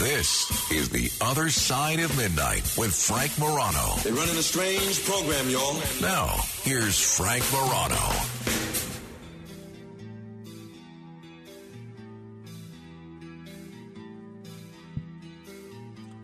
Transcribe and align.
This 0.00 0.70
is 0.72 0.88
The 0.88 1.10
Other 1.20 1.50
Side 1.50 2.00
of 2.00 2.16
Midnight 2.16 2.62
with 2.78 2.94
Frank 2.94 3.38
Morano. 3.38 3.96
They're 4.02 4.14
running 4.14 4.34
a 4.34 4.42
strange 4.42 5.04
program, 5.04 5.50
y'all. 5.50 5.74
Now, 6.00 6.40
here's 6.62 6.98
Frank 7.18 7.44
Morano. 7.52 7.98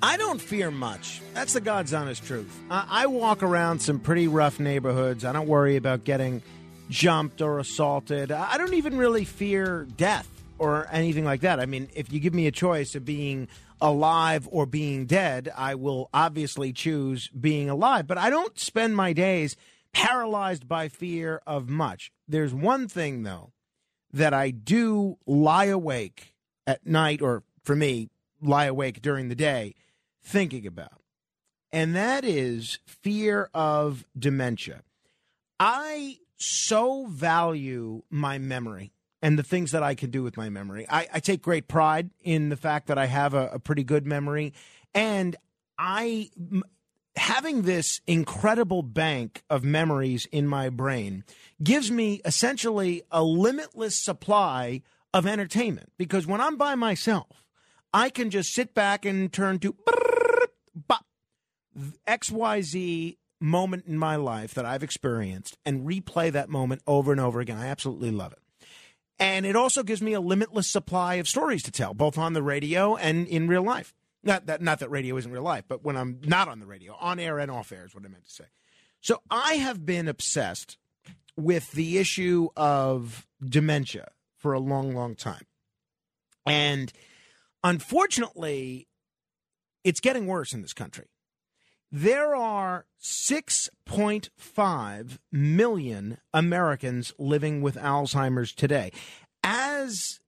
I 0.02 0.16
don't 0.16 0.40
fear 0.40 0.70
much. 0.70 1.20
That's 1.34 1.52
the 1.52 1.60
God's 1.60 1.92
honest 1.92 2.24
truth. 2.24 2.58
I, 2.70 2.86
I 2.88 3.06
walk 3.08 3.42
around 3.42 3.80
some 3.80 3.98
pretty 3.98 4.26
rough 4.26 4.58
neighborhoods. 4.58 5.22
I 5.22 5.32
don't 5.32 5.48
worry 5.48 5.76
about 5.76 6.04
getting 6.04 6.42
jumped 6.88 7.40
or 7.40 7.58
assaulted. 7.58 8.30
I 8.32 8.58
don't 8.58 8.74
even 8.74 8.96
really 8.96 9.24
fear 9.24 9.86
death 9.96 10.28
or 10.58 10.88
anything 10.90 11.24
like 11.24 11.42
that. 11.42 11.60
I 11.60 11.66
mean, 11.66 11.88
if 11.94 12.12
you 12.12 12.20
give 12.20 12.34
me 12.34 12.46
a 12.46 12.52
choice 12.52 12.94
of 12.94 13.04
being 13.04 13.48
alive 13.80 14.48
or 14.50 14.66
being 14.66 15.06
dead, 15.06 15.52
I 15.56 15.74
will 15.74 16.08
obviously 16.14 16.72
choose 16.72 17.28
being 17.28 17.68
alive. 17.68 18.06
But 18.06 18.18
I 18.18 18.30
don't 18.30 18.58
spend 18.58 18.96
my 18.96 19.12
days 19.12 19.56
paralyzed 19.92 20.68
by 20.68 20.88
fear 20.88 21.42
of 21.46 21.68
much. 21.68 22.12
There's 22.28 22.54
one 22.54 22.88
thing, 22.88 23.22
though, 23.22 23.52
that 24.12 24.32
I 24.32 24.50
do 24.50 25.18
lie 25.26 25.66
awake 25.66 26.34
at 26.66 26.86
night, 26.86 27.20
or 27.20 27.42
for 27.62 27.76
me, 27.76 28.08
lie 28.40 28.66
awake 28.66 29.02
during 29.02 29.28
the 29.28 29.34
day 29.34 29.74
thinking 30.22 30.66
about. 30.66 31.02
And 31.72 31.94
that 31.94 32.24
is 32.24 32.78
fear 32.86 33.50
of 33.52 34.06
dementia. 34.18 34.82
I 35.60 36.18
so 36.36 37.06
value 37.06 38.02
my 38.10 38.38
memory 38.38 38.92
and 39.22 39.38
the 39.38 39.42
things 39.42 39.72
that 39.72 39.82
I 39.82 39.94
can 39.94 40.10
do 40.10 40.22
with 40.22 40.36
my 40.36 40.48
memory. 40.48 40.86
I, 40.88 41.08
I 41.14 41.20
take 41.20 41.42
great 41.42 41.68
pride 41.68 42.10
in 42.22 42.48
the 42.48 42.56
fact 42.56 42.88
that 42.88 42.98
I 42.98 43.06
have 43.06 43.34
a, 43.34 43.48
a 43.48 43.58
pretty 43.58 43.84
good 43.84 44.06
memory. 44.06 44.52
And 44.94 45.36
I, 45.78 46.30
m- 46.38 46.62
having 47.16 47.62
this 47.62 48.00
incredible 48.06 48.82
bank 48.82 49.42
of 49.48 49.64
memories 49.64 50.26
in 50.30 50.46
my 50.46 50.68
brain 50.68 51.24
gives 51.62 51.90
me 51.90 52.20
essentially 52.24 53.02
a 53.10 53.22
limitless 53.22 53.96
supply 53.96 54.82
of 55.14 55.26
entertainment 55.26 55.90
because 55.96 56.26
when 56.26 56.40
I'm 56.40 56.56
by 56.56 56.74
myself, 56.74 57.44
I 57.92 58.10
can 58.10 58.30
just 58.30 58.52
sit 58.52 58.74
back 58.74 59.04
and 59.06 59.32
turn 59.32 59.58
to 59.60 59.74
XYZ 62.06 63.16
moment 63.40 63.84
in 63.86 63.98
my 63.98 64.16
life 64.16 64.54
that 64.54 64.64
I've 64.64 64.82
experienced 64.82 65.58
and 65.64 65.86
replay 65.86 66.32
that 66.32 66.48
moment 66.48 66.82
over 66.86 67.12
and 67.12 67.20
over 67.20 67.40
again. 67.40 67.58
I 67.58 67.66
absolutely 67.66 68.10
love 68.10 68.32
it. 68.32 68.38
And 69.18 69.46
it 69.46 69.56
also 69.56 69.82
gives 69.82 70.02
me 70.02 70.12
a 70.12 70.20
limitless 70.20 70.70
supply 70.70 71.14
of 71.14 71.28
stories 71.28 71.62
to 71.64 71.70
tell, 71.70 71.94
both 71.94 72.18
on 72.18 72.34
the 72.34 72.42
radio 72.42 72.96
and 72.96 73.26
in 73.26 73.48
real 73.48 73.62
life. 73.62 73.94
Not 74.22 74.46
that 74.46 74.60
not 74.60 74.80
that 74.80 74.90
radio 74.90 75.16
isn't 75.16 75.30
real 75.30 75.42
life, 75.42 75.64
but 75.68 75.84
when 75.84 75.96
I'm 75.96 76.20
not 76.24 76.48
on 76.48 76.58
the 76.58 76.66
radio, 76.66 76.96
on 77.00 77.18
air 77.18 77.38
and 77.38 77.50
off 77.50 77.72
air 77.72 77.86
is 77.86 77.94
what 77.94 78.04
I 78.04 78.08
meant 78.08 78.24
to 78.24 78.30
say. 78.30 78.44
So 79.00 79.20
I 79.30 79.54
have 79.54 79.86
been 79.86 80.08
obsessed 80.08 80.78
with 81.36 81.70
the 81.72 81.98
issue 81.98 82.48
of 82.56 83.26
dementia 83.44 84.08
for 84.36 84.52
a 84.52 84.58
long, 84.58 84.94
long 84.94 85.14
time. 85.14 85.46
And 86.44 86.92
unfortunately, 87.62 88.88
it's 89.84 90.00
getting 90.00 90.26
worse 90.26 90.52
in 90.52 90.62
this 90.62 90.72
country. 90.72 91.06
There 91.92 92.34
are 92.34 92.86
6.5 93.00 95.18
million 95.30 96.18
Americans 96.34 97.12
living 97.18 97.62
with 97.62 97.76
Alzheimer's 97.76 98.52
today. 98.52 98.90
As 99.44 100.18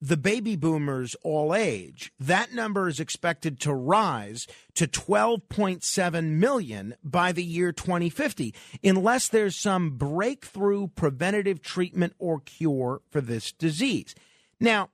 the 0.00 0.16
baby 0.16 0.56
boomers 0.56 1.14
all 1.22 1.54
age, 1.54 2.10
that 2.18 2.52
number 2.52 2.88
is 2.88 2.98
expected 2.98 3.60
to 3.60 3.72
rise 3.72 4.48
to 4.74 4.88
12.7 4.88 6.30
million 6.32 6.96
by 7.04 7.30
the 7.32 7.44
year 7.44 7.70
2050, 7.72 8.52
unless 8.82 9.28
there's 9.28 9.56
some 9.56 9.96
breakthrough 9.96 10.88
preventative 10.88 11.62
treatment 11.62 12.14
or 12.18 12.40
cure 12.40 13.00
for 13.10 13.20
this 13.20 13.52
disease. 13.52 14.16
Now, 14.60 14.90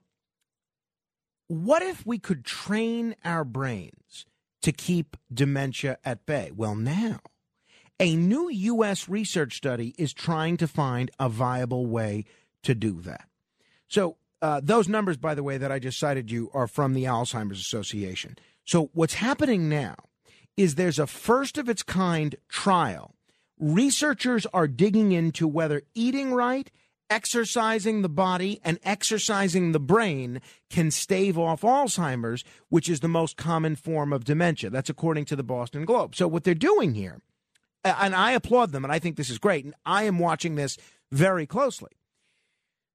what 1.47 1.81
if 1.81 2.05
we 2.05 2.19
could 2.19 2.45
train 2.45 3.15
our 3.25 3.43
brains 3.43 4.27
to 4.63 4.71
keep 4.71 5.15
dementia 5.33 5.97
at 6.03 6.25
bay? 6.25 6.51
Well, 6.53 6.75
now, 6.75 7.19
a 7.99 8.15
new 8.15 8.49
U.S. 8.49 9.07
research 9.07 9.55
study 9.55 9.93
is 9.97 10.13
trying 10.13 10.57
to 10.57 10.67
find 10.67 11.11
a 11.19 11.29
viable 11.29 11.85
way 11.85 12.25
to 12.63 12.73
do 12.73 12.99
that. 13.01 13.27
So, 13.87 14.17
uh, 14.41 14.59
those 14.61 14.89
numbers, 14.89 15.15
by 15.15 15.35
the 15.35 15.43
way, 15.43 15.57
that 15.57 15.71
I 15.71 15.79
just 15.79 15.99
cited 15.99 16.29
you 16.29 16.49
are 16.53 16.67
from 16.67 16.93
the 16.93 17.05
Alzheimer's 17.05 17.61
Association. 17.61 18.37
So, 18.65 18.89
what's 18.93 19.13
happening 19.13 19.69
now 19.69 19.95
is 20.57 20.75
there's 20.75 20.99
a 20.99 21.07
first 21.07 21.57
of 21.57 21.69
its 21.69 21.83
kind 21.83 22.35
trial. 22.49 23.15
Researchers 23.59 24.45
are 24.47 24.67
digging 24.67 25.11
into 25.11 25.47
whether 25.47 25.83
eating 25.93 26.33
right 26.33 26.69
exercising 27.09 28.01
the 28.01 28.09
body 28.09 28.59
and 28.63 28.79
exercising 28.83 29.71
the 29.71 29.79
brain 29.79 30.41
can 30.69 30.91
stave 30.91 31.37
off 31.37 31.61
Alzheimer's, 31.61 32.43
which 32.69 32.89
is 32.89 32.99
the 32.99 33.07
most 33.07 33.37
common 33.37 33.75
form 33.75 34.13
of 34.13 34.23
dementia. 34.23 34.69
That's 34.69 34.89
according 34.89 35.25
to 35.25 35.35
the 35.35 35.43
Boston 35.43 35.85
Globe. 35.85 36.15
So, 36.15 36.27
what 36.27 36.43
they're 36.43 36.53
doing 36.53 36.93
here, 36.93 37.21
and 37.83 38.15
I 38.15 38.31
applaud 38.31 38.71
them, 38.71 38.83
and 38.83 38.91
I 38.91 38.99
think 38.99 39.15
this 39.15 39.29
is 39.29 39.37
great, 39.37 39.65
and 39.65 39.75
I 39.85 40.03
am 40.03 40.19
watching 40.19 40.55
this 40.55 40.77
very 41.11 41.45
closely. 41.45 41.91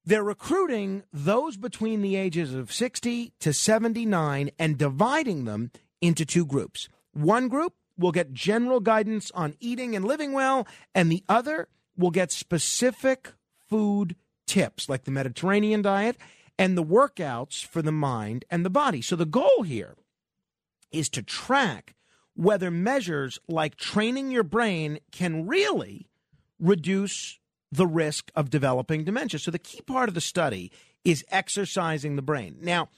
They're 0.04 0.24
recruiting 0.24 1.02
those 1.12 1.56
between 1.56 2.00
the 2.00 2.16
ages 2.16 2.54
of 2.54 2.72
60 2.72 3.32
to 3.40 3.52
79 3.52 4.50
and 4.58 4.78
dividing 4.78 5.44
them 5.44 5.70
into 6.00 6.24
two 6.24 6.46
groups. 6.46 6.88
One 7.12 7.48
group 7.48 7.74
will 7.98 8.12
get 8.12 8.32
general 8.32 8.80
guidance 8.80 9.30
on 9.32 9.54
eating 9.60 9.94
and 9.94 10.04
living 10.04 10.32
well, 10.32 10.66
and 10.94 11.12
the 11.12 11.24
other 11.28 11.68
will 11.96 12.10
get 12.10 12.32
specific 12.32 13.32
food 13.68 14.16
tips 14.46 14.88
like 14.88 15.04
the 15.04 15.10
Mediterranean 15.10 15.82
diet 15.82 16.16
and 16.58 16.76
the 16.76 16.84
workouts 16.84 17.64
for 17.64 17.82
the 17.82 17.92
mind 17.92 18.44
and 18.50 18.64
the 18.64 18.70
body. 18.70 19.00
So 19.00 19.14
the 19.14 19.26
goal 19.26 19.62
here 19.62 19.94
is 20.90 21.08
to 21.10 21.22
track 21.22 21.94
whether 22.34 22.70
measures 22.70 23.38
like 23.48 23.76
training 23.76 24.30
your 24.30 24.42
brain 24.42 24.98
can 25.12 25.46
really 25.46 26.08
reduce 26.58 27.38
the 27.70 27.86
risk 27.86 28.30
of 28.34 28.50
developing 28.50 29.04
dementia. 29.04 29.38
So 29.38 29.50
the 29.50 29.58
key 29.58 29.80
part 29.82 30.08
of 30.08 30.14
the 30.14 30.20
study 30.20 30.72
is 31.04 31.24
exercising 31.30 32.16
the 32.16 32.22
brain. 32.22 32.58
Now, 32.60 32.88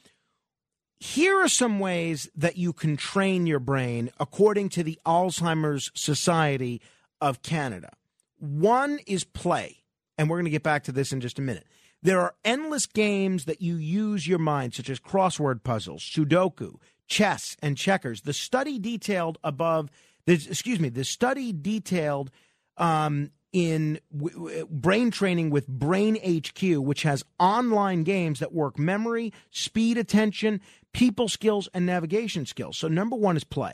here 0.98 1.36
are 1.40 1.48
some 1.48 1.80
ways 1.80 2.28
that 2.36 2.56
you 2.56 2.72
can 2.72 2.96
train 2.96 3.46
your 3.46 3.58
brain 3.58 4.10
according 4.20 4.68
to 4.70 4.82
the 4.82 4.98
Alzheimer's 5.06 5.90
Society 5.94 6.80
of 7.20 7.42
Canada. 7.42 7.92
One 8.38 9.00
is 9.06 9.24
play 9.24 9.79
and 10.20 10.28
we're 10.28 10.36
going 10.36 10.44
to 10.44 10.50
get 10.50 10.62
back 10.62 10.84
to 10.84 10.92
this 10.92 11.12
in 11.12 11.20
just 11.22 11.38
a 11.38 11.42
minute. 11.42 11.66
There 12.02 12.20
are 12.20 12.34
endless 12.44 12.84
games 12.84 13.46
that 13.46 13.62
you 13.62 13.76
use 13.76 14.28
your 14.28 14.38
mind, 14.38 14.74
such 14.74 14.90
as 14.90 15.00
crossword 15.00 15.62
puzzles, 15.64 16.02
Sudoku, 16.02 16.74
chess, 17.06 17.56
and 17.62 17.74
checkers. 17.74 18.20
The 18.20 18.34
study 18.34 18.78
detailed 18.78 19.38
above, 19.42 19.88
excuse 20.26 20.78
me, 20.78 20.90
the 20.90 21.04
study 21.04 21.54
detailed 21.54 22.30
um, 22.76 23.30
in 23.54 23.98
w- 24.14 24.34
w- 24.34 24.66
brain 24.70 25.10
training 25.10 25.48
with 25.48 25.66
Brain 25.66 26.16
HQ, 26.16 26.62
which 26.84 27.02
has 27.04 27.24
online 27.38 28.02
games 28.02 28.40
that 28.40 28.52
work 28.52 28.78
memory, 28.78 29.32
speed, 29.50 29.96
attention, 29.96 30.60
people 30.92 31.30
skills, 31.30 31.66
and 31.72 31.86
navigation 31.86 32.44
skills. 32.44 32.76
So, 32.76 32.88
number 32.88 33.16
one 33.16 33.38
is 33.38 33.44
play. 33.44 33.72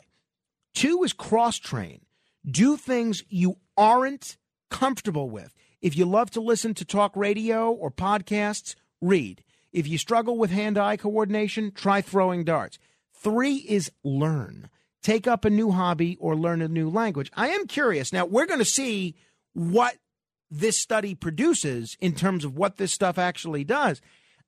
Two 0.73 1.03
is 1.03 1.11
cross 1.11 1.57
train. 1.57 2.05
Do 2.49 2.77
things 2.77 3.25
you 3.27 3.57
aren't 3.75 4.37
comfortable 4.69 5.29
with. 5.29 5.51
If 5.81 5.95
you 5.95 6.05
love 6.05 6.31
to 6.31 6.41
listen 6.41 6.73
to 6.75 6.85
talk 6.85 7.15
radio 7.15 7.71
or 7.71 7.91
podcasts, 7.91 8.75
read. 9.01 9.43
If 9.71 9.87
you 9.87 9.97
struggle 9.97 10.37
with 10.37 10.49
hand 10.49 10.77
eye 10.77 10.97
coordination, 10.97 11.71
try 11.71 12.01
throwing 12.01 12.43
darts. 12.43 12.79
Three 13.13 13.57
is 13.57 13.91
learn. 14.03 14.69
Take 15.03 15.27
up 15.27 15.45
a 15.45 15.49
new 15.49 15.71
hobby 15.71 16.17
or 16.19 16.35
learn 16.35 16.61
a 16.61 16.67
new 16.67 16.89
language. 16.89 17.31
I 17.35 17.49
am 17.49 17.67
curious. 17.67 18.11
Now, 18.11 18.25
we're 18.25 18.45
going 18.45 18.59
to 18.59 18.65
see 18.65 19.15
what 19.53 19.97
this 20.49 20.79
study 20.79 21.13
produces 21.13 21.95
in 21.99 22.15
terms 22.15 22.43
of 22.43 22.55
what 22.55 22.77
this 22.77 22.91
stuff 22.91 23.17
actually 23.17 23.63
does. 23.63 24.01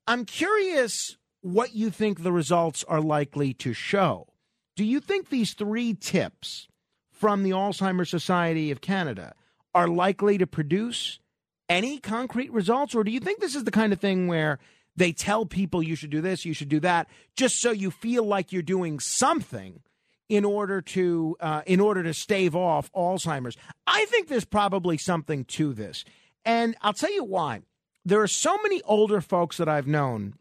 I'm 0.07 0.25
curious 0.25 1.17
what 1.41 1.75
you 1.75 1.89
think 1.89 2.23
the 2.23 2.31
results 2.31 2.83
are 2.87 3.01
likely 3.01 3.53
to 3.55 3.73
show. 3.73 4.27
Do 4.75 4.83
you 4.83 4.99
think 4.99 5.29
these 5.29 5.53
three 5.53 5.93
tips 5.93 6.67
from 7.11 7.43
the 7.43 7.51
Alzheimer's 7.51 8.09
Society 8.09 8.71
of 8.71 8.81
Canada 8.81 9.33
are 9.73 9.87
likely 9.87 10.37
to 10.37 10.47
produce 10.47 11.19
any 11.67 11.99
concrete 11.99 12.51
results? 12.51 12.95
Or 12.95 13.03
do 13.03 13.11
you 13.11 13.19
think 13.19 13.39
this 13.39 13.55
is 13.55 13.63
the 13.63 13.71
kind 13.71 13.93
of 13.93 13.99
thing 13.99 14.27
where 14.27 14.59
they 14.95 15.11
tell 15.11 15.45
people 15.45 15.81
you 15.81 15.95
should 15.95 16.09
do 16.09 16.21
this, 16.21 16.45
you 16.45 16.53
should 16.53 16.69
do 16.69 16.79
that, 16.81 17.07
just 17.35 17.61
so 17.61 17.71
you 17.71 17.91
feel 17.91 18.23
like 18.23 18.51
you're 18.51 18.61
doing 18.61 18.99
something 18.99 19.81
in 20.27 20.45
order 20.45 20.81
to 20.81 21.35
uh, 21.39 21.61
in 21.65 21.79
order 21.79 22.03
to 22.03 22.13
stave 22.13 22.55
off 22.55 22.91
Alzheimer's? 22.93 23.57
I 23.87 24.05
think 24.05 24.27
there's 24.27 24.45
probably 24.45 24.97
something 24.97 25.45
to 25.45 25.73
this, 25.73 26.03
and 26.43 26.75
I'll 26.81 26.93
tell 26.93 27.13
you 27.13 27.23
why. 27.23 27.61
There 28.05 28.21
are 28.21 28.27
so 28.27 28.57
many 28.63 28.81
older 28.83 29.21
folks 29.21 29.57
that 29.57 29.69
I've 29.69 29.87
known 29.87 30.35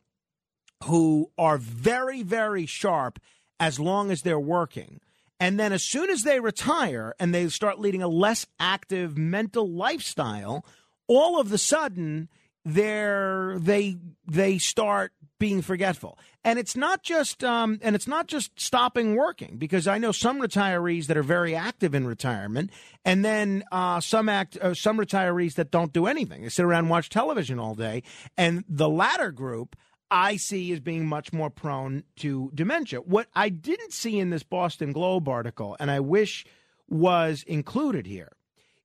who 0.84 1.30
are 1.36 1.58
very, 1.58 2.22
very 2.22 2.66
sharp 2.66 3.18
as 3.60 3.80
long 3.80 4.10
as 4.10 4.22
they're 4.22 4.38
working. 4.38 5.00
And 5.40 5.58
then 5.58 5.72
as 5.72 5.82
soon 5.82 6.10
as 6.10 6.22
they 6.22 6.40
retire 6.40 7.14
and 7.20 7.34
they 7.34 7.48
start 7.48 7.78
leading 7.78 8.02
a 8.02 8.08
less 8.08 8.46
active 8.58 9.16
mental 9.16 9.70
lifestyle, 9.70 10.64
all 11.06 11.40
of 11.40 11.48
the 11.48 11.58
sudden 11.58 12.28
they're 12.64 13.56
they 13.58 13.96
they 14.26 14.58
start 14.58 15.12
being 15.38 15.62
forgetful. 15.62 16.18
And 16.44 16.58
it's 16.58 16.76
not 16.76 17.02
just 17.02 17.44
um, 17.44 17.78
and 17.82 17.94
it's 17.94 18.08
not 18.08 18.26
just 18.26 18.58
stopping 18.60 19.14
working 19.14 19.56
because 19.58 19.86
I 19.86 19.98
know 19.98 20.12
some 20.12 20.40
retirees 20.40 21.06
that 21.06 21.16
are 21.16 21.22
very 21.22 21.54
active 21.54 21.94
in 21.94 22.06
retirement, 22.06 22.70
and 23.04 23.24
then 23.24 23.64
uh, 23.70 24.00
some 24.00 24.28
act 24.28 24.56
uh, 24.58 24.74
some 24.74 24.98
retirees 24.98 25.54
that 25.54 25.70
don't 25.70 25.92
do 25.92 26.06
anything. 26.06 26.42
They 26.42 26.48
sit 26.48 26.64
around 26.64 26.88
watch 26.88 27.08
television 27.08 27.58
all 27.58 27.74
day. 27.74 28.02
And 28.36 28.64
the 28.68 28.88
latter 28.88 29.30
group 29.30 29.76
I 30.10 30.36
see 30.36 30.72
as 30.72 30.80
being 30.80 31.06
much 31.06 31.32
more 31.32 31.50
prone 31.50 32.04
to 32.16 32.50
dementia. 32.54 33.00
What 33.00 33.28
I 33.34 33.48
didn't 33.48 33.92
see 33.92 34.18
in 34.18 34.30
this 34.30 34.42
Boston 34.42 34.92
Globe 34.92 35.28
article, 35.28 35.76
and 35.78 35.90
I 35.90 36.00
wish 36.00 36.46
was 36.88 37.42
included 37.46 38.06
here, 38.06 38.32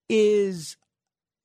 is 0.09 0.77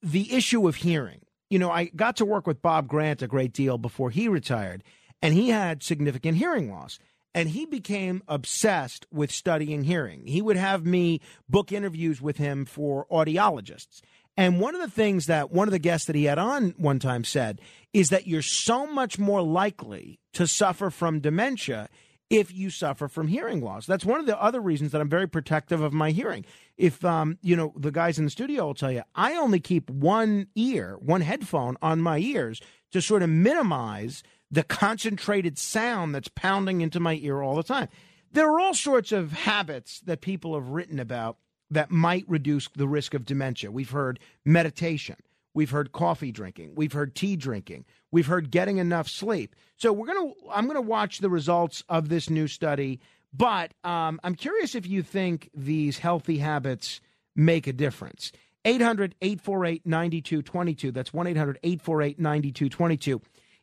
the 0.03 0.33
issue 0.35 0.67
of 0.69 0.77
hearing. 0.77 1.21
You 1.51 1.59
know, 1.59 1.71
I 1.71 1.87
got 1.87 2.17
to 2.17 2.25
work 2.25 2.47
with 2.47 2.63
Bob 2.63 2.89
Grant 2.89 3.23
a 3.23 3.29
great 3.29 3.53
deal 3.53 3.79
before 3.79 4.11
he 4.11 4.29
retired, 4.29 4.85
and 5.23 5.35
he 5.35 5.51
had 5.51 5.83
significant 5.83 6.39
hearing 6.39 6.71
loss. 6.71 6.99
And 7.35 7.51
he 7.51 7.67
became 7.67 8.23
obsessed 8.27 9.07
with 9.13 9.31
studying 9.31 9.85
hearing. 9.85 10.27
He 10.27 10.43
would 10.43 10.57
have 10.57 10.85
me 10.85 11.21
book 11.49 11.71
interviews 11.71 12.21
with 12.21 12.39
him 12.39 12.65
for 12.65 13.07
audiologists. 13.13 14.01
And 14.39 14.61
one 14.61 14.77
of 14.77 14.81
the 14.81 14.89
things 14.89 15.27
that 15.27 15.51
one 15.51 15.67
of 15.67 15.73
the 15.73 15.81
guests 15.81 16.07
that 16.07 16.15
he 16.15 16.25
had 16.25 16.39
on 16.39 16.73
one 16.79 17.01
time 17.01 17.25
said 17.25 17.61
is 17.93 18.11
that 18.11 18.29
you're 18.29 18.41
so 18.41 18.87
much 18.87 19.19
more 19.19 19.43
likely 19.43 20.21
to 20.35 20.47
suffer 20.47 20.91
from 20.91 21.19
dementia 21.19 21.89
if 22.31 22.55
you 22.55 22.71
suffer 22.71 23.09
from 23.09 23.27
hearing 23.27 23.61
loss. 23.61 23.85
That's 23.85 24.05
one 24.05 24.21
of 24.21 24.27
the 24.27 24.41
other 24.41 24.61
reasons 24.61 24.93
that 24.93 25.01
I'm 25.01 25.09
very 25.09 25.27
protective 25.27 25.81
of 25.81 25.93
my 25.93 26.13
hearing. 26.13 26.45
If 26.77 27.05
um, 27.05 27.39
you 27.43 27.57
know, 27.57 27.73
the 27.77 27.91
guys 27.91 28.17
in 28.17 28.27
the 28.27 28.31
studio 28.31 28.67
will 28.67 28.75
tell 28.75 28.93
you, 28.93 29.03
I 29.17 29.35
only 29.35 29.59
keep 29.59 29.91
one 29.91 30.47
ear, 30.55 30.97
one 31.01 31.23
headphone 31.23 31.77
on 31.83 32.01
my 32.01 32.19
ears 32.19 32.61
to 32.93 33.03
sort 33.03 33.25
of 33.25 33.31
minimize 33.31 34.23
the 34.53 34.63
concentrated 34.63 35.59
sound 35.59 36.15
that's 36.15 36.29
pounding 36.29 36.81
into 36.81 37.01
my 37.01 37.15
ear 37.15 37.43
all 37.43 37.57
the 37.57 37.65
time. 37.65 37.89
There 38.31 38.49
are 38.49 38.61
all 38.61 38.75
sorts 38.75 39.11
of 39.11 39.33
habits 39.33 39.99
that 40.03 40.21
people 40.21 40.55
have 40.55 40.69
written 40.69 41.01
about 41.01 41.39
that 41.71 41.91
might 41.91 42.25
reduce 42.29 42.69
the 42.75 42.89
risk 42.89 43.15
of 43.15 43.25
dementia. 43.25 43.71
We've 43.71 43.91
heard 43.91 44.19
meditation. 44.45 45.17
We've 45.55 45.71
heard 45.71 45.93
coffee 45.93 46.31
drinking. 46.33 46.75
We've 46.77 46.93
heard 46.93 47.15
tea 47.15 47.37
drinking. 47.37 47.85
We've 48.11 48.27
heard 48.27 48.51
getting 48.51 48.79
enough 48.79 49.09
sleep. 49.09 49.57
So 49.77 49.93
we're 49.93 50.07
gonna. 50.07 50.33
I'm 50.53 50.67
gonna 50.67 50.81
watch 50.81 51.19
the 51.19 51.31
results 51.31 51.83
of 51.89 52.09
this 52.09 52.31
new 52.31 52.47
study. 52.47 53.01
But 53.33 53.75
um, 53.85 54.21
I'm 54.25 54.35
curious 54.35 54.75
if 54.75 54.87
you 54.87 55.03
think 55.03 55.51
these 55.55 55.99
healthy 55.99 56.39
habits 56.39 57.01
make 57.37 57.67
a 57.67 57.73
difference. 57.73 58.33
800 58.65 59.15
848 59.21 59.87
9222. 59.87 60.93
That's 60.93 61.13
1 61.13 61.27
800 61.27 61.59
848 61.63 62.19
9222. 62.19 63.21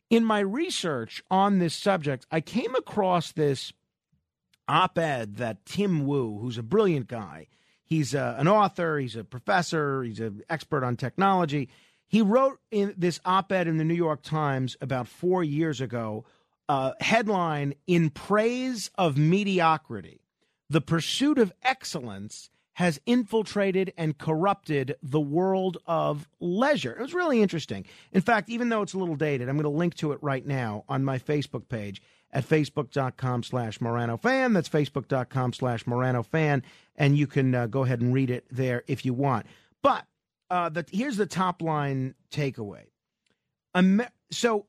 In 0.08 0.24
my 0.24 0.38
research 0.40 1.22
on 1.30 1.58
this 1.58 1.74
subject, 1.74 2.26
I 2.30 2.40
came 2.40 2.74
across 2.74 3.32
this 3.32 3.72
op 4.68 4.98
ed 4.98 5.36
that 5.36 5.64
Tim 5.64 6.06
Wu, 6.06 6.38
who's 6.38 6.58
a 6.58 6.62
brilliant 6.62 7.08
guy, 7.08 7.46
He's 7.86 8.16
uh, 8.16 8.34
an 8.36 8.48
author, 8.48 8.98
he's 8.98 9.14
a 9.14 9.22
professor, 9.22 10.02
he's 10.02 10.18
an 10.18 10.42
expert 10.50 10.84
on 10.84 10.96
technology. 10.96 11.68
He 12.08 12.20
wrote 12.20 12.58
in 12.72 12.94
this 12.96 13.20
op 13.24 13.52
ed 13.52 13.68
in 13.68 13.78
the 13.78 13.84
New 13.84 13.94
York 13.94 14.22
Times 14.22 14.76
about 14.80 15.06
four 15.06 15.44
years 15.44 15.80
ago, 15.80 16.24
uh, 16.68 16.92
headline 17.00 17.74
In 17.86 18.10
Praise 18.10 18.90
of 18.98 19.16
Mediocrity 19.16 20.20
The 20.68 20.80
Pursuit 20.80 21.38
of 21.38 21.52
Excellence 21.62 22.50
has 22.74 23.00
infiltrated 23.06 23.92
and 23.96 24.18
corrupted 24.18 24.96
the 25.00 25.20
world 25.20 25.78
of 25.86 26.28
leisure. 26.40 26.92
It 26.92 27.00
was 27.00 27.14
really 27.14 27.40
interesting. 27.40 27.86
In 28.12 28.20
fact, 28.20 28.50
even 28.50 28.68
though 28.68 28.82
it's 28.82 28.94
a 28.94 28.98
little 28.98 29.14
dated, 29.14 29.48
I'm 29.48 29.56
going 29.56 29.62
to 29.62 29.70
link 29.70 29.94
to 29.96 30.10
it 30.10 30.18
right 30.20 30.44
now 30.44 30.84
on 30.88 31.04
my 31.04 31.18
Facebook 31.18 31.68
page 31.68 32.02
at 32.32 32.48
facebook.com 32.48 33.42
slash 33.42 33.80
Morano 33.80 34.16
fan. 34.16 34.52
That's 34.52 34.68
facebook.com 34.68 35.52
slash 35.52 35.86
Morano 35.86 36.22
fan. 36.22 36.62
And 36.96 37.16
you 37.16 37.26
can 37.26 37.54
uh, 37.54 37.66
go 37.66 37.84
ahead 37.84 38.00
and 38.00 38.12
read 38.12 38.30
it 38.30 38.46
there 38.50 38.82
if 38.86 39.04
you 39.04 39.14
want. 39.14 39.46
But 39.82 40.04
uh, 40.50 40.68
the, 40.68 40.84
here's 40.90 41.16
the 41.16 41.26
top 41.26 41.62
line 41.62 42.14
takeaway. 42.30 42.84
Amer- 43.74 44.10
so 44.30 44.66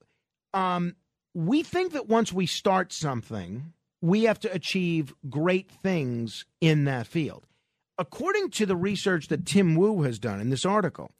um, 0.54 0.96
we 1.34 1.64
think 1.64 1.94
that 1.94 2.08
once 2.08 2.32
we 2.32 2.46
start 2.46 2.92
something, 2.92 3.74
we 4.02 4.24
have 4.24 4.40
to 4.42 4.52
achieve 4.52 5.14
great 5.30 5.70
things 5.70 6.46
in 6.62 6.86
that 6.86 7.08
field. 7.08 7.46
According 7.98 8.52
to 8.52 8.66
the 8.66 8.76
research 8.76 9.28
that 9.30 9.46
Tim 9.46 9.76
Wu 9.76 10.04
has 10.04 10.20
done 10.20 10.40
in 10.40 10.50
this 10.50 10.66
article, 10.66 11.12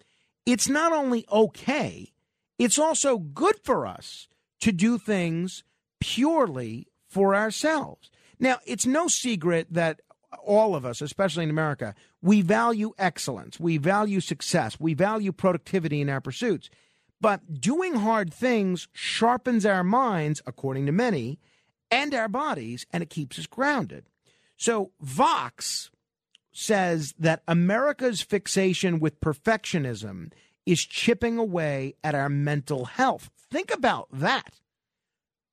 it's 0.46 0.70
not 0.70 0.94
only 0.94 1.26
okay, 1.32 2.14
it's 2.60 2.78
also 2.78 3.18
good 3.18 3.56
for 3.64 3.86
us 3.86 4.28
to 4.62 4.72
do 4.72 4.98
things 4.98 5.64
purely 6.00 6.88
for 7.08 7.36
ourselves. 7.36 8.10
Now, 8.40 8.60
it's 8.66 8.86
no 8.86 9.08
secret 9.08 9.68
that 9.72 10.02
all 10.46 10.76
of 10.76 10.86
us, 10.86 11.02
especially 11.02 11.44
in 11.44 11.50
America, 11.50 11.96
we 12.22 12.42
value 12.42 12.94
excellence, 12.98 13.60
we 13.60 13.78
value 13.78 14.20
success, 14.20 14.80
we 14.80 14.94
value 14.94 15.32
productivity 15.32 16.02
in 16.02 16.10
our 16.10 16.22
pursuits. 16.22 16.70
But 17.20 17.60
doing 17.60 17.96
hard 17.96 18.34
things 18.34 18.88
sharpens 18.94 19.66
our 19.66 19.84
minds, 19.84 20.42
according 20.46 20.86
to 20.86 20.92
many, 20.92 21.40
and 21.90 22.14
our 22.14 22.28
bodies, 22.28 22.86
and 22.92 23.02
it 23.02 23.10
keeps 23.10 23.40
us 23.40 23.48
grounded. 23.48 24.06
So, 24.58 24.92
Vox 25.02 25.90
says 26.52 27.14
that 27.20 27.44
America's 27.48 28.22
fixation 28.22 29.00
with 29.00 29.22
perfectionism 29.22 30.32
is 30.66 30.80
chipping 30.80 31.38
away 31.38 31.96
at 32.04 32.16
our 32.16 32.30
mental 32.30 32.86
health. 32.86 33.30
Think 33.50 33.72
about 33.72 34.08
that 34.12 34.60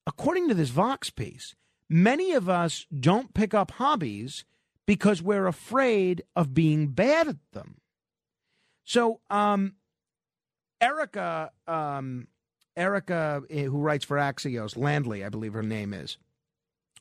according 0.07 0.49
to 0.49 0.55
this 0.55 0.71
Vox 0.71 1.11
piece, 1.11 1.55
many 1.89 2.33
of 2.33 2.49
us 2.49 2.87
don't 2.99 3.35
pick 3.35 3.55
up 3.55 3.73
hobbies 3.73 4.45
because 4.87 5.23
we're 5.23 5.47
afraid 5.47 6.23
of 6.37 6.55
being 6.55 6.89
bad 6.89 7.29
at 7.29 7.37
them. 7.53 7.77
So, 8.85 9.21
um, 9.31 9.75
Erica, 10.81 11.51
um, 11.67 12.29
Erica, 12.77 13.43
eh, 13.49 13.65
who 13.65 13.79
writes 13.79 14.05
for 14.05 14.19
Axios, 14.19 14.77
Landley, 14.77 15.25
I 15.25 15.31
believe 15.31 15.55
her 15.55 15.63
name 15.63 15.95
is, 15.95 16.19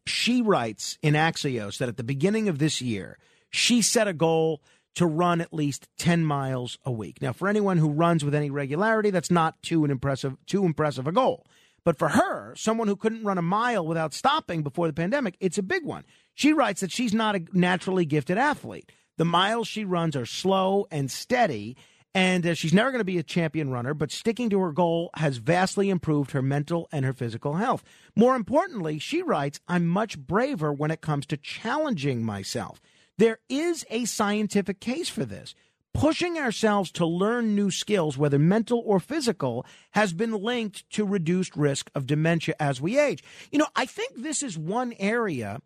she 0.05 0.41
writes 0.41 0.97
in 1.01 1.13
Axios 1.13 1.77
that 1.77 1.89
at 1.89 1.97
the 1.97 2.03
beginning 2.03 2.47
of 2.47 2.59
this 2.59 2.81
year, 2.81 3.17
she 3.49 3.81
set 3.81 4.07
a 4.07 4.13
goal 4.13 4.61
to 4.95 5.05
run 5.05 5.41
at 5.41 5.53
least 5.53 5.87
10 5.97 6.23
miles 6.23 6.77
a 6.85 6.91
week. 6.91 7.21
Now, 7.21 7.33
for 7.33 7.47
anyone 7.47 7.77
who 7.77 7.89
runs 7.89 8.23
with 8.23 8.35
any 8.35 8.49
regularity, 8.49 9.09
that's 9.09 9.31
not 9.31 9.61
too 9.61 9.83
an 9.83 9.91
impressive 9.91 10.37
too 10.45 10.65
impressive 10.65 11.07
a 11.07 11.11
goal. 11.11 11.45
But 11.85 11.97
for 11.97 12.09
her, 12.09 12.53
someone 12.55 12.87
who 12.87 12.95
couldn't 12.95 13.25
run 13.25 13.37
a 13.37 13.41
mile 13.41 13.85
without 13.85 14.13
stopping 14.13 14.63
before 14.63 14.87
the 14.87 14.93
pandemic, 14.93 15.35
it's 15.39 15.57
a 15.57 15.63
big 15.63 15.85
one. 15.85 16.05
She 16.33 16.53
writes 16.53 16.81
that 16.81 16.91
she's 16.91 17.13
not 17.13 17.35
a 17.35 17.45
naturally 17.51 18.05
gifted 18.05 18.37
athlete. 18.37 18.91
The 19.17 19.25
miles 19.25 19.67
she 19.67 19.85
runs 19.85 20.15
are 20.15 20.25
slow 20.25 20.87
and 20.89 21.11
steady, 21.11 21.77
and 22.15 22.45
uh, 22.45 22.53
she's 22.53 22.73
never 22.73 22.91
going 22.91 22.99
to 22.99 23.05
be 23.05 23.17
a 23.17 23.23
champion 23.23 23.69
runner, 23.69 23.93
but 23.93 24.11
sticking 24.11 24.49
to 24.51 24.59
her 24.59 24.71
goal 24.71 25.09
has 25.15 25.37
vastly 25.37 25.89
improved 25.89 26.31
her 26.31 26.41
mental 26.41 26.87
and 26.91 27.05
her 27.05 27.13
physical 27.13 27.55
health. 27.55 27.83
More 28.15 28.35
importantly, 28.35 28.97
she 28.99 29.21
writes, 29.21 29.59
I'm 29.67 29.87
much 29.87 30.17
braver 30.17 30.71
when 30.71 30.91
it 30.91 31.01
comes 31.01 31.25
to 31.27 31.37
challenging 31.37 32.23
myself. 32.23 32.79
There 33.17 33.39
is 33.49 33.85
a 33.89 34.05
scientific 34.05 34.79
case 34.79 35.09
for 35.09 35.25
this 35.25 35.53
pushing 35.93 36.37
ourselves 36.37 36.91
to 36.91 37.05
learn 37.05 37.55
new 37.55 37.69
skills, 37.71 38.17
whether 38.17 38.39
mental 38.39 38.81
or 38.85 38.99
physical, 38.99 39.65
has 39.91 40.13
been 40.13 40.31
linked 40.31 40.89
to 40.91 41.05
reduced 41.05 41.55
risk 41.55 41.89
of 41.95 42.07
dementia 42.07 42.55
as 42.59 42.81
we 42.81 42.99
age. 42.99 43.23
You 43.51 43.59
know, 43.59 43.67
I 43.75 43.85
think 43.85 44.13
this 44.15 44.43
is 44.43 44.57
one 44.57 44.93
area 44.99 45.59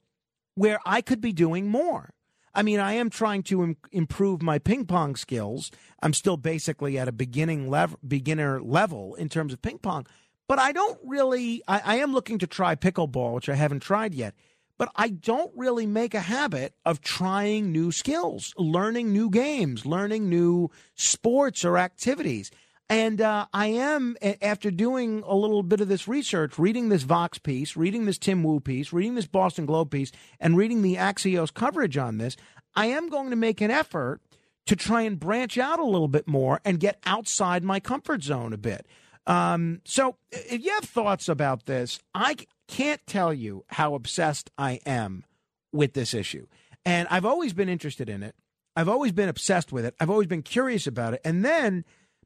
where 0.55 0.79
I 0.85 1.01
could 1.01 1.21
be 1.21 1.33
doing 1.33 1.67
more. 1.67 2.13
I 2.53 2.63
mean, 2.63 2.79
I 2.79 2.93
am 2.93 3.11
trying 3.11 3.43
to 3.43 3.63
Im- 3.63 3.77
improve 3.91 4.41
my 4.41 4.57
ping 4.57 4.85
pong 4.85 5.15
skills. 5.15 5.69
I'm 6.01 6.13
still 6.13 6.37
basically 6.37 6.97
at 6.97 7.07
a 7.07 7.11
beginning 7.11 7.71
beginner 8.05 8.59
level 8.59 9.13
in 9.15 9.29
terms 9.29 9.53
of 9.53 9.61
ping 9.61 9.77
pong, 9.77 10.07
but 10.47 10.57
I 10.57 10.71
don't 10.71 10.99
really. 11.05 11.61
I, 11.67 11.81
I 11.85 11.95
am 11.97 12.13
looking 12.13 12.39
to 12.39 12.47
try 12.47 12.75
pickleball, 12.75 13.35
which 13.35 13.47
I 13.47 13.55
haven't 13.55 13.81
tried 13.81 14.15
yet. 14.15 14.33
But 14.77 14.91
I 14.95 15.09
don't 15.09 15.51
really 15.55 15.87
make 15.87 16.13
a 16.13 16.19
habit 16.19 16.75
of 16.85 17.01
trying 17.01 17.71
new 17.71 17.91
skills, 17.91 18.53
learning 18.57 19.11
new 19.11 19.29
games, 19.29 19.85
learning 19.85 20.29
new 20.29 20.69
sports 20.95 21.65
or 21.65 21.77
activities. 21.77 22.51
And 22.89 23.19
uh, 23.19 23.47
I 23.53 23.67
am, 23.67 24.15
after 24.41 24.71
doing 24.71 25.23
a 25.25 25.35
little 25.35 25.63
bit 25.63 25.81
of 25.81 25.89
this 25.89 26.07
research, 26.07 26.57
reading 26.57 26.87
this 26.87 27.03
Vox 27.03 27.37
piece, 27.37 27.75
reading 27.75 28.05
this 28.05 28.17
Tim 28.17 28.43
Wu 28.43 28.59
piece, 28.59 28.93
reading 28.93 29.15
this 29.15 29.27
Boston 29.27 29.65
Globe 29.65 29.91
piece, 29.91 30.11
and 30.39 30.55
reading 30.55 30.81
the 30.81 30.95
Axios 30.95 31.53
coverage 31.53 31.97
on 31.97 32.17
this, 32.17 32.37
I 32.75 32.85
am 32.85 33.09
going 33.09 33.31
to 33.31 33.35
make 33.35 33.59
an 33.59 33.71
effort 33.71 34.21
to 34.67 34.75
try 34.75 35.01
and 35.01 35.19
branch 35.19 35.57
out 35.57 35.79
a 35.79 35.85
little 35.85 36.07
bit 36.07 36.27
more 36.27 36.61
and 36.63 36.79
get 36.79 36.99
outside 37.05 37.63
my 37.63 37.79
comfort 37.79 38.23
zone 38.23 38.53
a 38.53 38.57
bit. 38.57 38.85
Um, 39.25 39.81
so, 39.83 40.15
if 40.31 40.63
you 40.63 40.71
have 40.71 40.85
thoughts 40.85 41.27
about 41.27 41.65
this, 41.65 41.99
I 42.13 42.37
can't 42.67 43.05
tell 43.07 43.33
you 43.33 43.65
how 43.67 43.95
obsessed 43.95 44.51
I 44.57 44.79
am 44.85 45.23
with 45.71 45.93
this 45.93 46.13
issue. 46.13 46.47
And 46.85 47.07
I've 47.09 47.25
always 47.25 47.53
been 47.53 47.69
interested 47.69 48.09
in 48.09 48.23
it. 48.23 48.35
I've 48.75 48.89
always 48.89 49.11
been 49.11 49.29
obsessed 49.29 49.71
with 49.71 49.85
it. 49.85 49.95
I've 49.99 50.09
always 50.09 50.27
been 50.27 50.43
curious 50.43 50.87
about 50.87 51.13
it. 51.13 51.21
And 51.25 51.43
then 51.43 51.83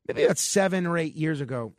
maybe 0.08 0.24
about 0.24 0.38
seven 0.38 0.86
or 0.86 0.98
eight 0.98 1.16
years 1.16 1.42
ago, 1.42 1.74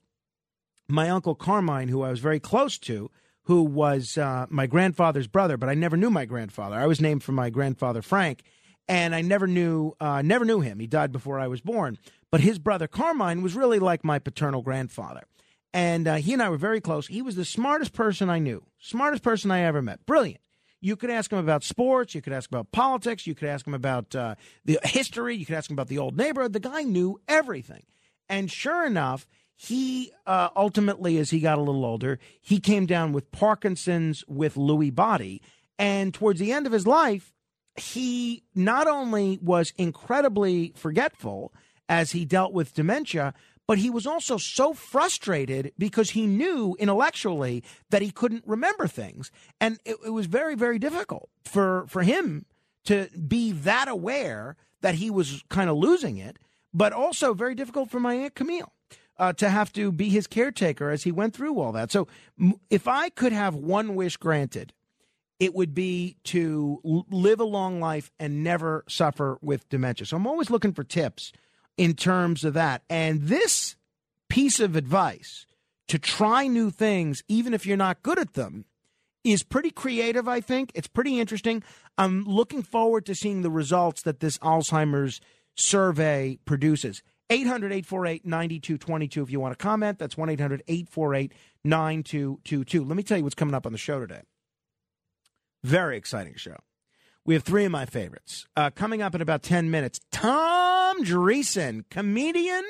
my 0.88 1.10
uncle 1.10 1.34
Carmine, 1.34 1.88
who 1.88 2.02
I 2.02 2.10
was 2.10 2.20
very 2.20 2.40
close 2.40 2.78
to, 2.78 3.10
who 3.44 3.62
was 3.62 4.16
uh, 4.16 4.46
my 4.48 4.66
grandfather's 4.66 5.26
brother, 5.26 5.56
but 5.56 5.68
I 5.68 5.74
never 5.74 5.96
knew 5.96 6.10
my 6.10 6.24
grandfather. 6.24 6.76
I 6.76 6.86
was 6.86 7.00
named 7.00 7.22
for 7.22 7.32
my 7.32 7.50
grandfather 7.50 8.02
Frank, 8.02 8.42
and 8.88 9.14
I 9.14 9.20
never 9.20 9.46
knew 9.46 9.94
uh, 10.00 10.22
never 10.22 10.44
knew 10.44 10.60
him. 10.60 10.78
He 10.78 10.86
died 10.86 11.12
before 11.12 11.38
I 11.38 11.48
was 11.48 11.60
born. 11.60 11.98
But 12.30 12.40
his 12.40 12.58
brother 12.58 12.86
Carmine 12.86 13.42
was 13.42 13.54
really 13.54 13.78
like 13.78 14.04
my 14.04 14.18
paternal 14.18 14.62
grandfather, 14.62 15.24
and 15.72 16.06
uh, 16.06 16.14
he 16.16 16.32
and 16.32 16.42
I 16.42 16.50
were 16.50 16.56
very 16.56 16.80
close. 16.80 17.06
He 17.06 17.22
was 17.22 17.36
the 17.36 17.44
smartest 17.44 17.92
person 17.92 18.28
I 18.28 18.38
knew, 18.38 18.64
smartest 18.78 19.22
person 19.22 19.50
I 19.50 19.60
ever 19.60 19.82
met. 19.82 20.04
Brilliant. 20.06 20.40
You 20.80 20.96
could 20.96 21.10
ask 21.10 21.32
him 21.32 21.38
about 21.38 21.62
sports. 21.62 22.14
You 22.14 22.20
could 22.20 22.32
ask 22.32 22.50
about 22.50 22.72
politics. 22.72 23.26
You 23.26 23.36
could 23.36 23.48
ask 23.48 23.64
him 23.64 23.74
about 23.74 24.16
uh, 24.16 24.34
the 24.64 24.80
history. 24.82 25.36
You 25.36 25.46
could 25.46 25.54
ask 25.54 25.70
him 25.70 25.74
about 25.74 25.86
the 25.86 25.98
old 25.98 26.16
neighborhood. 26.16 26.52
The 26.52 26.60
guy 26.60 26.82
knew 26.82 27.20
everything. 27.28 27.84
And 28.28 28.50
sure 28.50 28.84
enough, 28.84 29.28
he 29.54 30.10
uh, 30.26 30.48
ultimately, 30.56 31.18
as 31.18 31.30
he 31.30 31.38
got 31.38 31.58
a 31.58 31.62
little 31.62 31.84
older, 31.84 32.18
he 32.40 32.58
came 32.58 32.84
down 32.84 33.12
with 33.12 33.30
Parkinson's 33.30 34.24
with 34.26 34.56
Lewy 34.56 34.92
body. 34.92 35.40
And 35.78 36.12
towards 36.12 36.40
the 36.40 36.52
end 36.52 36.66
of 36.66 36.72
his 36.72 36.86
life, 36.86 37.32
he 37.76 38.42
not 38.54 38.88
only 38.88 39.38
was 39.40 39.72
incredibly 39.78 40.72
forgetful 40.74 41.54
as 41.88 42.10
he 42.10 42.24
dealt 42.24 42.52
with 42.52 42.74
dementia, 42.74 43.34
but 43.72 43.78
he 43.78 43.88
was 43.88 44.06
also 44.06 44.36
so 44.36 44.74
frustrated 44.74 45.72
because 45.78 46.10
he 46.10 46.26
knew 46.26 46.76
intellectually 46.78 47.64
that 47.88 48.02
he 48.02 48.10
couldn't 48.10 48.44
remember 48.46 48.86
things. 48.86 49.30
And 49.62 49.78
it, 49.86 49.96
it 50.04 50.10
was 50.10 50.26
very, 50.26 50.54
very 50.54 50.78
difficult 50.78 51.30
for, 51.42 51.86
for 51.88 52.02
him 52.02 52.44
to 52.84 53.08
be 53.26 53.50
that 53.50 53.88
aware 53.88 54.56
that 54.82 54.96
he 54.96 55.08
was 55.08 55.42
kind 55.48 55.70
of 55.70 55.78
losing 55.78 56.18
it 56.18 56.38
but 56.74 56.92
also 56.92 57.32
very 57.32 57.54
difficult 57.54 57.88
for 57.88 57.98
my 57.98 58.12
Aunt 58.12 58.34
Camille. 58.34 58.74
Uh, 59.16 59.32
to 59.32 59.48
have 59.48 59.72
to 59.72 59.90
be 59.90 60.10
his 60.10 60.26
caretaker 60.26 60.90
as 60.90 61.04
he 61.04 61.10
went 61.12 61.32
through 61.34 61.58
all 61.58 61.72
that. 61.72 61.90
So, 61.90 62.08
m- 62.38 62.60
if 62.68 62.86
I 62.86 63.08
could 63.08 63.32
have 63.32 63.54
one 63.54 63.94
wish 63.94 64.18
granted, 64.18 64.74
it 65.40 65.54
would 65.54 65.72
be 65.72 66.18
to 66.24 67.06
live 67.10 67.40
a 67.40 67.44
long 67.44 67.80
life 67.80 68.12
and 68.20 68.44
never 68.44 68.84
suffer 68.86 69.38
with 69.40 69.66
dementia. 69.70 70.06
So, 70.06 70.18
I'm 70.18 70.26
always 70.26 70.50
looking 70.50 70.74
for 70.74 70.84
tips 70.84 71.32
in 71.76 71.94
terms 71.94 72.44
of 72.44 72.54
that. 72.54 72.82
And 72.88 73.22
this 73.22 73.76
piece 74.28 74.60
of 74.60 74.76
advice 74.76 75.46
to 75.88 75.98
try 75.98 76.46
new 76.46 76.70
things, 76.70 77.22
even 77.28 77.54
if 77.54 77.66
you're 77.66 77.76
not 77.76 78.02
good 78.02 78.18
at 78.18 78.34
them, 78.34 78.64
is 79.24 79.42
pretty 79.42 79.70
creative, 79.70 80.26
I 80.26 80.40
think. 80.40 80.72
It's 80.74 80.88
pretty 80.88 81.20
interesting. 81.20 81.62
I'm 81.98 82.24
looking 82.24 82.62
forward 82.62 83.06
to 83.06 83.14
seeing 83.14 83.42
the 83.42 83.50
results 83.50 84.02
that 84.02 84.20
this 84.20 84.38
Alzheimer's 84.38 85.20
survey 85.54 86.38
produces. 86.44 87.02
800 87.30 87.72
848 87.72 88.26
9222 88.26 89.22
if 89.22 89.30
you 89.30 89.40
want 89.40 89.58
to 89.58 89.62
comment. 89.62 89.98
That's 89.98 90.16
1 90.16 90.28
800 90.28 90.62
848 90.66 91.32
9222. 91.64 92.84
Let 92.84 92.96
me 92.96 93.02
tell 93.02 93.18
you 93.18 93.24
what's 93.24 93.34
coming 93.34 93.54
up 93.54 93.64
on 93.64 93.72
the 93.72 93.78
show 93.78 94.00
today. 94.00 94.22
Very 95.62 95.96
exciting 95.96 96.34
show. 96.36 96.56
We 97.24 97.34
have 97.34 97.44
three 97.44 97.64
of 97.64 97.72
my 97.72 97.86
favorites. 97.86 98.46
Uh, 98.56 98.70
coming 98.70 99.00
up 99.00 99.14
in 99.14 99.20
about 99.20 99.42
10 99.42 99.70
minutes, 99.70 100.00
Tom 100.10 101.04
Dreesen, 101.04 101.84
comedian, 101.90 102.64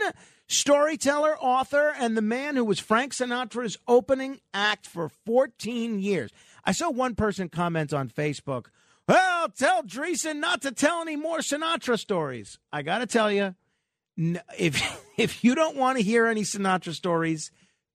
storyteller, 0.46 1.38
author, 1.38 1.94
and 1.98 2.16
the 2.16 2.22
man 2.22 2.56
who 2.56 2.64
was 2.64 2.78
Frank 2.78 3.14
Sinatra's 3.14 3.78
opening 3.88 4.40
act 4.52 4.86
for 4.86 5.08
14 5.08 5.98
years. 5.98 6.30
I 6.64 6.72
saw 6.72 6.90
one 6.90 7.14
person 7.14 7.48
comment 7.48 7.92
on 7.92 8.08
Facebook 8.08 8.66
well, 9.08 9.48
tell 9.48 9.82
Dreesen 9.82 10.36
not 10.36 10.62
to 10.62 10.72
tell 10.72 11.00
any 11.00 11.16
more 11.16 11.38
Sinatra 11.38 11.98
stories. 11.98 12.58
I 12.72 12.82
got 12.82 12.98
to 12.98 13.06
tell 13.06 13.30
you, 13.32 13.54
if 14.16 14.80
if 15.18 15.44
you 15.44 15.54
don't 15.54 15.76
want 15.76 15.98
to 15.98 16.04
hear 16.04 16.26
any 16.26 16.42
Sinatra 16.42 16.94
stories, 16.94 17.50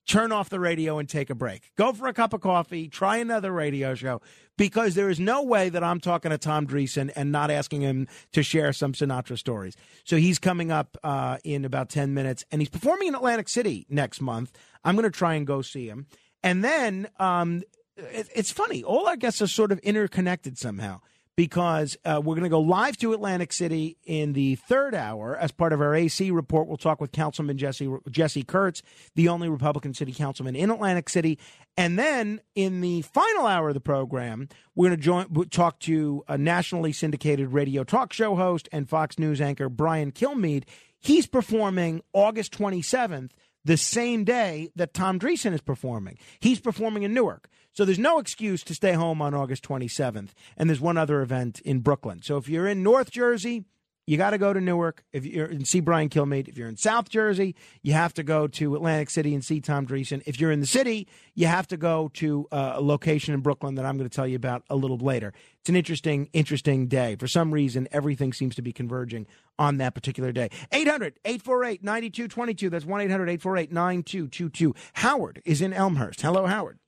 turn 0.07 0.31
off 0.31 0.49
the 0.49 0.59
radio 0.59 0.97
and 0.97 1.07
take 1.07 1.29
a 1.29 1.35
break. 1.35 1.71
Go 1.75 1.93
for 1.93 2.07
a 2.07 2.13
cup 2.13 2.33
of 2.33 2.41
coffee, 2.41 2.87
try 2.87 3.17
another 3.17 3.51
radio 3.51 3.93
show, 3.93 4.21
because 4.57 4.95
there 4.95 5.09
is 5.09 5.19
no 5.19 5.43
way 5.43 5.69
that 5.69 5.83
I'm 5.83 5.99
talking 5.99 6.31
to 6.31 6.37
Tom 6.37 6.65
Dreesen 6.65 7.11
and 7.15 7.31
not 7.31 7.51
asking 7.51 7.81
him 7.81 8.07
to 8.31 8.41
share 8.41 8.73
some 8.73 8.93
Sinatra 8.93 9.37
stories. 9.37 9.75
So 10.05 10.15
he's 10.15 10.39
coming 10.39 10.71
up 10.71 10.97
uh, 11.03 11.37
in 11.43 11.65
about 11.65 11.89
10 11.89 12.13
minutes, 12.13 12.45
and 12.51 12.61
he's 12.61 12.69
performing 12.69 13.09
in 13.09 13.15
Atlantic 13.15 13.49
City 13.49 13.85
next 13.89 14.21
month. 14.21 14.51
I'm 14.83 14.95
going 14.95 15.03
to 15.03 15.15
try 15.15 15.35
and 15.35 15.45
go 15.45 15.61
see 15.61 15.87
him. 15.87 16.07
And 16.41 16.63
then 16.63 17.09
um, 17.19 17.63
it, 17.97 18.29
it's 18.33 18.51
funny. 18.51 18.83
All 18.83 19.07
our 19.07 19.17
guests 19.17 19.41
are 19.41 19.47
sort 19.47 19.71
of 19.71 19.79
interconnected 19.79 20.57
somehow 20.57 21.01
because 21.37 21.95
uh, 22.03 22.19
we're 22.21 22.33
going 22.33 22.43
to 22.43 22.49
go 22.49 22.59
live 22.59 22.97
to 22.97 23.13
Atlantic 23.13 23.53
City 23.53 23.95
in 24.03 24.33
the 24.33 24.55
third 24.55 24.95
hour 24.95 25.37
as 25.37 25.51
part 25.51 25.71
of 25.71 25.79
our 25.79 25.93
AC 25.93 26.31
report. 26.31 26.67
We'll 26.67 26.77
talk 26.77 26.99
with 26.99 27.11
Councilman 27.11 27.59
Jesse 27.59 27.87
Jesse 28.09 28.43
Kurtz, 28.43 28.81
the 29.15 29.29
only 29.29 29.47
Republican 29.47 29.93
city 29.93 30.11
councilman 30.11 30.55
in 30.55 30.71
Atlantic 30.71 31.07
City, 31.09 31.37
and 31.77 31.97
then 31.97 32.41
in 32.55 32.81
the 32.81 33.03
final 33.03 33.45
hour 33.45 33.69
of 33.69 33.75
the 33.75 33.79
program, 33.79 34.49
we're 34.75 34.87
going 34.89 34.97
to 34.97 35.03
join 35.03 35.49
talk 35.49 35.79
to 35.81 36.23
a 36.27 36.37
nationally 36.37 36.91
syndicated 36.91 37.53
radio 37.53 37.83
talk 37.83 38.11
show 38.11 38.35
host 38.35 38.67
and 38.71 38.89
Fox 38.89 39.19
News 39.19 39.39
anchor 39.39 39.69
Brian 39.69 40.11
Kilmeade. 40.11 40.63
He's 40.99 41.27
performing 41.27 42.01
August 42.13 42.57
27th 42.57 43.29
the 43.67 43.77
same 43.77 44.23
day 44.23 44.69
that 44.75 44.93
Tom 44.93 45.19
Dreesen 45.19 45.53
is 45.53 45.61
performing. 45.61 46.17
He's 46.39 46.59
performing 46.59 47.03
in 47.03 47.13
Newark. 47.13 47.49
So 47.73 47.83
there's 47.83 47.99
no 47.99 48.17
excuse 48.17 48.63
to 48.63 48.73
stay 48.73 48.93
home 48.93 49.21
on 49.21 49.33
August 49.33 49.63
27th. 49.63 50.29
And 50.55 50.69
there's 50.69 50.79
one 50.79 50.97
other 50.97 51.21
event 51.21 51.59
in 51.59 51.81
Brooklyn. 51.81 52.21
So 52.23 52.37
if 52.37 52.47
you're 52.47 52.65
in 52.65 52.81
North 52.81 53.11
Jersey, 53.11 53.65
you 54.07 54.17
got 54.17 54.29
to 54.29 54.37
go 54.37 54.53
to 54.53 54.61
Newark 54.61 55.03
if 55.11 55.25
you're 55.25 55.45
and 55.45 55.67
see 55.67 55.81
Brian 55.81 56.07
Kilmeade. 56.07 56.47
If 56.47 56.57
you're 56.57 56.69
in 56.69 56.77
South 56.77 57.09
Jersey, 57.09 57.55
you 57.83 57.91
have 57.91 58.13
to 58.13 58.23
go 58.23 58.47
to 58.47 58.75
Atlantic 58.75 59.09
City 59.09 59.33
and 59.33 59.43
see 59.43 59.59
Tom 59.59 59.85
Dreesen. 59.85 60.23
If 60.25 60.39
you're 60.39 60.51
in 60.51 60.61
the 60.61 60.65
city, 60.65 61.07
you 61.35 61.47
have 61.47 61.67
to 61.67 61.77
go 61.77 62.09
to 62.15 62.47
uh, 62.51 62.73
a 62.75 62.81
location 62.81 63.33
in 63.33 63.41
Brooklyn 63.41 63.75
that 63.75 63.85
I'm 63.85 63.97
going 63.97 64.09
to 64.09 64.15
tell 64.15 64.25
you 64.25 64.37
about 64.37 64.63
a 64.69 64.77
little 64.77 64.97
later. 64.97 65.33
It's 65.59 65.69
an 65.69 65.75
interesting, 65.75 66.29
interesting 66.31 66.87
day. 66.87 67.17
For 67.17 67.27
some 67.27 67.53
reason, 67.53 67.89
everything 67.91 68.31
seems 68.31 68.55
to 68.55 68.61
be 68.61 68.71
converging 68.71 69.27
on 69.59 69.77
that 69.77 69.93
particular 69.93 70.31
day. 70.31 70.49
800 70.71 71.19
848 71.25 71.83
9222. 71.83 72.69
That's 72.69 72.85
1 72.85 73.01
800 73.01 73.23
848 73.29 73.71
9222. 73.73 74.73
Howard 74.93 75.41
is 75.43 75.61
in 75.61 75.73
Elmhurst. 75.73 76.21
Hello, 76.21 76.45
Howard. 76.45 76.79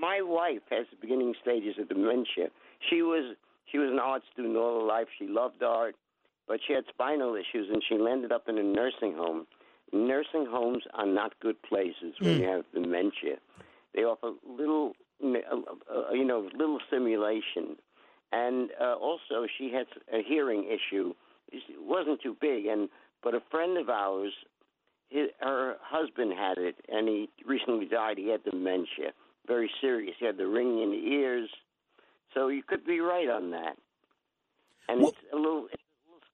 My 0.00 0.20
wife 0.22 0.62
has 0.70 0.86
the 0.90 0.96
beginning 1.00 1.34
stages 1.42 1.74
of 1.80 1.88
dementia. 1.88 2.50
She 2.88 3.02
was 3.02 3.36
she 3.70 3.78
was 3.78 3.90
an 3.90 3.98
art 3.98 4.22
student 4.32 4.56
all 4.56 4.80
her 4.80 4.86
life. 4.86 5.08
She 5.18 5.26
loved 5.26 5.62
art 5.62 5.96
but 6.48 6.60
she 6.66 6.72
had 6.72 6.84
spinal 6.88 7.36
issues 7.36 7.68
and 7.72 7.82
she 7.86 7.94
ended 7.94 8.32
up 8.32 8.48
in 8.48 8.58
a 8.58 8.62
nursing 8.62 9.14
home. 9.14 9.46
Nursing 9.92 10.46
homes 10.46 10.82
are 10.94 11.06
not 11.06 11.38
good 11.40 11.62
places 11.62 12.14
when 12.18 12.36
mm. 12.36 12.40
you 12.40 12.46
have 12.46 12.64
dementia. 12.74 13.36
They 13.94 14.02
offer 14.02 14.32
little, 14.46 14.92
uh, 15.22 15.28
uh, 15.28 16.12
you 16.12 16.24
know, 16.24 16.48
little 16.54 16.78
stimulation, 16.88 17.76
and 18.32 18.70
uh, 18.80 18.94
also 18.94 19.46
she 19.56 19.72
had 19.72 19.86
a 20.12 20.22
hearing 20.22 20.64
issue. 20.64 21.14
It 21.50 21.62
wasn't 21.80 22.20
too 22.22 22.36
big, 22.38 22.66
and 22.66 22.90
but 23.22 23.34
a 23.34 23.40
friend 23.50 23.78
of 23.78 23.88
ours, 23.88 24.32
his, 25.08 25.28
her 25.40 25.76
husband 25.80 26.34
had 26.36 26.58
it, 26.58 26.76
and 26.88 27.08
he 27.08 27.30
recently 27.46 27.86
died. 27.86 28.18
He 28.18 28.28
had 28.28 28.44
dementia, 28.44 29.12
very 29.46 29.70
serious. 29.80 30.16
He 30.18 30.26
had 30.26 30.36
the 30.36 30.46
ringing 30.46 30.82
in 30.82 30.90
the 30.90 31.08
ears, 31.14 31.48
so 32.34 32.48
you 32.48 32.62
could 32.62 32.84
be 32.84 33.00
right 33.00 33.28
on 33.30 33.52
that. 33.52 33.76
And 34.88 35.00
well, 35.00 35.08
it's 35.08 35.18
a 35.32 35.36
little 35.36 35.68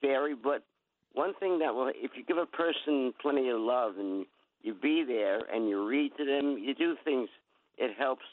scary, 0.05 0.35
but 0.35 0.65
one 1.13 1.35
thing 1.35 1.59
that 1.61 1.75
will, 1.75 1.91
if 1.95 2.13
you 2.17 2.25
give 2.25 2.37
a 2.39 2.47
person 2.47 3.15
plenty 3.21 3.49
of 3.49 3.61
love 3.61 3.95
and 3.99 4.27
you 4.63 4.75
be 4.75 5.05
there 5.07 5.41
and 5.53 5.69
you 5.69 5.87
read 5.87 6.13
to 6.19 6.25
them, 6.25 6.59
you 6.59 6.75
do 6.75 6.97
things, 7.05 7.29
it 7.79 7.97
helps 7.97 8.25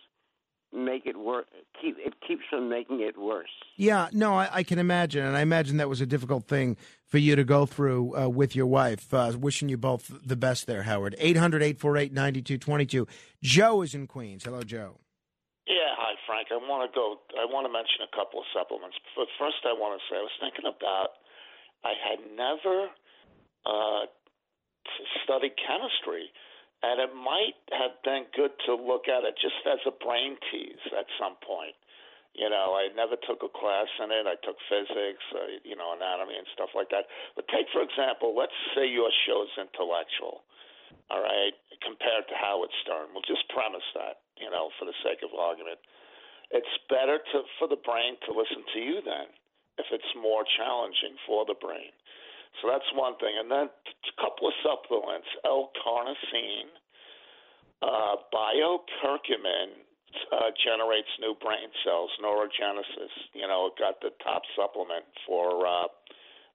make 0.74 1.06
it 1.06 1.18
work. 1.18 1.48
Keep 1.82 1.98
it 2.00 2.14
keeps 2.26 2.44
from 2.50 2.70
making 2.70 3.02
it 3.02 3.20
worse. 3.20 3.50
Yeah, 3.76 4.08
no, 4.14 4.36
I, 4.36 4.50
I 4.52 4.64
can 4.64 4.80
imagine, 4.80 5.26
and 5.26 5.36
I 5.36 5.42
imagine 5.42 5.78
that 5.78 5.90
was 5.90 6.02
a 6.02 6.06
difficult 6.06 6.46
thing 6.46 6.78
for 7.06 7.18
you 7.18 7.36
to 7.36 7.44
go 7.44 7.66
through 7.66 8.18
uh, 8.18 8.30
with 8.30 8.56
your 8.56 8.68
wife. 8.68 9.14
Uh, 9.14 9.34
wishing 9.38 9.68
you 9.68 9.78
both 9.78 10.12
the 10.26 10.38
best 10.38 10.68
there, 10.68 10.84
Howard. 10.84 11.16
800 11.20 11.62
848 11.62 12.14
9222. 12.14 13.08
Joe 13.44 13.82
is 13.82 13.94
in 13.94 14.08
Queens. 14.08 14.46
Hello, 14.46 14.64
Joe. 14.64 14.98
Yeah, 15.68 15.92
hi, 15.98 16.16
Frank. 16.26 16.48
I 16.52 16.56
want 16.56 16.90
to 16.90 16.96
go. 16.96 17.20
I 17.38 17.46
want 17.46 17.68
to 17.68 17.74
mention 17.74 18.02
a 18.08 18.16
couple 18.16 18.40
of 18.40 18.46
supplements. 18.56 18.96
But 19.16 19.28
first, 19.38 19.62
I 19.66 19.74
want 19.74 20.00
to 20.00 20.02
say 20.10 20.18
I 20.18 20.24
was 20.24 20.38
thinking 20.40 20.66
about. 20.66 21.20
I 21.84 21.94
had 21.98 22.20
never 22.38 22.90
uh, 23.66 24.06
studied 25.24 25.54
chemistry, 25.58 26.30
and 26.84 27.02
it 27.02 27.14
might 27.14 27.58
have 27.74 27.98
been 28.04 28.26
good 28.36 28.52
to 28.66 28.76
look 28.76 29.08
at 29.08 29.24
it 29.24 29.38
just 29.38 29.62
as 29.66 29.82
a 29.86 29.94
brain 30.04 30.38
tease 30.50 30.82
at 30.98 31.06
some 31.18 31.38
point. 31.46 31.78
You 32.32 32.48
know, 32.48 32.80
I 32.80 32.88
never 32.96 33.20
took 33.28 33.44
a 33.44 33.52
class 33.52 33.92
in 34.00 34.08
it. 34.08 34.24
I 34.24 34.40
took 34.40 34.56
physics, 34.72 35.26
uh, 35.36 35.60
you 35.68 35.76
know, 35.76 35.92
anatomy 35.92 36.40
and 36.40 36.48
stuff 36.56 36.72
like 36.72 36.88
that. 36.96 37.12
But 37.36 37.44
take, 37.52 37.68
for 37.76 37.84
example, 37.84 38.32
let's 38.32 38.56
say 38.72 38.88
your 38.88 39.12
show's 39.28 39.52
intellectual, 39.60 40.40
all 41.12 41.20
right, 41.20 41.52
compared 41.84 42.32
to 42.32 42.36
Howard 42.40 42.72
Stern. 42.82 43.12
We'll 43.12 43.28
just 43.28 43.44
premise 43.52 43.84
that, 44.00 44.24
you 44.40 44.48
know, 44.48 44.72
for 44.80 44.88
the 44.88 44.96
sake 45.04 45.20
of 45.28 45.36
argument. 45.36 45.84
It's 46.56 46.72
better 46.88 47.20
to 47.20 47.38
for 47.60 47.68
the 47.68 47.80
brain 47.80 48.16
to 48.28 48.32
listen 48.32 48.64
to 48.76 48.80
you 48.80 49.04
then, 49.04 49.28
if 49.78 49.86
it's 49.92 50.14
more 50.16 50.44
challenging 50.58 51.16
for 51.28 51.46
the 51.46 51.56
brain. 51.56 51.92
So 52.60 52.68
that's 52.68 52.88
one 52.94 53.16
thing. 53.18 53.32
And 53.40 53.50
then 53.50 53.68
a 53.72 54.16
couple 54.20 54.48
of 54.48 54.56
supplements: 54.60 55.28
L-carnosine, 55.46 56.72
uh, 57.82 58.16
biocurcumin 58.34 59.88
uh, 60.32 60.52
generates 60.60 61.08
new 61.20 61.36
brain 61.40 61.72
cells, 61.84 62.12
neurogenesis. 62.20 63.16
You 63.34 63.48
know, 63.48 63.72
it 63.72 63.80
got 63.80 64.02
the 64.02 64.12
top 64.24 64.44
supplement 64.56 65.06
for 65.26 65.66
uh, 65.66 65.88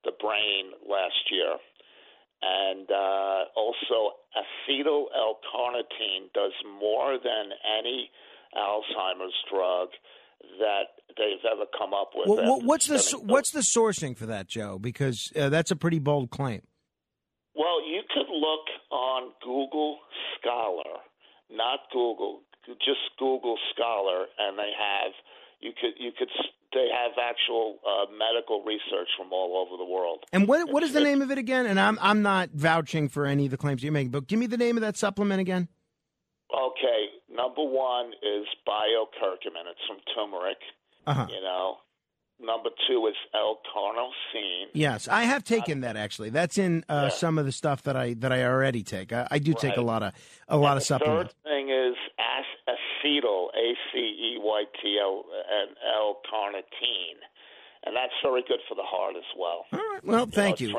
the 0.04 0.12
brain 0.20 0.76
last 0.84 1.24
year. 1.30 1.56
And 2.42 2.90
uh, 2.90 3.44
also, 3.56 4.20
acetyl 4.36 5.08
L-carnitine 5.16 6.28
does 6.34 6.52
more 6.78 7.16
than 7.16 7.50
any 7.64 8.10
Alzheimer's 8.54 9.34
drug 9.50 9.88
that 10.58 10.96
they've 11.16 11.44
ever 11.50 11.64
come 11.76 11.92
up 11.94 12.10
with. 12.14 12.28
Well, 12.28 12.60
what's 12.60 12.86
the 12.86 13.18
what's 13.18 13.50
the 13.50 13.60
sourcing 13.60 14.16
for 14.16 14.26
that, 14.26 14.48
Joe? 14.48 14.78
Because 14.78 15.32
uh, 15.36 15.48
that's 15.48 15.70
a 15.70 15.76
pretty 15.76 15.98
bold 15.98 16.30
claim. 16.30 16.62
Well, 17.54 17.80
you 17.86 18.02
could 18.12 18.28
look 18.28 18.66
on 18.90 19.32
Google 19.42 19.98
Scholar, 20.38 21.00
not 21.50 21.80
Google, 21.92 22.42
just 22.66 23.00
Google 23.18 23.56
Scholar, 23.74 24.26
and 24.38 24.58
they 24.58 24.70
have 24.78 25.12
you 25.60 25.72
could 25.80 25.92
you 25.98 26.12
could 26.16 26.28
they 26.72 26.88
have 26.92 27.12
actual 27.22 27.78
uh, 27.86 28.10
medical 28.12 28.62
research 28.62 29.08
from 29.16 29.32
all 29.32 29.56
over 29.56 29.78
the 29.78 29.90
world. 29.90 30.24
And 30.32 30.46
what 30.46 30.70
what 30.70 30.82
is 30.82 30.92
the 30.92 31.00
name 31.00 31.22
of 31.22 31.30
it 31.30 31.38
again? 31.38 31.66
And 31.66 31.80
I'm 31.80 31.98
I'm 32.00 32.22
not 32.22 32.50
vouching 32.52 33.08
for 33.08 33.26
any 33.26 33.46
of 33.46 33.50
the 33.50 33.56
claims 33.56 33.82
you're 33.82 33.92
making, 33.92 34.10
but 34.10 34.26
give 34.26 34.38
me 34.38 34.46
the 34.46 34.58
name 34.58 34.76
of 34.76 34.82
that 34.82 34.96
supplement 34.96 35.40
again. 35.40 35.68
Okay, 36.56 37.06
number 37.30 37.62
one 37.62 38.12
is 38.22 38.46
biocurcumin. 38.66 39.68
It's 39.70 39.84
from 39.86 39.98
turmeric. 40.14 40.58
Uh-huh. 41.06 41.26
You 41.28 41.42
know, 41.42 41.76
Number 42.38 42.68
two 42.86 43.06
is 43.06 43.14
L-carnosine. 43.34 44.66
Yes, 44.74 45.08
I 45.08 45.22
have 45.22 45.42
taken 45.42 45.80
that 45.80 45.96
actually. 45.96 46.28
That's 46.28 46.58
in 46.58 46.84
uh, 46.86 47.04
yeah. 47.04 47.08
some 47.08 47.38
of 47.38 47.46
the 47.46 47.52
stuff 47.52 47.84
that 47.84 47.96
I 47.96 48.12
that 48.14 48.30
I 48.30 48.44
already 48.44 48.82
take. 48.82 49.10
I, 49.10 49.26
I 49.30 49.38
do 49.38 49.52
right. 49.52 49.60
take 49.60 49.76
a 49.78 49.82
lot 49.82 50.02
of 50.02 50.12
a 50.46 50.58
lot 50.58 50.72
and 50.72 50.78
of 50.78 50.82
supplements. 50.82 51.34
Third 51.44 51.50
thing 51.50 51.70
is 51.70 51.94
acetyl, 52.20 53.48
A 53.56 53.72
C 53.90 53.98
E 53.98 54.38
Y 54.38 54.64
T 54.82 54.98
L, 55.02 55.24
and 55.50 55.76
L-carnitine, 55.96 57.20
and 57.84 57.96
that's 57.96 58.12
very 58.22 58.44
good 58.46 58.60
for 58.68 58.74
the 58.74 58.84
heart 58.84 59.14
as 59.16 59.24
well. 59.38 59.64
All 59.72 59.78
right. 59.78 60.04
Well, 60.04 60.26
thank 60.26 60.60
you. 60.60 60.68
you. 60.68 60.76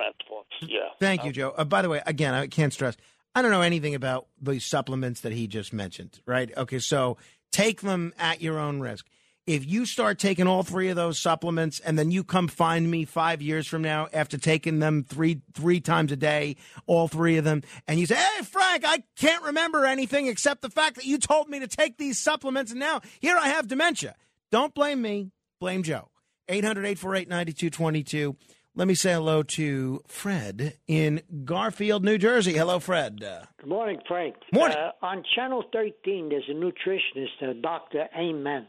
Yeah. 0.62 0.80
Thank 1.00 1.26
you, 1.26 1.32
Joe. 1.32 1.56
Uh, 1.58 1.66
by 1.66 1.82
the 1.82 1.90
way, 1.90 2.04
again, 2.06 2.36
I 2.36 2.46
can't 2.46 2.72
stress. 2.72 2.98
I 3.38 3.44
don't 3.44 3.52
know 3.52 3.62
anything 3.62 3.94
about 3.94 4.26
the 4.42 4.60
supplements 4.60 5.22
that 5.22 5.32
he 5.32 5.46
just 5.46 5.72
mentioned. 5.72 6.22
Right? 6.26 6.52
Okay, 6.58 6.80
so 6.80 7.18
take 7.52 7.82
them 7.82 8.14
at 8.18 8.42
your 8.42 8.58
own 8.58 8.80
risk 8.80 9.06
if 9.46 9.64
you 9.64 9.86
start 9.86 10.18
taking 10.18 10.48
all 10.48 10.64
three 10.64 10.90
of 10.90 10.96
those 10.96 11.20
supplements 11.20 11.80
and 11.80 12.00
then 12.00 12.12
you 12.12 12.24
come 12.24 12.48
find 12.50 12.90
me 12.92 13.06
five 13.06 13.42
years 13.42 13.68
from 13.68 13.82
now 13.84 14.08
after 14.12 14.40
taking 14.40 14.80
them 14.80 15.06
three 15.08 15.42
three 15.54 15.80
times 15.80 16.12
a 16.12 16.18
day, 16.18 16.58
all 16.88 17.08
three 17.08 17.38
of 17.38 17.46
them, 17.46 17.62
and 17.88 18.00
you 18.00 18.08
say, 18.08 18.16
"Hey, 18.16 18.44
Frank, 18.44 18.84
I 18.86 19.04
can't 19.16 19.44
remember 19.44 19.86
anything 19.86 20.26
except 20.26 20.64
the 20.64 20.70
fact 20.72 20.96
that 20.96 21.06
you 21.06 21.20
told 21.20 21.48
me 21.48 21.60
to 21.60 21.68
take 21.68 21.98
these 21.98 22.20
supplements, 22.20 22.72
and 22.72 22.80
now 22.80 23.02
here 23.20 23.38
I 23.38 23.50
have 23.50 23.68
dementia." 23.68 24.16
Don't 24.52 24.74
blame 24.74 25.00
me. 25.00 25.32
Blame 25.60 25.84
Joe. 25.84 26.10
800-848-9222. 26.50 28.36
Let 28.78 28.88
me 28.88 28.96
say 28.96 29.12
hello 29.12 29.44
to 29.44 30.02
Fred 30.08 30.78
in 30.88 31.22
Garfield, 31.44 32.06
New 32.06 32.18
Jersey. 32.18 32.54
Hello, 32.54 32.80
Fred. 32.80 33.20
Good 33.20 33.68
morning, 33.68 34.00
Frank. 34.08 34.36
Morning. 34.54 34.78
Uh, 34.78 35.06
on 35.06 35.24
Channel 35.36 35.64
13, 35.74 36.30
there's 36.30 36.48
a 36.48 36.54
nutritionist, 36.54 37.42
uh, 37.42 37.54
Dr. 37.62 38.06
Amen 38.18 38.68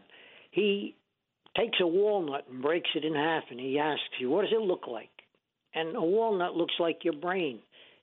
he 0.51 0.97
takes 1.57 1.79
a 1.81 1.87
walnut 1.87 2.47
and 2.51 2.63
breaks 2.63 2.91
it 2.95 3.05
in 3.05 3.15
half 3.15 3.45
and 3.51 3.61
he 3.61 3.79
asks 3.79 4.03
you, 4.21 4.31
What 4.31 4.43
does 4.43 4.53
it 4.53 4.61
look 4.61 4.87
like? 4.87 5.11
And 5.75 5.97
a 5.97 6.03
walnut 6.03 6.55
looks 6.55 6.75
like 6.79 7.05
your 7.05 7.15
brain. 7.15 7.61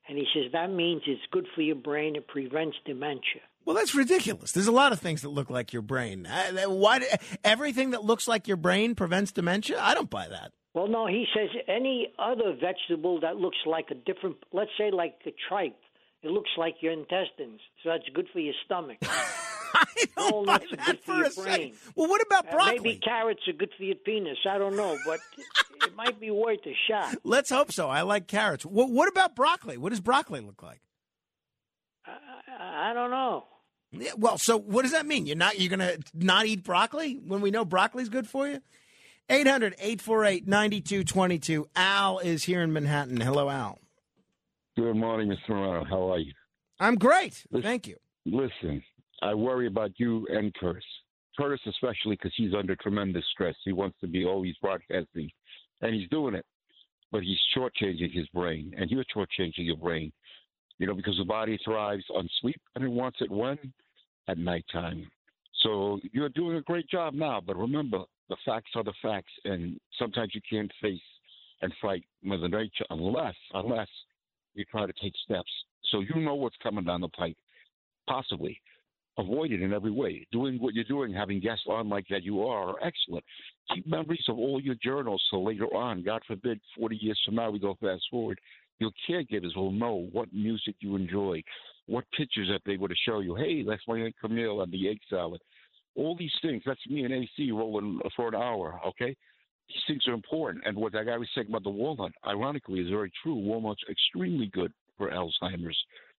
And 0.08 0.18
he 0.18 0.26
says, 0.34 0.52
That 0.54 0.72
means 0.72 1.02
it's 1.08 1.22
good 1.32 1.48
for 1.56 1.62
your 1.62 1.76
brain, 1.76 2.16
it 2.16 2.28
prevents 2.28 2.78
dementia. 2.86 3.42
Well, 3.66 3.76
that's 3.76 3.96
ridiculous. 3.96 4.52
There's 4.52 4.68
a 4.68 4.72
lot 4.72 4.92
of 4.92 5.00
things 5.00 5.24
that 5.24 5.30
look 5.30 5.50
like 5.50 5.74
your 5.74 5.82
brain. 5.82 6.28
Uh, 6.28 6.70
why? 6.70 7.02
Everything 7.44 7.92
that 7.92 8.04
looks 8.04 8.28
like 8.28 8.48
your 8.48 8.58
brain 8.58 8.94
prevents 8.94 9.32
dementia? 9.32 9.82
I 9.82 9.96
don't 9.96 10.10
buy 10.10 10.28
that. 10.28 10.52
Well, 10.76 10.88
no, 10.88 11.08
he 11.08 11.26
says 11.34 11.48
any 11.70 12.14
other 12.20 12.54
vegetable 12.54 13.22
that 13.22 13.38
looks 13.38 13.58
like 13.66 13.86
a 13.92 13.96
different, 13.96 14.36
let's 14.52 14.72
say 14.78 14.92
like 14.92 15.16
a 15.26 15.34
tripe, 15.48 15.78
it 16.22 16.30
looks 16.30 16.50
like 16.58 16.76
your 16.82 16.92
intestines, 16.92 17.62
so 17.82 17.92
that's 17.92 18.04
good 18.14 18.28
for 18.34 18.40
your 18.40 18.54
stomach. 18.66 18.98
I 19.74 19.86
don't 20.18 20.46
buy 20.46 20.60
that 20.86 21.04
for, 21.04 21.24
a 21.24 21.30
second. 21.30 21.74
Well, 21.96 22.10
what 22.10 22.22
about 22.22 22.52
broccoli? 22.52 22.80
Uh, 22.80 22.82
maybe 22.84 23.00
carrots 23.00 23.42
are 23.48 23.54
good 23.54 23.72
for 23.78 23.84
your 23.84 23.96
penis. 23.96 24.38
I 24.50 24.58
don't 24.58 24.76
know, 24.76 24.98
but 25.06 25.20
it 25.86 25.96
might 25.96 26.20
be 26.20 26.30
worth 26.30 26.60
a 26.66 26.76
shot. 26.90 27.16
Let's 27.24 27.50
hope 27.50 27.72
so. 27.72 27.90
I 27.90 28.02
like 28.02 28.28
carrots. 28.28 28.66
What, 28.66 28.90
what 28.90 29.10
about 29.10 29.36
broccoli? 29.36 29.78
What 29.78 29.92
does 29.92 30.02
broccoli 30.02 30.42
look 30.42 30.62
like? 30.62 30.82
I, 32.06 32.92
I 32.92 32.94
don't 32.94 33.12
know. 33.12 33.46
Yeah, 33.92 34.12
well, 34.18 34.38
so 34.38 34.58
what 34.58 34.82
does 34.82 34.92
that 34.92 35.06
mean? 35.06 35.26
You're 35.26 35.38
not 35.38 35.58
you're 35.58 35.70
gonna 35.70 35.98
not 36.14 36.46
eat 36.46 36.64
broccoli 36.64 37.14
when 37.26 37.40
we 37.40 37.50
know 37.50 37.64
broccoli's 37.64 38.10
good 38.10 38.28
for 38.28 38.48
you? 38.48 38.62
800-848-9222. 39.30 41.66
Al 41.76 42.20
is 42.20 42.44
here 42.44 42.62
in 42.62 42.72
Manhattan. 42.72 43.20
Hello, 43.20 43.50
Al. 43.50 43.80
Good 44.78 44.96
morning, 44.96 45.30
Mr. 45.30 45.50
Morano. 45.50 45.84
How 45.86 46.12
are 46.12 46.20
you? 46.20 46.34
I'm 46.80 46.96
great. 46.96 47.46
Listen, 47.50 47.64
Thank 47.64 47.88
you. 47.88 47.96
Listen, 48.26 48.84
I 49.22 49.34
worry 49.34 49.68
about 49.68 49.92
you 49.98 50.28
and 50.30 50.54
Curtis. 50.54 50.84
Curtis, 51.38 51.62
especially 51.68 52.16
because 52.16 52.34
he's 52.36 52.54
under 52.54 52.76
tremendous 52.76 53.24
stress. 53.32 53.56
He 53.64 53.72
wants 53.74 53.98
to 54.02 54.08
be 54.08 54.26
always 54.26 54.56
broadcasting, 54.62 55.30
and 55.82 55.94
he's 55.94 56.10
doing 56.10 56.36
it, 56.36 56.46
but 57.12 57.24
he's 57.24 57.38
shortchanging 57.56 58.14
his 58.14 58.28
brain, 58.30 58.74
and 58.78 58.90
you're 58.90 59.06
shortchanging 59.16 59.66
your 59.66 59.78
brain. 59.78 60.12
You 60.78 60.88
know, 60.88 60.94
because 60.94 61.18
the 61.18 61.26
body 61.26 61.58
thrives 61.64 62.04
on 62.14 62.28
sleep, 62.42 62.60
and 62.76 62.84
it 62.84 62.90
wants 62.90 63.20
it 63.22 63.32
when 63.32 63.58
at 64.28 64.38
nighttime. 64.38 65.10
So 65.64 66.00
you're 66.12 66.30
doing 66.30 66.58
a 66.58 66.62
great 66.62 66.90
job 66.90 67.14
now, 67.14 67.42
but 67.46 67.56
remember, 67.58 68.04
the 68.30 68.38
facts 68.46 68.72
are 68.76 68.84
the 68.84 68.94
facts, 69.02 69.32
and 69.46 69.80
sometimes 70.00 70.32
you 70.34 70.42
can't 70.50 70.72
face 70.82 71.00
and 71.62 71.72
fight 71.82 72.04
Mother 72.24 72.48
Nature 72.48 72.86
unless, 72.90 73.36
unless 73.54 73.88
you 74.54 74.66
try 74.66 74.86
to 74.86 74.94
take 75.02 75.14
steps. 75.24 75.52
So 75.92 76.02
you 76.02 76.22
know 76.22 76.36
what's 76.36 76.56
coming 76.62 76.86
down 76.86 77.02
the 77.02 77.08
pike, 77.10 77.38
possibly 78.08 78.60
avoid 79.18 79.52
it 79.52 79.62
in 79.62 79.74
every 79.74 79.92
way. 79.92 80.28
Doing 80.32 80.58
what 80.60 80.74
you're 80.74 80.84
doing, 80.84 81.14
having 81.14 81.40
guests 81.40 81.66
on 81.68 81.90
like 81.90 82.06
that 82.10 82.24
you 82.24 82.44
are, 82.44 82.72
are 82.72 82.84
excellent. 82.84 83.24
Keep 83.74 83.88
memories 83.88 84.26
of 84.28 84.38
all 84.38 84.60
your 84.62 84.76
journals 84.84 85.24
so 85.32 85.42
later 85.42 85.68
on, 85.74 86.04
God 86.04 86.22
forbid, 86.28 86.60
40 86.78 86.98
years 86.98 87.20
from 87.26 87.36
now, 87.36 87.50
we 87.50 87.60
go 87.60 87.78
fast 87.82 88.04
forward, 88.12 88.40
your 88.80 88.92
caregivers 89.10 89.56
will 89.56 89.72
know 89.72 90.08
what 90.12 90.34
music 90.34 90.76
you 90.80 90.96
enjoy, 90.96 91.42
what 91.88 92.04
pictures 92.18 92.50
that 92.52 92.62
they 92.66 92.78
were 92.78 92.90
to 92.90 92.96
show 93.06 93.20
you. 93.20 93.36
Hey, 93.36 93.64
that's 93.64 93.82
my 93.88 93.98
Aunt 94.00 94.16
Camille 94.20 94.62
and 94.62 94.72
the 94.72 94.90
egg 94.90 95.00
salad. 95.10 95.42
All 95.96 96.16
these 96.18 96.34
things, 96.42 96.64
that's 96.66 96.86
me 96.88 97.04
and 97.04 97.14
AC 97.14 97.52
rolling 97.52 98.00
for 98.16 98.28
an 98.28 98.36
hour, 98.36 98.80
okay? 98.88 99.16
These 99.68 99.84
things 99.88 100.08
are 100.08 100.14
important. 100.14 100.66
And 100.68 100.78
what 100.78 100.94
that 100.94 101.06
guy 101.06 101.18
was 101.18 101.30
saying 101.34 101.48
about 101.48 101.64
the 101.64 101.70
walnut, 101.70 102.12
ironically, 102.28 102.80
is 102.80 102.90
very 102.90 103.12
true. 103.24 103.36
Walnut's 103.36 103.84
extremely 103.90 104.48
good 104.48 104.74
for 104.98 105.10
Alzheimer's. 105.10 105.78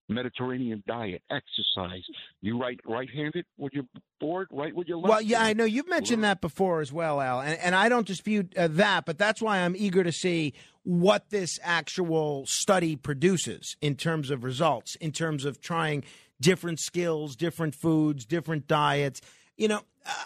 Mediterranean 0.08 0.82
diet, 0.86 1.22
exercise. 1.30 2.02
You 2.40 2.60
write 2.60 2.80
right-handed 2.86 3.44
with 3.58 3.72
your 3.72 3.84
board, 4.20 4.48
right 4.52 4.74
with 4.74 4.86
your 4.86 4.98
left. 4.98 5.08
Well, 5.08 5.20
yeah, 5.20 5.42
I 5.42 5.52
know 5.52 5.64
you've 5.64 5.88
mentioned 5.88 6.22
that 6.24 6.40
before 6.40 6.80
as 6.80 6.92
well, 6.92 7.20
Al, 7.20 7.40
and, 7.40 7.58
and 7.58 7.74
I 7.74 7.88
don't 7.88 8.06
dispute 8.06 8.56
uh, 8.56 8.68
that, 8.72 9.04
but 9.04 9.18
that's 9.18 9.42
why 9.42 9.58
I'm 9.58 9.74
eager 9.76 10.04
to 10.04 10.12
see 10.12 10.54
what 10.84 11.30
this 11.30 11.58
actual 11.62 12.46
study 12.46 12.94
produces 12.94 13.76
in 13.80 13.96
terms 13.96 14.30
of 14.30 14.44
results, 14.44 14.94
in 14.96 15.10
terms 15.10 15.44
of 15.44 15.60
trying 15.60 16.04
different 16.40 16.78
skills, 16.78 17.34
different 17.34 17.74
foods, 17.74 18.24
different 18.24 18.68
diets. 18.68 19.20
You 19.56 19.68
know, 19.68 19.80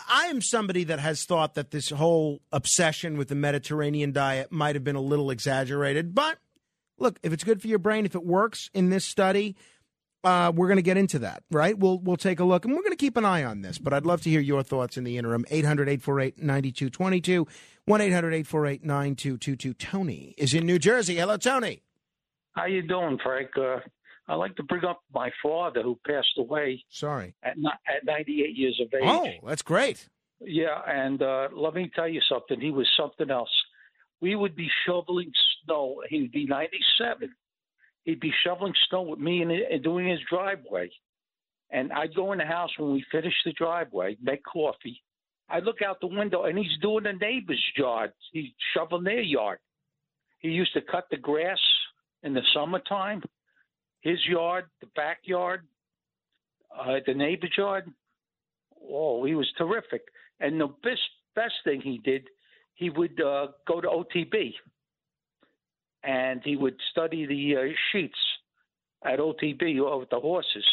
I 0.08 0.26
am 0.26 0.40
somebody 0.42 0.84
that 0.84 0.98
has 0.98 1.24
thought 1.24 1.54
that 1.54 1.70
this 1.70 1.90
whole 1.90 2.40
obsession 2.52 3.16
with 3.16 3.28
the 3.28 3.34
Mediterranean 3.34 4.12
diet 4.12 4.50
might 4.52 4.74
have 4.74 4.84
been 4.84 4.96
a 4.96 5.00
little 5.00 5.30
exaggerated. 5.30 6.14
But 6.14 6.38
look, 6.98 7.18
if 7.22 7.32
it's 7.32 7.44
good 7.44 7.62
for 7.62 7.68
your 7.68 7.78
brain, 7.78 8.04
if 8.06 8.14
it 8.14 8.24
works 8.24 8.70
in 8.74 8.90
this 8.90 9.04
study, 9.04 9.56
uh, 10.22 10.52
we're 10.54 10.66
going 10.66 10.76
to 10.76 10.82
get 10.82 10.96
into 10.96 11.18
that, 11.20 11.42
right? 11.50 11.78
We'll 11.78 11.98
we'll 11.98 12.16
take 12.16 12.40
a 12.40 12.44
look, 12.44 12.64
and 12.64 12.74
we're 12.74 12.82
going 12.82 12.92
to 12.92 12.96
keep 12.96 13.16
an 13.16 13.24
eye 13.24 13.42
on 13.44 13.62
this. 13.62 13.78
But 13.78 13.94
I'd 13.94 14.04
love 14.04 14.20
to 14.22 14.30
hear 14.30 14.40
your 14.40 14.62
thoughts 14.62 14.96
in 14.98 15.04
the 15.04 15.16
interim. 15.16 15.44
800-848-9222, 15.50 17.48
1-800-848-9222. 17.88 19.78
Tony 19.78 20.34
is 20.36 20.52
in 20.52 20.66
New 20.66 20.78
Jersey. 20.78 21.16
Hello, 21.16 21.38
Tony. 21.38 21.82
How 22.52 22.66
you 22.66 22.82
doing, 22.82 23.18
Frank? 23.22 23.50
Uh, 23.56 23.78
I'd 24.30 24.36
like 24.36 24.54
to 24.56 24.62
bring 24.62 24.84
up 24.84 25.02
my 25.12 25.32
father 25.42 25.82
who 25.82 25.98
passed 26.06 26.38
away 26.38 26.84
Sorry. 26.88 27.34
at 27.42 27.56
at 27.88 28.04
98 28.04 28.56
years 28.56 28.80
of 28.80 28.94
age. 28.94 29.02
Oh, 29.02 29.28
that's 29.44 29.62
great. 29.62 30.08
Yeah, 30.40 30.80
and 30.86 31.20
uh, 31.20 31.48
let 31.52 31.74
me 31.74 31.90
tell 31.94 32.08
you 32.08 32.20
something. 32.28 32.60
He 32.60 32.70
was 32.70 32.88
something 32.96 33.28
else. 33.28 33.50
We 34.20 34.36
would 34.36 34.54
be 34.54 34.70
shoveling 34.86 35.32
snow. 35.64 36.02
He 36.08 36.22
would 36.22 36.30
be 36.30 36.46
97. 36.46 37.34
He'd 38.04 38.20
be 38.20 38.32
shoveling 38.44 38.72
snow 38.88 39.02
with 39.02 39.18
me 39.18 39.42
and, 39.42 39.50
and 39.50 39.82
doing 39.82 40.06
his 40.06 40.20
driveway. 40.30 40.90
And 41.70 41.92
I'd 41.92 42.14
go 42.14 42.30
in 42.30 42.38
the 42.38 42.46
house 42.46 42.70
when 42.78 42.92
we 42.92 43.04
finished 43.10 43.42
the 43.44 43.52
driveway, 43.52 44.16
make 44.22 44.44
coffee. 44.44 45.02
I'd 45.48 45.64
look 45.64 45.82
out 45.82 46.00
the 46.00 46.06
window, 46.06 46.44
and 46.44 46.56
he's 46.56 46.78
doing 46.80 47.02
the 47.02 47.14
neighbor's 47.14 47.64
yard. 47.76 48.12
He's 48.32 48.52
shoveling 48.74 49.04
their 49.04 49.20
yard. 49.20 49.58
He 50.38 50.50
used 50.50 50.72
to 50.74 50.80
cut 50.80 51.06
the 51.10 51.16
grass 51.16 51.58
in 52.22 52.32
the 52.32 52.42
summertime. 52.54 53.22
His 54.00 54.18
yard, 54.26 54.64
the 54.80 54.88
backyard, 54.96 55.62
uh, 56.76 57.00
the 57.06 57.14
neighbor's 57.14 57.52
yard. 57.56 57.90
Oh, 58.88 59.24
he 59.24 59.34
was 59.34 59.50
terrific. 59.58 60.02
And 60.40 60.60
the 60.60 60.68
best 60.82 61.00
best 61.34 61.54
thing 61.64 61.80
he 61.80 61.98
did, 61.98 62.28
he 62.74 62.90
would 62.90 63.20
uh, 63.20 63.48
go 63.68 63.80
to 63.80 63.88
OTB, 63.88 64.54
and 66.02 66.40
he 66.44 66.56
would 66.56 66.76
study 66.90 67.26
the 67.26 67.56
uh, 67.56 67.74
sheets 67.92 68.18
at 69.04 69.18
OTB 69.18 69.98
with 69.98 70.10
the 70.10 70.20
horses, 70.20 70.66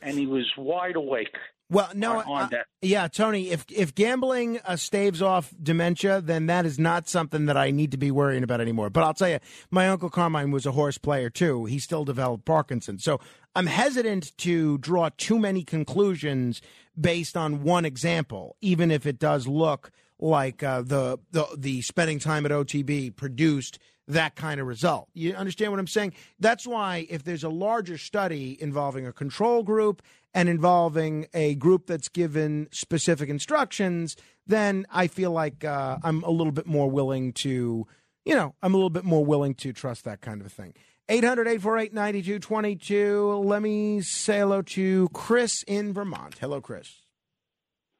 and 0.00 0.16
he 0.16 0.26
was 0.26 0.46
wide 0.56 0.96
awake. 0.96 1.36
Well, 1.68 1.90
no, 1.94 2.20
uh, 2.20 2.48
yeah, 2.80 3.08
Tony. 3.08 3.50
If 3.50 3.64
if 3.68 3.92
gambling 3.92 4.60
uh, 4.64 4.76
staves 4.76 5.20
off 5.20 5.52
dementia, 5.60 6.20
then 6.20 6.46
that 6.46 6.64
is 6.64 6.78
not 6.78 7.08
something 7.08 7.46
that 7.46 7.56
I 7.56 7.72
need 7.72 7.90
to 7.90 7.96
be 7.96 8.12
worrying 8.12 8.44
about 8.44 8.60
anymore. 8.60 8.88
But 8.88 9.02
I'll 9.02 9.14
tell 9.14 9.28
you, 9.28 9.40
my 9.72 9.88
uncle 9.88 10.08
Carmine 10.08 10.52
was 10.52 10.64
a 10.64 10.72
horse 10.72 10.96
player 10.96 11.28
too. 11.28 11.64
He 11.64 11.80
still 11.80 12.04
developed 12.04 12.44
Parkinson's, 12.44 13.02
so 13.02 13.20
I'm 13.56 13.66
hesitant 13.66 14.36
to 14.38 14.78
draw 14.78 15.08
too 15.16 15.40
many 15.40 15.64
conclusions 15.64 16.62
based 16.98 17.36
on 17.36 17.64
one 17.64 17.84
example, 17.84 18.56
even 18.60 18.92
if 18.92 19.04
it 19.04 19.18
does 19.18 19.48
look 19.48 19.90
like 20.20 20.62
uh, 20.62 20.82
the 20.82 21.18
the 21.32 21.46
the 21.56 21.82
spending 21.82 22.20
time 22.20 22.46
at 22.46 22.52
OTB 22.52 23.16
produced 23.16 23.80
that 24.08 24.36
kind 24.36 24.60
of 24.60 24.66
result. 24.66 25.08
You 25.14 25.34
understand 25.34 25.72
what 25.72 25.80
I'm 25.80 25.86
saying? 25.86 26.14
That's 26.38 26.66
why 26.66 27.06
if 27.10 27.24
there's 27.24 27.44
a 27.44 27.48
larger 27.48 27.98
study 27.98 28.56
involving 28.60 29.06
a 29.06 29.12
control 29.12 29.62
group 29.62 30.02
and 30.32 30.48
involving 30.48 31.26
a 31.34 31.54
group 31.56 31.86
that's 31.86 32.08
given 32.08 32.68
specific 32.70 33.28
instructions, 33.28 34.16
then 34.46 34.86
I 34.90 35.06
feel 35.06 35.32
like 35.32 35.64
uh, 35.64 35.98
I'm 36.02 36.22
a 36.22 36.30
little 36.30 36.52
bit 36.52 36.66
more 36.66 36.90
willing 36.90 37.32
to, 37.34 37.86
you 38.24 38.34
know, 38.34 38.54
I'm 38.62 38.74
a 38.74 38.76
little 38.76 38.90
bit 38.90 39.04
more 39.04 39.24
willing 39.24 39.54
to 39.56 39.72
trust 39.72 40.04
that 40.04 40.20
kind 40.20 40.40
of 40.40 40.46
a 40.46 40.50
thing. 40.50 40.74
800 41.08 41.46
848 41.46 41.94
9222. 41.94 43.42
Let 43.44 43.62
me 43.62 44.00
say 44.00 44.38
hello 44.40 44.62
to 44.62 45.08
Chris 45.10 45.62
in 45.64 45.92
Vermont. 45.92 46.36
Hello, 46.40 46.60
Chris. 46.60 47.02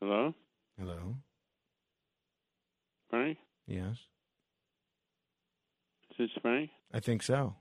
Hello, 0.01 0.35
Hello. 0.79 1.17
Frank. 3.09 3.39
Yes, 3.67 3.97
Is 6.19 6.31
this 6.31 6.43
Frank? 6.43 6.71
I 6.93 7.01
think 7.01 7.23
so. 7.23 7.57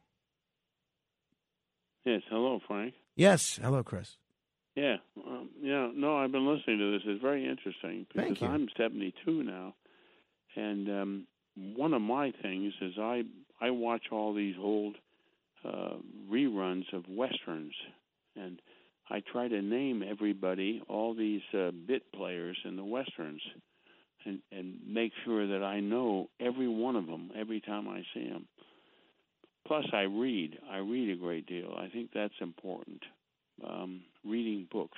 Yes. 2.05 2.21
Hello, 2.29 2.59
Frank. 2.67 2.93
Yes. 3.15 3.59
Hello, 3.61 3.83
Chris. 3.83 4.17
Yeah. 4.75 4.97
Um, 5.25 5.49
yeah. 5.61 5.89
No, 5.93 6.17
I've 6.17 6.31
been 6.31 6.47
listening 6.47 6.79
to 6.79 6.91
this. 6.91 7.01
It's 7.05 7.21
very 7.21 7.47
interesting 7.47 8.05
because. 8.13 8.41
I'm 8.41 8.67
72 8.77 9.43
now, 9.43 9.73
and 10.55 10.89
um, 10.89 11.27
one 11.55 11.93
of 11.93 12.01
my 12.01 12.31
things 12.41 12.73
is 12.81 12.93
I 12.99 13.23
I 13.59 13.71
watch 13.71 14.05
all 14.11 14.33
these 14.33 14.55
old 14.59 14.95
uh, 15.63 15.95
reruns 16.29 16.91
of 16.93 17.05
westerns, 17.09 17.73
and 18.35 18.61
I 19.09 19.21
try 19.31 19.47
to 19.47 19.61
name 19.61 20.03
everybody, 20.07 20.81
all 20.87 21.13
these 21.13 21.41
uh, 21.53 21.71
bit 21.71 22.11
players 22.13 22.57
in 22.65 22.75
the 22.75 22.83
westerns, 22.83 23.41
and 24.25 24.39
and 24.51 24.75
make 24.87 25.11
sure 25.23 25.47
that 25.47 25.63
I 25.63 25.79
know 25.79 26.29
every 26.39 26.67
one 26.67 26.95
of 26.95 27.07
them 27.07 27.31
every 27.37 27.61
time 27.61 27.87
I 27.87 28.03
see 28.13 28.27
them. 28.27 28.47
Plus, 29.67 29.85
I 29.93 30.01
read. 30.01 30.59
I 30.69 30.77
read 30.77 31.09
a 31.09 31.19
great 31.19 31.47
deal. 31.47 31.73
I 31.77 31.89
think 31.89 32.11
that's 32.13 32.33
important. 32.39 33.01
Um, 33.67 34.01
reading 34.23 34.67
books. 34.71 34.97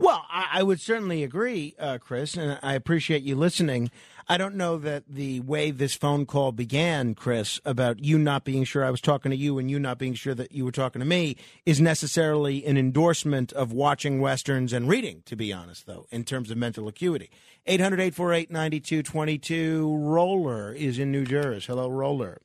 Well, 0.00 0.24
I, 0.30 0.46
I 0.54 0.62
would 0.62 0.80
certainly 0.80 1.22
agree, 1.22 1.74
uh, 1.78 1.98
Chris, 1.98 2.34
and 2.34 2.58
I 2.62 2.72
appreciate 2.72 3.22
you 3.22 3.36
listening. 3.36 3.90
I 4.30 4.38
don't 4.38 4.54
know 4.54 4.78
that 4.78 5.04
the 5.06 5.40
way 5.40 5.72
this 5.72 5.94
phone 5.94 6.24
call 6.24 6.52
began, 6.52 7.14
Chris, 7.14 7.60
about 7.66 8.02
you 8.02 8.18
not 8.18 8.44
being 8.44 8.64
sure 8.64 8.82
I 8.82 8.90
was 8.90 9.02
talking 9.02 9.30
to 9.30 9.36
you 9.36 9.58
and 9.58 9.70
you 9.70 9.78
not 9.78 9.98
being 9.98 10.14
sure 10.14 10.34
that 10.36 10.52
you 10.52 10.64
were 10.64 10.72
talking 10.72 11.00
to 11.00 11.06
me, 11.06 11.36
is 11.66 11.82
necessarily 11.82 12.64
an 12.64 12.78
endorsement 12.78 13.52
of 13.52 13.72
watching 13.72 14.22
westerns 14.22 14.72
and 14.72 14.88
reading. 14.88 15.22
To 15.26 15.36
be 15.36 15.52
honest, 15.52 15.84
though, 15.84 16.06
in 16.10 16.24
terms 16.24 16.50
of 16.50 16.56
mental 16.56 16.88
acuity, 16.88 17.28
800-848-9222. 17.68 19.98
Roller 20.00 20.72
is 20.72 20.98
in 20.98 21.12
New 21.12 21.26
Jersey. 21.26 21.66
Hello, 21.66 21.90
Roller. 21.90 22.40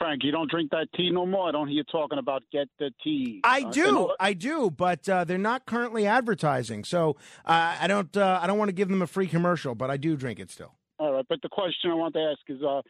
Frank, 0.00 0.24
you 0.24 0.32
don't 0.32 0.50
drink 0.50 0.70
that 0.70 0.88
tea 0.96 1.10
no 1.10 1.26
more. 1.26 1.48
I 1.48 1.52
don't 1.52 1.68
hear 1.68 1.76
you 1.76 1.84
talking 1.84 2.18
about 2.18 2.42
get 2.50 2.68
the 2.78 2.90
tea. 3.04 3.40
I 3.44 3.64
Uh, 3.66 3.70
do, 3.70 4.12
I 4.18 4.32
do, 4.32 4.70
but 4.70 5.06
uh, 5.06 5.24
they're 5.24 5.36
not 5.36 5.66
currently 5.66 6.06
advertising, 6.06 6.84
so 6.84 7.16
uh, 7.44 7.76
I 7.78 7.86
don't. 7.86 8.16
Uh, 8.16 8.40
I 8.42 8.46
don't 8.46 8.56
want 8.58 8.70
to 8.70 8.72
give 8.74 8.88
them 8.88 9.02
a 9.02 9.06
free 9.06 9.26
commercial, 9.26 9.74
but 9.74 9.90
I 9.90 9.98
do 9.98 10.16
drink 10.16 10.40
it 10.40 10.50
still. 10.50 10.72
all 10.98 11.12
right, 11.12 11.26
but 11.28 11.42
the 11.42 11.50
question 11.50 11.90
I 11.90 11.94
want 11.94 12.14
to 12.14 12.20
ask 12.20 12.40
is, 12.48 12.62
uh, 12.62 12.80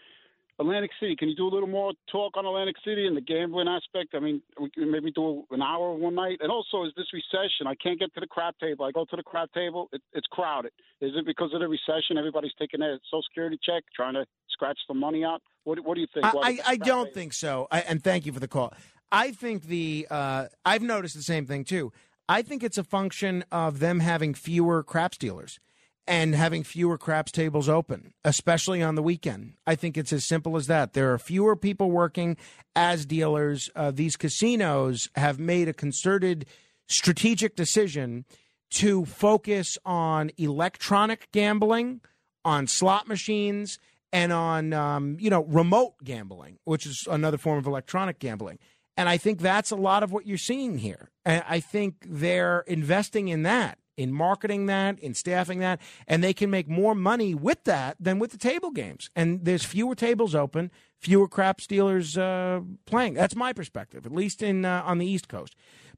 Atlantic 0.61 0.91
City. 1.01 1.17
Can 1.17 1.31
you 1.31 1.35
do 1.35 1.49
a 1.49 1.53
little 1.53 1.69
more 1.69 1.93
talk 2.13 2.37
on 2.37 2.45
Atlantic 2.45 2.77
City 2.85 3.07
and 3.07 3.17
the 3.17 3.23
gambling 3.23 3.67
aspect? 3.67 4.15
I 4.15 4.21
mean, 4.21 4.43
we 4.61 4.71
can 4.71 4.91
maybe 4.91 5.11
do 5.11 5.45
an 5.51 5.63
hour 5.63 5.95
one 5.95 6.15
night. 6.15 6.39
And 6.41 6.53
also, 6.53 6.85
is 6.85 6.93
this 6.97 7.07
recession? 7.15 7.67
I 7.67 7.75
can't 7.75 7.99
get 7.99 8.13
to 8.15 8.21
the 8.21 8.27
crap 8.27 8.59
table. 8.59 8.85
I 8.85 8.93
go 8.93 9.07
to 9.07 9.17
the 9.17 9.23
crap 9.23 9.51
table. 9.53 9.89
It, 9.93 10.03
it's 10.13 10.27
crowded. 10.27 10.73
Is 11.01 11.13
it 11.17 11.25
because 11.25 11.51
of 11.55 11.61
the 11.61 11.69
recession? 11.69 12.19
Everybody's 12.19 12.53
taking 12.59 12.81
their 12.81 12.99
Social 13.11 13.23
Security 13.31 13.59
check, 13.65 13.85
trying 13.97 14.15
to 14.15 14.27
scratch 14.51 14.79
the 14.87 14.95
money 14.95 15.25
out. 15.25 15.41
What, 15.65 15.81
what 15.81 15.95
do 15.95 16.03
you 16.03 16.09
think? 16.13 16.27
I, 16.27 16.33
I, 16.33 16.59
I 16.67 16.77
don't 16.77 17.07
table? 17.07 17.15
think 17.15 17.33
so. 17.33 17.67
I, 17.71 17.81
and 17.81 18.05
thank 18.05 18.27
you 18.27 18.33
for 18.33 18.41
the 18.41 18.49
call. 18.49 18.75
I 19.11 19.33
think 19.33 19.65
the 19.65 20.07
uh, 20.11 20.47
I've 20.65 20.83
noticed 20.83 21.17
the 21.17 21.23
same 21.23 21.47
thing 21.47 21.65
too. 21.65 21.91
I 22.29 22.43
think 22.43 22.63
it's 22.63 22.79
a 22.79 22.85
function 22.85 23.45
of 23.51 23.81
them 23.81 24.01
having 24.01 24.35
fewer 24.35 24.85
craps 24.85 25.19
dealers 25.19 25.59
and 26.07 26.35
having 26.35 26.65
fewer 26.65 26.99
craps 26.99 27.31
tables 27.31 27.69
open, 27.69 28.13
especially 28.25 28.83
on 28.83 28.95
the 28.95 29.03
weekend. 29.03 29.55
I 29.67 29.75
think 29.75 29.97
it's 29.97 30.13
as 30.13 30.25
simple 30.25 30.57
as 30.57 30.67
that. 30.67 30.93
There 30.93 31.13
are 31.13 31.19
fewer 31.19 31.57
people 31.57 31.91
working 31.91 32.37
as 32.75 33.07
dealers. 33.07 33.71
Uh, 33.77 33.91
these 33.91 34.17
casinos 34.17 35.09
have 35.15 35.39
made 35.39 35.69
a 35.69 35.73
concerted, 35.73 36.47
strategic 36.89 37.55
decision 37.55 38.25
to 38.71 39.05
focus 39.05 39.79
on 39.85 40.31
electronic 40.39 41.31
gambling, 41.33 42.01
on 42.45 42.67
slot 42.67 43.07
machines, 43.07 43.79
and 44.13 44.33
on 44.33 44.73
um, 44.73 45.17
you 45.21 45.31
know 45.31 45.45
remote 45.45 45.95
gambling, 46.03 46.59
which 46.65 46.87
is 46.87 47.07
another 47.11 47.39
form 47.39 47.59
of 47.59 47.67
electronic 47.67 48.19
gambling. 48.19 48.59
And 48.97 49.09
I 49.09 49.17
think 49.17 49.41
that's 49.41 49.71
a 49.71 49.77
lot 49.77 50.03
of 50.03 50.13
what 50.13 50.27
you're 50.27 50.37
seeing 50.37 50.79
here. 50.79 51.11
And 51.25 51.43
I 51.49 51.61
think 51.61 52.05
they're 52.07 52.61
investing 52.67 53.29
in 53.29 53.45
that, 53.45 53.79
in 53.97 54.13
marketing 54.13 54.67
that, 54.67 54.99
in 54.99 55.15
staffing 55.15 55.61
that, 55.61 55.81
and 56.07 56.23
they 56.23 56.33
can 56.33 56.51
make 56.51 56.69
more 56.69 56.95
money 56.95 57.35
with 57.35 57.65
that 57.65 57.97
than 58.01 58.19
with 58.19 58.31
the 58.31 58.39
table 58.39 58.71
games. 58.71 59.11
And 59.15 59.45
there's 59.45 59.65
fewer 59.65 59.95
tables 59.95 60.35
open, 60.35 60.71
fewer 60.99 61.29
crap 61.29 61.61
dealers 61.61 62.17
uh, 62.17 62.61
playing. 62.87 63.15
That's 63.15 63.37
my 63.37 63.53
perspective, 63.53 64.07
at 64.07 64.13
least 64.13 64.43
in 64.43 64.65
uh, 64.65 64.83
on 64.85 64.99
the 64.99 65.07
East 65.07 65.29
Coast. 65.29 65.55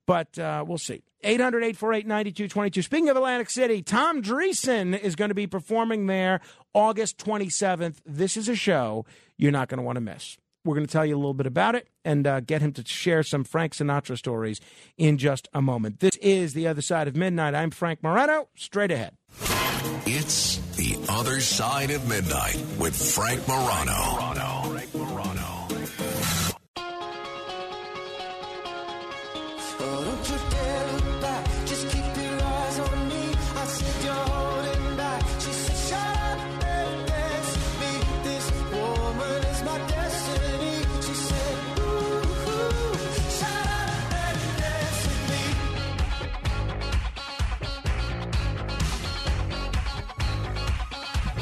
But 0.07 0.39
uh, 0.39 0.65
we'll 0.67 0.79
see. 0.79 1.03
800 1.25 1.59
848 1.59 2.07
9222. 2.07 2.83
Speaking 2.83 3.09
of 3.09 3.17
Atlantic 3.17 3.49
City, 3.49 3.83
Tom 3.83 4.23
Dreesen 4.23 4.99
is 4.99 5.15
going 5.15 5.29
to 5.29 5.35
be 5.35 5.47
performing 5.47 6.07
there 6.07 6.41
August 6.75 7.19
27th. 7.19 7.99
This 8.05 8.37
is 8.37 8.49
a 8.49 8.57
show 8.57 9.07
you're 9.37 9.53
not 9.53 9.69
going 9.69 9.79
to 9.79 9.85
want 9.85 9.97
to 9.97 10.01
miss. 10.01 10.37
We're 10.65 10.77
going 10.77 10.87
to 10.87 10.93
tell 10.93 11.05
you 11.05 11.17
a 11.17 11.19
little 11.19 11.35
bit 11.35 11.47
about 11.47 11.75
it 11.75 11.89
and 12.05 12.27
uh, 12.27 12.41
get 12.41 12.63
him 12.63 12.73
to 12.75 12.87
share 12.87 13.23
some 13.25 13.43
Frank 13.43 13.75
Sinatra 13.75 14.17
stories 14.17 14.61
in 14.97 15.19
just 15.19 15.49
a 15.53 15.61
moment. 15.61 15.99
This 16.01 16.17
is 16.19 16.55
The 16.55 16.69
Other 16.69 16.83
Side 16.83 17.09
of 17.09 17.17
Midnight. 17.17 17.55
I'm 17.55 17.71
Frank 17.73 18.03
Morano. 18.03 18.49
Straight 18.55 18.93
ahead. 18.93 19.17
It's 20.07 20.59
The 20.77 20.97
Other 21.09 21.41
Side 21.41 21.91
of 21.91 22.09
Midnight 22.09 22.65
with 22.79 22.95
Frank 22.95 23.47
Morano. 23.49 23.93
Frank 23.93 24.37
Morano. 24.37 24.52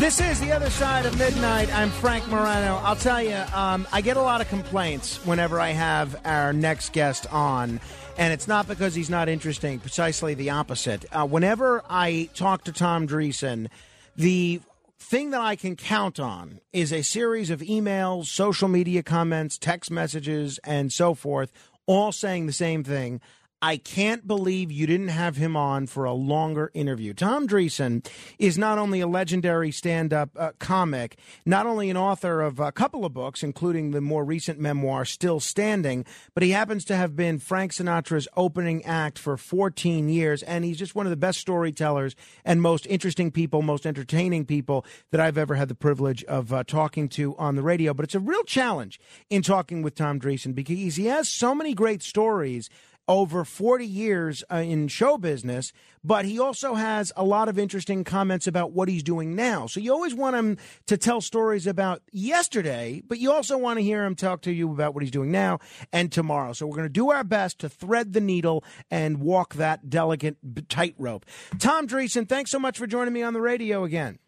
This 0.00 0.18
is 0.18 0.40
the 0.40 0.50
other 0.50 0.70
side 0.70 1.04
of 1.04 1.18
midnight. 1.18 1.70
I'm 1.76 1.90
Frank 1.90 2.26
Morano. 2.28 2.76
I'll 2.82 2.96
tell 2.96 3.22
you, 3.22 3.36
um, 3.52 3.86
I 3.92 4.00
get 4.00 4.16
a 4.16 4.22
lot 4.22 4.40
of 4.40 4.48
complaints 4.48 5.18
whenever 5.26 5.60
I 5.60 5.72
have 5.72 6.18
our 6.24 6.54
next 6.54 6.94
guest 6.94 7.30
on, 7.30 7.82
and 8.16 8.32
it's 8.32 8.48
not 8.48 8.66
because 8.66 8.94
he's 8.94 9.10
not 9.10 9.28
interesting. 9.28 9.78
Precisely 9.78 10.32
the 10.32 10.48
opposite. 10.48 11.04
Uh, 11.12 11.26
whenever 11.26 11.84
I 11.86 12.30
talk 12.32 12.64
to 12.64 12.72
Tom 12.72 13.06
Dreesen, 13.06 13.68
the 14.16 14.62
thing 14.98 15.32
that 15.32 15.42
I 15.42 15.54
can 15.54 15.76
count 15.76 16.18
on 16.18 16.60
is 16.72 16.94
a 16.94 17.02
series 17.02 17.50
of 17.50 17.60
emails, 17.60 18.24
social 18.24 18.68
media 18.68 19.02
comments, 19.02 19.58
text 19.58 19.90
messages, 19.90 20.58
and 20.64 20.90
so 20.90 21.12
forth, 21.12 21.52
all 21.84 22.10
saying 22.10 22.46
the 22.46 22.54
same 22.54 22.82
thing. 22.82 23.20
I 23.62 23.77
can't 23.77 24.27
believe 24.27 24.73
you 24.73 24.87
didn't 24.87 25.09
have 25.09 25.37
him 25.37 25.55
on 25.55 25.87
for 25.87 26.07
a 26.07 26.14
longer 26.14 26.70
interview. 26.73 27.12
Tom 27.12 27.46
Dreesen 27.46 28.09
is 28.38 28.57
not 28.57 28.79
only 28.79 29.01
a 29.01 29.07
legendary 29.07 29.70
stand 29.70 30.14
up 30.14 30.31
uh, 30.35 30.53
comic, 30.59 31.18
not 31.44 31.66
only 31.66 31.90
an 31.90 31.96
author 31.96 32.40
of 32.40 32.59
a 32.59 32.73
couple 32.73 33.05
of 33.05 33.12
books, 33.12 33.42
including 33.42 33.90
the 33.90 34.01
more 34.01 34.25
recent 34.25 34.59
memoir, 34.59 35.05
Still 35.05 35.40
Standing, 35.40 36.07
but 36.33 36.42
he 36.42 36.53
happens 36.53 36.87
to 36.87 36.96
have 36.96 37.14
been 37.14 37.38
Frank 37.38 37.73
Sinatra's 37.73 38.27
opening 38.35 38.83
act 38.87 39.18
for 39.18 39.37
14 39.37 40.09
years. 40.09 40.42
And 40.42 40.64
he's 40.64 40.79
just 40.79 40.94
one 40.94 41.05
of 41.05 41.11
the 41.11 41.16
best 41.16 41.38
storytellers 41.38 42.16
and 42.46 42.62
most 42.62 42.87
interesting 42.87 43.31
people, 43.31 43.61
most 43.61 43.87
entertaining 43.87 44.46
people 44.46 44.87
that 45.11 45.20
I've 45.20 45.37
ever 45.37 45.57
had 45.57 45.68
the 45.68 45.75
privilege 45.75 46.25
of 46.25 46.51
uh, 46.51 46.64
talking 46.64 47.11
to 47.11 47.37
on 47.37 47.57
the 47.57 47.62
radio. 47.62 47.92
But 47.92 48.05
it's 48.05 48.14
a 48.14 48.20
real 48.20 48.44
challenge 48.44 48.99
in 49.29 49.42
talking 49.42 49.83
with 49.83 49.94
Tom 49.94 50.18
Dreesen 50.18 50.55
because 50.55 50.96
he 50.96 51.07
has 51.07 51.29
so 51.29 51.55
many 51.55 51.75
great 51.75 52.03
stories 52.03 52.70
over 53.11 53.44
40 53.44 53.85
years 53.85 54.44
uh, 54.53 54.59
in 54.59 54.87
show 54.87 55.18
business, 55.18 55.73
but 56.05 56.25
he 56.25 56.38
also 56.38 56.75
has 56.75 57.12
a 57.16 57.25
lot 57.25 57.49
of 57.49 57.59
interesting 57.59 58.05
comments 58.05 58.46
about 58.46 58.70
what 58.70 58.88
he's 58.88 59.03
doing 59.03 59.35
now. 59.35 59.66
So 59.66 59.81
you 59.81 59.92
always 59.92 60.14
want 60.14 60.37
him 60.37 60.59
to 60.87 60.96
tell 60.96 61.20
stories 61.20 61.66
about 61.66 62.03
yesterday, 62.12 63.03
but 63.05 63.18
you 63.18 63.33
also 63.33 63.59
want 63.59 63.79
to 63.79 63.83
hear 63.83 64.05
him 64.05 64.14
talk 64.14 64.42
to 64.42 64.53
you 64.53 64.70
about 64.70 64.94
what 64.94 65.03
he's 65.03 65.11
doing 65.11 65.33
now 65.33 65.59
and 65.92 66.12
tomorrow. 66.12 66.53
So 66.53 66.68
we're 66.68 66.77
going 66.77 66.87
to 66.87 66.88
do 66.88 67.11
our 67.11 67.25
best 67.25 67.59
to 67.59 67.68
thread 67.68 68.12
the 68.12 68.20
needle 68.20 68.62
and 68.92 69.18
walk 69.18 69.55
that 69.55 69.90
delicate 69.90 70.37
tightrope. 70.68 71.27
Tom 71.59 71.88
Dreesen, 71.88 72.29
thanks 72.29 72.53
so 72.53 72.61
much 72.61 72.79
for 72.79 72.87
joining 72.87 73.12
me 73.12 73.25
on 73.25 73.33
the 73.33 73.40
radio 73.40 73.83
again. 73.83 74.20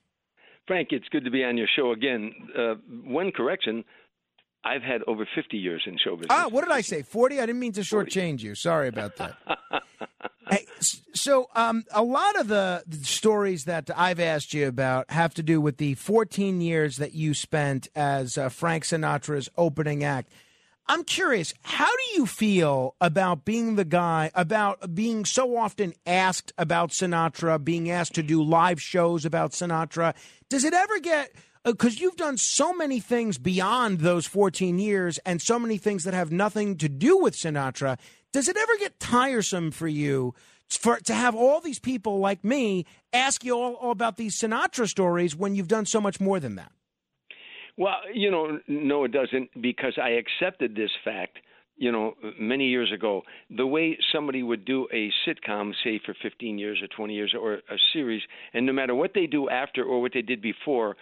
Frank, 0.67 0.89
it's 0.91 1.09
good 1.09 1.25
to 1.25 1.31
be 1.31 1.45
on 1.45 1.57
your 1.57 1.69
show 1.77 1.93
again. 1.93 2.33
Uh, 2.59 2.75
one 3.05 3.31
correction 3.31 3.85
I've 4.65 4.83
had 4.83 5.03
over 5.07 5.27
50 5.35 5.57
years 5.57 5.83
in 5.87 5.99
show 5.99 6.17
business. 6.17 6.29
Ah, 6.31 6.49
what 6.49 6.65
did 6.65 6.73
I 6.73 6.83
say? 6.83 7.03
40? 7.03 7.39
I 7.41 7.47
didn't 7.47 7.59
mean 7.59 7.73
to 7.73 7.81
shortchange 7.81 8.43
you. 8.43 8.55
Sorry 8.55 8.89
about 8.89 9.17
that. 9.17 9.37
hey, 10.51 10.67
so 11.15 11.49
um, 11.55 11.85
a 11.93 12.03
lot 12.03 12.39
of 12.39 12.47
the, 12.49 12.85
the 12.87 13.05
stories 13.05 13.65
that 13.65 13.91
I've 13.97 14.21
asked 14.21 14.55
you 14.55 14.69
about 14.69 15.11
have 15.11 15.35
to 15.35 15.43
do 15.43 15.61
with 15.61 15.79
the 15.79 15.95
14 15.95 16.61
years 16.61 16.97
that 16.99 17.13
you 17.13 17.35
spent 17.35 17.89
as 17.97 18.39
uh, 18.39 18.49
Frank 18.49 18.85
Sinatra's 18.85 19.49
opening 19.57 20.05
act. 20.05 20.31
I'm 20.89 21.05
curious, 21.05 21.55
how 21.63 21.87
do 21.87 22.03
you 22.15 22.27
feel 22.27 22.97
about 23.01 23.45
being 23.45 23.77
the 23.77 23.85
guy, 23.85 24.31
about 24.35 24.95
being 24.95 25.25
so 25.25 25.57
often 25.57 25.95
asked 26.07 26.53
about 26.59 26.91
Sinatra, 26.91 27.63
being 27.63 27.91
asked 27.91 28.15
to 28.15 28.23
do 28.23 28.43
live 28.43 28.81
shows 28.81 29.25
about 29.25 29.53
Sinatra? 29.53 30.15
Does 30.49 30.65
it 30.65 30.75
ever 30.75 30.99
get 30.99 31.33
because 31.65 31.95
uh, 31.95 31.99
you've 32.01 32.17
done 32.17 32.37
so 32.37 32.73
many 32.73 33.01
things 33.01 33.39
beyond 33.39 34.01
those 34.01 34.27
14 34.27 34.79
years 34.79 35.19
and 35.25 35.41
so 35.41 35.59
many 35.59 35.79
things 35.79 36.05
that 36.05 36.15
have 36.15 36.33
nothing 36.33 36.77
to 36.79 36.89
do 36.89 37.19
with 37.19 37.35
Sinatra. 37.35 37.99
Does 38.33 38.49
it 38.49 38.57
ever 38.57 38.77
get 38.79 38.99
tiresome 38.99 39.71
for 39.71 39.89
you 39.89 40.35
for 40.69 40.99
to 41.01 41.15
have 41.15 41.35
all 41.35 41.61
these 41.61 41.79
people 41.79 42.19
like 42.19 42.43
me 42.45 42.87
ask 43.13 43.45
you 43.45 43.55
all, 43.55 43.75
all 43.75 43.91
about 43.91 44.17
these 44.17 44.39
Sinatra 44.39 44.89
stories 44.89 45.37
when 45.37 45.55
you've 45.55 45.69
done 45.69 45.87
so 45.87 46.01
much 46.01 46.21
more 46.21 46.41
than 46.41 46.57
that? 46.57 46.73
Well, 47.77 47.97
you 48.13 48.31
know, 48.31 48.59
no, 48.69 49.05
it 49.05 49.13
doesn't 49.13 49.51
because 49.61 49.99
I 50.03 50.11
accepted 50.11 50.75
this 50.75 50.91
fact 51.05 51.39
you 51.77 51.91
know, 51.91 52.15
many 52.39 52.69
years 52.69 52.93
ago, 52.93 53.23
the 53.51 53.67
way 53.67 53.99
somebody 54.15 54.43
would 54.43 54.65
do 54.65 54.87
a 54.93 55.11
sitcom, 55.27 55.73
say 55.83 56.01
for 56.05 56.15
15 56.23 56.59
years 56.59 56.81
or 56.83 56.87
20 56.87 57.13
years, 57.13 57.35
or 57.37 57.55
a 57.55 57.77
series, 57.93 58.23
and 58.53 58.67
no 58.67 58.73
matter 58.73 58.95
what 58.95 59.13
they 59.15 59.27
do 59.27 59.49
after 59.49 59.83
or 59.83 60.01
what 60.01 60.13
they 60.15 60.23
did 60.23 60.41
before, 60.43 60.97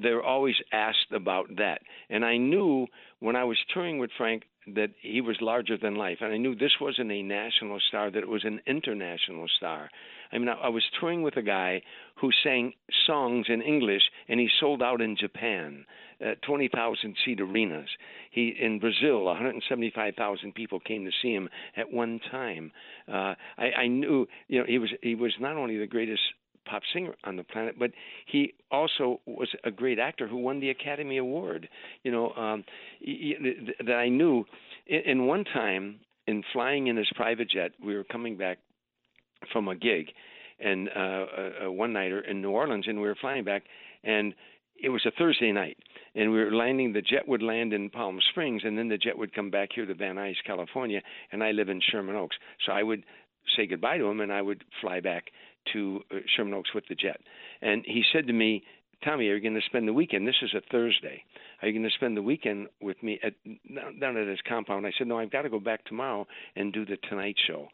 they're 0.00 0.22
always 0.22 0.56
asked 0.72 1.12
about 1.12 1.56
that. 1.56 1.80
And 2.10 2.24
I 2.24 2.36
knew 2.36 2.86
when 3.20 3.36
I 3.36 3.44
was 3.44 3.58
touring 3.72 3.98
with 3.98 4.10
Frank 4.16 4.44
that 4.74 4.90
he 5.00 5.20
was 5.20 5.36
larger 5.40 5.76
than 5.78 5.94
life. 5.94 6.18
And 6.20 6.32
I 6.32 6.36
knew 6.38 6.54
this 6.54 6.80
wasn't 6.80 7.12
a 7.12 7.22
national 7.22 7.78
star, 7.88 8.10
that 8.10 8.22
it 8.22 8.28
was 8.28 8.44
an 8.44 8.60
international 8.66 9.46
star. 9.56 9.88
I 10.32 10.38
mean, 10.38 10.48
I, 10.48 10.68
was 10.68 10.82
touring 10.98 11.22
with 11.22 11.36
a 11.36 11.42
guy 11.42 11.82
who 12.16 12.30
sang 12.42 12.72
songs 13.06 13.46
in 13.48 13.62
English 13.62 14.02
and 14.28 14.40
he 14.40 14.48
sold 14.58 14.82
out 14.82 15.00
in 15.00 15.16
Japan. 15.16 15.86
Uh, 16.20 16.32
20,000 16.46 17.14
seat 17.24 17.40
arenas. 17.40 17.88
He 18.30 18.54
in 18.58 18.78
Brazil, 18.80 19.24
175,000 19.24 20.54
people 20.54 20.80
came 20.80 21.04
to 21.04 21.10
see 21.20 21.32
him 21.32 21.48
at 21.76 21.92
one 21.92 22.20
time. 22.30 22.72
Uh, 23.06 23.34
I, 23.58 23.70
I 23.82 23.86
knew, 23.86 24.26
you 24.48 24.60
know, 24.60 24.64
he 24.66 24.78
was 24.78 24.90
he 25.02 25.14
was 25.14 25.34
not 25.38 25.58
only 25.58 25.76
the 25.76 25.86
greatest 25.86 26.22
pop 26.66 26.82
singer 26.92 27.14
on 27.24 27.36
the 27.36 27.44
planet, 27.44 27.76
but 27.78 27.90
he 28.26 28.54
also 28.70 29.20
was 29.26 29.48
a 29.64 29.70
great 29.70 29.98
actor 29.98 30.26
who 30.26 30.36
won 30.36 30.60
the 30.60 30.70
Academy 30.70 31.18
Award. 31.18 31.68
You 32.02 32.12
know, 32.12 32.32
um, 32.32 32.64
that 33.86 33.96
I 33.96 34.08
knew. 34.08 34.44
In 34.86 35.26
one 35.26 35.44
time, 35.44 36.00
in 36.26 36.42
flying 36.52 36.86
in 36.88 36.96
his 36.96 37.08
private 37.14 37.50
jet, 37.50 37.72
we 37.84 37.94
were 37.94 38.04
coming 38.04 38.36
back 38.36 38.58
from 39.52 39.68
a 39.68 39.74
gig, 39.74 40.06
and 40.60 40.88
uh, 40.88 41.26
a, 41.36 41.64
a 41.64 41.72
one 41.72 41.92
nighter 41.92 42.20
in 42.20 42.40
New 42.40 42.50
Orleans, 42.50 42.86
and 42.88 43.00
we 43.00 43.06
were 43.06 43.16
flying 43.20 43.44
back, 43.44 43.64
and 44.04 44.34
it 44.82 44.88
was 44.88 45.04
a 45.06 45.10
Thursday 45.18 45.52
night, 45.52 45.76
and 46.14 46.30
we 46.30 46.38
were 46.38 46.54
landing. 46.54 46.92
The 46.92 47.02
jet 47.02 47.26
would 47.26 47.42
land 47.42 47.72
in 47.72 47.90
Palm 47.90 48.18
Springs, 48.30 48.62
and 48.64 48.76
then 48.76 48.88
the 48.88 48.98
jet 48.98 49.16
would 49.16 49.34
come 49.34 49.50
back 49.50 49.70
here 49.74 49.86
to 49.86 49.94
Van 49.94 50.16
Nuys, 50.16 50.36
California, 50.46 51.00
and 51.32 51.42
I 51.42 51.52
live 51.52 51.68
in 51.68 51.80
Sherman 51.80 52.16
Oaks, 52.16 52.36
so 52.64 52.72
I 52.72 52.82
would 52.82 53.04
say 53.56 53.66
goodbye 53.66 53.98
to 53.98 54.04
him, 54.06 54.20
and 54.20 54.32
I 54.32 54.42
would 54.42 54.64
fly 54.80 55.00
back 55.00 55.24
to 55.72 56.00
uh, 56.10 56.16
Sherman 56.36 56.54
Oaks 56.54 56.74
with 56.74 56.84
the 56.88 56.94
jet. 56.94 57.20
And 57.62 57.84
he 57.86 58.02
said 58.12 58.26
to 58.26 58.32
me, 58.32 58.62
Tommy, 59.04 59.28
are 59.28 59.36
you 59.36 59.42
going 59.42 59.54
to 59.54 59.66
spend 59.66 59.86
the 59.86 59.92
weekend? 59.92 60.26
This 60.26 60.36
is 60.42 60.54
a 60.54 60.62
Thursday. 60.72 61.22
Are 61.60 61.68
you 61.68 61.74
going 61.74 61.88
to 61.88 61.94
spend 61.94 62.16
the 62.16 62.22
weekend 62.22 62.68
with 62.80 63.00
me 63.02 63.20
at 63.22 63.34
down 64.00 64.16
at 64.16 64.26
his 64.26 64.40
compound? 64.48 64.86
I 64.86 64.92
said, 64.96 65.06
No, 65.06 65.18
I've 65.18 65.30
got 65.30 65.42
to 65.42 65.50
go 65.50 65.60
back 65.60 65.84
tomorrow 65.84 66.26
and 66.56 66.72
do 66.72 66.84
the 66.84 66.96
Tonight 67.08 67.36
Show. 67.46 67.68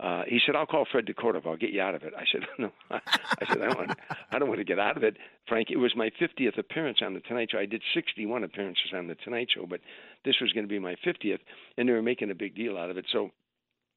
Uh, 0.00 0.22
he 0.28 0.38
said, 0.46 0.54
I'll 0.54 0.66
call 0.66 0.86
Fred 0.90 1.06
DeCordova. 1.06 1.46
I'll 1.46 1.56
get 1.56 1.70
you 1.70 1.80
out 1.80 1.96
of 1.96 2.04
it. 2.04 2.12
I 2.16 2.24
said, 2.30 2.42
No. 2.58 2.70
I 2.90 3.00
said, 3.48 3.60
I 3.60 3.66
don't 3.66 3.78
want. 3.78 3.98
I 4.30 4.38
don't 4.38 4.48
want 4.48 4.60
to 4.60 4.64
get 4.64 4.78
out 4.78 4.96
of 4.96 5.02
it, 5.02 5.16
Frank. 5.48 5.68
It 5.70 5.76
was 5.78 5.92
my 5.96 6.10
50th 6.20 6.58
appearance 6.58 6.98
on 7.02 7.14
the 7.14 7.20
Tonight 7.20 7.48
Show. 7.50 7.58
I 7.58 7.66
did 7.66 7.82
61 7.94 8.44
appearances 8.44 8.92
on 8.94 9.08
the 9.08 9.16
Tonight 9.16 9.48
Show, 9.54 9.66
but 9.68 9.80
this 10.24 10.36
was 10.40 10.52
going 10.52 10.64
to 10.64 10.68
be 10.68 10.78
my 10.78 10.94
50th, 11.04 11.40
and 11.76 11.88
they 11.88 11.92
were 11.92 12.02
making 12.02 12.30
a 12.30 12.36
big 12.36 12.54
deal 12.54 12.78
out 12.78 12.90
of 12.90 12.96
it. 12.96 13.06
So 13.12 13.30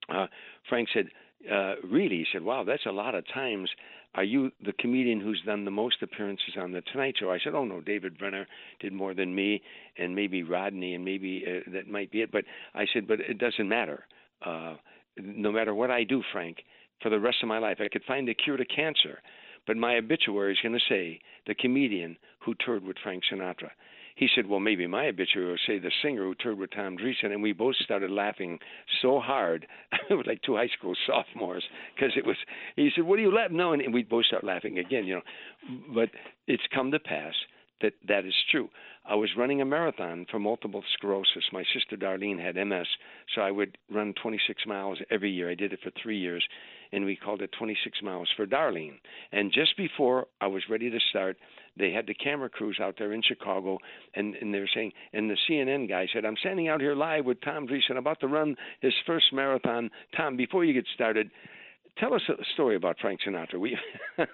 uh, 0.09 0.27
Frank 0.67 0.89
said, 0.93 1.07
uh, 1.49 1.75
really, 1.83 2.17
he 2.17 2.25
said, 2.31 2.43
wow, 2.43 2.63
that's 2.63 2.85
a 2.85 2.91
lot 2.91 3.15
of 3.15 3.23
times. 3.33 3.69
Are 4.15 4.23
you 4.23 4.51
the 4.65 4.73
comedian 4.73 5.21
who's 5.21 5.41
done 5.45 5.63
the 5.63 5.71
most 5.71 6.01
appearances 6.01 6.55
on 6.59 6.71
the 6.71 6.81
Tonight 6.81 7.15
Show? 7.19 7.31
I 7.31 7.39
said, 7.41 7.55
oh 7.55 7.63
no, 7.63 7.79
David 7.79 8.17
Brenner 8.17 8.45
did 8.79 8.91
more 8.91 9.13
than 9.13 9.33
me, 9.33 9.61
and 9.97 10.13
maybe 10.15 10.43
Rodney, 10.43 10.95
and 10.95 11.05
maybe 11.05 11.45
uh, 11.47 11.71
that 11.71 11.87
might 11.87 12.11
be 12.11 12.21
it. 12.21 12.31
But 12.31 12.43
I 12.75 12.85
said, 12.93 13.07
but 13.07 13.21
it 13.21 13.37
doesn't 13.37 13.67
matter. 13.67 14.05
Uh, 14.45 14.75
no 15.17 15.51
matter 15.51 15.73
what 15.73 15.91
I 15.91 16.03
do, 16.03 16.21
Frank, 16.33 16.57
for 17.01 17.09
the 17.09 17.19
rest 17.19 17.37
of 17.41 17.47
my 17.47 17.57
life, 17.57 17.77
I 17.79 17.87
could 17.87 18.03
find 18.03 18.27
a 18.27 18.33
cure 18.33 18.57
to 18.57 18.65
cancer, 18.65 19.19
but 19.65 19.77
my 19.77 19.95
obituary 19.95 20.53
is 20.53 20.59
going 20.61 20.73
to 20.73 20.85
say 20.89 21.19
the 21.47 21.55
comedian 21.55 22.17
who 22.39 22.53
toured 22.65 22.83
with 22.83 22.97
Frank 23.01 23.23
Sinatra 23.31 23.69
he 24.15 24.27
said, 24.33 24.47
Well, 24.47 24.59
maybe 24.59 24.87
my 24.87 25.07
obituary 25.07 25.49
will 25.49 25.57
say 25.65 25.79
the 25.79 25.91
singer 26.01 26.23
who 26.23 26.35
toured 26.35 26.57
with 26.57 26.71
Tom 26.71 26.97
Dreesen. 26.97 27.31
And 27.31 27.41
we 27.41 27.53
both 27.53 27.75
started 27.77 28.11
laughing 28.11 28.59
so 29.01 29.19
hard. 29.19 29.67
it 30.09 30.13
was 30.13 30.25
like 30.27 30.41
two 30.41 30.55
high 30.55 30.69
school 30.77 30.95
sophomores 31.07 31.63
because 31.95 32.11
it 32.15 32.25
was, 32.25 32.37
he 32.75 32.89
said, 32.95 33.05
What 33.05 33.19
are 33.19 33.23
you 33.23 33.33
laughing? 33.33 33.57
No, 33.57 33.73
and 33.73 33.93
we 33.93 34.03
both 34.03 34.25
start 34.25 34.43
laughing 34.43 34.79
again, 34.79 35.05
you 35.05 35.15
know. 35.15 35.21
But 35.93 36.09
it's 36.47 36.63
come 36.73 36.91
to 36.91 36.99
pass 36.99 37.33
that 37.81 37.93
that 38.07 38.25
is 38.25 38.33
true. 38.49 38.69
I 39.05 39.15
was 39.15 39.29
running 39.35 39.61
a 39.61 39.65
marathon 39.65 40.25
for 40.29 40.39
multiple 40.39 40.83
sclerosis. 40.93 41.43
My 41.51 41.63
sister 41.73 41.97
Darlene 41.97 42.39
had 42.39 42.55
MS, 42.55 42.87
so 43.33 43.41
I 43.41 43.51
would 43.51 43.77
run 43.91 44.13
26 44.21 44.65
miles 44.67 44.99
every 45.09 45.31
year. 45.31 45.49
I 45.49 45.55
did 45.55 45.73
it 45.73 45.79
for 45.83 45.91
three 46.01 46.19
years, 46.19 46.45
and 46.91 47.05
we 47.05 47.15
called 47.15 47.41
it 47.41 47.51
26 47.57 47.99
miles 48.03 48.29
for 48.35 48.45
Darlene. 48.45 48.99
And 49.31 49.51
just 49.51 49.75
before 49.75 50.27
I 50.39 50.47
was 50.47 50.63
ready 50.69 50.89
to 50.89 50.99
start, 51.09 51.37
they 51.77 51.91
had 51.91 52.07
the 52.07 52.13
camera 52.13 52.49
crews 52.49 52.79
out 52.81 52.95
there 52.97 53.13
in 53.13 53.21
Chicago, 53.21 53.77
and, 54.15 54.35
and 54.35 54.53
they 54.53 54.59
were 54.59 54.69
saying, 54.73 54.91
and 55.13 55.29
the 55.29 55.37
CNN 55.49 55.87
guy 55.87 56.07
said, 56.13 56.25
I'm 56.25 56.37
standing 56.37 56.67
out 56.67 56.81
here 56.81 56.95
live 56.95 57.25
with 57.25 57.41
Tom 57.41 57.67
Dreesen, 57.67 57.97
about 57.97 58.19
to 58.21 58.27
run 58.27 58.55
his 58.81 58.93
first 59.05 59.25
marathon. 59.33 59.89
Tom, 60.15 60.35
before 60.35 60.65
you 60.65 60.73
get 60.73 60.85
started, 60.93 61.31
tell 61.97 62.13
us 62.13 62.21
a 62.29 62.33
story 62.53 62.75
about 62.75 62.97
Frank 62.99 63.21
Sinatra. 63.25 63.59
We 63.59 63.77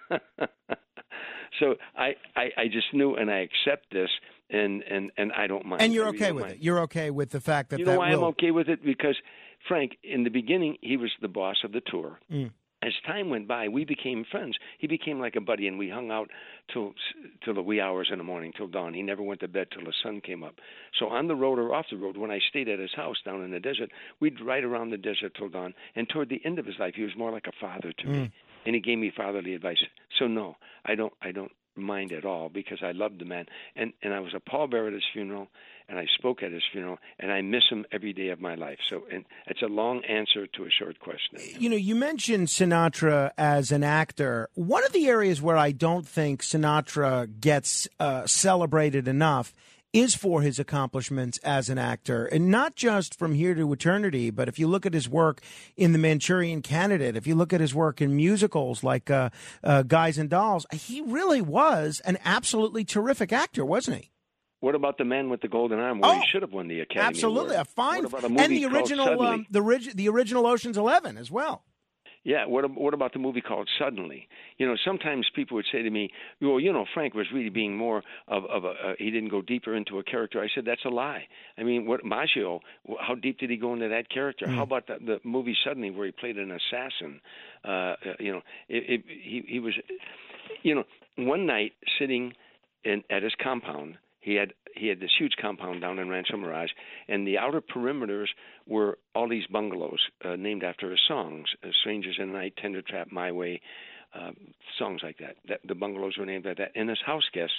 so 1.59 1.75
I, 1.95 2.15
I 2.35 2.49
I 2.57 2.65
just 2.71 2.93
knew, 2.93 3.15
and 3.15 3.29
I 3.29 3.39
accept 3.39 3.91
this, 3.91 4.09
and 4.49 4.83
and 4.83 5.11
and 5.17 5.31
I 5.33 5.47
don't 5.47 5.65
mind. 5.65 5.81
And 5.81 5.93
you're 5.93 6.07
okay 6.09 6.31
with 6.31 6.45
mind. 6.45 6.55
it. 6.55 6.63
You're 6.63 6.81
okay 6.81 7.11
with 7.11 7.29
the 7.31 7.41
fact 7.41 7.69
that 7.71 7.79
you 7.79 7.85
know 7.85 7.91
that 7.91 7.99
why 7.99 8.09
will... 8.11 8.19
I'm 8.19 8.23
okay 8.29 8.51
with 8.51 8.67
it 8.69 8.83
because 8.83 9.15
Frank, 9.67 9.93
in 10.03 10.23
the 10.23 10.29
beginning, 10.29 10.77
he 10.81 10.97
was 10.97 11.11
the 11.21 11.27
boss 11.27 11.57
of 11.63 11.71
the 11.71 11.81
tour. 11.85 12.19
Mm. 12.31 12.51
As 12.83 12.93
time 13.05 13.29
went 13.29 13.47
by, 13.47 13.67
we 13.67 13.85
became 13.85 14.23
friends. 14.29 14.57
He 14.77 14.87
became 14.87 15.19
like 15.19 15.35
a 15.35 15.41
buddy, 15.41 15.67
and 15.67 15.79
we 15.79 15.89
hung 15.89 16.11
out 16.11 16.29
till 16.71 16.93
till 17.43 17.55
the 17.55 17.61
wee 17.61 17.81
hours 17.81 18.09
in 18.11 18.19
the 18.19 18.23
morning, 18.23 18.53
till 18.55 18.67
dawn. 18.67 18.93
He 18.93 19.01
never 19.01 19.23
went 19.23 19.39
to 19.39 19.47
bed 19.47 19.67
till 19.71 19.83
the 19.83 19.93
sun 20.03 20.21
came 20.21 20.43
up. 20.43 20.55
So 20.99 21.07
on 21.07 21.27
the 21.27 21.35
road 21.35 21.57
or 21.57 21.73
off 21.73 21.87
the 21.89 21.97
road, 21.97 22.17
when 22.17 22.31
I 22.31 22.39
stayed 22.49 22.69
at 22.69 22.79
his 22.79 22.93
house 22.93 23.17
down 23.25 23.43
in 23.43 23.51
the 23.51 23.59
desert, 23.59 23.89
we'd 24.19 24.39
ride 24.41 24.63
around 24.63 24.91
the 24.91 24.97
desert 24.97 25.33
till 25.35 25.49
dawn. 25.49 25.73
And 25.95 26.07
toward 26.07 26.29
the 26.29 26.41
end 26.45 26.59
of 26.59 26.65
his 26.65 26.77
life, 26.79 26.93
he 26.95 27.03
was 27.03 27.17
more 27.17 27.31
like 27.31 27.47
a 27.47 27.59
father 27.59 27.91
to 27.91 28.07
me, 28.07 28.17
mm. 28.17 28.31
and 28.65 28.75
he 28.75 28.81
gave 28.81 28.99
me 28.99 29.11
fatherly 29.15 29.55
advice. 29.55 29.83
So 30.19 30.27
no, 30.27 30.57
I 30.85 30.95
don't, 30.95 31.13
I 31.21 31.31
don't 31.31 31.51
mind 31.77 32.11
at 32.11 32.25
all 32.25 32.49
because 32.49 32.79
I 32.83 32.91
loved 32.91 33.19
the 33.19 33.25
man, 33.25 33.45
and 33.75 33.93
and 34.01 34.13
I 34.13 34.19
was 34.19 34.33
a 34.33 34.39
pallbearer 34.39 34.87
at 34.87 34.93
his 34.93 35.03
funeral, 35.13 35.47
and 35.89 35.97
I 35.97 36.05
spoke 36.17 36.43
at 36.43 36.51
his 36.51 36.63
funeral, 36.71 36.97
and 37.19 37.31
I 37.31 37.41
miss 37.41 37.63
him 37.69 37.85
every 37.91 38.13
day 38.13 38.29
of 38.29 38.41
my 38.41 38.55
life. 38.55 38.79
So, 38.89 39.03
and 39.11 39.25
it's 39.47 39.61
a 39.61 39.67
long 39.67 40.03
answer 40.05 40.47
to 40.47 40.65
a 40.65 40.69
short 40.69 40.99
question. 40.99 41.39
You 41.59 41.69
know, 41.69 41.75
you 41.75 41.95
mentioned 41.95 42.47
Sinatra 42.47 43.31
as 43.37 43.71
an 43.71 43.83
actor. 43.83 44.49
One 44.55 44.85
of 44.85 44.91
the 44.91 45.07
areas 45.07 45.41
where 45.41 45.57
I 45.57 45.71
don't 45.71 46.07
think 46.07 46.41
Sinatra 46.41 47.27
gets 47.39 47.87
uh, 47.99 48.25
celebrated 48.25 49.07
enough 49.07 49.53
is 49.97 50.15
for 50.15 50.41
his 50.41 50.59
accomplishments 50.59 51.37
as 51.39 51.69
an 51.69 51.77
actor, 51.77 52.25
and 52.25 52.49
not 52.49 52.75
just 52.75 53.17
from 53.17 53.33
here 53.33 53.53
to 53.55 53.71
eternity. 53.73 54.29
But 54.29 54.47
if 54.47 54.59
you 54.59 54.67
look 54.67 54.85
at 54.85 54.93
his 54.93 55.09
work 55.09 55.41
in 55.75 55.91
The 55.93 55.97
Manchurian 55.97 56.61
Candidate, 56.61 57.15
if 57.15 57.25
you 57.27 57.35
look 57.35 57.53
at 57.53 57.61
his 57.61 57.73
work 57.73 58.01
in 58.01 58.15
musicals 58.15 58.83
like 58.83 59.09
uh, 59.09 59.29
uh, 59.63 59.83
Guys 59.83 60.17
and 60.17 60.29
Dolls, 60.29 60.65
he 60.71 61.01
really 61.01 61.41
was 61.41 62.01
an 62.05 62.17
absolutely 62.23 62.83
terrific 62.85 63.31
actor, 63.33 63.65
wasn't 63.65 63.97
he? 63.97 64.11
What 64.59 64.73
about 64.75 64.97
the 64.97 65.05
man 65.05 65.29
with 65.29 65.41
the 65.41 65.47
golden 65.47 65.79
arm? 65.79 65.99
Where 65.99 66.15
he 66.19 66.25
should 66.31 66.41
have 66.41 66.51
won 66.51 66.67
the 66.67 66.79
Academy 66.79 67.03
Oh, 67.05 67.07
Absolutely, 67.09 67.55
Award? 67.55 67.67
a 67.67 67.69
fine, 67.69 68.03
What 68.03 68.13
about 68.23 68.23
a 68.23 68.43
and 68.43 68.51
the 68.51 68.65
original, 68.65 69.21
um, 69.21 69.45
the, 69.51 69.91
the 69.93 70.09
original 70.09 70.47
Ocean's 70.47 70.77
Eleven 70.77 71.15
as 71.17 71.29
well. 71.29 71.63
Yeah. 72.27 72.45
What 72.45 72.69
What 72.75 72.93
about 72.93 73.13
the 73.13 73.19
movie 73.19 73.39
called 73.39 73.69
Suddenly? 73.79 74.27
You 74.57 74.67
know, 74.67 74.75
sometimes 74.83 75.25
people 75.33 75.55
would 75.55 75.65
say 75.71 75.81
to 75.81 75.89
me, 75.89 76.11
"Well, 76.41 76.59
you 76.59 76.73
know, 76.73 76.85
Frank 76.93 77.13
was 77.13 77.25
really 77.33 77.49
being 77.49 77.77
more 77.77 78.03
of 78.27 78.43
of 78.45 78.65
a. 78.65 78.67
Uh, 78.67 78.93
he 78.99 79.09
didn't 79.11 79.29
go 79.29 79.41
deeper 79.41 79.73
into 79.73 79.97
a 79.97 80.03
character." 80.03 80.41
I 80.41 80.49
said, 80.53 80.65
"That's 80.65 80.83
a 80.83 80.89
lie. 80.89 81.25
I 81.57 81.63
mean, 81.63 81.85
what 81.85 82.03
Maggio? 82.03 82.59
How 82.99 83.15
deep 83.15 83.39
did 83.39 83.49
he 83.49 83.55
go 83.55 83.71
into 83.71 83.87
that 83.87 84.09
character? 84.09 84.45
How 84.49 84.63
about 84.63 84.87
the, 84.87 84.97
the 84.99 85.19
movie 85.23 85.55
Suddenly, 85.63 85.89
where 85.91 86.05
he 86.05 86.11
played 86.11 86.37
an 86.37 86.51
assassin? 86.51 87.21
Uh, 87.63 87.69
uh, 87.69 87.95
you 88.19 88.33
know, 88.33 88.41
it, 88.67 88.83
it, 88.89 89.03
he 89.07 89.45
he 89.47 89.59
was, 89.61 89.75
you 90.63 90.75
know, 90.75 90.83
one 91.15 91.45
night 91.45 91.71
sitting 91.97 92.33
in 92.83 93.05
at 93.09 93.23
his 93.23 93.35
compound. 93.41 93.97
He 94.19 94.35
had 94.35 94.53
he 94.75 94.87
had 94.87 94.99
this 94.99 95.15
huge 95.17 95.35
compound 95.41 95.81
down 95.81 95.99
in 95.99 96.09
Rancho 96.09 96.37
Mirage, 96.37 96.71
and 97.07 97.25
the 97.25 97.37
outer 97.37 97.61
perimeters 97.61 98.27
were 98.65 98.97
all 99.15 99.27
these 99.27 99.47
bungalows 99.47 99.99
uh, 100.23 100.35
named 100.35 100.63
after 100.63 100.91
his 100.91 101.01
songs: 101.07 101.47
uh, 101.63 101.69
"Strangers 101.81 102.17
in 102.19 102.31
the 102.31 102.37
Night," 102.37 102.53
"Tender 102.57 102.81
Trap," 102.81 103.11
"My 103.11 103.31
Way," 103.31 103.61
uh, 104.13 104.31
songs 104.77 105.01
like 105.03 105.17
that. 105.19 105.35
that. 105.47 105.61
The 105.67 105.75
bungalows 105.75 106.17
were 106.17 106.25
named 106.25 106.45
after 106.45 106.65
that. 106.65 106.79
And 106.79 106.89
his 106.89 107.01
house 107.05 107.29
guests 107.33 107.55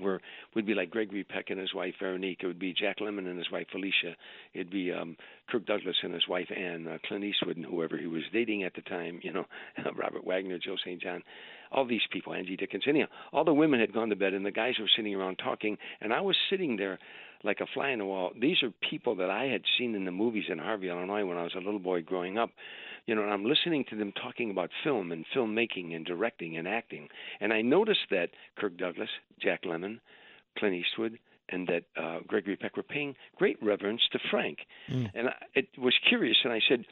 were 0.00 0.20
would 0.54 0.66
be 0.66 0.74
like 0.74 0.90
Gregory 0.90 1.24
Peck 1.24 1.50
and 1.50 1.60
his 1.60 1.74
wife 1.74 1.94
Veronique. 2.00 2.40
It 2.42 2.46
would 2.46 2.58
be 2.58 2.72
Jack 2.72 2.98
Lemmon 3.00 3.26
and 3.26 3.38
his 3.38 3.50
wife 3.50 3.66
Felicia. 3.70 4.16
It'd 4.54 4.70
be 4.70 4.92
um, 4.92 5.16
Kirk 5.50 5.66
Douglas 5.66 5.96
and 6.02 6.14
his 6.14 6.26
wife 6.28 6.48
Ann, 6.56 6.86
uh, 6.86 6.98
Clint 7.06 7.24
Eastwood 7.24 7.56
and 7.56 7.66
whoever 7.66 7.96
he 7.98 8.06
was 8.06 8.22
dating 8.32 8.62
at 8.62 8.74
the 8.74 8.82
time. 8.82 9.20
You 9.22 9.32
know, 9.32 9.44
Robert 9.96 10.24
Wagner, 10.24 10.58
Jill 10.58 10.78
St. 10.78 11.00
John, 11.02 11.22
all 11.72 11.86
these 11.86 12.06
people, 12.10 12.34
Angie 12.34 12.56
Dickinson. 12.56 12.90
Anyhow, 12.90 13.06
all 13.32 13.44
the 13.44 13.54
women 13.54 13.80
had 13.80 13.92
gone 13.92 14.10
to 14.10 14.16
bed 14.16 14.34
and 14.34 14.44
the 14.44 14.50
guys 14.50 14.74
were 14.78 14.90
sitting 14.94 15.14
around 15.14 15.36
talking, 15.36 15.78
and 16.00 16.12
I 16.12 16.20
was 16.20 16.36
sitting 16.50 16.76
there 16.76 16.98
like 17.44 17.60
a 17.60 17.66
fly 17.74 17.90
in 17.90 17.98
the 17.98 18.04
wall. 18.04 18.30
These 18.40 18.62
are 18.62 18.70
people 18.88 19.16
that 19.16 19.30
I 19.30 19.46
had 19.46 19.62
seen 19.76 19.94
in 19.94 20.04
the 20.04 20.12
movies 20.12 20.44
in 20.48 20.58
Harvey, 20.58 20.88
Illinois, 20.88 21.24
when 21.24 21.38
I 21.38 21.42
was 21.42 21.54
a 21.54 21.60
little 21.60 21.80
boy 21.80 22.02
growing 22.02 22.38
up. 22.38 22.50
You 23.06 23.16
know, 23.16 23.22
and 23.22 23.32
I'm 23.32 23.44
listening 23.44 23.84
to 23.90 23.96
them 23.96 24.12
talking 24.12 24.52
about 24.52 24.70
film 24.84 25.10
and 25.10 25.24
filmmaking 25.34 25.96
and 25.96 26.06
directing 26.06 26.56
and 26.56 26.68
acting, 26.68 27.08
and 27.40 27.52
I 27.52 27.60
noticed 27.60 28.06
that 28.12 28.30
Kirk 28.56 28.76
Douglas, 28.76 29.08
Jack 29.40 29.64
Lemmon, 29.64 29.98
Clint 30.56 30.76
Eastwood, 30.76 31.18
and 31.48 31.66
that 31.66 31.82
uh, 32.00 32.20
Gregory 32.28 32.56
Peck 32.56 32.76
were 32.76 32.84
paying 32.84 33.16
great 33.36 33.60
reverence 33.60 34.02
to 34.12 34.18
Frank. 34.30 34.58
And 35.14 35.28
I, 35.28 35.32
it 35.54 35.66
was 35.76 35.94
curious, 36.08 36.36
and 36.44 36.52
I 36.52 36.60
said, 36.68 36.84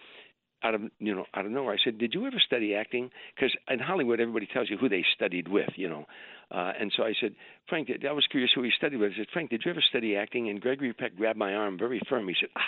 out 0.63 0.75
of 0.75 0.83
you 0.99 1.15
know 1.15 1.25
out 1.35 1.47
of 1.47 1.53
nowhere, 1.53 1.75
I 1.75 1.79
said, 1.83 1.99
"Did 1.99 2.15
you 2.15 2.27
ever 2.27 2.39
study 2.45 2.75
acting?" 2.75 3.11
Because 3.35 3.55
in 3.69 3.79
Hollywood, 3.79 4.21
everybody 4.21 4.47
tells 4.47 4.71
you 4.71 4.77
who 4.77 4.89
they 4.89 5.05
studied 5.15 5.49
with, 5.49 5.71
you 5.77 5.89
know. 5.89 6.07
Uh, 6.51 6.73
and 6.81 6.93
so 6.97 7.05
I 7.05 7.15
said, 7.21 7.37
Frank, 7.69 7.91
I 8.09 8.13
was 8.13 8.27
curious 8.29 8.51
who 8.53 8.63
he 8.63 8.73
studied 8.77 8.99
with. 8.99 9.13
I 9.13 9.19
said, 9.19 9.29
Frank, 9.33 9.51
did 9.51 9.63
you 9.65 9.71
ever 9.71 9.83
study 9.89 10.17
acting? 10.17 10.49
And 10.49 10.61
Gregory 10.61 10.93
Peck 10.93 11.17
grabbed 11.17 11.39
my 11.39 11.55
arm 11.55 11.79
very 11.79 12.01
firm. 12.09 12.27
He 12.27 12.35
said, 12.41 12.49
Ah, 12.57 12.61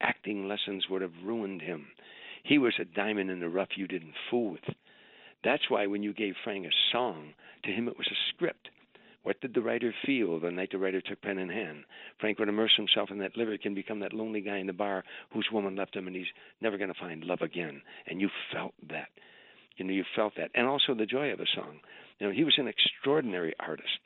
acting 0.00 0.48
lessons 0.48 0.86
would 0.90 1.02
have 1.02 1.12
ruined 1.24 1.62
him. 1.62 1.86
He 2.42 2.58
was 2.58 2.74
a 2.80 2.84
diamond 2.84 3.30
in 3.30 3.38
the 3.38 3.48
rough 3.48 3.76
you 3.76 3.86
didn't 3.86 4.14
fool 4.28 4.52
with. 4.52 4.76
That's 5.44 5.68
why 5.68 5.86
when 5.86 6.02
you 6.02 6.12
gave 6.12 6.34
Frank 6.42 6.66
a 6.66 6.70
song, 6.92 7.34
to 7.64 7.70
him 7.70 7.88
it 7.88 7.96
was 7.96 8.08
a 8.10 8.18
script. 8.34 8.68
What 9.22 9.40
did 9.40 9.54
the 9.54 9.60
writer 9.60 9.94
feel 10.04 10.40
the 10.40 10.50
night 10.50 10.70
the 10.72 10.78
writer 10.78 11.00
took 11.00 11.22
pen 11.22 11.38
in 11.38 11.48
hand? 11.48 11.84
Frank 12.18 12.38
would 12.38 12.48
immerse 12.48 12.74
himself 12.76 13.10
in 13.10 13.18
that 13.18 13.36
lyric 13.36 13.64
and 13.64 13.74
become 13.74 14.00
that 14.00 14.12
lonely 14.12 14.40
guy 14.40 14.58
in 14.58 14.66
the 14.66 14.72
bar 14.72 15.04
whose 15.32 15.48
woman 15.52 15.76
left 15.76 15.94
him 15.94 16.06
and 16.06 16.16
he's 16.16 16.26
never 16.60 16.76
going 16.76 16.92
to 16.92 16.98
find 16.98 17.24
love 17.24 17.40
again. 17.40 17.82
And 18.06 18.20
you 18.20 18.28
felt 18.52 18.74
that. 18.88 19.08
You 19.76 19.84
know, 19.84 19.92
you 19.92 20.04
felt 20.16 20.34
that. 20.36 20.50
And 20.54 20.66
also 20.66 20.94
the 20.94 21.06
joy 21.06 21.32
of 21.32 21.40
a 21.40 21.46
song. 21.54 21.80
You 22.18 22.26
know, 22.28 22.32
he 22.32 22.44
was 22.44 22.54
an 22.58 22.68
extraordinary 22.68 23.54
artist. 23.60 23.98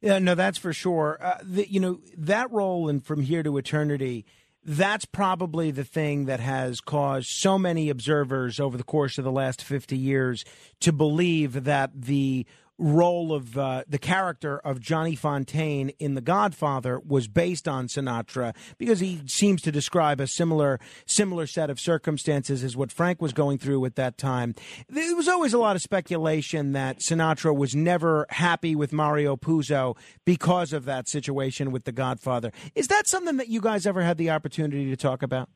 Yeah, 0.00 0.18
no, 0.18 0.34
that's 0.34 0.58
for 0.58 0.72
sure. 0.72 1.18
Uh, 1.20 1.38
the, 1.42 1.70
you 1.70 1.78
know, 1.78 2.00
that 2.16 2.50
role 2.50 2.88
in 2.88 3.00
From 3.00 3.20
Here 3.20 3.42
to 3.42 3.58
Eternity, 3.58 4.24
that's 4.64 5.04
probably 5.04 5.70
the 5.70 5.84
thing 5.84 6.24
that 6.24 6.40
has 6.40 6.80
caused 6.80 7.28
so 7.28 7.58
many 7.58 7.90
observers 7.90 8.58
over 8.58 8.76
the 8.76 8.84
course 8.84 9.18
of 9.18 9.24
the 9.24 9.32
last 9.32 9.62
50 9.62 9.96
years 9.96 10.44
to 10.80 10.92
believe 10.92 11.64
that 11.64 11.90
the 11.94 12.46
role 12.80 13.32
of 13.32 13.56
uh, 13.56 13.84
the 13.86 13.98
character 13.98 14.58
of 14.58 14.80
Johnny 14.80 15.14
Fontane 15.14 15.94
in 15.98 16.14
The 16.14 16.20
Godfather 16.20 16.98
was 16.98 17.28
based 17.28 17.68
on 17.68 17.86
Sinatra 17.86 18.56
because 18.78 19.00
he 19.00 19.20
seems 19.26 19.60
to 19.62 19.70
describe 19.70 20.18
a 20.18 20.26
similar 20.26 20.80
similar 21.06 21.46
set 21.46 21.70
of 21.70 21.78
circumstances 21.78 22.64
as 22.64 22.76
what 22.76 22.90
Frank 22.90 23.20
was 23.20 23.32
going 23.32 23.58
through 23.58 23.84
at 23.84 23.96
that 23.96 24.16
time. 24.16 24.54
There 24.88 25.14
was 25.14 25.28
always 25.28 25.52
a 25.52 25.58
lot 25.58 25.76
of 25.76 25.82
speculation 25.82 26.72
that 26.72 27.00
Sinatra 27.00 27.54
was 27.54 27.74
never 27.74 28.26
happy 28.30 28.74
with 28.74 28.92
Mario 28.92 29.36
Puzo 29.36 29.96
because 30.24 30.72
of 30.72 30.86
that 30.86 31.08
situation 31.08 31.70
with 31.70 31.84
The 31.84 31.92
Godfather. 31.92 32.50
Is 32.74 32.88
that 32.88 33.06
something 33.06 33.36
that 33.36 33.48
you 33.48 33.60
guys 33.60 33.86
ever 33.86 34.02
had 34.02 34.16
the 34.16 34.30
opportunity 34.30 34.88
to 34.88 34.96
talk 34.96 35.22
about? 35.22 35.48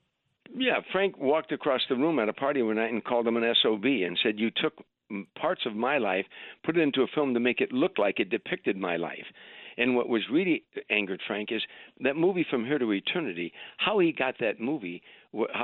Yeah, 0.56 0.80
Frank 0.92 1.18
walked 1.18 1.52
across 1.52 1.80
the 1.88 1.96
room 1.96 2.18
at 2.18 2.28
a 2.28 2.32
party 2.32 2.62
one 2.62 2.76
night 2.76 2.92
and 2.92 3.04
called 3.04 3.26
him 3.26 3.36
an 3.36 3.54
SOB 3.62 3.84
and 3.84 4.18
said, 4.22 4.38
You 4.38 4.50
took 4.50 4.74
parts 5.36 5.62
of 5.66 5.74
my 5.74 5.98
life, 5.98 6.26
put 6.64 6.76
it 6.76 6.80
into 6.80 7.02
a 7.02 7.06
film 7.14 7.34
to 7.34 7.40
make 7.40 7.60
it 7.60 7.72
look 7.72 7.98
like 7.98 8.20
it 8.20 8.30
depicted 8.30 8.76
my 8.76 8.96
life. 8.96 9.26
And 9.76 9.96
what 9.96 10.08
was 10.08 10.22
really 10.30 10.64
angered 10.90 11.20
Frank 11.26 11.50
is 11.52 11.62
that 12.00 12.16
movie 12.16 12.46
From 12.48 12.64
Here 12.64 12.78
to 12.78 12.92
Eternity, 12.92 13.52
how 13.78 13.98
he 13.98 14.12
got 14.12 14.36
that 14.40 14.60
movie. 14.60 15.02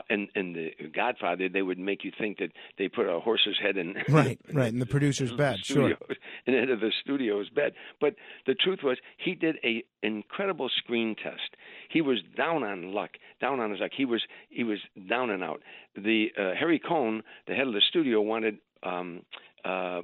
And, 0.08 0.26
and 0.34 0.56
the 0.56 0.70
Godfather, 0.92 1.48
they 1.48 1.62
would 1.62 1.78
make 1.78 2.02
you 2.02 2.10
think 2.18 2.38
that 2.38 2.50
they 2.76 2.88
put 2.88 3.06
a 3.06 3.20
horse's 3.20 3.56
head 3.62 3.76
in 3.76 3.94
Right, 4.08 4.36
right, 4.52 4.72
in 4.72 4.80
the 4.80 4.86
producer's 4.86 5.30
bed, 5.36 5.60
sure. 5.62 5.94
studio, 5.94 5.96
instead 6.46 6.70
of 6.70 6.80
the 6.80 6.90
studio's 7.00 7.48
bed. 7.50 7.74
But 8.00 8.16
the 8.48 8.54
truth 8.54 8.80
was, 8.82 8.98
he 9.24 9.36
did 9.36 9.58
a 9.62 9.84
incredible 10.02 10.68
screen 10.78 11.14
test. 11.14 11.54
He 11.88 12.00
was 12.00 12.18
down 12.36 12.64
on 12.64 12.92
luck, 12.92 13.10
down 13.40 13.60
on 13.60 13.70
his 13.70 13.78
luck. 13.78 13.92
He 13.96 14.04
was 14.04 14.22
he 14.48 14.64
was 14.64 14.78
down 15.08 15.30
and 15.30 15.44
out. 15.44 15.62
The 15.94 16.30
uh, 16.36 16.54
Harry 16.58 16.80
Cohn, 16.80 17.22
the 17.46 17.54
head 17.54 17.68
of 17.68 17.72
the 17.72 17.82
studio, 17.88 18.20
wanted. 18.20 18.58
Um, 18.82 19.22
uh, 19.64 20.00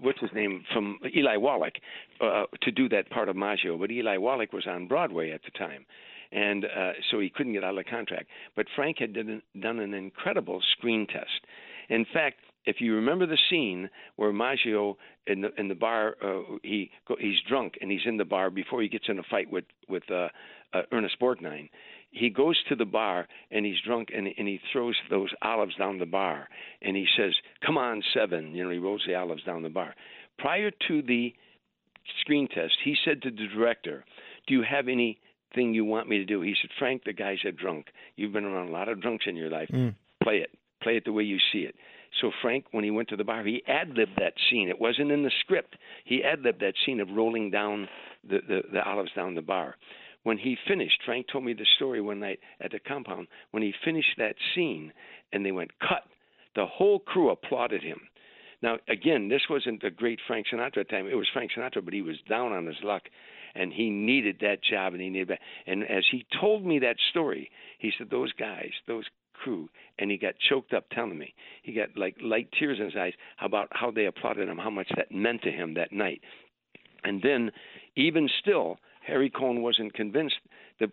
What's 0.00 0.20
his 0.20 0.30
name 0.34 0.64
from 0.72 0.98
Eli 1.16 1.36
Wallach 1.36 1.74
uh, 2.20 2.44
to 2.62 2.70
do 2.70 2.88
that 2.90 3.10
part 3.10 3.28
of 3.28 3.36
Maggio, 3.36 3.76
but 3.78 3.90
Eli 3.90 4.16
Wallach 4.16 4.52
was 4.52 4.66
on 4.66 4.88
Broadway 4.88 5.30
at 5.30 5.42
the 5.44 5.50
time, 5.58 5.86
and 6.32 6.64
uh, 6.64 6.92
so 7.10 7.20
he 7.20 7.30
couldn't 7.30 7.52
get 7.52 7.64
out 7.64 7.70
of 7.70 7.84
the 7.84 7.90
contract. 7.90 8.28
But 8.56 8.66
Frank 8.76 8.98
had 8.98 9.14
done, 9.14 9.42
done 9.60 9.78
an 9.78 9.94
incredible 9.94 10.60
screen 10.72 11.06
test. 11.06 11.46
In 11.88 12.06
fact, 12.12 12.38
if 12.66 12.80
you 12.80 12.94
remember 12.94 13.26
the 13.26 13.38
scene 13.48 13.88
where 14.16 14.32
Maggio 14.32 14.96
in 15.26 15.40
the 15.40 15.48
in 15.58 15.68
the 15.68 15.74
bar, 15.74 16.16
uh, 16.22 16.42
he 16.62 16.90
he's 17.18 17.38
drunk 17.48 17.74
and 17.80 17.90
he's 17.90 18.02
in 18.04 18.16
the 18.16 18.24
bar 18.24 18.50
before 18.50 18.82
he 18.82 18.88
gets 18.88 19.06
in 19.08 19.18
a 19.18 19.22
fight 19.30 19.50
with 19.50 19.64
with 19.88 20.02
uh, 20.10 20.28
uh, 20.72 20.82
Ernest 20.92 21.16
Borgnine. 21.20 21.68
He 22.10 22.28
goes 22.28 22.56
to 22.68 22.74
the 22.74 22.84
bar 22.84 23.28
and 23.50 23.64
he's 23.64 23.80
drunk 23.86 24.08
and 24.14 24.26
and 24.26 24.48
he 24.48 24.60
throws 24.72 24.96
those 25.08 25.30
olives 25.42 25.76
down 25.76 25.98
the 25.98 26.06
bar 26.06 26.48
and 26.82 26.96
he 26.96 27.06
says, 27.16 27.34
"Come 27.64 27.78
on, 27.78 28.02
seven. 28.12 28.54
You 28.54 28.64
know, 28.64 28.70
he 28.70 28.78
rolls 28.78 29.02
the 29.06 29.14
olives 29.14 29.44
down 29.44 29.62
the 29.62 29.68
bar. 29.68 29.94
Prior 30.38 30.70
to 30.88 31.02
the 31.02 31.34
screen 32.20 32.48
test, 32.48 32.74
he 32.84 32.96
said 33.04 33.22
to 33.22 33.30
the 33.30 33.46
director, 33.54 34.04
"Do 34.46 34.54
you 34.54 34.62
have 34.62 34.88
anything 34.88 35.74
you 35.74 35.84
want 35.84 36.08
me 36.08 36.18
to 36.18 36.24
do?" 36.24 36.40
He 36.40 36.56
said, 36.60 36.70
"Frank, 36.78 37.04
the 37.04 37.12
guys 37.12 37.44
are 37.44 37.52
drunk. 37.52 37.86
You've 38.16 38.32
been 38.32 38.44
around 38.44 38.68
a 38.68 38.72
lot 38.72 38.88
of 38.88 39.00
drunks 39.00 39.26
in 39.26 39.36
your 39.36 39.50
life. 39.50 39.68
Mm. 39.68 39.94
Play 40.22 40.38
it. 40.38 40.50
Play 40.80 40.96
it 40.96 41.04
the 41.04 41.12
way 41.12 41.22
you 41.22 41.38
see 41.52 41.60
it." 41.60 41.76
So 42.20 42.32
Frank, 42.42 42.64
when 42.72 42.82
he 42.82 42.90
went 42.90 43.08
to 43.10 43.16
the 43.16 43.24
bar, 43.24 43.44
he 43.44 43.62
ad 43.68 43.90
libbed 43.90 44.16
that 44.18 44.34
scene. 44.48 44.68
It 44.68 44.80
wasn't 44.80 45.12
in 45.12 45.22
the 45.22 45.30
script. 45.40 45.76
He 46.04 46.24
ad 46.24 46.42
libbed 46.42 46.60
that 46.60 46.74
scene 46.84 47.00
of 47.00 47.08
rolling 47.10 47.50
down 47.50 47.88
the, 48.28 48.40
the 48.48 48.62
the 48.72 48.82
olives 48.82 49.12
down 49.14 49.34
the 49.34 49.42
bar. 49.42 49.76
When 50.22 50.38
he 50.38 50.56
finished, 50.68 51.02
Frank 51.04 51.26
told 51.32 51.44
me 51.44 51.54
the 51.54 51.66
story 51.76 52.00
one 52.00 52.20
night 52.20 52.40
at 52.60 52.72
the 52.72 52.78
compound. 52.78 53.28
When 53.52 53.62
he 53.62 53.72
finished 53.84 54.16
that 54.18 54.36
scene, 54.54 54.92
and 55.32 55.44
they 55.44 55.52
went 55.52 55.70
cut 55.80 56.04
The 56.54 56.66
whole 56.66 56.98
crew 56.98 57.30
applauded 57.30 57.82
him. 57.82 58.00
Now, 58.62 58.78
again, 58.88 59.28
this 59.28 59.42
wasn't 59.48 59.80
the 59.80 59.90
great 59.90 60.18
Frank 60.26 60.46
Sinatra 60.52 60.88
time. 60.88 61.06
It 61.06 61.14
was 61.14 61.28
Frank 61.32 61.52
Sinatra, 61.56 61.84
but 61.84 61.94
he 61.94 62.02
was 62.02 62.16
down 62.28 62.52
on 62.52 62.66
his 62.66 62.76
luck, 62.82 63.02
and 63.54 63.72
he 63.72 63.88
needed 63.88 64.38
that 64.40 64.62
job, 64.62 64.92
and 64.92 65.00
he 65.00 65.08
needed 65.08 65.28
that. 65.28 65.38
And 65.66 65.84
as 65.84 66.04
he 66.10 66.26
told 66.40 66.66
me 66.66 66.78
that 66.80 66.96
story, 67.10 67.50
he 67.78 67.92
said 67.96 68.10
those 68.10 68.32
guys, 68.32 68.70
those 68.86 69.04
crew, 69.32 69.70
and 69.98 70.10
he 70.10 70.18
got 70.18 70.34
choked 70.50 70.74
up 70.74 70.84
telling 70.90 71.18
me. 71.18 71.34
He 71.62 71.72
got 71.72 71.96
like 71.96 72.16
light 72.20 72.48
tears 72.58 72.78
in 72.78 72.86
his 72.86 72.96
eyes 72.96 73.14
about 73.40 73.68
how 73.70 73.90
they 73.90 74.06
applauded 74.06 74.48
him, 74.48 74.58
how 74.58 74.70
much 74.70 74.88
that 74.96 75.10
meant 75.10 75.42
to 75.42 75.50
him 75.50 75.74
that 75.74 75.92
night. 75.92 76.20
And 77.04 77.22
then, 77.22 77.50
even 77.96 78.28
still, 78.40 78.78
Harry 79.10 79.28
Cohn 79.28 79.60
wasn't 79.60 79.92
convinced 79.94 80.36
that 80.78 80.90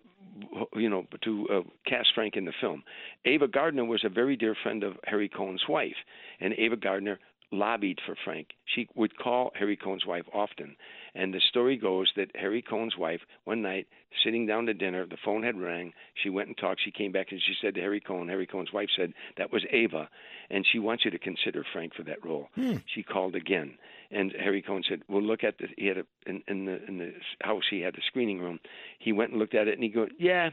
you 0.75 0.89
know 0.89 1.05
to 1.23 1.47
uh, 1.49 1.61
cast 1.85 2.09
Frank 2.15 2.35
in 2.35 2.45
the 2.45 2.53
film. 2.59 2.83
Ava 3.25 3.47
Gardner 3.47 3.85
was 3.85 4.03
a 4.03 4.09
very 4.09 4.35
dear 4.35 4.55
friend 4.63 4.83
of 4.83 4.93
Harry 5.05 5.29
Cohn's 5.29 5.63
wife, 5.69 5.95
and 6.39 6.53
Ava 6.57 6.75
Gardner 6.75 7.19
lobbied 7.51 7.99
for 8.05 8.15
Frank. 8.23 8.49
She 8.65 8.87
would 8.95 9.17
call 9.17 9.51
Harry 9.55 9.77
Cohn's 9.77 10.05
wife 10.05 10.25
often. 10.33 10.75
And 11.15 11.33
the 11.33 11.39
story 11.39 11.77
goes 11.77 12.11
that 12.15 12.35
Harry 12.35 12.61
Cohn's 12.61 12.97
wife, 12.97 13.21
one 13.45 13.61
night, 13.61 13.87
sitting 14.23 14.45
down 14.45 14.65
to 14.65 14.73
dinner, 14.73 15.05
the 15.05 15.17
phone 15.23 15.43
had 15.43 15.59
rang. 15.59 15.93
She 16.21 16.29
went 16.29 16.47
and 16.47 16.57
talked. 16.57 16.81
She 16.83 16.91
came 16.91 17.11
back 17.11 17.31
and 17.31 17.41
she 17.41 17.53
said 17.61 17.75
to 17.75 17.81
Harry 17.81 18.01
Cohn, 18.01 18.27
Harry 18.27 18.47
Cohn's 18.47 18.73
wife 18.73 18.89
said, 18.95 19.13
That 19.37 19.51
was 19.51 19.65
Ava. 19.71 20.09
And 20.49 20.65
she 20.69 20.79
wants 20.79 21.05
you 21.05 21.11
to 21.11 21.19
consider 21.19 21.65
Frank 21.73 21.93
for 21.95 22.03
that 22.03 22.23
role. 22.23 22.49
Hmm. 22.55 22.77
She 22.93 23.03
called 23.03 23.35
again. 23.35 23.77
And 24.11 24.33
Harry 24.39 24.61
Cohn 24.61 24.83
said, 24.87 25.01
"Well, 25.09 25.21
look 25.21 25.43
at 25.43 25.57
the." 25.57 25.67
He 25.77 25.87
had 25.87 25.97
a 25.97 26.05
in, 26.25 26.41
in 26.47 26.63
the 26.63 26.81
in 26.87 26.97
the 26.97 27.13
house. 27.41 27.63
He 27.69 27.81
had 27.81 27.93
the 27.93 28.01
screening 28.07 28.39
room. 28.39 28.61
He 28.99 29.11
went 29.11 29.31
and 29.31 29.39
looked 29.39 29.53
at 29.53 29.67
it, 29.67 29.73
and 29.73 29.83
he 29.83 29.89
go, 29.89 30.07
"Yeah, 30.17 30.51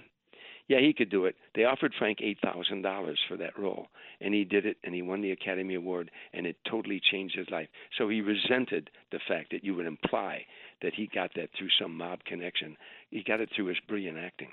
yeah, 0.68 0.80
he 0.80 0.94
could 0.94 1.10
do 1.10 1.26
it. 1.26 1.36
They 1.54 1.64
offered 1.64 1.92
Frank 1.98 2.18
eight 2.22 2.38
thousand 2.42 2.82
dollars 2.82 3.18
for 3.28 3.36
that 3.36 3.58
role, 3.58 3.88
and 4.20 4.32
he 4.32 4.44
did 4.44 4.64
it, 4.64 4.78
and 4.82 4.94
he 4.94 5.02
won 5.02 5.20
the 5.20 5.32
Academy 5.32 5.74
Award, 5.74 6.10
and 6.32 6.46
it 6.46 6.56
totally 6.68 7.00
changed 7.00 7.36
his 7.36 7.50
life. 7.50 7.68
So 7.98 8.08
he 8.08 8.20
resented 8.20 8.90
the 9.12 9.20
fact 9.28 9.50
that 9.52 9.64
you 9.64 9.74
would 9.74 9.86
imply 9.86 10.46
that 10.82 10.94
he 10.94 11.06
got 11.06 11.30
that 11.36 11.50
through 11.58 11.70
some 11.80 11.96
mob 11.96 12.24
connection. 12.24 12.76
He 13.10 13.22
got 13.22 13.40
it 13.40 13.50
through 13.54 13.66
his 13.66 13.78
brilliant 13.86 14.18
acting. 14.18 14.48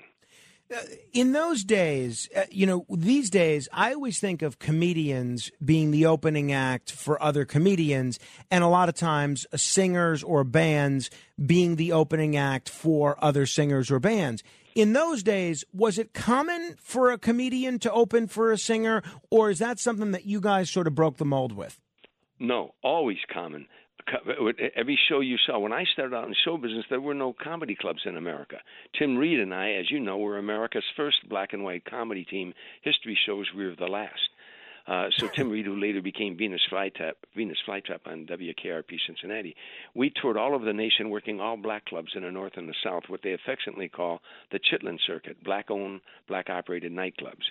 in 1.12 1.32
those 1.32 1.64
days, 1.64 2.28
uh, 2.36 2.44
you 2.50 2.66
know, 2.66 2.86
these 2.90 3.30
days, 3.30 3.68
I 3.72 3.92
always 3.92 4.18
think 4.18 4.42
of 4.42 4.58
comedians 4.58 5.50
being 5.64 5.90
the 5.90 6.06
opening 6.06 6.52
act 6.52 6.92
for 6.92 7.22
other 7.22 7.44
comedians, 7.44 8.18
and 8.50 8.62
a 8.62 8.68
lot 8.68 8.88
of 8.88 8.94
times 8.94 9.46
uh, 9.52 9.56
singers 9.56 10.22
or 10.22 10.44
bands 10.44 11.10
being 11.44 11.76
the 11.76 11.92
opening 11.92 12.36
act 12.36 12.68
for 12.68 13.22
other 13.24 13.46
singers 13.46 13.90
or 13.90 13.98
bands. 13.98 14.42
In 14.74 14.94
those 14.94 15.22
days, 15.22 15.64
was 15.72 15.98
it 15.98 16.14
common 16.14 16.76
for 16.78 17.10
a 17.10 17.18
comedian 17.18 17.78
to 17.80 17.92
open 17.92 18.26
for 18.26 18.52
a 18.52 18.58
singer, 18.58 19.02
or 19.30 19.50
is 19.50 19.58
that 19.58 19.78
something 19.78 20.12
that 20.12 20.24
you 20.24 20.40
guys 20.40 20.70
sort 20.70 20.86
of 20.86 20.94
broke 20.94 21.18
the 21.18 21.24
mold 21.26 21.52
with? 21.52 21.80
No, 22.38 22.74
always 22.82 23.18
common. 23.32 23.66
Every 24.74 24.98
show 25.08 25.20
you 25.20 25.36
saw, 25.46 25.58
when 25.58 25.72
I 25.72 25.84
started 25.92 26.16
out 26.16 26.26
in 26.26 26.34
show 26.44 26.56
business, 26.56 26.84
there 26.90 27.00
were 27.00 27.14
no 27.14 27.32
comedy 27.32 27.76
clubs 27.78 28.00
in 28.04 28.16
America. 28.16 28.56
Tim 28.98 29.16
Reid 29.16 29.38
and 29.38 29.54
I, 29.54 29.74
as 29.74 29.90
you 29.90 30.00
know, 30.00 30.18
were 30.18 30.38
America's 30.38 30.84
first 30.96 31.28
black 31.28 31.52
and 31.52 31.62
white 31.62 31.84
comedy 31.84 32.24
team. 32.24 32.52
History 32.82 33.16
shows 33.26 33.46
we 33.56 33.64
were 33.64 33.76
the 33.78 33.86
last. 33.86 34.30
Uh, 34.86 35.06
so 35.16 35.28
Tim 35.34 35.50
Reid, 35.50 35.66
who 35.66 35.76
later 35.76 36.02
became 36.02 36.36
Venus 36.36 36.60
Flytrap, 36.70 37.12
Venus 37.36 37.58
Flytrap 37.66 38.00
on 38.06 38.26
WKRP 38.26 38.98
Cincinnati, 39.06 39.54
we 39.94 40.10
toured 40.10 40.36
all 40.36 40.54
over 40.54 40.64
the 40.64 40.72
nation, 40.72 41.10
working 41.10 41.40
all 41.40 41.56
black 41.56 41.84
clubs 41.86 42.12
in 42.14 42.22
the 42.22 42.30
north 42.30 42.56
and 42.56 42.68
the 42.68 42.74
south, 42.82 43.04
what 43.08 43.20
they 43.22 43.32
affectionately 43.32 43.88
call 43.88 44.20
the 44.50 44.58
Chitlin 44.58 44.98
Circuit, 45.06 45.42
black-owned, 45.44 46.00
black-operated 46.28 46.92
nightclubs 46.92 47.44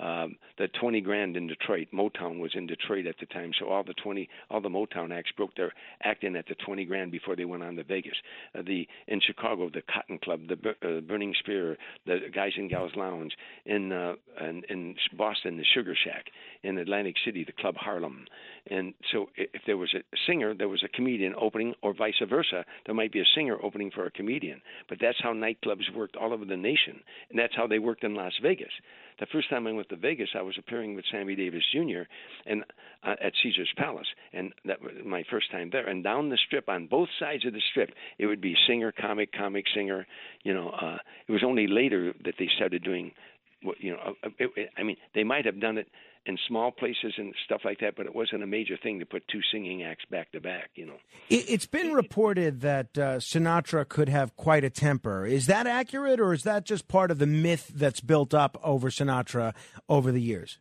um, 0.00 0.36
the 0.58 0.68
20 0.80 1.00
grand 1.00 1.36
in 1.36 1.46
Detroit. 1.46 1.88
Motown 1.92 2.40
was 2.40 2.52
in 2.54 2.66
Detroit 2.66 3.06
at 3.06 3.16
the 3.18 3.26
time, 3.26 3.52
so 3.58 3.68
all 3.68 3.82
the 3.82 3.94
20, 3.94 4.28
all 4.50 4.60
the 4.60 4.68
Motown 4.68 5.16
acts 5.16 5.30
broke 5.36 5.54
their 5.56 5.72
act 6.02 6.24
in 6.24 6.36
at 6.36 6.46
the 6.46 6.54
20 6.66 6.84
grand 6.84 7.10
before 7.10 7.36
they 7.36 7.44
went 7.44 7.62
on 7.62 7.76
to 7.76 7.84
Vegas. 7.84 8.16
Uh, 8.56 8.62
the 8.62 8.86
in 9.08 9.20
Chicago, 9.20 9.70
the 9.72 9.82
Cotton 9.92 10.18
Club, 10.18 10.40
the 10.48 10.70
uh, 10.86 11.00
Burning 11.00 11.34
Spear, 11.38 11.76
the 12.06 12.18
Guys 12.34 12.52
and 12.56 12.70
Gals 12.70 12.92
Lounge. 12.96 13.32
In 13.66 13.92
uh, 13.92 14.14
in, 14.40 14.62
in 14.68 14.94
Boston, 15.16 15.56
the 15.56 15.64
Sugar 15.74 15.96
Shack. 16.04 16.26
In 16.62 16.78
Atlantic 16.78 17.14
City, 17.24 17.44
the 17.44 17.52
Club 17.52 17.76
Harlem. 17.76 18.26
And 18.70 18.94
so, 19.12 19.26
if 19.36 19.62
there 19.66 19.76
was 19.76 19.94
a 19.94 20.02
singer, 20.26 20.54
there 20.54 20.68
was 20.68 20.82
a 20.84 20.88
comedian 20.88 21.34
opening, 21.40 21.74
or 21.82 21.94
vice 21.94 22.20
versa. 22.28 22.64
There 22.86 22.94
might 22.94 23.12
be 23.12 23.20
a 23.20 23.24
singer 23.34 23.56
opening 23.62 23.90
for 23.90 24.06
a 24.06 24.10
comedian. 24.10 24.60
But 24.88 24.98
that's 25.00 25.18
how 25.22 25.32
nightclubs 25.32 25.94
worked 25.94 26.16
all 26.16 26.32
over 26.32 26.44
the 26.44 26.56
nation, 26.56 27.00
and 27.30 27.38
that's 27.38 27.54
how 27.56 27.66
they 27.66 27.78
worked 27.78 28.04
in 28.04 28.14
Las 28.14 28.32
Vegas. 28.42 28.72
The 29.20 29.26
first 29.32 29.50
time 29.50 29.66
I 29.66 29.72
went 29.72 29.88
to 29.88 29.96
Vegas, 29.96 30.30
I 30.34 30.42
was 30.42 30.56
appearing 30.58 30.94
with 30.94 31.04
Sammy 31.10 31.34
Davis 31.34 31.62
Jr. 31.72 32.02
and 32.46 32.64
uh, 33.02 33.14
at 33.22 33.32
Caesar's 33.42 33.72
Palace, 33.76 34.06
and 34.32 34.52
that 34.64 34.80
was 34.80 34.92
my 35.04 35.24
first 35.30 35.50
time 35.50 35.70
there. 35.70 35.88
And 35.88 36.04
down 36.04 36.28
the 36.28 36.38
strip, 36.46 36.68
on 36.68 36.86
both 36.86 37.08
sides 37.18 37.44
of 37.44 37.52
the 37.52 37.62
strip, 37.70 37.90
it 38.18 38.26
would 38.26 38.40
be 38.40 38.54
singer, 38.66 38.92
comic, 38.92 39.32
comic, 39.32 39.64
singer. 39.74 40.06
You 40.44 40.54
know, 40.54 40.70
uh, 40.70 40.98
it 41.26 41.32
was 41.32 41.42
only 41.44 41.66
later 41.66 42.12
that 42.24 42.34
they 42.38 42.48
started 42.56 42.84
doing 42.84 43.12
what 43.62 43.80
you 43.80 43.92
know. 43.92 44.14
Uh, 44.24 44.28
it, 44.38 44.50
it, 44.56 44.70
I 44.76 44.82
mean, 44.82 44.96
they 45.14 45.24
might 45.24 45.46
have 45.46 45.60
done 45.60 45.78
it 45.78 45.88
in 46.28 46.38
small 46.46 46.70
places 46.70 47.14
and 47.16 47.34
stuff 47.46 47.62
like 47.64 47.80
that, 47.80 47.96
but 47.96 48.04
it 48.04 48.14
wasn't 48.14 48.42
a 48.42 48.46
major 48.46 48.76
thing 48.76 49.00
to 49.00 49.06
put 49.06 49.26
two 49.28 49.40
singing 49.50 49.82
acts 49.82 50.04
back 50.10 50.30
to 50.32 50.40
back. 50.40 50.70
You 50.74 50.86
know. 50.86 50.98
It, 51.30 51.46
it's 51.48 51.66
been 51.66 51.92
reported 51.92 52.60
that 52.60 52.96
uh, 52.98 53.16
Sinatra 53.16 53.88
could 53.88 54.10
have 54.10 54.36
quite 54.36 54.62
a 54.62 54.70
temper. 54.70 55.24
Is 55.24 55.46
that 55.46 55.66
accurate, 55.66 56.20
or 56.20 56.34
is 56.34 56.42
that 56.42 56.64
just 56.64 56.86
part 56.86 57.10
of 57.10 57.18
the 57.18 57.26
myth 57.26 57.72
that's 57.74 58.00
built 58.00 58.34
up 58.34 58.60
over 58.62 58.90
Sinatra 58.90 59.54
over 59.88 60.12
the 60.12 60.20
years? 60.20 60.58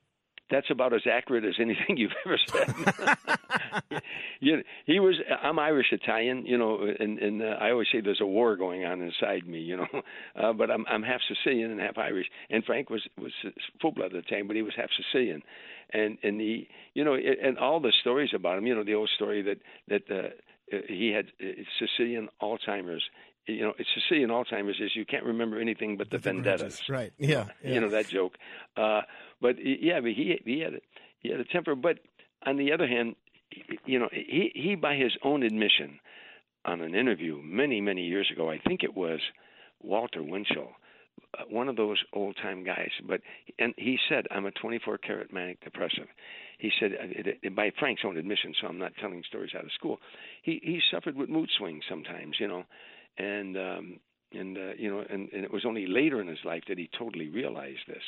That's 0.49 0.69
about 0.69 0.93
as 0.93 1.01
accurate 1.11 1.43
as 1.43 1.55
anything 1.59 1.97
you've 1.97 2.11
ever 2.25 2.37
said. 2.47 4.01
you, 4.39 4.57
know, 4.57 4.63
he 4.85 4.99
was. 4.99 5.15
I'm 5.43 5.59
Irish 5.59 5.87
Italian, 5.91 6.45
you 6.45 6.57
know, 6.57 6.79
and, 6.99 7.19
and 7.19 7.41
uh, 7.41 7.57
I 7.59 7.71
always 7.71 7.87
say 7.91 7.99
there's 7.99 8.21
a 8.21 8.25
war 8.25 8.55
going 8.55 8.85
on 8.85 9.01
inside 9.01 9.47
me, 9.47 9.59
you 9.59 9.77
know. 9.77 9.87
Uh, 10.37 10.53
but 10.53 10.69
I'm 10.69 10.85
I'm 10.87 11.01
half 11.01 11.19
Sicilian 11.27 11.71
and 11.71 11.79
half 11.79 11.97
Irish. 11.97 12.27
And 12.51 12.63
Frank 12.63 12.91
was 12.91 13.01
was 13.17 13.31
full 13.81 13.91
blood 13.91 14.13
at 14.13 14.23
the 14.23 14.29
time, 14.29 14.45
but 14.45 14.55
he 14.55 14.61
was 14.61 14.73
half 14.77 14.89
Sicilian. 14.95 15.41
And 15.91 16.17
and 16.21 16.39
he, 16.39 16.67
you 16.93 17.03
know, 17.03 17.15
and 17.15 17.57
all 17.57 17.79
the 17.79 17.91
stories 18.01 18.29
about 18.35 18.59
him, 18.59 18.67
you 18.67 18.75
know, 18.75 18.83
the 18.83 18.93
old 18.93 19.09
story 19.15 19.41
that 19.41 19.57
that 19.87 20.15
uh, 20.15 20.29
he 20.87 21.11
had 21.11 21.25
uh, 21.41 21.53
Sicilian 21.79 22.29
Alzheimer's 22.41 23.03
you 23.47 23.61
know, 23.61 23.73
it's 23.77 23.89
Sicilian 23.95 24.29
Alzheimer's 24.29 24.79
is 24.79 24.95
you 24.95 25.05
can't 25.05 25.23
remember 25.23 25.59
anything 25.59 25.97
but 25.97 26.09
the, 26.09 26.17
The 26.17 26.23
vendettas. 26.23 26.81
Right. 26.89 27.13
Yeah. 27.17 27.45
yeah. 27.63 27.73
You 27.73 27.79
know 27.81 27.89
that 27.89 28.07
joke. 28.07 28.37
Uh, 28.75 29.01
but 29.41 29.55
yeah, 29.63 29.99
but 30.01 30.11
he 30.11 30.39
he 30.45 30.59
had 30.59 30.75
a, 30.75 30.79
he 31.19 31.29
had 31.29 31.39
a 31.39 31.45
temper. 31.45 31.75
But 31.75 31.99
on 32.45 32.57
the 32.57 32.73
other 32.73 32.87
hand, 32.87 33.15
you 33.85 33.99
know, 33.99 34.09
he 34.11 34.51
he 34.53 34.75
by 34.75 34.95
his 34.95 35.13
own 35.23 35.43
admission, 35.43 35.99
on 36.65 36.81
an 36.81 36.93
interview 36.93 37.41
many 37.41 37.81
many 37.81 38.03
years 38.03 38.29
ago, 38.31 38.49
I 38.49 38.59
think 38.59 38.83
it 38.83 38.95
was 38.95 39.19
Walter 39.81 40.21
Winchell, 40.21 40.71
uh, 41.37 41.43
one 41.49 41.69
of 41.69 41.77
those 41.77 42.03
old 42.13 42.35
time 42.41 42.63
guys. 42.63 42.91
But 43.07 43.21
and 43.57 43.73
he 43.77 43.97
said, 44.09 44.27
"I'm 44.29 44.45
a 44.45 44.51
24 44.51 44.97
karat 44.97 45.31
manic 45.31 45.63
depressive." 45.63 46.07
He 46.59 46.71
said, 46.79 46.91
uh, 47.45 47.49
by 47.51 47.71
Frank's 47.79 48.01
own 48.03 48.17
admission, 48.17 48.53
so 48.59 48.67
I'm 48.67 48.79
not 48.79 48.93
telling 48.99 49.23
stories 49.27 49.51
out 49.55 49.63
of 49.63 49.71
school. 49.71 49.99
He 50.41 50.59
he 50.63 50.81
suffered 50.91 51.15
with 51.15 51.29
mood 51.29 51.49
swings 51.57 51.83
sometimes, 51.87 52.37
you 52.39 52.47
know, 52.47 52.63
and 53.17 53.57
um, 53.57 53.99
and 54.31 54.57
uh, 54.57 54.73
you 54.77 54.89
know, 54.89 55.03
and, 55.09 55.29
and 55.31 55.43
it 55.43 55.51
was 55.51 55.65
only 55.65 55.87
later 55.87 56.21
in 56.21 56.27
his 56.27 56.39
life 56.43 56.63
that 56.67 56.77
he 56.77 56.89
totally 56.97 57.29
realized 57.29 57.87
this, 57.87 58.03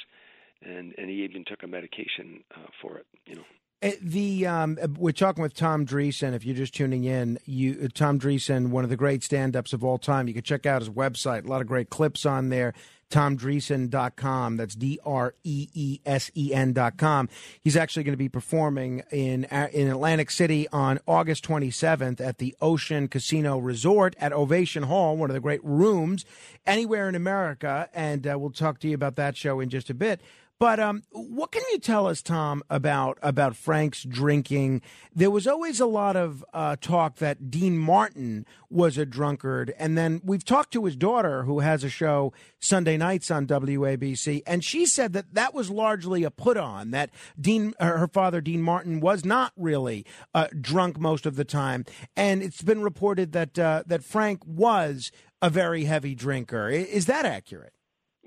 and 0.62 0.94
and 0.98 1.10
he 1.10 1.24
even 1.24 1.46
took 1.46 1.64
a 1.64 1.68
medication 1.68 2.44
uh, 2.56 2.68
for 2.82 2.98
it, 2.98 3.06
you 3.26 3.36
know. 3.36 3.46
Uh, 3.82 3.92
The 4.02 4.46
um, 4.46 4.78
uh, 4.82 4.88
we're 4.98 5.12
talking 5.12 5.42
with 5.42 5.54
Tom 5.54 5.86
Dreesen. 5.86 6.34
If 6.34 6.46
you're 6.46 6.56
just 6.56 6.74
tuning 6.74 7.06
in, 7.06 7.40
you 7.46 7.80
uh, 7.84 7.88
Tom 7.94 8.20
Dreesen, 8.20 8.70
one 8.70 8.84
of 8.84 8.90
the 8.90 8.98
great 8.98 9.24
stand-ups 9.24 9.74
of 9.74 9.84
all 9.84 9.98
time. 9.98 10.28
You 10.28 10.34
can 10.34 10.44
check 10.44 10.66
out 10.66 10.82
his 10.82 10.90
website. 10.90 11.46
A 11.46 11.48
lot 11.48 11.62
of 11.62 11.68
great 11.68 11.90
clips 11.90 12.26
on 12.26 12.50
there. 12.50 12.74
TomDreesen.com. 13.10 14.58
That's 14.58 14.76
D 14.76 15.00
R 15.06 15.34
E 15.44 15.68
E 15.74 16.00
S 16.06 16.32
E 16.36 16.54
N.com. 16.54 17.30
He's 17.62 17.76
actually 17.76 18.04
going 18.04 18.14
to 18.14 18.18
be 18.18 18.30
performing 18.30 19.04
in 19.12 19.46
uh, 19.46 19.68
in 19.72 19.88
Atlantic 19.88 20.32
City 20.32 20.68
on 20.70 21.00
August 21.08 21.46
27th 21.46 22.22
at 22.22 22.38
the 22.38 22.56
Ocean 22.62 23.08
Casino 23.08 23.58
Resort 23.58 24.16
at 24.20 24.34
Ovation 24.34 24.84
Hall, 24.84 25.18
one 25.18 25.30
of 25.30 25.34
the 25.34 25.40
great 25.40 25.64
rooms 25.64 26.26
anywhere 26.66 27.10
in 27.10 27.16
America. 27.16 27.90
And 27.94 28.28
uh, 28.28 28.38
we'll 28.38 28.52
talk 28.52 28.80
to 28.80 28.88
you 28.88 28.96
about 28.96 29.16
that 29.16 29.36
show 29.38 29.60
in 29.60 29.70
just 29.70 29.90
a 29.90 29.94
bit. 29.94 30.22
But 30.60 30.78
um, 30.78 31.04
what 31.12 31.54
can 31.54 31.62
you 31.72 31.80
tell 31.80 32.06
us, 32.06 32.22
Tom, 32.22 32.64
about 32.70 33.18
about 33.22 33.56
Frank's 33.56 34.04
drinking? 34.04 34.82
There 35.16 35.32
was 35.32 35.48
always 35.48 35.80
a 35.80 35.86
lot 35.86 36.18
of 36.18 36.44
uh, 36.54 36.76
talk 36.82 37.16
that 37.16 37.50
Dean 37.50 37.78
Martin 37.78 38.46
was 38.70 38.98
a 38.98 39.06
drunkard, 39.06 39.74
and 39.80 39.98
then 39.98 40.20
we've 40.22 40.44
talked 40.44 40.74
to 40.74 40.84
his 40.84 40.98
daughter, 40.98 41.44
who 41.44 41.62
has 41.62 41.86
a 41.86 41.90
show 41.90 42.34
Sunday 42.60 42.98
nights 42.98 43.32
on 43.32 43.48
WABC, 43.48 44.44
and 44.46 44.62
she 44.62 44.86
said 44.86 45.14
that 45.14 45.34
that 45.34 45.54
was 45.54 45.70
largely 45.70 46.26
a 46.26 46.32
put 46.32 46.58
on. 46.58 46.92
That 46.92 47.10
Dean, 47.40 47.74
her 47.80 48.10
father, 48.10 48.42
Dean 48.42 48.62
Martin, 48.62 49.00
was 49.00 49.24
not 49.24 49.54
really 49.56 50.06
uh, 50.34 50.48
drunk 50.60 51.00
most 51.00 51.26
of 51.26 51.38
the 51.38 51.46
time, 51.46 51.86
and 52.18 52.44
it's 52.44 52.62
been 52.62 52.82
reported 52.82 53.32
that 53.32 53.58
uh, 53.58 53.84
that 53.88 54.04
Frank 54.04 54.46
was 54.46 55.10
a 55.42 55.50
very 55.50 55.86
heavy 55.86 56.16
drinker. 56.16 56.68
Is 56.68 57.06
that 57.06 57.26
accurate? 57.26 57.72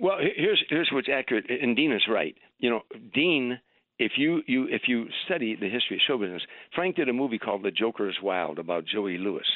Well, 0.02 0.18
here's 0.36 0.62
here's 0.68 0.90
what's 0.92 1.08
accurate, 1.08 1.46
and 1.48 1.76
Dean 1.76 1.92
is 1.92 2.02
right. 2.08 2.34
You 2.58 2.70
know, 2.70 2.80
Dean 3.14 3.58
if 4.00 4.12
you 4.16 4.42
you 4.48 4.66
if 4.68 4.82
you 4.88 5.06
study 5.24 5.54
the 5.54 5.68
history 5.68 5.96
of 5.96 6.02
show 6.06 6.18
business, 6.18 6.42
Frank 6.74 6.96
did 6.96 7.08
a 7.08 7.12
movie 7.12 7.38
called 7.38 7.62
The 7.62 7.70
Joker 7.70 8.08
is 8.08 8.16
Wild 8.20 8.58
about 8.58 8.84
Joey 8.84 9.16
Lewis. 9.16 9.46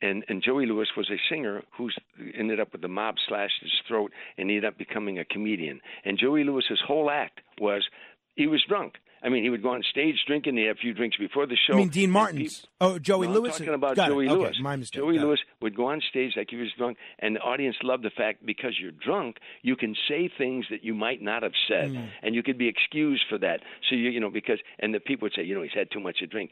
And 0.00 0.24
and 0.28 0.42
Joey 0.42 0.64
Lewis 0.64 0.88
was 0.96 1.10
a 1.10 1.20
singer 1.28 1.62
who 1.76 1.90
ended 2.34 2.58
up 2.58 2.72
with 2.72 2.80
the 2.80 2.88
mob 2.88 3.16
slashed 3.28 3.60
his 3.60 3.70
throat 3.86 4.10
and 4.38 4.48
ended 4.48 4.64
up 4.64 4.78
becoming 4.78 5.18
a 5.18 5.26
comedian. 5.26 5.78
And 6.06 6.18
Joey 6.18 6.42
Lewis's 6.42 6.80
whole 6.86 7.10
act 7.10 7.40
was 7.60 7.86
he 8.34 8.46
was 8.46 8.64
drunk. 8.66 8.94
I 9.24 9.28
mean, 9.28 9.44
he 9.44 9.50
would 9.50 9.62
go 9.62 9.70
on 9.70 9.82
stage 9.88 10.16
drinking. 10.26 10.56
He 10.56 10.64
had 10.64 10.76
a 10.76 10.78
few 10.80 10.92
drinks 10.94 11.16
before 11.16 11.46
the 11.46 11.56
show. 11.56 11.74
I 11.74 11.76
mean, 11.76 11.88
Dean 11.90 12.10
Martin's. 12.10 12.66
oh, 12.80 12.98
Joey 12.98 13.28
no, 13.28 13.34
Lewis. 13.34 13.52
I'm 13.54 13.58
talking 13.66 13.74
about 13.74 13.96
Joey 13.96 14.26
it. 14.26 14.30
Lewis. 14.32 14.50
Okay, 14.54 14.62
my 14.62 14.76
mistake. 14.76 15.00
Joey 15.00 15.14
Got 15.16 15.22
it. 15.22 15.26
Lewis 15.26 15.40
would 15.60 15.76
go 15.76 15.86
on 15.86 16.00
stage 16.10 16.32
like 16.36 16.48
he 16.50 16.56
was 16.56 16.70
drunk, 16.76 16.96
and 17.20 17.36
the 17.36 17.40
audience 17.40 17.76
loved 17.82 18.02
the 18.04 18.10
fact 18.10 18.44
because 18.44 18.72
you're 18.80 18.90
drunk, 18.90 19.36
you 19.62 19.76
can 19.76 19.94
say 20.08 20.28
things 20.36 20.66
that 20.70 20.82
you 20.82 20.94
might 20.94 21.22
not 21.22 21.42
have 21.44 21.52
said, 21.68 21.90
Mm. 21.92 22.08
and 22.22 22.34
you 22.34 22.42
could 22.42 22.58
be 22.58 22.68
excused 22.68 23.22
for 23.28 23.38
that. 23.38 23.60
So 23.88 23.94
you, 23.96 24.10
you 24.10 24.18
know, 24.20 24.30
because 24.30 24.58
and 24.80 24.92
the 24.94 25.00
people 25.00 25.26
would 25.26 25.34
say, 25.36 25.42
you 25.44 25.54
know, 25.54 25.62
he's 25.62 25.72
had 25.74 25.90
too 25.92 26.00
much 26.00 26.18
to 26.18 26.26
drink. 26.26 26.50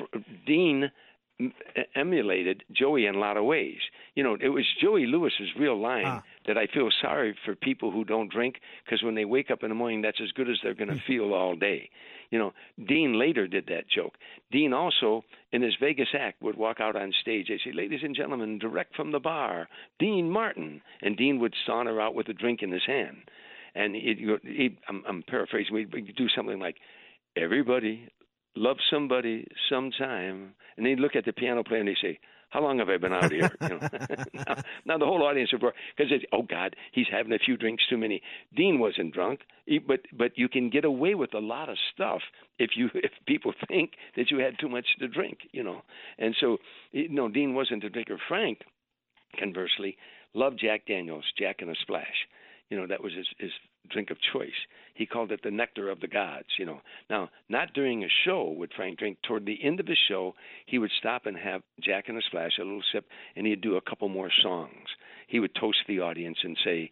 F- 0.00 0.22
Dean 0.46 0.90
emulated 1.94 2.62
Joey 2.72 3.06
in 3.06 3.14
a 3.14 3.18
lot 3.18 3.36
of 3.36 3.44
ways. 3.44 3.78
You 4.14 4.22
know, 4.22 4.36
it 4.40 4.48
was 4.50 4.64
Joey 4.80 5.06
Lewis's 5.06 5.48
real 5.58 5.78
line 5.80 6.04
Ah. 6.06 6.22
that 6.46 6.56
I 6.56 6.66
feel 6.66 6.90
sorry 7.02 7.36
for 7.44 7.54
people 7.54 7.90
who 7.90 8.04
don't 8.04 8.30
drink 8.30 8.60
because 8.84 9.02
when 9.02 9.14
they 9.14 9.24
wake 9.24 9.50
up 9.50 9.62
in 9.62 9.68
the 9.68 9.74
morning, 9.74 10.02
that's 10.02 10.20
as 10.22 10.30
good 10.32 10.48
as 10.48 10.56
they're 10.62 10.74
going 10.74 10.90
to 10.90 11.02
feel 11.06 11.32
all 11.34 11.56
day. 11.56 11.90
You 12.30 12.38
know, 12.38 12.52
Dean 12.86 13.18
later 13.18 13.46
did 13.46 13.66
that 13.66 13.88
joke. 13.88 14.14
Dean 14.50 14.72
also, 14.72 15.24
in 15.52 15.62
his 15.62 15.74
Vegas 15.80 16.08
act, 16.18 16.40
would 16.42 16.56
walk 16.56 16.80
out 16.80 16.96
on 16.96 17.12
stage. 17.20 17.48
They 17.48 17.58
say, 17.64 17.72
"Ladies 17.72 18.00
and 18.02 18.14
gentlemen, 18.16 18.58
direct 18.58 18.96
from 18.96 19.12
the 19.12 19.20
bar, 19.20 19.68
Dean 19.98 20.30
Martin," 20.30 20.82
and 21.02 21.16
Dean 21.16 21.38
would 21.40 21.54
saunter 21.66 22.00
out 22.00 22.14
with 22.14 22.28
a 22.28 22.32
drink 22.32 22.62
in 22.62 22.72
his 22.72 22.84
hand. 22.86 23.28
And 23.76 23.94
he'd, 23.94 24.24
go- 24.26 24.38
I'm, 24.88 25.04
I'm 25.06 25.22
paraphrasing. 25.24 25.74
We'd 25.74 26.14
do 26.16 26.28
something 26.28 26.58
like, 26.58 26.76
"Everybody 27.36 28.08
love 28.56 28.76
somebody 28.90 29.46
sometime," 29.68 30.54
and 30.76 30.86
they'd 30.86 31.00
look 31.00 31.16
at 31.16 31.24
the 31.24 31.32
piano 31.32 31.64
player 31.64 31.80
and 31.80 31.88
they 31.88 31.96
say, 32.00 32.18
"How 32.50 32.60
long 32.60 32.78
have 32.78 32.88
I 32.88 32.96
been 32.96 33.12
out 33.12 33.32
here?" 33.32 33.50
You 33.62 33.68
know? 33.68 33.78
now, 34.34 34.54
now 34.84 34.98
the 34.98 35.06
whole 35.06 35.22
audience 35.22 35.50
because 35.50 36.12
it's, 36.12 36.24
"Oh 36.32 36.42
God, 36.42 36.76
he's 36.92 37.08
having 37.10 37.32
a 37.32 37.38
few 37.38 37.56
drinks 37.56 37.84
too 37.88 37.98
many." 37.98 38.22
Dean 38.54 38.78
wasn't 38.78 39.14
drunk, 39.14 39.40
but 39.86 40.00
but 40.12 40.36
you 40.36 40.48
can 40.48 40.70
get 40.70 40.84
away 40.84 41.14
with 41.14 41.34
a 41.34 41.40
lot 41.40 41.68
of 41.68 41.76
stuff 41.94 42.22
if 42.58 42.70
you 42.76 42.90
if 42.94 43.12
people 43.26 43.52
think 43.68 43.92
that 44.16 44.30
you 44.30 44.38
had 44.38 44.58
too 44.58 44.68
much 44.68 44.86
to 44.98 45.08
drink, 45.08 45.38
you 45.52 45.62
know. 45.62 45.82
And 46.18 46.34
so, 46.40 46.58
you 46.92 47.08
know, 47.08 47.28
Dean 47.28 47.54
wasn't 47.54 47.84
a 47.84 47.90
drinker. 47.90 48.18
Frank, 48.28 48.60
conversely, 49.38 49.96
loved 50.34 50.58
Jack 50.60 50.86
Daniels, 50.86 51.24
Jack 51.38 51.56
and 51.60 51.70
a 51.70 51.74
Splash. 51.82 52.26
You 52.70 52.78
know, 52.78 52.86
that 52.86 53.02
was 53.02 53.12
his, 53.12 53.26
his 53.38 53.50
drink 53.90 54.10
of 54.10 54.16
choice. 54.32 54.50
He 54.94 55.06
called 55.06 55.32
it 55.32 55.40
the 55.42 55.50
nectar 55.50 55.90
of 55.90 56.00
the 56.00 56.08
gods, 56.08 56.48
you 56.58 56.66
know. 56.66 56.80
Now, 57.10 57.30
not 57.48 57.74
during 57.74 58.04
a 58.04 58.08
show 58.24 58.54
would 58.56 58.72
Frank 58.74 58.98
drink. 58.98 59.18
Toward 59.22 59.44
the 59.44 59.62
end 59.62 59.80
of 59.80 59.86
his 59.86 59.98
show, 60.08 60.34
he 60.66 60.78
would 60.78 60.90
stop 60.98 61.26
and 61.26 61.36
have 61.36 61.62
Jack 61.80 62.08
and 62.08 62.18
a 62.18 62.22
Splash, 62.22 62.58
a 62.58 62.62
little 62.64 62.82
sip, 62.92 63.04
and 63.36 63.46
he'd 63.46 63.60
do 63.60 63.76
a 63.76 63.82
couple 63.82 64.08
more 64.08 64.30
songs. 64.42 64.88
He 65.28 65.40
would 65.40 65.54
toast 65.54 65.78
the 65.86 66.00
audience 66.00 66.38
and 66.42 66.56
say, 66.64 66.90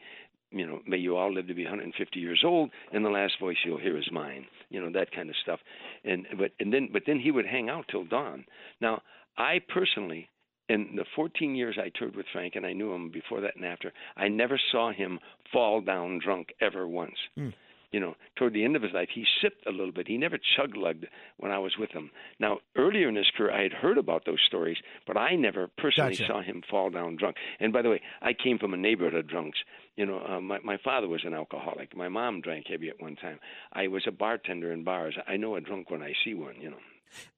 you 0.50 0.66
know, 0.66 0.80
may 0.86 0.98
you 0.98 1.16
all 1.16 1.32
live 1.32 1.48
to 1.48 1.54
be 1.54 1.64
150 1.64 2.20
years 2.20 2.42
old, 2.44 2.70
and 2.92 3.04
the 3.04 3.10
last 3.10 3.34
voice 3.40 3.56
you'll 3.64 3.78
hear 3.78 3.96
is 3.96 4.08
mine. 4.12 4.44
You 4.68 4.80
know, 4.80 4.92
that 4.92 5.12
kind 5.12 5.30
of 5.30 5.36
stuff. 5.42 5.60
And 6.04 6.26
but 6.38 6.52
and 6.60 6.72
then 6.72 6.90
but 6.92 7.02
then 7.06 7.18
he 7.18 7.30
would 7.30 7.46
hang 7.46 7.70
out 7.70 7.86
till 7.90 8.04
dawn. 8.04 8.44
Now, 8.80 9.02
I 9.38 9.60
personally 9.72 10.28
in 10.72 10.96
the 10.96 11.04
14 11.14 11.54
years 11.54 11.78
I 11.78 11.90
toured 11.90 12.16
with 12.16 12.26
Frank, 12.32 12.56
and 12.56 12.64
I 12.64 12.72
knew 12.72 12.92
him 12.92 13.10
before 13.10 13.40
that 13.42 13.56
and 13.56 13.64
after, 13.64 13.92
I 14.16 14.28
never 14.28 14.58
saw 14.70 14.92
him 14.92 15.18
fall 15.52 15.80
down 15.80 16.18
drunk 16.22 16.48
ever 16.60 16.88
once. 16.88 17.16
Mm. 17.38 17.52
You 17.90 18.00
know, 18.00 18.14
toward 18.36 18.54
the 18.54 18.64
end 18.64 18.74
of 18.74 18.80
his 18.80 18.92
life, 18.94 19.10
he 19.14 19.26
sipped 19.42 19.66
a 19.66 19.70
little 19.70 19.92
bit. 19.92 20.08
He 20.08 20.16
never 20.16 20.38
chug 20.56 20.74
lugged 20.76 21.04
when 21.36 21.52
I 21.52 21.58
was 21.58 21.76
with 21.78 21.90
him. 21.90 22.10
Now, 22.40 22.60
earlier 22.74 23.06
in 23.10 23.16
his 23.16 23.30
career, 23.36 23.52
I 23.52 23.62
had 23.64 23.74
heard 23.74 23.98
about 23.98 24.24
those 24.24 24.40
stories, 24.46 24.78
but 25.06 25.18
I 25.18 25.36
never 25.36 25.68
personally 25.76 26.16
Gotcha. 26.16 26.26
saw 26.26 26.40
him 26.40 26.62
fall 26.70 26.88
down 26.88 27.16
drunk. 27.16 27.36
And 27.60 27.70
by 27.70 27.82
the 27.82 27.90
way, 27.90 28.00
I 28.22 28.32
came 28.32 28.58
from 28.58 28.72
a 28.72 28.78
neighborhood 28.78 29.14
of 29.14 29.28
drunks. 29.28 29.58
You 29.96 30.06
know, 30.06 30.24
uh, 30.26 30.40
my 30.40 30.58
my 30.60 30.78
father 30.82 31.06
was 31.06 31.20
an 31.26 31.34
alcoholic. 31.34 31.94
My 31.94 32.08
mom 32.08 32.40
drank 32.40 32.66
heavy 32.66 32.88
at 32.88 33.02
one 33.02 33.16
time. 33.16 33.38
I 33.74 33.88
was 33.88 34.04
a 34.06 34.10
bartender 34.10 34.72
in 34.72 34.84
bars. 34.84 35.14
I 35.28 35.36
know 35.36 35.56
a 35.56 35.60
drunk 35.60 35.90
when 35.90 36.02
I 36.02 36.14
see 36.24 36.32
one. 36.32 36.54
You 36.62 36.70
know. 36.70 36.80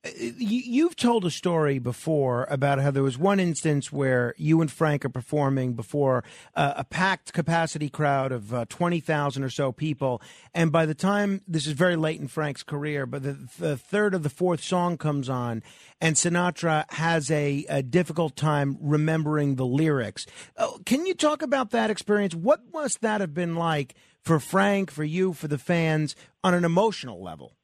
You, 0.05 0.33
you've 0.37 0.97
told 0.97 1.25
a 1.25 1.31
story 1.31 1.79
before 1.79 2.47
about 2.51 2.79
how 2.79 2.91
there 2.91 3.03
was 3.03 3.17
one 3.17 3.41
instance 3.41 3.91
where 3.91 4.35
you 4.37 4.61
and 4.61 4.71
Frank 4.71 5.05
are 5.05 5.11
performing 5.11 5.75
before 5.75 6.25
uh, 6.55 6.75
a 6.77 6.85
packed 6.85 7.33
capacity 7.33 7.89
crowd 7.89 8.31
of 8.31 8.53
uh, 8.53 8.67
20,000 8.69 9.43
or 9.43 9.51
so 9.51 9.73
people. 9.73 10.21
And 10.53 10.71
by 10.71 10.85
the 10.85 10.95
time 10.95 11.41
this 11.49 11.67
is 11.67 11.73
very 11.73 11.97
late 11.97 12.21
in 12.21 12.29
Frank's 12.29 12.63
career, 12.63 13.07
but 13.07 13.23
the, 13.23 13.49
the 13.59 13.77
third 13.77 14.15
or 14.15 14.19
the 14.19 14.29
fourth 14.29 14.63
song 14.63 14.99
comes 14.99 15.29
on, 15.29 15.63
and 16.01 16.17
Sinatra 16.17 16.85
has 16.93 17.31
a, 17.31 17.65
a 17.69 17.83
difficult 17.83 18.37
time 18.37 18.77
remembering 18.81 19.57
the 19.57 19.67
lyrics. 19.67 20.27
Can 20.85 21.07
you 21.07 21.15
talk 21.15 21.41
about 21.41 21.71
that 21.71 21.91
experience? 21.91 22.35
What 22.35 22.61
must 22.73 23.01
that 23.01 23.21
have 23.23 23.33
been 23.33 23.57
like 23.57 23.95
for 24.21 24.39
Frank, 24.39 24.91
for 24.91 25.05
you, 25.05 25.33
for 25.33 25.49
the 25.49 25.59
fans 25.59 26.15
on 26.43 26.53
an 26.53 26.65
emotional 26.65 27.23
level? 27.23 27.57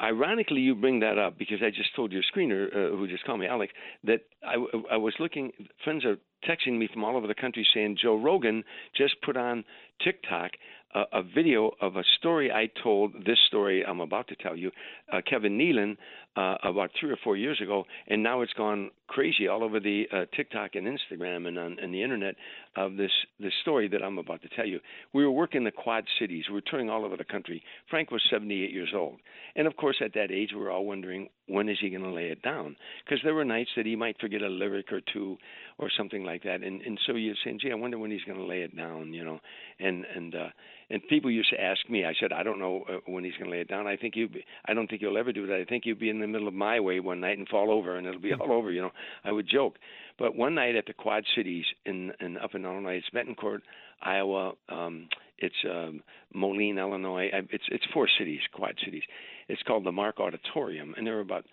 Ironically, 0.00 0.60
you 0.60 0.74
bring 0.74 1.00
that 1.00 1.18
up 1.18 1.38
because 1.38 1.58
I 1.62 1.70
just 1.70 1.94
told 1.94 2.12
your 2.12 2.22
screener, 2.22 2.66
uh, 2.68 2.96
who 2.96 3.06
just 3.08 3.24
called 3.24 3.40
me, 3.40 3.46
Alex, 3.46 3.72
that 4.04 4.20
I, 4.46 4.54
I 4.92 4.96
was 4.96 5.14
looking. 5.18 5.52
Friends 5.82 6.04
are 6.04 6.16
texting 6.48 6.78
me 6.78 6.88
from 6.92 7.04
all 7.04 7.16
over 7.16 7.26
the 7.26 7.34
country 7.34 7.66
saying 7.74 7.98
Joe 8.00 8.16
Rogan 8.16 8.64
just 8.96 9.14
put 9.22 9.36
on 9.36 9.64
TikTok 10.02 10.52
a, 10.94 11.02
a 11.12 11.22
video 11.22 11.72
of 11.80 11.96
a 11.96 12.02
story 12.18 12.50
I 12.50 12.70
told. 12.82 13.12
This 13.26 13.38
story 13.46 13.84
I'm 13.84 14.00
about 14.00 14.28
to 14.28 14.36
tell 14.36 14.56
you, 14.56 14.70
uh, 15.12 15.20
Kevin 15.28 15.58
Nealon, 15.58 15.96
uh, 16.36 16.56
about 16.64 16.90
three 16.98 17.10
or 17.10 17.18
four 17.22 17.36
years 17.36 17.60
ago, 17.60 17.84
and 18.08 18.22
now 18.22 18.40
it's 18.40 18.52
gone 18.54 18.90
crazy 19.06 19.46
all 19.46 19.62
over 19.62 19.78
the 19.78 20.04
uh, 20.12 20.24
TikTok 20.34 20.74
and 20.74 20.86
Instagram 20.86 21.46
and 21.46 21.58
on 21.58 21.76
and 21.80 21.94
the 21.94 22.02
internet 22.02 22.34
of 22.76 22.96
this 22.96 23.10
this 23.38 23.52
story 23.62 23.88
that 23.88 24.02
I'm 24.02 24.18
about 24.18 24.42
to 24.42 24.48
tell 24.48 24.66
you. 24.66 24.80
We 25.12 25.24
were 25.24 25.30
working 25.30 25.62
the 25.62 25.70
Quad 25.70 26.04
Cities. 26.18 26.44
We 26.48 26.54
were 26.54 26.62
touring 26.62 26.90
all 26.90 27.04
over 27.04 27.16
the 27.16 27.24
country. 27.24 27.62
Frank 27.88 28.10
was 28.10 28.22
78 28.30 28.72
years 28.72 28.92
old, 28.94 29.18
and 29.54 29.66
of 29.66 29.76
course, 29.76 29.96
at 30.04 30.14
that 30.14 30.32
age, 30.32 30.50
we 30.52 30.60
were 30.60 30.70
all 30.70 30.84
wondering 30.84 31.28
when 31.46 31.68
is 31.68 31.78
he 31.80 31.90
going 31.90 32.02
to 32.02 32.10
lay 32.10 32.28
it 32.28 32.42
down? 32.42 32.76
Because 33.04 33.20
there 33.22 33.34
were 33.34 33.44
nights 33.44 33.70
that 33.76 33.86
he 33.86 33.94
might 33.94 34.20
forget 34.20 34.42
a 34.42 34.48
lyric 34.48 34.90
or 34.92 35.02
two, 35.12 35.36
or 35.78 35.88
something 35.96 36.24
like 36.24 36.42
that, 36.42 36.62
and 36.62 36.82
and 36.82 36.98
so 37.06 37.14
you're 37.14 37.34
saying, 37.44 37.60
gee, 37.62 37.70
I 37.70 37.76
wonder 37.76 37.98
when 37.98 38.10
he's 38.10 38.24
going 38.24 38.38
to 38.38 38.44
lay 38.44 38.62
it 38.62 38.76
down, 38.76 39.12
you 39.12 39.24
know, 39.24 39.38
and 39.78 40.04
and 40.04 40.34
uh, 40.34 40.48
and 40.90 41.00
people 41.08 41.30
used 41.30 41.50
to 41.50 41.60
ask 41.60 41.88
me. 41.88 42.04
I 42.04 42.12
said, 42.20 42.32
I 42.32 42.42
don't 42.42 42.58
know 42.58 42.84
uh, 42.88 42.98
when 43.06 43.24
he's 43.24 43.34
going 43.34 43.46
to 43.46 43.50
lay 43.50 43.60
it 43.60 43.68
down. 43.68 43.86
I 43.86 43.96
think 43.96 44.16
you. 44.16 44.28
I 44.66 44.74
don't 44.74 44.88
think 44.88 45.02
you'll 45.02 45.18
ever 45.18 45.32
do 45.32 45.46
that. 45.46 45.56
I 45.60 45.64
think 45.64 45.84
you'll 45.86 45.98
be 45.98 46.10
in 46.10 46.20
the 46.20 46.26
middle 46.26 46.48
of 46.48 46.54
my 46.54 46.80
way 46.80 47.00
one 47.00 47.20
night 47.20 47.38
and 47.38 47.48
fall 47.48 47.70
over, 47.70 47.96
and 47.96 48.06
it'll 48.06 48.20
be 48.20 48.32
all 48.32 48.52
over. 48.52 48.70
You 48.70 48.82
know, 48.82 48.90
I 49.24 49.32
would 49.32 49.48
joke. 49.48 49.76
But 50.18 50.36
one 50.36 50.54
night 50.54 50.76
at 50.76 50.86
the 50.86 50.92
Quad 50.92 51.24
Cities 51.34 51.64
in, 51.86 52.12
in 52.20 52.36
up 52.38 52.54
in 52.54 52.64
Illinois, 52.64 53.00
it's 53.04 53.10
Bettendorf, 53.10 53.60
Iowa. 54.02 54.52
Um, 54.68 55.08
it's 55.38 55.54
um, 55.68 56.02
Moline, 56.32 56.78
Illinois. 56.78 57.30
I- 57.32 57.48
It's 57.50 57.64
it's 57.70 57.84
four 57.92 58.08
cities, 58.18 58.40
Quad 58.52 58.74
Cities. 58.84 59.02
It's 59.48 59.62
called 59.62 59.84
the 59.84 59.92
Mark 59.92 60.20
Auditorium, 60.20 60.94
and 60.96 61.06
there 61.06 61.14
were 61.14 61.20
about 61.20 61.44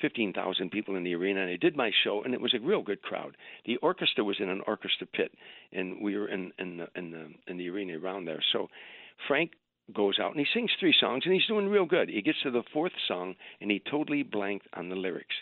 15,000 0.00 0.70
people 0.70 0.96
in 0.96 1.04
the 1.04 1.14
arena. 1.14 1.40
And 1.40 1.50
I 1.50 1.56
did 1.56 1.76
my 1.76 1.90
show, 2.04 2.22
and 2.22 2.34
it 2.34 2.40
was 2.40 2.54
a 2.54 2.60
real 2.60 2.82
good 2.82 3.02
crowd. 3.02 3.36
The 3.64 3.76
orchestra 3.78 4.24
was 4.24 4.36
in 4.40 4.48
an 4.48 4.62
orchestra 4.66 5.06
pit, 5.06 5.32
and 5.72 6.00
we 6.02 6.16
were 6.16 6.28
in 6.28 6.52
in 6.58 6.78
the 6.78 6.88
in 6.94 7.10
the 7.10 7.28
in 7.46 7.56
the 7.56 7.68
arena 7.68 7.98
around 7.98 8.26
there. 8.26 8.42
So 8.52 8.68
Frank 9.26 9.52
goes 9.94 10.18
out 10.18 10.32
and 10.32 10.40
he 10.40 10.46
sings 10.52 10.70
three 10.78 10.94
songs, 10.98 11.22
and 11.24 11.34
he's 11.34 11.46
doing 11.46 11.68
real 11.68 11.86
good. 11.86 12.08
He 12.08 12.22
gets 12.22 12.42
to 12.42 12.50
the 12.50 12.64
fourth 12.72 12.92
song, 13.06 13.36
and 13.60 13.70
he 13.70 13.82
totally 13.90 14.22
blanked 14.22 14.66
on 14.74 14.88
the 14.88 14.96
lyrics 14.96 15.34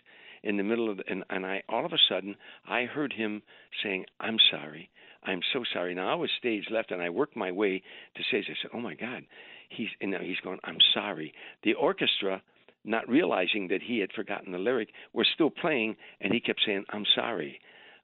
in 0.43 0.57
the 0.57 0.63
middle 0.63 0.91
of 0.91 0.99
the, 0.99 1.05
and 1.09 1.25
and 1.31 1.45
I 1.47 1.63
all 1.69 1.85
of 1.85 1.93
a 1.93 1.99
sudden 2.09 2.37
I 2.69 2.85
heard 2.85 3.13
him 3.13 3.43
saying, 3.83 4.07
"I'm 4.21 4.39
sorry." 4.51 4.91
I'm 5.27 5.41
so 5.55 5.65
sorry. 5.73 5.95
Now 5.95 6.13
I 6.13 6.15
was 6.15 6.31
stage 6.39 6.67
left, 6.71 6.91
and 6.91 7.01
I 7.01 7.09
worked 7.09 7.35
my 7.35 7.51
way 7.51 7.83
to 8.15 8.23
stage. 8.25 8.45
I 8.51 8.55
said, 8.61 8.71
"Oh 8.75 8.81
my 8.81 8.95
God," 8.95 9.25
he's 9.71 9.89
and 10.01 10.11
now 10.11 10.19
he's 10.21 10.41
going, 10.41 10.61
"I'm 10.65 10.79
sorry." 10.93 11.33
The 11.63 11.75
orchestra, 11.75 12.43
not 12.85 13.09
realizing 13.09 13.68
that 13.68 13.82
he 13.82 13.99
had 13.99 14.12
forgotten 14.12 14.53
the 14.53 14.59
lyric, 14.59 14.91
were 15.12 15.26
still 15.35 15.51
playing, 15.51 15.97
and 16.20 16.32
he 16.32 16.41
kept 16.41 16.61
saying, 16.64 16.85
"I'm 16.91 17.07
sorry." 17.14 17.61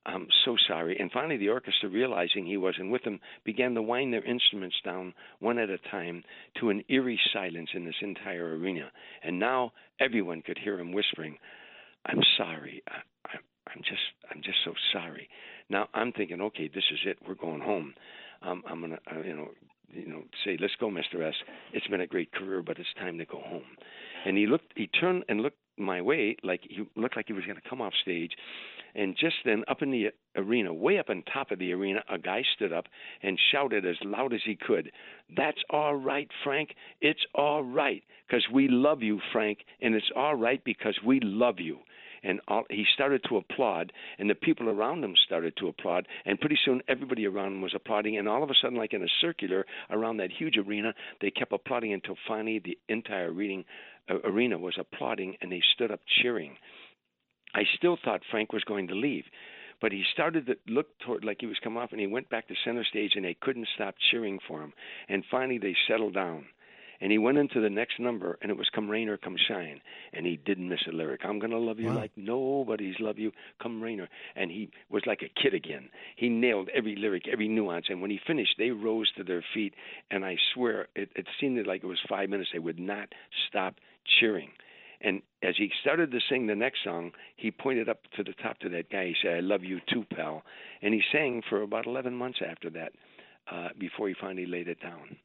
I'm 0.06 0.28
so 0.46 0.56
sorry. 0.66 0.98
And 0.98 1.12
finally, 1.12 1.36
the 1.36 1.50
orchestra, 1.50 1.88
realizing 1.90 2.46
he 2.46 2.56
wasn't 2.56 2.90
with 2.90 3.04
them, 3.04 3.20
began 3.44 3.74
to 3.74 3.82
wind 3.82 4.14
their 4.14 4.24
instruments 4.24 4.76
down 4.82 5.12
one 5.40 5.58
at 5.58 5.68
a 5.68 5.76
time 5.90 6.24
to 6.58 6.70
an 6.70 6.82
eerie 6.88 7.20
silence 7.34 7.68
in 7.74 7.84
this 7.84 8.00
entire 8.00 8.56
arena. 8.56 8.90
And 9.22 9.38
now 9.38 9.72
everyone 10.00 10.40
could 10.40 10.56
hear 10.56 10.78
him 10.80 10.92
whispering, 10.92 11.38
"I'm 12.06 12.22
sorry. 12.38 12.82
I, 12.88 13.36
I'm 13.66 13.82
just, 13.82 14.02
I'm 14.30 14.40
just 14.42 14.58
so 14.64 14.74
sorry." 14.92 15.28
Now 15.68 15.88
I'm 15.94 16.12
thinking, 16.12 16.40
okay, 16.40 16.68
this 16.68 16.84
is 16.90 17.00
it. 17.04 17.18
We're 17.26 17.34
going 17.34 17.60
home. 17.60 17.94
Um, 18.42 18.62
I'm 18.66 18.80
gonna, 18.80 18.98
uh, 19.10 19.20
you 19.20 19.36
know, 19.36 19.50
you 19.92 20.06
know, 20.06 20.22
say, 20.44 20.56
"Let's 20.60 20.74
go, 20.76 20.88
Mr. 20.88 21.26
S. 21.26 21.34
It's 21.72 21.86
been 21.86 22.00
a 22.00 22.06
great 22.06 22.32
career, 22.32 22.62
but 22.62 22.78
it's 22.78 22.92
time 22.98 23.18
to 23.18 23.24
go 23.24 23.40
home." 23.40 23.76
And 24.24 24.36
he 24.36 24.46
looked, 24.46 24.72
he 24.76 24.86
turned 24.86 25.24
and 25.28 25.40
looked 25.40 25.58
my 25.78 26.00
way, 26.02 26.36
like 26.42 26.60
he 26.68 26.84
looked 26.94 27.16
like 27.16 27.26
he 27.26 27.32
was 27.32 27.44
going 27.44 27.60
to 27.60 27.68
come 27.68 27.80
off 27.80 27.94
stage. 28.02 28.32
And 28.94 29.16
just 29.16 29.36
then, 29.44 29.64
up 29.68 29.82
in 29.82 29.90
the 29.90 30.08
arena, 30.36 30.74
way 30.74 30.98
up 30.98 31.10
on 31.10 31.22
top 31.32 31.52
of 31.52 31.58
the 31.58 31.72
arena, 31.72 32.02
a 32.08 32.18
guy 32.18 32.42
stood 32.54 32.72
up 32.72 32.86
and 33.22 33.38
shouted 33.52 33.86
as 33.86 33.96
loud 34.04 34.32
as 34.32 34.40
he 34.44 34.56
could, 34.56 34.90
That's 35.36 35.62
all 35.70 35.94
right, 35.94 36.28
Frank. 36.44 36.74
It's 37.00 37.24
all 37.34 37.62
right. 37.62 38.02
Because 38.26 38.46
we 38.52 38.68
love 38.68 39.02
you, 39.02 39.20
Frank. 39.32 39.58
And 39.80 39.94
it's 39.94 40.10
all 40.14 40.34
right 40.34 40.62
because 40.64 40.98
we 41.04 41.20
love 41.20 41.60
you 41.60 41.78
and 42.22 42.40
all, 42.48 42.64
he 42.70 42.84
started 42.94 43.22
to 43.28 43.36
applaud, 43.36 43.92
and 44.18 44.28
the 44.28 44.34
people 44.34 44.68
around 44.68 45.02
him 45.02 45.14
started 45.24 45.54
to 45.58 45.68
applaud, 45.68 46.06
and 46.24 46.40
pretty 46.40 46.58
soon 46.64 46.82
everybody 46.88 47.26
around 47.26 47.54
him 47.54 47.62
was 47.62 47.74
applauding, 47.74 48.18
and 48.18 48.28
all 48.28 48.42
of 48.42 48.50
a 48.50 48.54
sudden, 48.60 48.78
like 48.78 48.92
in 48.92 49.02
a 49.02 49.08
circular 49.20 49.66
around 49.90 50.18
that 50.18 50.30
huge 50.30 50.56
arena, 50.56 50.94
they 51.20 51.30
kept 51.30 51.52
applauding 51.52 51.92
until 51.92 52.16
finally 52.26 52.58
the 52.58 52.78
entire 52.88 53.32
reading, 53.32 53.64
uh, 54.10 54.18
arena 54.24 54.58
was 54.58 54.74
applauding, 54.78 55.36
and 55.40 55.50
they 55.50 55.62
stood 55.74 55.90
up 55.90 56.00
cheering. 56.22 56.56
I 57.54 57.62
still 57.76 57.96
thought 58.04 58.22
Frank 58.30 58.52
was 58.52 58.64
going 58.64 58.88
to 58.88 58.94
leave. 58.94 59.24
But 59.80 59.92
he 59.92 60.04
started 60.12 60.44
to 60.46 60.56
look 60.68 60.88
toward 60.98 61.24
like 61.24 61.38
he 61.40 61.46
was 61.46 61.58
coming 61.64 61.78
off, 61.78 61.92
and 61.92 62.00
he 62.00 62.06
went 62.06 62.28
back 62.28 62.46
to 62.48 62.54
center 62.64 62.84
stage, 62.84 63.12
and 63.16 63.24
they 63.24 63.36
couldn't 63.40 63.66
stop 63.74 63.94
cheering 64.10 64.38
for 64.46 64.60
him. 64.60 64.74
And 65.08 65.24
finally, 65.30 65.56
they 65.56 65.74
settled 65.88 66.12
down 66.12 66.44
and 67.00 67.10
he 67.10 67.18
went 67.18 67.38
into 67.38 67.60
the 67.60 67.70
next 67.70 67.98
number, 67.98 68.38
and 68.42 68.50
it 68.50 68.56
was 68.56 68.68
"Come 68.74 68.88
Rain 68.88 69.08
or 69.08 69.16
Come 69.16 69.36
Shine," 69.36 69.80
and 70.12 70.26
he 70.26 70.36
didn't 70.36 70.68
miss 70.68 70.86
a 70.86 70.92
lyric. 70.92 71.24
I'm 71.24 71.38
gonna 71.38 71.58
love 71.58 71.80
you 71.80 71.88
wow. 71.88 71.96
like 71.96 72.12
nobody's 72.16 73.00
love 73.00 73.18
you, 73.18 73.32
come 73.60 73.82
rain 73.82 74.00
or, 74.00 74.08
and 74.36 74.50
he 74.50 74.70
was 74.88 75.02
like 75.06 75.22
a 75.22 75.40
kid 75.40 75.54
again. 75.54 75.88
He 76.16 76.28
nailed 76.28 76.68
every 76.74 76.96
lyric, 76.96 77.26
every 77.28 77.48
nuance, 77.48 77.86
and 77.88 78.00
when 78.02 78.10
he 78.10 78.20
finished, 78.26 78.54
they 78.58 78.70
rose 78.70 79.10
to 79.16 79.24
their 79.24 79.44
feet, 79.54 79.74
and 80.10 80.24
I 80.24 80.36
swear 80.54 80.88
it, 80.94 81.10
it 81.16 81.26
seemed 81.40 81.66
like 81.66 81.82
it 81.82 81.86
was 81.86 82.00
five 82.08 82.28
minutes. 82.28 82.50
They 82.52 82.58
would 82.58 82.78
not 82.78 83.08
stop 83.48 83.76
cheering. 84.20 84.50
And 85.02 85.22
as 85.42 85.54
he 85.56 85.70
started 85.80 86.10
to 86.10 86.20
sing 86.28 86.46
the 86.46 86.54
next 86.54 86.84
song, 86.84 87.12
he 87.36 87.50
pointed 87.50 87.88
up 87.88 88.00
to 88.16 88.22
the 88.22 88.34
top 88.34 88.58
to 88.58 88.68
that 88.70 88.90
guy. 88.90 89.06
He 89.06 89.16
said, 89.22 89.36
"I 89.36 89.40
love 89.40 89.64
you 89.64 89.80
too, 89.86 90.04
pal," 90.04 90.44
and 90.82 90.92
he 90.92 91.02
sang 91.10 91.42
for 91.48 91.62
about 91.62 91.86
11 91.86 92.14
months 92.14 92.40
after 92.42 92.68
that, 92.70 92.92
uh, 93.50 93.70
before 93.78 94.08
he 94.08 94.14
finally 94.14 94.46
laid 94.46 94.68
it 94.68 94.80
down. 94.80 95.16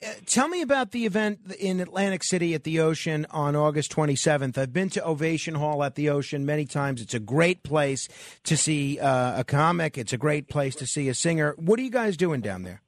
Uh, 0.00 0.12
tell 0.26 0.46
me 0.46 0.62
about 0.62 0.92
the 0.92 1.06
event 1.06 1.40
in 1.58 1.80
Atlantic 1.80 2.22
City 2.22 2.54
at 2.54 2.62
the 2.62 2.78
Ocean 2.78 3.26
on 3.30 3.56
August 3.56 3.90
27th. 3.90 4.56
I've 4.56 4.72
been 4.72 4.90
to 4.90 5.04
Ovation 5.04 5.56
Hall 5.56 5.82
at 5.82 5.96
the 5.96 6.08
Ocean 6.08 6.46
many 6.46 6.66
times. 6.66 7.02
It's 7.02 7.14
a 7.14 7.20
great 7.20 7.64
place 7.64 8.08
to 8.44 8.56
see 8.56 9.00
uh, 9.00 9.40
a 9.40 9.44
comic. 9.44 9.98
It's 9.98 10.12
a 10.12 10.16
great 10.16 10.48
place 10.48 10.76
to 10.76 10.86
see 10.86 11.08
a 11.08 11.14
singer. 11.14 11.54
What 11.56 11.80
are 11.80 11.82
you 11.82 11.90
guys 11.90 12.16
doing 12.16 12.40
down 12.40 12.62
there? 12.62 12.80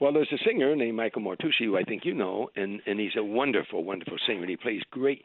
Well, 0.00 0.14
there's 0.14 0.32
a 0.32 0.38
singer 0.46 0.74
named 0.74 0.96
Michael 0.96 1.22
Mortucci, 1.22 1.66
who 1.66 1.76
I 1.76 1.82
think 1.82 2.04
you 2.04 2.14
know, 2.14 2.48
and 2.56 2.80
and 2.86 3.00
he's 3.00 3.16
a 3.18 3.24
wonderful, 3.24 3.84
wonderful 3.84 4.16
singer. 4.26 4.40
And 4.40 4.50
he 4.50 4.56
plays 4.56 4.82
great, 4.90 5.24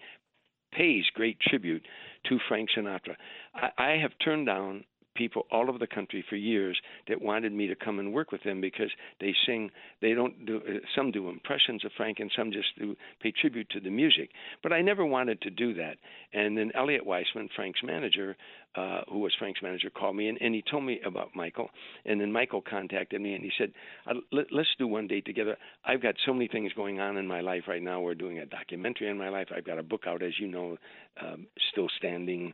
pays 0.73 1.03
great 1.13 1.39
tribute 1.39 1.86
to 2.27 2.39
Frank 2.47 2.69
Sinatra. 2.77 3.15
I, 3.53 3.69
I 3.77 3.97
have 4.01 4.11
turned 4.23 4.47
down 4.47 4.84
people 5.16 5.45
all 5.51 5.70
over 5.70 5.78
the 5.78 5.88
country 5.88 6.24
for 6.30 6.36
years 6.36 6.80
that 7.07 7.22
wanted 7.22 7.51
me 7.51 7.68
to 7.68 7.76
come 7.76 7.99
and 7.99 8.14
work 8.14 8.32
with 8.32 8.43
them 8.43 8.62
because 8.62 8.89
they 9.20 9.34
sing 9.45 9.70
they 10.01 10.14
don't 10.14 10.45
do 10.45 10.57
uh, 10.57 10.80
some 10.95 11.12
do 11.12 11.30
impressions 11.30 11.84
of 11.86 11.91
Frank 11.97 12.20
and 12.20 12.32
some 12.36 12.51
just 12.51 12.68
do 12.78 12.95
pay 13.22 13.32
tribute 13.32 13.70
to 13.70 13.80
the 13.80 13.89
music. 13.89 14.30
But 14.64 14.74
I 14.74 14.82
never 14.82 15.05
wanted 15.05 15.41
to 15.41 15.49
do 15.49 15.74
that. 15.76 15.97
And 16.34 16.57
then 16.57 16.72
Eliot 16.76 17.05
Weisman 17.05 17.49
Frank's 17.55 17.82
manager 17.84 18.36
uh 18.76 19.01
who 19.09 19.20
was 19.20 19.34
Frank's 19.38 19.62
manager 19.62 19.89
called 19.89 20.16
me 20.16 20.28
and, 20.28 20.38
and 20.41 20.55
he 20.55 20.64
told 20.70 20.84
me 20.84 20.99
about 21.05 21.30
Michael. 21.36 21.70
And 22.05 22.20
then 22.20 22.32
Michael 22.32 22.62
contacted 22.62 23.22
me 23.22 23.34
and 23.34 23.43
he 23.43 23.51
said 23.57 23.72
uh, 24.07 24.14
let, 24.32 24.47
let's 24.51 24.70
do 24.78 24.88
one 24.88 25.07
date 25.07 25.26
together. 25.26 25.57
I've 25.86 26.01
got 26.01 26.16
so 26.26 26.34
many 26.34 26.47
things 26.47 26.72
going 26.74 26.99
on 26.99 27.18
in 27.18 27.28
my 27.28 27.41
life 27.41 27.64
right 27.68 27.82
now. 27.82 28.01
We're 28.01 28.16
doing 28.16 28.39
a 28.39 28.45
documentary 28.45 29.09
in 29.09 29.18
my 29.18 29.30
life. 29.30 29.47
I've 29.55 29.66
got 29.66 29.80
a 29.80 29.84
book 29.84 30.03
out 30.07 30.24
as 30.24 30.34
you 30.39 30.47
know 30.47 30.78
um, 31.22 31.47
still 31.72 31.88
standing 31.97 32.53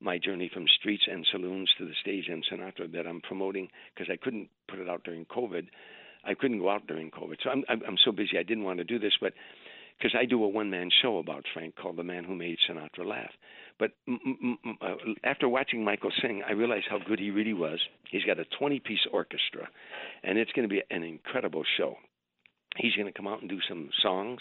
my 0.00 0.18
journey 0.18 0.50
from 0.52 0.66
streets 0.78 1.02
and 1.10 1.26
saloons 1.30 1.70
to 1.78 1.84
the 1.84 1.94
stage 2.00 2.28
in 2.28 2.42
Sinatra 2.42 2.90
that 2.92 3.06
I'm 3.06 3.20
promoting 3.20 3.68
because 3.94 4.10
I 4.12 4.16
couldn't 4.16 4.48
put 4.68 4.78
it 4.78 4.88
out 4.88 5.04
during 5.04 5.24
COVID. 5.26 5.66
I 6.24 6.34
couldn't 6.34 6.58
go 6.58 6.70
out 6.70 6.86
during 6.86 7.10
COVID, 7.10 7.36
so 7.42 7.50
I'm 7.50 7.64
I'm 7.68 7.96
so 8.04 8.12
busy. 8.12 8.38
I 8.38 8.42
didn't 8.42 8.64
want 8.64 8.78
to 8.78 8.84
do 8.84 8.98
this, 8.98 9.14
but 9.20 9.32
because 9.98 10.16
I 10.18 10.24
do 10.24 10.42
a 10.44 10.48
one 10.48 10.70
man 10.70 10.90
show 11.02 11.18
about 11.18 11.44
Frank 11.52 11.74
called 11.76 11.96
The 11.96 12.04
Man 12.04 12.24
Who 12.24 12.34
Made 12.34 12.58
Sinatra 12.68 13.06
Laugh. 13.06 13.30
But 13.78 13.92
mm, 14.08 14.16
mm, 14.44 14.54
uh, 14.80 14.94
after 15.24 15.48
watching 15.48 15.84
Michael 15.84 16.10
sing, 16.20 16.42
I 16.46 16.52
realized 16.52 16.86
how 16.90 16.98
good 16.98 17.18
he 17.18 17.30
really 17.30 17.52
was. 17.52 17.80
He's 18.10 18.24
got 18.24 18.38
a 18.38 18.44
20 18.58 18.80
piece 18.80 19.06
orchestra, 19.12 19.68
and 20.22 20.38
it's 20.38 20.52
going 20.52 20.68
to 20.68 20.72
be 20.72 20.82
an 20.90 21.02
incredible 21.02 21.64
show. 21.76 21.96
He's 22.76 22.94
going 22.94 23.06
to 23.06 23.16
come 23.16 23.26
out 23.26 23.40
and 23.40 23.48
do 23.48 23.58
some 23.68 23.90
songs 24.02 24.40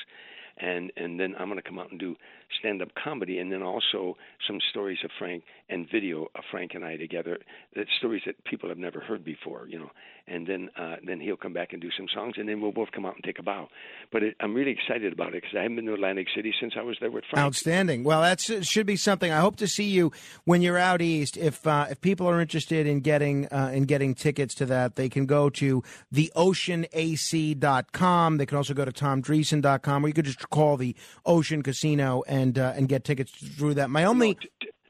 and 0.60 0.92
and 0.98 1.20
then 1.20 1.36
I'm 1.40 1.50
going 1.50 1.62
to 1.62 1.68
come 1.68 1.80
out 1.80 1.92
and 1.92 2.00
do 2.00 2.16
stand 2.60 2.82
up 2.82 2.90
comedy, 3.02 3.40
and 3.40 3.52
then 3.52 3.62
also 3.62 4.16
some 4.48 4.60
stories 4.70 5.00
of 5.04 5.12
Frank 5.18 5.44
and 5.70 5.88
video 5.92 6.28
of 6.36 6.44
Frank 6.52 6.72
and 6.74 6.86
I 6.86 6.98
together. 6.98 7.40
That 7.76 7.88
stories 7.98 8.22
that 8.26 8.44
people 8.46 8.70
have 8.70 8.78
never 8.78 9.00
heard 9.00 9.24
before, 9.24 9.68
you 9.68 9.80
know. 9.80 9.90
And 10.30 10.46
then 10.46 10.70
uh, 10.78 10.98
then 11.06 11.22
he'll 11.22 11.38
come 11.38 11.54
back 11.54 11.72
and 11.72 11.82
do 11.82 11.88
some 11.98 12.08
songs, 12.14 12.34
and 12.38 12.50
then 12.50 12.60
we'll 12.60 12.74
both 12.74 12.92
come 12.92 13.06
out 13.06 13.16
and 13.16 13.24
take 13.24 13.40
a 13.40 13.44
bow. 13.44 13.70
But 14.12 14.24
it, 14.24 14.36
I'm 14.42 14.54
really 14.54 14.72
excited 14.72 15.14
about 15.14 15.30
it 15.30 15.44
because 15.44 15.56
I 15.58 15.62
haven't 15.62 15.78
been 15.78 15.86
to 15.86 15.94
Atlantic 15.94 16.28
City 16.36 16.54
since 16.60 16.74
I 16.78 16.82
was 16.82 16.98
there 17.00 17.10
with 17.10 17.24
Frank. 17.30 17.46
Outstanding. 17.46 18.04
Well, 18.04 18.20
that 18.22 18.42
should 18.42 18.86
be 18.86 18.98
something. 18.98 19.32
I 19.32 19.40
hope 19.40 19.56
to 19.58 19.68
see 19.68 19.86
you 19.86 20.12
when 20.44 20.62
you're 20.62 20.78
out 20.78 21.02
east. 21.02 21.38
If 21.38 21.66
uh, 21.66 21.86
if 21.90 22.02
people 22.02 22.28
are 22.28 22.42
interested 22.42 22.88
in 22.88 23.00
getting 23.00 23.48
uh, 23.48 23.72
in 23.74 23.86
getting 23.86 24.16
tickets 24.16 24.54
to 24.56 24.66
that, 24.66 24.98
they 24.98 25.08
can 25.08 25.26
go 25.26 25.50
to 25.52 25.82
theoceanac.com. 26.14 28.38
They 28.38 28.46
can 28.46 28.58
also 28.58 28.74
go 28.74 28.84
to 28.84 28.92
tomdreesen.com, 28.92 30.04
or 30.04 30.10
you 30.10 30.14
could 30.14 30.26
just 30.26 30.50
call 30.50 30.76
the 30.76 30.94
Ocean 31.26 31.64
Casino 31.64 32.24
and 32.28 32.60
uh, 32.60 32.74
and 32.76 32.90
get 32.90 33.06
tickets 33.06 33.32
through 33.32 33.76
that. 33.76 33.90
My 33.90 34.04
only. 34.04 34.36
T- 34.36 34.50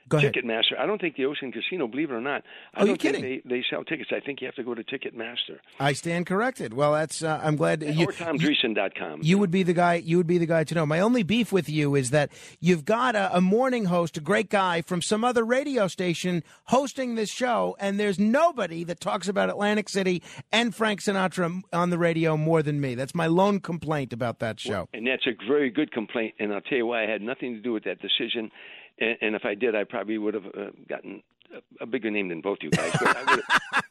Go 0.09 0.17
ahead. 0.17 0.33
Ticketmaster. 0.33 0.79
I 0.79 0.85
don't 0.85 1.01
think 1.01 1.15
the 1.15 1.25
Ocean 1.25 1.51
Casino, 1.51 1.87
believe 1.87 2.11
it 2.11 2.13
or 2.13 2.21
not, 2.21 2.43
I 2.73 2.83
oh, 2.83 2.85
don't 2.85 3.01
think 3.01 3.17
they, 3.17 3.41
they 3.45 3.63
sell 3.69 3.83
tickets. 3.83 4.11
I 4.15 4.19
think 4.19 4.41
you 4.41 4.47
have 4.47 4.55
to 4.55 4.63
go 4.63 4.73
to 4.73 4.83
Ticketmaster. 4.83 5.59
I 5.79 5.93
stand 5.93 6.25
corrected. 6.25 6.73
Well, 6.73 6.93
that's 6.93 7.23
uh, 7.23 7.39
I'm 7.43 7.55
glad. 7.55 7.83
Yeah, 7.83 7.91
you, 7.91 8.07
or 8.07 8.11
TomDreesen.com. 8.13 9.21
You, 9.21 9.29
you 9.29 9.37
would 9.37 9.51
be 9.51 9.63
the 9.63 9.73
guy. 9.73 9.95
You 9.95 10.17
would 10.17 10.27
be 10.27 10.37
the 10.37 10.45
guy 10.45 10.63
to 10.63 10.75
know. 10.75 10.85
My 10.85 10.99
only 10.99 11.23
beef 11.23 11.51
with 11.51 11.69
you 11.69 11.95
is 11.95 12.11
that 12.11 12.31
you've 12.59 12.85
got 12.85 13.15
a, 13.15 13.35
a 13.35 13.41
morning 13.41 13.85
host, 13.85 14.17
a 14.17 14.21
great 14.21 14.49
guy 14.49 14.81
from 14.81 15.01
some 15.01 15.23
other 15.23 15.43
radio 15.43 15.87
station, 15.87 16.43
hosting 16.65 17.15
this 17.15 17.29
show, 17.29 17.75
and 17.79 17.99
there's 17.99 18.19
nobody 18.19 18.83
that 18.85 18.99
talks 18.99 19.27
about 19.27 19.49
Atlantic 19.49 19.89
City 19.89 20.23
and 20.51 20.73
Frank 20.73 21.01
Sinatra 21.01 21.61
on 21.73 21.89
the 21.89 21.97
radio 21.97 22.37
more 22.37 22.63
than 22.63 22.79
me. 22.79 22.95
That's 22.95 23.15
my 23.15 23.27
lone 23.27 23.59
complaint 23.59 24.13
about 24.13 24.39
that 24.39 24.59
show. 24.59 24.71
Well, 24.71 24.89
and 24.93 25.07
that's 25.07 25.27
a 25.27 25.31
very 25.47 25.69
good 25.69 25.91
complaint. 25.91 26.35
And 26.39 26.53
I'll 26.53 26.61
tell 26.61 26.77
you 26.77 26.85
why 26.85 27.03
I 27.03 27.09
had 27.09 27.21
nothing 27.21 27.55
to 27.55 27.61
do 27.61 27.73
with 27.73 27.83
that 27.83 27.99
decision 27.99 28.51
and, 28.99 29.17
and 29.21 29.35
if 29.35 29.45
I 29.45 29.55
did, 29.55 29.75
I 29.75 29.83
probably 29.83 30.17
would 30.17 30.33
have 30.33 30.45
uh, 30.45 30.71
gotten 30.87 31.21
a, 31.53 31.83
a 31.83 31.85
bigger 31.85 32.11
name 32.11 32.29
than 32.29 32.41
both 32.41 32.59
you 32.61 32.69
guys. 32.69 32.91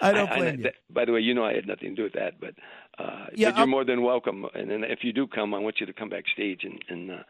I, 0.00 0.12
don't 0.12 0.30
blame 0.30 0.42
I, 0.42 0.50
you. 0.52 0.62
That, 0.64 0.74
by 0.90 1.04
the 1.04 1.12
way, 1.12 1.20
you 1.20 1.34
know 1.34 1.44
I 1.44 1.54
had 1.54 1.66
nothing 1.66 1.90
to 1.90 1.94
do 1.94 2.02
with 2.04 2.14
that, 2.14 2.40
but, 2.40 2.54
uh, 2.98 3.26
yeah, 3.34 3.50
but 3.50 3.56
you're 3.56 3.60
I'll... 3.60 3.66
more 3.66 3.84
than 3.84 4.02
welcome. 4.02 4.46
And 4.54 4.70
then 4.70 4.84
if 4.84 5.00
you 5.02 5.12
do 5.12 5.26
come, 5.26 5.54
I 5.54 5.58
want 5.58 5.80
you 5.80 5.86
to 5.86 5.92
come 5.92 6.08
backstage 6.08 6.64
and 6.64 6.82
and. 6.88 7.10
Uh, 7.10 7.22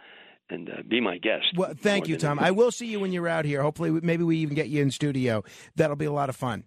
and 0.51 0.69
uh, 0.69 0.83
be 0.87 1.01
my 1.01 1.17
guest. 1.17 1.47
Well, 1.57 1.73
thank 1.75 2.07
you, 2.07 2.19
Tom. 2.19 2.39
I 2.39 2.51
will 2.51 2.71
see 2.71 2.85
you 2.85 3.01
when 3.01 3.15
you're 3.15 3.27
out 3.27 3.47
here. 3.47 3.63
Hopefully, 3.63 3.91
maybe 3.91 4.25
we 4.25 4.37
even 4.37 4.55
get 4.55 4.69
you 4.69 4.83
in 4.83 4.91
studio. 4.91 5.43
That'll 5.75 5.97
be 5.97 6.05
a 6.05 6.13
lot 6.13 6.29
of 6.29 6.37
fun. 6.37 6.65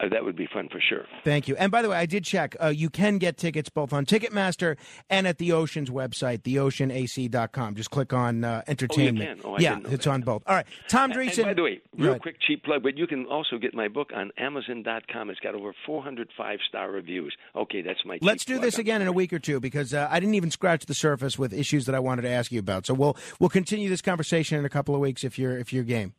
Uh, 0.00 0.08
that 0.08 0.24
would 0.24 0.34
be 0.34 0.48
fun 0.52 0.68
for 0.68 0.80
sure. 0.80 1.06
Thank 1.22 1.46
you. 1.46 1.54
And 1.56 1.70
by 1.70 1.80
the 1.80 1.88
way, 1.88 1.96
I 1.96 2.06
did 2.06 2.24
check. 2.24 2.56
Uh, 2.60 2.68
you 2.68 2.90
can 2.90 3.18
get 3.18 3.36
tickets 3.36 3.68
both 3.68 3.92
on 3.92 4.04
Ticketmaster 4.04 4.76
and 5.08 5.26
at 5.26 5.38
the 5.38 5.52
Ocean's 5.52 5.88
website, 5.88 6.42
theoceanac.com. 6.42 7.76
Just 7.76 7.90
click 7.90 8.12
on 8.12 8.42
uh, 8.42 8.62
entertainment. 8.66 9.42
Oh, 9.44 9.56
yeah, 9.58 9.78
it's 9.84 10.04
that. 10.04 10.10
on 10.10 10.22
both. 10.22 10.42
All 10.46 10.56
right. 10.56 10.66
Tom 10.88 11.12
Dreesen. 11.12 11.38
And 11.38 11.46
by 11.46 11.54
the 11.54 11.62
way, 11.62 11.80
real 11.96 12.18
quick 12.18 12.36
cheap 12.40 12.64
plug, 12.64 12.82
but 12.82 12.98
you 12.98 13.06
can 13.06 13.26
also 13.26 13.56
get 13.56 13.72
my 13.72 13.86
book 13.86 14.10
on 14.14 14.32
Amazon.com. 14.36 15.30
It's 15.30 15.40
got 15.40 15.54
over 15.54 15.72
405 15.86 16.58
star 16.68 16.90
reviews. 16.90 17.34
Okay, 17.54 17.82
that's 17.82 18.04
my. 18.04 18.18
Let's 18.20 18.44
do 18.44 18.58
this 18.58 18.78
again 18.78 19.00
in 19.00 19.06
a 19.06 19.12
week 19.12 19.32
or 19.32 19.38
two 19.38 19.60
because 19.60 19.94
uh, 19.94 20.08
I 20.10 20.18
didn't 20.18 20.34
even 20.34 20.50
scratch 20.50 20.86
the 20.86 20.94
surface 20.94 21.38
with 21.38 21.52
issues 21.52 21.86
that 21.86 21.94
I 21.94 22.00
wanted 22.00 22.22
to 22.22 22.30
ask 22.30 22.50
you 22.50 22.58
about. 22.58 22.86
So 22.86 22.94
we'll 22.94 23.16
we'll 23.38 23.50
continue 23.50 23.88
this 23.88 24.02
conversation 24.02 24.58
in 24.58 24.64
a 24.64 24.70
couple 24.70 24.94
of 24.94 25.00
weeks 25.00 25.22
if 25.22 25.38
you're 25.38 25.56
if 25.56 25.72
you're 25.72 25.84
game. 25.84 26.14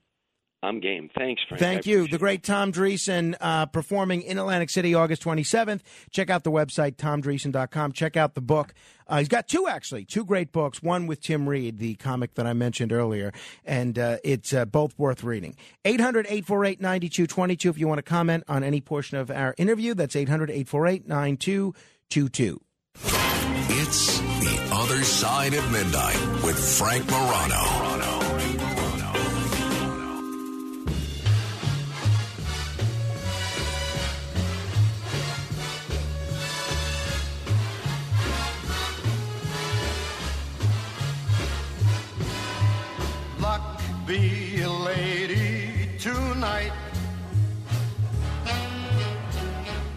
I'm 0.66 0.80
game. 0.80 1.09
Thanks, 1.16 1.41
Frank. 1.47 1.59
Thank 1.59 1.86
you. 1.86 2.07
The 2.07 2.18
great 2.18 2.43
Tom 2.43 2.72
Dreesen 2.72 3.36
uh, 3.39 3.68
performing 3.68 4.24
in 4.24 4.39
Atlantic 4.39 4.70
City 4.70 4.95
August 4.95 5.24
27th. 5.24 5.82
Check 6.09 6.30
out 6.30 6.43
the 6.43 6.51
website, 6.51 6.95
tomdreesen.com. 6.95 7.91
Check 7.91 8.18
out 8.18 8.34
the 8.34 8.41
book. 8.41 8.74
Uh, 9.07 9.20
he's 9.20 9.28
got 9.28 9.47
two, 9.47 9.68
actually, 9.68 10.03
two 10.03 10.26
great 10.26 10.51
books. 10.51 10.82
One 10.82 11.05
with 11.05 11.22
Tim 11.22 11.47
Reid, 11.47 11.78
the 11.78 11.93
comic 11.95 12.34
that 12.34 12.47
I 12.47 12.53
mentioned 12.53 12.91
earlier, 12.91 13.32
and 13.63 13.99
uh, 13.99 14.18
it's 14.24 14.53
uh, 14.53 14.66
both 14.66 14.97
worth 14.97 15.24
reading. 15.24 15.55
800 15.86 16.26
848 16.26 16.82
9222 16.82 17.70
if 17.70 17.78
you 17.78 17.88
want 17.88 17.99
to 17.99 18.03
comment 18.03 18.43
on 18.47 18.63
any 18.63 18.82
portion 18.82 19.18
of 19.18 19.30
our 19.30 19.53
interview. 19.57 19.93
That's 19.93 20.16
800 20.16 20.49
848 20.49 21.07
9222. 21.07 22.61
It's 23.68 24.20
The 24.20 24.70
Other 24.74 25.03
Side 25.03 25.53
of 25.53 25.72
Midnight 25.72 26.43
with 26.43 26.57
Frank 26.78 27.07
Morano. 27.09 27.85
Be 44.06 44.62
a 44.62 44.70
lady 44.70 45.89
tonight. 45.97 46.72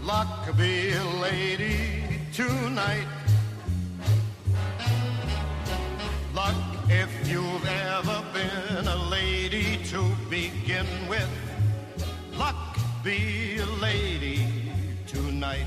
Luck 0.03 0.57
be 0.57 0.93
a 0.93 1.05
lady 1.21 2.05
tonight. 2.33 3.07
Luck 6.35 6.55
if 6.89 7.29
you've 7.29 7.67
ever 7.67 8.25
been 8.33 8.87
a 8.87 8.97
lady 9.11 9.85
to 9.85 10.11
begin 10.31 10.87
with. 11.07 11.29
Luck 12.33 12.79
be 13.05 13.59
a 13.59 13.67
lady 13.67 14.47
tonight. 15.07 15.67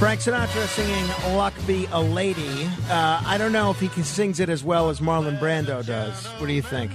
Frank 0.00 0.20
Sinatra 0.20 0.66
singing 0.66 1.36
"Luck 1.36 1.52
Be 1.66 1.86
a 1.92 2.00
Lady." 2.00 2.64
Uh, 2.88 3.20
I 3.22 3.36
don't 3.36 3.52
know 3.52 3.70
if 3.70 3.78
he 3.80 3.88
sings 4.02 4.40
it 4.40 4.48
as 4.48 4.64
well 4.64 4.88
as 4.88 4.98
Marlon 4.98 5.38
Brando 5.38 5.84
does. 5.84 6.26
What 6.38 6.46
do 6.46 6.54
you 6.54 6.62
think? 6.62 6.90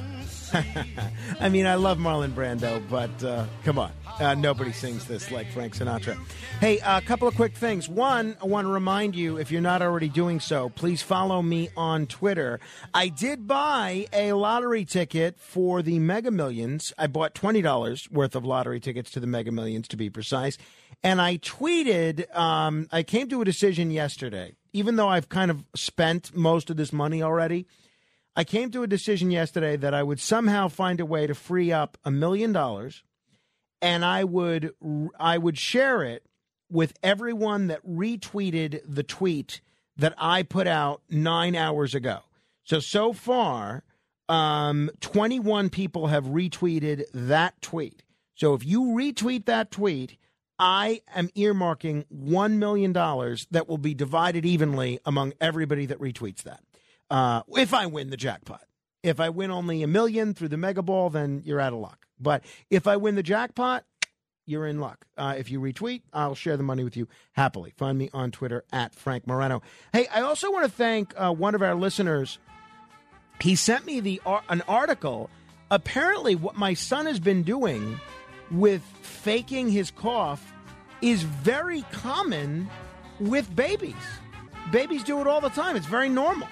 I 1.39 1.49
mean, 1.49 1.67
I 1.67 1.75
love 1.75 1.99
Marlon 1.99 2.31
Brando, 2.31 2.81
but 2.89 3.23
uh, 3.23 3.45
come 3.63 3.77
on. 3.77 3.91
Uh, 4.19 4.33
nobody 4.33 4.71
sings 4.71 5.05
this 5.05 5.29
like 5.29 5.45
Frank 5.51 5.75
Sinatra. 5.75 6.17
Hey, 6.59 6.79
a 6.83 6.99
couple 6.99 7.27
of 7.27 7.35
quick 7.35 7.55
things. 7.55 7.87
One, 7.87 8.37
I 8.41 8.45
want 8.45 8.65
to 8.65 8.71
remind 8.71 9.13
you, 9.13 9.37
if 9.37 9.51
you're 9.51 9.61
not 9.61 9.83
already 9.83 10.09
doing 10.09 10.39
so, 10.39 10.69
please 10.69 11.03
follow 11.03 11.43
me 11.43 11.69
on 11.77 12.07
Twitter. 12.07 12.59
I 12.93 13.09
did 13.09 13.45
buy 13.45 14.07
a 14.13 14.33
lottery 14.33 14.85
ticket 14.85 15.37
for 15.39 15.81
the 15.81 15.99
Mega 15.99 16.31
Millions. 16.31 16.91
I 16.97 17.05
bought 17.07 17.35
$20 17.35 18.09
worth 18.09 18.35
of 18.35 18.45
lottery 18.45 18.79
tickets 18.79 19.11
to 19.11 19.19
the 19.19 19.27
Mega 19.27 19.51
Millions, 19.51 19.87
to 19.89 19.97
be 19.97 20.09
precise. 20.09 20.57
And 21.03 21.21
I 21.21 21.37
tweeted, 21.37 22.35
um, 22.35 22.87
I 22.91 23.03
came 23.03 23.29
to 23.29 23.41
a 23.41 23.45
decision 23.45 23.91
yesterday, 23.91 24.55
even 24.73 24.95
though 24.95 25.09
I've 25.09 25.29
kind 25.29 25.51
of 25.51 25.63
spent 25.75 26.35
most 26.35 26.69
of 26.69 26.77
this 26.77 26.91
money 26.91 27.21
already. 27.21 27.67
I 28.35 28.43
came 28.43 28.69
to 28.71 28.83
a 28.83 28.87
decision 28.87 29.31
yesterday 29.31 29.77
that 29.77 29.93
I 29.93 30.03
would 30.03 30.19
somehow 30.19 30.67
find 30.67 30.99
a 30.99 31.05
way 31.05 31.25
to 31.25 31.35
free 31.35 31.71
up 31.71 31.97
a 32.03 32.11
million 32.11 32.51
dollars 32.51 33.03
and 33.81 34.03
I 34.03 34.23
would 34.23 34.73
I 35.19 35.37
would 35.37 35.57
share 35.57 36.03
it 36.03 36.25
with 36.69 36.93
everyone 37.03 37.67
that 37.67 37.85
retweeted 37.85 38.81
the 38.87 39.03
tweet 39.03 39.61
that 39.97 40.15
I 40.17 40.43
put 40.43 40.67
out 40.67 41.01
9 41.09 41.55
hours 41.55 41.93
ago. 41.93 42.19
So 42.63 42.79
so 42.79 43.13
far 43.13 43.83
um 44.27 44.89
21 45.01 45.69
people 45.69 46.07
have 46.07 46.25
retweeted 46.25 47.03
that 47.13 47.61
tweet. 47.61 48.03
So 48.33 48.53
if 48.53 48.65
you 48.65 48.81
retweet 48.81 49.45
that 49.45 49.71
tweet, 49.71 50.17
I 50.57 51.01
am 51.13 51.29
earmarking 51.29 52.05
$1 52.13 52.53
million 52.53 52.93
that 52.93 53.65
will 53.67 53.77
be 53.77 53.93
divided 53.93 54.45
evenly 54.45 54.99
among 55.05 55.33
everybody 55.41 55.85
that 55.87 55.99
retweets 55.99 56.43
that. 56.43 56.61
Uh, 57.09 57.41
if 57.55 57.73
I 57.73 57.85
win 57.87 58.09
the 58.09 58.17
jackpot. 58.17 58.63
If 59.03 59.19
I 59.19 59.29
win 59.29 59.51
only 59.51 59.83
a 59.83 59.87
million 59.87 60.33
through 60.33 60.47
the 60.47 60.57
mega 60.57 60.81
ball, 60.81 61.11
then 61.11 61.43
you're 61.45 61.59
out 61.59 61.73
of 61.73 61.79
luck. 61.79 62.07
But 62.19 62.43
if 62.71 62.87
I 62.87 62.97
win 62.97 63.13
the 63.13 63.21
jackpot, 63.21 63.83
you're 64.47 64.65
in 64.65 64.79
luck. 64.79 65.05
Uh, 65.17 65.35
if 65.37 65.51
you 65.51 65.59
retweet, 65.59 66.01
I'll 66.13 66.35
share 66.35 66.57
the 66.57 66.63
money 66.63 66.83
with 66.83 66.97
you 66.97 67.07
happily. 67.33 67.73
Find 67.77 67.97
me 67.97 68.09
on 68.13 68.31
Twitter 68.31 68.63
at 68.71 68.95
Frank 68.95 69.27
Morano. 69.27 69.61
Hey, 69.93 70.07
I 70.07 70.21
also 70.21 70.51
want 70.51 70.65
to 70.65 70.71
thank 70.71 71.13
uh, 71.17 71.31
one 71.31 71.55
of 71.55 71.61
our 71.61 71.75
listeners. 71.75 72.39
He 73.41 73.55
sent 73.55 73.85
me 73.85 73.99
the 73.99 74.21
an 74.49 74.61
article. 74.67 75.29
Apparently, 75.69 76.35
what 76.35 76.55
my 76.55 76.73
son 76.73 77.05
has 77.05 77.19
been 77.19 77.43
doing 77.43 77.99
with 78.51 78.81
faking 79.01 79.69
his 79.69 79.91
cough 79.91 80.53
is 81.01 81.23
very 81.23 81.81
common 81.91 82.69
with 83.19 83.53
babies. 83.55 83.95
Babies 84.71 85.03
do 85.03 85.21
it 85.21 85.27
all 85.27 85.41
the 85.41 85.49
time. 85.49 85.75
It's 85.75 85.85
very 85.85 86.09
normal 86.09 86.47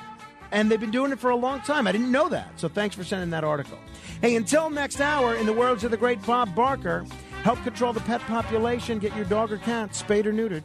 and 0.54 0.70
they've 0.70 0.80
been 0.80 0.92
doing 0.92 1.12
it 1.12 1.20
for 1.20 1.32
a 1.32 1.36
long 1.36 1.60
time. 1.62 1.88
I 1.88 1.92
didn't 1.92 2.12
know 2.12 2.30
that. 2.30 2.60
So 2.60 2.70
thanks 2.70 2.96
for 2.96 3.04
sending 3.04 3.32
that 3.32 3.44
article. 3.44 3.78
Hey, 4.22 4.36
until 4.36 4.70
next 4.70 5.02
hour, 5.02 5.36
in 5.36 5.46
the 5.46 5.54
words 5.54 5.84
of 5.84 5.92
the 5.92 5.98
great 5.98 6.24
Bob 6.26 6.56
Barker, 6.56 7.06
help 7.42 7.62
control 7.64 7.92
the 7.92 8.02
pet 8.02 8.22
population. 8.22 9.00
Get 9.00 9.16
your 9.16 9.26
dog 9.26 9.52
or 9.52 9.58
cat 9.58 9.96
spayed 9.96 10.28
or 10.28 10.32
neutered. 10.32 10.64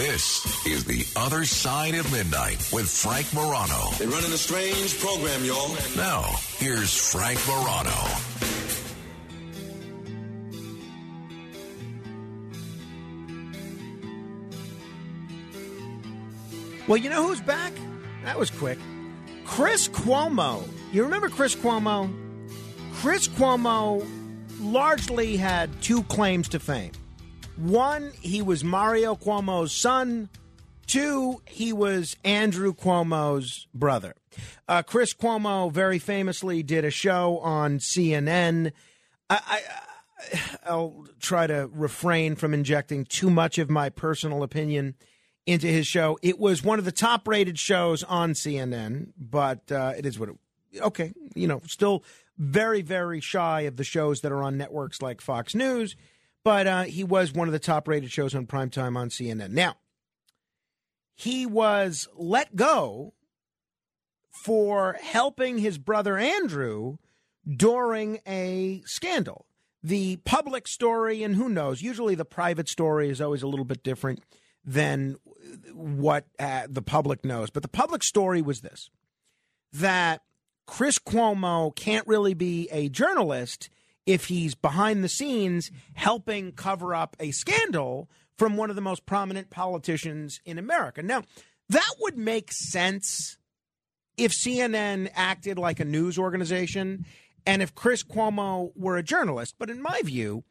This 0.00 0.66
is 0.66 0.84
The 0.86 1.04
Other 1.14 1.44
Side 1.44 1.94
of 1.94 2.10
Midnight 2.10 2.66
with 2.72 2.88
Frank 2.88 3.30
Morano. 3.34 3.90
They're 3.98 4.08
running 4.08 4.32
a 4.32 4.38
strange 4.38 4.98
program, 4.98 5.44
y'all. 5.44 5.68
Now, 5.94 6.22
here's 6.56 7.12
Frank 7.12 7.38
Morano. 7.46 7.90
Well, 16.88 16.96
you 16.96 17.10
know 17.10 17.26
who's 17.26 17.42
back? 17.42 17.74
That 18.24 18.38
was 18.38 18.50
quick. 18.50 18.78
Chris 19.44 19.86
Cuomo. 19.86 20.66
You 20.94 21.02
remember 21.02 21.28
Chris 21.28 21.54
Cuomo? 21.54 22.10
Chris 22.94 23.28
Cuomo 23.28 24.08
largely 24.60 25.36
had 25.36 25.82
two 25.82 26.02
claims 26.04 26.48
to 26.48 26.58
fame. 26.58 26.92
One, 27.60 28.12
he 28.20 28.40
was 28.40 28.64
Mario 28.64 29.14
Cuomo's 29.14 29.72
son. 29.72 30.30
Two, 30.86 31.42
he 31.46 31.72
was 31.72 32.16
Andrew 32.24 32.72
Cuomo's 32.72 33.66
brother. 33.74 34.14
Uh, 34.66 34.82
Chris 34.82 35.12
Cuomo 35.12 35.70
very 35.70 35.98
famously 35.98 36.62
did 36.62 36.84
a 36.84 36.90
show 36.90 37.38
on 37.38 37.78
CNN. 37.78 38.72
I, 39.28 39.40
I, 39.46 40.40
I'll 40.64 41.06
try 41.20 41.46
to 41.46 41.68
refrain 41.72 42.34
from 42.34 42.54
injecting 42.54 43.04
too 43.04 43.30
much 43.30 43.58
of 43.58 43.68
my 43.68 43.90
personal 43.90 44.42
opinion 44.42 44.94
into 45.46 45.66
his 45.66 45.86
show. 45.86 46.18
It 46.22 46.38
was 46.38 46.62
one 46.62 46.78
of 46.78 46.84
the 46.84 46.92
top 46.92 47.28
rated 47.28 47.58
shows 47.58 48.02
on 48.04 48.32
CNN, 48.32 49.12
but 49.18 49.70
uh, 49.70 49.92
it 49.96 50.06
is 50.06 50.18
what 50.18 50.30
it. 50.30 50.36
Okay, 50.80 51.12
you 51.34 51.48
know, 51.48 51.60
still 51.66 52.04
very 52.38 52.80
very 52.80 53.20
shy 53.20 53.62
of 53.62 53.76
the 53.76 53.84
shows 53.84 54.20
that 54.20 54.32
are 54.32 54.42
on 54.42 54.56
networks 54.56 55.02
like 55.02 55.20
Fox 55.20 55.54
News, 55.54 55.96
but 56.44 56.66
uh, 56.66 56.82
he 56.84 57.04
was 57.04 57.32
one 57.32 57.48
of 57.48 57.52
the 57.52 57.58
top 57.58 57.88
rated 57.88 58.10
shows 58.10 58.34
on 58.34 58.46
primetime 58.46 58.96
on 58.96 59.08
CNN. 59.08 59.50
Now, 59.50 59.76
he 61.14 61.44
was 61.46 62.08
let 62.14 62.56
go 62.56 63.14
for 64.44 64.96
helping 65.02 65.58
his 65.58 65.76
brother 65.76 66.16
Andrew 66.16 66.96
during 67.46 68.20
a 68.26 68.82
scandal. 68.86 69.46
The 69.82 70.16
public 70.24 70.68
story, 70.68 71.22
and 71.22 71.36
who 71.36 71.48
knows, 71.48 71.82
usually 71.82 72.14
the 72.14 72.24
private 72.24 72.68
story 72.68 73.08
is 73.08 73.20
always 73.20 73.42
a 73.42 73.46
little 73.46 73.64
bit 73.64 73.82
different 73.82 74.22
than 74.64 75.16
what 75.72 76.26
uh, 76.38 76.66
the 76.68 76.82
public 76.82 77.24
knows. 77.24 77.50
But 77.50 77.62
the 77.62 77.68
public 77.68 78.02
story 78.02 78.42
was 78.42 78.60
this 78.60 78.90
that 79.72 80.22
Chris 80.66 80.98
Cuomo 80.98 81.74
can't 81.74 82.06
really 82.06 82.34
be 82.34 82.68
a 82.70 82.88
journalist 82.88 83.70
if 84.06 84.26
he's 84.26 84.54
behind 84.54 85.04
the 85.04 85.08
scenes 85.08 85.70
helping 85.94 86.52
cover 86.52 86.94
up 86.94 87.16
a 87.20 87.30
scandal 87.30 88.10
from 88.36 88.56
one 88.56 88.70
of 88.70 88.76
the 88.76 88.82
most 88.82 89.06
prominent 89.06 89.50
politicians 89.50 90.40
in 90.44 90.58
America. 90.58 91.02
Now, 91.02 91.22
that 91.68 91.94
would 92.00 92.16
make 92.16 92.50
sense 92.52 93.36
if 94.16 94.32
CNN 94.32 95.10
acted 95.14 95.58
like 95.58 95.80
a 95.80 95.84
news 95.84 96.18
organization 96.18 97.04
and 97.46 97.62
if 97.62 97.74
Chris 97.74 98.02
Cuomo 98.02 98.72
were 98.74 98.96
a 98.96 99.02
journalist. 99.02 99.54
But 99.58 99.70
in 99.70 99.80
my 99.80 100.00
view, 100.02 100.44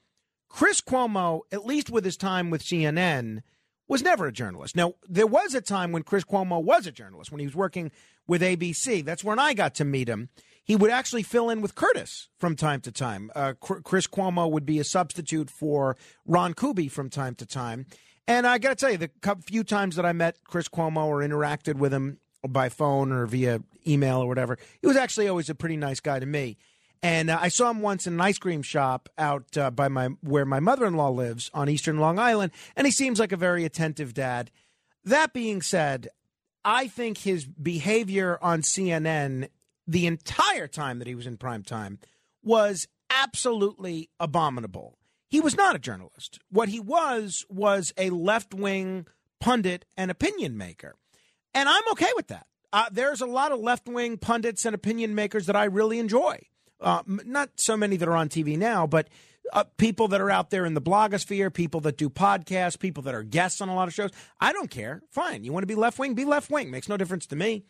Chris 0.47 0.81
Cuomo, 0.81 1.41
at 1.51 1.65
least 1.65 1.89
with 1.89 2.05
his 2.05 2.17
time 2.17 2.49
with 2.49 2.63
CNN, 2.63 3.41
was 3.87 4.03
never 4.03 4.27
a 4.27 4.31
journalist. 4.31 4.75
Now, 4.75 4.93
there 5.07 5.27
was 5.27 5.53
a 5.53 5.61
time 5.61 5.91
when 5.91 6.03
Chris 6.03 6.23
Cuomo 6.23 6.63
was 6.63 6.87
a 6.87 6.91
journalist, 6.91 7.31
when 7.31 7.39
he 7.39 7.45
was 7.45 7.55
working 7.55 7.91
with 8.27 8.41
ABC. 8.41 9.03
That's 9.03 9.23
when 9.23 9.39
I 9.39 9.53
got 9.53 9.75
to 9.75 9.85
meet 9.85 10.07
him. 10.07 10.29
He 10.69 10.75
would 10.75 10.91
actually 10.91 11.23
fill 11.23 11.49
in 11.49 11.61
with 11.61 11.73
Curtis 11.73 12.29
from 12.37 12.55
time 12.55 12.79
to 12.81 12.91
time. 12.91 13.31
Uh, 13.35 13.53
Chris 13.59 14.05
Cuomo 14.05 14.51
would 14.51 14.67
be 14.67 14.77
a 14.77 14.83
substitute 14.83 15.49
for 15.49 15.97
Ron 16.27 16.53
Kuby 16.53 16.87
from 16.89 17.09
time 17.09 17.33
to 17.37 17.45
time. 17.47 17.87
And 18.27 18.45
I 18.45 18.59
got 18.59 18.69
to 18.69 18.75
tell 18.75 18.91
you, 18.91 18.99
the 18.99 19.09
few 19.47 19.63
times 19.63 19.95
that 19.95 20.05
I 20.05 20.13
met 20.13 20.37
Chris 20.43 20.67
Cuomo 20.67 21.07
or 21.07 21.21
interacted 21.21 21.77
with 21.77 21.91
him 21.91 22.19
by 22.47 22.69
phone 22.69 23.11
or 23.11 23.25
via 23.25 23.63
email 23.87 24.19
or 24.19 24.27
whatever, 24.27 24.59
he 24.79 24.85
was 24.85 24.95
actually 24.95 25.27
always 25.27 25.49
a 25.49 25.55
pretty 25.55 25.75
nice 25.75 25.99
guy 25.99 26.19
to 26.19 26.27
me. 26.27 26.55
And 27.01 27.31
uh, 27.31 27.39
I 27.41 27.47
saw 27.47 27.71
him 27.71 27.81
once 27.81 28.05
in 28.05 28.13
an 28.13 28.21
ice 28.21 28.37
cream 28.37 28.61
shop 28.61 29.09
out 29.17 29.57
uh, 29.57 29.71
by 29.71 29.87
my 29.87 30.09
where 30.21 30.45
my 30.45 30.59
mother 30.59 30.85
in 30.85 30.93
law 30.93 31.09
lives 31.09 31.49
on 31.51 31.67
Eastern 31.67 31.97
Long 31.97 32.19
Island, 32.19 32.51
and 32.75 32.85
he 32.85 32.91
seems 32.91 33.19
like 33.19 33.31
a 33.31 33.37
very 33.37 33.65
attentive 33.65 34.13
dad. 34.13 34.51
That 35.03 35.33
being 35.33 35.63
said, 35.63 36.09
I 36.63 36.87
think 36.87 37.17
his 37.17 37.45
behavior 37.45 38.37
on 38.39 38.61
CNN 38.61 39.47
the 39.89 40.05
entire 40.05 40.67
time 40.67 40.99
that 40.99 41.07
he 41.07 41.15
was 41.15 41.25
in 41.25 41.35
prime 41.35 41.63
time 41.63 41.97
was 42.43 42.87
absolutely 43.09 44.09
abominable. 44.19 44.99
He 45.27 45.41
was 45.41 45.57
not 45.57 45.75
a 45.75 45.79
journalist. 45.79 46.39
What 46.51 46.69
he 46.69 46.79
was 46.79 47.43
was 47.49 47.91
a 47.97 48.11
left 48.11 48.53
wing 48.53 49.07
pundit 49.39 49.85
and 49.97 50.11
opinion 50.11 50.57
maker. 50.57 50.93
And 51.55 51.67
I'm 51.67 51.83
okay 51.91 52.11
with 52.15 52.27
that. 52.27 52.45
Uh, 52.71 52.85
there's 52.91 53.21
a 53.21 53.25
lot 53.25 53.51
of 53.51 53.59
left 53.59 53.87
wing 53.87 54.17
pundits 54.17 54.63
and 54.63 54.75
opinion 54.75 55.15
makers 55.15 55.47
that 55.47 55.55
I 55.55 55.63
really 55.63 55.97
enjoy. 55.97 56.39
Uh, 56.79 57.01
not 57.07 57.49
so 57.55 57.75
many 57.75 57.97
that 57.97 58.07
are 58.07 58.15
on 58.15 58.29
TV 58.29 58.57
now, 58.57 58.85
but 58.85 59.09
uh, 59.51 59.63
people 59.77 60.07
that 60.09 60.21
are 60.21 60.29
out 60.29 60.51
there 60.51 60.65
in 60.65 60.75
the 60.75 60.81
blogosphere, 60.81 61.51
people 61.51 61.81
that 61.81 61.97
do 61.97 62.11
podcasts, 62.11 62.77
people 62.77 63.01
that 63.03 63.15
are 63.15 63.23
guests 63.23 63.59
on 63.59 63.69
a 63.69 63.75
lot 63.75 63.87
of 63.87 63.93
shows. 63.95 64.11
I 64.39 64.53
don't 64.53 64.69
care. 64.69 65.01
Fine. 65.09 65.43
You 65.43 65.51
want 65.51 65.63
to 65.63 65.67
be 65.67 65.73
left 65.75 65.97
wing? 65.97 66.13
Be 66.13 66.25
left 66.25 66.51
wing. 66.51 66.69
Makes 66.69 66.89
no 66.89 66.97
difference 66.97 67.25
to 67.27 67.35
me. 67.35 67.63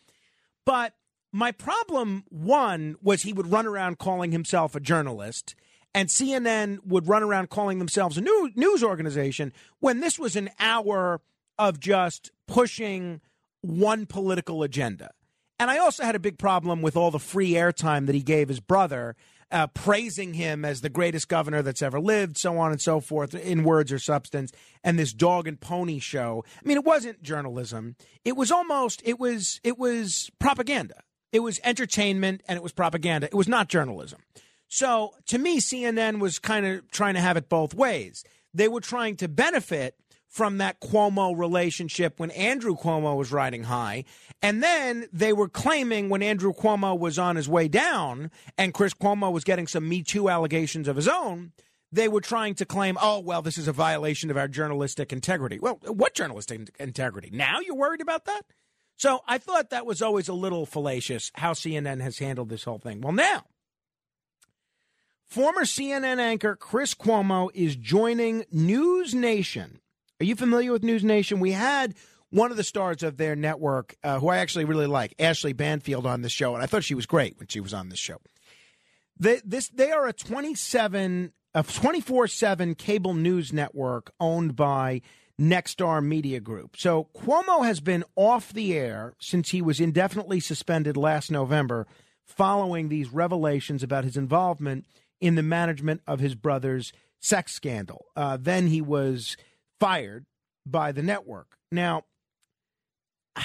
But 0.66 0.92
my 1.32 1.52
problem, 1.52 2.24
one, 2.28 2.96
was 3.02 3.22
he 3.22 3.32
would 3.32 3.50
run 3.50 3.66
around 3.66 3.98
calling 3.98 4.32
himself 4.32 4.74
a 4.74 4.80
journalist, 4.80 5.54
and 5.94 6.08
CNN 6.08 6.78
would 6.84 7.08
run 7.08 7.22
around 7.22 7.50
calling 7.50 7.78
themselves 7.78 8.16
a 8.16 8.20
new, 8.20 8.50
news 8.54 8.82
organization 8.82 9.52
when 9.78 10.00
this 10.00 10.18
was 10.18 10.36
an 10.36 10.50
hour 10.58 11.20
of 11.58 11.78
just 11.78 12.30
pushing 12.46 13.20
one 13.60 14.06
political 14.06 14.62
agenda. 14.62 15.10
And 15.58 15.70
I 15.70 15.78
also 15.78 16.04
had 16.04 16.16
a 16.16 16.20
big 16.20 16.38
problem 16.38 16.80
with 16.80 16.96
all 16.96 17.10
the 17.10 17.18
free 17.18 17.52
airtime 17.52 18.06
that 18.06 18.14
he 18.14 18.22
gave 18.22 18.48
his 18.48 18.60
brother, 18.60 19.14
uh, 19.52 19.66
praising 19.68 20.34
him 20.34 20.64
as 20.64 20.80
the 20.80 20.88
greatest 20.88 21.28
governor 21.28 21.60
that's 21.60 21.82
ever 21.82 22.00
lived, 22.00 22.38
so 22.38 22.56
on 22.58 22.72
and 22.72 22.80
so 22.80 22.98
forth, 22.98 23.34
in 23.34 23.62
words 23.62 23.92
or 23.92 23.98
substance, 23.98 24.52
and 24.82 24.98
this 24.98 25.12
dog 25.12 25.46
and 25.46 25.60
pony 25.60 25.98
show. 25.98 26.44
I 26.56 26.66
mean, 26.66 26.78
it 26.78 26.84
wasn't 26.84 27.22
journalism. 27.22 27.96
It 28.24 28.36
was 28.36 28.50
almost 28.50 29.02
it 29.04 29.20
was 29.20 29.60
it 29.62 29.78
was 29.78 30.30
propaganda. 30.38 31.02
It 31.32 31.40
was 31.40 31.60
entertainment 31.64 32.42
and 32.48 32.56
it 32.56 32.62
was 32.62 32.72
propaganda. 32.72 33.26
It 33.26 33.34
was 33.34 33.48
not 33.48 33.68
journalism. 33.68 34.20
So 34.68 35.14
to 35.26 35.38
me, 35.38 35.60
CNN 35.60 36.20
was 36.20 36.38
kind 36.38 36.66
of 36.66 36.90
trying 36.90 37.14
to 37.14 37.20
have 37.20 37.36
it 37.36 37.48
both 37.48 37.74
ways. 37.74 38.24
They 38.54 38.68
were 38.68 38.80
trying 38.80 39.16
to 39.16 39.28
benefit 39.28 39.96
from 40.30 40.58
that 40.58 40.80
Cuomo 40.80 41.36
relationship 41.36 42.20
when 42.20 42.30
Andrew 42.30 42.76
Cuomo 42.76 43.16
was 43.16 43.32
riding 43.32 43.64
high. 43.64 44.04
And 44.40 44.62
then 44.62 45.08
they 45.12 45.32
were 45.32 45.48
claiming 45.48 46.08
when 46.08 46.22
Andrew 46.22 46.52
Cuomo 46.52 46.96
was 46.96 47.18
on 47.18 47.34
his 47.34 47.48
way 47.48 47.66
down 47.66 48.30
and 48.56 48.72
Chris 48.72 48.94
Cuomo 48.94 49.32
was 49.32 49.42
getting 49.42 49.66
some 49.66 49.88
Me 49.88 50.04
Too 50.04 50.28
allegations 50.28 50.86
of 50.86 50.94
his 50.94 51.08
own, 51.08 51.50
they 51.90 52.06
were 52.06 52.20
trying 52.20 52.54
to 52.54 52.64
claim, 52.64 52.96
oh, 53.02 53.18
well, 53.18 53.42
this 53.42 53.58
is 53.58 53.66
a 53.66 53.72
violation 53.72 54.30
of 54.30 54.36
our 54.36 54.46
journalistic 54.46 55.12
integrity. 55.12 55.58
Well, 55.58 55.80
what 55.82 56.14
journalistic 56.14 56.70
integrity? 56.78 57.30
Now 57.32 57.58
you're 57.58 57.74
worried 57.74 58.00
about 58.00 58.26
that? 58.26 58.42
So 59.00 59.20
I 59.26 59.38
thought 59.38 59.70
that 59.70 59.86
was 59.86 60.02
always 60.02 60.28
a 60.28 60.34
little 60.34 60.66
fallacious 60.66 61.30
how 61.34 61.52
CNN 61.52 62.00
has 62.00 62.18
handled 62.18 62.50
this 62.50 62.64
whole 62.64 62.78
thing. 62.78 63.00
Well, 63.00 63.12
now, 63.12 63.44
former 65.26 65.62
CNN 65.62 66.18
anchor 66.18 66.54
Chris 66.54 66.94
Cuomo 66.94 67.48
is 67.54 67.76
joining 67.76 68.44
News 68.52 69.14
Nation 69.14 69.80
are 70.20 70.24
you 70.24 70.36
familiar 70.36 70.70
with 70.70 70.84
News 70.84 71.02
Nation? 71.02 71.40
We 71.40 71.52
had 71.52 71.94
one 72.28 72.50
of 72.50 72.58
the 72.58 72.62
stars 72.62 73.02
of 73.02 73.16
their 73.16 73.34
network, 73.34 73.96
uh, 74.04 74.20
who 74.20 74.28
I 74.28 74.36
actually 74.36 74.66
really 74.66 74.86
like, 74.86 75.14
Ashley 75.18 75.54
Banfield, 75.54 76.06
on 76.06 76.20
the 76.20 76.28
show, 76.28 76.54
and 76.54 76.62
I 76.62 76.66
thought 76.66 76.84
she 76.84 76.94
was 76.94 77.06
great 77.06 77.38
when 77.38 77.48
she 77.48 77.60
was 77.60 77.72
on 77.72 77.88
this 77.88 77.98
show. 77.98 78.18
They, 79.18 79.40
this 79.44 79.68
they 79.68 79.90
are 79.90 80.06
a 80.06 80.12
twenty 80.12 80.54
seven 80.54 81.32
a 81.54 81.62
twenty 81.62 82.00
four 82.00 82.28
seven 82.28 82.74
cable 82.74 83.14
news 83.14 83.52
network 83.52 84.12
owned 84.20 84.56
by 84.56 85.00
Nexstar 85.40 86.04
Media 86.04 86.38
Group. 86.38 86.76
So 86.76 87.08
Cuomo 87.16 87.64
has 87.64 87.80
been 87.80 88.04
off 88.14 88.52
the 88.52 88.74
air 88.74 89.14
since 89.18 89.50
he 89.50 89.62
was 89.62 89.80
indefinitely 89.80 90.38
suspended 90.40 90.96
last 90.96 91.30
November, 91.30 91.86
following 92.26 92.88
these 92.88 93.12
revelations 93.12 93.82
about 93.82 94.04
his 94.04 94.16
involvement 94.16 94.84
in 95.20 95.34
the 95.34 95.42
management 95.42 96.02
of 96.06 96.20
his 96.20 96.34
brother's 96.34 96.92
sex 97.20 97.52
scandal. 97.52 98.06
Uh, 98.14 98.36
then 98.38 98.66
he 98.66 98.80
was 98.80 99.36
fired 99.78 100.26
by 100.66 100.92
the 100.92 101.02
network. 101.02 101.56
Now, 101.72 102.04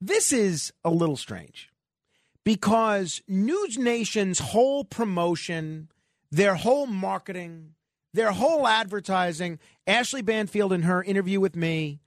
this 0.00 0.32
is 0.32 0.72
a 0.82 0.90
little 0.90 1.16
strange 1.16 1.68
because 2.44 3.20
News 3.28 3.76
Nation's 3.76 4.38
whole 4.38 4.84
promotion, 4.84 5.90
their 6.30 6.54
whole 6.54 6.86
marketing, 6.86 7.74
their 8.14 8.32
whole 8.32 8.66
advertising, 8.66 9.58
Ashley 9.86 10.22
Banfield 10.22 10.72
in 10.72 10.82
her 10.82 11.02
interview 11.02 11.40
with 11.40 11.56
me, 11.56 12.00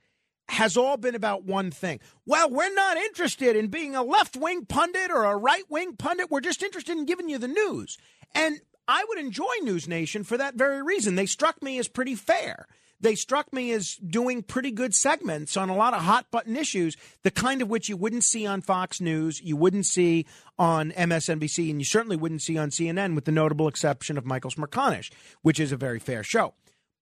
has 0.50 0.76
all 0.76 0.98
been 0.98 1.16
about 1.16 1.46
one 1.46 1.72
thing. 1.72 2.00
Well, 2.26 2.50
we're 2.50 2.74
not 2.74 2.98
interested 2.98 3.56
in 3.56 3.68
being 3.68 3.96
a 3.96 4.04
left 4.04 4.36
wing 4.36 4.66
pundit 4.66 5.10
or 5.10 5.24
a 5.24 5.38
right 5.38 5.64
wing 5.70 5.96
pundit. 5.96 6.30
We're 6.30 6.42
just 6.42 6.62
interested 6.62 6.98
in 6.98 7.06
giving 7.06 7.30
you 7.30 7.38
the 7.38 7.48
news. 7.48 7.98
And 8.36 8.60
I 8.88 9.06
would 9.08 9.18
enjoy 9.18 9.54
News 9.62 9.88
Nation 9.88 10.24
for 10.24 10.38
that 10.38 10.56
very 10.56 10.84
reason. 10.84 11.16
They 11.16 11.26
struck 11.26 11.62
me 11.62 11.80
as 11.80 11.88
pretty 11.88 12.16
fair. 12.16 12.68
They 13.02 13.16
struck 13.16 13.52
me 13.52 13.72
as 13.72 13.96
doing 13.96 14.44
pretty 14.44 14.72
good 14.72 14.94
segments 14.94 15.58
on 15.58 15.70
a 15.70 15.76
lot 15.76 15.94
of 15.94 16.02
hot 16.02 16.30
button 16.32 16.56
issues, 16.56 16.96
the 17.24 17.32
kind 17.32 17.62
of 17.62 17.70
which 17.70 17.90
you 17.90 17.98
wouldn't 17.98 18.24
see 18.24 18.46
on 18.46 18.62
Fox 18.62 19.02
News, 19.02 19.42
you 19.42 19.58
wouldn't 19.58 19.88
see 19.88 20.26
on 20.58 20.92
MSNBC, 20.92 21.70
and 21.72 21.82
you 21.82 21.86
certainly 21.86 22.16
wouldn't 22.16 22.44
see 22.44 22.58
on 22.58 22.70
CNN, 22.70 23.16
with 23.16 23.26
the 23.26 23.32
notable 23.32 23.68
exception 23.68 24.18
of 24.18 24.26
Michael 24.26 24.52
Smerconish, 24.52 25.12
which 25.42 25.60
is 25.60 25.72
a 25.72 25.78
very 25.78 26.00
fair 26.00 26.24
show. 26.24 26.54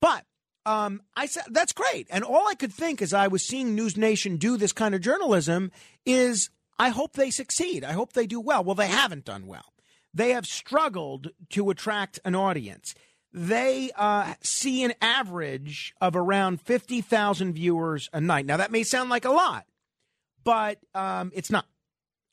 But 0.01 0.25
um, 0.65 1.01
I 1.15 1.25
said 1.25 1.43
that's 1.49 1.73
great, 1.73 2.07
and 2.09 2.23
all 2.23 2.47
I 2.47 2.55
could 2.55 2.73
think 2.73 3.01
as 3.01 3.13
I 3.13 3.27
was 3.27 3.45
seeing 3.45 3.75
News 3.75 3.97
Nation 3.97 4.37
do 4.37 4.55
this 4.55 4.71
kind 4.71 4.95
of 4.95 5.01
journalism 5.01 5.71
is, 6.05 6.49
I 6.79 6.89
hope 6.89 7.13
they 7.13 7.29
succeed. 7.29 7.83
I 7.83 7.91
hope 7.91 8.13
they 8.13 8.25
do 8.27 8.39
well. 8.39 8.63
Well, 8.63 8.75
they 8.75 8.87
haven't 8.87 9.25
done 9.25 9.47
well 9.47 9.73
they 10.13 10.31
have 10.31 10.45
struggled 10.45 11.29
to 11.49 11.69
attract 11.69 12.19
an 12.25 12.35
audience. 12.35 12.95
They 13.31 13.91
uh, 13.95 14.33
see 14.41 14.83
an 14.83 14.93
average 15.01 15.93
of 16.01 16.15
around 16.15 16.61
50,000 16.61 17.53
viewers 17.53 18.09
a 18.11 18.19
night. 18.19 18.45
Now, 18.45 18.57
that 18.57 18.71
may 18.71 18.83
sound 18.83 19.09
like 19.09 19.25
a 19.25 19.31
lot, 19.31 19.65
but 20.43 20.79
um, 20.95 21.31
it's 21.35 21.51
not. 21.51 21.65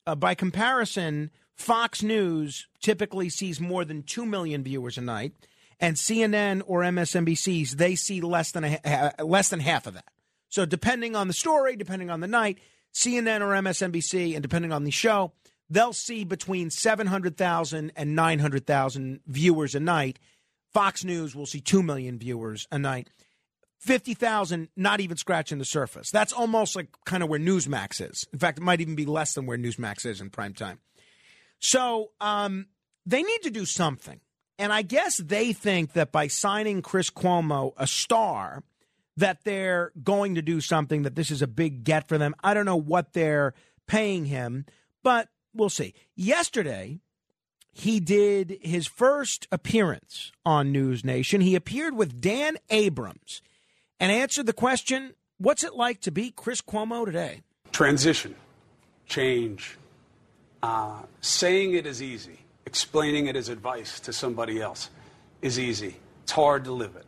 Uh, 0.07 0.15
by 0.15 0.33
comparison, 0.33 1.29
Fox 1.53 2.01
News 2.01 2.67
typically 2.81 3.29
sees 3.29 3.59
more 3.59 3.83
than 3.83 4.03
2 4.03 4.25
million 4.25 4.63
viewers 4.63 4.97
a 4.97 5.01
night, 5.01 5.33
and 5.79 5.95
CNN 5.95 6.63
or 6.65 6.81
MSNBC's, 6.81 7.75
they 7.75 7.95
see 7.95 8.21
less 8.21 8.51
than, 8.51 8.63
a, 8.63 9.13
less 9.19 9.49
than 9.49 9.59
half 9.59 9.85
of 9.85 9.93
that. 9.95 10.05
So, 10.49 10.65
depending 10.65 11.15
on 11.15 11.27
the 11.27 11.33
story, 11.33 11.75
depending 11.75 12.09
on 12.09 12.21
the 12.21 12.27
night, 12.27 12.59
CNN 12.93 13.41
or 13.41 13.53
MSNBC, 13.53 14.33
and 14.33 14.41
depending 14.41 14.71
on 14.71 14.83
the 14.83 14.91
show, 14.91 15.33
they'll 15.69 15.93
see 15.93 16.23
between 16.23 16.69
700,000 16.69 17.91
and 17.95 18.15
900,000 18.15 19.19
viewers 19.27 19.75
a 19.75 19.79
night. 19.79 20.19
Fox 20.77 21.03
News 21.03 21.35
will 21.35 21.47
see 21.47 21.59
2 21.59 21.81
million 21.81 22.19
viewers 22.19 22.67
a 22.71 22.77
night. 22.77 23.09
50,000 23.79 24.69
not 24.75 24.99
even 24.99 25.17
scratching 25.17 25.57
the 25.57 25.65
surface. 25.65 26.11
That's 26.11 26.31
almost 26.31 26.75
like 26.75 26.89
kind 27.03 27.23
of 27.23 27.29
where 27.29 27.39
Newsmax 27.39 27.99
is. 27.99 28.25
In 28.31 28.37
fact, 28.37 28.59
it 28.59 28.61
might 28.61 28.79
even 28.79 28.93
be 28.93 29.07
less 29.07 29.33
than 29.33 29.47
where 29.47 29.57
Newsmax 29.57 30.05
is 30.05 30.21
in 30.21 30.29
prime 30.29 30.53
time. 30.53 30.77
So 31.57 32.11
um, 32.21 32.67
they 33.07 33.23
need 33.23 33.41
to 33.41 33.49
do 33.49 33.65
something. 33.65 34.19
And 34.59 34.71
I 34.71 34.83
guess 34.83 35.17
they 35.17 35.51
think 35.51 35.93
that 35.93 36.11
by 36.11 36.27
signing 36.27 36.83
Chris 36.83 37.09
Cuomo 37.09 37.73
a 37.75 37.87
star, 37.87 38.61
that 39.15 39.39
they're 39.45 39.91
going 40.03 40.35
to 40.35 40.43
do 40.43 40.61
something, 40.61 41.01
that 41.01 41.15
this 41.15 41.31
is 41.31 41.41
a 41.41 41.47
big 41.47 41.85
get 41.85 42.07
for 42.07 42.19
them. 42.19 42.35
I 42.43 42.53
don't 42.53 42.65
know 42.65 42.79
what 42.79 43.13
they're 43.13 43.55
paying 43.87 44.25
him, 44.25 44.67
but 45.03 45.29
we'll 45.55 45.69
see. 45.69 45.95
Yesterday, 46.15 46.99
he 47.77 47.99
did 47.99 48.57
his 48.61 48.87
first 48.87 49.47
appearance 49.51 50.31
on 50.43 50.71
News 50.71 51.05
Nation. 51.05 51.41
He 51.41 51.53
appeared 51.53 51.95
with 51.95 52.19
Dan 52.19 52.57
Abrams 52.71 53.43
and 53.99 54.11
answered 54.11 54.47
the 54.47 54.53
question 54.53 55.13
What's 55.37 55.63
it 55.63 55.75
like 55.75 56.01
to 56.01 56.11
be 56.11 56.31
Chris 56.31 56.59
Cuomo 56.59 57.05
today? 57.05 57.41
Transition, 57.71 58.33
change. 59.05 59.77
Uh, 60.63 61.03
saying 61.21 61.75
it 61.75 61.85
is 61.85 62.01
easy, 62.01 62.39
explaining 62.65 63.27
it 63.27 63.35
as 63.35 63.47
advice 63.47 63.99
to 63.99 64.11
somebody 64.11 64.59
else 64.59 64.89
is 65.43 65.59
easy. 65.59 65.97
It's 66.23 66.31
hard 66.31 66.63
to 66.63 66.71
live 66.71 66.95
it. 66.95 67.05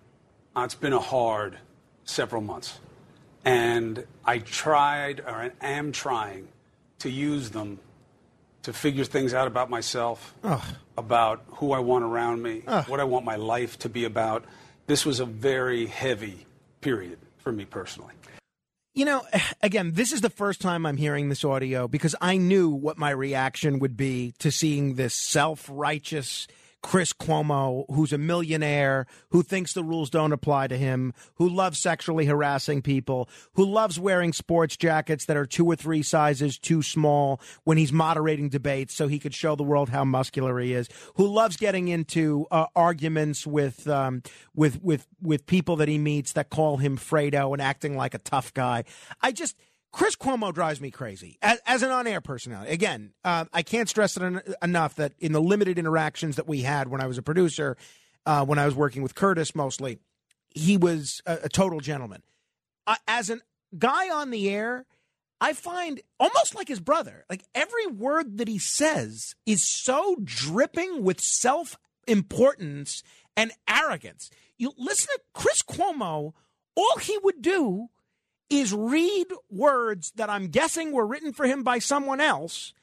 Uh, 0.55 0.61
it's 0.61 0.76
been 0.76 0.93
a 0.93 0.99
hard 0.99 1.57
several 2.05 2.43
months. 2.43 2.78
And 3.43 4.05
I 4.24 4.38
tried, 4.38 5.22
or 5.22 5.34
I 5.34 5.51
am 5.61 5.91
trying, 5.91 6.49
to 6.99 7.09
use 7.09 7.49
them 7.49 7.80
to 8.64 8.74
figure 8.74 9.03
things 9.05 9.34
out 9.34 9.47
about 9.47 9.70
myself, 9.70 10.34
Ugh. 10.43 10.62
about 10.97 11.43
who 11.47 11.72
I 11.72 11.80
want 11.80 12.03
around 12.03 12.41
me, 12.41 12.64
Ugh. 12.68 12.88
what 12.88 12.99
I 12.99 13.03
want 13.03 13.26
my 13.26 13.36
life 13.36 13.80
to 13.80 13.89
be 13.89 14.05
about. 14.05 14.45
This 14.88 15.05
was 15.05 15.20
a 15.20 15.26
very 15.26 15.86
heavy 15.86 16.45
period 16.82 17.20
for 17.38 17.51
me 17.51 17.66
personally. 17.66 18.14
You 18.93 19.05
know, 19.05 19.24
again, 19.64 19.91
this 19.93 20.12
is 20.12 20.22
the 20.22 20.30
first 20.30 20.62
time 20.62 20.86
I'm 20.86 20.97
hearing 20.97 21.30
this 21.30 21.43
audio 21.43 21.88
because 21.88 22.16
I 22.20 22.38
knew 22.38 22.70
what 22.70 22.97
my 22.97 23.12
reaction 23.12 23.80
would 23.80 23.95
be 23.95 24.34
to 24.39 24.51
seeing 24.51 24.95
this 24.95 25.14
self 25.14 25.68
righteous 25.72 26.47
Chris 26.82 27.13
Cuomo, 27.13 27.86
who's 27.89 28.13
a 28.13 28.17
millionaire, 28.17 29.05
who 29.30 29.43
thinks 29.43 29.73
the 29.73 29.84
rules 29.84 30.09
don't 30.09 30.32
apply 30.32 30.67
to 30.67 30.77
him, 30.77 31.13
who 31.36 31.49
loves 31.49 31.80
sexually 31.80 32.25
harassing 32.25 32.82
people, 32.82 33.30
who 33.53 33.65
loves 33.65 33.99
wearing 33.99 34.34
sports 34.34 34.77
jackets 34.77 35.25
that 35.25 35.38
are 35.38 35.45
two 35.45 35.65
or 35.65 35.75
three 35.75 36.01
sizes 36.01 36.57
too 36.57 36.82
small 36.82 37.41
when 37.63 37.77
he's 37.77 37.91
moderating 37.91 38.49
debates 38.49 38.93
so 38.95 39.07
he 39.07 39.19
could 39.19 39.34
show 39.34 39.55
the 39.55 39.63
world 39.63 39.89
how 39.89 40.03
muscular 40.05 40.59
he 40.59 40.73
is, 40.73 40.89
who 41.15 41.27
loves 41.27 41.57
getting 41.57 41.89
into 41.89 42.47
uh, 42.51 42.67
arguments 42.75 43.45
with 43.45 43.88
um, 43.88 44.23
with 44.55 44.82
with 44.82 45.05
with 45.21 45.45
people 45.45 45.75
that 45.75 45.88
he 45.88 45.97
meets 45.97 46.34
that 46.34 46.49
call 46.49 46.77
him 46.77 46.97
Fredo 46.97 47.53
and 47.53 47.61
acting 47.61 47.97
like 47.97 48.13
a 48.13 48.19
tough 48.19 48.53
guy. 48.53 48.84
I 49.21 49.32
just 49.32 49.55
Chris 49.91 50.15
Cuomo 50.15 50.53
drives 50.53 50.79
me 50.79 50.91
crazy 50.91 51.37
as, 51.41 51.59
as 51.65 51.83
an 51.83 51.89
on-air 51.89 52.21
personality. 52.21 52.71
Again, 52.71 53.13
uh, 53.23 53.45
I 53.51 53.63
can't 53.63 53.89
stress 53.89 54.15
it 54.17 54.23
en- 54.23 54.41
enough 54.61 54.95
that 54.95 55.13
in 55.19 55.31
the 55.31 55.41
limited 55.41 55.79
interactions 55.79 56.35
that 56.35 56.47
we 56.47 56.61
had 56.61 56.89
when 56.89 57.01
I 57.01 57.07
was 57.07 57.17
a 57.17 57.23
producer, 57.23 57.75
uh, 58.25 58.45
when 58.45 58.59
I 58.59 58.65
was 58.65 58.75
working 58.75 59.01
with 59.01 59.15
Curtis 59.15 59.55
mostly, 59.55 59.99
he 60.53 60.77
was 60.77 61.21
a, 61.25 61.39
a 61.43 61.49
total 61.49 61.79
gentleman. 61.79 62.21
Uh, 62.85 62.95
as 63.07 63.29
a 63.29 63.39
guy 63.77 64.09
on 64.09 64.29
the 64.29 64.49
air, 64.49 64.85
I 65.41 65.53
find 65.53 66.01
almost 66.19 66.55
like 66.55 66.67
his 66.67 66.79
brother. 66.79 67.25
Like 67.29 67.43
every 67.55 67.87
word 67.87 68.37
that 68.37 68.47
he 68.47 68.59
says 68.59 69.35
is 69.45 69.67
so 69.67 70.17
dripping 70.23 71.03
with 71.03 71.21
self 71.21 71.77
importance 72.07 73.03
and 73.37 73.51
arrogance. 73.67 74.29
You 74.57 74.73
listen 74.77 75.07
to 75.15 75.21
Chris 75.33 75.61
Cuomo, 75.61 76.33
all 76.75 76.97
he 76.99 77.17
would 77.23 77.41
do 77.41 77.89
is 78.49 78.73
read 78.73 79.27
words 79.49 80.11
that 80.15 80.29
I'm 80.29 80.47
guessing 80.47 80.91
were 80.91 81.05
written 81.05 81.33
for 81.33 81.45
him 81.45 81.63
by 81.63 81.79
someone 81.79 82.19
else 82.19 82.73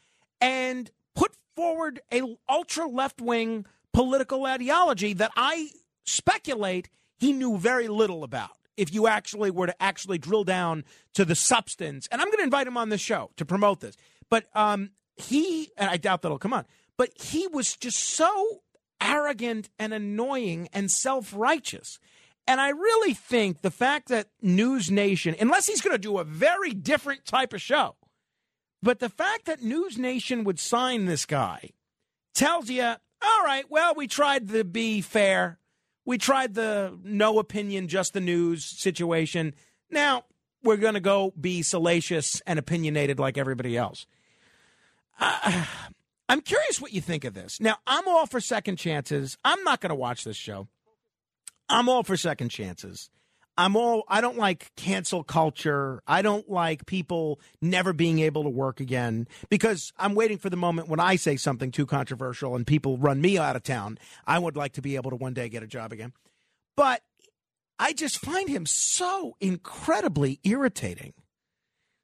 and 0.40 0.90
put 1.14 1.32
forward 1.56 2.00
a 2.12 2.22
ultra 2.48 2.86
left 2.86 3.20
wing 3.20 3.66
political 3.92 4.44
ideology 4.44 5.12
that 5.14 5.32
I 5.36 5.70
speculate 6.04 6.88
he 7.18 7.32
knew 7.32 7.56
very 7.58 7.88
little 7.88 8.22
about 8.22 8.50
if 8.76 8.92
you 8.92 9.06
actually 9.06 9.50
were 9.50 9.66
to 9.66 9.82
actually 9.82 10.18
drill 10.18 10.44
down 10.44 10.84
to 11.14 11.24
the 11.24 11.34
substance. 11.34 12.06
And 12.12 12.20
I'm 12.20 12.28
going 12.28 12.38
to 12.38 12.44
invite 12.44 12.66
him 12.66 12.76
on 12.76 12.90
the 12.90 12.98
show 12.98 13.30
to 13.36 13.44
promote 13.44 13.80
this. 13.80 13.96
But 14.28 14.46
um, 14.54 14.90
he, 15.16 15.70
and 15.76 15.88
I 15.88 15.96
doubt 15.96 16.22
that'll 16.22 16.38
come 16.38 16.52
on, 16.52 16.66
but 16.96 17.10
he 17.20 17.46
was 17.46 17.76
just 17.76 17.98
so 17.98 18.62
arrogant 19.00 19.68
and 19.78 19.92
annoying 19.92 20.68
and 20.72 20.90
self 20.90 21.32
righteous. 21.34 21.98
And 22.48 22.60
I 22.60 22.68
really 22.68 23.12
think 23.14 23.62
the 23.62 23.70
fact 23.70 24.08
that 24.08 24.28
News 24.40 24.90
Nation, 24.90 25.34
unless 25.40 25.66
he's 25.66 25.80
going 25.80 25.94
to 25.94 25.98
do 25.98 26.18
a 26.18 26.24
very 26.24 26.70
different 26.70 27.24
type 27.24 27.52
of 27.52 27.60
show, 27.60 27.96
but 28.82 29.00
the 29.00 29.08
fact 29.08 29.46
that 29.46 29.62
News 29.62 29.98
Nation 29.98 30.44
would 30.44 30.60
sign 30.60 31.06
this 31.06 31.26
guy 31.26 31.70
tells 32.34 32.70
you, 32.70 32.82
all 32.84 33.44
right, 33.44 33.64
well, 33.68 33.94
we 33.96 34.06
tried 34.06 34.48
to 34.48 34.62
be 34.62 35.00
fair. 35.00 35.58
We 36.04 36.18
tried 36.18 36.54
the 36.54 36.96
no 37.02 37.40
opinion, 37.40 37.88
just 37.88 38.12
the 38.12 38.20
news 38.20 38.64
situation. 38.64 39.54
Now 39.90 40.24
we're 40.62 40.76
going 40.76 40.94
to 40.94 41.00
go 41.00 41.32
be 41.40 41.62
salacious 41.62 42.40
and 42.46 42.58
opinionated 42.58 43.18
like 43.18 43.38
everybody 43.38 43.76
else. 43.76 44.06
Uh, 45.18 45.64
I'm 46.28 46.40
curious 46.40 46.80
what 46.80 46.92
you 46.92 47.00
think 47.00 47.24
of 47.24 47.34
this. 47.34 47.60
Now, 47.60 47.78
I'm 47.86 48.06
all 48.08 48.26
for 48.26 48.40
second 48.40 48.76
chances. 48.76 49.38
I'm 49.44 49.62
not 49.64 49.80
going 49.80 49.90
to 49.90 49.96
watch 49.96 50.24
this 50.24 50.36
show. 50.36 50.68
I'm 51.68 51.88
all 51.88 52.02
for 52.02 52.16
second 52.16 52.50
chances. 52.50 53.10
I'm 53.58 53.74
all 53.74 54.04
I 54.08 54.20
don't 54.20 54.36
like 54.36 54.70
cancel 54.76 55.24
culture. 55.24 56.02
I 56.06 56.20
don't 56.20 56.48
like 56.48 56.84
people 56.84 57.40
never 57.62 57.92
being 57.92 58.18
able 58.18 58.42
to 58.42 58.50
work 58.50 58.80
again 58.80 59.26
because 59.48 59.92
I'm 59.96 60.14
waiting 60.14 60.36
for 60.36 60.50
the 60.50 60.56
moment 60.56 60.88
when 60.88 61.00
I 61.00 61.16
say 61.16 61.36
something 61.36 61.70
too 61.70 61.86
controversial 61.86 62.54
and 62.54 62.66
people 62.66 62.98
run 62.98 63.20
me 63.20 63.38
out 63.38 63.56
of 63.56 63.62
town. 63.62 63.98
I 64.26 64.38
would 64.38 64.56
like 64.56 64.74
to 64.74 64.82
be 64.82 64.96
able 64.96 65.10
to 65.10 65.16
one 65.16 65.32
day 65.32 65.48
get 65.48 65.62
a 65.62 65.66
job 65.66 65.92
again. 65.92 66.12
But 66.76 67.02
I 67.78 67.94
just 67.94 68.18
find 68.18 68.48
him 68.48 68.66
so 68.66 69.36
incredibly 69.40 70.38
irritating. 70.44 71.14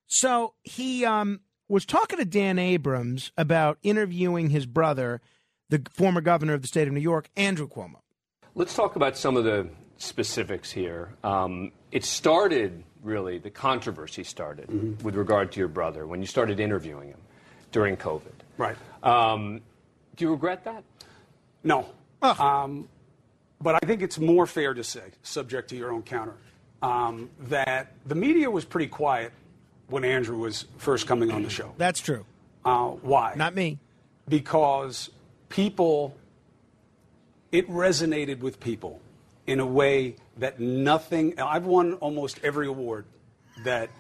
So 0.07 0.55
he 0.63 1.05
um, 1.05 1.41
was 1.69 1.85
talking 1.87 2.19
to 2.19 2.25
Dan 2.25 2.59
Abrams 2.59 3.33
about 3.37 3.79
interviewing 3.83 4.51
his 4.51 4.67
brother, 4.67 5.21
the 5.69 5.83
former 5.91 6.21
governor 6.21 6.55
of 6.55 6.63
the 6.63 6.69
state 6.69 6.89
of 6.89 6.95
New 6.95 7.01
York, 7.01 7.29
Andrew 7.37 7.69
Cuomo. 7.69 8.02
Let's 8.55 8.75
talk 8.75 8.97
about 8.97 9.17
some 9.17 9.37
of 9.37 9.45
the 9.45 9.69
specifics 9.97 10.71
here. 10.71 11.15
Um, 11.25 11.73
it 11.91 12.05
started, 12.05 12.83
really, 13.03 13.39
the 13.39 13.51
controversy 13.51 14.25
started 14.25 14.69
Mm-hmm. 14.69 15.03
with 15.05 15.15
regard 15.15 15.53
to 15.53 15.59
your 15.59 15.69
brother 15.69 16.07
when 16.07 16.21
you 16.21 16.27
started 16.27 16.61
interviewing 16.61 17.09
him 17.09 17.21
during 17.71 17.97
COVID. 17.97 18.33
Right. 18.59 18.77
Um, 19.03 19.61
do 20.17 20.25
you 20.27 20.31
regret 20.33 20.65
that? 20.65 20.85
No. 21.65 21.89
Um, 22.23 22.89
but 23.61 23.77
I 23.83 23.87
think 23.87 24.03
it's 24.03 24.19
more 24.19 24.47
fair 24.47 24.75
to 24.75 24.85
say, 24.85 25.03
subject 25.23 25.71
to 25.71 25.77
your 25.77 25.91
own 25.93 26.03
counter, 26.03 26.35
um, 26.83 27.31
that 27.41 27.93
the 28.07 28.15
media 28.15 28.51
was 28.51 28.65
pretty 28.65 28.89
quiet 28.89 29.33
when 29.89 30.05
Andrew 30.05 30.37
was 30.39 30.67
first 30.79 31.07
coming 31.07 31.31
on 31.31 31.43
the 31.43 31.51
show. 31.51 31.73
That's 31.79 32.01
true. 32.01 32.27
Uh, 32.65 32.89
why? 32.89 33.35
Not 33.37 33.55
me. 33.55 33.79
Because 34.29 35.11
people, 35.49 36.15
it 37.53 37.69
resonated 37.69 38.41
with 38.41 38.59
people 38.59 39.01
in 39.47 39.61
a 39.61 39.67
way 39.67 40.17
that 40.39 40.59
nothing. 40.59 41.39
I've 41.39 41.67
won 41.67 41.95
almost 41.95 42.41
every 42.43 42.67
award 42.67 43.05
that 43.65 43.91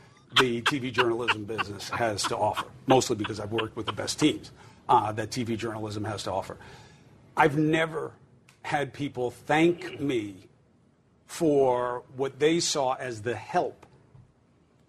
the 0.40 0.62
TV 0.62 0.90
journalism 0.90 1.44
business 1.44 1.90
has 1.90 2.22
to 2.24 2.36
offer, 2.36 2.66
mostly 2.86 3.16
because 3.16 3.38
I've 3.38 3.52
worked 3.52 3.76
with 3.76 3.86
the 3.86 3.92
best 3.92 4.18
teams 4.18 4.50
uh, 4.88 5.12
that 5.12 5.30
TV 5.30 5.56
journalism 5.56 6.04
has 6.04 6.22
to 6.24 6.32
offer. 6.32 6.56
I've 7.36 7.58
never 7.58 8.12
had 8.62 8.92
people 8.92 9.30
thank 9.30 10.00
me 10.00 10.48
for 11.26 12.02
what 12.16 12.38
they 12.38 12.60
saw 12.60 12.94
as 12.94 13.22
the 13.22 13.34
help 13.34 13.86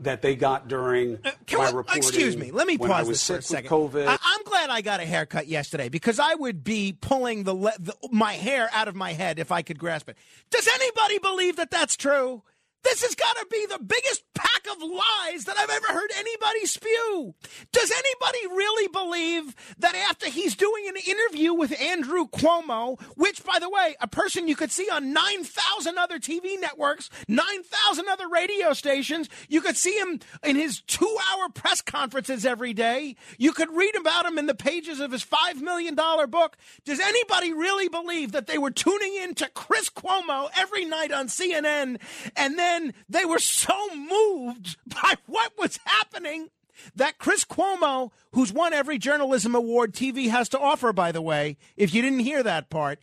that 0.04 0.22
they 0.22 0.36
got 0.36 0.68
during 0.68 1.20
uh, 1.26 1.32
Can 1.46 1.60
my 1.60 1.66
we- 1.66 1.70
uh, 1.72 1.76
reporting. 1.78 1.98
excuse 2.04 2.38
me. 2.38 2.52
Let 2.52 2.68
me 2.68 2.78
pause 2.78 3.08
this 3.08 3.26
for 3.28 3.38
a 3.38 3.42
second. 3.42 3.70
COVID. 3.70 4.08
I, 4.08 4.18
I'm 4.24 4.44
glad 4.44 4.70
I 4.70 4.82
got 4.82 5.00
a 5.00 5.06
haircut 5.06 5.48
yesterday 5.48 5.90
because 5.90 6.20
I 6.20 6.36
would 6.36 6.64
be 6.64 6.96
pulling 7.00 7.44
the, 7.44 7.54
le- 7.54 7.74
the 7.80 7.96
my 8.12 8.34
hair 8.34 8.70
out 8.74 8.88
of 8.88 8.96
my 8.96 9.14
head 9.14 9.40
if 9.40 9.52
I 9.52 9.62
could 9.62 9.80
grasp 9.80 10.10
it. 10.10 10.18
Does 10.50 10.68
anybody 10.68 11.20
believe 11.20 11.56
that 11.58 11.72
that's 11.72 11.96
true? 11.98 12.44
This 12.84 13.02
has 13.02 13.16
got 13.16 13.38
to 13.38 13.48
be 13.50 13.66
the 13.66 13.80
biggest 13.80 14.24
pack 14.36 14.68
of 14.72 14.82
lies 14.82 15.46
that 15.46 15.58
I've 15.58 15.70
ever 15.70 15.88
heard 15.88 16.12
anybody 16.18 16.66
spew. 16.66 17.34
Does 17.72 17.92
anybody 17.92 18.48
really 18.56 18.88
believe 18.88 19.56
that 19.80 19.96
after 19.96 20.30
he's 20.30 20.56
doing 20.56 20.88
an 20.88 20.96
interview 21.08 21.54
with 21.54 21.80
Andrew 21.80 22.28
Cuomo, 22.28 23.00
which, 23.16 23.44
by 23.44 23.60
the 23.60 23.70
way, 23.70 23.96
a 24.02 24.08
person 24.08 24.48
you 24.48 24.56
could 24.56 24.72
see 24.72 24.90
on 24.90 25.14
9,000 25.14 25.98
other 25.98 26.20
TV 26.20 26.60
networks, 26.60 27.10
9,000 27.28 28.08
other 28.10 28.28
radio 28.28 28.74
stations, 28.74 29.30
you 29.48 29.62
could 29.62 29.78
see 29.78 29.98
him 29.98 30.20
in 30.44 30.56
his 30.56 30.82
two 30.82 31.18
hour 31.32 31.50
press 31.50 31.82
conferences 31.82 32.46
every 32.46 32.74
day. 32.74 33.16
You 33.38 33.54
could 33.54 33.72
read 33.72 33.96
about 33.96 34.26
him 34.26 34.38
in 34.38 34.48
the 34.48 34.56
pages 34.56 35.00
of 35.00 35.12
his 35.12 35.24
$5 35.24 35.62
million 35.62 35.96
book. 35.96 36.58
Does 36.84 37.00
anybody 37.00 37.54
really 37.54 37.88
believe 37.88 38.34
that 38.34 38.48
they 38.48 38.58
were 38.58 38.72
tuning 38.72 39.16
in 39.16 39.36
to 39.36 39.50
Chris 39.50 39.90
Cuomo 39.90 40.50
every 40.58 40.86
night 40.86 41.12
on 41.12 41.28
CNN 41.28 42.00
and 42.36 42.60
then 42.60 42.73
they 43.10 43.26
were 43.26 43.40
so 43.40 43.76
moved 43.96 44.78
by 44.88 45.16
what 45.26 45.54
was 45.58 45.80
happening 45.86 46.50
that 46.96 47.18
Chris 47.18 47.46
Cuomo, 47.46 48.12
who's 48.32 48.52
won 48.52 48.74
every 48.74 48.98
journalism 48.98 49.56
award 49.56 49.94
TV 49.94 50.30
has 50.30 50.50
to 50.50 50.60
offer, 50.60 50.92
by 50.92 51.12
the 51.12 51.22
way, 51.22 51.58
if 51.78 51.94
you 51.94 52.02
didn't 52.02 52.20
hear 52.20 52.44
that 52.44 52.70
part, 52.70 53.00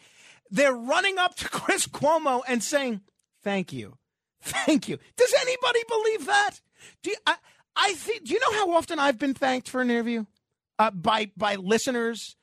they're 0.50 0.74
running 0.74 1.18
up 1.18 1.36
to 1.36 1.48
Chris 1.48 1.86
Cuomo 1.86 2.42
and 2.46 2.62
saying, 2.62 3.00
Thank 3.42 3.72
you. 3.72 3.96
Thank 4.42 4.88
you. 4.88 4.98
Does 5.16 5.34
anybody 5.40 5.80
believe 5.88 6.26
that? 6.26 6.60
Do 7.02 7.10
you, 7.10 7.16
I, 7.26 7.36
I 7.76 7.92
think, 7.94 8.24
do 8.24 8.34
you 8.34 8.40
know 8.40 8.58
how 8.58 8.72
often 8.72 8.98
I've 8.98 9.18
been 9.18 9.34
thanked 9.34 9.68
for 9.68 9.80
an 9.80 9.90
interview 9.90 10.24
uh, 10.78 10.90
by, 10.90 11.30
by 11.36 11.56
listeners? 11.56 12.36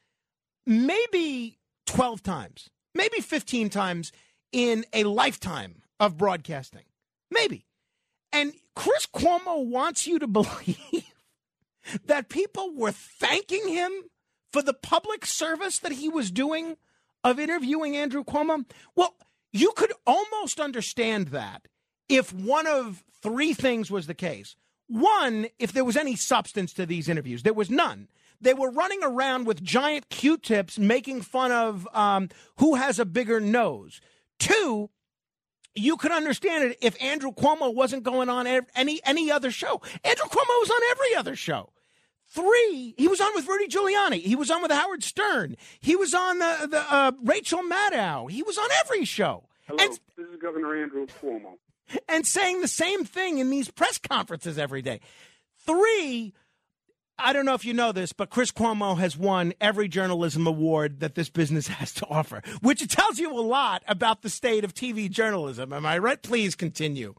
Maybe 0.65 1.59
12 1.85 2.21
times, 2.23 2.69
maybe 2.93 3.19
15 3.19 3.69
times 3.69 4.11
in 4.51 4.85
a 4.93 5.03
lifetime 5.03 5.81
of 5.99 6.17
broadcasting. 6.17 6.83
Maybe. 7.31 7.65
And 8.31 8.53
Chris 8.75 9.05
Cuomo 9.05 9.65
wants 9.65 10.07
you 10.07 10.19
to 10.19 10.27
believe 10.27 11.11
that 12.05 12.29
people 12.29 12.73
were 12.73 12.91
thanking 12.91 13.67
him 13.67 13.91
for 14.51 14.61
the 14.61 14.73
public 14.73 15.25
service 15.25 15.79
that 15.79 15.93
he 15.93 16.09
was 16.09 16.31
doing 16.31 16.77
of 17.23 17.39
interviewing 17.39 17.95
Andrew 17.95 18.23
Cuomo. 18.23 18.65
Well, 18.95 19.15
you 19.51 19.71
could 19.75 19.93
almost 20.05 20.59
understand 20.59 21.29
that 21.29 21.67
if 22.09 22.33
one 22.33 22.67
of 22.67 23.03
three 23.21 23.53
things 23.53 23.89
was 23.91 24.07
the 24.07 24.13
case. 24.13 24.55
One, 24.87 25.47
if 25.59 25.73
there 25.73 25.83
was 25.83 25.97
any 25.97 26.15
substance 26.15 26.73
to 26.73 26.85
these 26.85 27.09
interviews, 27.09 27.43
there 27.43 27.53
was 27.53 27.69
none. 27.69 28.07
They 28.39 28.53
were 28.53 28.71
running 28.71 28.99
around 29.03 29.45
with 29.47 29.63
giant 29.63 30.09
Q-tips 30.09 30.77
making 30.77 31.21
fun 31.21 31.51
of 31.51 31.87
um, 31.93 32.29
who 32.57 32.75
has 32.75 32.99
a 32.99 33.05
bigger 33.05 33.39
nose. 33.39 33.99
Two, 34.39 34.89
you 35.77 35.97
could 35.97 36.11
understand 36.11 36.63
it 36.65 36.77
if 36.81 37.01
Andrew 37.01 37.31
Cuomo 37.31 37.73
wasn't 37.73 38.03
going 38.03 38.29
on 38.29 38.47
any 38.47 38.99
any 39.05 39.31
other 39.31 39.51
show. 39.51 39.81
Andrew 40.03 40.25
Cuomo 40.25 40.59
was 40.59 40.69
on 40.69 40.81
every 40.91 41.15
other 41.15 41.35
show. 41.35 41.71
Three, 42.29 42.93
he 42.97 43.07
was 43.07 43.21
on 43.21 43.31
with 43.35 43.47
Rudy 43.47 43.67
Giuliani. 43.67 44.21
He 44.21 44.35
was 44.35 44.51
on 44.51 44.61
with 44.61 44.71
Howard 44.71 45.01
Stern. 45.01 45.55
He 45.79 45.95
was 45.95 46.13
on 46.13 46.39
the 46.39 46.67
the 46.69 46.93
uh, 46.93 47.11
Rachel 47.23 47.61
Maddow. 47.63 48.29
He 48.29 48.43
was 48.43 48.57
on 48.57 48.67
every 48.83 49.05
show. 49.05 49.47
Hello, 49.65 49.77
this 49.77 49.99
is 50.17 50.41
Governor 50.41 50.81
Andrew 50.81 51.07
Cuomo. 51.07 51.57
and 52.09 52.25
saying 52.25 52.61
the 52.61 52.67
same 52.67 53.05
thing 53.05 53.37
in 53.37 53.49
these 53.49 53.69
press 53.69 53.97
conferences 53.97 54.57
every 54.57 54.81
day. 54.81 54.99
Three, 55.65 56.33
I 57.19 57.33
don't 57.33 57.45
know 57.45 57.55
if 57.55 57.65
you 57.65 57.73
know 57.73 57.91
this, 57.91 58.13
but 58.13 58.29
Chris 58.29 58.51
Cuomo 58.51 58.97
has 58.99 59.17
won 59.17 59.53
every 59.59 59.87
journalism 59.87 60.45
award 60.45 60.99
that 60.99 61.15
this 61.15 61.29
business 61.29 61.67
has 61.79 61.91
to 61.93 62.05
offer, 62.07 62.41
which 62.61 62.87
tells 62.87 63.17
you 63.19 63.31
a 63.31 63.41
lot 63.41 63.83
about 63.87 64.21
the 64.21 64.29
state 64.29 64.63
of 64.63 64.73
TV 64.73 65.09
journalism. 65.09 65.73
Am 65.73 65.85
I 65.85 65.97
right? 65.97 66.21
Please 66.21 66.55
continue. 66.55 67.15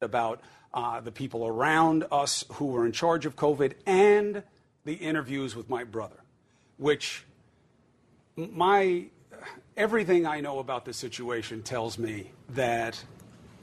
about 0.00 0.40
uh, 0.72 1.00
the 1.00 1.12
people 1.12 1.46
around 1.46 2.06
us 2.10 2.44
who 2.52 2.66
were 2.66 2.86
in 2.86 2.92
charge 2.92 3.26
of 3.26 3.36
COVID, 3.36 3.74
and 3.86 4.42
the 4.84 4.94
interviews 4.94 5.54
with 5.54 5.68
my 5.68 5.84
brother, 5.84 6.16
which 6.78 7.24
my 8.36 9.04
everything 9.76 10.26
I 10.26 10.40
know 10.40 10.58
about 10.58 10.84
the 10.86 10.92
situation 10.94 11.62
tells 11.62 11.98
me 11.98 12.30
that, 12.50 13.02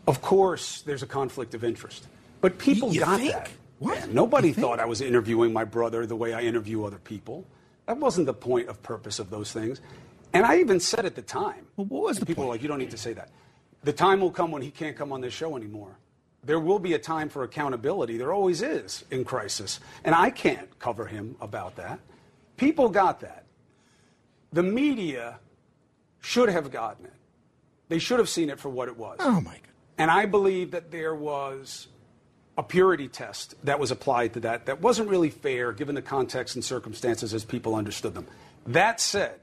of 0.07 0.22
course, 0.22 0.82
there's 0.82 1.01
a 1.01 1.07
conflict 1.07 1.53
of 1.55 1.63
interest. 1.63 2.07
But 2.41 2.57
people 2.59 2.93
You 2.93 2.99
got 2.99 3.20
think? 3.20 3.32
that. 3.34 3.49
What? 3.80 3.97
Yeah, 3.97 4.05
nobody 4.09 4.53
thought 4.53 4.80
I 4.80 4.86
was 4.86 5.01
interviewing 5.01 5.53
my 5.53 5.63
brother 5.63 6.05
the 6.05 6.15
way 6.15 6.34
I 6.34 6.41
interview 6.41 6.84
other 6.84 6.97
people. 6.97 7.45
That 7.86 7.97
wasn't 7.97 8.25
the 8.25 8.34
point 8.34 8.69
of 8.69 8.82
purpose 8.82 9.19
of 9.19 9.30
those 9.30 9.51
things. 9.51 9.82
And 10.34 10.45
I 10.45 10.59
even 10.59 10.80
said 10.80 11.05
at 11.05 11.15
the 11.15 11.21
time. 11.21 11.67
Well, 11.78 11.88
what 11.88 12.03
was 12.03 12.19
the 12.19 12.25
people 12.25 12.43
point? 12.43 12.49
were 12.49 12.53
like, 12.55 12.61
you 12.61 12.67
don't 12.67 12.80
need 12.80 12.91
to 12.91 12.97
say 12.97 13.13
that. 13.13 13.30
The 13.84 13.93
time 13.93 14.19
will 14.19 14.32
come 14.32 14.51
when 14.51 14.61
he 14.61 14.71
can't 14.71 14.95
come 14.97 15.11
on 15.11 15.21
this 15.21 15.34
show 15.34 15.55
anymore. 15.55 15.97
There 16.43 16.59
will 16.59 16.80
be 16.80 16.93
a 16.93 16.99
time 16.99 17.30
for 17.30 17.43
accountability. 17.43 18.17
There 18.17 18.34
always 18.34 18.61
is 18.61 19.05
in 19.11 19.23
crisis. 19.23 19.80
And 20.03 20.15
I 20.15 20.30
can't 20.30 20.78
cover 20.80 21.05
him 21.05 21.36
about 21.39 21.75
that. 21.78 21.99
People 22.57 22.89
got 22.89 23.19
that. 23.21 23.45
The 24.51 24.63
media 24.63 25.39
should 26.21 26.49
have 26.49 26.71
gotten 26.71 27.05
it. 27.05 27.13
They 27.89 27.99
should 27.99 28.19
have 28.19 28.30
seen 28.30 28.49
it 28.49 28.59
for 28.59 28.69
what 28.69 28.88
it 28.88 28.97
was. 28.97 29.17
Oh 29.19 29.39
my 29.39 29.53
God. 29.53 29.61
And 29.97 30.11
I 30.11 30.25
believe 30.25 30.71
that 30.71 30.91
there 30.91 31.15
was 31.15 31.88
a 32.58 32.64
purity 32.64 33.08
test 33.08 33.53
that 33.64 33.80
was 33.80 33.91
applied 33.91 34.34
to 34.34 34.39
that 34.41 34.66
that 34.66 34.82
wasn't 34.82 35.08
really 35.10 35.30
fair 35.30 35.72
given 35.72 35.95
the 35.95 36.01
context 36.01 36.55
and 36.55 36.66
circumstances 36.66 37.34
as 37.34 37.45
people 37.45 37.76
understood 37.76 38.16
them. 38.16 38.28
That 38.66 38.99
said, 38.99 39.39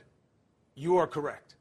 you 0.75 0.97
are 0.97 1.07
correct. 1.07 1.55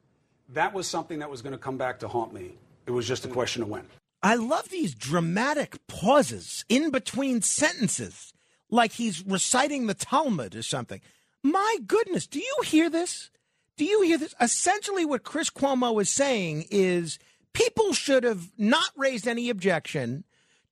That 0.50 0.74
was 0.74 0.88
something 0.88 1.20
that 1.20 1.30
was 1.30 1.42
going 1.42 1.52
to 1.52 1.58
come 1.58 1.78
back 1.78 2.00
to 2.00 2.08
haunt 2.08 2.34
me. 2.34 2.52
It 2.86 2.90
was 2.90 3.06
just 3.06 3.24
a 3.24 3.28
question 3.28 3.62
of 3.62 3.68
when. 3.68 3.86
I 4.22 4.34
love 4.34 4.68
these 4.68 4.94
dramatic 4.94 5.78
pauses 5.86 6.64
in 6.68 6.90
between 6.90 7.42
sentences, 7.42 8.32
like 8.70 8.92
he's 8.92 9.24
reciting 9.24 9.86
the 9.86 9.94
Talmud 9.94 10.56
or 10.56 10.62
something. 10.62 11.00
My 11.42 11.76
goodness, 11.86 12.26
do 12.26 12.40
you 12.40 12.56
hear 12.64 12.90
this? 12.90 13.30
Do 13.76 13.84
you 13.84 14.02
hear 14.02 14.18
this? 14.18 14.34
Essentially, 14.40 15.04
what 15.04 15.24
Chris 15.24 15.50
Cuomo 15.50 16.00
is 16.00 16.10
saying 16.10 16.66
is 16.70 17.18
people 17.52 17.92
should 17.92 18.24
have 18.24 18.50
not 18.56 18.90
raised 18.96 19.28
any 19.28 19.50
objection 19.50 20.24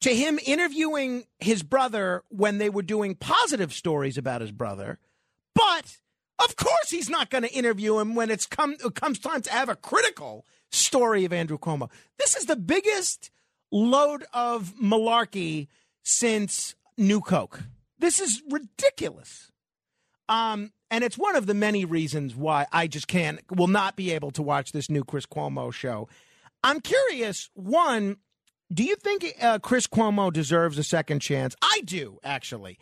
to 0.02 0.14
him 0.14 0.38
interviewing 0.44 1.24
his 1.38 1.62
brother 1.62 2.22
when 2.28 2.58
they 2.58 2.68
were 2.68 2.82
doing 2.82 3.14
positive 3.14 3.72
stories 3.72 4.18
about 4.18 4.40
his 4.40 4.52
brother, 4.52 4.98
but 5.54 5.98
of 6.38 6.56
course 6.56 6.90
he's 6.90 7.08
not 7.08 7.30
going 7.30 7.42
to 7.42 7.52
interview 7.52 7.98
him 7.98 8.14
when 8.14 8.30
it's 8.30 8.46
come 8.46 8.76
it 8.84 8.94
comes 8.94 9.18
time 9.18 9.42
to 9.42 9.50
have 9.50 9.68
a 9.68 9.76
critical 9.76 10.44
story 10.70 11.24
of 11.24 11.32
Andrew 11.32 11.58
Cuomo. 11.58 11.90
This 12.18 12.36
is 12.36 12.46
the 12.46 12.56
biggest 12.56 13.30
load 13.70 14.24
of 14.32 14.74
malarkey 14.82 15.68
since 16.02 16.74
New 16.98 17.20
Coke. 17.20 17.62
This 17.98 18.20
is 18.20 18.42
ridiculous. 18.50 19.50
Um, 20.28 20.72
and 20.90 21.04
it's 21.04 21.18
one 21.18 21.36
of 21.36 21.46
the 21.46 21.54
many 21.54 21.84
reasons 21.84 22.34
why 22.34 22.66
I 22.72 22.86
just 22.86 23.06
can't, 23.06 23.40
will 23.50 23.68
not 23.68 23.96
be 23.96 24.12
able 24.12 24.30
to 24.32 24.42
watch 24.42 24.72
this 24.72 24.90
new 24.90 25.04
Chris 25.04 25.26
Cuomo 25.26 25.72
show. 25.72 26.08
I'm 26.64 26.80
curious. 26.80 27.50
One, 27.54 28.16
do 28.72 28.84
you 28.84 28.96
think 28.96 29.34
uh, 29.40 29.58
Chris 29.58 29.86
Cuomo 29.86 30.32
deserves 30.32 30.78
a 30.78 30.84
second 30.84 31.20
chance? 31.20 31.54
I 31.62 31.80
do, 31.84 32.18
actually. 32.24 32.78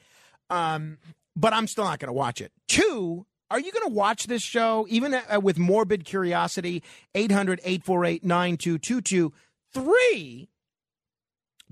Um, 0.49 0.99
but 1.37 1.53
I'm 1.53 1.67
still 1.67 1.85
not 1.85 1.99
going 1.99 2.09
to 2.09 2.13
watch 2.13 2.41
it. 2.41 2.53
Two, 2.69 3.27
are 3.51 3.59
you 3.59 3.73
going 3.73 3.89
to 3.89 3.95
watch 3.95 4.27
this 4.27 4.43
show 4.43 4.87
even 4.89 5.15
uh, 5.15 5.41
with 5.41 5.59
morbid 5.59 6.05
curiosity? 6.05 6.83
800 7.15 7.61
848 7.65 8.25
9222. 8.25 9.33
Three, 9.73 10.49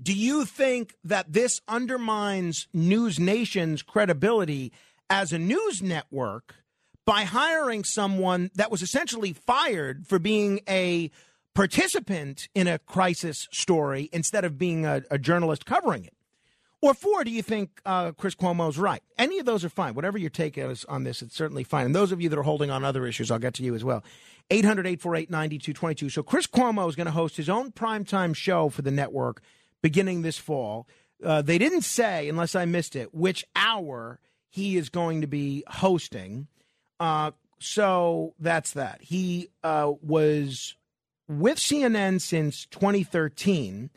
do 0.01 0.13
you 0.13 0.45
think 0.45 0.95
that 1.03 1.31
this 1.33 1.61
undermines 1.67 2.67
News 2.73 3.19
Nation's 3.19 3.81
credibility 3.81 4.71
as 5.09 5.33
a 5.33 5.39
news 5.39 5.81
network 5.81 6.55
by 7.05 7.23
hiring 7.23 7.83
someone 7.83 8.51
that 8.55 8.71
was 8.71 8.81
essentially 8.81 9.33
fired 9.33 10.05
for 10.07 10.19
being 10.19 10.61
a 10.69 11.11
participant 11.53 12.47
in 12.53 12.67
a 12.67 12.79
crisis 12.79 13.47
story 13.51 14.09
instead 14.11 14.45
of 14.45 14.57
being 14.57 14.85
a, 14.85 15.03
a 15.11 15.17
journalist 15.17 15.65
covering 15.65 16.05
it? 16.05 16.13
Or 16.81 16.93
four, 16.93 17.25
do 17.25 17.31
you 17.31 17.41
think 17.41 17.81
uh, 17.85 18.13
Chris 18.13 18.35
Cuomo's 18.35 18.77
right? 18.77 19.03
Any 19.17 19.39
of 19.39 19.45
those 19.45 19.65
are 19.65 19.69
fine. 19.69 19.95
Whatever 19.95 20.17
your 20.17 20.29
take 20.29 20.57
is 20.57 20.85
on 20.85 21.03
this, 21.03 21.21
it's 21.21 21.35
certainly 21.35 21.65
fine. 21.65 21.85
And 21.85 21.95
those 21.95 22.13
of 22.13 22.21
you 22.21 22.29
that 22.29 22.39
are 22.39 22.43
holding 22.43 22.71
on 22.71 22.85
other 22.85 23.05
issues, 23.05 23.31
I'll 23.31 23.39
get 23.39 23.53
to 23.55 23.63
you 23.63 23.75
as 23.75 23.83
well. 23.83 24.01
800 24.49 24.87
848 24.87 25.29
9222. 25.29 26.09
So 26.09 26.23
Chris 26.23 26.47
Cuomo 26.47 26.87
is 26.87 26.95
going 26.95 27.05
to 27.05 27.11
host 27.11 27.35
his 27.35 27.49
own 27.49 27.73
primetime 27.73 28.33
show 28.33 28.69
for 28.69 28.81
the 28.81 28.91
network 28.91 29.41
beginning 29.81 30.21
this 30.21 30.37
fall. 30.37 30.87
Uh, 31.23 31.41
they 31.41 31.57
didn't 31.57 31.81
say, 31.81 32.29
unless 32.29 32.55
I 32.55 32.63
missed 32.63 32.95
it, 32.95 33.13
which 33.13 33.45
hour 33.57 34.19
he 34.49 34.77
is 34.77 34.87
going 34.89 35.19
to 35.21 35.27
be 35.27 35.63
hosting. 35.67 36.47
Uh, 36.97 37.31
so 37.59 38.35
that's 38.39 38.71
that. 38.71 39.01
He 39.01 39.49
uh, 39.63 39.91
was 40.01 40.75
with 41.29 41.59
CNN 41.59 42.19
since 42.19 42.65
2013. 42.65 43.91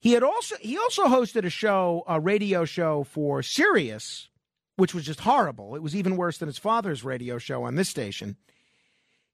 He 0.00 0.12
had 0.12 0.22
also 0.22 0.56
he 0.60 0.78
also 0.78 1.04
hosted 1.04 1.44
a 1.44 1.50
show, 1.50 2.02
a 2.08 2.18
radio 2.18 2.64
show 2.64 3.04
for 3.04 3.42
Sirius, 3.42 4.28
which 4.76 4.94
was 4.94 5.04
just 5.04 5.20
horrible. 5.20 5.76
It 5.76 5.82
was 5.82 5.94
even 5.94 6.16
worse 6.16 6.38
than 6.38 6.48
his 6.48 6.58
father's 6.58 7.04
radio 7.04 7.38
show 7.38 7.64
on 7.64 7.74
this 7.74 7.88
station. 7.88 8.36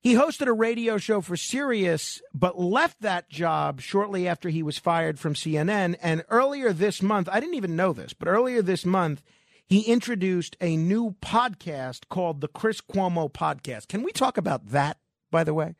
He 0.01 0.13
hosted 0.13 0.45
a 0.45 0.53
radio 0.53 0.97
show 0.97 1.21
for 1.21 1.35
Sirius, 1.35 2.21
but 2.31 2.59
left 2.59 3.01
that 3.01 3.27
job 3.27 3.81
shortly 3.81 4.27
after 4.27 4.49
he 4.49 4.61
was 4.61 4.77
fired 4.77 5.17
from 5.17 5.33
CNN. 5.33 5.95
And 5.99 6.23
earlier 6.29 6.73
this 6.73 7.01
month, 7.01 7.27
I 7.31 7.39
didn't 7.39 7.55
even 7.55 7.75
know 7.75 7.91
this, 7.91 8.13
but 8.13 8.27
earlier 8.27 8.61
this 8.61 8.85
month, 8.85 9.23
he 9.65 9.81
introduced 9.81 10.57
a 10.61 10.77
new 10.77 11.15
podcast 11.23 12.07
called 12.07 12.41
the 12.41 12.47
Chris 12.47 12.81
Cuomo 12.81 13.31
Podcast. 13.31 13.87
Can 13.87 14.03
we 14.03 14.11
talk 14.11 14.37
about 14.37 14.67
that, 14.67 14.97
by 15.31 15.43
the 15.43 15.55
way? 15.55 15.73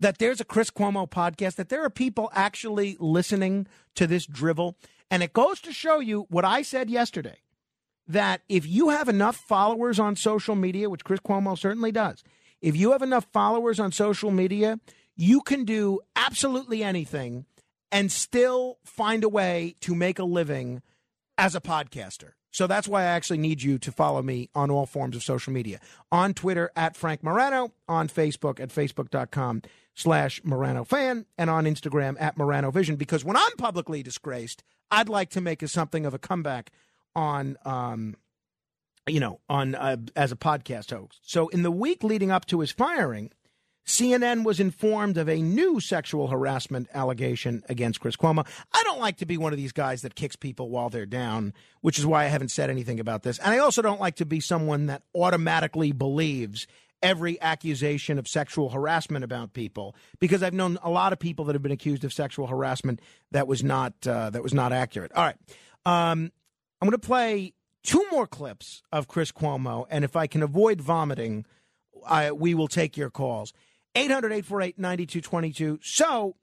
That 0.00 0.18
there's 0.18 0.40
a 0.40 0.44
Chris 0.44 0.70
Cuomo 0.70 1.08
podcast, 1.08 1.56
that 1.56 1.68
there 1.68 1.84
are 1.84 1.90
people 1.90 2.30
actually 2.34 2.96
listening 2.98 3.66
to 3.94 4.06
this 4.06 4.26
drivel. 4.26 4.76
And 5.10 5.22
it 5.22 5.32
goes 5.32 5.60
to 5.62 5.72
show 5.72 6.00
you 6.00 6.26
what 6.30 6.44
I 6.44 6.62
said 6.62 6.88
yesterday 6.88 7.36
that 8.06 8.42
if 8.48 8.66
you 8.66 8.88
have 8.88 9.08
enough 9.08 9.36
followers 9.36 10.00
on 10.00 10.16
social 10.16 10.56
media, 10.56 10.90
which 10.90 11.04
Chris 11.04 11.20
Cuomo 11.20 11.56
certainly 11.56 11.92
does, 11.92 12.24
if 12.60 12.76
you 12.76 12.92
have 12.92 13.02
enough 13.02 13.26
followers 13.32 13.78
on 13.78 13.92
social 13.92 14.30
media, 14.30 14.80
you 15.16 15.40
can 15.42 15.64
do 15.64 16.00
absolutely 16.16 16.82
anything 16.82 17.44
and 17.92 18.10
still 18.10 18.78
find 18.84 19.22
a 19.22 19.28
way 19.28 19.76
to 19.80 19.94
make 19.94 20.18
a 20.18 20.24
living 20.24 20.82
as 21.38 21.54
a 21.54 21.60
podcaster. 21.60 22.32
So 22.50 22.66
that's 22.66 22.88
why 22.88 23.02
I 23.02 23.06
actually 23.06 23.38
need 23.38 23.62
you 23.62 23.78
to 23.78 23.92
follow 23.92 24.22
me 24.22 24.50
on 24.54 24.70
all 24.70 24.86
forms 24.86 25.14
of 25.14 25.22
social 25.22 25.52
media. 25.52 25.78
On 26.10 26.34
Twitter 26.34 26.70
at 26.74 26.96
Frank 26.96 27.22
Morano, 27.22 27.72
on 27.88 28.08
Facebook 28.08 28.58
at 28.58 28.70
facebook.com 28.70 29.62
slash 29.94 30.40
Morano 30.44 30.84
fan, 30.84 31.26
and 31.36 31.50
on 31.50 31.64
Instagram 31.64 32.16
at 32.20 32.36
Morano 32.36 32.70
Vision. 32.70 32.96
Because 32.96 33.24
when 33.24 33.36
I'm 33.36 33.56
publicly 33.58 34.02
disgraced, 34.02 34.62
I'd 34.90 35.08
like 35.08 35.30
to 35.30 35.40
make 35.40 35.62
a, 35.62 35.68
something 35.68 36.06
of 36.06 36.14
a 36.14 36.18
comeback 36.18 36.70
on 37.14 37.56
um, 37.64 38.16
you 39.06 39.20
know, 39.20 39.40
on 39.48 39.74
uh, 39.74 39.96
as 40.16 40.32
a 40.32 40.36
podcast 40.36 40.90
host. 40.90 41.20
So 41.22 41.48
in 41.48 41.62
the 41.62 41.70
week 41.70 42.04
leading 42.04 42.30
up 42.30 42.46
to 42.46 42.60
his 42.60 42.70
firing, 42.70 43.30
CNN 43.86 44.44
was 44.44 44.60
informed 44.60 45.16
of 45.16 45.28
a 45.28 45.42
new 45.42 45.80
sexual 45.80 46.28
harassment 46.28 46.88
allegation 46.94 47.62
against 47.68 48.00
Chris 48.00 48.16
Cuomo. 48.16 48.46
I 48.72 48.82
don't 48.84 49.00
like 49.00 49.16
to 49.18 49.26
be 49.26 49.36
one 49.36 49.52
of 49.52 49.56
these 49.56 49.72
guys 49.72 50.02
that 50.02 50.14
kicks 50.14 50.36
people 50.36 50.70
while 50.70 50.90
they're 50.90 51.06
down, 51.06 51.54
which 51.80 51.98
is 51.98 52.06
why 52.06 52.24
I 52.24 52.28
haven't 52.28 52.50
said 52.50 52.70
anything 52.70 53.00
about 53.00 53.22
this. 53.22 53.38
And 53.38 53.52
I 53.52 53.58
also 53.58 53.82
don't 53.82 54.00
like 54.00 54.16
to 54.16 54.26
be 54.26 54.38
someone 54.38 54.86
that 54.86 55.02
automatically 55.14 55.92
believes 55.92 56.66
every 57.02 57.40
accusation 57.40 58.18
of 58.18 58.28
sexual 58.28 58.70
harassment 58.70 59.24
about 59.24 59.52
people 59.52 59.94
because 60.18 60.42
I've 60.42 60.54
known 60.54 60.78
a 60.82 60.90
lot 60.90 61.12
of 61.12 61.18
people 61.18 61.44
that 61.46 61.54
have 61.54 61.62
been 61.62 61.72
accused 61.72 62.04
of 62.04 62.12
sexual 62.12 62.46
harassment 62.46 63.00
that 63.30 63.46
was 63.46 63.64
not 63.64 63.94
uh, 64.06 64.30
that 64.30 64.42
was 64.42 64.54
not 64.54 64.72
accurate. 64.72 65.12
All 65.14 65.24
right. 65.24 65.36
Um, 65.86 66.30
I'm 66.80 66.88
going 66.88 66.92
to 66.92 66.98
play 66.98 67.54
two 67.82 68.04
more 68.10 68.26
clips 68.26 68.82
of 68.92 69.08
Chris 69.08 69.32
Cuomo, 69.32 69.86
and 69.90 70.04
if 70.04 70.16
I 70.16 70.26
can 70.26 70.42
avoid 70.42 70.80
vomiting, 70.80 71.46
I, 72.06 72.32
we 72.32 72.54
will 72.54 72.68
take 72.68 72.96
your 72.96 73.10
calls. 73.10 73.52
800 73.94 74.32
848 74.32 74.78
9222. 74.78 75.80
So, 75.82 76.36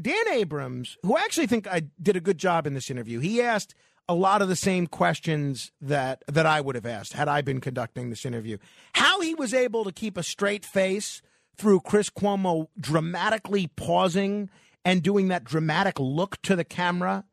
Dan 0.00 0.28
Abrams, 0.30 0.98
who 1.02 1.16
I 1.16 1.20
actually 1.20 1.46
think 1.46 1.66
I 1.66 1.84
did 2.00 2.16
a 2.16 2.20
good 2.20 2.38
job 2.38 2.66
in 2.66 2.74
this 2.74 2.90
interview, 2.90 3.20
he 3.20 3.40
asked 3.40 3.74
a 4.08 4.14
lot 4.14 4.42
of 4.42 4.48
the 4.48 4.56
same 4.56 4.86
questions 4.86 5.72
that, 5.80 6.22
that 6.26 6.46
I 6.46 6.60
would 6.60 6.74
have 6.74 6.86
asked 6.86 7.12
had 7.12 7.28
I 7.28 7.40
been 7.40 7.60
conducting 7.60 8.10
this 8.10 8.24
interview. 8.24 8.58
How 8.94 9.20
he 9.20 9.34
was 9.34 9.54
able 9.54 9.84
to 9.84 9.92
keep 9.92 10.16
a 10.16 10.22
straight 10.22 10.64
face 10.64 11.22
through 11.56 11.80
Chris 11.80 12.10
Cuomo 12.10 12.68
dramatically 12.78 13.68
pausing 13.68 14.50
and 14.84 15.02
doing 15.02 15.28
that 15.28 15.44
dramatic 15.44 15.98
look 16.00 16.40
to 16.42 16.56
the 16.56 16.64
camera, 16.64 17.24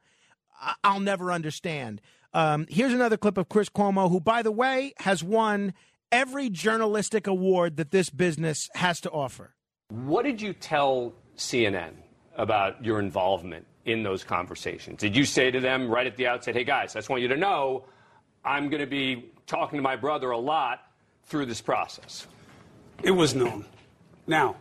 I'll 0.83 0.99
never 0.99 1.31
understand. 1.31 2.01
Um, 2.33 2.67
here's 2.69 2.93
another 2.93 3.17
clip 3.17 3.37
of 3.37 3.49
Chris 3.49 3.69
Cuomo, 3.69 4.09
who, 4.09 4.19
by 4.19 4.43
the 4.43 4.51
way, 4.51 4.93
has 4.99 5.23
won 5.23 5.73
every 6.11 6.49
journalistic 6.49 7.27
award 7.27 7.77
that 7.77 7.91
this 7.91 8.09
business 8.09 8.69
has 8.75 9.01
to 9.01 9.09
offer. 9.09 9.55
What 9.89 10.25
did 10.25 10.41
you 10.41 10.53
tell 10.53 11.13
CNN 11.35 11.93
about 12.37 12.83
your 12.85 12.99
involvement 12.99 13.65
in 13.85 14.03
those 14.03 14.23
conversations? 14.23 14.99
Did 14.99 15.15
you 15.15 15.26
say 15.26 15.51
to 15.51 15.60
them 15.60 15.89
right 15.89 16.06
at 16.07 16.15
the 16.18 16.27
outset, 16.27 16.56
hey 16.56 16.64
guys, 16.64 16.95
I 16.95 16.99
just 16.99 17.10
want 17.10 17.22
you 17.22 17.27
to 17.30 17.38
know 17.38 17.85
I'm 18.43 18.69
going 18.69 18.81
to 18.81 18.88
be 18.88 19.31
talking 19.47 19.77
to 19.77 19.84
my 19.84 19.95
brother 19.95 20.31
a 20.31 20.38
lot 20.38 20.81
through 21.26 21.45
this 21.45 21.61
process? 21.61 22.27
It 23.03 23.11
was 23.11 23.34
known. 23.35 23.65
Now, 24.27 24.57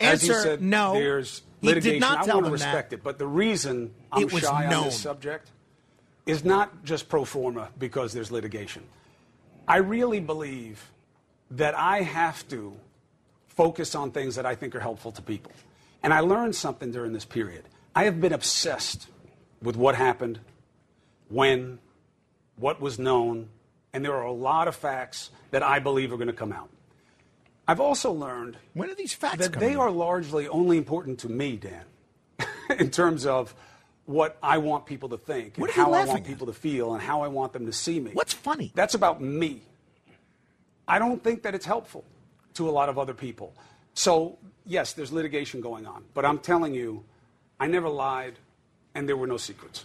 as 0.00 0.26
you 0.26 0.34
Answer, 0.34 0.42
said, 0.48 0.62
no. 0.62 0.94
there's 0.94 1.42
He 1.60 1.68
did 1.68 1.76
litigation. 1.76 2.00
not 2.00 2.18
I 2.20 2.24
tell 2.24 2.36
want 2.36 2.46
to 2.46 2.50
them 2.50 2.58
that. 2.58 2.66
respect 2.66 2.92
it, 2.92 3.02
but 3.02 3.18
the 3.18 3.26
reason 3.26 3.94
I'm 4.10 4.22
It 4.22 4.32
was 4.32 4.42
shy 4.42 4.66
on 4.66 4.84
this 4.84 4.98
subject 4.98 5.50
is 6.26 6.44
not 6.44 6.84
just 6.84 7.08
pro 7.08 7.24
forma 7.24 7.68
because 7.78 8.12
there's 8.12 8.30
litigation. 8.32 8.82
I 9.68 9.76
really 9.76 10.20
believe 10.20 10.90
that 11.50 11.76
I 11.78 12.00
have 12.02 12.46
to 12.48 12.74
focus 13.46 13.94
on 13.94 14.10
things 14.10 14.34
that 14.34 14.46
I 14.46 14.54
think 14.54 14.74
are 14.74 14.80
helpful 14.80 15.12
to 15.12 15.22
people. 15.22 15.52
And 16.02 16.12
I 16.12 16.20
learned 16.20 16.54
something 16.56 16.90
during 16.90 17.12
this 17.12 17.24
period. 17.24 17.64
I 17.94 18.04
have 18.04 18.20
been 18.20 18.32
obsessed 18.32 19.08
with 19.62 19.76
what 19.76 19.94
happened, 19.94 20.40
when, 21.28 21.78
what 22.56 22.80
was 22.80 22.98
known, 22.98 23.48
and 23.92 24.04
there 24.04 24.14
are 24.14 24.24
a 24.24 24.32
lot 24.32 24.68
of 24.68 24.74
facts 24.74 25.30
that 25.52 25.62
I 25.62 25.78
believe 25.78 26.12
are 26.12 26.16
going 26.16 26.26
to 26.26 26.32
come 26.32 26.52
out. 26.52 26.70
I've 27.66 27.80
also 27.80 28.12
learned 28.12 28.58
when 28.74 28.90
are 28.90 28.94
these 28.94 29.14
facts 29.14 29.38
that 29.38 29.58
they 29.58 29.74
are 29.74 29.90
largely 29.90 30.48
only 30.48 30.76
important 30.76 31.20
to 31.20 31.28
me, 31.28 31.56
Dan, 31.56 31.84
in 32.78 32.90
terms 32.90 33.24
of 33.24 33.54
what 34.06 34.36
I 34.42 34.58
want 34.58 34.84
people 34.84 35.08
to 35.10 35.16
think 35.16 35.56
What 35.56 35.70
and 35.70 35.76
how 35.76 35.92
I 35.94 36.04
want 36.04 36.26
people 36.26 36.46
to 36.48 36.52
feel 36.52 36.92
and 36.92 37.02
how 37.02 37.22
I 37.22 37.28
want 37.28 37.54
them 37.54 37.64
to 37.66 37.72
see 37.72 38.00
me. 38.00 38.10
What's 38.12 38.34
funny? 38.34 38.70
That's 38.74 38.94
about 38.94 39.22
me. 39.22 39.62
I 40.86 40.98
don't 40.98 41.22
think 41.24 41.42
that 41.44 41.54
it's 41.54 41.64
helpful 41.64 42.04
to 42.54 42.68
a 42.68 42.72
lot 42.72 42.90
of 42.90 42.98
other 42.98 43.14
people. 43.14 43.54
So, 43.94 44.38
yes, 44.66 44.92
there's 44.92 45.12
litigation 45.12 45.62
going 45.62 45.86
on, 45.86 46.04
but 46.12 46.26
I'm 46.26 46.38
telling 46.38 46.74
you, 46.74 47.04
I 47.58 47.66
never 47.66 47.88
lied 47.88 48.34
and 48.94 49.08
there 49.08 49.16
were 49.16 49.26
no 49.26 49.36
secrets. 49.36 49.84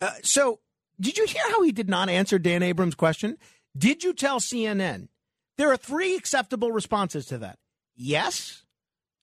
Uh, 0.00 0.10
so, 0.22 0.60
did 1.00 1.16
you 1.16 1.26
hear 1.26 1.42
how 1.50 1.62
he 1.62 1.72
did 1.72 1.88
not 1.88 2.08
answer 2.08 2.38
Dan 2.38 2.62
Abrams' 2.62 2.94
question? 2.94 3.38
Did 3.76 4.04
you 4.04 4.12
tell 4.12 4.40
CNN? 4.40 5.08
There 5.58 5.70
are 5.70 5.76
three 5.76 6.16
acceptable 6.16 6.72
responses 6.72 7.26
to 7.26 7.38
that 7.38 7.58
yes, 7.94 8.64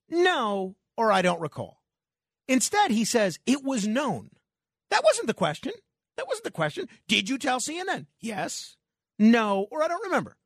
no, 0.09 0.75
or 0.97 1.11
I 1.11 1.21
don't 1.21 1.41
recall. 1.41 1.81
Instead, 2.47 2.91
he 2.91 3.05
says, 3.05 3.39
it 3.45 3.63
was 3.63 3.87
known. 3.87 4.31
That 4.89 5.03
wasn't 5.03 5.27
the 5.27 5.33
question. 5.33 5.73
That 6.17 6.27
wasn't 6.27 6.45
the 6.45 6.51
question. 6.51 6.87
Did 7.07 7.29
you 7.29 7.37
tell 7.37 7.59
CNN? 7.59 8.07
Yes, 8.19 8.77
no, 9.17 9.67
or 9.71 9.83
I 9.83 9.87
don't 9.87 10.03
remember. 10.03 10.37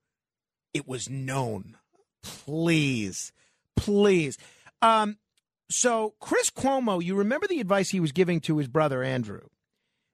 It 0.73 0.87
was 0.87 1.09
known. 1.09 1.77
Please, 2.23 3.31
please. 3.75 4.37
Um, 4.81 5.17
so, 5.69 6.13
Chris 6.19 6.49
Cuomo, 6.49 7.03
you 7.03 7.15
remember 7.15 7.47
the 7.47 7.59
advice 7.59 7.89
he 7.89 7.99
was 7.99 8.11
giving 8.11 8.39
to 8.41 8.57
his 8.57 8.67
brother 8.67 9.03
Andrew? 9.03 9.47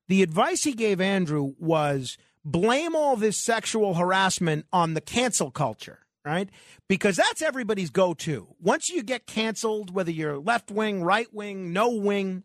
The 0.08 0.24
advice 0.24 0.64
he 0.64 0.74
gave 0.74 1.02
Andrew 1.02 1.54
was 1.60 2.18
blame 2.44 2.96
all 2.96 3.16
this 3.16 3.44
sexual 3.44 3.96
harassment 3.96 4.66
on 4.72 4.94
the 4.94 5.02
cancel 5.02 5.52
culture, 5.52 6.00
right? 6.26 6.50
Because 6.88 7.16
that's 7.16 7.42
everybody's 7.42 7.90
go 7.90 8.14
to. 8.16 8.48
Once 8.60 8.90
you 8.90 9.04
get 9.04 9.28
canceled, 9.28 9.94
whether 9.94 10.12
you're 10.12 10.40
left 10.40 10.72
wing, 10.72 11.04
right 11.04 11.32
wing, 11.34 11.74
no 11.74 11.90
wing, 11.90 12.44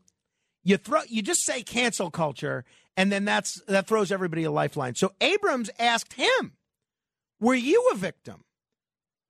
you 0.63 0.77
throw 0.77 1.01
you 1.09 1.23
just 1.23 1.45
say 1.45 1.63
cancel 1.63 2.11
culture 2.11 2.65
and 2.97 3.11
then 3.11 3.25
that's 3.25 3.61
that 3.67 3.87
throws 3.87 4.13
everybody 4.13 4.45
a 4.45 4.51
lifeline. 4.51 4.95
So 4.95 5.13
Abrams 5.21 5.71
asked 5.79 6.15
him, 6.15 6.57
"Were 7.41 7.55
you 7.55 7.91
a 7.93 7.97
victim 7.97 8.45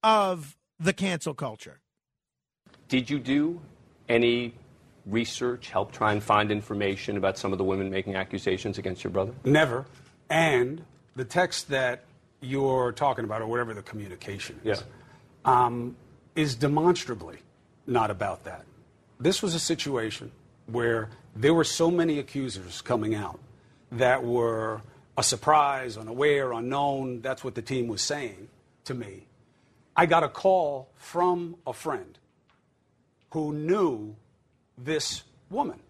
of 0.03 0.57
the 0.79 0.93
cancel 0.93 1.35
culture?" 1.35 1.81
Did 2.95 3.11
you 3.11 3.19
do 3.19 3.61
any 4.09 4.55
research, 5.05 5.69
help 5.69 5.91
try 5.91 6.13
and 6.13 6.23
find 6.23 6.53
information 6.53 7.17
about 7.17 7.37
some 7.37 7.51
of 7.51 7.59
the 7.59 7.65
women 7.65 7.91
making 7.91 8.15
accusations 8.15 8.79
against 8.79 9.03
your 9.03 9.11
brother? 9.11 9.33
Never. 9.43 9.85
And 10.31 10.85
the 11.17 11.25
text 11.25 11.71
that 11.71 12.05
you're 12.41 12.93
talking 12.93 13.25
about, 13.25 13.43
or 13.43 13.49
whatever 13.49 13.75
the 13.75 13.83
communication 13.83 14.61
is, 14.63 14.85
um, 15.45 15.97
is 16.37 16.55
demonstrably 16.55 17.39
not 17.89 18.13
about 18.13 18.45
that. 18.45 18.65
This 19.19 19.43
was 19.43 19.57
a 19.57 19.59
situation 19.59 20.31
where 20.67 21.11
there 21.35 21.53
were 21.53 21.65
so 21.65 21.91
many 21.91 22.21
accusers 22.21 22.81
coming 22.81 23.17
out 23.17 23.41
that 23.91 24.23
were 24.23 24.83
a 25.19 25.25
surprise, 25.25 25.99
unaware, 25.99 26.53
unknown. 26.53 27.23
That's 27.23 27.43
what 27.43 27.57
the 27.57 27.63
team 27.63 27.89
was 27.89 28.03
saying 28.03 28.47
to 28.85 28.95
me. 28.95 29.27
I 29.97 30.07
got 30.07 30.23
a 30.23 30.29
call 30.29 30.91
from 30.95 31.57
a 31.67 31.73
friend 31.73 32.19
who 33.35 33.53
knew 33.53 34.15
this 34.79 35.25
woman 35.51 35.81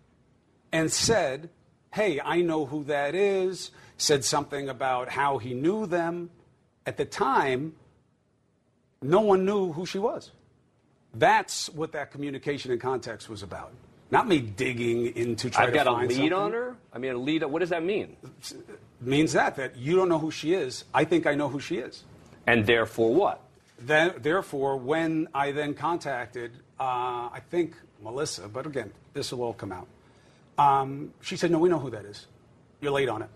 and 0.73 0.91
said, 0.91 1.51
Hey, 1.93 2.19
I 2.19 2.41
know 2.41 2.65
who 2.65 2.85
that 2.85 3.15
is. 3.15 3.71
Said 3.99 4.25
something 4.25 4.69
about 4.71 5.11
how 5.11 5.37
he 5.37 5.53
knew 5.53 5.87
them. 5.87 6.31
At 6.87 6.97
the 6.97 7.05
time, 7.05 7.75
no 9.03 9.21
one 9.21 9.45
knew 9.45 9.73
who 9.73 9.85
she 9.85 9.99
was. 9.99 10.31
That's 11.15 11.69
what 11.69 11.93
that 11.93 12.11
communication 12.11 12.73
and 12.73 12.81
context 12.81 13.29
was 13.29 13.43
about. 13.43 13.73
Not 14.11 14.27
me 14.27 14.39
digging 14.41 15.15
into 15.15 15.51
trying 15.51 15.67
I've 15.67 15.73
to 15.73 15.79
got 15.79 15.87
a 15.87 15.93
lead 15.93 16.11
something. 16.13 16.33
on 16.33 16.53
her. 16.53 16.77
I 16.95 16.99
mean, 16.99 17.13
a 17.13 17.19
lead. 17.19 17.45
What 17.45 17.59
does 17.61 17.71
that 17.71 17.85
mean? 17.85 18.17
means 19.01 19.35
that 19.35 19.57
that 19.57 19.77
you 19.77 19.97
don't 19.97 20.09
know 20.09 20.19
who 20.19 20.31
she 20.31 20.55
is. 20.55 20.85
I 20.95 21.05
think 21.05 21.27
I 21.27 21.35
know 21.35 21.49
who 21.51 21.61
she 21.61 21.77
is. 21.77 22.05
And 22.47 22.67
therefore, 22.67 23.15
what? 23.15 23.43
Then, 23.79 24.15
therefore, 24.19 24.77
when 24.79 25.29
I 25.35 25.53
then 25.53 25.75
contacted, 25.75 26.53
I 26.83 27.41
think 27.51 27.75
Melissa, 28.03 28.49
but 28.49 28.67
again, 28.67 28.93
this 29.13 29.33
will 29.33 29.43
all 29.43 29.55
come 29.55 29.73
out. 29.73 29.87
Um, 30.59 31.13
she 31.21 31.37
said, 31.37 31.51
"No, 31.51 31.59
we 31.59 31.69
know 31.69 31.79
who 31.79 31.91
that 31.91 32.05
is. 32.05 32.27
You're 32.81 32.93
late 32.93 33.09
on 33.09 33.23
it." 33.23 33.31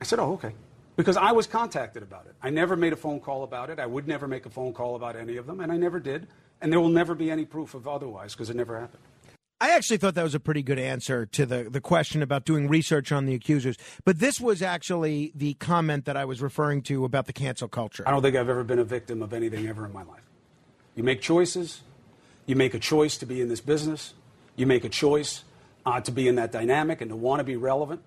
I 0.00 0.04
said, 0.04 0.18
"Oh, 0.18 0.32
okay," 0.34 0.54
because 0.96 1.16
I 1.16 1.32
was 1.32 1.46
contacted 1.46 2.02
about 2.02 2.26
it. 2.26 2.34
I 2.42 2.50
never 2.50 2.76
made 2.76 2.92
a 2.92 2.96
phone 2.96 3.20
call 3.20 3.42
about 3.42 3.70
it. 3.70 3.78
I 3.78 3.86
would 3.86 4.08
never 4.08 4.26
make 4.26 4.46
a 4.46 4.50
phone 4.50 4.72
call 4.72 4.96
about 4.96 5.16
any 5.16 5.36
of 5.36 5.46
them, 5.46 5.60
and 5.60 5.70
I 5.70 5.76
never 5.76 6.00
did. 6.00 6.26
And 6.62 6.70
there 6.70 6.80
will 6.80 6.90
never 6.90 7.14
be 7.14 7.30
any 7.30 7.46
proof 7.46 7.74
of 7.74 7.88
otherwise 7.88 8.34
because 8.34 8.50
it 8.50 8.56
never 8.56 8.78
happened. 8.78 9.02
I 9.62 9.72
actually 9.72 9.98
thought 9.98 10.14
that 10.14 10.22
was 10.22 10.34
a 10.34 10.40
pretty 10.40 10.62
good 10.62 10.78
answer 10.78 11.26
to 11.26 11.44
the, 11.44 11.64
the 11.64 11.82
question 11.82 12.22
about 12.22 12.46
doing 12.46 12.66
research 12.66 13.12
on 13.12 13.26
the 13.26 13.34
accusers. 13.34 13.76
But 14.04 14.18
this 14.18 14.40
was 14.40 14.62
actually 14.62 15.32
the 15.34 15.54
comment 15.54 16.06
that 16.06 16.16
I 16.16 16.24
was 16.24 16.40
referring 16.40 16.80
to 16.82 17.04
about 17.04 17.26
the 17.26 17.34
cancel 17.34 17.68
culture. 17.68 18.02
I 18.06 18.10
don't 18.10 18.22
think 18.22 18.36
I've 18.36 18.48
ever 18.48 18.64
been 18.64 18.78
a 18.78 18.84
victim 18.84 19.22
of 19.22 19.34
anything 19.34 19.68
ever 19.68 19.84
in 19.84 19.92
my 19.92 20.02
life. 20.02 20.22
You 20.94 21.02
make 21.02 21.20
choices. 21.20 21.82
You 22.46 22.56
make 22.56 22.74
a 22.74 22.78
choice 22.78 23.16
to 23.18 23.26
be 23.26 23.40
in 23.40 23.48
this 23.48 23.60
business. 23.60 24.14
You 24.56 24.66
make 24.66 24.84
a 24.84 24.88
choice 24.88 25.44
uh, 25.86 26.00
to 26.00 26.10
be 26.10 26.28
in 26.28 26.34
that 26.36 26.52
dynamic 26.52 27.00
and 27.00 27.10
to 27.10 27.16
want 27.16 27.40
to 27.40 27.44
be 27.44 27.56
relevant. 27.56 28.02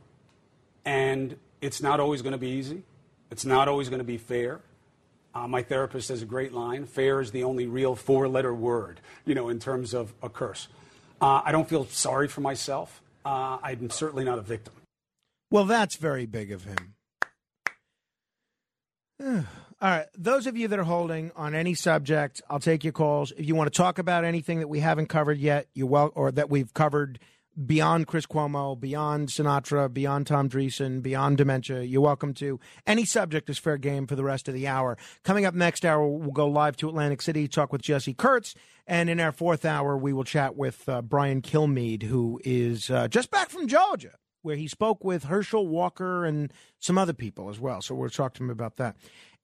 And 0.85 1.38
it's 1.61 1.81
not 1.81 1.99
always 1.99 2.22
going 2.22 2.34
to 2.34 2.38
be 2.38 2.49
easy. 2.49 2.84
It's 3.31 3.45
not 3.45 3.68
always 3.68 3.89
going 3.89 3.99
to 3.99 4.05
be 4.05 4.18
fair. 4.18 4.61
Uh, 5.34 5.47
my 5.47 5.64
therapist 5.64 6.10
has 6.10 6.22
a 6.22 6.26
great 6.26 6.53
line 6.53 6.85
fair 6.85 7.19
is 7.19 7.31
the 7.31 7.43
only 7.43 7.65
real 7.65 7.95
four 7.95 8.27
letter 8.27 8.53
word, 8.53 8.99
you 9.26 9.34
know, 9.34 9.49
in 9.49 9.60
terms 9.60 9.93
of 9.93 10.14
a 10.22 10.30
curse. 10.30 10.68
Uh, 11.19 11.41
I 11.43 11.51
don't 11.51 11.68
feel 11.68 11.85
sorry 11.85 12.27
for 12.27 12.41
myself. 12.41 13.01
Uh, 13.26 13.57
I'm 13.64 13.89
certainly 13.89 14.26
not 14.26 14.38
a 14.38 14.41
victim. 14.41 14.73
Well, 15.49 15.65
that's 15.65 15.95
very 15.95 16.26
big 16.26 16.51
of 16.51 16.65
him. 16.65 16.93
All 19.84 19.89
right. 19.89 20.05
Those 20.18 20.47
of 20.47 20.55
you 20.55 20.69
that 20.69 20.80
are 20.80 20.85
holding 20.85 21.34
on 21.35 21.53
any 21.53 21.73
subject, 21.73 22.41
I'll 22.49 22.61
take 22.61 22.85
your 22.85 22.93
calls. 22.93 23.34
If 23.34 23.45
you 23.45 23.53
want 23.53 23.69
to 23.72 23.77
talk 23.77 23.99
about 23.99 24.23
anything 24.23 24.60
that 24.60 24.69
we 24.69 24.80
haven't 24.80 25.07
covered 25.07 25.38
yet, 25.39 25.68
you're 25.73 25.88
well, 25.88 26.10
or 26.15 26.31
that 26.31 26.49
we've 26.49 26.73
covered 26.73 27.19
beyond 27.65 28.07
Chris 28.07 28.26
Cuomo, 28.26 28.80
beyond 28.80 29.27
Sinatra, 29.27 29.93
beyond 29.93 30.26
Tom 30.26 30.47
Dreesen, 30.47 31.01
beyond 31.01 31.35
dementia, 31.35 31.81
you're 31.81 31.99
welcome 31.99 32.34
to. 32.35 32.61
Any 32.88 33.03
subject 33.03 33.49
is 33.49 33.57
fair 33.57 33.76
game 33.76 34.07
for 34.07 34.15
the 34.15 34.23
rest 34.23 34.47
of 34.47 34.53
the 34.53 34.69
hour. 34.69 34.97
Coming 35.26 35.43
up 35.43 35.53
next 35.53 35.84
hour, 35.84 36.07
we'll 36.07 36.31
go 36.31 36.47
live 36.47 36.77
to 36.77 36.88
Atlantic 36.88 37.22
City, 37.22 37.49
talk 37.49 37.73
with 37.73 37.81
Jesse 37.81 38.14
Kurtz. 38.14 38.55
And 38.88 39.10
in 39.10 39.19
our 39.19 39.34
fourth 39.34 39.65
hour, 39.65 39.97
we 39.97 40.14
will 40.14 40.23
chat 40.23 40.55
with 40.55 40.88
uh, 40.88 41.01
Brian 41.01 41.41
Kilmeade, 41.41 42.03
who 42.03 42.39
is 42.45 42.89
uh, 42.89 43.10
just 43.10 43.31
back 43.31 43.49
from 43.49 43.68
Georgia, 43.68 44.14
where 44.43 44.55
he 44.55 44.69
spoke 44.69 45.03
with 45.03 45.26
Herschel 45.26 45.68
Walker 45.68 46.23
and 46.23 46.53
some 46.80 46.97
other 46.97 47.14
people 47.14 47.49
as 47.49 47.60
well. 47.60 47.81
So 47.81 47.95
we'll 47.95 48.10
talk 48.10 48.34
to 48.35 48.43
him 48.43 48.49
about 48.49 48.77
that. 48.77 48.95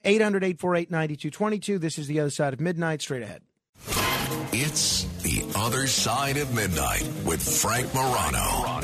800 0.03 0.43
848 0.43 0.91
9222. 0.91 1.79
This 1.79 1.97
is 1.97 2.07
the 2.07 2.19
other 2.19 2.29
side 2.29 2.53
of 2.53 2.59
midnight, 2.59 3.01
straight 3.01 3.23
ahead. 3.23 3.41
It's 4.51 5.03
The 5.21 5.43
Other 5.55 5.87
Side 5.87 6.37
of 6.37 6.53
Midnight 6.53 7.07
with 7.25 7.41
Frank 7.41 7.93
Morano. 7.93 8.78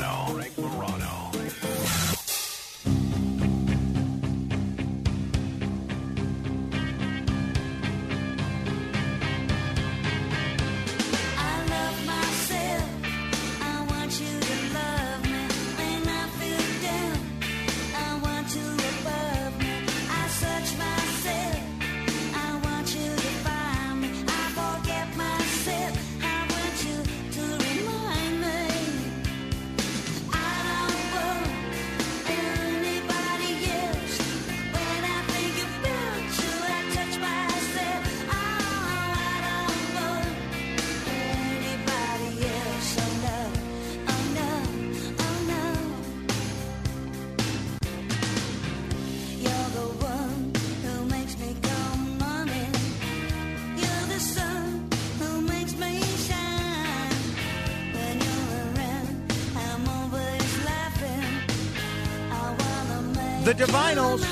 The 63.46 63.54
Divinyls. 63.54 64.26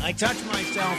I 0.00 0.12
touch 0.12 0.40
myself. 0.44 0.96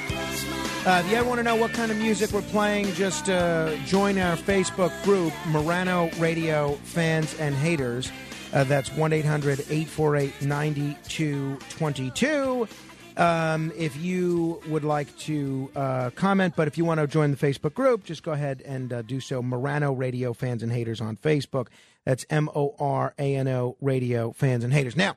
Uh, 0.86 1.02
if 1.02 1.10
you 1.10 1.16
ever 1.16 1.26
want 1.26 1.40
to 1.40 1.44
know 1.44 1.56
what 1.56 1.72
kind 1.72 1.90
of 1.90 1.96
music 1.96 2.34
we're 2.34 2.42
playing, 2.42 2.92
just 2.92 3.30
uh, 3.30 3.74
join 3.86 4.18
our 4.18 4.36
Facebook 4.36 4.92
group, 5.04 5.32
Morano 5.48 6.10
Radio 6.18 6.74
Fans 6.84 7.34
and 7.40 7.56
Haters. 7.56 8.12
Uh, 8.52 8.66
that's 8.66 8.92
1 8.92 9.14
800 9.14 9.62
848 9.62 10.42
9222. 10.42 12.68
Um, 13.16 13.72
if 13.78 13.96
you 13.96 14.62
would 14.68 14.84
like 14.84 15.18
to 15.20 15.72
uh, 15.74 16.10
comment, 16.16 16.56
but 16.58 16.68
if 16.68 16.78
you 16.78 16.84
want 16.84 17.00
to 17.00 17.08
join 17.08 17.32
the 17.32 17.38
Facebook 17.38 17.76
group, 17.76 18.04
just 18.04 18.24
go 18.24 18.34
ahead 18.34 18.62
and 18.66 18.92
uh, 18.92 19.04
do 19.04 19.22
so. 19.22 19.42
Morano 19.42 19.94
Radio 19.94 20.34
Fans 20.34 20.64
and 20.64 20.72
Haters 20.74 21.00
on 21.00 21.16
Facebook. 21.16 21.68
That's 22.04 22.26
M 22.30 22.50
O 22.54 22.76
R 22.78 23.14
A 23.18 23.38
N 23.38 23.48
O 23.48 23.78
Radio 23.80 24.34
Fans 24.34 24.66
and 24.66 24.74
Haters. 24.74 24.98
Now, 24.98 25.16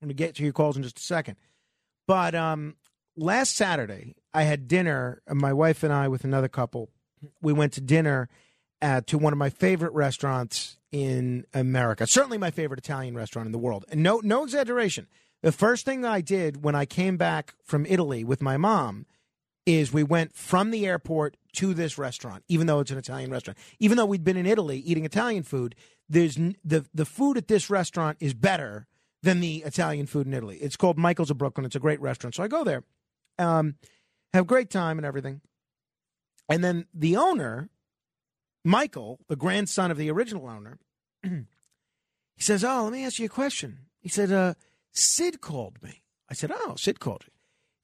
I'm 0.00 0.08
going 0.08 0.16
to 0.16 0.22
get 0.22 0.34
to 0.36 0.42
your 0.42 0.52
calls 0.52 0.76
in 0.76 0.82
just 0.82 0.98
a 0.98 1.02
second. 1.02 1.36
But 2.06 2.34
um, 2.34 2.76
last 3.16 3.56
Saturday, 3.56 4.14
I 4.34 4.42
had 4.42 4.68
dinner, 4.68 5.22
uh, 5.28 5.34
my 5.34 5.52
wife 5.52 5.82
and 5.82 5.92
I, 5.92 6.08
with 6.08 6.24
another 6.24 6.48
couple. 6.48 6.90
We 7.40 7.52
went 7.52 7.72
to 7.74 7.80
dinner 7.80 8.28
at, 8.80 9.06
to 9.08 9.18
one 9.18 9.32
of 9.32 9.38
my 9.38 9.50
favorite 9.50 9.92
restaurants 9.92 10.76
in 10.92 11.46
America. 11.54 12.06
Certainly 12.06 12.38
my 12.38 12.50
favorite 12.50 12.78
Italian 12.78 13.16
restaurant 13.16 13.46
in 13.46 13.52
the 13.52 13.58
world. 13.58 13.84
And 13.90 14.02
no, 14.02 14.20
no 14.22 14.44
exaggeration. 14.44 15.06
The 15.42 15.52
first 15.52 15.84
thing 15.84 16.02
that 16.02 16.12
I 16.12 16.20
did 16.20 16.62
when 16.62 16.74
I 16.74 16.86
came 16.86 17.16
back 17.16 17.54
from 17.64 17.86
Italy 17.86 18.24
with 18.24 18.42
my 18.42 18.56
mom 18.56 19.06
is 19.64 19.92
we 19.92 20.04
went 20.04 20.34
from 20.34 20.70
the 20.70 20.86
airport 20.86 21.36
to 21.54 21.74
this 21.74 21.98
restaurant, 21.98 22.44
even 22.48 22.66
though 22.66 22.80
it's 22.80 22.90
an 22.90 22.98
Italian 22.98 23.30
restaurant. 23.30 23.58
Even 23.78 23.96
though 23.96 24.06
we'd 24.06 24.24
been 24.24 24.36
in 24.36 24.46
Italy 24.46 24.78
eating 24.78 25.04
Italian 25.04 25.42
food, 25.42 25.74
there's 26.08 26.36
the 26.64 26.86
the 26.94 27.04
food 27.04 27.36
at 27.36 27.48
this 27.48 27.68
restaurant 27.68 28.16
is 28.20 28.32
better 28.32 28.86
than 29.26 29.40
the 29.40 29.64
Italian 29.66 30.06
food 30.06 30.28
in 30.28 30.32
Italy. 30.32 30.56
It's 30.58 30.76
called 30.76 30.96
Michael's 30.96 31.32
of 31.32 31.38
Brooklyn. 31.38 31.66
It's 31.66 31.74
a 31.74 31.80
great 31.80 32.00
restaurant. 32.00 32.36
So 32.36 32.44
I 32.44 32.48
go 32.48 32.62
there, 32.62 32.84
um, 33.40 33.74
have 34.32 34.46
great 34.46 34.70
time 34.70 34.98
and 34.98 35.04
everything. 35.04 35.40
And 36.48 36.62
then 36.62 36.86
the 36.94 37.16
owner, 37.16 37.68
Michael, 38.64 39.18
the 39.28 39.34
grandson 39.34 39.90
of 39.90 39.96
the 39.96 40.12
original 40.12 40.48
owner, 40.48 40.78
he 41.24 41.42
says, 42.38 42.62
"Oh, 42.62 42.84
let 42.84 42.92
me 42.92 43.04
ask 43.04 43.18
you 43.18 43.26
a 43.26 43.28
question." 43.28 43.78
He 43.98 44.08
said, 44.08 44.30
uh, 44.30 44.54
"Sid 44.92 45.40
called 45.40 45.82
me." 45.82 46.04
I 46.30 46.34
said, 46.34 46.52
"Oh, 46.54 46.76
Sid 46.76 47.00
called 47.00 47.24
you." 47.26 47.32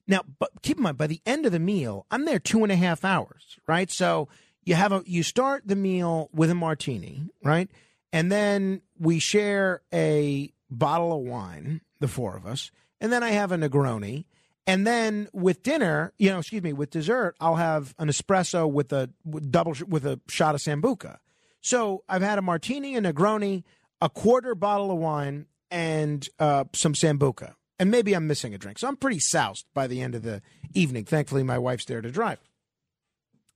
Now, 0.06 0.22
but 0.38 0.62
keep 0.62 0.76
in 0.76 0.84
mind, 0.84 0.96
by 0.96 1.08
the 1.08 1.22
end 1.26 1.44
of 1.44 1.50
the 1.50 1.58
meal, 1.58 2.06
I'm 2.08 2.24
there 2.24 2.38
two 2.38 2.62
and 2.62 2.70
a 2.70 2.76
half 2.76 3.04
hours, 3.04 3.58
right? 3.66 3.90
So 3.90 4.28
you 4.62 4.76
have 4.76 4.92
a 4.92 5.02
you 5.06 5.24
start 5.24 5.64
the 5.66 5.74
meal 5.74 6.30
with 6.32 6.50
a 6.50 6.54
martini, 6.54 7.30
right? 7.42 7.68
And 8.12 8.30
then 8.30 8.82
we 8.96 9.18
share 9.18 9.82
a 9.92 10.52
bottle 10.72 11.12
of 11.12 11.20
wine, 11.20 11.80
the 12.00 12.08
four 12.08 12.36
of 12.36 12.46
us, 12.46 12.70
and 13.00 13.12
then 13.12 13.22
I 13.22 13.30
have 13.30 13.52
a 13.52 13.56
Negroni. 13.56 14.24
And 14.64 14.86
then 14.86 15.28
with 15.32 15.64
dinner, 15.64 16.12
you 16.18 16.30
know, 16.30 16.38
excuse 16.38 16.62
me, 16.62 16.72
with 16.72 16.90
dessert, 16.90 17.34
I'll 17.40 17.56
have 17.56 17.94
an 17.98 18.08
espresso 18.08 18.70
with 18.70 18.92
a 18.92 19.10
with 19.24 19.50
double 19.50 19.74
with 19.88 20.06
a 20.06 20.20
shot 20.28 20.54
of 20.54 20.60
sambuca. 20.60 21.18
So 21.60 22.04
I've 22.08 22.22
had 22.22 22.38
a 22.38 22.42
martini, 22.42 22.96
a 22.96 23.00
Negroni, 23.00 23.64
a 24.00 24.08
quarter 24.08 24.54
bottle 24.54 24.90
of 24.90 24.98
wine, 24.98 25.46
and 25.70 26.28
uh, 26.38 26.64
some 26.74 26.92
sambuca. 26.92 27.54
And 27.78 27.90
maybe 27.90 28.14
I'm 28.14 28.28
missing 28.28 28.54
a 28.54 28.58
drink. 28.58 28.78
So 28.78 28.86
I'm 28.86 28.96
pretty 28.96 29.18
soused 29.18 29.66
by 29.74 29.88
the 29.88 30.00
end 30.00 30.14
of 30.14 30.22
the 30.22 30.42
evening. 30.74 31.04
Thankfully, 31.04 31.42
my 31.42 31.58
wife's 31.58 31.84
there 31.84 32.00
to 32.00 32.10
drive. 32.10 32.38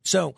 So 0.05 0.35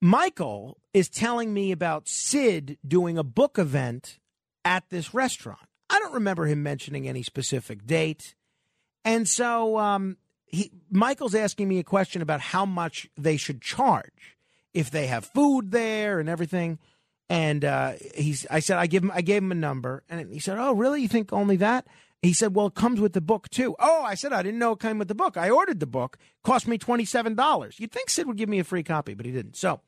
Michael 0.00 0.78
is 0.92 1.08
telling 1.08 1.52
me 1.52 1.72
about 1.72 2.08
Sid 2.08 2.78
doing 2.86 3.18
a 3.18 3.24
book 3.24 3.58
event 3.58 4.18
at 4.64 4.90
this 4.90 5.14
restaurant. 5.14 5.67
I 5.98 6.00
don't 6.00 6.14
remember 6.14 6.46
him 6.46 6.62
mentioning 6.62 7.08
any 7.08 7.24
specific 7.24 7.84
date. 7.84 8.36
And 9.04 9.26
so 9.26 9.78
um, 9.78 10.16
he, 10.46 10.70
Michael's 10.92 11.34
asking 11.34 11.66
me 11.66 11.80
a 11.80 11.84
question 11.84 12.22
about 12.22 12.40
how 12.40 12.64
much 12.64 13.08
they 13.16 13.36
should 13.36 13.60
charge 13.60 14.36
if 14.72 14.92
they 14.92 15.08
have 15.08 15.24
food 15.24 15.72
there 15.72 16.20
and 16.20 16.28
everything. 16.28 16.78
And 17.28 17.64
uh, 17.64 17.94
he's, 18.14 18.46
I 18.48 18.60
said, 18.60 18.78
I 18.78 18.86
give 18.86 19.02
him, 19.02 19.10
I 19.12 19.22
gave 19.22 19.42
him 19.42 19.50
a 19.50 19.56
number, 19.56 20.04
and 20.08 20.32
he 20.32 20.38
said, 20.38 20.56
"Oh, 20.56 20.72
really? 20.72 21.02
You 21.02 21.08
think 21.08 21.32
only 21.32 21.56
that?" 21.56 21.86
He 22.22 22.32
said, 22.32 22.54
"Well, 22.54 22.68
it 22.68 22.74
comes 22.74 23.00
with 23.00 23.12
the 23.12 23.20
book 23.20 23.50
too." 23.50 23.76
Oh, 23.78 24.02
I 24.02 24.14
said, 24.14 24.32
I 24.32 24.42
didn't 24.42 24.58
know 24.58 24.72
it 24.72 24.80
came 24.80 24.98
with 24.98 25.08
the 25.08 25.14
book. 25.14 25.36
I 25.36 25.50
ordered 25.50 25.78
the 25.78 25.86
book, 25.86 26.16
cost 26.42 26.66
me 26.66 26.78
twenty 26.78 27.04
seven 27.04 27.34
dollars. 27.34 27.78
You'd 27.78 27.92
think 27.92 28.08
Sid 28.08 28.26
would 28.26 28.38
give 28.38 28.48
me 28.48 28.60
a 28.60 28.64
free 28.64 28.82
copy, 28.82 29.12
but 29.12 29.26
he 29.26 29.32
didn't. 29.32 29.56
So 29.56 29.80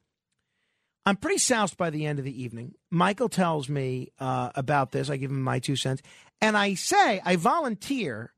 I'm 1.06 1.16
pretty 1.16 1.39
soused 1.39 1.77
by 1.77 1.90
the 1.90 2.06
end 2.06 2.18
of 2.18 2.24
the 2.24 2.43
evening. 2.43 2.74
Michael 2.90 3.28
tells 3.28 3.68
me 3.68 4.12
uh, 4.18 4.51
about 4.55 4.93
this. 4.93 5.09
I 5.09 5.16
give 5.16 5.31
him 5.31 5.43
my 5.43 5.59
two 5.59 5.77
cents, 5.77 6.02
and 6.40 6.56
I 6.56 6.74
say 6.74 7.20
I 7.24 7.36
volunteer. 7.36 8.32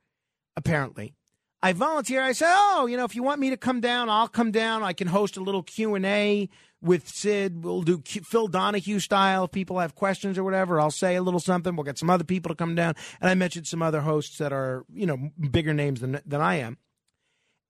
Apparently, 0.57 1.15
I 1.63 1.73
volunteer. 1.73 2.23
I 2.23 2.33
say, 2.33 2.47
"Oh, 2.49 2.87
you 2.87 2.97
know, 2.97 3.05
if 3.05 3.17
you 3.17 3.23
want 3.23 3.41
me 3.41 3.51
to 3.51 3.57
come 3.57 3.81
down, 3.81 4.09
I'll 4.09 4.29
come 4.29 4.53
down. 4.53 4.83
I 4.83 4.93
can 4.93 5.09
host 5.09 5.37
a 5.37 5.43
little 5.43 5.63
Q 5.63 5.95
and 5.95 6.07
A 6.07 6.49
with 6.81 7.09
Sid. 7.09 7.65
We'll 7.65 7.83
do 7.83 7.99
Q- 7.99 8.23
Phil 8.23 8.49
Donahue 8.49 8.99
style. 9.01 9.45
If 9.45 9.53
people 9.53 9.79
have 9.79 9.95
questions 9.95 10.39
or 10.39 10.45
whatever, 10.45 10.81
I'll 10.81 10.91
say 10.91 11.17
a 11.17 11.23
little 11.23 11.41
something. 11.41 11.75
We'll 11.75 11.85
get 11.85 11.99
some 11.99 12.11
other 12.11 12.25
people 12.25 12.51
to 12.51 12.55
come 12.55 12.75
down." 12.75 12.95
And 13.21 13.29
I 13.29 13.35
mentioned 13.35 13.67
some 13.67 13.83
other 13.83 14.03
hosts 14.03 14.39
that 14.39 14.53
are, 14.53 14.85
you 14.93 15.07
know, 15.07 15.31
bigger 15.51 15.75
names 15.75 16.01
than 16.01 16.21
than 16.25 16.41
I 16.41 16.57
am, 16.57 16.79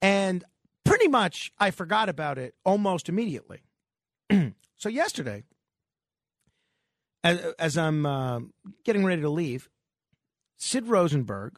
and 0.02 0.44
pretty 0.85 1.09
much 1.09 1.52
I 1.59 1.70
forgot 1.70 2.09
about 2.09 2.36
it 2.36 2.55
almost 2.64 3.09
immediately. 3.09 3.62
So 4.83 4.89
yesterday, 4.89 5.45
as, 7.23 7.39
as 7.57 7.79
I'm 7.79 8.05
uh, 8.05 8.41
getting 8.85 9.05
ready 9.05 9.23
to 9.23 9.29
leave, 9.29 9.71
Sid 10.57 10.89
Rosenberg, 10.89 11.57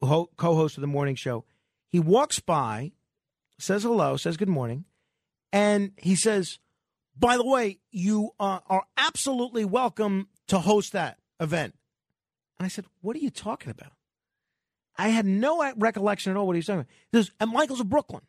ho- 0.00 0.30
co-host 0.36 0.76
of 0.76 0.82
the 0.82 0.86
morning 0.86 1.16
show, 1.16 1.44
he 1.88 1.98
walks 1.98 2.38
by, 2.38 2.92
says 3.58 3.82
hello, 3.82 4.16
says 4.16 4.36
good 4.36 4.48
morning, 4.48 4.84
and 5.52 5.94
he 5.96 6.14
says, 6.14 6.60
"By 7.18 7.36
the 7.36 7.44
way, 7.44 7.80
you 7.90 8.30
uh, 8.38 8.60
are 8.68 8.84
absolutely 8.96 9.64
welcome 9.64 10.28
to 10.46 10.60
host 10.60 10.92
that 10.92 11.18
event." 11.40 11.74
And 12.56 12.66
I 12.66 12.68
said, 12.68 12.84
"What 13.00 13.16
are 13.16 13.20
you 13.20 13.30
talking 13.30 13.72
about?" 13.72 13.94
I 14.96 15.08
had 15.08 15.26
no 15.26 15.72
recollection 15.76 16.30
at 16.30 16.36
all 16.36 16.46
what 16.46 16.54
he 16.54 16.58
was 16.58 16.66
talking 16.66 16.82
about. 16.82 16.90
He 17.10 17.18
says, 17.18 17.32
"And 17.40 17.50
Michael's 17.50 17.80
of 17.80 17.88
Brooklyn." 17.88 18.22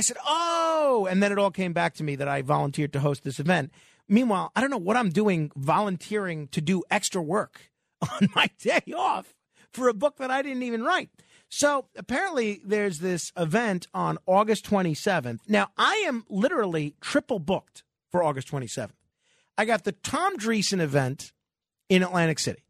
I 0.00 0.02
said, 0.02 0.16
"Oh," 0.26 1.06
and 1.10 1.22
then 1.22 1.30
it 1.30 1.38
all 1.38 1.50
came 1.50 1.74
back 1.74 1.92
to 1.96 2.02
me 2.02 2.16
that 2.16 2.26
I 2.26 2.40
volunteered 2.40 2.94
to 2.94 3.00
host 3.00 3.22
this 3.22 3.38
event. 3.38 3.70
Meanwhile, 4.08 4.50
I 4.56 4.62
don't 4.62 4.70
know 4.70 4.78
what 4.78 4.96
I'm 4.96 5.10
doing 5.10 5.52
volunteering 5.54 6.48
to 6.52 6.62
do 6.62 6.82
extra 6.90 7.20
work 7.20 7.70
on 8.00 8.30
my 8.34 8.48
day 8.58 8.80
off 8.96 9.34
for 9.74 9.88
a 9.88 9.94
book 9.94 10.16
that 10.16 10.30
I 10.30 10.40
didn't 10.40 10.62
even 10.62 10.82
write. 10.82 11.10
So 11.50 11.88
apparently, 11.98 12.62
there's 12.64 13.00
this 13.00 13.30
event 13.36 13.88
on 13.92 14.16
August 14.24 14.64
27th. 14.64 15.40
Now, 15.46 15.68
I 15.76 15.96
am 16.06 16.24
literally 16.30 16.94
triple 17.02 17.38
booked 17.38 17.82
for 18.10 18.22
August 18.22 18.50
27th. 18.50 18.92
I 19.58 19.66
got 19.66 19.84
the 19.84 19.92
Tom 19.92 20.38
Dreesen 20.38 20.80
event 20.80 21.32
in 21.90 22.02
Atlantic 22.02 22.38
City. 22.38 22.64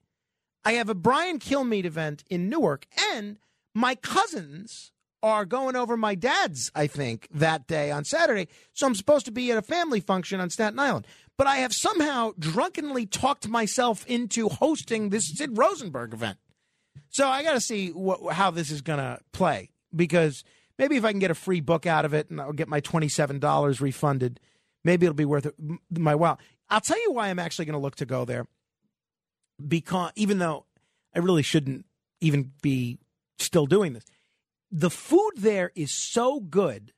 I 0.64 0.72
have 0.72 0.88
a 0.88 0.96
Brian 0.96 1.38
Kilmeade 1.38 1.84
event 1.84 2.24
in 2.28 2.48
Newark, 2.48 2.86
and 3.12 3.38
my 3.72 3.94
cousins 3.94 4.90
are 5.22 5.44
going 5.44 5.76
over 5.76 5.96
my 5.96 6.14
dad's, 6.14 6.70
I 6.74 6.86
think, 6.86 7.28
that 7.32 7.66
day 7.66 7.90
on 7.90 8.04
Saturday. 8.04 8.48
So 8.72 8.86
I'm 8.86 8.94
supposed 8.94 9.26
to 9.26 9.32
be 9.32 9.50
at 9.50 9.58
a 9.58 9.62
family 9.62 10.00
function 10.00 10.40
on 10.40 10.50
Staten 10.50 10.78
Island. 10.78 11.06
But 11.36 11.46
I 11.46 11.56
have 11.56 11.72
somehow 11.72 12.32
drunkenly 12.38 13.06
talked 13.06 13.48
myself 13.48 14.06
into 14.06 14.48
hosting 14.48 15.08
this 15.10 15.36
Sid 15.36 15.56
Rosenberg 15.56 16.12
event. 16.12 16.38
So 17.08 17.26
I 17.26 17.42
got 17.42 17.54
to 17.54 17.60
see 17.60 17.92
wh- 17.92 18.30
how 18.30 18.50
this 18.50 18.70
is 18.70 18.82
going 18.82 18.98
to 18.98 19.18
play 19.32 19.70
because 19.94 20.44
maybe 20.78 20.96
if 20.96 21.04
I 21.04 21.10
can 21.10 21.18
get 21.18 21.30
a 21.30 21.34
free 21.34 21.60
book 21.60 21.86
out 21.86 22.04
of 22.04 22.14
it 22.14 22.30
and 22.30 22.40
I'll 22.40 22.52
get 22.52 22.68
my 22.68 22.80
$27 22.80 23.80
refunded, 23.80 24.40
maybe 24.84 25.06
it'll 25.06 25.14
be 25.14 25.24
worth 25.24 25.46
it, 25.46 25.54
my 25.90 26.14
while. 26.14 26.38
I'll 26.68 26.80
tell 26.80 27.00
you 27.00 27.12
why 27.12 27.28
I'm 27.28 27.38
actually 27.38 27.64
going 27.64 27.78
to 27.78 27.82
look 27.82 27.96
to 27.96 28.06
go 28.06 28.24
there 28.24 28.46
because 29.66 30.12
even 30.16 30.38
though 30.38 30.66
I 31.14 31.18
really 31.18 31.42
shouldn't 31.42 31.86
even 32.20 32.52
be 32.62 32.98
still 33.38 33.66
doing 33.66 33.92
this, 33.92 34.04
the 34.70 34.90
food 34.90 35.32
there 35.36 35.72
is 35.74 35.90
so 35.92 36.40
good 36.40 36.92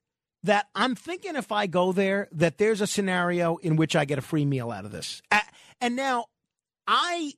that 0.45 0.67
I'm 0.75 0.95
thinking 0.95 1.37
if 1.37 1.53
I 1.53 1.67
go 1.67 1.93
there 1.93 2.29
that 2.33 2.59
there's 2.59 2.81
a 2.81 2.87
scenario 2.87 3.57
in 3.59 3.77
which 3.77 3.95
I 3.95 4.05
get 4.05 4.19
a 4.19 4.23
free 4.23 4.45
meal 4.45 4.71
out 4.71 4.85
of 4.85 4.93
this. 4.93 5.23
And 5.81 5.97
now 5.97 6.27
I 6.87 7.35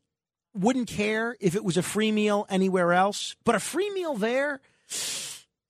wouldn't 0.54 0.88
care 0.88 1.36
if 1.40 1.54
it 1.54 1.64
was 1.64 1.76
a 1.76 1.82
free 1.82 2.12
meal 2.12 2.46
anywhere 2.48 2.92
else, 2.92 3.36
but 3.44 3.54
a 3.54 3.60
free 3.60 3.90
meal 3.90 4.14
there, 4.14 4.60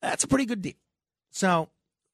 that's 0.01 0.25
a 0.25 0.29
pretty 0.29 0.45
good 0.45 0.63
deal. 0.63 0.75
So, 1.31 1.71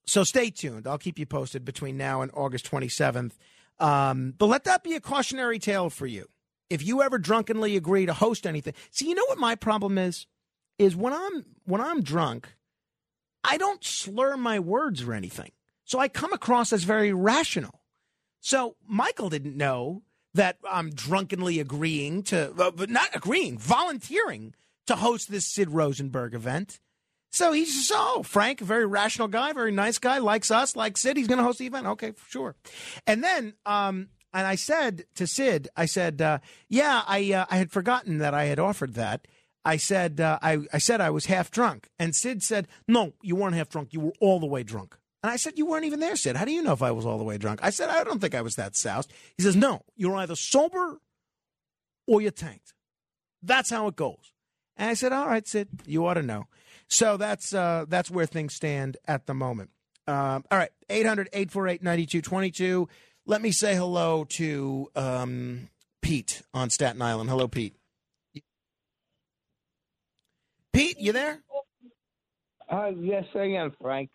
so 0.06 0.24
stay 0.24 0.50
tuned. 0.50 0.86
I'll 0.86 0.98
keep 0.98 1.18
you 1.18 1.26
posted 1.26 1.64
between 1.64 1.96
now 1.96 2.22
and 2.22 2.30
August 2.34 2.70
27th. 2.70 3.32
Um, 3.78 4.34
but 4.36 4.46
let 4.46 4.64
that 4.64 4.82
be 4.82 4.94
a 4.94 5.00
cautionary 5.00 5.58
tale 5.58 5.90
for 5.90 6.06
you. 6.06 6.28
If 6.68 6.84
you 6.84 7.02
ever 7.02 7.18
drunkenly 7.18 7.76
agree 7.76 8.06
to 8.06 8.12
host 8.12 8.46
anything, 8.46 8.74
see, 8.90 9.08
you 9.08 9.14
know 9.14 9.24
what 9.26 9.38
my 9.38 9.56
problem 9.56 9.98
is? 9.98 10.26
Is 10.80 10.96
when 10.96 11.12
I'm 11.12 11.44
when 11.66 11.82
I'm 11.82 12.02
drunk, 12.02 12.48
I 13.44 13.58
don't 13.58 13.84
slur 13.84 14.38
my 14.38 14.58
words 14.58 15.02
or 15.02 15.12
anything, 15.12 15.52
so 15.84 15.98
I 15.98 16.08
come 16.08 16.32
across 16.32 16.72
as 16.72 16.84
very 16.84 17.12
rational. 17.12 17.82
So 18.40 18.76
Michael 18.88 19.28
didn't 19.28 19.58
know 19.58 20.04
that 20.32 20.56
I'm 20.66 20.88
drunkenly 20.88 21.60
agreeing 21.60 22.22
to, 22.24 22.54
uh, 22.58 22.70
but 22.70 22.88
not 22.88 23.14
agreeing, 23.14 23.58
volunteering 23.58 24.54
to 24.86 24.96
host 24.96 25.30
this 25.30 25.46
Sid 25.46 25.68
Rosenberg 25.68 26.32
event. 26.32 26.80
So 27.30 27.52
he's 27.52 27.86
says, 27.86 27.94
"Oh, 27.94 28.22
Frank, 28.22 28.60
very 28.60 28.86
rational 28.86 29.28
guy, 29.28 29.52
very 29.52 29.72
nice 29.72 29.98
guy, 29.98 30.16
likes 30.16 30.50
us, 30.50 30.74
likes 30.76 31.02
Sid. 31.02 31.18
He's 31.18 31.28
going 31.28 31.36
to 31.36 31.44
host 31.44 31.58
the 31.58 31.66
event. 31.66 31.88
Okay, 31.88 32.14
sure." 32.26 32.56
And 33.06 33.22
then, 33.22 33.52
um, 33.66 34.08
and 34.32 34.46
I 34.46 34.54
said 34.54 35.04
to 35.16 35.26
Sid, 35.26 35.68
I 35.76 35.84
said, 35.84 36.22
uh, 36.22 36.38
"Yeah, 36.70 37.02
I 37.06 37.34
uh, 37.34 37.44
I 37.50 37.58
had 37.58 37.70
forgotten 37.70 38.16
that 38.16 38.32
I 38.32 38.44
had 38.46 38.58
offered 38.58 38.94
that." 38.94 39.28
I 39.64 39.76
said, 39.76 40.20
uh, 40.20 40.38
I 40.42 40.58
I 40.72 40.78
said 40.78 41.00
I 41.00 41.10
was 41.10 41.26
half 41.26 41.50
drunk, 41.50 41.88
and 41.98 42.14
Sid 42.14 42.42
said, 42.42 42.68
"No, 42.88 43.12
you 43.22 43.36
weren't 43.36 43.54
half 43.54 43.68
drunk. 43.68 43.92
You 43.92 44.00
were 44.00 44.12
all 44.20 44.40
the 44.40 44.46
way 44.46 44.62
drunk." 44.62 44.96
And 45.22 45.30
I 45.30 45.36
said, 45.36 45.58
"You 45.58 45.66
weren't 45.66 45.84
even 45.84 46.00
there, 46.00 46.16
Sid. 46.16 46.36
How 46.36 46.44
do 46.44 46.52
you 46.52 46.62
know 46.62 46.72
if 46.72 46.82
I 46.82 46.90
was 46.92 47.04
all 47.04 47.18
the 47.18 47.24
way 47.24 47.36
drunk?" 47.36 47.60
I 47.62 47.70
said, 47.70 47.90
"I 47.90 48.04
don't 48.04 48.20
think 48.20 48.34
I 48.34 48.40
was 48.40 48.54
that 48.56 48.74
soused." 48.74 49.12
He 49.36 49.42
says, 49.42 49.56
"No, 49.56 49.82
you're 49.96 50.16
either 50.16 50.36
sober 50.36 51.00
or 52.06 52.22
you're 52.22 52.30
tanked. 52.30 52.72
That's 53.42 53.70
how 53.70 53.86
it 53.88 53.96
goes." 53.96 54.32
And 54.76 54.88
I 54.88 54.94
said, 54.94 55.12
"All 55.12 55.26
right, 55.26 55.46
Sid, 55.46 55.68
you 55.84 56.06
ought 56.06 56.14
to 56.14 56.22
know." 56.22 56.46
So 56.88 57.16
that's 57.16 57.54
uh, 57.54 57.84
that's 57.88 58.10
where 58.10 58.26
things 58.26 58.54
stand 58.54 58.96
at 59.06 59.26
the 59.26 59.34
moment. 59.34 59.70
Um, 60.06 60.44
all 60.50 60.58
right, 60.58 60.70
800 60.88 61.28
848 61.32 61.82
9222. 61.82 62.88
Let 63.26 63.42
me 63.42 63.52
say 63.52 63.76
hello 63.76 64.24
to 64.24 64.90
um, 64.96 65.68
Pete 66.02 66.42
on 66.52 66.70
Staten 66.70 67.00
Island. 67.00 67.30
Hello, 67.30 67.46
Pete. 67.46 67.76
Pete, 70.72 70.98
you 70.98 71.12
there? 71.12 71.40
Uh, 72.70 72.90
yes, 72.98 73.24
I 73.34 73.44
am, 73.44 73.72
Frank. 73.80 74.10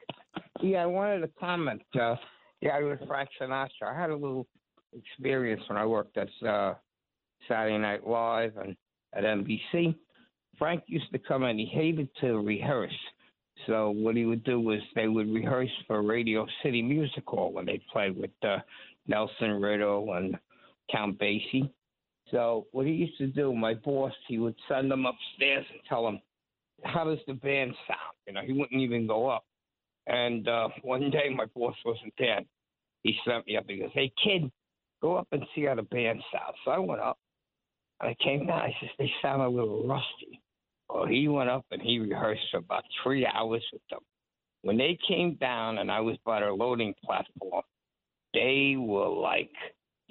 Yeah, 0.61 0.84
I 0.84 0.86
wanted 0.86 1.19
to 1.22 1.30
comment. 1.40 1.82
Uh, 1.99 2.15
yeah, 2.61 2.80
with 2.82 2.99
Frank 3.07 3.30
Sinatra. 3.40 3.88
I 3.88 3.99
had 3.99 4.10
a 4.10 4.15
little 4.15 4.48
experience 4.94 5.61
when 5.68 5.77
I 5.77 5.86
worked 5.86 6.18
at 6.18 6.30
uh, 6.48 6.76
Saturday 7.48 7.77
Night 7.77 8.07
Live 8.07 8.57
and 8.57 8.76
at 9.14 9.23
NBC. 9.23 9.95
Frank 10.57 10.84
used 10.88 11.11
to 11.11 11.19
come 11.19 11.44
and 11.44 11.60
he 11.60 11.65
hated 11.65 12.10
to 12.22 12.40
rehearse. 12.40 12.98
So 13.68 13.91
what 13.91 14.15
he 14.15 14.26
would 14.26 14.44
do 14.44 14.60
was 14.60 14.80
they 14.95 15.07
would 15.07 15.34
rehearse 15.34 15.72
for 15.88 16.02
Radio 16.02 16.45
City 16.64 16.82
Music 16.82 17.23
Hall 17.26 17.52
when 17.52 17.65
they 17.65 17.82
played 17.91 18.18
with 18.18 18.32
uh, 18.44 18.57
Nelson 19.07 19.61
Riddle 19.61 20.14
and 20.14 20.38
Count 20.91 21.19
Basie. 21.19 21.69
So 22.32 22.68
what 22.72 22.86
he 22.86 22.94
used 22.94 23.18
to 23.19 23.27
do, 23.27 23.53
my 23.53 23.73
boss, 23.73 24.14
he 24.27 24.40
would 24.40 24.56
send 24.68 24.91
them 24.91 25.06
upstairs 25.06 25.65
and 25.72 25.80
tell 25.88 26.03
them, 26.03 26.19
"How 26.86 27.03
does 27.03 27.20
the 27.28 27.34
band 27.34 27.74
sound?" 27.88 28.16
You 28.28 28.34
know, 28.34 28.41
he 28.41 28.53
wouldn't 28.53 28.82
even 28.82 29.07
go 29.07 29.28
up. 29.28 29.44
And 30.07 30.48
uh, 30.48 30.70
one 30.84 31.10
day, 31.10 31.30
my 31.36 31.45
boss 31.56 31.76
wasn't 31.86 32.14
there. 32.18 32.41
He 33.03 33.16
sent 33.28 33.45
me 33.48 33.57
up. 33.57 33.66
He 33.68 33.78
goes, 33.78 33.91
"Hey 33.94 34.12
kid, 34.24 34.52
go 35.02 35.16
up 35.16 35.28
and 35.32 35.44
see 35.53 35.66
how 35.66 35.76
the 35.76 35.84
band 35.84 36.22
sounds." 36.32 36.57
So 36.64 36.72
I 36.72 36.80
went 36.80 37.02
up, 37.02 37.18
and 37.99 38.10
I 38.10 38.24
came 38.24 38.48
down. 38.48 38.62
I 38.62 38.76
said, 38.80 38.90
"They 38.98 39.12
sound 39.22 39.41
a 39.41 39.49
little 39.49 39.88
rusty." 39.88 40.41
Well, 40.90 41.07
he 41.07 41.28
went 41.28 41.49
up 41.49 41.66
and 41.72 41.82
he 41.82 41.99
rehearsed 41.99 42.44
for 42.52 42.57
about 42.57 42.84
three 43.03 43.26
hours 43.26 43.64
with 43.74 43.82
them. 43.90 44.02
When 44.62 44.78
they 44.78 44.98
came 45.07 45.36
down 45.36 45.80
and 45.80 45.91
I 45.91 45.99
was 45.99 46.18
by 46.26 46.40
their 46.40 46.53
loading 46.53 46.94
platform, 47.03 47.64
they 48.34 48.76
were 48.78 49.10
like, 49.10 49.52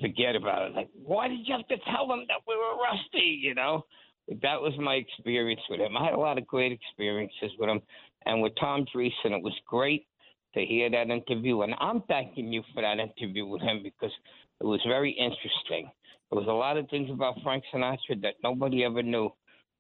forget 0.01 0.37
about 0.37 0.71
it. 0.71 0.75
Like, 0.75 0.89
why 0.95 1.29
did 1.29 1.47
you 1.47 1.55
have 1.57 1.67
to 1.69 1.77
tell 1.91 2.07
them 2.09 2.25
that 2.29 2.41
we 2.47 2.57
were 2.57 2.83
rusty? 2.83 3.39
You 3.43 3.55
know, 3.55 3.85
that 4.29 4.61
was 4.61 4.73
my 4.79 4.95
experience 4.95 5.61
with 5.69 5.81
him. 5.81 5.97
I 5.97 6.05
had 6.05 6.15
a 6.15 6.21
lot 6.21 6.39
of 6.39 6.47
great 6.47 6.73
experiences 6.73 7.51
with 7.59 7.69
him, 7.69 7.81
and 8.27 8.43
with 8.43 8.53
Tom 8.59 8.87
Dreesen, 8.95 9.37
it 9.37 9.43
was 9.43 9.55
great 9.67 10.07
to 10.55 10.65
hear 10.65 10.91
that 10.91 11.11
interview. 11.11 11.63
And 11.63 11.75
I'm 11.81 12.03
thanking 12.03 12.53
you 12.53 12.63
for 12.75 12.83
that 12.83 12.99
interview 12.99 13.47
with 13.47 13.63
him 13.63 13.83
because 13.83 14.13
it 14.61 14.65
was 14.65 14.81
very 14.87 15.11
interesting. 15.11 15.91
There 16.31 16.41
was 16.41 16.49
a 16.49 16.53
lot 16.53 16.77
of 16.77 16.89
things 16.89 17.11
about 17.11 17.37
Frank 17.43 17.65
Sinatra 17.73 18.23
that 18.23 18.35
nobody 18.43 18.85
ever 18.85 19.03
knew. 19.03 19.31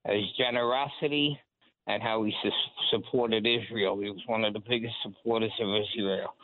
His 0.06 0.24
generosity 0.36 1.38
and 1.86 2.02
how 2.02 2.24
he 2.24 2.34
su- 2.42 2.50
supported 2.90 3.46
Israel. 3.46 3.98
He 4.00 4.10
was 4.10 4.20
one 4.26 4.44
of 4.44 4.52
the 4.52 4.60
biggest 4.68 4.94
supporters 5.02 5.52
of 5.60 5.68
Israel. 5.68 6.34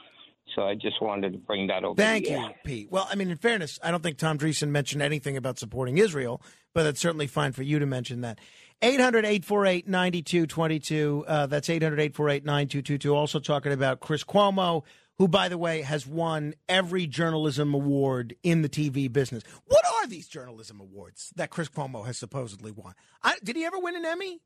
So 0.54 0.62
I 0.62 0.74
just 0.74 1.00
wanted 1.00 1.32
to 1.32 1.38
bring 1.38 1.66
that 1.68 1.84
over. 1.84 2.00
Thank 2.00 2.28
you, 2.28 2.36
air. 2.36 2.54
Pete. 2.64 2.88
Well, 2.90 3.08
I 3.10 3.14
mean, 3.14 3.30
in 3.30 3.36
fairness, 3.36 3.78
I 3.82 3.90
don't 3.90 4.02
think 4.02 4.18
Tom 4.18 4.38
Dreesen 4.38 4.68
mentioned 4.68 5.02
anything 5.02 5.36
about 5.36 5.58
supporting 5.58 5.98
Israel, 5.98 6.42
but 6.74 6.86
it's 6.86 7.00
certainly 7.00 7.26
fine 7.26 7.52
for 7.52 7.62
you 7.62 7.78
to 7.78 7.86
mention 7.86 8.22
that. 8.22 8.38
800 8.82 9.24
848 9.24 9.88
9222. 9.88 11.24
Uh, 11.26 11.46
That's 11.46 11.68
800 11.68 12.00
848 12.00 12.44
9222. 12.44 13.14
Also 13.14 13.38
talking 13.38 13.72
about 13.72 14.00
Chris 14.00 14.24
Cuomo, 14.24 14.84
who, 15.18 15.28
by 15.28 15.48
the 15.48 15.58
way, 15.58 15.82
has 15.82 16.06
won 16.06 16.54
every 16.68 17.06
journalism 17.06 17.74
award 17.74 18.34
in 18.42 18.62
the 18.62 18.68
TV 18.68 19.12
business. 19.12 19.42
What 19.66 19.84
are 19.96 20.06
these 20.06 20.28
journalism 20.28 20.80
awards 20.80 21.30
that 21.36 21.50
Chris 21.50 21.68
Cuomo 21.68 22.06
has 22.06 22.16
supposedly 22.16 22.72
won? 22.72 22.94
I, 23.22 23.36
did 23.44 23.56
he 23.56 23.64
ever 23.64 23.78
win 23.78 23.96
an 23.96 24.06
Emmy? 24.06 24.40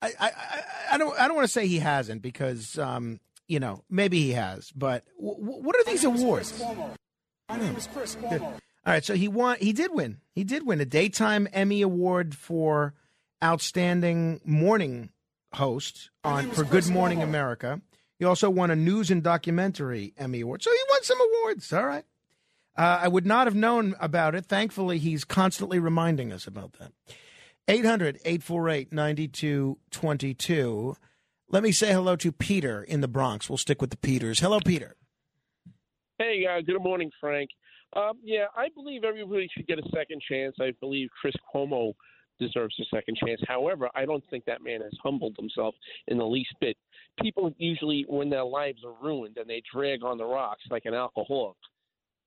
I, 0.00 0.12
I, 0.18 0.26
I, 0.26 0.62
I 0.92 0.98
don't 0.98 1.18
I 1.18 1.26
don't 1.26 1.36
want 1.36 1.46
to 1.46 1.52
say 1.52 1.66
he 1.66 1.78
hasn't 1.78 2.22
because 2.22 2.78
um, 2.78 3.20
you 3.48 3.60
know 3.60 3.82
maybe 3.90 4.20
he 4.20 4.32
has, 4.32 4.70
but 4.72 5.04
w- 5.18 5.62
what 5.62 5.76
are 5.76 5.84
these 5.84 6.04
awards? 6.04 6.62
My 7.48 7.58
name 7.58 7.76
is 7.76 7.88
Chris 7.92 8.16
Cuomo. 8.16 8.42
All 8.42 8.92
right, 8.92 9.04
so 9.04 9.14
he 9.14 9.28
won. 9.28 9.56
He 9.60 9.72
did 9.72 9.94
win. 9.94 10.18
He 10.34 10.44
did 10.44 10.66
win 10.66 10.80
a 10.80 10.84
daytime 10.84 11.48
Emmy 11.52 11.82
award 11.82 12.34
for 12.34 12.94
outstanding 13.42 14.40
morning 14.44 15.10
host 15.52 16.10
on 16.24 16.50
for 16.50 16.64
Good 16.64 16.88
Morning 16.88 17.22
America. 17.22 17.80
He 18.18 18.24
also 18.24 18.50
won 18.50 18.70
a 18.70 18.76
news 18.76 19.10
and 19.10 19.22
documentary 19.22 20.14
Emmy 20.16 20.40
award. 20.40 20.62
So 20.62 20.70
he 20.70 20.78
won 20.90 21.02
some 21.02 21.18
awards. 21.20 21.72
All 21.72 21.86
right. 21.86 22.04
Uh, 22.76 23.00
I 23.02 23.08
would 23.08 23.26
not 23.26 23.46
have 23.46 23.54
known 23.54 23.94
about 24.00 24.34
it. 24.34 24.46
Thankfully, 24.46 24.98
he's 24.98 25.24
constantly 25.24 25.78
reminding 25.78 26.32
us 26.32 26.46
about 26.46 26.74
that. 26.74 26.92
800 27.68 28.16
848 28.24 28.92
9222. 28.92 30.96
Let 31.52 31.62
me 31.62 31.70
say 31.70 31.92
hello 31.92 32.16
to 32.16 32.32
Peter 32.32 32.82
in 32.82 33.02
the 33.02 33.08
Bronx. 33.08 33.50
We'll 33.50 33.58
stick 33.58 33.82
with 33.82 33.90
the 33.90 33.98
Peters. 33.98 34.40
Hello, 34.40 34.58
Peter. 34.58 34.96
Hey, 36.18 36.46
uh, 36.46 36.62
good 36.62 36.80
morning, 36.80 37.10
Frank. 37.20 37.50
Um, 37.94 38.12
yeah, 38.24 38.46
I 38.56 38.68
believe 38.74 39.04
everybody 39.04 39.50
should 39.54 39.66
get 39.66 39.78
a 39.78 39.82
second 39.94 40.22
chance. 40.26 40.56
I 40.58 40.72
believe 40.80 41.10
Chris 41.20 41.34
Cuomo 41.54 41.92
deserves 42.40 42.74
a 42.80 42.84
second 42.84 43.18
chance. 43.22 43.38
However, 43.46 43.90
I 43.94 44.06
don't 44.06 44.24
think 44.30 44.46
that 44.46 44.64
man 44.64 44.80
has 44.80 44.94
humbled 45.02 45.36
himself 45.38 45.74
in 46.08 46.16
the 46.16 46.24
least 46.24 46.54
bit. 46.58 46.74
People 47.20 47.52
usually, 47.58 48.06
when 48.08 48.30
their 48.30 48.44
lives 48.44 48.78
are 48.82 48.94
ruined 49.06 49.36
and 49.36 49.46
they 49.46 49.62
drag 49.74 50.02
on 50.02 50.16
the 50.16 50.24
rocks 50.24 50.62
like 50.70 50.86
an 50.86 50.94
alcoholic, 50.94 51.58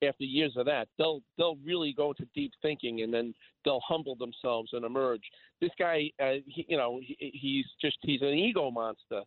after 0.03 0.23
years 0.23 0.53
of 0.57 0.65
that, 0.65 0.87
they'll 0.97 1.21
they'll 1.37 1.57
really 1.63 1.93
go 1.93 2.09
into 2.09 2.27
deep 2.35 2.51
thinking 2.61 3.01
and 3.01 3.13
then 3.13 3.33
they'll 3.63 3.81
humble 3.87 4.15
themselves 4.15 4.69
and 4.73 4.85
emerge. 4.85 5.21
This 5.61 5.71
guy, 5.79 6.11
uh, 6.21 6.35
he, 6.45 6.65
you 6.67 6.77
know, 6.77 6.99
he, 7.01 7.31
he's 7.33 7.65
just 7.81 7.97
he's 8.01 8.21
an 8.21 8.29
ego 8.29 8.71
monster, 8.71 9.21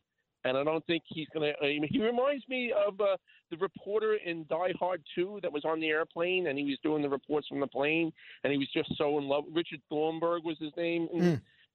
and 0.45 0.57
I 0.57 0.65
don't 0.65 0.85
think 0.86 1.03
he's 1.07 1.28
gonna. 1.32 1.53
I 1.62 1.66
mean, 1.66 1.89
he 1.90 2.03
reminds 2.03 2.47
me 2.49 2.73
of 2.73 3.01
uh, 3.01 3.16
the 3.51 3.57
reporter 3.57 4.15
in 4.24 4.45
Die 4.49 4.73
Hard 4.78 5.03
2 5.15 5.40
that 5.43 5.53
was 5.53 5.65
on 5.65 5.81
the 5.81 5.89
airplane 5.89 6.49
and 6.49 6.59
he 6.59 6.65
was 6.65 6.78
doing 6.82 7.03
the 7.03 7.09
reports 7.09 7.49
from 7.49 7.61
the 7.61 7.66
plane, 7.66 8.12
and 8.45 8.53
he 8.53 8.59
was 8.59 8.69
just 8.74 8.97
so 8.97 9.19
in 9.19 9.24
love. 9.24 9.45
Richard 9.53 9.81
Thornburg 9.89 10.45
was 10.45 10.57
his 10.61 10.73
name, 10.77 11.09
and, 11.12 11.23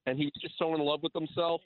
and 0.06 0.18
he 0.18 0.26
was 0.26 0.34
just 0.42 0.58
so 0.58 0.76
in 0.76 0.82
love 0.82 1.02
with 1.02 1.14
himself. 1.14 1.62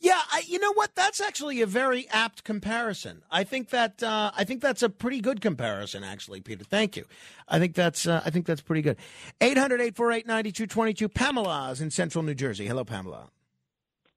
Yeah, 0.00 0.20
I, 0.32 0.42
you 0.46 0.58
know 0.58 0.72
what? 0.72 0.94
That's 0.94 1.20
actually 1.20 1.60
a 1.60 1.66
very 1.66 2.08
apt 2.08 2.44
comparison. 2.44 3.22
I 3.30 3.44
think 3.44 3.70
that 3.70 4.02
uh, 4.02 4.30
I 4.36 4.44
think 4.44 4.60
that's 4.60 4.82
a 4.82 4.88
pretty 4.88 5.20
good 5.20 5.40
comparison, 5.40 6.04
actually, 6.04 6.40
Peter. 6.40 6.64
Thank 6.64 6.96
you. 6.96 7.04
I 7.48 7.58
think 7.58 7.74
that's 7.74 8.06
uh, 8.06 8.22
I 8.24 8.30
think 8.30 8.46
that's 8.46 8.60
pretty 8.60 8.82
good. 8.82 8.96
800-848-9222. 9.40 11.12
Pamela 11.12 11.70
is 11.70 11.80
in 11.80 11.90
Central 11.90 12.24
New 12.24 12.34
Jersey. 12.34 12.66
Hello, 12.66 12.84
Pamela. 12.84 13.28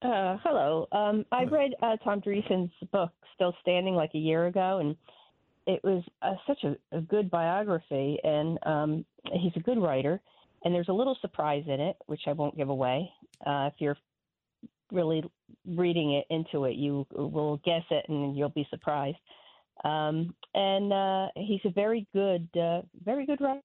Uh, 0.02 0.38
hello. 0.44 0.88
Um, 0.92 1.26
I 1.32 1.44
read 1.46 1.72
uh, 1.82 1.98
Tom 1.98 2.22
Dreesen's 2.22 2.72
book, 2.92 3.12
Still 3.36 3.54
Standing, 3.62 3.96
like 3.96 4.12
a 4.14 4.20
year 4.20 4.46
ago, 4.46 4.78
and 4.80 4.96
it 5.66 5.84
was 5.84 6.04
uh, 6.22 6.36
such 6.46 6.64
a, 6.64 6.78
a 6.96 7.02
good 7.02 7.30
biography. 7.30 8.20
And 8.24 8.60
um, 8.64 9.06
he's 9.34 9.54
a 9.56 9.60
good 9.60 9.80
writer. 9.80 10.22
And 10.64 10.74
there's 10.74 10.90
a 10.90 10.94
little 10.94 11.18
surprise 11.22 11.64
in 11.68 11.80
it, 11.80 11.98
which 12.08 12.22
I 12.28 12.34
won't 12.34 12.58
give 12.58 12.70
away. 12.70 13.12
Uh, 13.46 13.70
if 13.72 13.74
you're 13.80 13.98
really 14.92 15.24
reading 15.66 16.14
it 16.14 16.26
into 16.30 16.66
it, 16.66 16.76
you 16.76 17.06
will 17.12 17.58
guess 17.64 17.84
it, 17.90 18.06
and 18.08 18.36
you'll 18.36 18.50
be 18.50 18.68
surprised. 18.70 19.18
Um, 19.84 20.34
and 20.54 20.92
uh, 20.92 21.28
he's 21.36 21.62
a 21.66 21.70
very 21.70 22.08
good, 22.14 22.48
uh, 22.58 22.82
very 23.04 23.26
good 23.26 23.42
writer. 23.42 23.62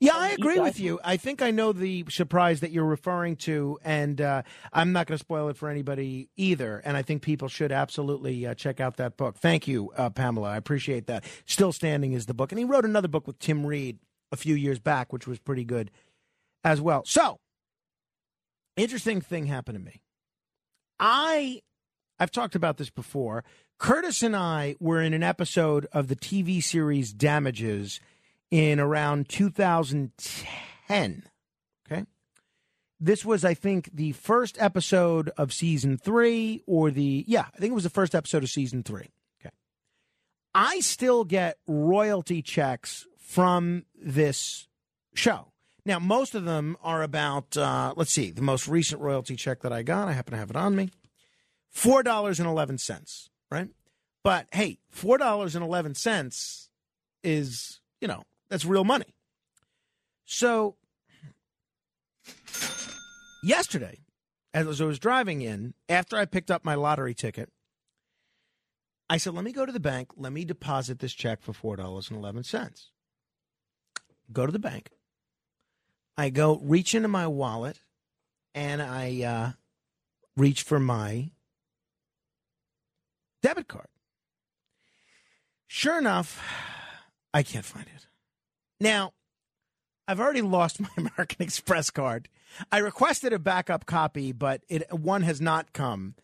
Yeah, 0.00 0.12
I 0.14 0.30
agree 0.30 0.58
with 0.58 0.80
you. 0.80 1.00
I 1.04 1.16
think 1.16 1.40
I 1.40 1.50
know 1.50 1.72
the 1.72 2.04
surprise 2.10 2.60
that 2.60 2.70
you're 2.70 2.84
referring 2.84 3.36
to, 3.36 3.78
and 3.84 4.20
uh, 4.20 4.42
I'm 4.72 4.92
not 4.92 5.06
going 5.06 5.16
to 5.16 5.24
spoil 5.24 5.48
it 5.48 5.56
for 5.56 5.68
anybody 5.68 6.28
either. 6.36 6.82
And 6.84 6.96
I 6.96 7.02
think 7.02 7.22
people 7.22 7.48
should 7.48 7.72
absolutely 7.72 8.46
uh, 8.46 8.54
check 8.54 8.80
out 8.80 8.96
that 8.96 9.16
book. 9.16 9.36
Thank 9.36 9.66
you, 9.68 9.92
uh, 9.96 10.10
Pamela. 10.10 10.50
I 10.50 10.56
appreciate 10.56 11.06
that. 11.06 11.24
Still 11.46 11.72
Standing 11.72 12.12
is 12.12 12.26
the 12.26 12.34
book. 12.34 12.52
And 12.52 12.58
he 12.58 12.64
wrote 12.64 12.84
another 12.84 13.08
book 13.08 13.26
with 13.26 13.38
Tim 13.38 13.64
Reid 13.64 13.98
a 14.32 14.36
few 14.36 14.54
years 14.54 14.78
back, 14.78 15.12
which 15.12 15.26
was 15.26 15.38
pretty 15.38 15.64
good 15.64 15.90
as 16.64 16.80
well. 16.80 17.02
So, 17.06 17.38
interesting 18.76 19.20
thing 19.20 19.46
happened 19.46 19.78
to 19.78 19.84
me. 19.84 20.02
I 20.98 21.62
I've 22.18 22.30
talked 22.30 22.54
about 22.54 22.78
this 22.78 22.90
before. 22.90 23.44
Curtis 23.78 24.22
and 24.22 24.34
I 24.34 24.76
were 24.80 25.02
in 25.02 25.12
an 25.12 25.22
episode 25.22 25.86
of 25.92 26.08
the 26.08 26.16
TV 26.16 26.62
series 26.62 27.12
Damages 27.12 28.00
in 28.50 28.80
around 28.80 29.28
2010. 29.28 31.22
Okay. 31.90 32.04
this 32.98 33.24
was, 33.24 33.44
I 33.44 33.54
think, 33.54 33.90
the 33.92 34.12
first 34.12 34.56
episode 34.58 35.30
of 35.36 35.52
season 35.52 35.98
three, 35.98 36.62
or 36.66 36.90
the, 36.90 37.24
yeah, 37.28 37.46
I 37.54 37.58
think 37.58 37.70
it 37.72 37.74
was 37.74 37.84
the 37.84 37.90
first 37.90 38.14
episode 38.14 38.42
of 38.42 38.50
season 38.50 38.82
three. 38.82 39.10
Okay. 39.40 39.54
I 40.54 40.80
still 40.80 41.24
get 41.24 41.58
royalty 41.66 42.40
checks 42.42 43.06
from 43.18 43.84
this 43.94 44.68
show. 45.14 45.52
Now, 45.86 46.00
most 46.00 46.34
of 46.34 46.44
them 46.44 46.76
are 46.82 47.00
about, 47.04 47.56
uh, 47.56 47.94
let's 47.96 48.10
see, 48.10 48.32
the 48.32 48.42
most 48.42 48.66
recent 48.66 49.00
royalty 49.00 49.36
check 49.36 49.62
that 49.62 49.72
I 49.72 49.84
got, 49.84 50.08
I 50.08 50.14
happen 50.14 50.32
to 50.32 50.38
have 50.38 50.50
it 50.50 50.56
on 50.56 50.74
me 50.74 50.90
$4.11, 51.72 53.28
right? 53.52 53.68
But 54.24 54.48
hey, 54.50 54.80
$4.11 54.92 56.68
is, 57.22 57.80
you 58.00 58.08
know, 58.08 58.24
that's 58.48 58.64
real 58.64 58.82
money. 58.82 59.14
So 60.24 60.74
yesterday, 63.44 64.00
as 64.52 64.80
I 64.80 64.84
was 64.86 64.98
driving 64.98 65.42
in, 65.42 65.74
after 65.88 66.16
I 66.16 66.24
picked 66.24 66.50
up 66.50 66.64
my 66.64 66.74
lottery 66.74 67.14
ticket, 67.14 67.48
I 69.08 69.18
said, 69.18 69.34
let 69.34 69.44
me 69.44 69.52
go 69.52 69.64
to 69.64 69.70
the 69.70 69.78
bank. 69.78 70.10
Let 70.16 70.32
me 70.32 70.44
deposit 70.44 70.98
this 70.98 71.12
check 71.12 71.42
for 71.42 71.52
$4.11. 71.76 72.86
Go 74.32 74.46
to 74.46 74.50
the 74.50 74.58
bank. 74.58 74.90
I 76.16 76.30
go 76.30 76.58
reach 76.62 76.94
into 76.94 77.08
my 77.08 77.26
wallet 77.26 77.80
and 78.54 78.80
I 78.80 79.22
uh, 79.22 79.52
reach 80.36 80.62
for 80.62 80.80
my 80.80 81.30
debit 83.42 83.68
card. 83.68 83.88
Sure 85.66 85.98
enough, 85.98 86.42
I 87.34 87.42
can't 87.42 87.64
find 87.64 87.86
it. 87.94 88.06
Now, 88.80 89.12
I've 90.08 90.20
already 90.20 90.42
lost 90.42 90.80
my 90.80 90.88
American 90.96 91.42
Express 91.42 91.90
card. 91.90 92.28
I 92.72 92.78
requested 92.78 93.32
a 93.32 93.38
backup 93.38 93.86
copy, 93.86 94.32
but 94.32 94.62
it 94.68 94.90
one 94.92 95.22
has 95.22 95.40
not 95.40 95.72
come. 95.72 96.14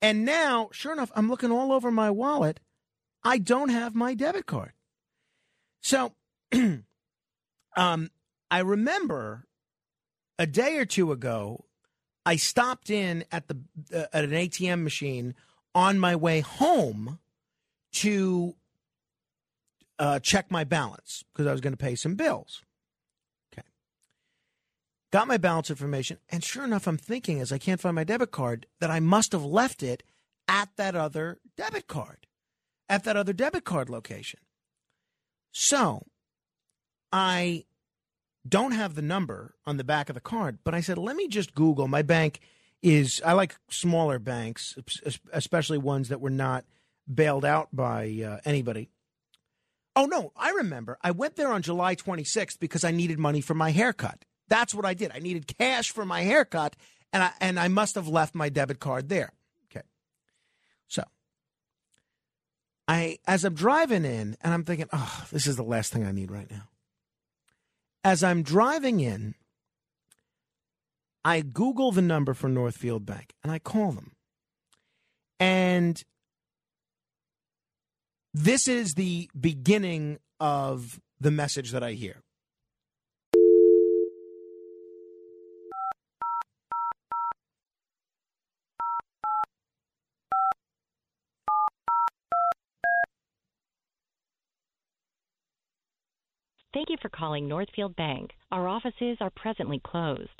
And 0.00 0.24
now, 0.24 0.70
sure 0.72 0.92
enough, 0.92 1.12
I'm 1.14 1.28
looking 1.28 1.52
all 1.52 1.72
over 1.72 1.90
my 1.90 2.10
wallet. 2.10 2.58
I 3.22 3.38
don't 3.38 3.68
have 3.68 3.94
my 3.94 4.14
debit 4.14 4.46
card. 4.46 4.72
So, 5.80 6.14
um, 7.76 8.10
I 8.52 8.58
remember 8.58 9.46
a 10.38 10.46
day 10.46 10.76
or 10.76 10.84
two 10.84 11.10
ago, 11.10 11.64
I 12.26 12.36
stopped 12.36 12.90
in 12.90 13.24
at 13.32 13.48
the 13.48 13.58
uh, 13.92 14.04
at 14.12 14.24
an 14.24 14.32
ATM 14.32 14.82
machine 14.82 15.34
on 15.74 15.98
my 15.98 16.14
way 16.14 16.40
home 16.40 17.18
to 17.94 18.54
uh, 19.98 20.18
check 20.18 20.50
my 20.50 20.64
balance 20.64 21.24
because 21.32 21.46
I 21.46 21.52
was 21.52 21.62
going 21.62 21.72
to 21.72 21.78
pay 21.78 21.94
some 21.94 22.14
bills. 22.14 22.62
Okay. 23.54 23.66
Got 25.12 25.28
my 25.28 25.38
balance 25.38 25.70
information, 25.70 26.18
and 26.28 26.44
sure 26.44 26.64
enough, 26.64 26.86
I'm 26.86 26.98
thinking 26.98 27.40
as 27.40 27.52
I 27.52 27.58
can't 27.58 27.80
find 27.80 27.94
my 27.94 28.04
debit 28.04 28.32
card 28.32 28.66
that 28.80 28.90
I 28.90 29.00
must 29.00 29.32
have 29.32 29.46
left 29.46 29.82
it 29.82 30.02
at 30.46 30.68
that 30.76 30.94
other 30.94 31.38
debit 31.56 31.88
card, 31.88 32.26
at 32.86 33.04
that 33.04 33.16
other 33.16 33.32
debit 33.32 33.64
card 33.64 33.88
location. 33.88 34.40
So 35.52 36.04
I 37.10 37.64
don't 38.48 38.72
have 38.72 38.94
the 38.94 39.02
number 39.02 39.54
on 39.66 39.76
the 39.76 39.84
back 39.84 40.08
of 40.08 40.14
the 40.14 40.20
card, 40.20 40.58
but 40.64 40.74
I 40.74 40.80
said, 40.80 40.98
let 40.98 41.16
me 41.16 41.28
just 41.28 41.54
Google. 41.54 41.88
My 41.88 42.02
bank 42.02 42.40
is, 42.82 43.22
I 43.24 43.32
like 43.34 43.56
smaller 43.68 44.18
banks, 44.18 44.76
especially 45.32 45.78
ones 45.78 46.08
that 46.08 46.20
were 46.20 46.30
not 46.30 46.64
bailed 47.12 47.44
out 47.44 47.68
by 47.72 48.22
uh, 48.26 48.38
anybody. 48.44 48.90
Oh, 49.94 50.06
no, 50.06 50.32
I 50.36 50.50
remember. 50.50 50.98
I 51.02 51.10
went 51.10 51.36
there 51.36 51.52
on 51.52 51.62
July 51.62 51.94
26th 51.94 52.58
because 52.58 52.82
I 52.82 52.90
needed 52.90 53.18
money 53.18 53.40
for 53.40 53.54
my 53.54 53.70
haircut. 53.70 54.24
That's 54.48 54.74
what 54.74 54.84
I 54.84 54.94
did. 54.94 55.12
I 55.14 55.18
needed 55.18 55.46
cash 55.58 55.90
for 55.90 56.04
my 56.04 56.22
haircut, 56.22 56.76
and 57.12 57.22
I, 57.22 57.30
and 57.40 57.60
I 57.60 57.68
must 57.68 57.94
have 57.94 58.08
left 58.08 58.34
my 58.34 58.48
debit 58.48 58.80
card 58.80 59.08
there. 59.08 59.32
Okay. 59.70 59.86
So, 60.88 61.04
I 62.88 63.18
as 63.26 63.44
I'm 63.44 63.54
driving 63.54 64.04
in, 64.04 64.36
and 64.42 64.52
I'm 64.52 64.64
thinking, 64.64 64.88
oh, 64.92 65.24
this 65.30 65.46
is 65.46 65.56
the 65.56 65.62
last 65.62 65.92
thing 65.92 66.04
I 66.04 66.12
need 66.12 66.30
right 66.30 66.50
now. 66.50 66.68
As 68.04 68.24
I'm 68.24 68.42
driving 68.42 69.00
in, 69.00 69.34
I 71.24 71.40
Google 71.40 71.92
the 71.92 72.02
number 72.02 72.34
for 72.34 72.48
Northfield 72.48 73.06
Bank 73.06 73.32
and 73.42 73.52
I 73.52 73.58
call 73.58 73.92
them. 73.92 74.12
And 75.38 76.02
this 78.34 78.66
is 78.66 78.94
the 78.94 79.30
beginning 79.38 80.18
of 80.40 81.00
the 81.20 81.30
message 81.30 81.70
that 81.70 81.82
I 81.82 81.92
hear. 81.92 82.22
Thank 96.74 96.88
you 96.88 96.96
for 97.02 97.08
calling 97.10 97.48
Northfield 97.48 97.94
Bank. 97.96 98.30
Our 98.50 98.66
offices 98.68 99.18
are 99.20 99.30
presently 99.30 99.80
closed. 99.84 100.30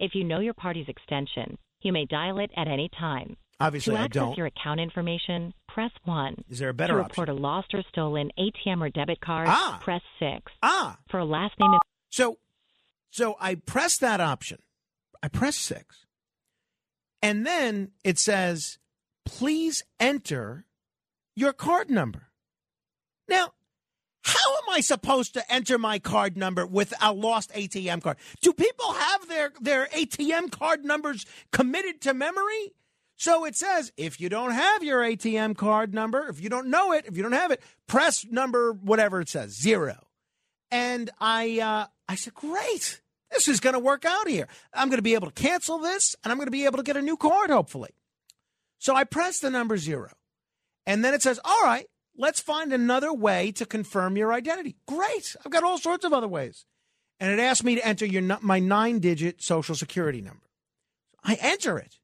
If 0.00 0.14
you 0.14 0.24
know 0.24 0.40
your 0.40 0.54
party's 0.54 0.88
extension, 0.88 1.58
you 1.82 1.92
may 1.92 2.06
dial 2.06 2.38
it 2.38 2.50
at 2.56 2.66
any 2.68 2.88
time. 2.98 3.36
Obviously, 3.60 3.94
to 3.94 4.00
I 4.00 4.08
don't. 4.08 4.36
your 4.36 4.46
account 4.46 4.80
information, 4.80 5.52
press 5.68 5.90
1. 6.04 6.44
Is 6.48 6.58
there 6.58 6.70
a 6.70 6.74
better 6.74 6.94
To 6.94 7.00
option? 7.00 7.10
report 7.22 7.28
a 7.28 7.34
lost 7.40 7.74
or 7.74 7.82
stolen 7.90 8.30
ATM 8.38 8.82
or 8.82 8.88
debit 8.88 9.20
card, 9.20 9.48
Ah. 9.48 9.78
press 9.82 10.00
6. 10.18 10.50
Ah. 10.62 10.98
For 11.10 11.18
a 11.20 11.24
last 11.24 11.54
name. 11.60 11.78
So, 12.10 12.38
so 13.10 13.36
I 13.38 13.54
press 13.56 13.98
that 13.98 14.20
option. 14.20 14.58
I 15.22 15.28
press 15.28 15.56
six, 15.56 16.04
and 17.22 17.46
then 17.46 17.92
it 18.02 18.18
says, 18.18 18.78
"Please 19.24 19.84
enter 20.00 20.66
your 21.36 21.52
card 21.52 21.88
number." 21.90 22.32
Now, 23.28 23.52
how 24.22 24.56
am 24.56 24.74
I 24.74 24.80
supposed 24.80 25.34
to 25.34 25.52
enter 25.52 25.78
my 25.78 25.98
card 25.98 26.36
number 26.36 26.66
with 26.66 26.94
a 27.00 27.12
lost 27.12 27.52
ATM 27.52 28.02
card? 28.02 28.16
Do 28.40 28.52
people 28.52 28.92
have 28.92 29.28
their 29.28 29.52
their 29.60 29.86
ATM 29.86 30.50
card 30.50 30.84
numbers 30.84 31.26
committed 31.50 32.00
to 32.02 32.14
memory? 32.14 32.72
So 33.16 33.44
it 33.44 33.56
says 33.56 33.92
if 33.96 34.20
you 34.20 34.28
don't 34.28 34.52
have 34.52 34.82
your 34.82 35.00
ATM 35.00 35.56
card 35.56 35.94
number, 35.94 36.28
if 36.28 36.40
you 36.40 36.48
don't 36.48 36.68
know 36.68 36.92
it, 36.92 37.06
if 37.06 37.16
you 37.16 37.22
don't 37.22 37.32
have 37.32 37.50
it, 37.50 37.62
press 37.86 38.24
number 38.24 38.72
whatever 38.72 39.20
it 39.20 39.28
says 39.28 39.60
zero. 39.60 39.96
And 40.70 41.10
I 41.20 41.60
uh, 41.60 41.86
I 42.08 42.14
said, 42.14 42.34
great, 42.34 43.00
this 43.30 43.48
is 43.48 43.60
going 43.60 43.74
to 43.74 43.78
work 43.78 44.04
out 44.04 44.28
here. 44.28 44.48
I'm 44.72 44.88
going 44.88 44.98
to 44.98 45.02
be 45.02 45.14
able 45.14 45.30
to 45.30 45.42
cancel 45.42 45.78
this, 45.78 46.14
and 46.22 46.30
I'm 46.30 46.38
going 46.38 46.46
to 46.46 46.52
be 46.52 46.64
able 46.64 46.78
to 46.78 46.82
get 46.82 46.96
a 46.96 47.02
new 47.02 47.16
card, 47.16 47.50
hopefully. 47.50 47.90
So 48.78 48.94
I 48.94 49.04
press 49.04 49.38
the 49.40 49.50
number 49.50 49.76
zero, 49.76 50.10
and 50.86 51.04
then 51.04 51.14
it 51.14 51.22
says, 51.22 51.40
all 51.44 51.60
right, 51.62 51.86
let's 52.16 52.40
find 52.40 52.72
another 52.72 53.12
way 53.12 53.52
to 53.52 53.66
confirm 53.66 54.16
your 54.16 54.32
identity. 54.32 54.76
Great, 54.86 55.36
I've 55.44 55.52
got 55.52 55.64
all 55.64 55.78
sorts 55.78 56.04
of 56.04 56.12
other 56.12 56.28
ways, 56.28 56.64
and 57.20 57.30
it 57.30 57.42
asked 57.42 57.64
me 57.64 57.74
to 57.74 57.86
enter 57.86 58.06
your 58.06 58.38
my 58.40 58.58
nine 58.58 58.98
digit 58.98 59.42
social 59.42 59.74
security 59.74 60.20
number. 60.20 60.46
I 61.24 61.38
enter 61.40 61.78
it. 61.78 61.96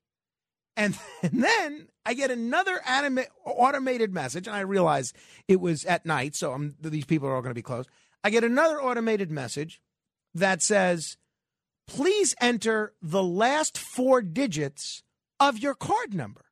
And, 0.77 0.97
and 1.23 1.43
then 1.43 1.89
I 2.07 2.15
get 2.15 2.31
another 2.31 2.81
anima- 2.87 3.27
automated 3.45 4.15
message, 4.15 4.47
and 4.47 4.57
I 4.57 4.61
realize 4.61 5.13
it 5.47 5.61
was 5.61 5.85
at 5.85 6.07
night, 6.07 6.35
so 6.35 6.53
I'm, 6.53 6.77
these 6.81 7.05
people 7.05 7.29
are 7.29 7.35
all 7.35 7.43
going 7.43 7.51
to 7.51 7.55
be 7.55 7.63
closed. 7.63 7.89
I 8.25 8.31
get 8.31 8.45
another 8.45 8.81
automated 8.81 9.31
message 9.31 9.81
that 10.35 10.63
says, 10.63 11.17
please 11.87 12.35
enter 12.41 12.95
the 13.03 13.23
last 13.23 13.79
four 13.79 14.23
digits 14.23 15.03
of 15.41 15.59
your 15.59 15.75
card 15.75 16.15
number. 16.15 16.45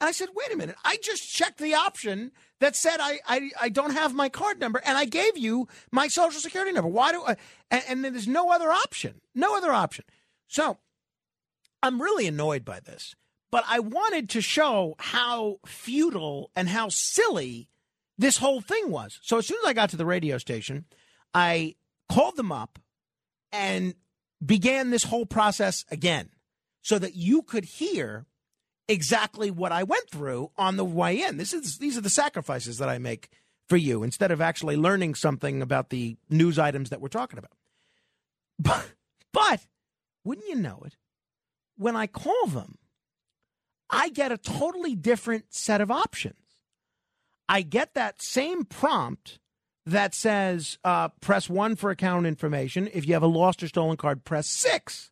And 0.00 0.08
I 0.08 0.12
said, 0.12 0.28
wait 0.34 0.52
a 0.52 0.56
minute, 0.56 0.76
I 0.84 0.98
just 1.02 1.32
checked 1.32 1.58
the 1.58 1.74
option 1.74 2.32
that 2.60 2.76
said 2.76 2.98
I, 3.00 3.20
I, 3.26 3.50
I 3.62 3.68
don't 3.70 3.92
have 3.92 4.14
my 4.14 4.28
card 4.28 4.60
number, 4.60 4.80
and 4.84 4.98
I 4.98 5.06
gave 5.06 5.38
you 5.38 5.68
my 5.90 6.08
social 6.08 6.40
security 6.40 6.72
number. 6.72 6.88
Why 6.88 7.12
do 7.12 7.22
I? 7.26 7.36
And, 7.70 7.82
and 7.88 8.04
then 8.04 8.12
there's 8.12 8.28
no 8.28 8.50
other 8.50 8.70
option, 8.70 9.20
no 9.34 9.56
other 9.56 9.72
option. 9.72 10.04
So 10.48 10.78
I'm 11.82 12.00
really 12.00 12.26
annoyed 12.26 12.64
by 12.64 12.80
this, 12.80 13.14
but 13.50 13.64
I 13.66 13.80
wanted 13.80 14.28
to 14.30 14.40
show 14.40 14.96
how 14.98 15.60
futile 15.64 16.50
and 16.54 16.68
how 16.68 16.88
silly 16.90 17.68
this 18.18 18.38
whole 18.38 18.60
thing 18.60 18.90
was. 18.90 19.18
So 19.22 19.38
as 19.38 19.46
soon 19.46 19.58
as 19.62 19.68
I 19.68 19.72
got 19.72 19.90
to 19.90 19.96
the 19.96 20.06
radio 20.06 20.36
station, 20.38 20.84
I 21.32 21.74
called 22.10 22.36
them 22.36 22.52
up 22.52 22.78
and 23.52 23.94
began 24.44 24.90
this 24.90 25.04
whole 25.04 25.26
process 25.26 25.84
again 25.90 26.30
so 26.82 26.98
that 26.98 27.14
you 27.14 27.42
could 27.42 27.64
hear 27.64 28.26
exactly 28.88 29.50
what 29.50 29.72
I 29.72 29.82
went 29.82 30.10
through 30.10 30.50
on 30.56 30.76
the 30.76 30.84
way 30.84 31.22
in. 31.22 31.36
This 31.36 31.52
is 31.52 31.78
these 31.78 31.96
are 31.96 32.02
the 32.02 32.10
sacrifices 32.10 32.78
that 32.78 32.88
I 32.88 32.98
make 32.98 33.30
for 33.68 33.76
you 33.76 34.02
instead 34.02 34.30
of 34.30 34.40
actually 34.40 34.76
learning 34.76 35.14
something 35.14 35.60
about 35.60 35.90
the 35.90 36.16
news 36.30 36.58
items 36.58 36.90
that 36.90 37.00
we're 37.00 37.08
talking 37.08 37.38
about. 37.38 37.52
But, 38.58 38.92
but 39.32 39.66
wouldn't 40.24 40.48
you 40.48 40.54
know 40.54 40.82
it? 40.84 40.96
When 41.76 41.96
I 41.96 42.06
call 42.06 42.46
them, 42.46 42.78
I 43.90 44.08
get 44.08 44.32
a 44.32 44.38
totally 44.38 44.94
different 44.94 45.52
set 45.52 45.80
of 45.80 45.90
options. 45.90 46.36
I 47.48 47.62
get 47.62 47.94
that 47.94 48.22
same 48.22 48.64
prompt 48.64 49.38
that 49.84 50.14
says 50.14 50.78
uh, 50.84 51.08
press 51.20 51.48
one 51.48 51.76
for 51.76 51.90
account 51.90 52.26
information. 52.26 52.88
If 52.92 53.06
you 53.06 53.14
have 53.14 53.22
a 53.22 53.28
lost 53.28 53.62
or 53.62 53.68
stolen 53.68 53.96
card, 53.96 54.24
press 54.24 54.48
six. 54.48 55.10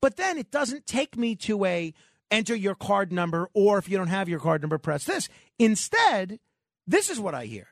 But 0.00 0.16
then 0.16 0.36
it 0.36 0.50
doesn't 0.50 0.86
take 0.86 1.16
me 1.16 1.36
to 1.36 1.64
a 1.64 1.94
enter 2.30 2.54
your 2.54 2.74
card 2.74 3.12
number, 3.12 3.48
or 3.54 3.78
if 3.78 3.88
you 3.88 3.96
don't 3.96 4.08
have 4.08 4.28
your 4.28 4.40
card 4.40 4.62
number, 4.62 4.78
press 4.78 5.04
this. 5.04 5.28
Instead, 5.58 6.38
this 6.86 7.10
is 7.10 7.18
what 7.20 7.34
I 7.34 7.46
hear. 7.46 7.68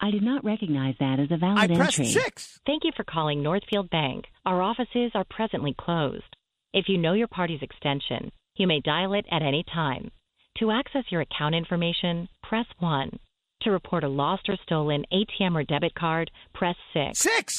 I 0.00 0.10
did 0.10 0.22
not 0.22 0.44
recognize 0.44 0.94
that 1.00 1.18
as 1.18 1.30
a 1.30 1.38
valid 1.38 1.70
I 1.70 1.74
pressed 1.74 1.98
entry. 1.98 2.12
six. 2.12 2.60
Thank 2.66 2.84
you 2.84 2.92
for 2.94 3.04
calling 3.04 3.42
Northfield 3.42 3.88
Bank. 3.88 4.26
Our 4.44 4.60
offices 4.60 5.12
are 5.14 5.24
presently 5.30 5.74
closed. 5.78 6.36
If 6.74 6.86
you 6.88 6.98
know 6.98 7.14
your 7.14 7.28
party's 7.28 7.62
extension, 7.62 8.30
you 8.56 8.66
may 8.66 8.80
dial 8.80 9.14
it 9.14 9.24
at 9.30 9.42
any 9.42 9.64
time. 9.72 10.10
To 10.58 10.70
access 10.70 11.04
your 11.10 11.22
account 11.22 11.54
information, 11.54 12.28
press 12.42 12.66
1. 12.78 13.18
To 13.62 13.70
report 13.70 14.04
a 14.04 14.08
lost 14.08 14.48
or 14.48 14.56
stolen 14.62 15.04
ATM 15.12 15.54
or 15.54 15.64
debit 15.64 15.94
card, 15.94 16.30
press 16.52 16.76
6. 16.92 17.18
6! 17.18 17.56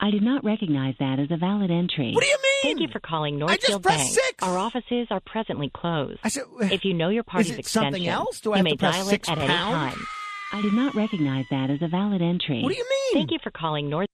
I 0.00 0.10
did 0.10 0.22
not 0.22 0.44
recognize 0.44 0.94
that 1.00 1.18
as 1.18 1.28
a 1.30 1.36
valid 1.36 1.70
entry. 1.70 2.12
What 2.14 2.22
do 2.22 2.28
you 2.28 2.36
mean? 2.36 2.62
Thank 2.62 2.80
you 2.80 2.88
for 2.92 3.00
calling 3.00 3.34
I 3.42 3.56
just 3.56 3.68
Northfield 3.68 3.82
pressed 3.82 4.14
Bank. 4.16 4.26
six. 4.26 4.42
Our 4.44 4.56
offices 4.56 5.08
are 5.10 5.20
presently 5.20 5.70
closed. 5.74 6.20
I 6.22 6.28
said, 6.28 6.44
if 6.60 6.84
you 6.84 6.94
know 6.94 7.08
your 7.08 7.24
party's 7.24 7.50
it 7.50 7.58
extension, 7.58 7.92
something 7.94 8.06
else? 8.08 8.40
Do 8.40 8.52
I 8.52 8.56
you 8.56 8.58
have 8.58 8.64
may 8.64 8.70
to 8.70 8.76
press 8.76 8.94
dial 8.96 9.06
six 9.06 9.28
it 9.28 9.32
at 9.32 9.38
pound? 9.38 9.74
any 9.82 9.94
time. 9.94 10.06
I 10.52 10.62
did 10.62 10.72
not 10.72 10.94
recognize 10.94 11.46
that 11.50 11.68
as 11.70 11.82
a 11.82 11.88
valid 11.88 12.22
entry. 12.22 12.62
What 12.62 12.72
do 12.72 12.78
you 12.78 12.86
mean? 12.88 13.14
Thank 13.14 13.32
you 13.32 13.38
for 13.42 13.50
calling 13.50 13.90
North. 13.90 14.08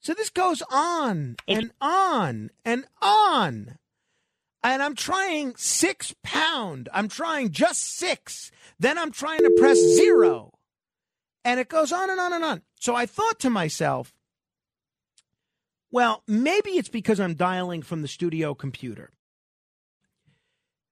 So 0.00 0.14
this 0.14 0.30
goes 0.30 0.62
on 0.70 1.36
and 1.46 1.72
on 1.80 2.50
and 2.64 2.84
on. 3.02 3.76
And 4.62 4.82
I'm 4.82 4.94
trying 4.94 5.54
six 5.56 6.14
pound. 6.22 6.88
I'm 6.94 7.08
trying 7.08 7.50
just 7.50 7.82
six. 7.82 8.50
Then 8.78 8.96
I'm 8.96 9.10
trying 9.10 9.40
to 9.40 9.54
press 9.58 9.78
zero. 9.78 10.52
And 11.44 11.58
it 11.58 11.68
goes 11.68 11.92
on 11.92 12.10
and 12.10 12.20
on 12.20 12.32
and 12.32 12.44
on. 12.44 12.62
So 12.78 12.94
I 12.94 13.06
thought 13.06 13.40
to 13.40 13.50
myself, 13.50 14.14
well, 15.90 16.22
maybe 16.26 16.70
it's 16.70 16.88
because 16.88 17.20
I'm 17.20 17.34
dialing 17.34 17.82
from 17.82 18.02
the 18.02 18.08
studio 18.08 18.54
computer. 18.54 19.10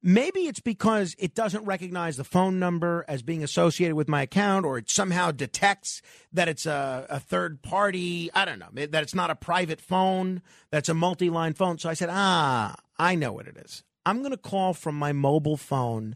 Maybe 0.00 0.42
it's 0.42 0.60
because 0.60 1.16
it 1.18 1.34
doesn't 1.34 1.64
recognize 1.64 2.16
the 2.16 2.24
phone 2.24 2.60
number 2.60 3.04
as 3.08 3.22
being 3.22 3.42
associated 3.42 3.96
with 3.96 4.08
my 4.08 4.22
account, 4.22 4.64
or 4.64 4.78
it 4.78 4.88
somehow 4.88 5.32
detects 5.32 6.02
that 6.32 6.48
it's 6.48 6.66
a, 6.66 7.04
a 7.10 7.18
third 7.18 7.62
party. 7.62 8.30
I 8.32 8.44
don't 8.44 8.60
know, 8.60 8.68
that 8.72 9.02
it's 9.02 9.14
not 9.14 9.30
a 9.30 9.34
private 9.34 9.80
phone, 9.80 10.40
that's 10.70 10.88
a 10.88 10.94
multi 10.94 11.30
line 11.30 11.54
phone. 11.54 11.78
So 11.78 11.88
I 11.88 11.94
said, 11.94 12.10
ah, 12.12 12.76
I 12.96 13.16
know 13.16 13.32
what 13.32 13.48
it 13.48 13.56
is. 13.56 13.82
I'm 14.06 14.20
going 14.20 14.30
to 14.30 14.36
call 14.36 14.72
from 14.72 14.94
my 14.94 15.12
mobile 15.12 15.56
phone 15.56 16.14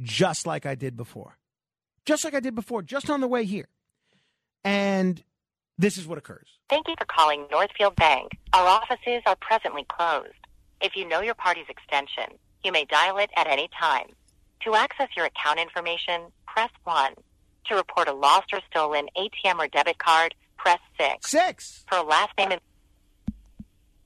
just 0.00 0.46
like 0.46 0.66
I 0.66 0.74
did 0.74 0.96
before. 0.96 1.38
Just 2.04 2.24
like 2.24 2.34
I 2.34 2.40
did 2.40 2.54
before, 2.54 2.82
just 2.82 3.10
on 3.10 3.20
the 3.20 3.28
way 3.28 3.44
here. 3.44 3.68
And 4.64 5.22
this 5.80 5.96
is 5.96 6.06
what 6.06 6.18
occurs. 6.18 6.46
Thank 6.68 6.88
you 6.88 6.94
for 6.98 7.06
calling 7.06 7.46
Northfield 7.50 7.96
Bank. 7.96 8.32
Our 8.52 8.66
offices 8.66 9.22
are 9.26 9.36
presently 9.40 9.84
closed. 9.88 10.34
If 10.80 10.94
you 10.94 11.08
know 11.08 11.20
your 11.20 11.34
party's 11.34 11.68
extension, 11.68 12.38
you 12.62 12.70
may 12.70 12.84
dial 12.84 13.16
it 13.18 13.30
at 13.36 13.46
any 13.46 13.68
time. 13.78 14.06
To 14.64 14.74
access 14.74 15.08
your 15.16 15.26
account 15.26 15.58
information, 15.58 16.22
press 16.46 16.70
1. 16.84 17.14
To 17.66 17.74
report 17.74 18.08
a 18.08 18.12
lost 18.12 18.52
or 18.52 18.60
stolen 18.70 19.06
ATM 19.16 19.58
or 19.58 19.68
debit 19.68 19.98
card, 19.98 20.34
press 20.58 20.78
6. 20.98 21.30
6. 21.30 21.84
For 21.88 21.98
a 21.98 22.02
last 22.02 22.36
name 22.36 22.52
and 22.52 22.60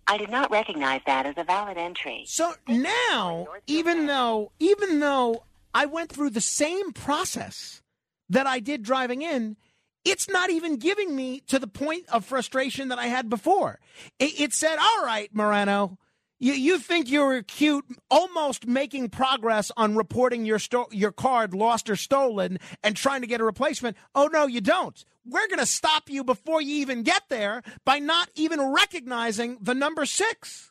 I 0.07 0.19
did 0.19 0.31
not 0.31 0.51
recognize 0.51 1.01
that 1.07 1.27
as 1.27 1.35
a 1.39 1.45
valid 1.45 1.79
entry. 1.79 2.25
So 2.27 2.55
now, 2.69 3.47
even 3.67 4.07
though 4.07 4.53
even 4.59 5.01
though 5.01 5.45
I 5.73 5.87
went 5.87 6.11
through 6.11 6.31
the 6.31 6.43
same 6.43 6.93
process 6.93 7.81
that 8.29 8.47
I 8.47 8.61
did 8.61 8.83
driving 8.83 9.23
in, 9.23 9.57
it's 10.05 10.29
not 10.29 10.51
even 10.51 10.77
giving 10.77 11.15
me 11.15 11.41
to 11.49 11.59
the 11.59 11.67
point 11.67 12.07
of 12.09 12.25
frustration 12.25 12.89
that 12.89 12.99
I 12.99 13.07
had 13.07 13.29
before. 13.29 13.81
It, 14.19 14.41
it 14.41 14.53
said, 14.53 14.77
"All 14.79 15.05
right, 15.05 15.35
Morano, 15.35 15.99
you, 16.39 16.53
you 16.53 16.79
think 16.79 17.11
you're 17.11 17.43
cute, 17.43 17.87
almost 18.11 18.67
making 18.67 19.11
progress 19.11 19.71
on 19.77 19.97
reporting 19.97 20.45
your 20.45 20.59
sto- 20.59 20.89
your 20.91 21.13
card 21.13 21.55
lost 21.55 21.89
or 21.89 21.97
stolen 21.97 22.59
and 22.83 22.97
trying 22.97 23.21
to 23.23 23.27
get 23.27 23.41
a 23.41 23.45
replacement. 23.45 23.97
Oh 24.15 24.29
no, 24.33 24.47
you 24.47 24.61
don't. 24.61 25.03
We're 25.25 25.47
going 25.47 25.59
to 25.61 25.67
stop 25.67 26.11
you 26.11 26.23
before 26.23 26.61
you 26.61 26.75
even 26.77 27.03
get 27.03 27.23
there 27.31 27.63
by 27.87 27.99
not 27.99 28.29
even 28.35 28.61
recognizing 28.61 29.57
the 29.61 29.75
number 29.75 30.05
six. 30.05 30.71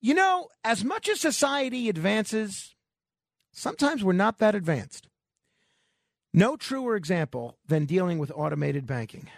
You 0.00 0.14
know, 0.14 0.48
as 0.64 0.84
much 0.84 1.08
as 1.08 1.20
society 1.20 1.88
advances, 1.88 2.74
sometimes 3.52 4.02
we're 4.02 4.14
not 4.14 4.38
that 4.38 4.56
advanced. 4.56 5.06
No 6.34 6.56
truer 6.56 6.96
example 6.96 7.58
than 7.66 7.84
dealing 7.84 8.18
with 8.18 8.32
automated 8.34 8.86
banking. 8.86 9.28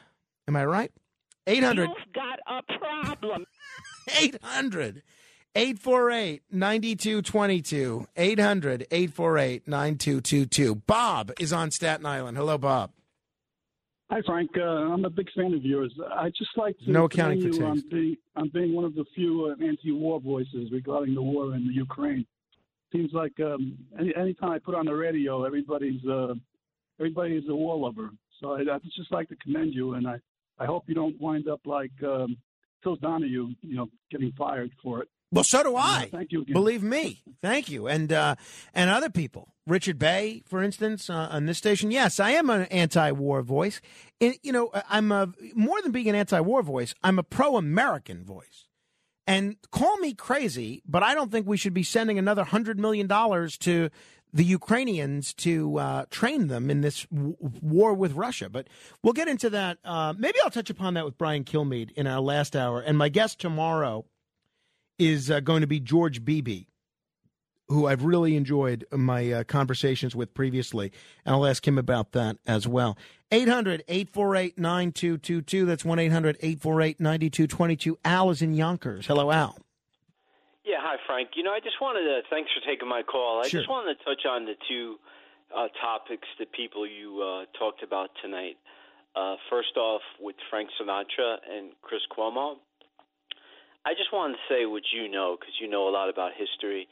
Am 0.47 0.55
I 0.55 0.65
right? 0.65 0.93
800 1.47 1.89
You've 1.89 2.13
got 2.15 2.39
a 2.47 2.63
problem. 2.79 3.45
800 4.19 5.03
848 5.57 6.43
9222. 6.51 8.07
800 8.17 8.87
848 8.91 9.69
9222. 9.69 10.75
Bob 10.75 11.33
is 11.41 11.53
on 11.53 11.71
Staten 11.71 12.07
Island. 12.07 12.37
Hello, 12.37 12.59
Bob. 12.59 12.91
Hi, 14.11 14.21
Frank. 14.27 14.51
Uh, 14.57 14.63
I'm 14.63 15.05
a 15.05 15.11
big 15.11 15.29
fan 15.35 15.55
of 15.55 15.65
yours. 15.65 15.93
I 16.13 16.29
just 16.29 16.51
like 16.57 16.79
to 16.81 16.93
No 16.93 17.05
accounting 17.05 17.41
commend 17.41 17.57
for 17.57 17.63
you 17.63 17.67
on 17.67 17.75
taste. 17.77 17.91
being, 17.91 18.17
on 18.37 18.51
being 18.51 18.75
one 18.75 18.85
of 18.85 18.95
the 18.95 19.05
few 19.15 19.47
uh, 19.47 19.65
anti-war 19.65 20.21
voices 20.21 20.71
regarding 20.71 21.15
the 21.15 21.23
war 21.23 21.55
in 21.55 21.67
the 21.67 21.73
Ukraine. 21.73 22.27
Seems 22.93 23.13
like 23.13 23.33
um, 23.41 23.77
any 23.99 24.15
anytime 24.15 24.51
I 24.51 24.59
put 24.59 24.77
on 24.77 24.87
the 24.87 24.95
radio, 24.95 25.45
everybody's 25.45 26.05
uh, 26.07 26.35
everybody 26.99 27.37
is 27.37 27.45
a 27.49 27.55
war 27.55 27.77
lover. 27.77 28.11
So 28.41 28.53
I, 28.53 28.61
I 28.61 28.79
just 28.97 29.13
like 29.13 29.29
to 29.29 29.37
commend 29.37 29.75
you, 29.75 29.95
and 29.95 30.07
I, 30.07 30.17
I 30.59 30.67
hope 30.67 30.85
you 30.87 30.95
don't 30.95 31.21
wind 31.21 31.49
up 31.49 31.61
like 31.65 31.93
um, 32.03 32.37
Phil 32.83 32.97
Donahue, 32.97 33.55
you 33.63 33.77
know, 33.77 33.89
getting 34.11 34.33
fired 34.37 34.71
for 34.83 35.03
it. 35.03 35.09
Well, 35.33 35.45
so 35.45 35.65
do 35.65 35.77
I. 35.77 36.09
thank 36.13 36.31
you 36.31 36.43
again. 36.43 36.53
Believe 36.53 36.83
me. 36.83 37.23
Thank 37.43 37.69
you. 37.69 37.89
And 37.89 38.13
uh, 38.13 38.37
and 38.73 38.89
other 38.89 39.11
people. 39.11 39.55
Richard 39.67 39.99
Bey, 39.99 40.43
for 40.47 40.63
instance, 40.63 41.09
uh, 41.09 41.29
on 41.31 41.47
this 41.47 41.59
station. 41.59 41.91
Yes, 41.91 42.21
I 42.21 42.31
am 42.33 42.51
an 42.51 42.67
anti-war 42.67 43.43
voice. 43.43 43.81
And, 44.21 44.37
you 44.43 44.53
know, 44.53 44.71
I'm 44.89 45.11
a, 45.11 45.33
more 45.55 45.81
than 45.83 45.91
being 45.91 46.09
an 46.09 46.15
anti-war 46.15 46.63
voice. 46.63 46.95
I'm 47.03 47.19
a 47.19 47.23
pro-American 47.23 48.25
voice. 48.25 48.69
And 49.27 49.57
call 49.71 49.97
me 49.97 50.13
crazy, 50.13 50.83
but 50.87 51.03
I 51.03 51.15
don't 51.15 51.33
think 51.33 51.47
we 51.47 51.57
should 51.57 51.73
be 51.73 51.83
sending 51.83 52.19
another 52.19 52.45
hundred 52.45 52.79
million 52.79 53.07
dollars 53.07 53.57
to 53.59 53.89
the 54.35 54.45
Ukrainians 54.45 55.33
to 55.33 55.79
uh, 55.79 56.05
train 56.11 56.49
them 56.49 56.69
in 56.69 56.81
this 56.81 57.07
w- 57.07 57.37
war 57.41 57.95
with 57.95 58.15
Russia. 58.15 58.51
But 58.51 58.67
we'll 59.03 59.13
get 59.13 59.29
into 59.29 59.49
that. 59.51 59.79
Uh, 59.85 60.13
maybe 60.19 60.39
I'll 60.43 60.51
touch 60.51 60.71
upon 60.71 60.95
that 60.95 61.05
with 61.05 61.17
Brian 61.17 61.45
Kilmeade 61.45 61.93
in 61.93 62.09
our 62.09 62.21
last 62.21 62.57
hour. 62.57 62.81
And 62.81 62.99
my 62.99 63.09
guest 63.09 63.41
tomorrow 63.41 64.05
is 64.99 65.31
uh, 65.31 65.39
going 65.39 65.61
to 65.61 65.69
be 65.69 65.79
George 65.79 66.25
Beebe, 66.25 66.65
who 67.69 67.87
I've 67.87 68.03
really 68.03 68.35
enjoyed 68.37 68.85
my 68.91 69.31
uh, 69.31 69.45
conversations 69.45 70.17
with 70.17 70.35
previously. 70.35 70.91
And 71.25 71.37
I'll 71.37 71.47
ask 71.47 71.67
him 71.67 71.79
about 71.79 72.11
that 72.13 72.37
as 72.45 72.67
well. 72.67 72.99
800 73.31 73.85
848 73.87 74.59
9222. 74.59 75.65
That's 75.65 75.85
1 75.85 75.99
800 76.01 76.37
848 76.41 76.99
9222. 76.99 77.99
Al 78.05 78.31
is 78.31 78.43
in 78.43 78.55
Yonkers. 78.55 79.07
Hello, 79.07 79.31
Al. 79.31 79.64
Yeah, 80.65 80.81
hi 80.81 80.97
Frank. 81.07 81.37
You 81.37 81.43
know, 81.43 81.53
I 81.53 81.61
just 81.61 81.77
wanted 81.81 82.09
to 82.09 82.23
thanks 82.31 82.51
for 82.57 82.65
taking 82.65 82.89
my 82.89 83.03
call. 83.03 83.41
I 83.45 83.49
Sure. 83.49 83.61
just 83.61 83.69
wanted 83.69 83.99
to 83.99 84.05
touch 84.05 84.25
on 84.25 84.47
the 84.47 84.57
two 84.67 84.99
uh, 85.55 85.69
topics 85.81 86.27
that 86.39 86.53
people 86.53 86.87
you 86.87 87.21
uh, 87.21 87.45
talked 87.59 87.83
about 87.83 88.11
tonight. 88.23 88.57
Uh, 89.15 89.37
first 89.51 89.77
off, 89.77 90.01
with 90.19 90.37
Frank 90.51 90.71
Sinatra 90.81 91.37
and 91.49 91.73
Chris 91.83 92.01
Cuomo. 92.11 92.57
I 93.85 93.93
just 93.93 94.11
wanted 94.13 94.35
to 94.41 94.43
say 94.49 94.65
what 94.65 94.83
you 94.93 95.07
know 95.09 95.37
because 95.39 95.55
you 95.61 95.69
know 95.69 95.87
a 95.89 95.93
lot 95.93 96.09
about 96.09 96.33
history. 96.33 96.89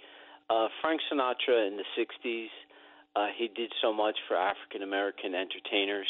Uh, 0.51 0.69
Frank 0.83 1.01
Sinatra 1.11 1.67
in 1.67 1.79
the 1.81 1.85
'60s, 1.97 2.49
uh, 3.17 3.29
he 3.35 3.49
did 3.49 3.73
so 3.81 3.91
much 3.93 4.19
for 4.29 4.37
African 4.37 4.83
American 4.83 5.35
entertainers. 5.35 6.09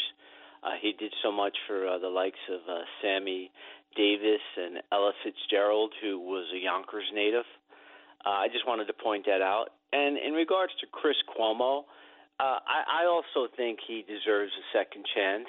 Uh, 0.61 0.71
he 0.81 0.91
did 0.91 1.13
so 1.23 1.31
much 1.31 1.55
for 1.65 1.87
uh, 1.87 1.97
the 1.97 2.09
likes 2.09 2.39
of 2.51 2.59
uh, 2.69 2.81
Sammy 3.01 3.51
Davis 3.95 4.41
and 4.57 4.81
Ella 4.91 5.13
Fitzgerald, 5.23 5.93
who 6.01 6.19
was 6.19 6.45
a 6.53 6.59
Yonkers 6.59 7.05
native. 7.13 7.45
Uh, 8.25 8.29
I 8.29 8.47
just 8.47 8.67
wanted 8.67 8.85
to 8.85 8.93
point 8.93 9.25
that 9.25 9.41
out. 9.41 9.69
And 9.91 10.17
in 10.17 10.33
regards 10.33 10.73
to 10.81 10.87
Chris 10.91 11.17
Cuomo, 11.29 11.83
uh, 12.39 12.59
I, 12.65 13.03
I 13.03 13.05
also 13.05 13.51
think 13.55 13.79
he 13.85 14.03
deserves 14.07 14.51
a 14.51 14.77
second 14.77 15.05
chance. 15.13 15.47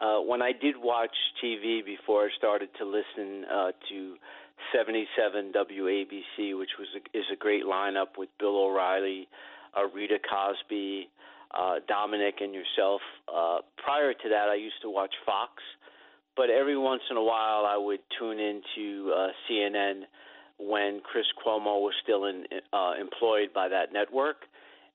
Uh, 0.00 0.20
when 0.20 0.42
I 0.42 0.52
did 0.52 0.76
watch 0.76 1.14
TV 1.42 1.84
before 1.84 2.26
I 2.26 2.28
started 2.36 2.68
to 2.78 2.84
listen 2.84 3.44
uh, 3.50 3.72
to 3.88 4.14
77 4.72 5.52
WABC, 5.52 6.58
which 6.58 6.70
was 6.78 6.88
a, 6.94 7.18
is 7.18 7.24
a 7.32 7.36
great 7.36 7.64
lineup 7.64 8.16
with 8.16 8.28
Bill 8.38 8.56
O'Reilly, 8.56 9.28
uh, 9.76 9.86
Rita 9.94 10.18
Cosby, 10.18 11.08
uh, 11.56 11.76
Dominic, 11.88 12.36
and 12.40 12.54
yourself. 12.54 13.00
Uh, 13.26 13.58
prior 13.76 14.12
to 14.12 14.28
that, 14.28 14.48
I 14.48 14.54
used 14.54 14.80
to 14.82 14.90
watch 14.90 15.14
Fox, 15.26 15.62
but 16.38 16.48
every 16.48 16.78
once 16.78 17.02
in 17.10 17.16
a 17.18 17.22
while 17.22 17.66
I 17.66 17.76
would 17.76 18.00
tune 18.18 18.38
into 18.38 19.12
uh, 19.12 19.28
CNN 19.44 20.02
when 20.58 21.00
Chris 21.04 21.26
Cuomo 21.44 21.82
was 21.82 21.94
still 22.02 22.24
in, 22.26 22.44
uh, 22.72 22.92
employed 23.00 23.52
by 23.52 23.68
that 23.68 23.92
network, 23.92 24.36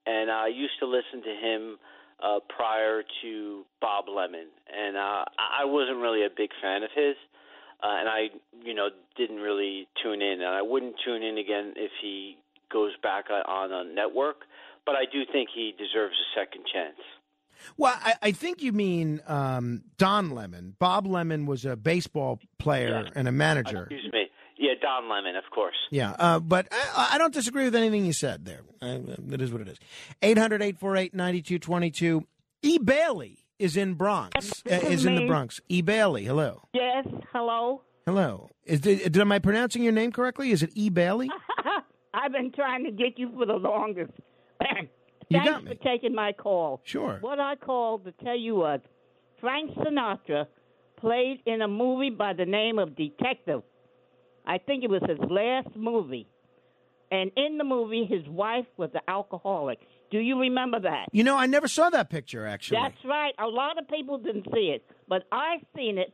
and 0.06 0.30
I 0.30 0.48
used 0.48 0.74
to 0.80 0.86
listen 0.86 1.22
to 1.22 1.34
him 1.46 1.78
uh, 2.22 2.40
prior 2.48 3.02
to 3.22 3.64
Bob 3.80 4.06
Lemon, 4.08 4.48
and 4.74 4.96
uh, 4.96 5.24
I 5.38 5.64
wasn't 5.64 5.98
really 5.98 6.24
a 6.24 6.30
big 6.34 6.50
fan 6.62 6.82
of 6.82 6.90
his. 6.96 7.14
uh, 7.82 7.96
and 8.00 8.08
I, 8.08 8.20
you 8.64 8.72
know, 8.72 8.88
didn't 9.16 9.36
really 9.44 9.86
tune 10.02 10.22
in, 10.22 10.40
and 10.40 10.48
I 10.48 10.62
wouldn't 10.62 10.94
tune 11.04 11.22
in 11.22 11.36
again 11.36 11.74
if 11.76 11.92
he 12.00 12.38
goes 12.72 12.92
back 13.02 13.26
on- 13.30 13.42
on 13.42 13.72
a 13.72 13.84
network. 13.84 14.46
But 14.86 14.96
I 14.96 15.04
do 15.04 15.24
think 15.26 15.50
he 15.50 15.72
deserves 15.72 16.16
a 16.18 16.28
second 16.38 16.64
chance. 16.66 17.00
Well, 17.76 17.94
I, 17.96 18.14
I 18.22 18.32
think 18.32 18.62
you 18.62 18.72
mean 18.72 19.20
um, 19.26 19.82
Don 19.98 20.30
Lemon. 20.30 20.76
Bob 20.78 21.06
Lemon 21.06 21.46
was 21.46 21.64
a 21.64 21.76
baseball 21.76 22.40
player 22.58 23.08
and 23.14 23.28
a 23.28 23.32
manager. 23.32 23.82
Excuse 23.82 24.12
me. 24.12 24.30
Yeah, 24.56 24.74
Don 24.80 25.08
Lemon, 25.10 25.36
of 25.36 25.44
course. 25.52 25.74
Yeah, 25.90 26.14
uh, 26.18 26.38
but 26.38 26.68
I, 26.70 27.10
I 27.14 27.18
don't 27.18 27.34
disagree 27.34 27.64
with 27.64 27.74
anything 27.74 28.04
you 28.06 28.12
said 28.12 28.44
there. 28.44 28.60
Uh, 28.80 28.98
it 29.30 29.40
is 29.40 29.50
what 29.50 29.60
it 29.60 29.68
is. 29.68 29.78
800 30.22 30.62
848 30.62 31.14
9222. 31.14 32.26
E. 32.62 32.78
Bailey 32.78 33.38
is 33.58 33.76
in 33.76 33.94
Bronx. 33.94 34.62
Uh, 34.70 34.74
is 34.74 34.82
is 34.84 35.06
in 35.06 35.16
the. 35.16 35.26
Bronx. 35.26 35.60
E. 35.68 35.82
Bailey, 35.82 36.24
hello. 36.24 36.62
Yes, 36.72 37.06
hello. 37.32 37.82
Hello. 38.06 38.50
Is, 38.64 38.80
did, 38.80 39.00
did, 39.00 39.18
am 39.18 39.32
I 39.32 39.38
pronouncing 39.38 39.82
your 39.82 39.92
name 39.92 40.12
correctly? 40.12 40.50
Is 40.50 40.62
it 40.62 40.70
E. 40.74 40.88
Bailey? 40.88 41.30
I've 42.14 42.32
been 42.32 42.52
trying 42.52 42.84
to 42.84 42.90
get 42.90 43.18
you 43.18 43.30
for 43.36 43.46
the 43.46 43.54
longest. 43.54 44.12
You 45.28 45.38
Thanks 45.38 45.52
got 45.52 45.64
me. 45.64 45.74
for 45.74 45.82
taking 45.82 46.14
my 46.14 46.32
call. 46.32 46.80
Sure. 46.84 47.18
What 47.20 47.40
I 47.40 47.56
called 47.56 48.04
to 48.04 48.12
tell 48.24 48.36
you 48.36 48.56
was 48.56 48.80
Frank 49.40 49.72
Sinatra 49.76 50.46
played 50.98 51.40
in 51.46 51.62
a 51.62 51.68
movie 51.68 52.10
by 52.10 52.32
the 52.32 52.46
name 52.46 52.78
of 52.78 52.96
Detective. 52.96 53.62
I 54.46 54.58
think 54.58 54.84
it 54.84 54.90
was 54.90 55.02
his 55.08 55.18
last 55.30 55.74
movie. 55.76 56.26
And 57.10 57.30
in 57.36 57.58
the 57.58 57.64
movie, 57.64 58.04
his 58.04 58.26
wife 58.28 58.66
was 58.76 58.90
an 58.94 59.00
alcoholic. 59.08 59.78
Do 60.10 60.18
you 60.18 60.38
remember 60.40 60.80
that? 60.80 61.06
You 61.12 61.24
know, 61.24 61.36
I 61.36 61.46
never 61.46 61.68
saw 61.68 61.90
that 61.90 62.10
picture, 62.10 62.46
actually. 62.46 62.78
That's 62.82 63.04
right. 63.04 63.34
A 63.38 63.46
lot 63.46 63.78
of 63.78 63.88
people 63.88 64.18
didn't 64.18 64.46
see 64.54 64.72
it, 64.74 64.84
but 65.08 65.24
I 65.30 65.56
seen 65.76 65.98
it 65.98 66.12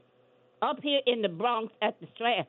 up 0.62 0.78
here 0.82 1.00
in 1.06 1.22
the 1.22 1.28
Bronx 1.28 1.72
at 1.82 2.00
the 2.00 2.06
Strand. 2.14 2.46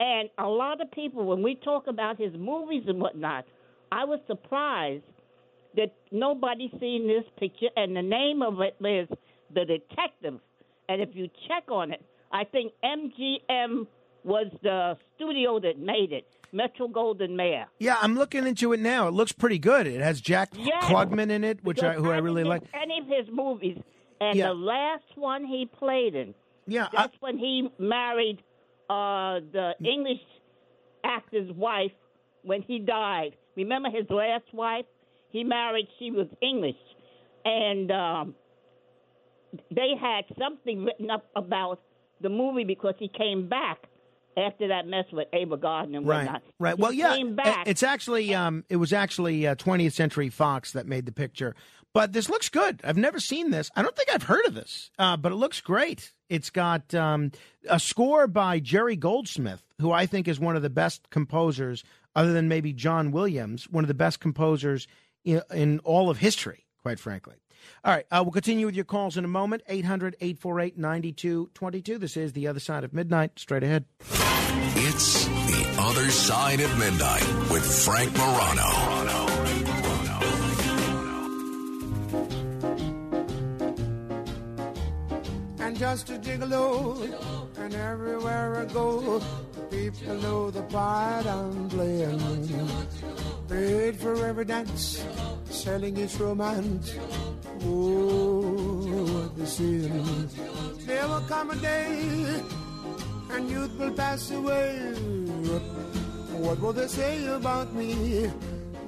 And 0.00 0.28
a 0.38 0.46
lot 0.48 0.80
of 0.80 0.90
people, 0.90 1.24
when 1.24 1.42
we 1.42 1.54
talk 1.54 1.86
about 1.86 2.18
his 2.18 2.32
movies 2.36 2.84
and 2.88 3.00
whatnot, 3.00 3.44
I 3.92 4.04
was 4.04 4.18
surprised 4.26 5.04
that 5.76 5.92
nobody 6.10 6.70
seen 6.80 7.06
this 7.06 7.24
picture. 7.38 7.68
And 7.76 7.96
the 7.96 8.02
name 8.02 8.42
of 8.42 8.60
it 8.60 8.76
is 8.84 9.08
The 9.52 9.64
Detective. 9.64 10.40
And 10.88 11.00
if 11.02 11.10
you 11.14 11.28
check 11.48 11.64
on 11.70 11.92
it, 11.92 12.02
I 12.32 12.44
think 12.44 12.72
MGM 12.84 13.86
was 14.24 14.46
the 14.62 14.96
studio 15.16 15.60
that 15.60 15.78
made 15.78 16.12
it, 16.12 16.26
Metro 16.52 16.88
Goldwyn 16.88 17.36
Mayer. 17.36 17.66
Yeah, 17.78 17.96
I'm 18.00 18.14
looking 18.14 18.46
into 18.46 18.72
it 18.72 18.80
now. 18.80 19.08
It 19.08 19.12
looks 19.14 19.32
pretty 19.32 19.58
good. 19.58 19.86
It 19.86 20.00
has 20.00 20.20
Jack 20.20 20.50
Yes. 20.56 20.84
Klugman 20.84 21.30
in 21.30 21.44
it, 21.44 21.62
which 21.62 21.82
I, 21.82 21.92
who 21.94 22.10
I 22.10 22.18
really 22.18 22.44
like. 22.44 22.62
Any 22.74 22.98
of 23.00 23.06
his 23.06 23.32
movies, 23.32 23.78
and 24.20 24.36
Yeah. 24.38 24.48
the 24.48 24.54
last 24.54 25.04
one 25.16 25.44
he 25.44 25.66
played 25.66 26.14
in. 26.14 26.34
Yeah, 26.66 26.88
that's 26.92 27.14
when 27.20 27.36
he 27.36 27.68
married 27.78 28.38
uh, 28.88 29.40
the 29.52 29.74
English 29.84 30.20
actor's 31.04 31.50
wife 31.52 31.92
when 32.42 32.62
he 32.62 32.78
died. 32.78 33.36
Remember 33.56 33.90
his 33.90 34.08
last 34.10 34.44
wife? 34.52 34.86
He 35.34 35.42
married. 35.42 35.88
She 35.98 36.12
was 36.12 36.28
English, 36.40 36.76
and 37.44 37.90
um, 37.90 38.34
they 39.68 39.94
had 40.00 40.24
something 40.38 40.84
written 40.84 41.10
up 41.10 41.26
about 41.34 41.80
the 42.20 42.28
movie 42.28 42.62
because 42.62 42.94
he 43.00 43.08
came 43.08 43.48
back 43.48 43.78
after 44.36 44.68
that 44.68 44.86
mess 44.86 45.06
with 45.12 45.26
Ava 45.32 45.56
Gardner 45.56 45.98
and 45.98 46.06
Right, 46.06 46.24
whatnot. 46.24 46.42
right. 46.60 46.76
He 46.76 46.82
Well, 46.82 46.92
yeah, 46.92 47.64
it's 47.66 47.82
actually 47.82 48.32
um, 48.32 48.64
it 48.68 48.76
was 48.76 48.92
actually 48.92 49.44
uh, 49.44 49.56
20th 49.56 49.92
Century 49.94 50.28
Fox 50.28 50.70
that 50.70 50.86
made 50.86 51.04
the 51.04 51.12
picture. 51.12 51.56
But 51.92 52.12
this 52.12 52.28
looks 52.28 52.48
good. 52.48 52.80
I've 52.84 52.96
never 52.96 53.18
seen 53.18 53.50
this. 53.50 53.72
I 53.74 53.82
don't 53.82 53.96
think 53.96 54.10
I've 54.14 54.22
heard 54.22 54.46
of 54.46 54.54
this, 54.54 54.92
uh, 55.00 55.16
but 55.16 55.32
it 55.32 55.36
looks 55.36 55.60
great. 55.60 56.12
It's 56.28 56.50
got 56.50 56.94
um, 56.94 57.32
a 57.68 57.80
score 57.80 58.28
by 58.28 58.60
Jerry 58.60 58.94
Goldsmith, 58.94 59.64
who 59.80 59.90
I 59.90 60.06
think 60.06 60.28
is 60.28 60.38
one 60.38 60.54
of 60.54 60.62
the 60.62 60.70
best 60.70 61.10
composers, 61.10 61.82
other 62.14 62.32
than 62.32 62.46
maybe 62.46 62.72
John 62.72 63.10
Williams, 63.10 63.68
one 63.68 63.82
of 63.82 63.88
the 63.88 63.94
best 63.94 64.20
composers 64.20 64.86
in, 65.24 65.42
in 65.52 65.78
all 65.80 66.10
of 66.10 66.18
history, 66.18 66.66
quite 66.82 66.98
frankly. 66.98 67.36
All 67.84 67.92
right, 67.92 68.06
uh, 68.10 68.20
we'll 68.22 68.32
continue 68.32 68.66
with 68.66 68.74
your 68.74 68.84
calls 68.84 69.16
in 69.16 69.24
a 69.24 69.28
moment. 69.28 69.62
800 69.68 70.16
848 70.20 70.78
9222. 70.78 71.98
This 71.98 72.16
is 72.16 72.32
The 72.32 72.46
Other 72.46 72.60
Side 72.60 72.84
of 72.84 72.92
Midnight. 72.92 73.38
Straight 73.38 73.62
ahead. 73.62 73.86
It's 74.76 75.24
The 75.24 75.74
Other 75.78 76.10
Side 76.10 76.60
of 76.60 76.78
Midnight 76.78 77.26
with 77.50 77.64
Frank 77.84 78.12
Morano. 78.16 79.04
and 85.74 85.80
just 85.80 86.10
a 86.10 86.18
gigolo. 86.18 87.43
And 87.56 87.74
everywhere 87.74 88.56
I 88.56 88.64
go, 88.72 89.20
people 89.70 90.14
know 90.16 90.50
the 90.50 90.62
part 90.62 91.26
I'm 91.26 91.68
playing. 91.68 92.20
Paid 93.48 93.96
for 94.00 94.26
every 94.26 94.44
dance, 94.44 95.04
selling 95.50 95.96
its 95.96 96.18
romance. 96.18 96.94
Oh, 97.62 98.40
what 99.12 99.36
the 99.36 99.46
sin. 99.46 100.28
There 100.86 101.08
will 101.08 101.20
come 101.28 101.50
a 101.50 101.56
day, 101.56 102.42
and 103.30 103.48
youth 103.48 103.78
will 103.78 103.92
pass 103.92 104.30
away. 104.30 104.76
What 106.38 106.60
will 106.60 106.72
they 106.72 106.88
say 106.88 107.26
about 107.26 107.72
me? 107.72 108.26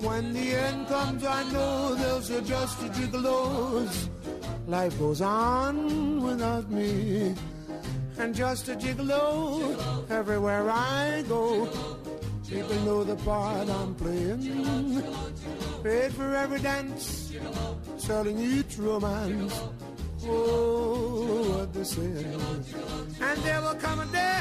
When 0.00 0.32
the 0.34 0.54
end 0.54 0.88
comes, 0.88 1.24
I 1.24 1.42
know 1.52 1.94
they'll 1.94 2.20
say 2.20 2.42
just 2.42 2.82
a 2.82 2.88
gigolos. 2.88 4.08
Life 4.66 4.98
goes 4.98 5.22
on 5.22 6.22
without 6.22 6.70
me. 6.70 7.34
And 8.18 8.34
just 8.34 8.68
a 8.68 8.74
gigolo 8.74 10.10
everywhere 10.10 10.70
I 10.70 11.22
go. 11.28 11.68
People 12.48 12.76
know 12.86 13.04
the 13.04 13.16
part 13.16 13.68
I'm 13.68 13.94
playing. 13.94 15.02
Paid 15.82 16.12
for 16.12 16.34
every 16.34 16.60
dance, 16.60 17.34
selling 17.98 18.38
each 18.38 18.78
romance. 18.78 19.60
Oh, 20.24 21.58
what 21.58 21.72
they 21.74 21.84
say. 21.84 22.24
And 23.20 23.38
there 23.42 23.60
will 23.60 23.74
come 23.74 24.00
a 24.00 24.06
day, 24.06 24.40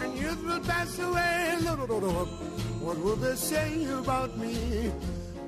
and 0.00 0.18
youth 0.18 0.42
will 0.44 0.60
pass 0.60 0.98
away. 0.98 1.56
What 2.80 2.98
will 2.98 3.16
they 3.16 3.34
say 3.34 3.84
about 3.92 4.36
me? 4.38 4.92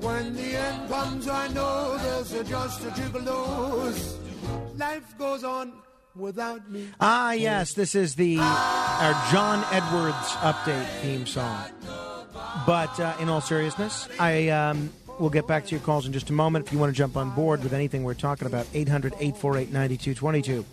When 0.00 0.34
the 0.34 0.56
end 0.56 0.88
comes, 0.90 1.28
I 1.28 1.48
know 1.48 1.96
there's 1.98 2.32
a 2.32 2.44
just 2.44 2.84
a 2.84 2.90
gigolos. 2.90 4.18
Life 4.76 5.16
goes 5.18 5.44
on 5.44 5.72
without 6.16 6.70
me. 6.70 6.88
Ah, 7.00 7.32
yes, 7.32 7.74
this 7.74 7.94
is 7.94 8.14
the 8.14 8.38
our 8.38 9.30
John 9.30 9.64
Edwards 9.72 10.30
update 10.40 10.86
theme 11.00 11.26
song. 11.26 11.58
But 12.66 12.98
uh, 12.98 13.14
in 13.20 13.28
all 13.28 13.40
seriousness, 13.40 14.08
I 14.18 14.48
um, 14.48 14.90
will 15.18 15.30
get 15.30 15.46
back 15.46 15.66
to 15.66 15.70
your 15.70 15.80
calls 15.80 16.06
in 16.06 16.12
just 16.12 16.30
a 16.30 16.32
moment. 16.32 16.66
If 16.66 16.72
you 16.72 16.78
want 16.78 16.92
to 16.92 16.96
jump 16.96 17.16
on 17.16 17.30
board 17.30 17.62
with 17.62 17.72
anything 17.72 18.04
we're 18.04 18.14
talking 18.14 18.46
about, 18.46 18.66
800 18.74 19.12
848 19.14 19.72
9222. 19.72 20.64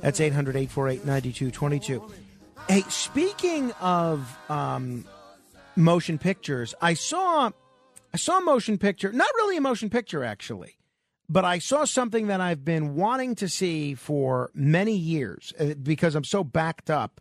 That's 0.00 0.20
800 0.20 0.56
848 0.56 1.04
9222. 1.04 2.12
Hey, 2.68 2.82
speaking 2.88 3.72
of 3.80 4.36
um, 4.50 5.04
motion 5.76 6.18
pictures, 6.18 6.74
I 6.80 6.94
saw 6.94 7.50
I 8.12 8.16
saw 8.16 8.38
a 8.38 8.42
motion 8.42 8.78
picture, 8.78 9.12
not 9.12 9.28
really 9.36 9.56
a 9.56 9.60
motion 9.60 9.90
picture 9.90 10.24
actually, 10.24 10.77
but 11.28 11.44
I 11.44 11.58
saw 11.58 11.84
something 11.84 12.28
that 12.28 12.40
I've 12.40 12.64
been 12.64 12.94
wanting 12.94 13.34
to 13.36 13.48
see 13.48 13.94
for 13.94 14.50
many 14.54 14.96
years 14.96 15.52
uh, 15.58 15.74
because 15.74 16.14
I'm 16.14 16.24
so 16.24 16.42
backed 16.42 16.90
up 16.90 17.20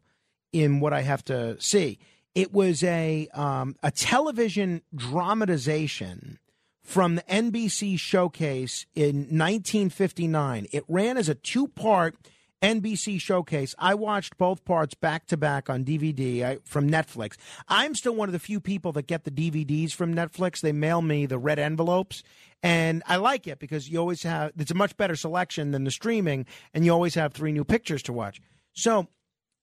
in 0.53 0.79
what 0.79 0.93
I 0.93 1.01
have 1.01 1.23
to 1.25 1.59
see. 1.59 1.99
It 2.33 2.53
was 2.53 2.83
a 2.83 3.27
um, 3.33 3.75
a 3.83 3.91
television 3.91 4.81
dramatization 4.95 6.39
from 6.83 7.15
the 7.15 7.23
NBC 7.23 7.99
showcase 7.99 8.85
in 8.95 9.15
1959. 9.15 10.67
It 10.71 10.83
ran 10.87 11.17
as 11.17 11.27
a 11.27 11.35
two 11.35 11.67
part 11.67 12.15
NBC 12.61 13.21
showcase. 13.21 13.75
I 13.77 13.93
watched 13.93 14.37
both 14.37 14.65
parts 14.65 14.95
back 14.95 15.27
to 15.27 15.37
back 15.37 15.69
on 15.69 15.83
DVD 15.83 16.43
I, 16.43 16.57
from 16.63 16.89
Netflix. 16.89 17.35
I'm 17.67 17.93
still 17.93 18.15
one 18.15 18.29
of 18.29 18.33
the 18.33 18.39
few 18.39 18.59
people 18.59 18.91
that 18.93 19.07
get 19.07 19.23
the 19.23 19.31
DVDs 19.31 19.93
from 19.93 20.15
Netflix. 20.15 20.61
They 20.61 20.71
mail 20.71 21.01
me 21.01 21.25
the 21.25 21.37
red 21.37 21.59
envelopes, 21.59 22.23
and 22.63 23.03
I 23.05 23.17
like 23.17 23.47
it 23.47 23.59
because 23.59 23.89
you 23.89 23.99
always 23.99 24.23
have 24.23 24.51
it's 24.57 24.71
a 24.71 24.75
much 24.75 24.97
better 24.97 25.15
selection 25.15 25.71
than 25.71 25.83
the 25.83 25.91
streaming, 25.91 26.45
and 26.73 26.83
you 26.83 26.91
always 26.91 27.15
have 27.15 27.33
three 27.33 27.51
new 27.51 27.63
pictures 27.63 28.01
to 28.03 28.13
watch. 28.13 28.41
So 28.73 29.07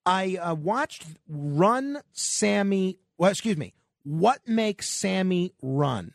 I 0.07 0.37
uh, 0.37 0.55
watched 0.55 1.05
Run 1.29 2.01
Sammy. 2.13 2.99
Well, 3.19 3.31
excuse 3.31 3.57
me. 3.57 3.75
What 4.05 4.47
makes 4.47 4.89
Sammy 4.89 5.53
run? 5.63 6.13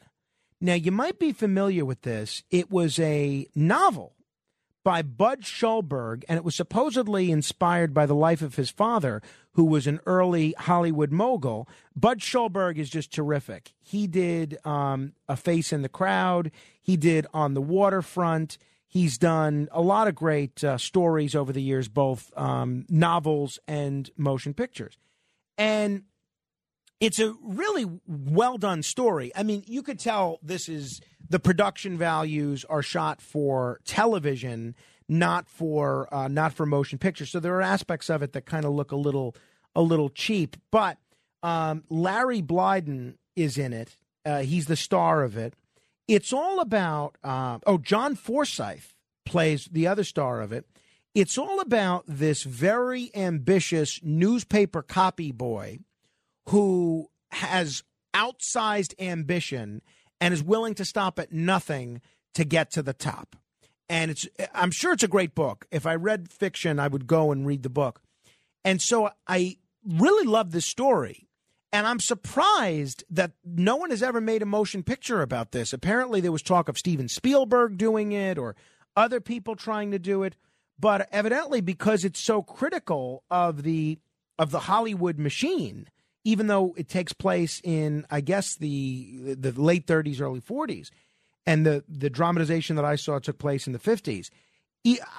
Now 0.61 0.75
you 0.75 0.91
might 0.91 1.19
be 1.19 1.33
familiar 1.33 1.85
with 1.85 2.01
this. 2.03 2.43
It 2.51 2.69
was 2.69 2.99
a 2.99 3.47
novel 3.55 4.15
by 4.83 5.01
Bud 5.01 5.41
Schulberg, 5.41 6.23
and 6.29 6.37
it 6.37 6.43
was 6.43 6.55
supposedly 6.55 7.31
inspired 7.31 7.93
by 7.93 8.05
the 8.05 8.15
life 8.15 8.41
of 8.41 8.55
his 8.55 8.69
father, 8.69 9.21
who 9.53 9.65
was 9.65 9.87
an 9.87 9.99
early 10.05 10.55
Hollywood 10.57 11.11
mogul. 11.11 11.67
Bud 11.95 12.19
Schulberg 12.19 12.77
is 12.77 12.89
just 12.89 13.13
terrific. 13.13 13.73
He 13.79 14.07
did 14.07 14.57
um, 14.65 15.13
A 15.27 15.35
Face 15.35 15.73
in 15.73 15.81
the 15.81 15.89
Crowd, 15.89 16.51
he 16.81 16.97
did 16.97 17.27
On 17.33 17.53
the 17.53 17.61
Waterfront, 17.61 18.57
He's 18.91 19.19
done 19.19 19.69
a 19.71 19.83
lot 19.83 20.07
of 20.07 20.15
great 20.15 20.63
uh, 20.63 20.79
stories 20.79 21.35
over 21.35 21.53
the 21.53 21.61
years, 21.61 21.87
both 21.87 22.35
um, 22.35 22.87
novels 22.89 23.59
and 23.67 24.09
motion 24.17 24.55
pictures. 24.55 24.97
And 25.59 26.05
it's 26.99 27.19
a 27.19 27.33
really 27.41 27.85
well 28.07 28.57
done 28.57 28.83
story. 28.83 29.31
I 29.35 29.43
mean, 29.43 29.63
you 29.67 29.81
could 29.81 29.99
tell 29.99 30.39
this 30.41 30.67
is 30.67 31.01
the 31.29 31.39
production 31.39 31.97
values 31.97 32.65
are 32.65 32.81
shot 32.81 33.21
for 33.21 33.79
television, 33.85 34.75
not 35.07 35.47
for 35.47 36.13
uh, 36.13 36.27
not 36.27 36.53
for 36.53 36.65
motion 36.65 36.99
pictures. 36.99 37.29
So 37.29 37.39
there 37.39 37.55
are 37.55 37.61
aspects 37.61 38.09
of 38.09 38.21
it 38.21 38.33
that 38.33 38.45
kind 38.45 38.65
of 38.65 38.73
look 38.73 38.91
a 38.91 38.97
little 38.97 39.35
a 39.75 39.81
little 39.81 40.09
cheap. 40.09 40.57
But 40.71 40.97
um, 41.41 41.83
Larry 41.89 42.41
Blyden 42.41 43.15
is 43.35 43.57
in 43.57 43.71
it. 43.73 43.95
Uh, 44.25 44.39
he's 44.39 44.65
the 44.65 44.75
star 44.75 45.23
of 45.23 45.37
it. 45.37 45.53
It's 46.07 46.33
all 46.33 46.59
about. 46.59 47.15
Uh, 47.23 47.59
oh, 47.65 47.77
John 47.77 48.15
Forsythe 48.15 48.83
plays 49.25 49.69
the 49.71 49.87
other 49.87 50.03
star 50.03 50.41
of 50.41 50.51
it. 50.51 50.65
It's 51.15 51.37
all 51.37 51.59
about 51.59 52.03
this 52.07 52.43
very 52.43 53.09
ambitious 53.15 53.99
newspaper 54.03 54.81
copy 54.81 55.31
boy 55.31 55.79
who 56.49 57.07
has 57.31 57.83
outsized 58.13 58.93
ambition 58.99 59.81
and 60.19 60.33
is 60.33 60.43
willing 60.43 60.73
to 60.75 60.85
stop 60.85 61.19
at 61.19 61.31
nothing 61.31 62.01
to 62.33 62.43
get 62.43 62.71
to 62.71 62.81
the 62.81 62.93
top. 62.93 63.35
And 63.87 64.11
it's 64.11 64.27
I'm 64.53 64.71
sure 64.71 64.93
it's 64.93 65.03
a 65.03 65.07
great 65.07 65.35
book. 65.35 65.65
If 65.71 65.85
I 65.85 65.95
read 65.95 66.31
fiction, 66.31 66.79
I 66.79 66.87
would 66.87 67.07
go 67.07 67.31
and 67.31 67.45
read 67.45 67.63
the 67.63 67.69
book. 67.69 68.01
And 68.65 68.81
so 68.81 69.09
I 69.27 69.57
really 69.87 70.27
love 70.27 70.51
this 70.51 70.65
story. 70.65 71.27
And 71.71 71.85
I'm 71.85 71.99
surprised 71.99 73.03
that 73.11 73.33
no 73.45 73.75
one 73.75 73.91
has 73.91 74.01
ever 74.01 74.19
made 74.19 74.41
a 74.41 74.47
motion 74.47 74.81
picture 74.81 75.21
about 75.21 75.51
this. 75.51 75.71
Apparently, 75.71 76.19
there 76.19 76.31
was 76.31 76.41
talk 76.41 76.67
of 76.67 76.79
Steven 76.79 77.07
Spielberg 77.07 77.77
doing 77.77 78.11
it 78.11 78.39
or 78.39 78.55
other 78.95 79.21
people 79.21 79.55
trying 79.55 79.91
to 79.91 79.99
do 79.99 80.23
it. 80.23 80.35
But 80.79 81.07
evidently, 81.11 81.61
because 81.61 82.03
it's 82.03 82.19
so 82.19 82.41
critical 82.41 83.23
of 83.29 83.61
the 83.61 83.99
of 84.39 84.49
the 84.49 84.61
Hollywood 84.61 85.19
machine, 85.19 85.87
even 86.23 86.47
though 86.47 86.73
it 86.77 86.89
takes 86.89 87.13
place 87.13 87.61
in, 87.63 88.05
I 88.09 88.21
guess, 88.21 88.55
the 88.55 89.35
the 89.35 89.51
late 89.51 89.87
30s, 89.87 90.21
early 90.21 90.41
40s, 90.41 90.89
and 91.45 91.65
the 91.65 91.83
the 91.87 92.09
dramatization 92.09 92.75
that 92.75 92.85
I 92.85 92.95
saw 92.95 93.19
took 93.19 93.37
place 93.37 93.67
in 93.67 93.73
the 93.73 93.79
50s. 93.79 94.29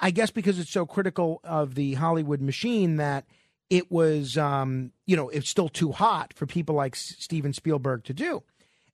I 0.01 0.11
guess 0.11 0.31
because 0.31 0.57
it's 0.57 0.71
so 0.71 0.85
critical 0.85 1.39
of 1.43 1.75
the 1.75 1.93
Hollywood 1.93 2.41
machine 2.41 2.97
that 2.97 3.25
it 3.69 3.91
was, 3.91 4.37
um, 4.37 4.91
you 5.05 5.15
know, 5.15 5.29
it's 5.29 5.49
still 5.49 5.69
too 5.69 5.91
hot 5.91 6.33
for 6.33 6.45
people 6.45 6.75
like 6.75 6.95
Steven 6.95 7.53
Spielberg 7.53 8.03
to 8.05 8.13
do. 8.13 8.43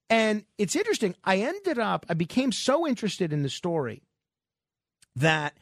And 0.10 0.46
it's 0.58 0.76
interesting. 0.76 1.16
I 1.24 1.38
ended 1.40 1.80
up, 1.80 2.06
I 2.10 2.14
became 2.14 2.52
so 2.52 2.88
interested 2.88 3.34
in 3.34 3.44
the 3.44 3.50
story 3.50 4.04
that 5.16 5.58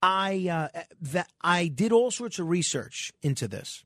I 0.00 0.48
uh, 0.74 0.80
that 1.00 1.30
I 1.42 1.68
did 1.68 1.92
all 1.92 2.10
sorts 2.10 2.38
of 2.38 2.48
research 2.48 3.12
into 3.22 3.48
this. 3.48 3.84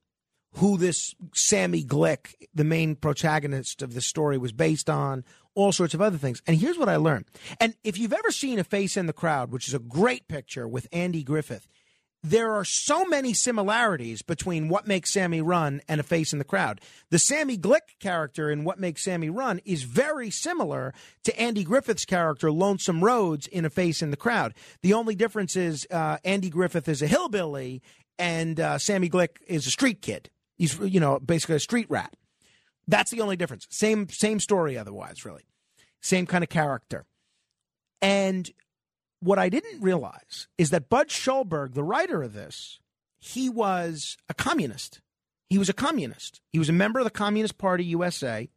Who 0.57 0.79
this 0.79 1.15
Sammy 1.35 1.85
Glick, 1.85 2.35
the 2.55 2.65
main 2.65 2.97
protagonist 2.97 3.83
of 3.83 3.95
the 3.95 4.01
story, 4.01 4.39
was 4.39 4.53
based 4.53 4.89
on, 4.89 5.25
all 5.55 5.73
sorts 5.73 5.95
of 5.95 6.03
other 6.03 6.19
things. 6.19 6.41
And 6.47 6.57
here's 6.57 6.79
what 6.79 6.89
I 6.89 6.97
learned. 6.97 7.25
And 7.59 7.75
if 7.83 7.99
you've 7.99 8.13
ever 8.13 8.31
seen 8.31 8.59
A 8.59 8.65
Face 8.65 8.97
in 8.97 9.07
the 9.07 9.13
Crowd, 9.13 9.51
which 9.51 9.67
is 9.67 9.75
a 9.75 9.79
great 9.79 10.29
picture 10.29 10.69
with 10.69 10.87
Andy 10.93 11.25
Griffith, 11.25 11.67
there 12.23 12.53
are 12.53 12.65
so 12.65 13.05
many 13.05 13.33
similarities 13.33 14.23
between 14.23 14.69
What 14.69 14.87
Makes 14.87 15.13
Sammy 15.13 15.41
Run 15.41 15.81
and 15.89 16.01
A 16.01 16.05
Face 16.05 16.33
in 16.33 16.39
the 16.39 16.45
Crowd. 16.45 16.81
The 17.11 17.19
Sammy 17.19 17.57
Glick 17.57 17.99
character 18.01 18.51
in 18.51 18.65
What 18.65 18.81
Makes 18.81 19.05
Sammy 19.05 19.31
Run 19.31 19.61
is 19.65 19.85
very 19.85 20.31
similar 20.31 20.93
to 21.25 21.41
Andy 21.41 21.65
Griffith's 21.65 22.05
character, 22.05 22.51
Lonesome 22.51 23.03
Rhodes, 23.03 23.47
in 23.47 23.65
A 23.65 23.71
Face 23.71 24.03
in 24.03 24.11
the 24.11 24.17
Crowd. 24.17 24.55
The 24.83 24.93
only 24.93 25.15
difference 25.15 25.57
is 25.57 25.87
uh, 25.91 26.19
Andy 26.25 26.51
Griffith 26.51 26.89
is 26.89 27.01
a 27.01 27.07
hillbilly 27.07 27.81
and 28.19 28.59
uh, 28.59 28.79
Sammy 28.79 29.09
Glick 29.09 29.37
is 29.47 29.67
a 29.67 29.71
street 29.71 30.03
kid. 30.03 30.31
He's, 30.57 30.79
you 30.79 31.01
know, 31.01 31.19
basically 31.19 31.57
a 31.57 31.61
street 31.61 31.87
rat. 31.89 32.15
That's 32.89 33.11
the 33.11 33.21
only 33.21 33.37
difference. 33.37 33.67
Same 33.71 34.09
same 34.09 34.41
story 34.41 34.79
otherwise, 34.79 35.25
really. 35.25 35.47
Same 36.01 36.27
kind 36.27 36.45
of 36.45 36.51
character. 36.51 37.05
And 38.01 38.51
what 39.21 39.39
I 39.39 39.49
didn't 39.49 39.81
realize 39.81 40.49
is 40.57 40.71
that 40.71 40.89
Bud 40.89 41.09
Schulberg, 41.09 41.75
the 41.75 41.83
writer 41.83 42.23
of 42.23 42.33
this, 42.33 42.79
he 43.19 43.49
was 43.49 44.17
a 44.29 44.35
communist. 44.35 45.01
He 45.49 45.59
was 45.59 45.69
a 45.69 45.75
communist. 45.75 46.41
He 46.53 46.59
was 46.59 46.69
a 46.69 46.75
member 46.75 47.01
of 47.01 47.05
the 47.05 47.11
Communist 47.11 47.59
Party 47.59 47.85
USA. 47.85 48.49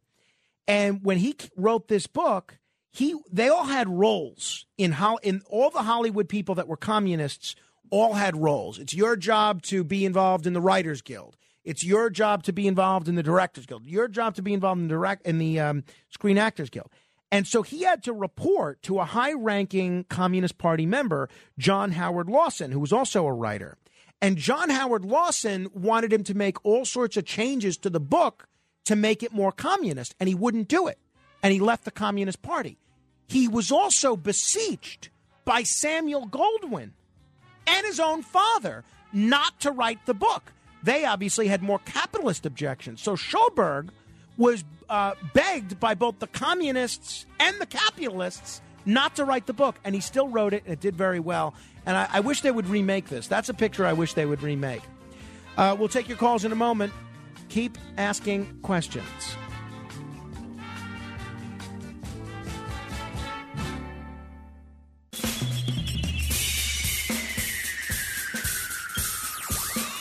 And 0.66 1.02
when 1.02 1.18
he 1.18 1.36
wrote 1.56 1.88
this 1.88 2.06
book, 2.06 2.58
he 2.92 3.14
they 3.30 3.48
all 3.48 3.64
had 3.64 3.88
roles 3.88 4.66
in 4.76 4.92
how 4.92 5.16
in 5.16 5.42
all 5.48 5.70
the 5.70 5.82
Hollywood 5.82 6.28
people 6.28 6.56
that 6.56 6.68
were 6.68 6.76
communists 6.76 7.54
all 7.90 8.14
had 8.14 8.36
roles. 8.36 8.78
It's 8.78 8.94
your 8.94 9.16
job 9.16 9.62
to 9.62 9.82
be 9.84 10.04
involved 10.04 10.46
in 10.46 10.52
the 10.52 10.60
Writers 10.60 11.02
Guild. 11.02 11.36
It's 11.64 11.84
your 11.84 12.10
job 12.10 12.42
to 12.44 12.52
be 12.52 12.66
involved 12.66 13.08
in 13.08 13.14
the 13.14 13.22
Directors 13.22 13.66
Guild. 13.66 13.86
Your 13.86 14.08
job 14.08 14.34
to 14.36 14.42
be 14.42 14.54
involved 14.54 14.80
in 14.80 14.88
the 14.88 14.94
direct 14.94 15.26
in 15.26 15.38
the 15.38 15.60
um, 15.60 15.84
Screen 16.08 16.38
Actors 16.38 16.70
Guild. 16.70 16.90
And 17.32 17.46
so 17.46 17.62
he 17.62 17.82
had 17.82 18.02
to 18.04 18.12
report 18.12 18.82
to 18.82 18.98
a 18.98 19.04
high 19.04 19.34
ranking 19.34 20.04
Communist 20.04 20.58
Party 20.58 20.84
member, 20.84 21.28
John 21.58 21.92
Howard 21.92 22.28
Lawson, 22.28 22.72
who 22.72 22.80
was 22.80 22.92
also 22.92 23.26
a 23.26 23.32
writer. 23.32 23.76
And 24.20 24.36
John 24.36 24.68
Howard 24.70 25.04
Lawson 25.04 25.68
wanted 25.72 26.12
him 26.12 26.24
to 26.24 26.34
make 26.34 26.64
all 26.64 26.84
sorts 26.84 27.16
of 27.16 27.24
changes 27.24 27.76
to 27.78 27.90
the 27.90 28.00
book 28.00 28.48
to 28.84 28.96
make 28.96 29.22
it 29.22 29.32
more 29.32 29.52
communist, 29.52 30.14
and 30.18 30.28
he 30.28 30.34
wouldn't 30.34 30.68
do 30.68 30.88
it. 30.88 30.98
And 31.42 31.52
he 31.52 31.60
left 31.60 31.84
the 31.84 31.90
Communist 31.90 32.42
Party. 32.42 32.78
He 33.28 33.46
was 33.48 33.70
also 33.70 34.16
besieged 34.16 35.08
by 35.44 35.62
Samuel 35.62 36.26
Goldwyn 36.26 36.90
and 37.66 37.86
his 37.86 38.00
own 38.00 38.22
father 38.22 38.84
not 39.12 39.60
to 39.60 39.70
write 39.70 40.04
the 40.06 40.14
book. 40.14 40.52
They 40.82 41.04
obviously 41.04 41.48
had 41.48 41.62
more 41.62 41.78
capitalist 41.80 42.46
objections. 42.46 43.02
So 43.02 43.16
Schulberg 43.16 43.90
was 44.36 44.64
uh, 44.88 45.14
begged 45.34 45.78
by 45.78 45.94
both 45.94 46.18
the 46.18 46.26
communists 46.26 47.26
and 47.38 47.58
the 47.60 47.66
capitalists 47.66 48.62
not 48.86 49.16
to 49.16 49.24
write 49.24 49.46
the 49.46 49.52
book, 49.52 49.76
and 49.84 49.94
he 49.94 50.00
still 50.00 50.28
wrote 50.28 50.54
it, 50.54 50.62
and 50.64 50.72
it 50.72 50.80
did 50.80 50.96
very 50.96 51.20
well. 51.20 51.54
And 51.84 51.96
I, 51.96 52.08
I 52.14 52.20
wish 52.20 52.40
they 52.40 52.50
would 52.50 52.66
remake 52.66 53.08
this. 53.08 53.26
That's 53.26 53.48
a 53.48 53.54
picture 53.54 53.84
I 53.84 53.92
wish 53.92 54.14
they 54.14 54.26
would 54.26 54.42
remake. 54.42 54.82
Uh, 55.56 55.76
we'll 55.78 55.88
take 55.88 56.08
your 56.08 56.16
calls 56.16 56.44
in 56.44 56.52
a 56.52 56.56
moment. 56.56 56.92
Keep 57.50 57.76
asking 57.98 58.60
questions. 58.62 59.06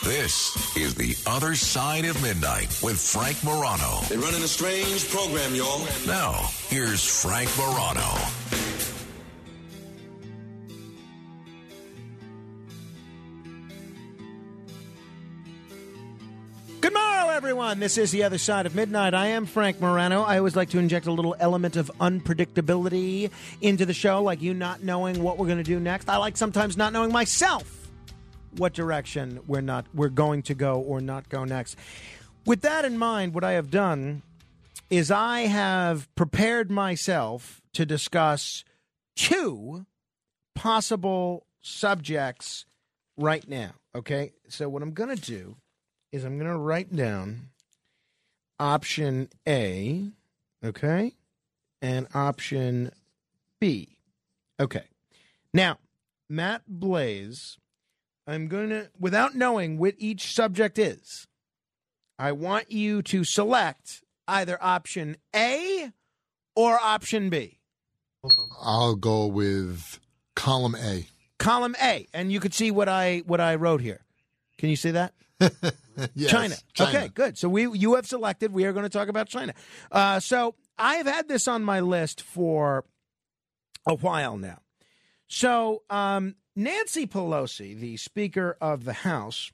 This 0.09 0.75
is 0.75 0.95
The 0.95 1.15
Other 1.29 1.53
Side 1.53 2.03
of 2.05 2.19
Midnight 2.23 2.79
with 2.81 2.99
Frank 2.99 3.43
Morano. 3.43 3.99
They're 4.09 4.17
running 4.17 4.41
a 4.41 4.47
strange 4.47 5.07
program, 5.07 5.53
y'all. 5.53 5.85
Now, 6.07 6.49
here's 6.67 7.05
Frank 7.05 7.47
Morano. 7.55 8.01
Good 16.81 16.91
morning, 16.91 17.29
everyone. 17.29 17.79
This 17.79 17.99
is 17.99 18.09
The 18.09 18.23
Other 18.23 18.39
Side 18.39 18.65
of 18.65 18.73
Midnight. 18.73 19.13
I 19.13 19.27
am 19.27 19.45
Frank 19.45 19.79
Morano. 19.79 20.23
I 20.23 20.39
always 20.39 20.55
like 20.55 20.71
to 20.71 20.79
inject 20.79 21.05
a 21.05 21.11
little 21.11 21.35
element 21.39 21.75
of 21.75 21.91
unpredictability 22.01 23.29
into 23.61 23.85
the 23.85 23.93
show, 23.93 24.23
like 24.23 24.41
you 24.41 24.55
not 24.55 24.81
knowing 24.81 25.21
what 25.21 25.37
we're 25.37 25.45
going 25.45 25.59
to 25.59 25.63
do 25.63 25.79
next. 25.79 26.09
I 26.09 26.17
like 26.17 26.35
sometimes 26.35 26.75
not 26.77 26.93
knowing 26.93 27.11
myself 27.11 27.78
what 28.57 28.73
direction 28.73 29.39
we're 29.47 29.61
not 29.61 29.85
we're 29.93 30.09
going 30.09 30.41
to 30.43 30.53
go 30.53 30.79
or 30.79 31.01
not 31.01 31.29
go 31.29 31.43
next. 31.43 31.75
With 32.45 32.61
that 32.61 32.85
in 32.85 32.97
mind, 32.97 33.33
what 33.33 33.43
I 33.43 33.51
have 33.53 33.69
done 33.69 34.21
is 34.89 35.11
I 35.11 35.41
have 35.41 36.13
prepared 36.15 36.71
myself 36.71 37.61
to 37.73 37.85
discuss 37.85 38.63
two 39.15 39.85
possible 40.55 41.45
subjects 41.61 42.65
right 43.17 43.47
now. 43.47 43.71
Okay, 43.93 44.33
so 44.47 44.69
what 44.69 44.81
I'm 44.81 44.93
going 44.93 45.15
to 45.15 45.21
do 45.21 45.57
is 46.11 46.23
I'm 46.23 46.37
going 46.37 46.49
to 46.49 46.57
write 46.57 46.95
down 46.95 47.49
option 48.59 49.29
A, 49.47 50.09
okay, 50.63 51.13
and 51.81 52.07
option 52.13 52.91
B. 53.59 53.97
Okay. 54.59 54.83
Now, 55.53 55.79
Matt 56.29 56.63
Blaze 56.67 57.57
I'm 58.29 58.47
going 58.47 58.69
to, 58.69 58.89
without 58.99 59.35
knowing 59.35 59.77
what 59.77 59.95
each 59.97 60.33
subject 60.33 60.77
is, 60.77 61.27
I 62.17 62.31
want 62.31 62.71
you 62.71 63.01
to 63.03 63.23
select 63.23 64.03
either 64.27 64.57
option 64.61 65.17
A 65.35 65.91
or 66.55 66.79
option 66.79 67.29
B. 67.29 67.59
I'll 68.61 68.95
go 68.95 69.25
with 69.25 69.99
column 70.35 70.75
A. 70.75 71.07
Column 71.39 71.75
A, 71.81 72.07
and 72.13 72.31
you 72.31 72.39
could 72.39 72.53
see 72.53 72.69
what 72.69 72.89
I 72.89 73.23
what 73.25 73.39
I 73.39 73.55
wrote 73.55 73.79
here. 73.81 74.05
Can 74.57 74.69
you 74.69 74.75
see 74.75 74.91
that? 74.91 75.13
Yes, 76.15 76.31
China. 76.31 76.55
China. 76.73 76.97
Okay, 76.97 77.07
good. 77.13 77.37
So 77.37 77.49
we 77.49 77.69
you 77.77 77.95
have 77.95 78.07
selected. 78.07 78.53
We 78.53 78.63
are 78.63 78.71
going 78.71 78.83
to 78.85 78.89
talk 78.89 79.09
about 79.09 79.27
China. 79.27 79.53
Uh, 79.91 80.21
so 80.21 80.55
I 80.77 80.95
have 80.95 81.07
had 81.07 81.27
this 81.27 81.45
on 81.45 81.61
my 81.61 81.81
list 81.81 82.21
for 82.21 82.85
a 83.85 83.95
while 83.95 84.37
now. 84.37 84.59
So, 85.27 85.83
um, 85.89 86.35
Nancy 86.59 87.07
Pelosi, 87.07 87.73
the 87.73 87.95
Speaker 87.95 88.57
of 88.59 88.83
the 88.83 88.91
House, 88.91 89.53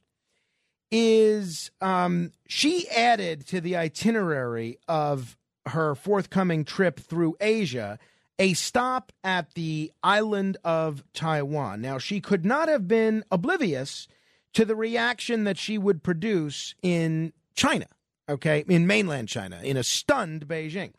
is 0.90 1.69
um, 1.80 2.32
she 2.48 2.90
added 2.90 3.45
to 3.45 3.61
the 3.61 3.77
itinerary 3.77 4.80
of 4.88 5.38
her 5.68 5.94
forthcoming 5.94 6.65
trip 6.65 6.99
through 6.99 7.36
Asia 7.40 7.99
a 8.40 8.53
stop 8.53 9.11
at 9.23 9.53
the 9.53 9.91
island 10.03 10.57
of 10.64 11.03
Taiwan. 11.14 11.80
Now, 11.80 11.99
she 11.99 12.19
could 12.19 12.44
not 12.44 12.69
have 12.69 12.88
been 12.88 13.23
oblivious 13.30 14.07
to 14.53 14.65
the 14.65 14.76
reaction 14.76 15.44
that 15.44 15.60
she 15.60 15.77
would 15.77 16.02
produce 16.02 16.73
in 16.82 17.34
China, 17.53 17.86
okay, 18.27 18.65
in 18.68 18.88
mainland 18.88 19.30
China, 19.30 19.61
in 19.64 19.77
a 19.77 19.84
stunned 19.84 20.48
Beijing. 20.48 20.94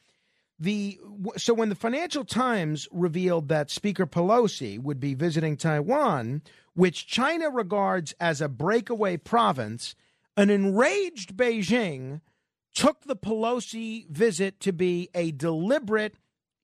The 0.59 0.99
so 1.37 1.53
when 1.53 1.69
the 1.69 1.75
Financial 1.75 2.25
Times 2.25 2.89
revealed 2.91 3.49
that 3.49 3.71
Speaker 3.71 4.07
Pelosi 4.07 4.81
would 4.81 4.99
be 4.99 5.15
visiting 5.15 5.57
Taiwan, 5.57 6.43
which 6.75 7.07
China 7.07 7.51
regards 7.51 8.15
as 8.21 8.41
a 8.41 8.49
breakaway 8.49 9.19
province, 9.19 9.95
an 10.37 10.49
enraged 10.49 11.37
Beijing 11.37 12.21
took 12.75 13.03
the 13.05 13.17
Pelosi 13.17 14.09
visit 14.09 14.61
to 14.61 14.73
be 14.73 15.11
a 15.15 15.31
deliberate 15.33 16.15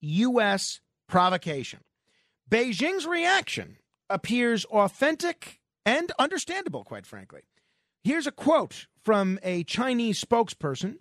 U.S. 0.00 0.80
provocation. 1.06 1.80
Beijing's 2.50 3.06
reaction 3.06 3.76
appears 4.10 4.64
authentic 4.66 5.60
and 5.86 6.12
understandable, 6.18 6.84
quite 6.84 7.06
frankly. 7.06 7.42
Here's 8.04 8.26
a 8.26 8.32
quote 8.32 8.86
from 9.02 9.38
a 9.42 9.64
Chinese 9.64 10.22
spokesperson 10.22 10.96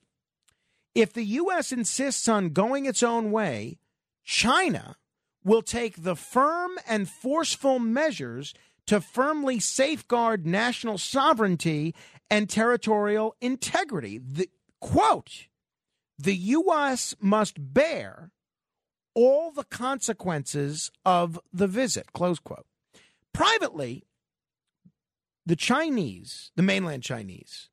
If 0.94 1.14
the 1.14 1.24
U.S. 1.24 1.72
insists 1.72 2.28
on 2.28 2.50
going 2.50 2.86
its 2.86 3.02
own 3.02 3.32
way, 3.32 3.78
China 4.24 4.98
will 5.44 5.62
take 5.62 6.04
the 6.04 6.16
firm 6.16 6.72
and 6.88 7.10
forceful 7.10 7.80
measures 7.80 8.54
to 8.88 9.00
firmly 9.00 9.60
safeguard 9.60 10.46
national 10.46 10.98
sovereignty 10.98 11.96
and 12.30 12.50
territorial 12.50 13.36
integrity. 13.40 14.18
The 14.18 14.50
quote, 14.80 15.48
the 16.18 16.36
U.S. 16.36 17.16
must 17.20 17.56
bear 17.58 18.32
all 19.14 19.52
the 19.52 19.64
consequences 19.64 20.92
of 21.06 21.40
the 21.52 21.68
visit, 21.68 22.14
close 22.14 22.40
quote. 22.40 22.66
Privately, 23.34 24.04
the 25.46 25.56
Chinese, 25.56 26.52
the 26.56 26.64
mainland 26.64 27.04
Chinese, 27.04 27.70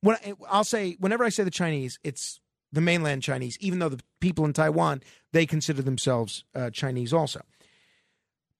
when 0.00 0.16
I'll 0.48 0.64
say 0.64 0.96
whenever 0.98 1.24
I 1.24 1.28
say 1.28 1.44
the 1.44 1.50
Chinese, 1.50 1.98
it's 2.02 2.40
the 2.72 2.80
mainland 2.80 3.22
Chinese, 3.22 3.58
even 3.60 3.78
though 3.78 3.88
the 3.88 4.02
people 4.20 4.44
in 4.44 4.52
Taiwan 4.52 5.02
they 5.32 5.46
consider 5.46 5.82
themselves 5.82 6.44
uh, 6.54 6.70
Chinese 6.70 7.12
also. 7.12 7.42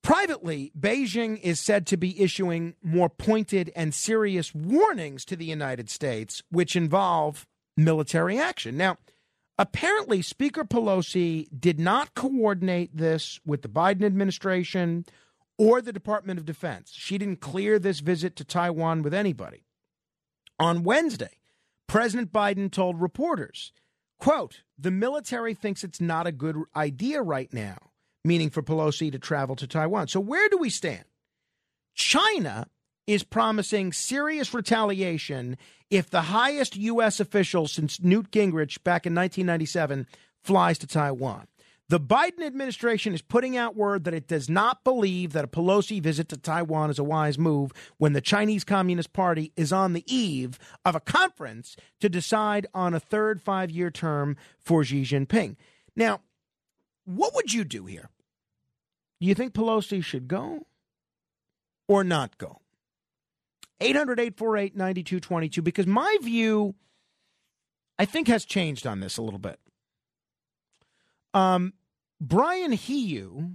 Privately, 0.02 0.72
Beijing 0.78 1.40
is 1.42 1.60
said 1.60 1.86
to 1.86 1.96
be 1.96 2.20
issuing 2.20 2.74
more 2.82 3.08
pointed 3.08 3.70
and 3.76 3.94
serious 3.94 4.52
warnings 4.52 5.24
to 5.26 5.36
the 5.36 5.44
United 5.44 5.88
States, 5.88 6.42
which 6.50 6.74
involve 6.74 7.46
military 7.76 8.36
action. 8.38 8.76
Now, 8.76 8.98
apparently, 9.58 10.20
Speaker 10.20 10.64
Pelosi 10.64 11.46
did 11.56 11.78
not 11.78 12.14
coordinate 12.14 12.96
this 12.96 13.38
with 13.46 13.62
the 13.62 13.68
Biden 13.68 14.04
administration 14.04 15.04
or 15.56 15.80
the 15.80 15.92
Department 15.92 16.40
of 16.40 16.46
Defense. 16.46 16.92
She 16.92 17.16
didn't 17.16 17.40
clear 17.40 17.78
this 17.78 18.00
visit 18.00 18.34
to 18.36 18.44
Taiwan 18.44 19.02
with 19.02 19.14
anybody. 19.14 19.62
On 20.58 20.82
Wednesday, 20.82 21.38
President 21.86 22.32
Biden 22.32 22.72
told 22.72 23.00
reporters, 23.00 23.72
quote, 24.22 24.62
the 24.78 24.90
military 24.90 25.54
thinks 25.54 25.84
it's 25.84 26.00
not 26.00 26.26
a 26.26 26.32
good 26.32 26.56
idea 26.76 27.20
right 27.22 27.52
now 27.52 27.92
meaning 28.24 28.50
for 28.50 28.62
Pelosi 28.62 29.10
to 29.12 29.18
travel 29.18 29.56
to 29.56 29.66
Taiwan. 29.66 30.08
So, 30.08 30.20
where 30.20 30.48
do 30.48 30.58
we 30.58 30.70
stand? 30.70 31.04
China 31.94 32.66
is 33.06 33.24
promising 33.24 33.92
serious 33.92 34.54
retaliation 34.54 35.56
if 35.90 36.08
the 36.08 36.22
highest 36.22 36.76
U.S. 36.76 37.20
official 37.20 37.66
since 37.66 38.00
Newt 38.00 38.30
Gingrich 38.30 38.82
back 38.84 39.06
in 39.06 39.14
1997 39.14 40.06
flies 40.42 40.78
to 40.78 40.86
Taiwan. 40.86 41.46
The 41.92 42.00
Biden 42.00 42.42
administration 42.42 43.12
is 43.12 43.20
putting 43.20 43.54
out 43.54 43.76
word 43.76 44.04
that 44.04 44.14
it 44.14 44.26
does 44.26 44.48
not 44.48 44.82
believe 44.82 45.34
that 45.34 45.44
a 45.44 45.46
Pelosi 45.46 46.00
visit 46.00 46.26
to 46.30 46.38
Taiwan 46.38 46.88
is 46.88 46.98
a 46.98 47.04
wise 47.04 47.38
move 47.38 47.70
when 47.98 48.14
the 48.14 48.22
Chinese 48.22 48.64
Communist 48.64 49.12
Party 49.12 49.52
is 49.58 49.74
on 49.74 49.92
the 49.92 50.02
eve 50.06 50.58
of 50.86 50.94
a 50.94 51.00
conference 51.00 51.76
to 52.00 52.08
decide 52.08 52.66
on 52.72 52.94
a 52.94 52.98
third 52.98 53.42
five 53.42 53.70
year 53.70 53.90
term 53.90 54.38
for 54.58 54.82
Xi 54.82 55.02
Jinping. 55.02 55.56
Now, 55.94 56.22
what 57.04 57.34
would 57.34 57.52
you 57.52 57.62
do 57.62 57.84
here? 57.84 58.08
Do 59.20 59.26
you 59.26 59.34
think 59.34 59.52
Pelosi 59.52 60.02
should 60.02 60.28
go 60.28 60.66
or 61.88 62.04
not 62.04 62.38
go? 62.38 62.62
800 63.82 64.18
848 64.18 64.74
9222, 64.74 65.60
because 65.60 65.86
my 65.86 66.16
view, 66.22 66.74
I 67.98 68.06
think, 68.06 68.28
has 68.28 68.46
changed 68.46 68.86
on 68.86 69.00
this 69.00 69.18
a 69.18 69.22
little 69.22 69.38
bit. 69.38 69.60
Um, 71.34 71.74
Brian 72.24 72.70
Hioe 72.70 73.52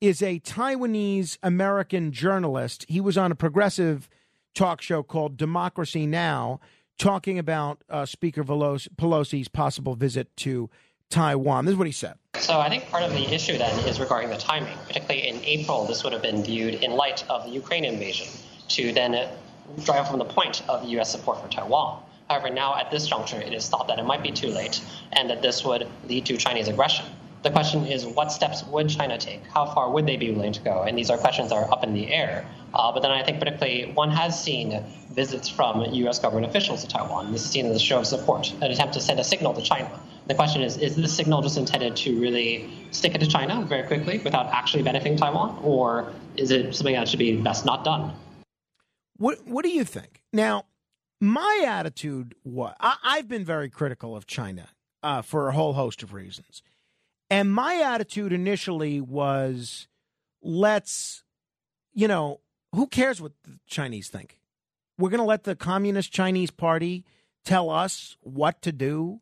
is 0.00 0.22
a 0.22 0.40
Taiwanese 0.40 1.38
American 1.40 2.10
journalist. 2.10 2.84
He 2.88 3.00
was 3.00 3.16
on 3.16 3.30
a 3.30 3.36
progressive 3.36 4.08
talk 4.56 4.82
show 4.82 5.04
called 5.04 5.36
Democracy 5.36 6.04
Now! 6.04 6.58
talking 6.98 7.38
about 7.38 7.84
uh, 7.88 8.04
Speaker 8.04 8.42
Pelosi's 8.42 9.46
possible 9.46 9.94
visit 9.94 10.36
to 10.38 10.68
Taiwan. 11.10 11.64
This 11.64 11.74
is 11.74 11.78
what 11.78 11.86
he 11.86 11.92
said. 11.92 12.14
So 12.34 12.58
I 12.58 12.68
think 12.68 12.90
part 12.90 13.04
of 13.04 13.12
the 13.12 13.22
issue 13.32 13.56
then 13.56 13.78
is 13.86 14.00
regarding 14.00 14.30
the 14.30 14.36
timing. 14.36 14.76
Particularly 14.88 15.28
in 15.28 15.36
April, 15.44 15.84
this 15.84 16.02
would 16.02 16.12
have 16.12 16.22
been 16.22 16.42
viewed 16.42 16.74
in 16.74 16.90
light 16.90 17.24
of 17.30 17.44
the 17.44 17.50
Ukraine 17.50 17.84
invasion 17.84 18.26
to 18.70 18.92
then 18.92 19.28
drive 19.84 20.08
from 20.08 20.18
the 20.18 20.24
point 20.24 20.68
of 20.68 20.82
U.S. 20.88 21.12
support 21.12 21.40
for 21.40 21.46
Taiwan. 21.46 22.02
However, 22.28 22.50
now 22.50 22.74
at 22.74 22.90
this 22.90 23.06
juncture, 23.06 23.40
it 23.40 23.52
is 23.52 23.68
thought 23.68 23.86
that 23.86 24.00
it 24.00 24.04
might 24.04 24.24
be 24.24 24.32
too 24.32 24.48
late 24.48 24.82
and 25.12 25.30
that 25.30 25.40
this 25.40 25.64
would 25.64 25.86
lead 26.08 26.26
to 26.26 26.36
Chinese 26.36 26.66
aggression. 26.66 27.06
The 27.42 27.50
question 27.50 27.86
is, 27.86 28.04
what 28.04 28.32
steps 28.32 28.64
would 28.64 28.88
China 28.88 29.16
take? 29.16 29.46
How 29.46 29.66
far 29.66 29.90
would 29.90 30.06
they 30.06 30.16
be 30.16 30.32
willing 30.32 30.52
to 30.52 30.60
go? 30.60 30.82
And 30.82 30.98
these 30.98 31.08
are 31.08 31.16
questions 31.16 31.50
that 31.50 31.56
are 31.56 31.70
up 31.72 31.84
in 31.84 31.94
the 31.94 32.12
air. 32.12 32.44
Uh, 32.74 32.92
but 32.92 33.00
then 33.00 33.12
I 33.12 33.22
think 33.22 33.38
particularly 33.38 33.92
one 33.92 34.10
has 34.10 34.40
seen 34.42 34.82
visits 35.12 35.48
from 35.48 35.82
U.S. 35.82 36.18
government 36.18 36.46
officials 36.46 36.82
to 36.82 36.88
Taiwan. 36.88 37.32
This 37.32 37.44
is 37.44 37.50
seen 37.50 37.66
as 37.66 37.76
a 37.76 37.78
show 37.78 38.00
of 38.00 38.06
support, 38.06 38.52
an 38.60 38.70
attempt 38.70 38.94
to 38.94 39.00
send 39.00 39.20
a 39.20 39.24
signal 39.24 39.54
to 39.54 39.62
China. 39.62 39.90
The 40.26 40.34
question 40.34 40.62
is, 40.62 40.76
is 40.76 40.96
this 40.96 41.14
signal 41.14 41.40
just 41.40 41.56
intended 41.56 41.96
to 41.96 42.20
really 42.20 42.68
stick 42.90 43.14
it 43.14 43.18
to 43.18 43.26
China 43.26 43.64
very 43.64 43.86
quickly 43.86 44.18
without 44.18 44.46
actually 44.46 44.82
benefiting 44.82 45.16
Taiwan? 45.16 45.58
Or 45.62 46.12
is 46.36 46.50
it 46.50 46.74
something 46.74 46.94
that 46.94 47.08
should 47.08 47.18
be 47.18 47.36
best 47.36 47.64
not 47.64 47.84
done? 47.84 48.12
What, 49.16 49.46
what 49.46 49.64
do 49.64 49.70
you 49.70 49.84
think? 49.84 50.22
Now, 50.32 50.66
my 51.20 51.64
attitude 51.66 52.34
was 52.44 52.74
I, 52.80 53.16
have 53.16 53.28
been 53.28 53.44
very 53.44 53.70
critical 53.70 54.14
of 54.16 54.26
China 54.26 54.68
uh, 55.02 55.22
for 55.22 55.48
a 55.48 55.52
whole 55.52 55.72
host 55.72 56.02
of 56.02 56.12
reasons. 56.12 56.62
And 57.30 57.52
my 57.52 57.80
attitude 57.80 58.32
initially 58.32 59.00
was 59.00 59.88
let's, 60.42 61.24
you 61.92 62.08
know, 62.08 62.40
who 62.74 62.86
cares 62.86 63.20
what 63.20 63.32
the 63.44 63.58
Chinese 63.66 64.08
think? 64.08 64.40
We're 64.98 65.10
going 65.10 65.18
to 65.18 65.24
let 65.24 65.44
the 65.44 65.56
Communist 65.56 66.12
Chinese 66.12 66.50
Party 66.50 67.04
tell 67.44 67.70
us 67.70 68.16
what 68.20 68.62
to 68.62 68.72
do 68.72 69.20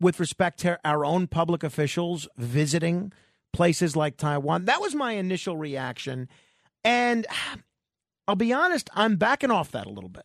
with 0.00 0.20
respect 0.20 0.60
to 0.60 0.78
our 0.84 1.04
own 1.04 1.26
public 1.26 1.62
officials 1.62 2.28
visiting 2.36 3.12
places 3.52 3.96
like 3.96 4.16
Taiwan. 4.16 4.66
That 4.66 4.80
was 4.80 4.94
my 4.94 5.12
initial 5.12 5.56
reaction. 5.56 6.28
And 6.84 7.26
I'll 8.26 8.36
be 8.36 8.52
honest, 8.52 8.90
I'm 8.94 9.16
backing 9.16 9.50
off 9.50 9.70
that 9.72 9.86
a 9.86 9.90
little 9.90 10.10
bit. 10.10 10.24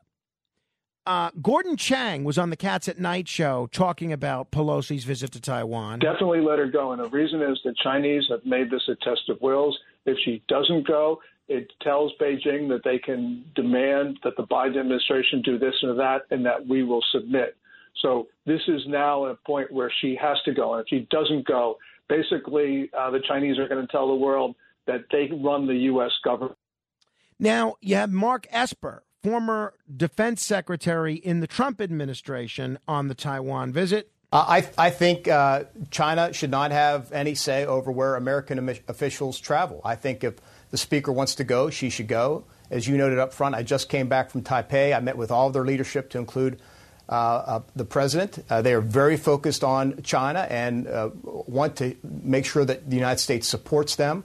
Uh, 1.05 1.31
Gordon 1.41 1.75
Chang 1.75 2.23
was 2.23 2.37
on 2.37 2.49
the 2.49 2.55
Cats 2.55 2.87
at 2.87 2.97
Night 2.97 3.27
show 3.27 3.67
talking 3.71 4.13
about 4.13 4.51
Pelosi's 4.51 5.03
visit 5.03 5.31
to 5.33 5.41
Taiwan. 5.41 5.99
Definitely 5.99 6.39
let 6.39 6.59
her 6.59 6.67
go. 6.67 6.93
And 6.93 7.03
the 7.03 7.09
reason 7.09 7.41
is 7.41 7.59
the 7.63 7.75
Chinese 7.83 8.23
have 8.29 8.45
made 8.45 8.71
this 8.71 8.87
a 8.87 8.95
test 9.03 9.29
of 9.29 9.41
wills. 9.41 9.77
If 10.05 10.17
she 10.23 10.41
doesn't 10.47 10.87
go, 10.87 11.19
it 11.49 11.69
tells 11.81 12.13
Beijing 12.21 12.69
that 12.69 12.81
they 12.85 12.99
can 12.99 13.43
demand 13.53 14.19
that 14.23 14.37
the 14.37 14.43
Biden 14.43 14.79
administration 14.79 15.41
do 15.41 15.59
this 15.59 15.73
or 15.83 15.93
that 15.95 16.21
and 16.31 16.45
that 16.45 16.65
we 16.67 16.83
will 16.83 17.03
submit. 17.11 17.57
So 18.01 18.27
this 18.45 18.61
is 18.67 18.81
now 18.87 19.25
a 19.25 19.35
point 19.35 19.71
where 19.71 19.91
she 20.01 20.17
has 20.21 20.37
to 20.45 20.53
go. 20.53 20.73
And 20.73 20.81
if 20.81 20.87
she 20.87 21.07
doesn't 21.11 21.45
go, 21.45 21.77
basically 22.07 22.89
uh, 22.97 23.11
the 23.11 23.21
Chinese 23.27 23.59
are 23.59 23.67
going 23.67 23.85
to 23.85 23.91
tell 23.91 24.07
the 24.07 24.15
world 24.15 24.55
that 24.87 25.01
they 25.11 25.29
run 25.33 25.67
the 25.67 25.75
U.S. 25.75 26.11
government. 26.23 26.57
Now, 27.39 27.75
you 27.81 27.95
have 27.95 28.11
Mark 28.11 28.47
Esper 28.51 29.03
former 29.23 29.73
defense 29.95 30.45
secretary 30.45 31.15
in 31.15 31.39
the 31.39 31.47
Trump 31.47 31.79
administration 31.79 32.77
on 32.87 33.07
the 33.07 33.15
Taiwan 33.15 33.71
visit. 33.71 34.11
Uh, 34.33 34.45
I, 34.47 34.87
I 34.87 34.89
think 34.89 35.27
uh, 35.27 35.63
China 35.91 36.33
should 36.33 36.51
not 36.51 36.71
have 36.71 37.11
any 37.11 37.35
say 37.35 37.65
over 37.65 37.91
where 37.91 38.15
American 38.15 38.67
officials 38.87 39.39
travel. 39.39 39.79
I 39.85 39.95
think 39.95 40.23
if 40.23 40.35
the 40.71 40.77
speaker 40.77 41.11
wants 41.11 41.35
to 41.35 41.43
go, 41.43 41.69
she 41.69 41.89
should 41.89 42.07
go. 42.07 42.43
As 42.69 42.87
you 42.87 42.97
noted 42.97 43.19
up 43.19 43.31
front, 43.31 43.55
I 43.55 43.63
just 43.63 43.89
came 43.89 44.07
back 44.07 44.31
from 44.31 44.41
Taipei. 44.41 44.95
I 44.95 44.99
met 44.99 45.17
with 45.17 45.31
all 45.31 45.47
of 45.47 45.53
their 45.53 45.65
leadership 45.65 46.09
to 46.11 46.17
include 46.17 46.59
uh, 47.07 47.13
uh 47.13 47.61
the 47.75 47.85
president. 47.85 48.43
Uh, 48.49 48.61
they 48.61 48.73
are 48.73 48.81
very 48.81 49.17
focused 49.17 49.63
on 49.63 50.01
China 50.01 50.47
and 50.49 50.87
uh, 50.87 51.11
want 51.23 51.75
to 51.75 51.95
make 52.03 52.45
sure 52.45 52.65
that 52.65 52.89
the 52.89 52.95
United 52.95 53.19
States 53.19 53.47
supports 53.47 53.95
them. 53.97 54.23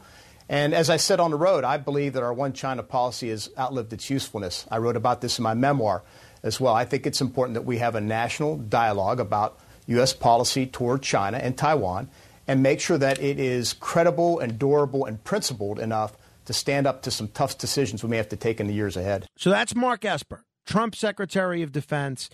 And 0.49 0.75
as 0.75 0.89
I 0.89 0.97
said 0.97 1.20
on 1.20 1.31
the 1.31 1.37
road, 1.37 1.65
I 1.65 1.77
believe 1.77 2.15
that 2.15 2.23
our 2.23 2.33
one 2.33 2.53
China 2.53 2.83
policy 2.83 3.29
has 3.29 3.51
outlived 3.59 3.93
its 3.93 4.09
usefulness. 4.09 4.66
I 4.70 4.79
wrote 4.79 4.97
about 4.97 5.20
this 5.20 5.39
in 5.39 5.43
my 5.43 5.55
memoir 5.55 6.03
as 6.43 6.61
well. 6.61 6.75
I 6.75 6.85
think 6.85 7.07
it's 7.07 7.20
important 7.20 7.55
that 7.55 7.62
we 7.62 7.79
have 7.79 7.95
a 7.95 8.01
national 8.01 8.57
dialogue 8.57 9.20
about 9.20 9.59
U.S. 9.89 10.12
policy 10.12 10.66
toward 10.66 11.03
China 11.03 11.39
and 11.39 11.57
Taiwan 11.57 12.09
and 12.47 12.62
make 12.62 12.81
sure 12.81 12.97
that 12.99 13.20
it 13.20 13.39
is 13.39 13.75
credible 13.75 14.39
and 14.39 14.59
durable 14.59 15.05
and 15.05 15.23
principled 15.23 15.79
enough 15.79 16.16
to 16.47 16.55
stand 16.55 16.87
up 16.87 17.03
to 17.03 17.11
some 17.11 17.29
tough 17.29 17.59
decisions 17.59 18.03
we 18.03 18.09
may 18.09 18.16
have 18.16 18.31
to 18.31 18.37
take 18.37 18.59
in 18.59 18.66
the 18.66 18.73
years 18.73 18.97
ahead. 18.97 19.27
So 19.37 19.51
that's 19.51 19.75
Mark 19.75 20.05
Esper, 20.05 20.45
Trump 20.66 20.95
Secretary 20.95 21.62
of 21.62 21.73
Defense. 21.73 22.31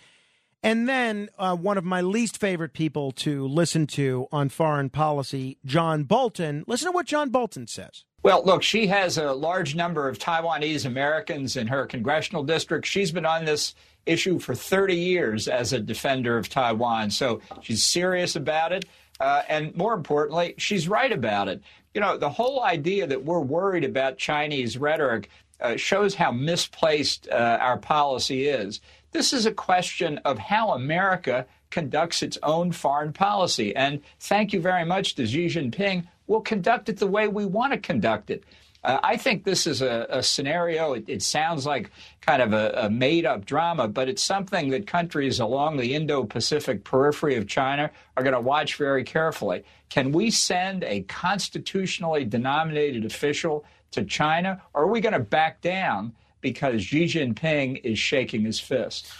And 0.65 0.89
then 0.89 1.29
uh, 1.39 1.55
one 1.55 1.77
of 1.77 1.85
my 1.85 2.01
least 2.01 2.39
favorite 2.39 2.73
people 2.73 3.13
to 3.13 3.47
listen 3.47 3.87
to 3.89 4.27
on 4.33 4.49
foreign 4.49 4.89
policy, 4.89 5.59
John 5.67 6.05
Bolton. 6.05 6.65
Listen 6.67 6.89
to 6.89 6.93
what 6.93 7.05
John 7.05 7.29
Bolton 7.29 7.67
says. 7.67 8.05
Well, 8.23 8.43
look, 8.43 8.63
she 8.63 8.87
has 8.87 9.19
a 9.19 9.35
large 9.35 9.75
number 9.75 10.09
of 10.09 10.19
Taiwanese 10.19 10.87
Americans 10.87 11.57
in 11.57 11.67
her 11.67 11.85
congressional 11.85 12.43
district. 12.43 12.87
She's 12.87 13.13
been 13.13 13.27
on 13.27 13.45
this 13.45 13.75
issue 14.07 14.39
for 14.39 14.55
30 14.55 14.97
years 14.97 15.49
as 15.49 15.75
a 15.75 15.81
defender 15.81 16.39
of 16.39 16.49
Taiwan. 16.49 17.11
So 17.11 17.43
she's 17.61 17.83
serious 17.83 18.35
about 18.35 18.73
it. 18.73 18.87
Uh, 19.21 19.43
and 19.51 19.77
more 19.77 19.93
importantly, 19.93 20.55
she's 20.57 20.89
right 20.89 21.13
about 21.13 21.49
it. 21.49 21.63
You 21.93 22.01
know, 22.01 22.17
the 22.17 22.31
whole 22.31 22.63
idea 22.63 23.07
that 23.07 23.27
we're 23.27 23.41
worried 23.41 23.85
about 23.85 24.17
Chinese 24.17 24.79
rhetoric 24.79 25.29
uh, 25.61 25.77
shows 25.77 26.15
how 26.15 26.33
misplaced 26.33 27.29
uh, 27.29 27.59
our 27.61 27.77
policy 27.77 28.49
is. 28.49 28.81
This 29.15 29.33
is 29.33 29.47
a 29.47 29.53
question 29.53 30.19
of 30.25 30.39
how 30.39 30.73
America 30.73 31.47
conducts 31.71 32.21
its 32.21 32.37
own 32.43 32.73
foreign 32.73 33.13
policy. 33.13 33.75
And 33.77 34.01
thank 34.19 34.53
you 34.53 34.61
very 34.61 34.85
much 34.85 35.15
to 35.15 35.25
Xi 35.25 35.47
Jinping. 35.47 36.09
We'll 36.27 36.41
conduct 36.41 36.89
it 36.89 36.97
the 36.97 37.07
way 37.07 37.29
we 37.29 37.47
want 37.47 37.73
to 37.75 37.79
conduct 37.79 38.31
it. 38.31 38.43
Uh, 38.83 38.99
I 39.05 39.17
think 39.17 39.45
this 39.45 39.69
is 39.69 39.83
a, 39.83 40.09
a 40.11 40.21
scenario. 40.21 40.95
It, 40.95 41.05
it, 41.07 41.23
sounds 41.23 41.65
like 41.65 41.93
kind 42.23 42.43
of 42.43 42.53
a, 42.53 42.87
a 42.87 42.91
made 42.91 43.25
up 43.25 43.47
drama, 43.47 43.87
but 43.87 44.09
it's 44.09 44.21
something 44.21 44.71
that 44.71 44.89
countries 44.89 45.39
along 45.39 45.77
the 45.77 45.95
Indo 45.95 46.25
Pacific 46.25 46.83
periphery 46.83 47.37
of 47.37 47.47
China 47.47 47.93
are 48.17 48.25
going 48.25 48.35
to 48.35 48.41
watch 48.41 48.75
very 48.75 49.05
carefully. 49.05 49.63
Can 49.91 50.11
we 50.11 50.33
send 50.33 50.83
a 50.83 51.03
constitutionally 51.03 52.25
denominated 52.25 53.05
official 53.05 53.65
to 53.93 54.03
China, 54.03 54.61
or 54.75 54.83
are 54.83 54.89
we 54.89 55.01
going 55.01 55.13
to 55.13 55.21
back 55.21 55.61
down 55.61 56.15
because 56.45 56.85
Xi 56.85 57.07
Jinping 57.07 57.81
is 57.83 57.99
shaking 57.99 58.45
his 58.45 58.61
fist. 58.61 59.11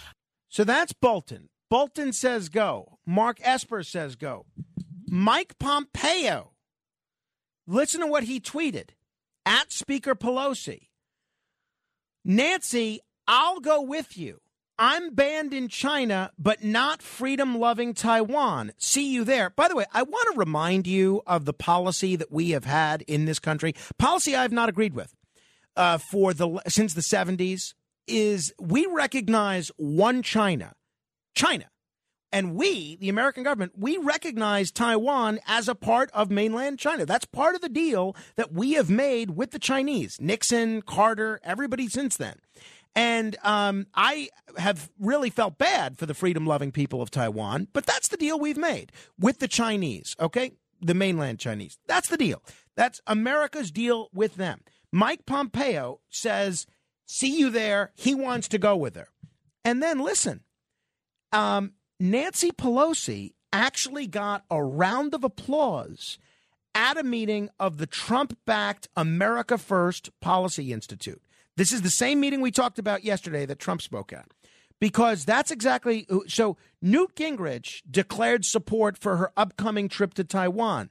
So 0.47 0.63
that's 0.63 0.93
Bolton. 0.93 1.49
Bolton 1.69 2.13
says 2.13 2.47
go. 2.47 2.99
Mark 3.05 3.39
Esper 3.41 3.83
says 3.83 4.15
go. 4.15 4.45
Mike 5.09 5.57
Pompeo, 5.59 6.51
listen 7.67 8.01
to 8.01 8.07
what 8.07 8.23
he 8.23 8.39
tweeted 8.39 8.91
at 9.45 9.71
Speaker 9.71 10.15
Pelosi. 10.15 10.89
Nancy, 12.23 13.01
I'll 13.27 13.59
go 13.59 13.81
with 13.81 14.17
you. 14.17 14.39
I'm 14.77 15.15
banned 15.15 15.53
in 15.53 15.67
China, 15.67 16.31
but 16.37 16.63
not 16.63 17.01
freedom 17.01 17.57
loving 17.57 17.93
Taiwan. 17.93 18.73
See 18.77 19.11
you 19.11 19.23
there. 19.23 19.49
By 19.49 19.67
the 19.67 19.75
way, 19.75 19.85
I 19.93 20.03
want 20.03 20.33
to 20.33 20.39
remind 20.39 20.85
you 20.85 21.23
of 21.25 21.45
the 21.45 21.53
policy 21.53 22.15
that 22.17 22.31
we 22.31 22.51
have 22.51 22.65
had 22.65 23.01
in 23.03 23.25
this 23.25 23.39
country, 23.39 23.73
policy 23.97 24.35
I've 24.35 24.51
not 24.51 24.69
agreed 24.69 24.93
with 24.93 25.15
uh, 25.75 25.97
for 25.97 26.33
the 26.33 26.61
since 26.67 26.93
the 26.93 27.01
70s 27.01 27.73
is 28.07 28.53
we 28.59 28.85
recognize 28.85 29.71
one 29.77 30.21
China, 30.21 30.73
China. 31.33 31.65
And 32.31 32.55
we, 32.55 32.97
the 32.97 33.07
American 33.07 33.43
government, 33.43 33.73
we 33.77 33.97
recognize 33.97 34.69
Taiwan 34.69 35.39
as 35.47 35.69
a 35.69 35.75
part 35.75 36.11
of 36.11 36.29
mainland 36.29 36.79
China. 36.79 37.05
That's 37.05 37.23
part 37.23 37.55
of 37.55 37.61
the 37.61 37.69
deal 37.69 38.13
that 38.35 38.51
we 38.51 38.73
have 38.73 38.89
made 38.89 39.31
with 39.37 39.51
the 39.51 39.59
Chinese. 39.59 40.17
Nixon, 40.19 40.81
Carter, 40.81 41.39
everybody 41.45 41.87
since 41.87 42.17
then. 42.17 42.39
And 42.93 43.37
um, 43.43 43.87
I 43.93 44.29
have 44.57 44.89
really 44.99 45.29
felt 45.29 45.57
bad 45.57 45.97
for 45.97 46.05
the 46.05 46.13
freedom 46.13 46.45
loving 46.45 46.71
people 46.71 47.01
of 47.01 47.11
Taiwan, 47.11 47.67
but 47.71 47.85
that's 47.85 48.07
the 48.07 48.17
deal 48.17 48.39
we've 48.39 48.57
made 48.57 48.91
with 49.19 49.39
the 49.39 49.47
Chinese, 49.47 50.15
okay? 50.19 50.51
The 50.81 50.93
mainland 50.93 51.39
Chinese. 51.39 51.77
That's 51.87 52.09
the 52.09 52.17
deal. 52.17 52.41
That's 52.75 53.01
America's 53.07 53.71
deal 53.71 54.09
with 54.13 54.35
them. 54.35 54.61
Mike 54.95 55.25
Pompeo 55.25 55.99
says, 56.09 56.67
see 57.05 57.37
you 57.37 57.49
there. 57.49 57.91
He 57.95 58.15
wants 58.15 58.47
to 58.47 58.57
go 58.57 58.77
with 58.77 58.95
her. 58.95 59.09
And 59.65 59.83
then 59.83 59.99
listen, 59.99 60.45
um, 61.33 61.73
Nancy 61.99 62.51
Pelosi 62.51 63.33
actually 63.51 64.07
got 64.07 64.45
a 64.49 64.63
round 64.63 65.13
of 65.13 65.25
applause 65.25 66.17
at 66.73 66.95
a 66.95 67.03
meeting 67.03 67.49
of 67.59 67.75
the 67.77 67.85
Trump 67.85 68.37
backed 68.45 68.87
America 68.95 69.57
First 69.57 70.11
Policy 70.21 70.71
Institute. 70.71 71.21
This 71.57 71.73
is 71.73 71.81
the 71.81 71.89
same 71.89 72.21
meeting 72.21 72.39
we 72.39 72.51
talked 72.51 72.79
about 72.79 73.03
yesterday 73.03 73.45
that 73.47 73.59
Trump 73.59 73.81
spoke 73.81 74.13
at. 74.13 74.29
Because 74.79 75.25
that's 75.25 75.51
exactly 75.51 76.07
so. 76.27 76.55
Newt 76.81 77.15
Gingrich 77.15 77.81
declared 77.91 78.45
support 78.45 78.97
for 78.97 79.17
her 79.17 79.33
upcoming 79.35 79.89
trip 79.89 80.13
to 80.13 80.23
Taiwan. 80.23 80.89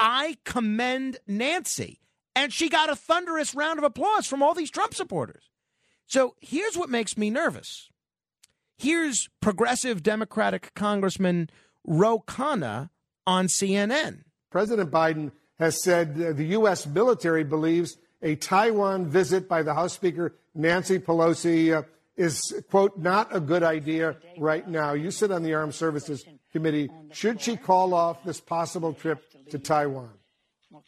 I 0.00 0.36
commend 0.44 1.18
Nancy 1.28 2.00
and 2.36 2.52
she 2.52 2.68
got 2.68 2.90
a 2.90 2.94
thunderous 2.94 3.54
round 3.54 3.78
of 3.78 3.84
applause 3.84 4.26
from 4.26 4.42
all 4.42 4.54
these 4.54 4.70
Trump 4.70 4.94
supporters. 4.94 5.50
So 6.06 6.36
here's 6.40 6.76
what 6.76 6.90
makes 6.90 7.16
me 7.16 7.30
nervous. 7.30 7.88
Here's 8.76 9.28
progressive 9.40 10.02
Democratic 10.02 10.72
Congressman 10.74 11.48
Ro 11.84 12.22
Khanna 12.26 12.90
on 13.26 13.46
CNN. 13.46 14.24
President 14.50 14.90
Biden 14.90 15.32
has 15.58 15.82
said 15.82 16.14
the 16.14 16.44
U.S. 16.44 16.86
military 16.86 17.42
believes 17.42 17.96
a 18.22 18.36
Taiwan 18.36 19.06
visit 19.06 19.48
by 19.48 19.62
the 19.62 19.74
House 19.74 19.94
Speaker 19.94 20.34
Nancy 20.54 20.98
Pelosi 20.98 21.74
uh, 21.76 21.82
is, 22.16 22.54
quote, 22.70 22.98
not 22.98 23.34
a 23.34 23.40
good 23.40 23.62
idea 23.62 24.16
right 24.38 24.66
now. 24.68 24.92
You 24.92 25.10
sit 25.10 25.30
on 25.30 25.42
the 25.42 25.54
Armed 25.54 25.74
Services 25.74 26.24
Committee. 26.52 26.90
Should 27.12 27.40
she 27.40 27.56
call 27.56 27.94
off 27.94 28.24
this 28.24 28.40
possible 28.40 28.92
trip 28.92 29.22
to 29.50 29.58
Taiwan? 29.58 30.10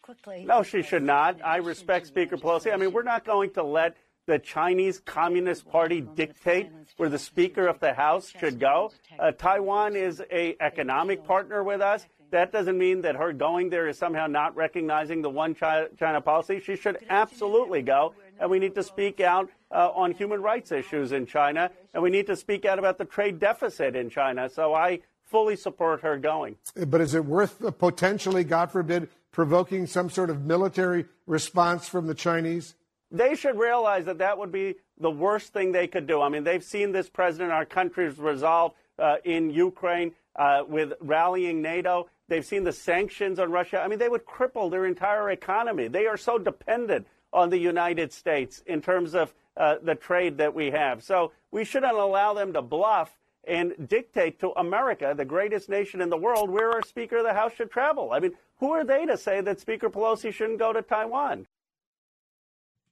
Quickly. 0.02 0.44
No, 0.44 0.62
she 0.62 0.82
should 0.82 1.02
not. 1.02 1.38
I 1.44 1.56
respect 1.56 2.06
Speaker 2.06 2.36
Pelosi. 2.36 2.72
I 2.72 2.76
mean, 2.76 2.92
we're 2.92 3.02
not 3.02 3.24
going 3.24 3.50
to 3.50 3.62
let 3.62 3.96
the 4.26 4.38
Chinese 4.38 5.00
Communist 5.00 5.68
Party 5.68 6.02
dictate 6.02 6.70
where 6.98 7.08
the 7.08 7.18
Speaker 7.18 7.66
of 7.66 7.80
the 7.80 7.94
House 7.94 8.30
should 8.38 8.60
go. 8.60 8.92
Uh, 9.18 9.32
Taiwan 9.32 9.96
is 9.96 10.22
a 10.30 10.54
economic 10.60 11.24
partner 11.24 11.64
with 11.64 11.80
us. 11.80 12.06
That 12.30 12.52
doesn't 12.52 12.76
mean 12.76 13.00
that 13.02 13.16
her 13.16 13.32
going 13.32 13.70
there 13.70 13.88
is 13.88 13.96
somehow 13.96 14.26
not 14.26 14.54
recognizing 14.54 15.22
the 15.22 15.30
one 15.30 15.54
China 15.54 16.20
policy. 16.20 16.60
She 16.60 16.76
should 16.76 16.98
absolutely 17.08 17.80
go. 17.80 18.14
And 18.38 18.50
we 18.50 18.58
need 18.58 18.74
to 18.74 18.82
speak 18.82 19.20
out 19.20 19.48
uh, 19.70 19.90
on 19.94 20.12
human 20.12 20.42
rights 20.42 20.70
issues 20.72 21.12
in 21.12 21.24
China. 21.24 21.70
And 21.94 22.02
we 22.02 22.10
need 22.10 22.26
to 22.26 22.36
speak 22.36 22.66
out 22.66 22.78
about 22.78 22.98
the 22.98 23.06
trade 23.06 23.40
deficit 23.40 23.96
in 23.96 24.10
China. 24.10 24.50
So 24.50 24.74
I 24.74 25.00
fully 25.24 25.56
support 25.56 26.02
her 26.02 26.18
going. 26.18 26.56
But 26.86 27.00
is 27.00 27.14
it 27.14 27.24
worth 27.24 27.62
potentially, 27.78 28.44
God 28.44 28.70
forbid, 28.70 29.08
provoking 29.38 29.86
some 29.86 30.10
sort 30.10 30.30
of 30.30 30.44
military 30.44 31.04
response 31.28 31.88
from 31.88 32.08
the 32.08 32.14
Chinese? 32.14 32.74
They 33.12 33.36
should 33.36 33.56
realize 33.56 34.04
that 34.06 34.18
that 34.18 34.36
would 34.36 34.50
be 34.50 34.74
the 34.98 35.12
worst 35.12 35.52
thing 35.52 35.70
they 35.70 35.86
could 35.86 36.08
do. 36.08 36.20
I 36.20 36.28
mean, 36.28 36.42
they've 36.42 36.64
seen 36.64 36.90
this 36.90 37.08
president, 37.08 37.52
our 37.52 37.64
country's 37.64 38.18
resolve 38.18 38.72
uh, 38.98 39.18
in 39.22 39.50
Ukraine 39.50 40.10
uh, 40.34 40.64
with 40.66 40.94
rallying 41.00 41.62
NATO. 41.62 42.08
They've 42.26 42.44
seen 42.44 42.64
the 42.64 42.72
sanctions 42.72 43.38
on 43.38 43.52
Russia. 43.52 43.80
I 43.80 43.86
mean, 43.86 44.00
they 44.00 44.08
would 44.08 44.26
cripple 44.26 44.72
their 44.72 44.86
entire 44.86 45.30
economy. 45.30 45.86
They 45.86 46.06
are 46.06 46.16
so 46.16 46.38
dependent 46.38 47.06
on 47.32 47.48
the 47.48 47.58
United 47.58 48.12
States 48.12 48.64
in 48.66 48.82
terms 48.82 49.14
of 49.14 49.32
uh, 49.56 49.76
the 49.80 49.94
trade 49.94 50.38
that 50.38 50.52
we 50.52 50.72
have. 50.72 51.04
So 51.04 51.30
we 51.52 51.64
shouldn't 51.64 51.96
allow 51.96 52.34
them 52.34 52.52
to 52.54 52.60
bluff 52.60 53.16
and 53.48 53.88
dictate 53.88 54.38
to 54.40 54.50
America, 54.58 55.14
the 55.16 55.24
greatest 55.24 55.68
nation 55.68 56.00
in 56.00 56.10
the 56.10 56.16
world, 56.16 56.50
where 56.50 56.70
our 56.70 56.82
Speaker 56.82 57.18
of 57.18 57.24
the 57.24 57.34
House 57.34 57.54
should 57.54 57.70
travel. 57.70 58.12
I 58.12 58.20
mean, 58.20 58.32
who 58.58 58.72
are 58.72 58.84
they 58.84 59.06
to 59.06 59.16
say 59.16 59.40
that 59.40 59.60
Speaker 59.60 59.88
Pelosi 59.88 60.32
shouldn't 60.32 60.58
go 60.58 60.72
to 60.72 60.82
Taiwan? 60.82 61.46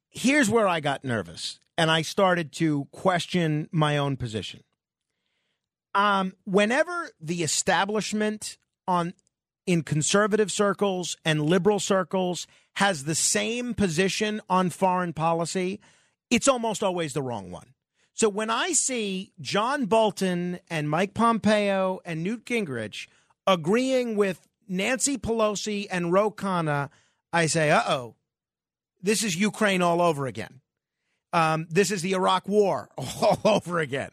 Here's 0.08 0.48
where 0.48 0.66
I 0.66 0.80
got 0.80 1.04
nervous 1.04 1.58
and 1.76 1.90
I 1.90 2.02
started 2.02 2.52
to 2.52 2.86
question 2.90 3.68
my 3.70 3.98
own 3.98 4.16
position. 4.16 4.62
Um, 5.94 6.34
whenever 6.44 7.10
the 7.20 7.42
establishment 7.42 8.58
on 8.86 9.14
in 9.66 9.82
conservative 9.82 10.52
circles 10.52 11.16
and 11.24 11.42
liberal 11.42 11.80
circles 11.80 12.46
has 12.76 13.04
the 13.04 13.14
same 13.14 13.74
position 13.74 14.40
on 14.48 14.70
foreign 14.70 15.12
policy, 15.12 15.80
it's 16.30 16.46
almost 16.46 16.82
always 16.82 17.14
the 17.14 17.22
wrong 17.22 17.50
one. 17.50 17.74
So 18.16 18.30
when 18.30 18.48
I 18.48 18.72
see 18.72 19.34
John 19.42 19.84
Bolton 19.84 20.58
and 20.70 20.88
Mike 20.88 21.12
Pompeo 21.12 22.00
and 22.02 22.22
Newt 22.22 22.46
Gingrich 22.46 23.08
agreeing 23.46 24.16
with 24.16 24.48
Nancy 24.66 25.18
Pelosi 25.18 25.86
and 25.90 26.10
Ro 26.10 26.30
Khanna, 26.30 26.88
I 27.30 27.44
say, 27.44 27.70
uh 27.70 27.82
oh, 27.86 28.14
this 29.02 29.22
is 29.22 29.36
Ukraine 29.36 29.82
all 29.82 30.00
over 30.00 30.26
again. 30.26 30.62
Um, 31.34 31.66
this 31.68 31.90
is 31.90 32.00
the 32.00 32.14
Iraq 32.14 32.48
War 32.48 32.88
all 32.96 33.38
over 33.44 33.80
again. 33.80 34.08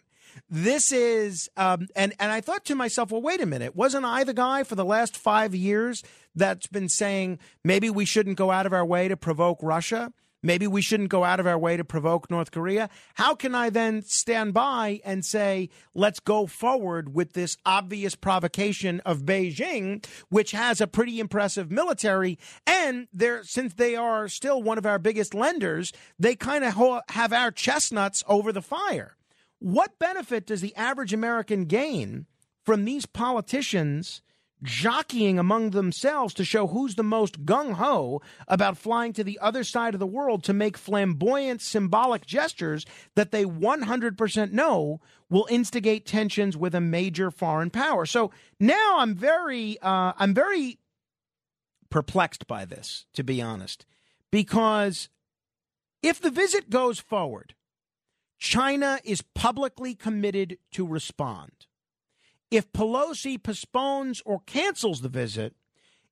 this 0.49 0.91
is, 0.91 1.49
um, 1.55 1.87
and 1.95 2.13
and 2.19 2.29
I 2.29 2.41
thought 2.41 2.65
to 2.65 2.75
myself, 2.75 3.09
well, 3.09 3.21
wait 3.21 3.39
a 3.39 3.45
minute, 3.45 3.73
wasn't 3.73 4.03
I 4.03 4.25
the 4.25 4.33
guy 4.33 4.63
for 4.63 4.75
the 4.75 4.83
last 4.83 5.15
five 5.15 5.55
years 5.55 6.03
that's 6.35 6.67
been 6.67 6.89
saying 6.89 7.39
maybe 7.63 7.89
we 7.89 8.03
shouldn't 8.03 8.35
go 8.35 8.51
out 8.51 8.65
of 8.65 8.73
our 8.73 8.85
way 8.85 9.07
to 9.07 9.15
provoke 9.15 9.59
Russia? 9.61 10.11
Maybe 10.43 10.67
we 10.67 10.81
shouldn't 10.81 11.09
go 11.09 11.23
out 11.23 11.39
of 11.39 11.47
our 11.47 11.57
way 11.57 11.77
to 11.77 11.85
provoke 11.85 12.29
North 12.29 12.51
Korea. 12.51 12.89
How 13.15 13.33
can 13.33 13.55
I 13.55 13.69
then 13.69 14.01
stand 14.01 14.53
by 14.53 14.99
and 15.05 15.25
say, 15.25 15.69
let's 15.95 16.19
go 16.19 16.45
forward 16.45 17.15
with 17.15 17.31
this 17.31 17.57
obvious 17.65 18.13
provocation 18.13 18.99
of 19.05 19.23
Beijing, 19.23 20.05
which 20.27 20.51
has 20.51 20.81
a 20.81 20.87
pretty 20.87 21.19
impressive 21.19 21.71
military? 21.71 22.37
And 22.67 23.07
they're, 23.13 23.43
since 23.45 23.75
they 23.75 23.95
are 23.95 24.27
still 24.27 24.61
one 24.61 24.77
of 24.77 24.85
our 24.85 24.99
biggest 24.99 25.33
lenders, 25.33 25.93
they 26.19 26.35
kind 26.35 26.65
of 26.65 26.73
ho- 26.73 27.01
have 27.09 27.31
our 27.31 27.49
chestnuts 27.49 28.23
over 28.27 28.51
the 28.51 28.61
fire. 28.61 29.15
What 29.59 29.97
benefit 29.97 30.45
does 30.45 30.59
the 30.59 30.75
average 30.75 31.13
American 31.13 31.65
gain 31.65 32.25
from 32.65 32.83
these 32.83 33.05
politicians? 33.05 34.21
Jockeying 34.63 35.37
among 35.37 35.71
themselves 35.71 36.33
to 36.33 36.45
show 36.45 36.67
who's 36.67 36.95
the 36.95 37.03
most 37.03 37.45
gung 37.45 37.73
ho 37.73 38.21
about 38.47 38.77
flying 38.77 39.13
to 39.13 39.23
the 39.23 39.37
other 39.39 39.63
side 39.63 39.93
of 39.93 39.99
the 39.99 40.07
world 40.07 40.43
to 40.43 40.53
make 40.53 40.77
flamboyant 40.77 41.61
symbolic 41.61 42.25
gestures 42.25 42.85
that 43.15 43.31
they 43.31 43.43
100% 43.43 44.51
know 44.51 45.01
will 45.29 45.47
instigate 45.49 46.05
tensions 46.05 46.55
with 46.55 46.73
a 46.73 46.81
major 46.81 47.29
foreign 47.29 47.69
power. 47.69 48.05
So 48.05 48.31
now 48.59 48.99
I'm 48.99 49.15
very, 49.15 49.77
uh, 49.81 50.13
I'm 50.17 50.33
very 50.33 50.79
perplexed 51.89 52.47
by 52.47 52.65
this, 52.65 53.05
to 53.13 53.23
be 53.23 53.41
honest, 53.41 53.85
because 54.31 55.09
if 56.01 56.19
the 56.19 56.31
visit 56.31 56.69
goes 56.69 56.99
forward, 56.99 57.55
China 58.39 58.99
is 59.03 59.21
publicly 59.21 59.95
committed 59.95 60.57
to 60.71 60.85
respond. 60.85 61.67
If 62.53 62.71
Pelosi 62.71 63.41
postpones 63.41 64.21
or 64.27 64.41
cancels 64.45 65.01
the 65.01 65.09
visit, 65.09 65.55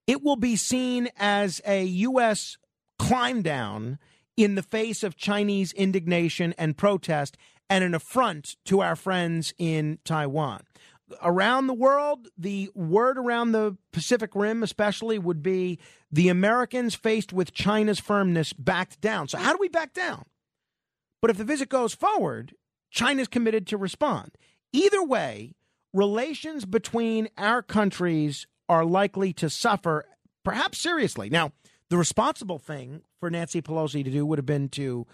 it 0.08 0.24
will 0.24 0.38
be 0.38 0.56
seen 0.56 1.10
as 1.16 1.62
a 1.68 1.84
U.S. 1.84 2.58
climb 2.98 3.44
down 3.44 4.00
in 4.36 4.56
the 4.56 4.64
face 4.64 5.04
of 5.04 5.16
Chinese 5.16 5.72
indignation 5.74 6.56
and 6.58 6.76
protest 6.76 7.38
and 7.70 7.84
an 7.84 7.94
affront 7.94 8.56
to 8.66 8.82
our 8.82 8.96
friends 8.96 9.54
in 9.60 10.00
Taiwan. 10.04 10.62
Around 11.22 11.68
the 11.68 11.76
world, 11.76 12.30
the 12.36 12.72
word 12.74 13.20
around 13.20 13.52
the 13.52 13.78
Pacific 13.94 14.32
Rim, 14.34 14.64
especially, 14.64 15.20
would 15.20 15.44
be 15.44 15.78
the 16.12 16.30
Americans 16.30 16.96
faced 16.96 17.32
with 17.32 17.54
China's 17.54 18.00
firmness 18.00 18.52
backed 18.52 19.00
down. 19.00 19.28
So, 19.28 19.38
how 19.38 19.52
do 19.52 19.60
we 19.62 19.70
back 19.70 19.94
down? 19.94 20.24
But 21.22 21.30
if 21.30 21.38
the 21.38 21.44
visit 21.44 21.70
goes 21.70 21.94
forward, 21.94 22.56
China's 22.90 23.28
committed 23.28 23.68
to 23.68 23.78
respond. 23.78 24.32
Either 24.74 25.04
way, 25.04 25.54
relations 25.94 26.66
between 26.66 27.30
our 27.38 27.62
countries 27.62 28.48
are 28.70 28.86
likely 28.86 29.34
to 29.34 29.50
suffer, 29.50 30.06
perhaps 30.44 30.78
seriously. 30.78 31.30
Now, 31.30 31.52
the 31.90 31.98
responsible 31.98 32.60
thing 32.60 33.02
for 33.20 33.30
Nancy 33.30 33.62
Pelosi 33.62 34.04
to 34.04 34.12
do 34.12 34.26
would 34.26 34.40
have 34.40 34.46
been 34.46 34.70
to 34.70 35.06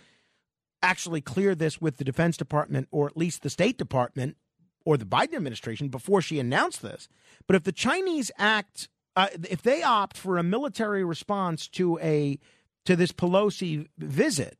actually 0.83 1.21
clear 1.21 1.55
this 1.55 1.81
with 1.81 1.97
the 1.97 2.03
Defense 2.03 2.37
Department 2.37 2.87
or 2.91 3.07
at 3.07 3.17
least 3.17 3.41
the 3.41 3.49
State 3.49 3.77
Department 3.77 4.37
or 4.85 4.95
the 4.95 5.05
Biden 5.05 5.33
administration 5.33 5.89
before 5.89 6.21
she 6.21 6.39
announced 6.39 6.81
this. 6.81 7.09
But 7.47 7.55
if 7.55 7.63
the 7.63 7.71
Chinese 7.71 8.31
act, 8.37 8.89
uh, 9.15 9.27
if 9.49 9.61
they 9.61 9.81
opt 9.81 10.17
for 10.17 10.37
a 10.37 10.43
military 10.43 11.03
response 11.03 11.67
to 11.69 11.99
a 11.99 12.39
to 12.85 12.95
this 12.95 13.11
Pelosi 13.11 13.87
visit, 13.97 14.57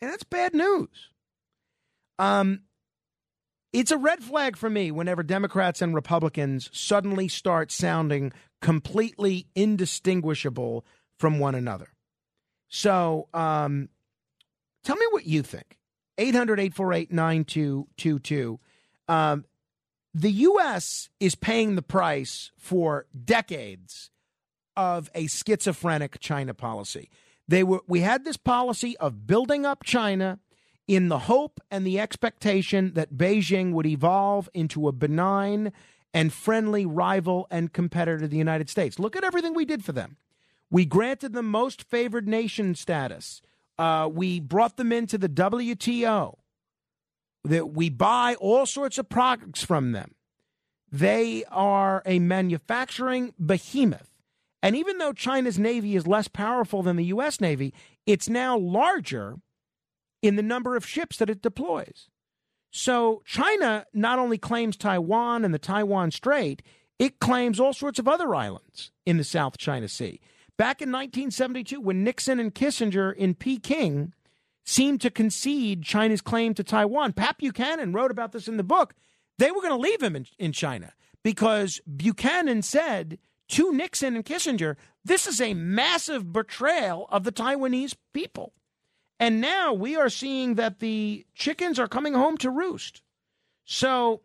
and 0.00 0.10
that's 0.10 0.24
bad 0.24 0.52
news. 0.52 1.10
Um, 2.18 2.62
it's 3.72 3.90
a 3.90 3.98
red 3.98 4.22
flag 4.22 4.56
for 4.56 4.70
me 4.70 4.90
whenever 4.90 5.22
Democrats 5.22 5.82
and 5.82 5.94
Republicans 5.94 6.70
suddenly 6.72 7.28
start 7.28 7.70
sounding 7.70 8.32
completely 8.60 9.46
indistinguishable 9.54 10.84
from 11.18 11.38
one 11.38 11.54
another. 11.54 11.88
So, 12.68 13.28
um, 13.34 13.88
tell 14.84 14.96
me 14.96 15.06
what 15.10 15.26
you 15.26 15.42
think. 15.42 15.78
800 16.18 16.58
848 16.58 17.12
9222. 17.12 18.58
Um, 19.08 19.44
the 20.14 20.30
U.S. 20.30 21.10
is 21.20 21.34
paying 21.34 21.76
the 21.76 21.82
price 21.82 22.50
for 22.58 23.06
decades 23.24 24.10
of 24.76 25.10
a 25.14 25.26
schizophrenic 25.26 26.18
China 26.20 26.54
policy. 26.54 27.10
They 27.46 27.62
were 27.62 27.80
we 27.86 28.00
had 28.00 28.24
this 28.24 28.36
policy 28.36 28.96
of 28.98 29.26
building 29.26 29.64
up 29.64 29.82
China 29.84 30.38
in 30.88 31.08
the 31.08 31.20
hope 31.20 31.60
and 31.70 31.86
the 31.86 32.00
expectation 32.00 32.94
that 32.94 33.14
Beijing 33.14 33.72
would 33.72 33.86
evolve 33.86 34.48
into 34.54 34.88
a 34.88 34.92
benign 34.92 35.70
and 36.14 36.32
friendly 36.32 36.86
rival 36.86 37.46
and 37.50 37.72
competitor 37.72 38.20
to 38.20 38.28
the 38.28 38.38
United 38.38 38.70
States. 38.70 38.98
Look 38.98 39.14
at 39.14 39.22
everything 39.22 39.52
we 39.54 39.66
did 39.66 39.84
for 39.84 39.92
them. 39.92 40.16
We 40.70 40.86
granted 40.86 41.34
them 41.34 41.50
most 41.50 41.82
favored 41.82 42.26
nation 42.26 42.74
status. 42.74 43.42
Uh, 43.78 44.08
we 44.10 44.40
brought 44.40 44.78
them 44.78 44.90
into 44.90 45.18
the 45.18 45.28
WTO. 45.28 46.38
That 47.44 47.70
we 47.70 47.88
buy 47.88 48.34
all 48.40 48.66
sorts 48.66 48.98
of 48.98 49.08
products 49.08 49.62
from 49.62 49.92
them. 49.92 50.14
They 50.90 51.44
are 51.50 52.02
a 52.04 52.18
manufacturing 52.18 53.34
behemoth. 53.38 54.10
And 54.62 54.74
even 54.74 54.98
though 54.98 55.12
China's 55.12 55.58
Navy 55.58 55.94
is 55.94 56.06
less 56.06 56.28
powerful 56.28 56.82
than 56.82 56.96
the 56.96 57.04
U.S. 57.06 57.40
Navy, 57.40 57.72
it's 58.06 58.28
now 58.28 58.58
larger 58.58 59.36
in 60.22 60.36
the 60.36 60.42
number 60.42 60.76
of 60.76 60.86
ships 60.86 61.16
that 61.18 61.30
it 61.30 61.42
deploys. 61.42 62.08
So 62.70 63.22
China 63.24 63.86
not 63.94 64.18
only 64.18 64.38
claims 64.38 64.76
Taiwan 64.76 65.44
and 65.44 65.54
the 65.54 65.58
Taiwan 65.58 66.10
Strait, 66.10 66.62
it 66.98 67.20
claims 67.20 67.60
all 67.60 67.72
sorts 67.72 67.98
of 67.98 68.08
other 68.08 68.34
islands 68.34 68.90
in 69.06 69.16
the 69.16 69.24
South 69.24 69.56
China 69.58 69.88
Sea. 69.88 70.20
Back 70.56 70.82
in 70.82 70.90
1972, 70.90 71.80
when 71.80 72.02
Nixon 72.02 72.40
and 72.40 72.54
Kissinger 72.54 73.14
in 73.14 73.34
Peking 73.34 74.12
seemed 74.64 75.00
to 75.00 75.10
concede 75.10 75.82
China's 75.82 76.20
claim 76.20 76.52
to 76.54 76.64
Taiwan, 76.64 77.12
Pat 77.12 77.38
Buchanan 77.38 77.92
wrote 77.92 78.10
about 78.10 78.32
this 78.32 78.48
in 78.48 78.56
the 78.56 78.64
book. 78.64 78.94
They 79.38 79.50
were 79.50 79.62
going 79.62 79.70
to 79.70 79.76
leave 79.76 80.02
him 80.02 80.16
in, 80.16 80.26
in 80.38 80.52
China 80.52 80.92
because 81.22 81.80
Buchanan 81.86 82.62
said 82.62 83.18
to 83.50 83.72
Nixon 83.72 84.16
and 84.16 84.24
Kissinger, 84.24 84.76
this 85.04 85.26
is 85.26 85.40
a 85.40 85.54
massive 85.54 86.32
betrayal 86.32 87.06
of 87.10 87.24
the 87.24 87.32
Taiwanese 87.32 87.94
people. 88.12 88.52
And 89.20 89.40
now 89.40 89.72
we 89.72 89.96
are 89.96 90.08
seeing 90.08 90.54
that 90.54 90.78
the 90.78 91.26
chickens 91.34 91.78
are 91.78 91.88
coming 91.88 92.14
home 92.14 92.36
to 92.38 92.50
roost. 92.50 93.02
So, 93.64 94.22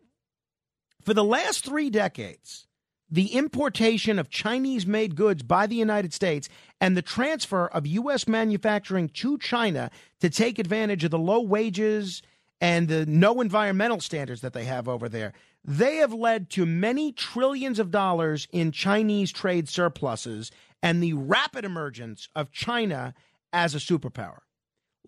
for 1.02 1.14
the 1.14 1.24
last 1.24 1.64
three 1.64 1.90
decades, 1.90 2.66
the 3.10 3.34
importation 3.34 4.18
of 4.18 4.30
Chinese 4.30 4.86
made 4.86 5.16
goods 5.16 5.42
by 5.42 5.66
the 5.66 5.76
United 5.76 6.12
States 6.14 6.48
and 6.80 6.96
the 6.96 7.02
transfer 7.02 7.66
of 7.66 7.86
U.S. 7.86 8.26
manufacturing 8.26 9.08
to 9.10 9.38
China 9.38 9.90
to 10.20 10.30
take 10.30 10.58
advantage 10.58 11.04
of 11.04 11.10
the 11.10 11.18
low 11.18 11.40
wages 11.40 12.22
and 12.60 12.88
the 12.88 13.04
no 13.06 13.40
environmental 13.40 14.00
standards 14.00 14.40
that 14.40 14.52
they 14.52 14.64
have 14.64 14.88
over 14.88 15.08
there, 15.08 15.32
they 15.64 15.96
have 15.96 16.12
led 16.12 16.48
to 16.50 16.64
many 16.64 17.12
trillions 17.12 17.78
of 17.78 17.90
dollars 17.90 18.48
in 18.52 18.72
Chinese 18.72 19.32
trade 19.32 19.68
surpluses 19.68 20.50
and 20.82 21.02
the 21.02 21.12
rapid 21.12 21.64
emergence 21.64 22.28
of 22.34 22.52
China 22.52 23.14
as 23.52 23.74
a 23.74 23.78
superpower. 23.78 24.38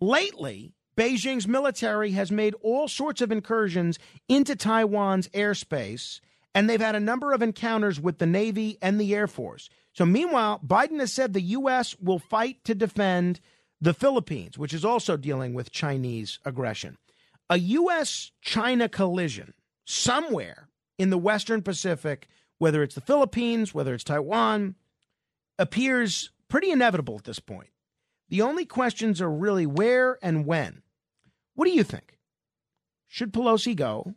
Lately, 0.00 0.72
Beijing's 0.96 1.46
military 1.46 2.12
has 2.12 2.30
made 2.30 2.54
all 2.62 2.88
sorts 2.88 3.20
of 3.20 3.30
incursions 3.30 3.98
into 4.28 4.56
Taiwan's 4.56 5.28
airspace, 5.28 6.20
and 6.54 6.68
they've 6.68 6.80
had 6.80 6.94
a 6.94 7.00
number 7.00 7.32
of 7.32 7.42
encounters 7.42 8.00
with 8.00 8.18
the 8.18 8.26
Navy 8.26 8.78
and 8.80 9.00
the 9.00 9.14
Air 9.14 9.26
Force. 9.26 9.68
So, 9.92 10.06
meanwhile, 10.06 10.60
Biden 10.66 11.00
has 11.00 11.12
said 11.12 11.32
the 11.32 11.40
U.S. 11.40 11.96
will 12.00 12.18
fight 12.18 12.64
to 12.64 12.74
defend 12.74 13.40
the 13.80 13.94
Philippines, 13.94 14.56
which 14.56 14.72
is 14.72 14.84
also 14.84 15.16
dealing 15.16 15.54
with 15.54 15.70
Chinese 15.70 16.38
aggression. 16.44 16.96
A 17.50 17.58
U.S. 17.58 18.32
China 18.40 18.88
collision 18.88 19.54
somewhere 19.84 20.68
in 20.98 21.10
the 21.10 21.18
Western 21.18 21.62
Pacific, 21.62 22.26
whether 22.58 22.82
it's 22.82 22.94
the 22.94 23.00
Philippines, 23.00 23.74
whether 23.74 23.94
it's 23.94 24.04
Taiwan, 24.04 24.74
appears 25.58 26.30
pretty 26.48 26.70
inevitable 26.70 27.16
at 27.16 27.24
this 27.24 27.38
point. 27.38 27.68
The 28.28 28.42
only 28.42 28.64
questions 28.64 29.20
are 29.20 29.30
really 29.30 29.66
where 29.66 30.18
and 30.22 30.46
when. 30.46 30.82
What 31.54 31.66
do 31.66 31.72
you 31.72 31.84
think? 31.84 32.18
Should 33.06 33.32
Pelosi 33.32 33.74
go 33.74 34.14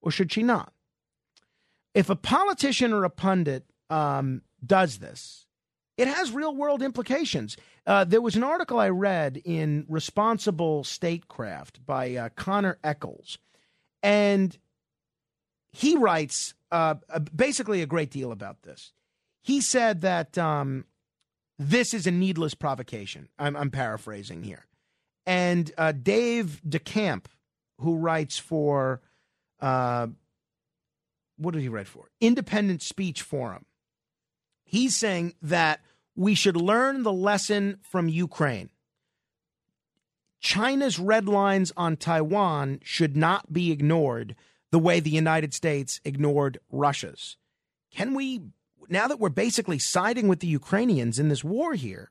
or 0.00 0.10
should 0.10 0.32
she 0.32 0.42
not? 0.42 0.72
If 1.94 2.08
a 2.08 2.16
politician 2.16 2.92
or 2.92 3.04
a 3.04 3.10
pundit 3.10 3.64
um, 3.88 4.42
does 4.64 4.98
this, 4.98 5.46
it 5.96 6.08
has 6.08 6.32
real 6.32 6.54
world 6.54 6.82
implications. 6.82 7.56
Uh, 7.86 8.04
there 8.04 8.22
was 8.22 8.36
an 8.36 8.42
article 8.42 8.78
I 8.78 8.88
read 8.88 9.40
in 9.44 9.84
Responsible 9.88 10.82
Statecraft 10.84 11.84
by 11.84 12.14
uh, 12.14 12.28
Connor 12.36 12.78
Echols, 12.82 13.38
and 14.02 14.56
he 15.72 15.96
writes 15.96 16.54
uh, 16.72 16.94
basically 17.34 17.82
a 17.82 17.86
great 17.86 18.10
deal 18.10 18.32
about 18.32 18.62
this. 18.62 18.92
He 19.42 19.60
said 19.60 20.00
that 20.02 20.38
um, 20.38 20.84
this 21.60 21.92
is 21.92 22.06
a 22.06 22.10
needless 22.10 22.54
provocation. 22.54 23.28
I'm, 23.38 23.54
I'm 23.54 23.70
paraphrasing 23.70 24.42
here. 24.42 24.64
And 25.26 25.70
uh, 25.76 25.92
Dave 25.92 26.62
DeCamp, 26.66 27.26
who 27.80 27.96
writes 27.96 28.38
for, 28.38 29.02
uh, 29.60 30.06
what 31.36 31.52
did 31.52 31.60
he 31.60 31.68
write 31.68 31.86
for? 31.86 32.10
Independent 32.18 32.80
Speech 32.80 33.20
Forum. 33.20 33.66
He's 34.64 34.96
saying 34.96 35.34
that 35.42 35.80
we 36.16 36.34
should 36.34 36.56
learn 36.56 37.02
the 37.02 37.12
lesson 37.12 37.78
from 37.82 38.08
Ukraine. 38.08 38.70
China's 40.40 40.98
red 40.98 41.28
lines 41.28 41.72
on 41.76 41.98
Taiwan 41.98 42.80
should 42.82 43.18
not 43.18 43.52
be 43.52 43.70
ignored 43.70 44.34
the 44.72 44.78
way 44.78 44.98
the 44.98 45.10
United 45.10 45.52
States 45.52 46.00
ignored 46.06 46.58
Russia's. 46.70 47.36
Can 47.94 48.14
we, 48.14 48.40
now 48.90 49.06
that 49.08 49.20
we're 49.20 49.28
basically 49.28 49.78
siding 49.78 50.28
with 50.28 50.40
the 50.40 50.46
Ukrainians 50.46 51.18
in 51.18 51.28
this 51.28 51.44
war 51.44 51.74
here, 51.74 52.10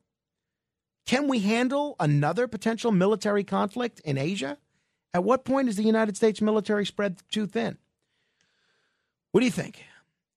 can 1.06 1.28
we 1.28 1.40
handle 1.40 1.96
another 2.00 2.48
potential 2.48 2.92
military 2.92 3.44
conflict 3.44 4.00
in 4.06 4.18
Asia? 4.18 4.58
At 5.14 5.24
what 5.24 5.44
point 5.44 5.68
is 5.68 5.76
the 5.76 5.84
United 5.84 6.16
States 6.16 6.42
military 6.42 6.86
spread 6.86 7.22
too 7.32 7.48
thin? 7.48 7.78
What 9.32 9.42
do 9.42 9.46
you 9.46 9.52
think? 9.52 9.84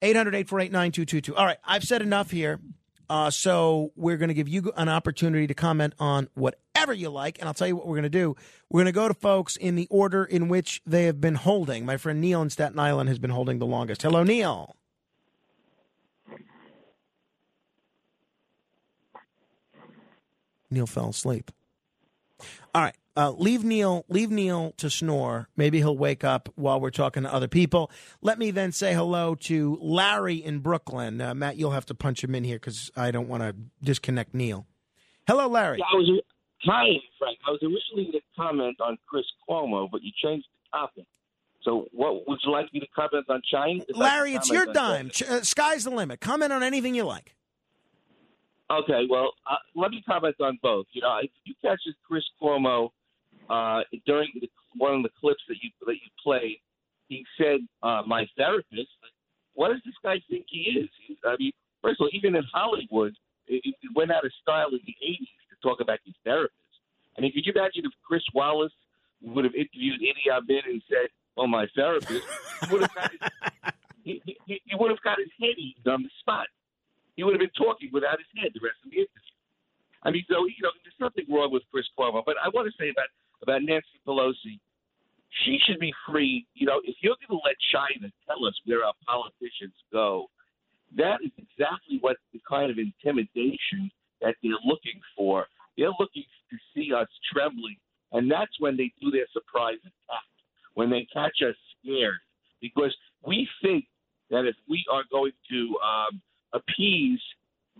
800 0.03 0.35
848 0.35 0.73
9222. 0.73 1.37
All 1.37 1.47
right, 1.47 1.59
I've 1.65 1.85
said 1.85 2.03
enough 2.03 2.31
here. 2.31 2.59
Uh, 3.09 3.31
so 3.31 3.93
we're 3.95 4.17
going 4.17 4.29
to 4.29 4.35
give 4.35 4.49
you 4.49 4.73
an 4.77 4.89
opportunity 4.89 5.47
to 5.47 5.55
comment 5.55 5.95
on 5.99 6.29
whatever 6.35 6.95
you 6.95 7.11
like. 7.11 7.39
And 7.39 7.47
I'll 7.47 7.55
tell 7.55 7.69
you 7.69 7.77
what 7.77 7.87
we're 7.87 7.97
going 7.97 8.05
to 8.05 8.09
do. 8.09 8.35
We're 8.71 8.79
going 8.79 8.87
to 8.87 8.93
go 8.93 9.09
to 9.09 9.15
folks 9.15 9.57
in 9.57 9.77
the 9.77 9.87
order 9.91 10.25
in 10.25 10.49
which 10.49 10.81
they 10.87 11.05
have 11.05 11.21
been 11.21 11.35
holding. 11.35 11.85
My 11.85 11.99
friend 11.99 12.21
Neil 12.21 12.41
in 12.41 12.49
Staten 12.51 12.79
Island 12.79 13.11
has 13.11 13.19
been 13.19 13.31
holding 13.31 13.59
the 13.59 13.67
longest. 13.67 14.03
Hello, 14.03 14.25
Neil. 14.25 14.77
Neil 20.73 20.87
fell 20.87 21.11
asleep. 21.11 21.51
All 22.75 22.83
right. 22.83 22.97
Uh, 23.15 23.31
leave 23.33 23.63
Neil. 23.63 24.05
Leave 24.09 24.31
Neil 24.31 24.73
to 24.79 24.89
snore. 24.89 25.49
Maybe 25.57 25.79
he'll 25.79 25.97
wake 25.97 26.25
up 26.25 26.49
while 26.55 26.81
we're 26.81 26.91
talking 26.91 27.25
to 27.25 27.33
other 27.33 27.49
people. 27.49 27.91
Let 28.23 28.39
me 28.39 28.51
then 28.51 28.73
say 28.73 28.95
hello 28.95 29.35
to 29.35 29.79
Larry 29.83 30.37
in 30.37 30.61
Brooklyn. 30.61 31.21
Uh, 31.21 31.35
Matt, 31.35 31.57
you'll 31.57 31.73
have 31.73 31.87
to 31.87 31.95
punch 31.95 32.25
him 32.25 32.35
in 32.35 32.43
here 32.43 32.57
because 32.57 32.91
I 32.97 33.11
don't 33.11 33.29
want 33.29 33.43
to 33.43 33.55
disconnect 33.85 34.33
Neil. 34.33 34.67
Hello, 35.29 35.47
Larry. 35.47 35.79
Yeah, 35.79 35.85
I 35.93 35.97
was. 35.97 36.21
Hi, 36.65 36.87
Frank. 37.19 37.39
I 37.47 37.51
was 37.51 37.61
originally 37.63 38.11
going 38.11 38.13
to 38.13 38.21
comment 38.37 38.81
on 38.81 38.97
Chris 39.07 39.25
Cuomo, 39.49 39.91
but 39.91 40.03
you 40.03 40.13
changed 40.23 40.47
the 40.73 40.79
topic. 40.79 41.05
So, 41.63 41.87
what 41.93 42.27
would 42.27 42.39
you 42.45 42.51
like 42.51 42.73
me 42.73 42.81
to 42.81 42.87
comment 42.95 43.27
on 43.29 43.43
China? 43.51 43.85
Larry, 43.95 44.35
it's 44.35 44.49
your 44.49 44.67
dime. 44.67 45.11
Ch- 45.11 45.23
uh, 45.23 45.43
sky's 45.43 45.85
the 45.85 45.91
limit. 45.91 46.21
Comment 46.21 46.53
on 46.53 46.63
anything 46.63 46.95
you 46.95 47.05
like. 47.05 47.35
Okay, 48.73 49.07
well, 49.09 49.33
uh, 49.51 49.57
let 49.75 49.91
me 49.91 50.03
comment 50.09 50.35
on 50.41 50.59
both. 50.63 50.87
You 50.93 51.03
know, 51.03 51.19
if 51.23 51.31
you 51.45 51.55
catch 51.63 51.81
Chris 52.09 52.25
Cuomo 52.41 52.89
uh, 53.51 53.81
during 54.07 54.31
the, 54.41 54.49
one 54.77 54.95
of 54.95 55.03
the 55.03 55.11
clips 55.21 55.43
that 55.49 55.57
you 55.61 55.71
that 55.87 55.93
you 55.93 56.09
played, 56.23 56.57
he 57.09 57.27
said, 57.37 57.61
uh, 57.83 58.03
"My 58.07 58.27
therapist." 58.37 58.89
What 59.55 59.69
does 59.69 59.83
this 59.85 59.95
guy 60.03 60.23
think 60.31 60.47
he 60.49 60.81
is? 60.81 60.89
He, 61.07 61.19
I 61.27 61.37
mean, 61.39 61.53
first 61.83 62.01
of 62.01 62.05
all, 62.05 62.11
even 62.15 62.35
in 62.35 62.45
Hollywood, 62.51 63.15
it, 63.47 63.61
it 63.65 63.91
went 63.95 64.11
out 64.11 64.25
of 64.25 64.33
style 64.41 64.69
in 64.69 64.81
the 64.87 64.97
'80s 65.07 65.19
to 65.51 65.57
talk 65.63 65.81
about 65.81 65.99
his 66.07 66.15
therapist. 66.25 66.57
I 67.19 67.21
mean, 67.21 67.33
could 67.33 67.45
you 67.45 67.53
imagine 67.55 67.85
if 67.85 67.93
Chris 68.07 68.23
Wallace 68.33 68.73
would 69.21 69.45
have 69.45 69.55
interviewed 69.55 70.01
Idi 70.01 70.33
Amin 70.35 70.63
and 70.65 70.83
said, 70.89 71.11
"Oh, 71.37 71.47
my 71.47 71.67
therapist," 71.77 72.25
he 72.63 72.73
would 72.73 72.81
have 72.81 72.95
got 72.95 73.11
his, 73.11 73.21
he, 74.03 74.23
he, 74.25 74.63
he 74.65 74.75
would 74.75 74.91
have 74.91 75.03
got 75.03 75.19
his 75.19 75.29
head 75.39 75.59
eaten 75.59 75.93
on 75.93 76.03
the 76.05 76.11
spot. 76.21 76.47
He 77.17 77.25
would 77.25 77.35
have 77.35 77.45
been 77.45 77.59
talking 77.59 77.91
without 77.93 78.19
his 78.19 78.31
head 78.37 78.53
the 78.55 78.65
rest 78.65 78.81
of 78.85 78.91
the 78.91 79.05
interview. 79.05 79.37
I 80.03 80.11
mean, 80.11 80.25
so 80.29 80.47
you 80.47 80.63
know, 80.63 80.75
there's 80.83 80.99
nothing 80.99 81.27
wrong 81.31 81.53
with 81.53 81.63
Chris 81.71 81.87
Cuomo, 81.99 82.23
but 82.25 82.37
I 82.43 82.49
want 82.49 82.67
to 82.67 82.75
say 82.79 82.91
about 82.91 83.09
about 83.43 83.63
Nancy 83.63 83.99
Pelosi, 84.07 84.59
she 85.45 85.59
should 85.67 85.79
be 85.79 85.93
free. 86.09 86.47
You 86.55 86.67
know, 86.67 86.81
if 86.85 86.97
you're 87.03 87.17
going 87.29 87.39
to 87.39 87.43
let 87.45 87.57
China 87.73 88.11
tell 88.27 88.45
us 88.47 88.55
where 88.65 88.85
our 88.85 88.95
politicians 89.07 89.75
go, 89.93 90.27
that 90.97 91.19
is 91.25 91.33
exactly 91.39 91.99
what 92.01 92.17
the 92.33 92.41
kind 92.49 92.71
of 92.71 92.79
intimidation 92.79 93.91
that 94.21 94.35
they're 94.43 94.63
looking 94.65 95.01
for. 95.17 95.47
They're 95.77 95.95
looking 95.99 96.25
to 96.51 96.57
see 96.75 96.93
us 96.93 97.09
trembling, 97.33 97.77
and 98.13 98.31
that's 98.31 98.53
when 98.59 98.77
they 98.77 98.93
do 99.01 99.11
their 99.11 99.27
surprise 99.33 99.81
attack, 99.81 100.29
when 100.75 100.91
they 100.91 101.07
catch 101.13 101.43
us 101.43 101.57
scared, 101.81 102.21
because 102.61 102.95
we 103.27 103.49
think 103.63 103.87
that 104.31 104.45
if 104.45 104.57
we 104.69 104.85
are 104.93 105.05
going 105.11 105.33
to 105.51 105.77
um, 105.81 106.21
appease, 106.53 107.21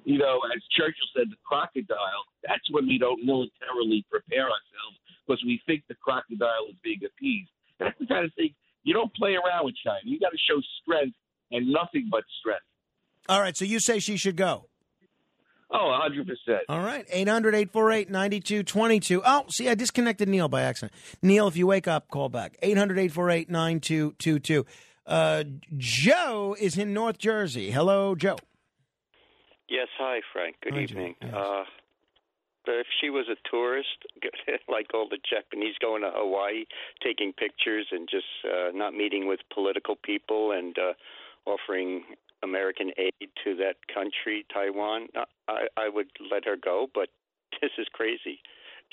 you 0.05 0.19
know, 0.19 0.41
as 0.55 0.63
Churchill 0.71 1.09
said, 1.17 1.31
the 1.31 1.37
crocodile, 1.45 2.25
that's 2.47 2.65
when 2.71 2.87
we 2.87 2.99
don't 2.99 3.25
militarily 3.25 4.05
prepare 4.11 4.45
ourselves 4.45 4.97
because 5.27 5.43
we 5.45 5.61
think 5.67 5.85
the 5.89 5.95
crocodile 5.95 6.67
is 6.71 6.77
being 6.83 7.01
appeased. 7.07 7.51
That's 7.79 7.99
the 7.99 8.07
kind 8.07 8.25
of 8.25 8.33
thing 8.35 8.55
you 8.85 8.95
don't 8.95 9.15
play 9.15 9.35
around 9.35 9.67
with 9.67 9.75
China. 9.85 10.01
You 10.05 10.19
got 10.19 10.31
to 10.31 10.39
show 10.39 10.61
strength 10.83 11.17
and 11.51 11.69
nothing 11.69 12.09
but 12.11 12.25
strength. 12.41 12.65
All 13.29 13.41
right. 13.41 13.57
So 13.57 13.65
you 13.65 13.79
say 13.79 13.99
she 13.99 14.17
should 14.17 14.37
go. 14.37 14.67
Oh, 15.71 15.99
100%. 16.11 16.27
All 16.69 16.81
right. 16.81 17.07
800 17.09 17.55
848 17.55 18.11
9222. 18.11 19.23
Oh, 19.25 19.45
see, 19.49 19.69
I 19.69 19.75
disconnected 19.75 20.29
Neil 20.29 20.49
by 20.49 20.63
accident. 20.63 20.93
Neil, 21.23 21.49
if 21.49 21.57
you 21.57 21.67
wake 21.67 21.89
up, 21.89 22.09
call 22.09 22.29
back. 22.29 22.59
800 22.63 22.99
848 22.99 23.51
9222. 23.51 24.67
Uh, 25.07 25.45
Joe 25.77 26.55
is 26.61 26.77
in 26.77 26.93
North 26.93 27.19
Jersey. 27.19 27.71
Hello, 27.71 28.15
Joe. 28.15 28.37
Yes, 29.73 29.89
hi, 29.97 30.21
Frank. 30.35 30.57
Good 30.63 30.75
Hi, 30.75 30.83
evening. 30.83 31.15
Uh, 31.23 31.65
but 32.67 32.75
if 32.75 32.87
she 33.01 33.09
was 33.09 33.25
a 33.33 33.37
tourist, 33.51 34.05
like 34.69 34.89
all 34.93 35.09
the 35.09 35.17
Japanese 35.25 35.77
going 35.81 36.03
to 36.03 36.11
Hawaii, 36.13 36.67
taking 37.03 37.33
pictures 37.33 37.87
and 37.91 38.07
just 38.07 38.27
uh, 38.45 38.69
not 38.75 38.93
meeting 38.93 39.27
with 39.27 39.41
political 39.53 39.97
people 39.97 40.53
and 40.53 40.77
uh, 40.79 40.93
offering 41.49 42.05
American 42.43 42.93
aid 42.99 43.31
to 43.45 43.57
that 43.57 43.77
country, 43.89 44.45
Taiwan, 44.53 45.09
uh, 45.17 45.25
I, 45.49 45.69
I 45.79 45.89
would 45.89 46.11
let 46.31 46.45
her 46.45 46.57
go. 46.63 46.87
But 46.95 47.09
this 47.63 47.71
is 47.79 47.87
crazy. 47.95 48.41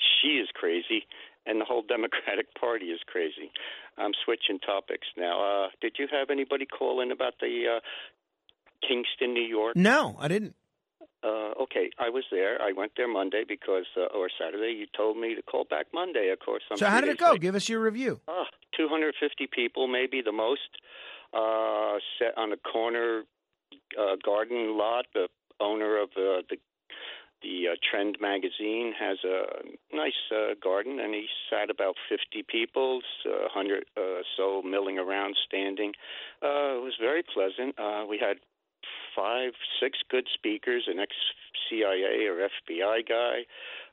She 0.00 0.38
is 0.38 0.48
crazy, 0.54 1.04
and 1.44 1.60
the 1.60 1.66
whole 1.66 1.82
Democratic 1.86 2.54
Party 2.58 2.86
is 2.86 3.00
crazy. 3.06 3.52
I'm 3.98 4.12
switching 4.24 4.58
topics 4.60 5.08
now. 5.14 5.44
Uh, 5.44 5.68
did 5.82 5.96
you 5.98 6.06
have 6.10 6.30
anybody 6.30 6.64
call 6.64 7.02
in 7.02 7.12
about 7.12 7.34
the 7.38 7.76
uh, 7.76 7.80
Kingston, 8.80 9.34
New 9.34 9.44
York? 9.44 9.76
No, 9.76 10.16
I 10.18 10.28
didn't. 10.28 10.54
Uh, 11.22 11.52
okay, 11.62 11.90
I 11.98 12.08
was 12.08 12.24
there. 12.30 12.60
I 12.62 12.72
went 12.72 12.92
there 12.96 13.08
Monday 13.08 13.44
because, 13.46 13.84
uh, 13.96 14.16
or 14.16 14.28
Saturday. 14.40 14.72
You 14.72 14.86
told 14.96 15.18
me 15.18 15.34
to 15.34 15.42
call 15.42 15.64
back 15.64 15.86
Monday. 15.92 16.30
Of 16.30 16.38
course, 16.40 16.62
So, 16.74 16.86
how 16.86 17.00
did 17.00 17.10
it 17.10 17.18
go? 17.18 17.32
late. 17.32 17.40
Give 17.42 17.54
us 17.54 17.68
your 17.68 17.80
review. 17.80 18.20
Ah, 18.26 18.46
250 18.76 19.46
people, 19.52 19.86
maybe 19.86 20.22
the 20.22 20.32
most, 20.32 20.70
uh, 21.34 21.98
set 22.18 22.36
on 22.38 22.52
a 22.52 22.56
corner 22.56 23.24
uh, 23.98 24.16
garden 24.24 24.78
lot. 24.78 25.06
The 25.12 25.28
owner 25.60 26.00
of 26.00 26.08
uh, 26.16 26.42
the 26.48 26.56
the 27.42 27.68
uh, 27.68 27.76
Trend 27.90 28.18
magazine 28.20 28.92
has 29.00 29.16
a 29.24 29.96
nice 29.96 30.12
uh, 30.30 30.54
garden, 30.62 31.00
and 31.00 31.14
he 31.14 31.26
sat 31.48 31.70
about 31.70 31.96
50 32.08 32.44
people, 32.46 33.00
uh, 33.24 33.48
100 33.54 33.86
uh, 33.96 34.00
so 34.36 34.60
milling 34.60 34.98
around, 34.98 35.36
standing. 35.46 35.92
Uh, 36.42 36.76
it 36.76 36.82
was 36.82 36.92
very 37.00 37.22
pleasant. 37.22 37.78
Uh, 37.78 38.04
we 38.06 38.18
had 38.18 38.36
five, 39.16 39.52
six 39.80 39.98
good 40.10 40.26
speakers, 40.34 40.84
an 40.86 40.98
ex 40.98 41.12
CIA 41.68 42.26
or 42.26 42.48
FBI 42.68 43.08
guy. 43.08 43.46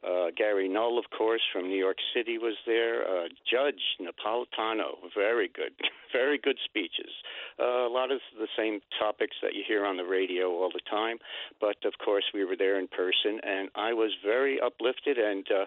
Uh, 0.07 0.27
Gary 0.35 0.67
Null, 0.69 0.97
of 0.97 1.05
course, 1.15 1.41
from 1.51 1.67
New 1.67 1.77
York 1.77 1.97
City 2.13 2.37
was 2.37 2.55
there. 2.65 3.03
Uh, 3.03 3.27
Judge 3.49 3.81
Napolitano, 3.99 4.95
very 5.15 5.47
good, 5.47 5.73
very 6.13 6.37
good 6.37 6.57
speeches. 6.63 7.11
Uh, 7.59 7.87
a 7.87 7.91
lot 7.91 8.11
of 8.11 8.19
the 8.37 8.47
same 8.57 8.79
topics 8.99 9.35
that 9.41 9.53
you 9.53 9.63
hear 9.67 9.85
on 9.85 9.97
the 9.97 10.05
radio 10.05 10.51
all 10.51 10.69
the 10.71 10.81
time, 10.89 11.17
but 11.59 11.77
of 11.83 11.93
course 12.03 12.25
we 12.33 12.45
were 12.45 12.55
there 12.55 12.79
in 12.79 12.87
person, 12.87 13.39
and 13.43 13.69
I 13.75 13.93
was 13.93 14.11
very 14.23 14.59
uplifted 14.59 15.17
and. 15.17 15.45
Uh, 15.49 15.65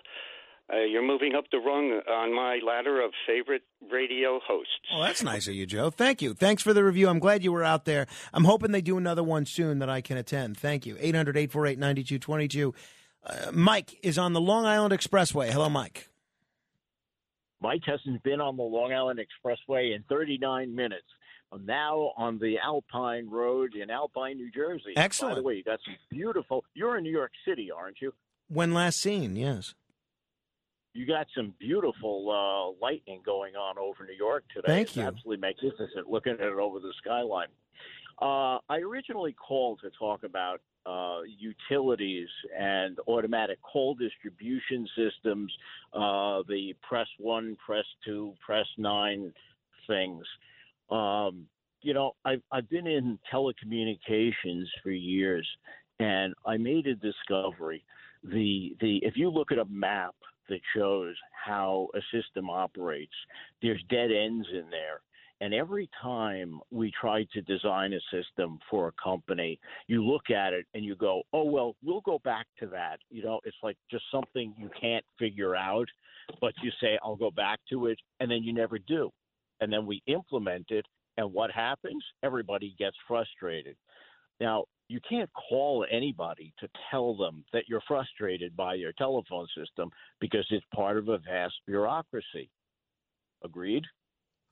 uh, 0.72 0.78
you're 0.82 1.06
moving 1.06 1.34
up 1.34 1.44
the 1.51 1.59
rung 1.59 2.01
on 2.09 2.34
my 2.34 2.60
ladder 2.64 3.01
of 3.02 3.12
favorite 3.26 3.62
radio 3.90 4.40
hosts. 4.47 4.72
Well, 4.92 5.02
that's 5.02 5.22
nice 5.22 5.48
of 5.48 5.55
you, 5.55 5.66
Joe. 5.66 5.90
Thank 5.90 6.22
you. 6.22 6.34
Thanks 6.34 6.62
for 6.62 6.72
the 6.72 6.84
review. 6.84 7.09
I'm 7.09 7.18
glad 7.18 7.42
you 7.42 7.52
were 7.52 7.64
out 7.64 7.84
there. 7.84 8.06
I'm 8.32 8.44
hoping 8.44 8.70
they 8.72 8.80
do 8.80 8.97
another 8.98 9.22
one 9.24 9.47
soon 9.47 9.78
that 9.80 9.88
I 9.90 10.01
can 10.01 10.16
attend. 10.16 10.56
Thank 10.59 10.86
you. 10.86 10.97
800 11.01 11.36
848 11.36 11.78
9222. 11.78 12.74
Uh, 13.22 13.51
Mike 13.52 13.98
is 14.02 14.16
on 14.18 14.32
the 14.32 14.40
Long 14.40 14.64
Island 14.64 14.94
Expressway. 14.94 15.51
Hello, 15.51 15.68
Mike. 15.68 16.09
Mike 17.60 17.82
hasn't 17.84 18.22
been 18.22 18.40
on 18.40 18.56
the 18.56 18.62
Long 18.62 18.92
Island 18.92 19.20
Expressway 19.20 19.94
in 19.94 20.02
39 20.09 20.74
minutes. 20.74 21.05
I'm 21.52 21.66
now 21.66 22.12
on 22.16 22.38
the 22.38 22.56
Alpine 22.64 23.28
Road 23.28 23.74
in 23.74 23.90
Alpine, 23.90 24.36
New 24.36 24.51
Jersey. 24.52 24.92
Excellent. 24.97 24.97
By 24.97 25.02
Excellent. 25.05 25.36
the 25.36 25.42
way, 25.42 25.55
you 25.56 25.64
got 25.64 25.80
some 25.84 25.97
beautiful. 26.09 26.64
You're 26.74 26.97
in 26.97 27.02
New 27.02 27.10
York 27.10 27.32
City, 27.47 27.70
aren't 27.76 28.01
you? 28.01 28.12
When 28.48 28.72
last 28.72 29.01
seen, 29.01 29.36
yes. 29.36 29.74
You 30.93 31.07
got 31.07 31.29
some 31.37 31.55
beautiful 31.59 32.31
uh, 32.31 32.85
lightning 32.85 33.23
going 33.25 33.55
on 33.55 33.79
over 33.79 34.05
New 34.05 34.17
York 34.17 34.45
today. 34.55 34.67
Thank 34.67 34.89
It's 34.89 34.97
you. 34.97 35.03
Absolutely 35.03 35.37
magnificent. 35.37 36.09
Looking 36.09 36.33
at 36.33 36.41
it 36.41 36.53
over 36.53 36.81
the 36.81 36.93
skyline. 36.99 37.49
Uh, 38.21 38.59
I 38.69 38.79
originally 38.79 39.33
called 39.33 39.81
to 39.83 39.91
talk 39.91 40.25
about 40.25 40.61
uh, 40.85 41.21
utilities 41.39 42.29
and 42.59 42.99
automatic 43.07 43.59
call 43.62 43.95
distribution 43.95 44.87
systems, 44.97 45.53
uh, 45.95 46.43
the 46.49 46.75
press 46.83 47.07
one, 47.19 47.57
press 47.65 47.85
two, 48.05 48.35
press 48.45 48.67
nine 48.77 49.33
things. 49.87 50.25
Um, 50.91 51.47
you 51.83 51.95
know, 51.95 52.17
I've, 52.25 52.43
I've 52.51 52.69
been 52.69 52.87
in 52.87 53.19
telecommunications 53.33 54.65
for 54.83 54.91
years, 54.91 55.49
and 55.99 56.35
I 56.45 56.57
made 56.57 56.87
a 56.87 56.95
discovery. 56.95 57.85
The 58.23 58.77
the 58.81 58.99
if 58.99 59.17
you 59.17 59.31
look 59.31 59.51
at 59.51 59.59
a 59.59 59.65
map 59.65 60.15
that 60.51 60.60
shows 60.77 61.14
how 61.32 61.89
a 61.94 62.01
system 62.12 62.51
operates, 62.51 63.14
there's 63.62 63.82
dead 63.89 64.10
ends 64.12 64.47
in 64.52 64.68
there. 64.70 65.01
And 65.43 65.55
every 65.55 65.89
time 66.02 66.60
we 66.70 66.93
try 67.01 67.24
to 67.32 67.40
design 67.40 67.94
a 67.94 68.01
system 68.14 68.59
for 68.70 68.89
a 68.89 69.02
company, 69.02 69.59
you 69.86 70.05
look 70.05 70.28
at 70.28 70.52
it 70.52 70.66
and 70.74 70.85
you 70.85 70.94
go, 70.97 71.22
oh, 71.32 71.44
well, 71.44 71.77
we'll 71.82 72.02
go 72.02 72.20
back 72.24 72.47
to 72.59 72.66
that. 72.66 72.98
You 73.10 73.22
know, 73.22 73.40
it's 73.44 73.56
like 73.62 73.78
just 73.90 74.05
something 74.12 74.55
you 74.59 74.70
can't 74.78 75.05
figure 75.18 75.56
out, 75.56 75.89
but 76.43 76.52
you 76.62 76.70
say, 76.78 76.98
I'll 77.02 77.16
go 77.16 77.31
back 77.31 77.59
to 77.70 77.86
it, 77.86 77.98
and 78.20 78.31
then 78.31 78.43
you 78.43 78.52
never 78.52 78.78
do. 78.78 79.10
And 79.62 79.72
then 79.72 79.86
we 79.86 80.02
implement 80.06 80.66
it, 80.70 80.85
and 81.16 81.32
what 81.32 81.51
happens? 81.51 82.05
Everybody 82.22 82.74
gets 82.78 82.97
frustrated. 83.09 83.77
Now, 84.40 84.64
you 84.91 84.99
can't 85.09 85.31
call 85.49 85.87
anybody 85.89 86.53
to 86.59 86.69
tell 86.91 87.17
them 87.17 87.45
that 87.53 87.69
you're 87.69 87.83
frustrated 87.87 88.57
by 88.57 88.75
your 88.75 88.93
telephone 88.95 89.47
system 89.57 89.89
because 90.21 90.45
it's 90.51 90.67
part 90.75 90.97
of 90.99 91.09
a 91.09 91.19
vast 91.19 91.55
bureaucracy. 91.65 92.51
Agreed? 93.45 93.85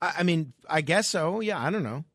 I, 0.01 0.13
I 0.19 0.23
mean, 0.23 0.53
I 0.69 0.79
guess 0.79 1.09
so. 1.09 1.41
Yeah, 1.41 1.59
I 1.59 1.69
don't 1.69 1.83
know. 1.83 2.05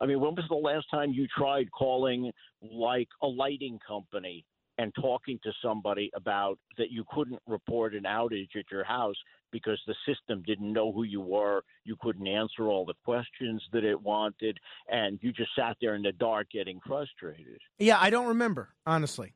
I 0.00 0.06
mean, 0.06 0.20
when 0.20 0.36
was 0.36 0.44
the 0.48 0.54
last 0.54 0.86
time 0.92 1.10
you 1.10 1.26
tried 1.36 1.68
calling 1.72 2.30
like 2.62 3.08
a 3.20 3.26
lighting 3.26 3.80
company 3.84 4.44
and 4.78 4.94
talking 4.94 5.38
to 5.42 5.52
somebody 5.62 6.10
about 6.14 6.58
that 6.78 6.90
you 6.90 7.04
couldn't 7.12 7.40
report 7.46 7.94
an 7.94 8.04
outage 8.04 8.56
at 8.56 8.70
your 8.70 8.84
house 8.84 9.16
because 9.50 9.80
the 9.86 9.94
system 10.06 10.42
didn't 10.46 10.72
know 10.72 10.92
who 10.92 11.02
you 11.02 11.20
were, 11.20 11.62
you 11.84 11.96
couldn't 12.00 12.26
answer 12.26 12.68
all 12.68 12.84
the 12.84 12.94
questions 13.04 13.62
that 13.72 13.82
it 13.82 14.00
wanted, 14.00 14.58
and 14.88 15.18
you 15.22 15.32
just 15.32 15.50
sat 15.56 15.76
there 15.80 15.94
in 15.94 16.02
the 16.02 16.12
dark 16.12 16.48
getting 16.50 16.78
frustrated? 16.86 17.58
Yeah, 17.78 17.98
I 18.00 18.10
don't 18.10 18.28
remember, 18.28 18.70
honestly. 18.86 19.34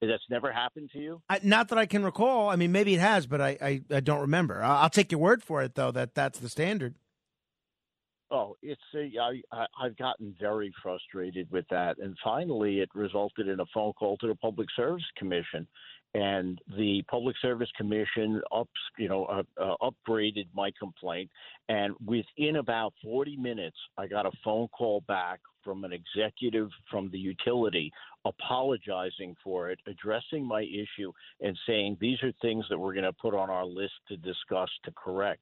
That's 0.00 0.22
never 0.28 0.52
happened 0.52 0.90
to 0.92 0.98
you? 0.98 1.22
I, 1.30 1.40
not 1.42 1.68
that 1.68 1.78
I 1.78 1.86
can 1.86 2.04
recall. 2.04 2.50
I 2.50 2.56
mean, 2.56 2.72
maybe 2.72 2.92
it 2.94 3.00
has, 3.00 3.26
but 3.26 3.40
I, 3.40 3.56
I, 3.62 3.80
I 3.90 4.00
don't 4.00 4.20
remember. 4.20 4.62
I'll, 4.62 4.82
I'll 4.82 4.90
take 4.90 5.10
your 5.10 5.20
word 5.20 5.42
for 5.42 5.62
it, 5.62 5.74
though, 5.74 5.90
that 5.92 6.14
that's 6.14 6.38
the 6.38 6.50
standard. 6.50 6.94
Oh, 8.30 8.56
it's 8.62 8.80
a, 8.94 9.10
I, 9.20 9.40
I, 9.52 9.66
I've 9.80 9.96
gotten 9.96 10.34
very 10.40 10.72
frustrated 10.82 11.50
with 11.50 11.66
that, 11.70 11.98
and 11.98 12.16
finally, 12.24 12.80
it 12.80 12.88
resulted 12.94 13.48
in 13.48 13.60
a 13.60 13.66
phone 13.72 13.92
call 13.92 14.16
to 14.18 14.26
the 14.26 14.34
Public 14.34 14.68
Service 14.74 15.04
Commission, 15.16 15.68
and 16.14 16.58
the 16.76 17.02
Public 17.10 17.36
Service 17.42 17.68
Commission 17.76 18.40
ups, 18.50 18.70
you 18.98 19.08
know, 19.08 19.24
uh, 19.26 19.42
uh, 19.60 19.74
upgraded 19.82 20.46
my 20.54 20.70
complaint, 20.78 21.30
and 21.68 21.94
within 22.04 22.56
about 22.56 22.94
40 23.02 23.36
minutes, 23.36 23.76
I 23.98 24.06
got 24.06 24.24
a 24.24 24.32
phone 24.42 24.68
call 24.68 25.02
back 25.06 25.40
from 25.62 25.84
an 25.84 25.92
executive 25.92 26.70
from 26.90 27.10
the 27.10 27.18
utility 27.18 27.92
apologizing 28.24 29.34
for 29.42 29.70
it, 29.70 29.78
addressing 29.86 30.46
my 30.46 30.62
issue, 30.62 31.12
and 31.40 31.58
saying 31.66 31.98
these 32.00 32.22
are 32.22 32.32
things 32.40 32.64
that 32.70 32.78
we're 32.78 32.94
going 32.94 33.04
to 33.04 33.12
put 33.12 33.34
on 33.34 33.50
our 33.50 33.66
list 33.66 33.94
to 34.08 34.16
discuss 34.16 34.70
to 34.84 34.92
correct. 34.92 35.40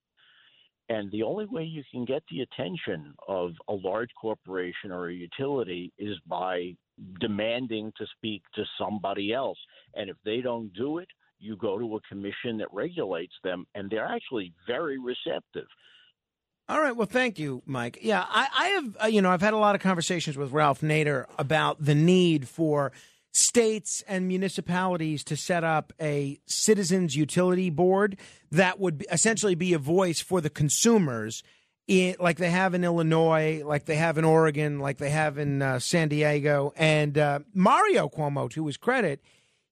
And 0.88 1.10
the 1.10 1.22
only 1.22 1.46
way 1.46 1.62
you 1.62 1.82
can 1.90 2.04
get 2.04 2.22
the 2.30 2.40
attention 2.40 3.14
of 3.26 3.52
a 3.68 3.72
large 3.72 4.10
corporation 4.20 4.90
or 4.90 5.08
a 5.08 5.14
utility 5.14 5.92
is 5.98 6.16
by 6.26 6.74
demanding 7.20 7.92
to 7.96 8.06
speak 8.16 8.42
to 8.54 8.64
somebody 8.78 9.32
else. 9.32 9.58
And 9.94 10.10
if 10.10 10.16
they 10.24 10.40
don't 10.40 10.72
do 10.74 10.98
it, 10.98 11.08
you 11.38 11.56
go 11.56 11.78
to 11.78 11.96
a 11.96 12.00
commission 12.08 12.58
that 12.58 12.68
regulates 12.72 13.32
them, 13.42 13.66
and 13.74 13.90
they're 13.90 14.06
actually 14.06 14.52
very 14.66 14.98
receptive. 14.98 15.66
All 16.68 16.80
right. 16.80 16.96
Well, 16.96 17.08
thank 17.08 17.38
you, 17.38 17.62
Mike. 17.66 17.98
Yeah, 18.02 18.24
I, 18.26 18.48
I 18.56 18.66
have, 18.68 18.96
uh, 19.04 19.06
you 19.06 19.20
know, 19.20 19.30
I've 19.30 19.42
had 19.42 19.52
a 19.52 19.58
lot 19.58 19.74
of 19.74 19.80
conversations 19.80 20.36
with 20.36 20.52
Ralph 20.52 20.80
Nader 20.80 21.26
about 21.38 21.84
the 21.84 21.94
need 21.94 22.48
for 22.48 22.92
states 23.32 24.04
and 24.06 24.28
municipalities 24.28 25.24
to 25.24 25.36
set 25.36 25.64
up 25.64 25.92
a 26.00 26.38
citizens 26.46 27.16
utility 27.16 27.70
board 27.70 28.16
that 28.50 28.78
would 28.78 29.04
essentially 29.10 29.54
be 29.54 29.72
a 29.72 29.78
voice 29.78 30.20
for 30.20 30.40
the 30.40 30.50
consumers 30.50 31.42
in, 31.88 32.14
like 32.20 32.36
they 32.36 32.50
have 32.50 32.74
in 32.74 32.84
Illinois, 32.84 33.62
like 33.64 33.86
they 33.86 33.96
have 33.96 34.18
in 34.18 34.24
Oregon, 34.24 34.78
like 34.78 34.98
they 34.98 35.10
have 35.10 35.38
in 35.38 35.62
uh, 35.62 35.78
San 35.78 36.08
Diego. 36.08 36.72
And 36.76 37.18
uh, 37.18 37.40
Mario 37.54 38.08
Cuomo, 38.08 38.50
to 38.50 38.66
his 38.66 38.76
credit, 38.76 39.22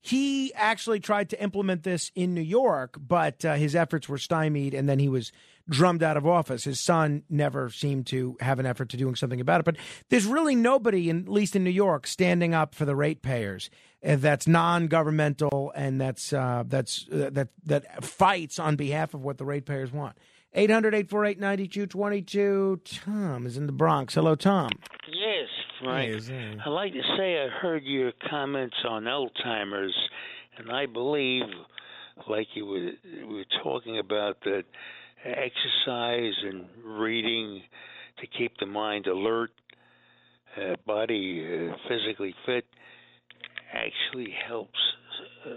he 0.01 0.53
actually 0.55 0.99
tried 0.99 1.29
to 1.31 1.43
implement 1.43 1.83
this 1.83 2.11
in 2.15 2.35
New 2.35 2.41
York, 2.41 2.97
but 2.99 3.45
uh, 3.45 3.55
his 3.55 3.77
efforts 3.77 4.09
were 4.09 4.19
stymied, 4.19 4.73
and 4.73 4.89
then 4.89 4.99
he 4.99 5.09
was 5.09 5.31
drummed 5.71 6.03
out 6.03 6.17
of 6.17 6.27
office. 6.27 6.65
His 6.65 6.81
son 6.81 7.23
never 7.31 7.71
seemed 7.71 8.07
to 8.09 8.37
have 8.41 8.59
an 8.59 8.67
effort 8.67 8.91
to 8.91 8.97
doing 8.97 9.15
something 9.15 9.41
about 9.41 9.61
it. 9.61 9.65
But 9.65 9.77
there's 10.11 10.27
really 10.27 10.55
nobody, 10.55 11.09
in, 11.09 11.23
at 11.23 11.29
least 11.29 11.57
in 11.57 11.65
New 11.65 11.71
York, 11.71 12.07
standing 12.07 12.55
up 12.55 12.75
for 12.75 12.85
the 12.85 12.97
ratepayers. 12.97 13.71
Uh, 14.05 14.17
that's 14.17 14.47
non-governmental 14.47 15.73
and 15.77 16.01
that's 16.01 16.33
uh, 16.33 16.65
that's 16.67 17.07
uh, 17.13 17.31
that 17.33 17.49
that 17.65 18.05
fights 18.05 18.59
on 18.59 18.77
behalf 18.77 19.15
of 19.15 19.23
what 19.23 19.39
the 19.39 19.45
ratepayers 19.45 19.93
want. 19.93 20.17
800-848-9222. 20.57 22.81
Tom 23.05 23.47
is 23.47 23.57
in 23.57 23.67
the 23.67 23.73
Bronx. 23.73 24.15
Hello, 24.15 24.35
Tom. 24.35 24.71
Yes, 25.09 25.47
Frank. 25.81 26.13
Yes, 26.13 26.29
eh. 26.29 26.55
I'd 26.65 26.71
like 26.71 26.93
to 26.93 27.03
say 27.17 27.41
I 27.41 27.47
heard 27.49 27.85
your 27.85 28.11
comments 28.29 28.75
on 28.89 29.05
Alzheimer's, 29.05 29.95
and 30.59 30.73
I 30.73 30.87
believe, 30.87 31.45
like 32.29 32.49
you 32.55 32.67
were, 32.67 32.91
were 33.29 33.45
talking 33.63 34.01
about, 34.01 34.41
that 34.43 34.65
exercise 35.25 36.35
and 36.43 36.67
reading 36.85 37.63
to 38.19 38.27
keep 38.27 38.53
the 38.59 38.67
mind 38.67 39.07
alert, 39.07 39.51
uh, 40.57 40.75
body 40.87 41.47
uh, 41.47 41.77
physically 41.89 42.35
fit, 42.47 42.67
actually 43.73 44.35
helps 44.47 44.79
uh, 45.47 45.51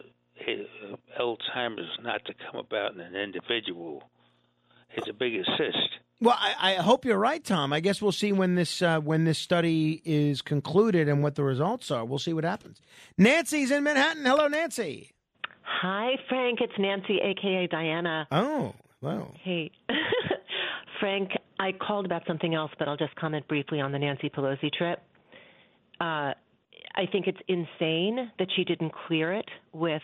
uh, 0.48 0.96
Alzheimer's 1.20 2.00
not 2.02 2.24
to 2.26 2.34
come 2.34 2.60
about 2.60 2.94
in 2.94 3.02
an 3.02 3.16
individual. 3.16 4.04
It's 4.96 5.08
a 5.10 5.14
big 5.14 5.36
assist. 5.36 5.90
Well, 6.22 6.38
I, 6.38 6.74
I 6.74 6.74
hope 6.76 7.06
you're 7.06 7.18
right, 7.18 7.44
Tom. 7.44 7.74
I 7.74 7.80
guess 7.80 8.02
we'll 8.02 8.12
see 8.12 8.32
when 8.32 8.56
this 8.56 8.82
uh, 8.82 9.00
when 9.00 9.26
this 9.26 9.40
study 9.40 10.02
is 10.06 10.42
concluded 10.42 11.10
and 11.10 11.24
what 11.24 11.36
the 11.36 11.44
results 11.44 11.92
are. 11.92 12.06
We'll 12.06 12.20
see 12.20 12.34
what 12.34 12.44
happens. 12.44 12.80
Nancy's 13.18 13.72
in 13.72 13.84
Manhattan. 13.84 14.26
Hello, 14.26 14.48
Nancy. 14.48 15.12
Hi, 15.64 16.12
Frank. 16.30 16.60
It's 16.62 16.74
Nancy, 16.78 17.20
aka 17.22 17.68
Diana. 17.68 18.28
Oh, 18.32 18.74
wow. 19.04 19.32
Hey, 19.44 19.72
Frank. 21.00 21.32
I 21.60 21.72
called 21.72 22.06
about 22.06 22.24
something 22.28 22.56
else, 22.56 22.72
but 22.80 22.88
I'll 22.88 22.98
just 22.98 23.16
comment 23.16 23.48
briefly 23.48 23.80
on 23.80 23.92
the 23.92 24.00
Nancy 24.00 24.30
Pelosi 24.30 24.72
trip. 24.74 25.02
Uh, 26.02 26.34
I 26.96 27.06
think 27.12 27.28
it's 27.28 27.40
insane 27.48 28.32
that 28.40 28.48
she 28.56 28.64
didn't 28.64 28.92
clear 29.08 29.34
it 29.34 29.48
with 29.72 30.02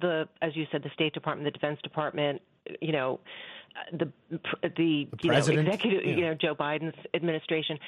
the, 0.00 0.28
as 0.42 0.56
you 0.56 0.66
said, 0.72 0.82
the 0.82 0.90
State 0.94 1.14
Department, 1.14 1.46
the 1.46 1.50
Defense 1.50 1.78
Department. 1.82 2.40
You 2.80 2.92
know, 2.92 3.20
the 3.92 4.10
the, 4.76 5.08
you 5.22 5.30
know 5.30 5.36
executive, 5.36 6.04
Yeah. 6.04 6.14
you 6.14 6.20
know, 6.22 6.34
Joe 6.34 6.54
Biden's 6.54 6.96
administration. 7.14 7.78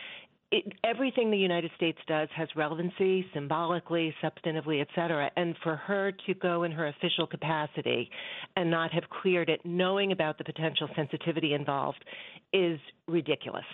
It, 0.55 0.71
everything 0.85 1.31
the 1.31 1.39
United 1.39 1.71
States 1.77 1.99
does 2.07 2.29
has 2.37 2.47
relevancy, 2.55 3.25
symbolically, 3.33 4.15
substantively, 4.23 4.83
et 4.83 4.89
cetera. 4.95 5.31
And 5.35 5.57
for 5.63 5.77
her 5.77 6.13
to 6.27 6.35
go 6.35 6.65
in 6.65 6.73
her 6.73 6.89
official 6.89 7.27
capacity 7.27 8.11
and 8.55 8.71
not 8.71 8.93
have 8.93 9.05
cleared 9.23 9.49
it, 9.49 9.61
knowing 9.65 10.13
about 10.13 10.37
the 10.37 10.45
potential 10.45 10.89
sensitivity 10.95 11.55
involved, 11.55 12.05
is 12.53 12.79
ridiculous. 13.09 13.65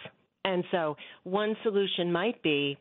And 0.44 0.62
so, 0.70 0.96
one 1.24 1.56
solution 1.64 2.12
might 2.12 2.40
be 2.44 2.78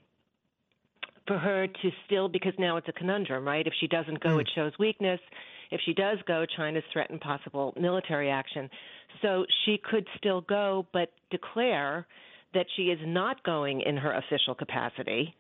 for 1.26 1.40
her 1.40 1.66
to 1.68 1.90
still, 2.06 2.30
because 2.30 2.54
now 2.60 2.78
it's 2.78 2.88
a 2.88 2.94
conundrum, 2.94 3.46
right? 3.46 3.66
If 3.66 3.74
she 3.80 3.88
doesn't 3.88 4.22
go, 4.22 4.38
it 4.38 4.48
mm. 4.48 4.56
shows 4.56 4.74
weakness. 4.80 5.20
If 5.72 5.82
she 5.86 5.94
does 5.94 6.20
go, 6.28 6.46
China's 6.56 6.84
threatened 6.94 7.20
possible 7.20 7.74
military 7.80 8.30
action. 8.30 8.70
So 9.22 9.46
she 9.66 9.80
could 9.84 10.08
still 10.18 10.42
go, 10.42 10.86
but 10.94 11.12
declare 11.32 12.06
that 12.54 12.66
she 12.76 12.84
is 12.84 13.00
not 13.06 13.44
going 13.44 13.82
in 13.82 13.98
her 13.98 14.14
official 14.14 14.56
capacity. 14.56 15.36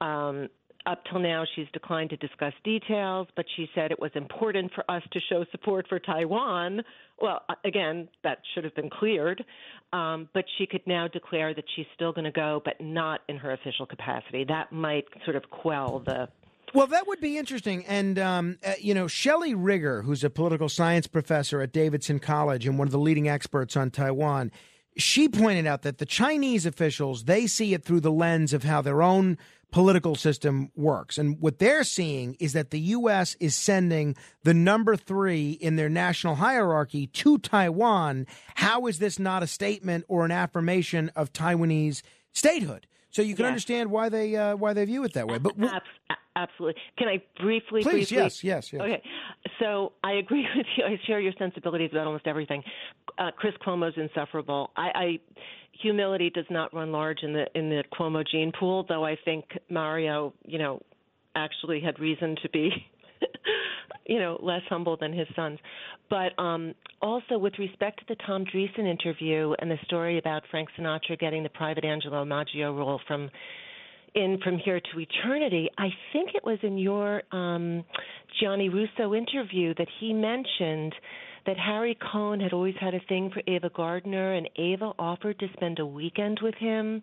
Um, 0.00 0.48
up 0.86 1.02
till 1.10 1.18
now, 1.18 1.44
she's 1.56 1.66
declined 1.72 2.10
to 2.10 2.16
discuss 2.16 2.52
details, 2.62 3.26
but 3.34 3.44
she 3.56 3.68
said 3.74 3.90
it 3.90 3.98
was 3.98 4.12
important 4.14 4.72
for 4.72 4.88
us 4.88 5.02
to 5.12 5.20
show 5.28 5.44
support 5.50 5.86
for 5.88 5.98
Taiwan. 5.98 6.82
Well, 7.20 7.42
uh, 7.48 7.54
again, 7.64 8.08
that 8.22 8.38
should 8.54 8.62
have 8.62 8.74
been 8.76 8.88
cleared. 8.88 9.44
Um, 9.92 10.28
but 10.32 10.44
she 10.58 10.66
could 10.66 10.82
now 10.86 11.08
declare 11.08 11.54
that 11.54 11.64
she's 11.74 11.86
still 11.94 12.12
going 12.12 12.24
to 12.24 12.30
go, 12.30 12.62
but 12.64 12.74
not 12.80 13.20
in 13.28 13.36
her 13.36 13.52
official 13.52 13.86
capacity. 13.86 14.44
That 14.44 14.70
might 14.70 15.06
sort 15.24 15.36
of 15.36 15.50
quell 15.50 16.02
the 16.06 16.28
Well, 16.72 16.86
that 16.88 17.08
would 17.08 17.20
be 17.20 17.36
interesting. 17.36 17.84
And, 17.86 18.18
um, 18.18 18.58
uh, 18.64 18.74
you 18.80 18.94
know, 18.94 19.08
Shelley 19.08 19.54
Rigger, 19.54 20.02
who's 20.02 20.22
a 20.22 20.30
political 20.30 20.68
science 20.68 21.08
professor 21.08 21.60
at 21.60 21.72
Davidson 21.72 22.20
College 22.20 22.66
and 22.66 22.78
one 22.78 22.86
of 22.86 22.92
the 22.92 22.98
leading 22.98 23.28
experts 23.28 23.76
on 23.76 23.90
Taiwan, 23.90 24.52
she 24.96 25.28
pointed 25.28 25.66
out 25.66 25.82
that 25.82 25.98
the 25.98 26.06
Chinese 26.06 26.66
officials 26.66 27.24
they 27.24 27.46
see 27.46 27.74
it 27.74 27.84
through 27.84 28.00
the 28.00 28.10
lens 28.12 28.52
of 28.52 28.64
how 28.64 28.80
their 28.82 29.02
own 29.02 29.36
political 29.72 30.14
system 30.14 30.70
works. 30.76 31.18
And 31.18 31.40
what 31.40 31.58
they're 31.58 31.82
seeing 31.84 32.36
is 32.38 32.52
that 32.54 32.70
the 32.70 32.78
U.S. 32.80 33.36
is 33.40 33.54
sending 33.56 34.14
the 34.44 34.54
number 34.54 34.96
three 34.96 35.50
in 35.50 35.76
their 35.76 35.88
national 35.88 36.36
hierarchy 36.36 37.08
to 37.08 37.36
Taiwan. 37.38 38.26
How 38.54 38.86
is 38.86 39.00
this 39.00 39.18
not 39.18 39.42
a 39.42 39.46
statement 39.46 40.04
or 40.08 40.24
an 40.24 40.30
affirmation 40.30 41.10
of 41.16 41.32
Taiwanese 41.32 42.02
statehood? 42.32 42.86
So 43.10 43.22
you 43.22 43.34
can 43.34 43.42
Yes. 43.44 43.48
understand 43.50 43.90
why 43.90 44.08
they 44.08 44.36
uh, 44.36 44.56
why 44.56 44.72
they 44.72 44.84
view 44.84 45.02
it 45.04 45.14
that 45.14 45.26
way. 45.26 45.38
But 45.38 45.58
w- 45.58 45.80
absolutely. 46.36 46.80
Can 46.98 47.08
I 47.08 47.22
briefly, 47.40 47.82
Please, 47.82 48.10
briefly? 48.10 48.16
yes, 48.18 48.44
yes, 48.44 48.72
yes. 48.72 48.82
Okay. 48.82 49.02
So 49.58 49.92
I 50.04 50.12
agree 50.12 50.46
with 50.56 50.66
you. 50.76 50.84
I 50.84 50.98
share 51.06 51.20
your 51.20 51.32
sensibilities 51.38 51.90
about 51.92 52.06
almost 52.06 52.26
everything. 52.26 52.62
Uh, 53.18 53.30
Chris 53.36 53.54
Cuomo's 53.66 53.96
insufferable. 53.96 54.70
I, 54.76 54.90
I 54.94 55.18
humility 55.72 56.30
does 56.30 56.46
not 56.50 56.72
run 56.72 56.92
large 56.92 57.22
in 57.22 57.32
the 57.32 57.46
in 57.54 57.68
the 57.68 57.82
Cuomo 57.98 58.24
gene 58.30 58.52
pool, 58.58 58.84
though 58.88 59.04
I 59.04 59.16
think 59.24 59.44
Mario, 59.68 60.32
you 60.44 60.58
know, 60.58 60.80
actually 61.34 61.80
had 61.80 61.98
reason 61.98 62.36
to 62.42 62.48
be 62.50 62.70
you 64.06 64.18
know, 64.18 64.38
less 64.42 64.62
humble 64.68 64.96
than 64.96 65.12
his 65.12 65.26
sons. 65.34 65.58
But 66.08 66.38
um, 66.38 66.74
also, 67.02 67.38
with 67.38 67.54
respect 67.58 68.00
to 68.00 68.04
the 68.08 68.16
Tom 68.26 68.44
Dreesen 68.44 68.86
interview 68.86 69.54
and 69.58 69.70
the 69.70 69.78
story 69.84 70.18
about 70.18 70.42
Frank 70.50 70.68
Sinatra 70.78 71.18
getting 71.18 71.42
the 71.42 71.48
private 71.48 71.84
Angelo 71.84 72.24
Maggio 72.24 72.72
role 72.74 73.00
from 73.06 73.30
in 74.16 74.38
From 74.42 74.56
Here 74.58 74.80
to 74.80 74.98
Eternity, 74.98 75.68
I 75.76 75.88
think 76.12 76.30
it 76.34 76.42
was 76.42 76.58
in 76.62 76.78
your 76.78 77.22
um, 77.32 77.84
Johnny 78.40 78.70
Russo 78.70 79.14
interview 79.14 79.74
that 79.74 79.88
he 80.00 80.14
mentioned 80.14 80.94
that 81.44 81.58
Harry 81.58 81.96
Cohn 82.10 82.40
had 82.40 82.54
always 82.54 82.74
had 82.80 82.94
a 82.94 83.00
thing 83.08 83.30
for 83.32 83.42
Ava 83.46 83.70
Gardner, 83.76 84.32
and 84.32 84.48
Ava 84.56 84.92
offered 84.98 85.38
to 85.38 85.46
spend 85.52 85.78
a 85.78 85.86
weekend 85.86 86.40
with 86.42 86.54
him 86.54 87.02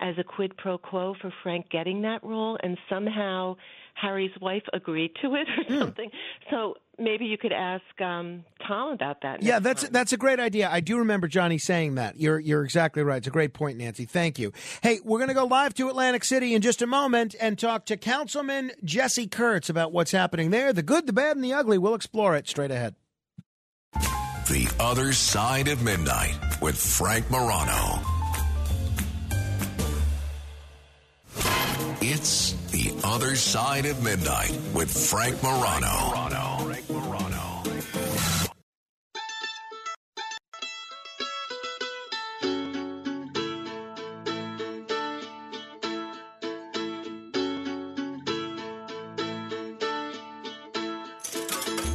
as 0.00 0.14
a 0.18 0.24
quid 0.24 0.56
pro 0.56 0.78
quo 0.78 1.14
for 1.20 1.32
Frank 1.42 1.68
getting 1.68 2.00
that 2.02 2.22
role, 2.22 2.56
and 2.62 2.78
somehow 2.88 3.56
Harry's 3.94 4.32
wife 4.40 4.64
agreed 4.72 5.12
to 5.22 5.34
it 5.34 5.46
or 5.68 5.78
something. 5.78 6.10
So 6.50 6.74
maybe 6.98 7.26
you 7.26 7.38
could 7.38 7.52
ask 7.52 7.82
um, 8.00 8.44
Tom 8.66 8.92
about 8.92 9.22
that. 9.22 9.42
Yeah, 9.42 9.58
that's 9.58 9.82
time. 9.82 9.92
that's 9.92 10.12
a 10.12 10.16
great 10.16 10.40
idea. 10.40 10.68
I 10.70 10.80
do 10.80 10.98
remember 10.98 11.28
Johnny 11.28 11.58
saying 11.58 11.96
that. 11.96 12.18
You're 12.18 12.38
you're 12.38 12.64
exactly 12.64 13.02
right. 13.02 13.18
It's 13.18 13.26
a 13.26 13.30
great 13.30 13.54
point, 13.54 13.78
Nancy. 13.78 14.04
Thank 14.04 14.38
you. 14.38 14.52
Hey, 14.82 15.00
we're 15.04 15.18
going 15.18 15.28
to 15.28 15.34
go 15.34 15.44
live 15.44 15.74
to 15.74 15.88
Atlantic 15.88 16.24
City 16.24 16.54
in 16.54 16.62
just 16.62 16.82
a 16.82 16.86
moment 16.86 17.34
and 17.40 17.58
talk 17.58 17.86
to 17.86 17.96
Councilman 17.96 18.72
Jesse 18.84 19.26
Kurtz 19.26 19.68
about 19.68 19.92
what's 19.92 20.12
happening 20.12 20.50
there. 20.50 20.72
The 20.72 20.82
good, 20.82 21.06
the 21.06 21.12
bad, 21.12 21.36
and 21.36 21.44
the 21.44 21.52
ugly. 21.52 21.78
We'll 21.78 21.94
explore 21.94 22.36
it 22.36 22.48
straight 22.48 22.70
ahead. 22.70 22.94
The 24.48 24.74
Other 24.80 25.12
Side 25.12 25.68
of 25.68 25.82
Midnight 25.82 26.36
with 26.60 26.76
Frank 26.76 27.30
Morano. 27.30 28.11
Other 33.04 33.34
Side 33.34 33.86
of 33.86 34.02
Midnight 34.02 34.56
with 34.72 34.90
Frank 35.10 35.42
Morano. 35.42 36.64
Frank 36.64 36.90
Morano. 36.90 37.62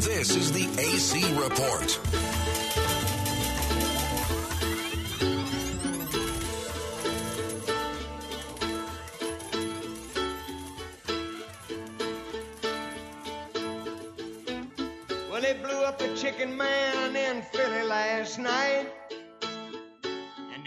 This 0.01 0.35
is 0.35 0.51
the 0.51 0.67
AC 0.77 1.23
Report. 1.39 2.26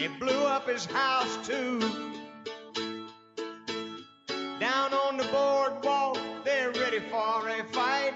They 0.01 0.09
blew 0.09 0.47
up 0.47 0.67
his 0.67 0.87
house 0.87 1.47
too. 1.47 1.79
Down 4.59 4.95
on 4.95 5.19
the 5.19 5.29
boardwalk, 5.31 6.17
they're 6.43 6.73
ready 6.73 7.01
for 7.01 7.47
a 7.47 7.63
fight. 7.71 8.15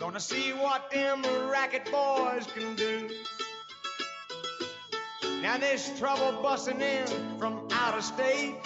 Gonna 0.00 0.18
see 0.18 0.50
what 0.50 0.90
them 0.90 1.22
racket 1.48 1.84
boys 1.92 2.48
can 2.52 2.74
do. 2.74 3.08
Now 5.42 5.58
there's 5.58 5.96
trouble 5.96 6.42
busting 6.42 6.80
in 6.80 7.06
from 7.38 7.68
out 7.70 7.96
of 7.96 8.02
state. 8.02 8.56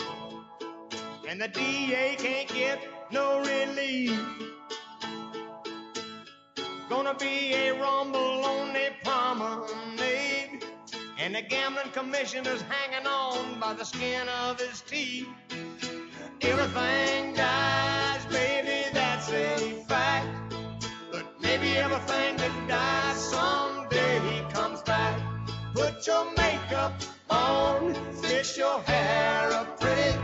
And 1.29 1.39
the 1.39 1.49
DA 1.49 2.17
can't 2.17 2.49
get 2.49 2.81
no 3.13 3.41
relief. 3.41 4.19
Gonna 6.89 7.13
be 7.13 7.53
a 7.53 7.73
rumble 7.73 8.47
on 8.47 8.73
the 8.73 8.93
promenade. 9.05 9.90
And 11.23 11.35
the 11.35 11.43
gambling 11.43 11.91
commissioner's 11.93 12.63
hanging 12.63 13.07
on 13.07 13.61
by 13.61 13.75
the 13.75 13.85
skin 13.85 14.27
of 14.27 14.59
his 14.59 14.81
teeth. 14.81 15.29
Everything 16.41 17.35
dies, 17.35 18.25
baby, 18.33 18.89
that's 18.95 19.29
a 19.31 19.85
fact. 19.87 20.55
But 21.13 21.27
maybe 21.39 21.77
everything 21.77 22.39
that 22.39 22.69
dies 22.69 23.19
someday 23.23 24.47
comes 24.51 24.81
back. 24.81 25.21
Put 25.75 26.07
your 26.07 26.25
makeup 26.39 26.95
on, 27.29 27.95
fix 28.23 28.57
your 28.57 28.81
hair 28.81 29.53
up 29.53 29.79
pretty, 29.79 30.17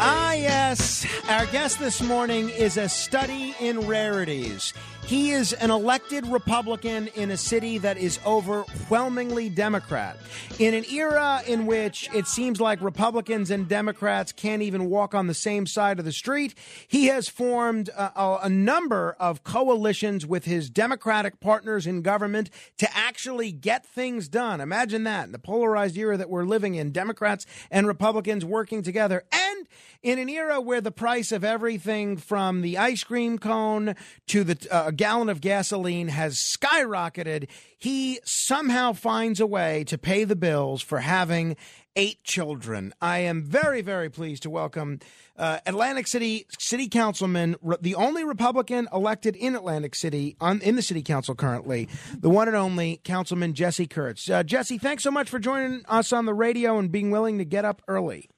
Ah, 0.00 0.32
yes. 0.32 1.06
Our 1.28 1.46
guest 1.46 1.78
this 1.78 2.02
morning 2.02 2.50
is 2.50 2.76
a 2.76 2.88
study 2.88 3.54
in 3.60 3.86
rarities. 3.86 4.72
He 5.06 5.32
is 5.32 5.52
an 5.52 5.70
elected 5.70 6.26
Republican 6.26 7.08
in 7.08 7.30
a 7.30 7.36
city 7.36 7.76
that 7.78 7.98
is 7.98 8.18
overwhelmingly 8.24 9.50
Democrat. 9.50 10.16
In 10.58 10.72
an 10.72 10.86
era 10.90 11.42
in 11.46 11.66
which 11.66 12.08
it 12.14 12.26
seems 12.26 12.58
like 12.58 12.80
Republicans 12.80 13.50
and 13.50 13.68
Democrats 13.68 14.32
can't 14.32 14.62
even 14.62 14.88
walk 14.88 15.14
on 15.14 15.26
the 15.26 15.34
same 15.34 15.66
side 15.66 15.98
of 15.98 16.06
the 16.06 16.12
street, 16.12 16.54
he 16.88 17.06
has 17.06 17.28
formed 17.28 17.90
a, 17.90 18.38
a, 18.44 18.48
number 18.48 19.14
of 19.20 19.44
coalitions 19.44 20.24
with 20.24 20.46
his 20.46 20.70
Democratic 20.70 21.38
partners 21.38 21.86
in 21.86 22.00
government 22.00 22.48
to 22.78 22.88
actually 22.96 23.52
get 23.52 23.84
things 23.84 24.26
done. 24.26 24.58
Imagine 24.58 25.04
that, 25.04 25.26
in 25.26 25.32
the 25.32 25.38
polarized 25.38 25.98
era 25.98 26.16
that 26.16 26.30
we're 26.30 26.44
living 26.44 26.76
in, 26.76 26.92
Democrats 26.92 27.44
and 27.70 27.86
Republicans 27.86 28.42
working 28.42 28.82
together. 28.82 29.24
And 29.30 29.68
in 30.04 30.18
an 30.18 30.28
era 30.28 30.60
where 30.60 30.82
the 30.82 30.92
price 30.92 31.32
of 31.32 31.42
everything 31.42 32.18
from 32.18 32.60
the 32.60 32.76
ice 32.76 33.02
cream 33.02 33.38
cone 33.38 33.96
to 34.26 34.44
the 34.44 34.68
uh, 34.70 34.90
gallon 34.90 35.30
of 35.30 35.40
gasoline 35.40 36.08
has 36.08 36.36
skyrocketed, 36.36 37.48
he 37.78 38.20
somehow 38.22 38.92
finds 38.92 39.40
a 39.40 39.46
way 39.46 39.82
to 39.84 39.96
pay 39.96 40.24
the 40.24 40.36
bills 40.36 40.82
for 40.82 40.98
having 40.98 41.56
eight 41.96 42.22
children. 42.22 42.92
I 43.00 43.20
am 43.20 43.42
very, 43.42 43.80
very 43.80 44.10
pleased 44.10 44.42
to 44.42 44.50
welcome 44.50 45.00
uh, 45.38 45.60
Atlantic 45.64 46.06
City 46.06 46.46
City 46.58 46.88
Councilman, 46.88 47.56
re- 47.62 47.78
the 47.80 47.94
only 47.94 48.24
Republican 48.24 48.88
elected 48.92 49.36
in 49.36 49.56
Atlantic 49.56 49.94
City 49.94 50.36
on 50.38 50.60
in 50.60 50.76
the 50.76 50.82
City 50.82 51.02
Council 51.02 51.34
currently, 51.34 51.88
the 52.18 52.28
one 52.28 52.46
and 52.46 52.56
only 52.56 53.00
Councilman 53.04 53.54
Jesse 53.54 53.86
Kurtz. 53.86 54.28
Uh, 54.28 54.42
Jesse, 54.42 54.76
thanks 54.76 55.02
so 55.02 55.10
much 55.10 55.30
for 55.30 55.38
joining 55.38 55.82
us 55.86 56.12
on 56.12 56.26
the 56.26 56.34
radio 56.34 56.78
and 56.78 56.92
being 56.92 57.10
willing 57.10 57.38
to 57.38 57.44
get 57.44 57.64
up 57.64 57.80
early. 57.88 58.28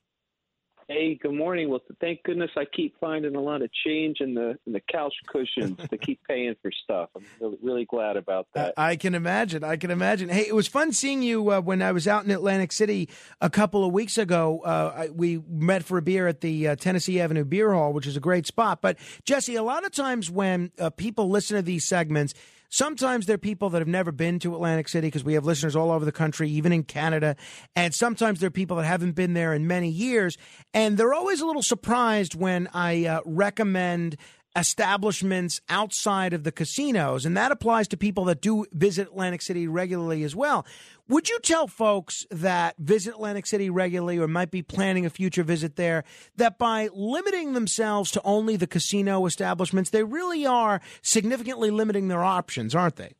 Hey, 0.89 1.19
good 1.21 1.35
morning. 1.35 1.69
Well, 1.69 1.81
thank 2.01 2.23
goodness 2.23 2.51
I 2.57 2.65
keep 2.65 2.95
finding 3.01 3.35
a 3.35 3.41
lot 3.41 3.61
of 3.61 3.71
change 3.85 4.19
in 4.21 4.35
the 4.35 4.57
in 4.69 4.73
the 4.73 4.81
couch 4.81 5.15
cushions 5.27 5.77
to 5.91 5.99
keep 5.99 6.21
paying 6.29 6.55
for 6.63 6.71
stuff. 6.85 7.09
I'm 7.17 7.25
really, 7.41 7.59
really 7.61 7.85
glad 7.87 8.17
about 8.17 8.47
that. 8.55 8.75
I 8.77 8.95
can 8.95 9.17
imagine. 9.17 9.65
I 9.65 9.79
can 9.79 9.91
imagine. 9.91 10.29
Hey, 10.29 10.47
it 10.47 10.55
was 10.55 10.69
fun 10.69 10.93
seeing 10.93 11.23
you 11.23 11.51
uh, 11.51 11.61
when 11.61 11.83
I 11.83 11.91
was 11.91 12.07
out 12.07 12.25
in 12.25 12.31
Atlantic 12.31 12.71
City 12.71 13.09
a 13.41 13.51
couple 13.51 13.85
of 13.85 13.93
weeks 13.93 14.17
ago. 14.17 14.61
Uh, 14.65 14.93
I, 14.97 15.09
we 15.09 15.43
met 15.49 15.83
for 15.83 15.99
a 15.99 16.03
beer 16.03 16.29
at 16.29 16.41
the 16.41 16.69
uh, 16.69 16.77
Tennessee 16.77 17.21
Avenue 17.21 17.45
Beer 17.45 17.73
Hall, 17.73 17.93
which 17.93 18.07
is 18.07 18.17
a 18.17 18.21
great 18.21 18.47
spot. 18.47 18.81
But 18.81 18.97
Jesse, 19.25 19.57
a 19.57 19.65
lot 19.65 19.85
of 19.85 19.91
times 19.91 20.31
when 20.31 20.71
uh, 20.79 20.91
people 20.91 21.29
listen 21.29 21.57
to 21.57 21.63
these 21.63 21.85
segments, 21.85 22.33
Sometimes 22.69 23.27
they're 23.27 23.39
people 23.39 23.71
that 23.71 23.79
have 23.79 23.89
never 23.89 24.13
been 24.13 24.39
to 24.41 24.55
Atlantic 24.55 24.89
City 24.89 25.07
because 25.09 25.25
we 25.25 25.35
have 25.35 25.45
listeners 25.45 25.77
all 25.77 25.91
over 25.91 26.05
the 26.05 26.13
country, 26.13 26.51
even 26.51 26.73
in 26.73 26.83
Canada. 26.83 27.37
And 27.75 27.95
sometimes 27.95 28.41
they're 28.41 28.51
people 28.51 28.77
that 28.77 28.85
haven't 28.85 29.13
been 29.13 29.35
there 29.35 29.53
in 29.53 29.67
many 29.67 29.89
years. 29.89 30.37
And 30.75 30.99
they're 30.99 31.15
always 31.15 31.41
a 31.41 31.47
little 31.47 31.63
surprised 31.63 32.35
when 32.35 32.69
I 32.73 33.07
uh, 33.07 33.21
recommend 33.25 34.17
establishments 34.57 35.61
outside 35.69 36.33
of 36.33 36.43
the 36.43 36.53
casinos. 36.53 37.27
And 37.27 37.37
that 37.37 37.53
applies 37.53 37.87
to 37.89 37.97
people 37.97 38.25
that 38.25 38.41
do 38.41 38.65
visit 38.73 39.09
Atlantic 39.09 39.43
City 39.43 39.69
regularly 39.69 40.25
as 40.25 40.35
well. 40.35 40.67
Would 41.09 41.29
you 41.29 41.39
tell 41.41 41.69
folks 41.69 42.27
that 42.31 42.77
visit 42.79 43.15
Atlantic 43.15 43.47
City 43.47 43.71
regularly 43.71 44.19
or 44.19 44.27
might 44.27 44.51
be 44.51 44.63
planning 44.63 45.07
a 45.07 45.11
future 45.11 45.45
visit 45.45 45.77
there 45.77 46.03
that 46.37 46.59
by 46.59 46.89
limiting 46.93 47.53
themselves 47.53 48.11
to 48.13 48.23
only 48.25 48.57
the 48.57 48.67
casino 48.67 49.27
establishments, 49.27 49.91
they 49.91 50.03
really 50.03 50.47
are 50.47 50.81
significantly 51.03 51.71
limiting 51.71 52.09
their 52.09 52.25
options, 52.25 52.75
aren't 52.75 52.97
they? 52.97 53.13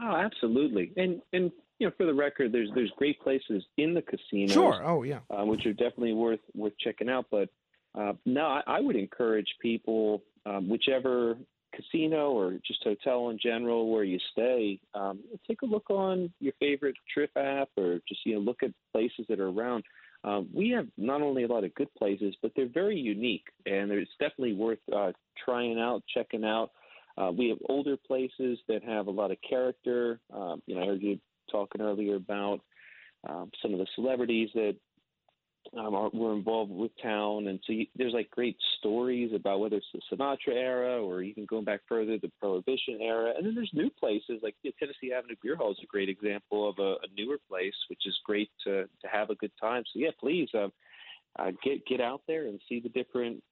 Oh, 0.00 0.16
absolutely. 0.16 0.92
And 0.96 1.22
and 1.32 1.52
you 1.78 1.86
know, 1.86 1.92
for 1.96 2.06
the 2.06 2.14
record, 2.14 2.52
there's 2.52 2.68
there's 2.74 2.92
great 2.96 3.20
places 3.20 3.64
in 3.76 3.94
the 3.94 4.02
casinos. 4.02 4.52
Sure. 4.52 4.84
Oh, 4.84 5.02
yeah. 5.02 5.20
Uh, 5.30 5.44
which 5.44 5.64
are 5.66 5.72
definitely 5.72 6.12
worth 6.12 6.40
worth 6.54 6.74
checking 6.78 7.08
out. 7.08 7.26
But 7.30 7.48
uh, 7.94 8.12
no, 8.24 8.42
I, 8.42 8.62
I 8.66 8.80
would 8.80 8.96
encourage 8.96 9.48
people, 9.60 10.22
um, 10.46 10.68
whichever 10.68 11.36
casino 11.74 12.30
or 12.30 12.52
just 12.66 12.82
hotel 12.84 13.30
in 13.30 13.38
general 13.42 13.90
where 13.90 14.04
you 14.04 14.18
stay, 14.32 14.78
um, 14.94 15.20
take 15.48 15.62
a 15.62 15.66
look 15.66 15.88
on 15.90 16.32
your 16.40 16.52
favorite 16.60 16.94
Trip 17.12 17.30
app 17.36 17.68
or 17.76 18.00
just 18.08 18.20
you 18.24 18.34
know 18.34 18.40
look 18.40 18.62
at 18.62 18.70
places 18.92 19.26
that 19.28 19.40
are 19.40 19.48
around. 19.48 19.84
Um, 20.24 20.48
we 20.54 20.70
have 20.70 20.86
not 20.96 21.20
only 21.20 21.42
a 21.42 21.48
lot 21.48 21.64
of 21.64 21.74
good 21.74 21.92
places, 21.94 22.34
but 22.42 22.52
they're 22.54 22.68
very 22.68 22.96
unique, 22.96 23.46
and 23.66 23.90
it's 23.90 24.10
definitely 24.20 24.54
worth 24.54 24.78
uh, 24.94 25.12
trying 25.44 25.80
out, 25.80 26.02
checking 26.12 26.44
out. 26.44 26.70
Uh, 27.18 27.30
we 27.36 27.48
have 27.48 27.58
older 27.68 27.96
places 27.96 28.58
that 28.68 28.82
have 28.84 29.08
a 29.08 29.10
lot 29.10 29.30
of 29.30 29.36
character. 29.48 30.20
Um, 30.32 30.62
you 30.66 30.74
know, 30.74 30.82
I 30.82 30.86
heard 30.86 31.02
you 31.02 31.18
talking 31.50 31.80
earlier 31.80 32.14
about 32.16 32.60
um, 33.28 33.50
some 33.60 33.72
of 33.72 33.78
the 33.78 33.86
celebrities 33.94 34.48
that 34.54 34.76
um, 35.76 35.94
are, 35.94 36.10
were 36.12 36.34
involved 36.34 36.70
with 36.70 36.90
town, 37.02 37.46
and 37.48 37.60
so 37.66 37.72
you, 37.72 37.86
there's 37.96 38.12
like 38.12 38.30
great 38.30 38.56
stories 38.78 39.32
about 39.34 39.60
whether 39.60 39.76
it's 39.76 39.86
the 39.92 40.00
Sinatra 40.10 40.54
era 40.54 41.02
or 41.02 41.22
even 41.22 41.46
going 41.46 41.64
back 41.64 41.80
further, 41.88 42.18
the 42.18 42.30
Prohibition 42.40 42.98
era. 43.00 43.32
And 43.36 43.46
then 43.46 43.54
there's 43.54 43.70
new 43.72 43.90
places 43.90 44.40
like 44.42 44.54
the 44.62 44.72
Tennessee 44.78 45.12
Avenue 45.12 45.36
Beer 45.42 45.56
Hall 45.56 45.72
is 45.72 45.78
a 45.82 45.86
great 45.86 46.08
example 46.08 46.68
of 46.68 46.78
a, 46.78 46.92
a 47.04 47.06
newer 47.16 47.38
place, 47.48 47.74
which 47.88 48.06
is 48.06 48.18
great 48.24 48.50
to 48.64 48.84
to 48.84 49.08
have 49.10 49.30
a 49.30 49.34
good 49.34 49.52
time. 49.60 49.84
So 49.92 50.00
yeah, 50.00 50.10
please 50.20 50.48
um, 50.54 50.72
uh, 51.38 51.52
get 51.64 51.86
get 51.86 52.00
out 52.00 52.22
there 52.26 52.46
and 52.46 52.60
see 52.68 52.80
the 52.80 52.90
different 52.90 53.42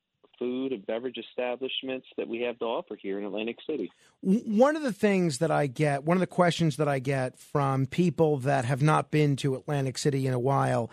food 0.41 0.73
and 0.73 0.85
beverage 0.87 1.19
establishments 1.19 2.07
that 2.17 2.27
we 2.27 2.41
have 2.41 2.59
to 2.59 2.65
offer 2.65 2.97
here 2.97 3.19
in 3.19 3.25
Atlantic 3.25 3.59
City. 3.69 3.93
One 4.23 4.75
of 4.75 4.83
the 4.83 4.93
things 4.93 5.39
that 5.39 5.51
I 5.51 5.67
get, 5.67 6.05
one 6.05 6.17
of 6.17 6.21
the 6.21 6.27
questions 6.27 6.77
that 6.77 6.89
I 6.89 6.99
get 6.99 7.39
from 7.39 7.87
people 7.87 8.39
that 8.39 8.65
have 8.65 8.83
not 8.83 9.11
been 9.11 9.37
to 9.37 9.55
Atlantic 9.55 9.99
City 9.99 10.27
in 10.27 10.33
a 10.33 10.39
while, 10.39 10.91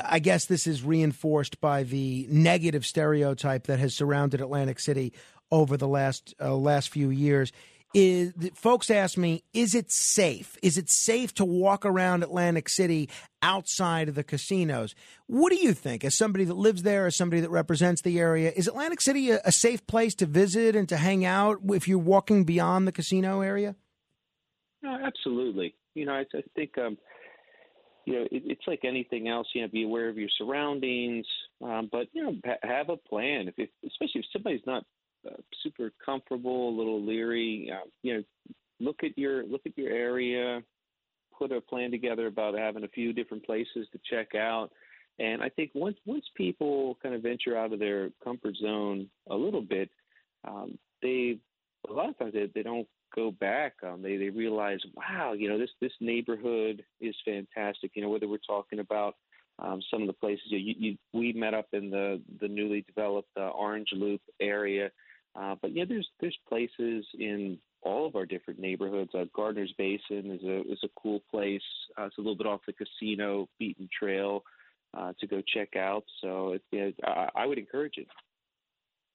I 0.00 0.18
guess 0.20 0.46
this 0.46 0.66
is 0.66 0.82
reinforced 0.82 1.60
by 1.60 1.82
the 1.82 2.26
negative 2.30 2.86
stereotype 2.86 3.66
that 3.66 3.78
has 3.78 3.94
surrounded 3.94 4.40
Atlantic 4.40 4.78
City 4.78 5.12
over 5.50 5.76
the 5.76 5.88
last 5.88 6.34
uh, 6.40 6.54
last 6.54 6.90
few 6.90 7.10
years. 7.10 7.52
Is 7.94 8.34
folks 8.54 8.90
ask 8.90 9.16
me, 9.16 9.44
is 9.54 9.74
it 9.74 9.90
safe? 9.90 10.58
Is 10.62 10.76
it 10.76 10.90
safe 10.90 11.32
to 11.34 11.44
walk 11.44 11.86
around 11.86 12.22
Atlantic 12.22 12.68
City 12.68 13.08
outside 13.40 14.10
of 14.10 14.14
the 14.14 14.22
casinos? 14.22 14.94
What 15.26 15.50
do 15.50 15.56
you 15.56 15.72
think, 15.72 16.04
as 16.04 16.14
somebody 16.14 16.44
that 16.44 16.54
lives 16.54 16.82
there, 16.82 17.06
as 17.06 17.16
somebody 17.16 17.40
that 17.40 17.50
represents 17.50 18.02
the 18.02 18.20
area? 18.20 18.52
Is 18.54 18.68
Atlantic 18.68 19.00
City 19.00 19.30
a, 19.30 19.40
a 19.42 19.52
safe 19.52 19.86
place 19.86 20.14
to 20.16 20.26
visit 20.26 20.76
and 20.76 20.86
to 20.90 20.98
hang 20.98 21.24
out 21.24 21.60
if 21.70 21.88
you're 21.88 21.98
walking 21.98 22.44
beyond 22.44 22.86
the 22.86 22.92
casino 22.92 23.40
area? 23.40 23.74
No, 24.82 24.96
absolutely. 25.02 25.74
You 25.94 26.04
know, 26.04 26.12
I, 26.12 26.26
I 26.34 26.42
think 26.54 26.76
um, 26.76 26.98
you 28.08 28.14
know 28.14 28.22
it, 28.22 28.42
it's 28.46 28.66
like 28.66 28.80
anything 28.84 29.28
else. 29.28 29.46
You 29.52 29.62
know, 29.62 29.68
be 29.68 29.84
aware 29.84 30.08
of 30.08 30.16
your 30.16 30.30
surroundings, 30.38 31.26
um, 31.62 31.90
but 31.92 32.06
you 32.12 32.22
know, 32.22 32.34
ha- 32.44 32.66
have 32.66 32.88
a 32.88 32.96
plan. 32.96 33.48
If, 33.48 33.54
if 33.58 33.68
especially 33.86 34.22
if 34.22 34.26
somebody's 34.32 34.66
not 34.66 34.84
uh, 35.26 35.36
super 35.62 35.92
comfortable, 36.02 36.70
a 36.70 36.76
little 36.76 37.04
leery, 37.04 37.70
uh, 37.70 37.86
you 38.02 38.14
know, 38.14 38.24
look 38.80 39.04
at 39.04 39.18
your 39.18 39.44
look 39.44 39.60
at 39.66 39.76
your 39.76 39.90
area, 39.90 40.62
put 41.38 41.52
a 41.52 41.60
plan 41.60 41.90
together 41.90 42.28
about 42.28 42.58
having 42.58 42.84
a 42.84 42.88
few 42.88 43.12
different 43.12 43.44
places 43.44 43.86
to 43.92 43.98
check 44.10 44.34
out. 44.34 44.70
And 45.18 45.42
I 45.42 45.50
think 45.50 45.72
once 45.74 45.98
once 46.06 46.24
people 46.34 46.96
kind 47.02 47.14
of 47.14 47.22
venture 47.22 47.58
out 47.58 47.74
of 47.74 47.78
their 47.78 48.08
comfort 48.24 48.54
zone 48.56 49.10
a 49.28 49.36
little 49.36 49.60
bit, 49.60 49.90
um, 50.46 50.78
they 51.02 51.38
a 51.90 51.92
lot 51.92 52.08
of 52.08 52.18
times 52.18 52.32
they, 52.32 52.48
they 52.54 52.62
don't 52.62 52.88
go 53.14 53.30
back. 53.30 53.74
Um, 53.82 54.02
they 54.02 54.16
they 54.16 54.30
realize, 54.30 54.80
wow, 54.94 55.32
you 55.32 55.48
know, 55.48 55.58
this 55.58 55.70
this 55.80 55.92
neighborhood 56.00 56.84
is 57.00 57.14
fantastic. 57.24 57.92
You 57.94 58.02
know, 58.02 58.10
whether 58.10 58.28
we're 58.28 58.38
talking 58.38 58.78
about 58.78 59.16
um, 59.58 59.80
some 59.90 60.02
of 60.02 60.06
the 60.06 60.14
places 60.14 60.44
you, 60.46 60.74
you, 60.78 60.96
we 61.12 61.32
met 61.32 61.54
up 61.54 61.66
in 61.72 61.90
the 61.90 62.20
the 62.40 62.48
newly 62.48 62.82
developed 62.82 63.30
uh, 63.36 63.48
Orange 63.48 63.88
Loop 63.92 64.20
area, 64.40 64.90
uh, 65.34 65.56
but 65.60 65.74
yeah, 65.74 65.84
there's 65.88 66.08
there's 66.20 66.38
places 66.48 67.06
in 67.18 67.58
all 67.82 68.06
of 68.06 68.16
our 68.16 68.26
different 68.26 68.60
neighborhoods. 68.60 69.10
Uh, 69.14 69.24
Gardner's 69.34 69.72
Basin 69.78 70.30
is 70.30 70.42
a 70.44 70.60
is 70.72 70.80
a 70.84 70.88
cool 71.00 71.22
place. 71.30 71.62
Uh, 71.98 72.06
it's 72.06 72.18
a 72.18 72.20
little 72.20 72.36
bit 72.36 72.46
off 72.46 72.60
the 72.66 72.72
casino 72.72 73.48
beaten 73.58 73.88
trail 73.96 74.42
uh, 74.96 75.12
to 75.20 75.26
go 75.26 75.42
check 75.54 75.76
out. 75.76 76.04
So 76.20 76.52
it, 76.52 76.62
yeah, 76.72 76.90
I, 77.04 77.28
I 77.34 77.46
would 77.46 77.58
encourage 77.58 77.94
it. 77.96 78.08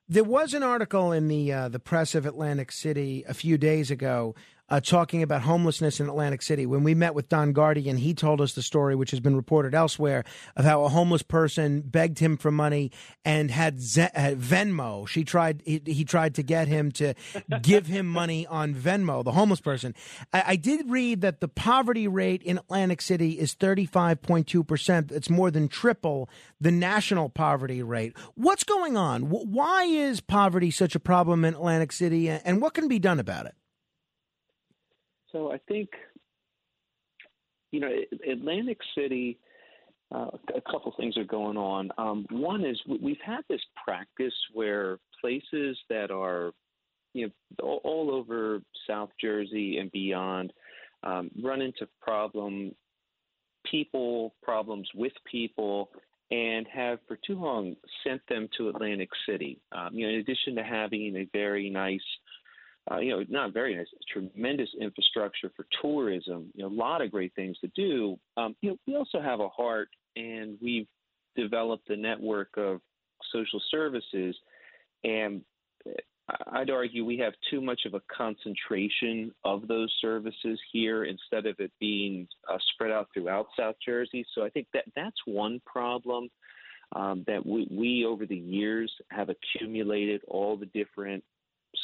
There 0.10 0.24
was 0.24 0.54
an 0.54 0.64
article 0.64 1.14
in 1.14 1.30
the 1.30 1.52
uh, 1.52 1.70
the 1.70 1.80
press 1.80 2.14
of 2.14 2.26
Atlantic 2.26 2.72
City 2.72 3.24
a 3.28 3.34
few 3.34 3.58
days 3.58 3.90
ago 3.90 4.36
uh, 4.74 4.80
talking 4.80 5.22
about 5.22 5.44
homelessness 5.44 6.00
in 6.00 6.10
Atlantic 6.10 6.42
City. 6.42 6.66
When 6.66 6.84
we 6.84 6.96
met 6.96 7.14
with 7.14 7.30
Don 7.30 7.54
Guardian, 7.54 7.98
he 7.98 8.16
told 8.16 8.42
us 8.42 8.54
the 8.54 8.64
story, 8.64 8.96
which 8.96 9.12
has 9.12 9.20
been 9.20 9.36
reported 9.36 9.76
elsewhere, 9.76 10.24
of 10.56 10.66
how 10.66 10.84
a 10.84 10.90
homeless 10.90 11.22
person 11.22 11.82
begged 11.82 12.18
him 12.18 12.38
for 12.38 12.50
money 12.50 12.92
and 13.24 13.52
had, 13.52 13.76
had 14.16 14.40
Venmo. 14.40 15.08
She 15.08 15.24
tried 15.24 15.62
he, 15.64 15.80
he 15.86 16.04
tried 16.04 16.34
to 16.36 16.44
get 16.44 16.68
him 16.68 16.92
to 16.94 17.14
give 17.62 17.86
him 17.86 18.08
money 18.08 18.48
on 18.48 18.74
Venmo. 18.74 19.24
The 19.24 19.34
homeless 19.34 19.62
person. 19.62 19.94
I, 20.34 20.44
I 20.48 20.56
did 20.56 20.90
read 20.90 21.22
that 21.22 21.40
the 21.40 21.48
poverty 21.48 22.08
rate 22.08 22.42
in 22.42 22.58
Atlantic 22.58 23.04
City 23.04 23.34
is 23.34 23.54
thirty 23.54 23.86
five 23.86 24.24
point 24.24 24.48
two 24.48 24.64
percent. 24.64 25.12
It's 25.12 25.30
more 25.30 25.52
than 25.52 25.68
triple 25.68 26.32
the 26.60 26.72
national 26.72 27.30
poverty 27.30 27.84
rate. 27.84 28.18
What's 28.34 28.64
going 28.64 28.98
on? 28.98 29.22
Wh- 29.24 29.46
Why 29.46 29.84
is 29.84 30.20
poverty 30.20 30.72
such 30.72 30.96
a 30.96 31.00
problem 31.00 31.46
in 31.46 31.54
Atlantic 31.54 31.92
City, 31.92 32.28
and 32.28 32.60
what 32.60 32.74
can 32.74 32.88
be 32.88 32.98
done 32.98 33.20
about 33.20 33.46
it? 33.46 33.54
So 35.34 35.52
I 35.52 35.58
think, 35.68 35.90
you 37.72 37.80
know, 37.82 37.90
Atlantic 38.32 38.78
City, 38.96 39.40
uh, 40.14 40.30
a 40.56 40.62
couple 40.62 40.94
things 40.96 41.18
are 41.18 41.26
going 41.26 41.58
on. 41.58 41.92
Um, 41.98 42.26
one 42.30 42.64
is 42.64 42.80
we- 42.86 43.00
we've 43.00 43.22
had 43.22 43.44
this 43.50 43.66
practice 43.84 44.36
where 44.54 45.00
places 45.20 45.78
that 45.90 46.12
are, 46.12 46.54
you 47.14 47.28
know, 47.28 47.34
all, 47.64 47.82
all 47.84 48.12
over 48.12 48.62
South 48.88 49.10
Jersey 49.20 49.80
and 49.80 49.92
beyond 49.92 50.54
um, 51.02 51.30
run 51.42 51.62
into 51.62 51.88
problem 52.00 52.74
people, 53.70 54.36
problems 54.42 54.88
with 54.94 55.14
people, 55.26 55.90
and 56.32 56.68
have 56.68 57.00
for 57.08 57.18
too 57.26 57.36
long 57.36 57.76
sent 58.04 58.22
them 58.28 58.48
to 58.58 58.70
Atlantic 58.70 59.10
City. 59.28 59.60
Um, 59.72 59.94
you 59.94 60.06
know, 60.06 60.14
in 60.14 60.20
addition 60.20 60.56
to 60.56 60.64
having 60.64 61.16
a 61.16 61.28
very 61.34 61.70
nice 61.70 62.02
uh, 62.92 62.98
you 62.98 63.12
know, 63.12 63.24
not 63.30 63.54
very 63.54 63.76
nice, 63.76 63.88
tremendous 64.12 64.70
infrastructure 64.80 65.52
for 65.56 65.66
tourism, 65.82 66.52
you 66.54 66.64
know, 66.64 66.70
a 66.70 66.76
lot 66.76 67.02
of 67.02 67.12
great 67.12 67.34
things 67.36 67.58
to 67.60 67.68
do. 67.76 68.18
Um, 68.36 68.56
you 68.62 68.72
know, 68.72 68.78
we 68.88 68.96
also 68.96 69.22
have 69.22 69.40
a 69.40 69.50
heart 69.50 69.90
and 70.16 70.58
we've 70.62 70.88
developed 71.36 71.90
a 71.90 71.96
network 71.96 72.50
of 72.58 72.82
social 73.32 73.62
services 73.72 74.36
and 75.04 75.42
I'd 76.48 76.70
argue 76.70 77.04
we 77.04 77.18
have 77.18 77.34
too 77.50 77.62
much 77.62 77.82
of 77.86 77.96
a 77.96 78.02
concentration 78.16 79.34
of 79.44 79.68
those 79.68 79.94
services 80.00 80.60
here 80.72 81.04
instead 81.04 81.46
of 81.46 81.60
it 81.60 81.72
being 81.80 82.28
uh, 82.50 82.58
spread 82.74 82.92
out 82.92 83.10
throughout 83.14 83.48
South 83.60 83.76
Jersey. 83.86 84.26
So 84.34 84.44
I 84.44 84.50
think 84.50 84.68
that 84.74 84.86
that's 84.96 85.18
one 85.26 85.62
problem 85.66 86.30
um, 86.96 87.26
that 87.28 87.46
we, 87.46 87.68
we 87.70 88.06
over 88.06 88.26
the 88.26 88.38
years 88.38 88.92
have 89.10 89.30
accumulated 89.30 90.22
all 90.28 90.56
the 90.56 90.68
different 90.68 91.24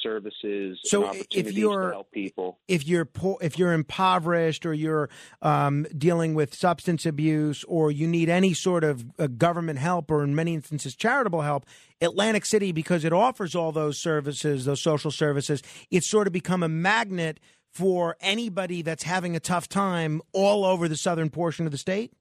services 0.02 0.80
So 0.84 1.12
if 1.32 1.52
you're- 1.54 1.92
help 1.92 2.12
people. 2.12 2.60
if 2.68 2.88
you're 2.88 3.06
poor, 3.06 3.38
if 3.42 3.58
you're 3.60 3.74
impoverished 3.74 4.66
or 4.66 4.74
you're 4.74 5.10
um, 5.42 5.86
dealing 5.98 6.34
with 6.36 6.54
substance 6.56 7.06
abuse 7.06 7.64
or 7.66 7.92
you 7.92 8.08
need 8.08 8.30
any 8.30 8.54
sort 8.54 8.84
of 8.84 9.06
uh, 9.20 9.28
government 9.28 9.80
help 9.80 10.10
or 10.12 10.24
in 10.24 10.36
many 10.36 10.54
instances 10.54 10.96
charitable 10.96 11.42
help, 11.42 11.66
Atlantic 12.02 12.46
City 12.46 12.72
because 12.72 13.04
it 13.04 13.12
offers 13.14 13.56
all 13.56 13.72
those 13.72 13.98
services, 13.98 14.66
those 14.66 14.82
social 14.82 15.12
services, 15.12 15.62
it's 15.92 16.08
sort 16.08 16.28
of 16.28 16.34
become 16.34 16.64
a 16.64 16.70
magnet 16.70 17.40
for 17.72 18.16
anybody 18.22 18.82
that's 18.82 19.04
having 19.04 19.36
a 19.36 19.40
tough 19.40 19.68
time 19.70 20.22
all 20.34 20.66
over 20.66 20.88
the 20.88 20.98
southern 20.98 21.30
portion 21.30 21.66
of 21.66 21.72
the 21.72 21.78
state. 21.78 22.14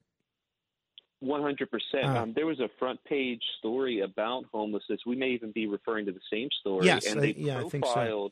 One 1.21 1.43
hundred 1.43 1.71
percent. 1.71 2.05
Ah. 2.07 2.23
Um 2.23 2.33
There 2.33 2.47
was 2.47 2.61
a 2.61 2.69
front 2.79 3.03
page 3.05 3.43
story 3.59 4.01
about 4.01 4.45
homelessness. 4.53 5.01
We 5.07 5.17
may 5.17 5.31
even 5.31 5.53
be 5.53 5.67
referring 5.67 6.07
to 6.07 6.13
the 6.13 6.27
same 6.31 6.49
story. 6.61 6.87
Yes, 6.87 7.07
and 7.11 7.19
I- 7.19 7.23
they 7.23 7.35
yeah, 7.35 7.61
I 7.61 7.65
think 7.65 7.85
so. 7.85 8.31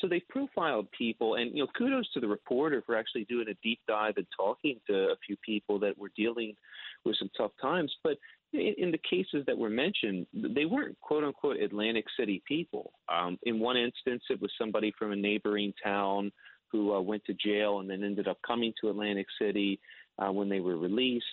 So 0.00 0.08
they 0.08 0.20
profiled 0.28 0.90
people, 0.90 1.36
and 1.36 1.52
you 1.56 1.62
know, 1.62 1.68
kudos 1.78 2.10
to 2.14 2.20
the 2.20 2.26
reporter 2.26 2.82
for 2.84 2.96
actually 2.96 3.24
doing 3.26 3.48
a 3.48 3.54
deep 3.62 3.78
dive 3.86 4.14
and 4.16 4.26
talking 4.36 4.80
to 4.88 4.94
a 5.12 5.16
few 5.24 5.36
people 5.36 5.78
that 5.78 5.96
were 5.96 6.10
dealing 6.16 6.56
with 7.04 7.16
some 7.16 7.30
tough 7.36 7.52
times. 7.62 7.94
But 8.02 8.18
in, 8.52 8.74
in 8.76 8.90
the 8.90 8.98
cases 8.98 9.44
that 9.46 9.56
were 9.56 9.70
mentioned, 9.70 10.26
they 10.34 10.64
weren't 10.64 10.98
quote 11.00 11.24
unquote 11.24 11.58
Atlantic 11.58 12.06
City 12.18 12.42
people. 12.46 12.92
Um, 13.08 13.38
in 13.44 13.60
one 13.60 13.76
instance, 13.76 14.24
it 14.30 14.40
was 14.42 14.50
somebody 14.58 14.92
from 14.98 15.12
a 15.12 15.16
neighboring 15.16 15.72
town 15.82 16.32
who 16.72 16.92
uh, 16.92 17.00
went 17.00 17.24
to 17.26 17.34
jail 17.34 17.78
and 17.78 17.88
then 17.88 18.02
ended 18.02 18.26
up 18.26 18.38
coming 18.44 18.72
to 18.80 18.90
Atlantic 18.90 19.26
City 19.40 19.78
uh, 20.18 20.32
when 20.32 20.48
they 20.48 20.60
were 20.60 20.76
released. 20.76 21.24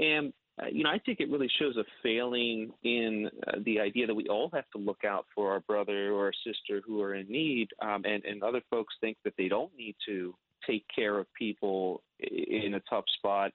And 0.00 0.32
uh, 0.60 0.66
you 0.70 0.84
know, 0.84 0.90
I 0.90 0.98
think 0.98 1.20
it 1.20 1.30
really 1.30 1.50
shows 1.58 1.76
a 1.76 1.84
failing 2.02 2.70
in 2.82 3.30
uh, 3.46 3.58
the 3.64 3.80
idea 3.80 4.06
that 4.06 4.14
we 4.14 4.26
all 4.28 4.50
have 4.52 4.68
to 4.72 4.78
look 4.78 5.04
out 5.04 5.26
for 5.34 5.50
our 5.52 5.60
brother 5.60 6.12
or 6.12 6.26
our 6.26 6.32
sister 6.44 6.82
who 6.84 7.00
are 7.00 7.14
in 7.14 7.28
need, 7.28 7.68
um, 7.80 8.04
and 8.04 8.24
and 8.24 8.42
other 8.42 8.60
folks 8.70 8.94
think 9.00 9.16
that 9.24 9.34
they 9.38 9.48
don't 9.48 9.74
need 9.76 9.96
to 10.06 10.34
take 10.66 10.84
care 10.94 11.18
of 11.18 11.26
people 11.34 12.02
in 12.18 12.74
a 12.74 12.80
tough 12.90 13.04
spot, 13.16 13.52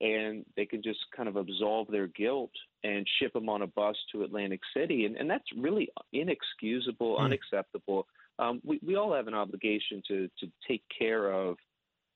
and 0.00 0.44
they 0.56 0.66
can 0.66 0.82
just 0.82 0.98
kind 1.16 1.28
of 1.28 1.36
absolve 1.36 1.86
their 1.88 2.08
guilt 2.08 2.50
and 2.82 3.06
ship 3.20 3.32
them 3.32 3.48
on 3.48 3.62
a 3.62 3.66
bus 3.66 3.96
to 4.10 4.24
Atlantic 4.24 4.60
City, 4.76 5.04
and, 5.04 5.16
and 5.16 5.30
that's 5.30 5.44
really 5.56 5.88
inexcusable, 6.12 7.16
Mm. 7.16 7.26
unacceptable. 7.26 8.06
Um, 8.40 8.60
we 8.64 8.80
we 8.84 8.96
all 8.96 9.12
have 9.14 9.28
an 9.28 9.34
obligation 9.34 10.02
to 10.08 10.28
to 10.40 10.50
take 10.66 10.82
care 10.96 11.30
of 11.32 11.56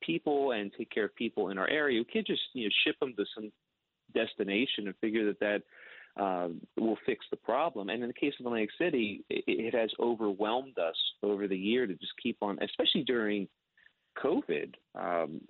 people 0.00 0.50
and 0.52 0.72
take 0.76 0.90
care 0.90 1.04
of 1.04 1.14
people 1.14 1.50
in 1.50 1.58
our 1.58 1.68
area. 1.68 2.00
We 2.00 2.04
can't 2.04 2.26
just 2.26 2.42
you 2.54 2.64
know 2.64 2.70
ship 2.84 2.96
them 3.00 3.14
to 3.16 3.24
some 3.34 3.52
destination 4.12 4.86
and 4.86 4.94
figure 5.00 5.26
that 5.26 5.41
that 5.41 5.62
um, 6.23 6.60
will 6.76 6.99
fix 7.07 7.24
the 7.31 7.36
problem. 7.36 7.89
And 7.89 8.02
in 8.02 8.08
the 8.08 8.15
case 8.15 8.34
of 8.39 8.47
Atlantic 8.47 8.70
City, 8.78 9.24
it, 9.31 9.44
it 9.47 9.74
has 9.74 9.91
overwhelmed 9.99 10.78
us 10.78 10.97
over 11.23 11.49
the 11.49 11.57
year 11.57 11.86
to 11.86 11.94
just 11.94 12.12
keep 12.23 12.36
on, 12.42 12.58
especially 12.62 13.05
during 13.05 13.49
COVID, 14.23 14.74
um, 14.94 15.41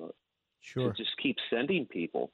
Sure. 0.61 0.93
to 0.93 0.97
just 0.97 1.11
keep 1.21 1.37
sending 1.51 1.87
people. 1.87 2.31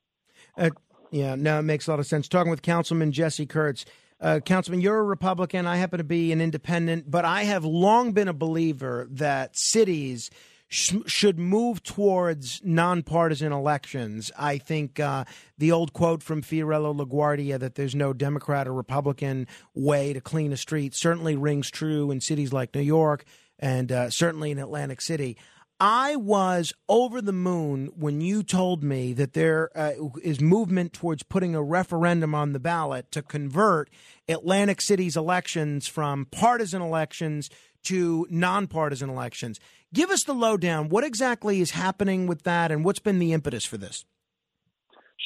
Uh, 0.56 0.70
yeah, 1.10 1.34
no, 1.34 1.60
it 1.60 1.62
makes 1.62 1.86
a 1.86 1.90
lot 1.90 2.00
of 2.00 2.06
sense. 2.06 2.28
Talking 2.28 2.50
with 2.50 2.60
Councilman 2.60 3.12
Jesse 3.12 3.46
Kurtz. 3.46 3.86
Uh, 4.20 4.40
Councilman, 4.40 4.80
you're 4.80 4.98
a 4.98 5.04
Republican. 5.04 5.66
I 5.66 5.76
happen 5.76 5.98
to 5.98 6.04
be 6.04 6.32
an 6.32 6.40
independent, 6.40 7.10
but 7.10 7.24
I 7.24 7.44
have 7.44 7.64
long 7.64 8.12
been 8.12 8.28
a 8.28 8.34
believer 8.34 9.06
that 9.12 9.56
cities 9.56 10.30
sh- 10.68 10.94
should 11.06 11.38
move 11.38 11.82
towards 11.82 12.60
nonpartisan 12.64 13.52
elections. 13.52 14.30
I 14.38 14.58
think 14.58 15.00
uh, 15.00 15.24
the 15.56 15.72
old 15.72 15.92
quote 15.92 16.22
from 16.22 16.42
Fiorello 16.42 16.94
LaGuardia 16.94 17.58
that 17.58 17.74
there's 17.74 17.94
no 17.94 18.12
Democrat 18.12 18.68
or 18.68 18.72
Republican 18.72 19.46
way 19.74 20.12
to 20.12 20.20
clean 20.20 20.52
a 20.52 20.56
street 20.56 20.94
certainly 20.94 21.36
rings 21.36 21.70
true 21.70 22.10
in 22.10 22.20
cities 22.20 22.52
like 22.52 22.74
New 22.74 22.82
York 22.82 23.24
and 23.58 23.90
uh, 23.90 24.10
certainly 24.10 24.50
in 24.50 24.58
Atlantic 24.58 25.00
City. 25.00 25.36
I 25.80 26.16
was 26.16 26.72
over 26.88 27.22
the 27.22 27.32
moon 27.32 27.90
when 27.94 28.20
you 28.20 28.42
told 28.42 28.82
me 28.82 29.12
that 29.12 29.34
there 29.34 29.70
uh, 29.76 29.92
is 30.24 30.40
movement 30.40 30.92
towards 30.92 31.22
putting 31.22 31.54
a 31.54 31.62
referendum 31.62 32.34
on 32.34 32.52
the 32.52 32.58
ballot 32.58 33.12
to 33.12 33.22
convert 33.22 33.88
Atlantic 34.28 34.80
City's 34.80 35.16
elections 35.16 35.86
from 35.86 36.26
partisan 36.32 36.82
elections 36.82 37.48
to 37.84 38.26
nonpartisan 38.28 39.08
elections. 39.08 39.60
Give 39.92 40.10
us 40.10 40.24
the 40.24 40.34
lowdown. 40.34 40.88
What 40.88 41.04
exactly 41.04 41.60
is 41.60 41.70
happening 41.70 42.26
with 42.26 42.42
that, 42.42 42.70
and 42.70 42.84
what's 42.84 42.98
been 42.98 43.18
the 43.18 43.32
impetus 43.32 43.64
for 43.64 43.78
this? 43.78 44.04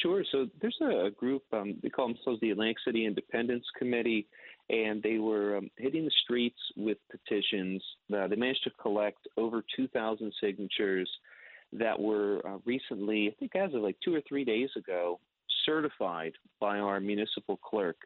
Sure. 0.03 0.25
So 0.31 0.47
there's 0.61 0.79
a, 0.81 1.11
group, 1.11 1.43
um, 1.53 1.75
they 1.83 1.89
call 1.89 2.09
themselves 2.09 2.41
the 2.41 2.51
Atlantic 2.51 2.79
City 2.85 3.05
Independence 3.07 3.65
Committee, 3.79 4.27
and 4.71 5.03
they 5.03 5.19
were 5.19 5.59
um, 5.59 5.71
hitting 5.77 6.05
the 6.05 6.13
streets 6.25 6.59
with 6.77 6.99
petitions. 7.11 7.83
Uh, 8.13 8.27
they 8.27 8.37
managed 8.37 8.65
to 8.65 8.71
collect 8.81 9.29
over 9.37 9.63
2,000 9.77 10.33
signatures 10.43 11.11
that 11.73 11.99
were 11.99 12.41
uh, 12.47 12.59
recently, 12.65 13.29
I 13.29 13.35
think 13.39 13.57
as 13.57 13.75
of 13.75 13.83
like 13.83 13.97
two 14.05 14.15
or 14.15 14.21
three 14.29 14.45
days 14.45 14.71
ago, 14.77 15.21
certified 15.67 16.33
by 16.61 16.79
our 16.79 17.01
municipal 17.01 17.57
clerk. 17.59 17.97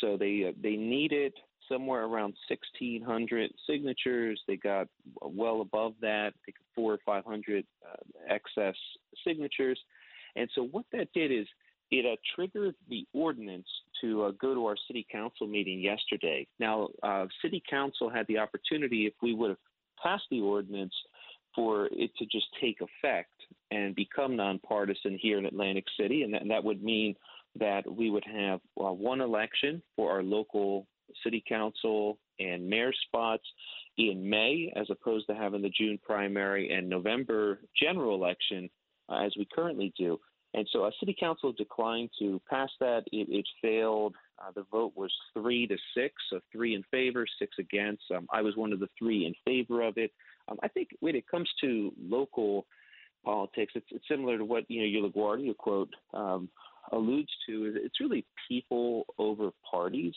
So 0.00 0.16
they 0.16 0.44
uh, 0.48 0.52
they 0.60 0.76
needed 0.76 1.32
somewhere 1.68 2.04
around 2.04 2.34
1,600 2.48 3.52
signatures. 3.68 4.40
They 4.46 4.56
got 4.56 4.88
well 5.20 5.60
above 5.60 5.94
that. 6.00 6.32
They 6.46 6.52
got 6.52 6.66
four 6.74 6.94
or 6.94 6.98
500 7.04 7.64
uh, 7.84 7.96
excess 8.28 8.74
signatures. 9.26 9.78
And 10.36 10.48
so 10.54 10.62
what 10.64 10.84
that 10.92 11.12
did 11.12 11.32
is 11.32 11.46
it 11.90 12.04
uh, 12.04 12.16
triggered 12.34 12.74
the 12.88 13.06
ordinance 13.12 13.66
to 14.00 14.24
uh, 14.24 14.30
go 14.40 14.54
to 14.54 14.66
our 14.66 14.76
city 14.86 15.06
council 15.10 15.46
meeting 15.46 15.80
yesterday. 15.80 16.46
Now, 16.58 16.88
uh, 17.02 17.26
city 17.42 17.62
council 17.68 18.10
had 18.10 18.26
the 18.26 18.38
opportunity, 18.38 19.06
if 19.06 19.14
we 19.22 19.34
would 19.34 19.50
have 19.50 19.58
passed 20.02 20.24
the 20.30 20.40
ordinance, 20.40 20.94
for 21.54 21.86
it 21.92 22.10
to 22.18 22.26
just 22.26 22.46
take 22.60 22.78
effect 22.80 23.30
and 23.70 23.94
become 23.94 24.36
nonpartisan 24.36 25.18
here 25.20 25.38
in 25.38 25.46
Atlantic 25.46 25.84
City, 25.98 26.22
and 26.22 26.34
that, 26.34 26.42
and 26.42 26.50
that 26.50 26.62
would 26.62 26.82
mean 26.82 27.14
that 27.58 27.90
we 27.90 28.10
would 28.10 28.24
have 28.24 28.60
uh, 28.78 28.92
one 28.92 29.20
election 29.20 29.82
for 29.96 30.10
our 30.10 30.22
local 30.22 30.86
city 31.22 31.42
council 31.48 32.18
and 32.38 32.68
mayor 32.68 32.92
spots 33.06 33.44
in 33.98 34.28
May, 34.28 34.72
as 34.76 34.88
opposed 34.90 35.26
to 35.28 35.34
having 35.34 35.62
the 35.62 35.70
June 35.70 35.98
primary 36.04 36.72
and 36.72 36.88
November 36.88 37.60
general 37.80 38.14
election 38.14 38.68
uh, 39.08 39.24
as 39.24 39.32
we 39.38 39.46
currently 39.54 39.92
do. 39.96 40.18
And 40.54 40.66
so, 40.72 40.84
a 40.84 40.90
city 41.00 41.14
council 41.18 41.52
declined 41.52 42.10
to 42.18 42.40
pass 42.48 42.70
that. 42.80 43.02
It, 43.12 43.28
it 43.28 43.46
failed. 43.60 44.14
Uh, 44.38 44.52
the 44.54 44.64
vote 44.70 44.92
was 44.96 45.12
three 45.34 45.66
to 45.66 45.76
six, 45.94 46.14
so 46.30 46.40
three 46.52 46.74
in 46.74 46.82
favor, 46.90 47.26
six 47.38 47.56
against. 47.58 48.02
Um, 48.14 48.26
I 48.32 48.42
was 48.42 48.56
one 48.56 48.72
of 48.72 48.80
the 48.80 48.88
three 48.98 49.26
in 49.26 49.34
favor 49.44 49.82
of 49.82 49.98
it. 49.98 50.12
Um, 50.48 50.58
I 50.62 50.68
think 50.68 50.88
when 51.00 51.16
it 51.16 51.26
comes 51.28 51.48
to 51.62 51.92
local 52.00 52.66
politics, 53.24 53.72
it's, 53.74 53.86
it's 53.90 54.08
similar 54.08 54.38
to 54.38 54.44
what 54.44 54.64
you 54.68 54.80
know 54.80 54.86
your 54.86 55.10
LaGuardia 55.10 55.56
quote 55.56 55.92
um, 56.14 56.48
alludes 56.92 57.32
to. 57.46 57.66
Is 57.66 57.74
it's 57.76 58.00
really 58.00 58.24
people 58.48 59.04
over 59.18 59.50
parties. 59.68 60.14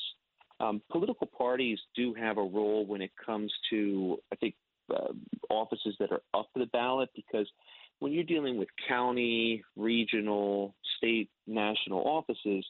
Um, 0.60 0.82
political 0.92 1.28
parties 1.28 1.80
do 1.96 2.14
have 2.14 2.38
a 2.38 2.44
role 2.44 2.86
when 2.86 3.02
it 3.02 3.12
comes 3.26 3.52
to, 3.70 4.18
I 4.32 4.36
think, 4.36 4.56
uh, 4.94 5.14
offices 5.50 5.96
that 6.00 6.12
are 6.12 6.22
up 6.34 6.48
for 6.54 6.60
the 6.60 6.66
ballot 6.68 7.10
because 7.16 7.48
when 8.00 8.12
you're 8.12 8.24
dealing 8.24 8.58
with 8.58 8.70
county, 8.88 9.64
regional, 9.76 10.76
state, 10.98 11.30
national 11.48 12.00
offices, 12.00 12.66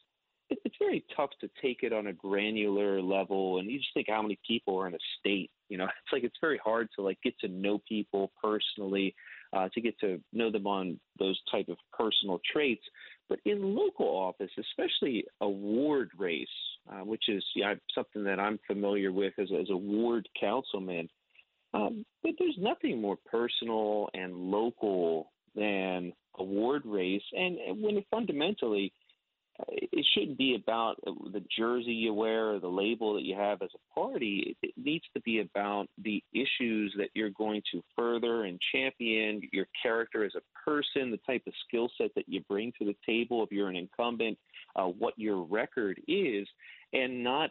it, 0.50 0.58
it's 0.64 0.74
very 0.78 1.04
tough 1.16 1.30
to 1.40 1.48
take 1.62 1.82
it 1.82 1.92
on 1.92 2.08
a 2.08 2.12
granular 2.12 3.00
level. 3.00 3.58
And 3.58 3.70
you 3.70 3.78
just 3.78 3.94
think 3.94 4.08
how 4.10 4.22
many 4.22 4.38
people 4.46 4.78
are 4.78 4.88
in 4.88 4.94
a 4.94 4.98
state. 5.18 5.50
You 5.68 5.78
know, 5.78 5.84
it's 6.04 6.12
like 6.12 6.24
it's 6.24 6.36
very 6.40 6.60
hard 6.62 6.88
to 6.96 7.02
like 7.02 7.18
get 7.22 7.38
to 7.40 7.48
know 7.48 7.80
people 7.88 8.32
personally, 8.42 9.14
uh, 9.52 9.68
to 9.74 9.80
get 9.80 9.98
to 10.00 10.20
know 10.32 10.50
them 10.50 10.66
on 10.66 11.00
those 11.18 11.40
type 11.50 11.68
of 11.68 11.76
personal 11.96 12.40
traits. 12.52 12.84
But 13.28 13.38
in 13.44 13.74
local 13.74 14.06
office, 14.06 14.50
especially 14.58 15.24
a 15.40 15.48
ward 15.48 16.10
race, 16.18 16.48
uh, 16.90 17.04
which 17.04 17.24
is 17.28 17.44
yeah, 17.54 17.74
something 17.94 18.24
that 18.24 18.40
I'm 18.40 18.58
familiar 18.66 19.12
with 19.12 19.34
as, 19.38 19.48
as 19.58 19.68
a 19.70 19.76
ward 19.76 20.28
councilman, 20.38 21.08
um, 21.72 22.04
but 22.22 22.32
there's 22.38 22.56
nothing 22.58 23.00
more 23.00 23.16
personal 23.30 24.08
and 24.14 24.34
local 24.34 25.30
than 25.54 26.12
a 26.38 26.42
ward 26.42 26.82
race, 26.84 27.22
and, 27.32 27.58
when 27.82 27.96
it 27.96 28.06
fundamentally, 28.10 28.92
it 29.68 30.06
shouldn't 30.14 30.38
be 30.38 30.54
about 30.54 30.96
the 31.04 31.42
jersey 31.56 31.92
you 31.92 32.14
wear 32.14 32.54
or 32.54 32.60
the 32.60 32.68
label 32.68 33.14
that 33.14 33.22
you 33.22 33.34
have 33.34 33.62
as 33.62 33.70
a 33.74 33.94
party. 33.94 34.56
It, 34.62 34.72
needs 34.76 35.04
to 35.14 35.20
be 35.20 35.40
about 35.40 35.88
the 36.02 36.22
issues 36.32 36.94
that 36.96 37.10
you're 37.14 37.30
going 37.30 37.62
to 37.70 37.82
further 37.96 38.44
and 38.44 38.58
champion, 38.72 39.42
your 39.52 39.66
character 39.82 40.24
as 40.24 40.32
a 40.34 40.40
person, 40.64 41.10
the 41.10 41.20
type 41.26 41.42
of 41.46 41.52
skill 41.68 41.90
set 41.98 42.10
that 42.16 42.28
you 42.28 42.40
bring 42.48 42.72
to 42.78 42.86
the 42.86 42.96
table 43.04 43.42
if 43.42 43.52
you're 43.52 43.68
an 43.68 43.76
incumbent, 43.76 44.38
uh, 44.76 44.86
what 44.86 45.14
your 45.18 45.42
record 45.42 46.00
is, 46.08 46.48
and 46.92 47.22
not 47.22 47.50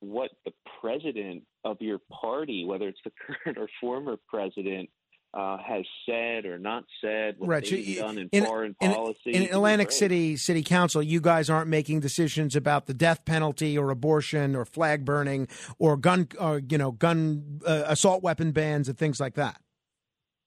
what 0.00 0.30
the 0.44 0.52
president 0.80 1.42
of 1.64 1.76
your 1.80 1.98
party, 2.12 2.64
whether 2.64 2.88
it's 2.88 3.00
the 3.04 3.12
current 3.44 3.58
or 3.58 3.68
former 3.80 4.16
president, 4.28 4.88
uh, 5.34 5.58
has 5.58 5.84
said 6.06 6.46
or 6.46 6.58
not 6.58 6.84
said, 7.00 7.36
what 7.38 7.48
Right. 7.48 7.64
they've 7.68 7.96
so 7.96 8.02
done 8.06 8.18
in, 8.18 8.28
in, 8.32 8.44
foreign 8.44 8.76
in- 8.80 8.92
policy. 8.92 9.32
in 9.34 9.42
Atlantic. 9.44 9.90
City 9.92 10.36
City 10.36 10.62
Council, 10.62 11.02
you 11.02 11.20
guys 11.20 11.50
aren't 11.50 11.68
making 11.68 12.00
decisions 12.00 12.56
about 12.56 12.86
the 12.86 12.94
death 12.94 13.24
penalty 13.24 13.76
or 13.76 13.90
abortion 13.90 14.56
or 14.56 14.64
flag 14.64 15.04
burning 15.04 15.46
or 15.78 15.96
gun, 15.96 16.28
or, 16.40 16.60
you 16.68 16.78
know, 16.78 16.92
gun 16.92 17.60
uh, 17.66 17.84
assault 17.86 18.22
weapon 18.22 18.52
bans 18.52 18.88
and 18.88 18.96
things 18.96 19.20
like 19.20 19.34
that. 19.34 19.60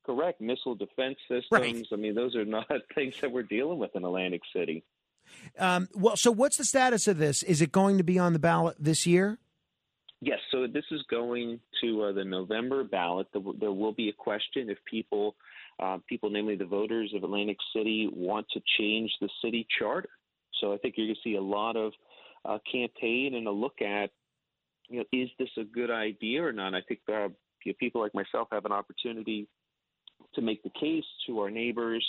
Correct. 0.03 0.41
Missile 0.41 0.75
defense 0.75 1.17
systems. 1.29 1.87
I 1.93 1.95
mean, 1.95 2.15
those 2.15 2.35
are 2.35 2.43
not 2.45 2.65
things 2.95 3.15
that 3.21 3.31
we're 3.31 3.43
dealing 3.43 3.77
with 3.77 3.95
in 3.95 4.03
Atlantic 4.03 4.41
City. 4.53 4.83
Um, 5.59 5.87
well, 5.93 6.17
so 6.17 6.31
what's 6.31 6.57
the 6.57 6.65
status 6.65 7.07
of 7.07 7.17
this? 7.19 7.43
Is 7.43 7.61
it 7.61 7.71
going 7.71 7.97
to 7.99 8.03
be 8.03 8.17
on 8.17 8.33
the 8.33 8.39
ballot 8.39 8.75
this 8.79 9.05
year? 9.05 9.37
Yes, 10.23 10.37
so 10.51 10.67
this 10.67 10.85
is 10.91 11.01
going 11.09 11.59
to 11.81 12.03
uh, 12.03 12.11
the 12.11 12.23
November 12.23 12.83
ballot. 12.83 13.27
There, 13.33 13.71
will 13.71 13.91
be 13.91 14.09
a 14.09 14.13
question 14.13 14.69
if 14.69 14.77
people, 14.85 15.35
uh, 15.79 15.97
people, 16.07 16.29
namely 16.29 16.55
the 16.55 16.65
voters 16.65 17.11
of 17.15 17.23
Atlantic 17.23 17.57
City, 17.75 18.07
want 18.13 18.45
to 18.53 18.61
change 18.77 19.11
the 19.19 19.29
city 19.43 19.65
charter. 19.79 20.09
So 20.59 20.73
I 20.73 20.77
think 20.77 20.93
you're 20.95 21.07
going 21.07 21.15
to 21.15 21.21
see 21.27 21.37
a 21.37 21.41
lot 21.41 21.75
of 21.75 21.93
uh, 22.45 22.59
campaign 22.71 23.33
and 23.33 23.47
a 23.47 23.51
look 23.51 23.81
at, 23.81 24.11
you 24.89 24.99
know, 24.99 25.05
is 25.11 25.29
this 25.39 25.49
a 25.57 25.63
good 25.63 25.89
idea 25.89 26.43
or 26.43 26.53
not? 26.53 26.75
I 26.75 26.81
think 26.81 26.99
uh, 27.09 27.29
you 27.63 27.71
know, 27.71 27.73
people 27.79 28.01
like 28.01 28.13
myself 28.13 28.49
have 28.51 28.65
an 28.65 28.71
opportunity 28.71 29.47
to 30.35 30.41
make 30.41 30.61
the 30.61 30.71
case 30.79 31.05
to 31.25 31.39
our 31.39 31.49
neighbors, 31.49 32.05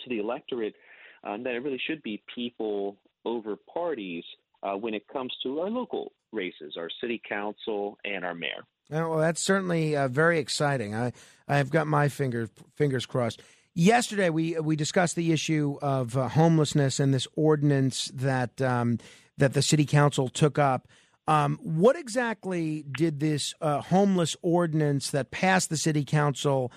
to 0.00 0.08
the 0.08 0.20
electorate, 0.20 0.74
um, 1.22 1.42
that 1.42 1.54
it 1.54 1.58
really 1.58 1.80
should 1.86 2.02
be 2.02 2.22
people 2.34 2.96
over 3.26 3.56
parties 3.56 4.24
uh, 4.62 4.74
when 4.74 4.94
it 4.94 5.06
comes 5.08 5.32
to 5.42 5.60
our 5.60 5.70
local 5.70 6.12
races, 6.32 6.74
our 6.76 6.88
city 7.00 7.20
council 7.28 7.98
and 8.04 8.24
our 8.24 8.34
mayor. 8.34 8.64
Well, 8.90 9.18
that's 9.18 9.42
certainly 9.42 9.96
uh, 9.96 10.08
very 10.08 10.38
exciting. 10.38 10.94
I 10.94 11.12
I've 11.48 11.70
got 11.70 11.86
my 11.86 12.08
fingers 12.08 12.48
fingers 12.76 13.06
crossed. 13.06 13.42
Yesterday, 13.74 14.30
we 14.30 14.58
we 14.60 14.76
discussed 14.76 15.16
the 15.16 15.32
issue 15.32 15.76
of 15.82 16.16
uh, 16.16 16.28
homelessness 16.28 17.00
and 17.00 17.12
this 17.12 17.26
ordinance 17.34 18.10
that 18.14 18.60
um, 18.62 18.98
that 19.38 19.54
the 19.54 19.62
city 19.62 19.84
council 19.84 20.28
took 20.28 20.58
up. 20.58 20.88
Um, 21.28 21.58
what 21.62 21.96
exactly 21.96 22.84
did 22.96 23.18
this 23.18 23.52
uh, 23.60 23.80
homeless 23.80 24.36
ordinance 24.42 25.10
that 25.10 25.32
passed 25.32 25.70
the 25.70 25.76
city 25.76 26.04
council 26.04 26.70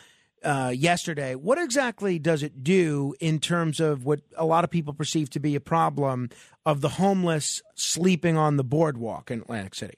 uh, 0.43 0.73
yesterday. 0.75 1.35
What 1.35 1.57
exactly 1.57 2.19
does 2.19 2.43
it 2.43 2.63
do 2.63 3.13
in 3.19 3.39
terms 3.39 3.79
of 3.79 4.05
what 4.05 4.21
a 4.35 4.45
lot 4.45 4.63
of 4.63 4.69
people 4.69 4.93
perceive 4.93 5.29
to 5.31 5.39
be 5.39 5.55
a 5.55 5.59
problem 5.59 6.29
of 6.65 6.81
the 6.81 6.89
homeless 6.89 7.61
sleeping 7.75 8.37
on 8.37 8.57
the 8.57 8.63
boardwalk 8.63 9.31
in 9.31 9.41
Atlantic 9.41 9.75
City? 9.75 9.97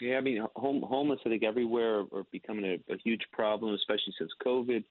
Yeah, 0.00 0.16
I 0.16 0.20
mean, 0.22 0.44
home, 0.56 0.82
homeless, 0.82 1.20
I 1.26 1.28
think, 1.28 1.42
everywhere 1.42 2.00
are 2.12 2.24
becoming 2.32 2.64
a, 2.64 2.92
a 2.92 2.96
huge 3.04 3.22
problem, 3.32 3.74
especially 3.74 4.14
since 4.18 4.30
COVID. 4.44 4.82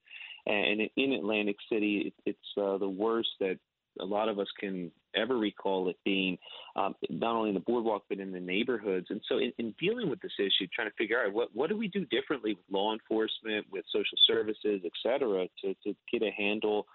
And 0.46 0.82
in 0.96 1.12
Atlantic 1.12 1.56
City, 1.70 2.04
it, 2.06 2.14
it's 2.24 2.38
uh, 2.56 2.78
the 2.78 2.88
worst 2.88 3.28
that 3.40 3.58
a 3.98 4.04
lot 4.04 4.28
of 4.28 4.38
us 4.38 4.48
can 4.58 4.90
ever 5.14 5.36
recall 5.36 5.88
it 5.88 5.96
being, 6.04 6.38
um, 6.76 6.94
not 7.08 7.34
only 7.34 7.50
in 7.50 7.54
the 7.54 7.60
boardwalk 7.60 8.04
but 8.08 8.20
in 8.20 8.30
the 8.30 8.40
neighborhoods. 8.40 9.06
And 9.10 9.20
so, 9.28 9.38
in, 9.38 9.52
in 9.58 9.74
dealing 9.80 10.08
with 10.08 10.20
this 10.20 10.32
issue, 10.38 10.68
trying 10.74 10.88
to 10.88 10.96
figure 10.96 11.22
out 11.24 11.32
what 11.32 11.48
what 11.54 11.70
do 11.70 11.76
we 11.76 11.88
do 11.88 12.04
differently 12.06 12.54
with 12.54 12.64
law 12.70 12.92
enforcement, 12.92 13.66
with 13.70 13.84
social 13.92 14.18
services, 14.26 14.82
et 14.84 14.92
cetera, 15.02 15.48
to 15.62 15.74
to 15.84 15.94
get 16.12 16.22
a 16.22 16.30
handle 16.30 16.86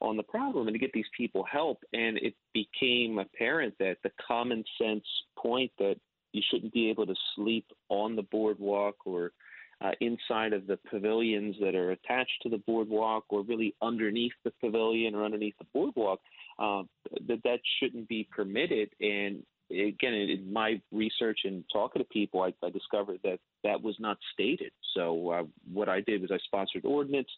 on 0.00 0.16
the 0.16 0.22
problem 0.22 0.66
and 0.68 0.74
to 0.74 0.78
get 0.78 0.92
these 0.92 1.04
people 1.16 1.44
help. 1.50 1.78
And 1.92 2.18
it 2.18 2.34
became 2.52 3.18
apparent 3.18 3.74
that 3.78 3.96
the 4.02 4.10
common 4.26 4.64
sense 4.80 5.04
point 5.36 5.70
that 5.78 5.96
you 6.32 6.42
shouldn't 6.50 6.72
be 6.72 6.90
able 6.90 7.06
to 7.06 7.14
sleep 7.36 7.66
on 7.88 8.16
the 8.16 8.22
boardwalk 8.22 8.96
or 9.04 9.32
uh, 9.80 9.92
inside 10.00 10.52
of 10.52 10.66
the 10.66 10.78
pavilions 10.90 11.56
that 11.60 11.74
are 11.74 11.92
attached 11.92 12.42
to 12.42 12.48
the 12.48 12.58
boardwalk 12.58 13.24
or 13.28 13.42
really 13.42 13.74
underneath 13.82 14.32
the 14.44 14.52
pavilion 14.60 15.14
or 15.14 15.24
underneath 15.24 15.56
the 15.58 15.66
boardwalk, 15.72 16.20
uh, 16.58 16.82
that 17.26 17.42
that 17.44 17.60
shouldn't 17.78 18.08
be 18.08 18.28
permitted. 18.30 18.90
And 19.00 19.42
again, 19.70 20.14
in 20.14 20.52
my 20.52 20.80
research 20.92 21.40
and 21.44 21.64
talking 21.72 22.00
to 22.00 22.08
people, 22.08 22.42
I, 22.42 22.52
I 22.64 22.70
discovered 22.70 23.20
that 23.24 23.38
that 23.64 23.82
was 23.82 23.96
not 23.98 24.18
stated. 24.32 24.72
So 24.94 25.30
uh, 25.30 25.42
what 25.72 25.88
I 25.88 26.00
did 26.00 26.20
was 26.20 26.30
I 26.30 26.38
sponsored 26.44 26.84
ordinance 26.84 27.28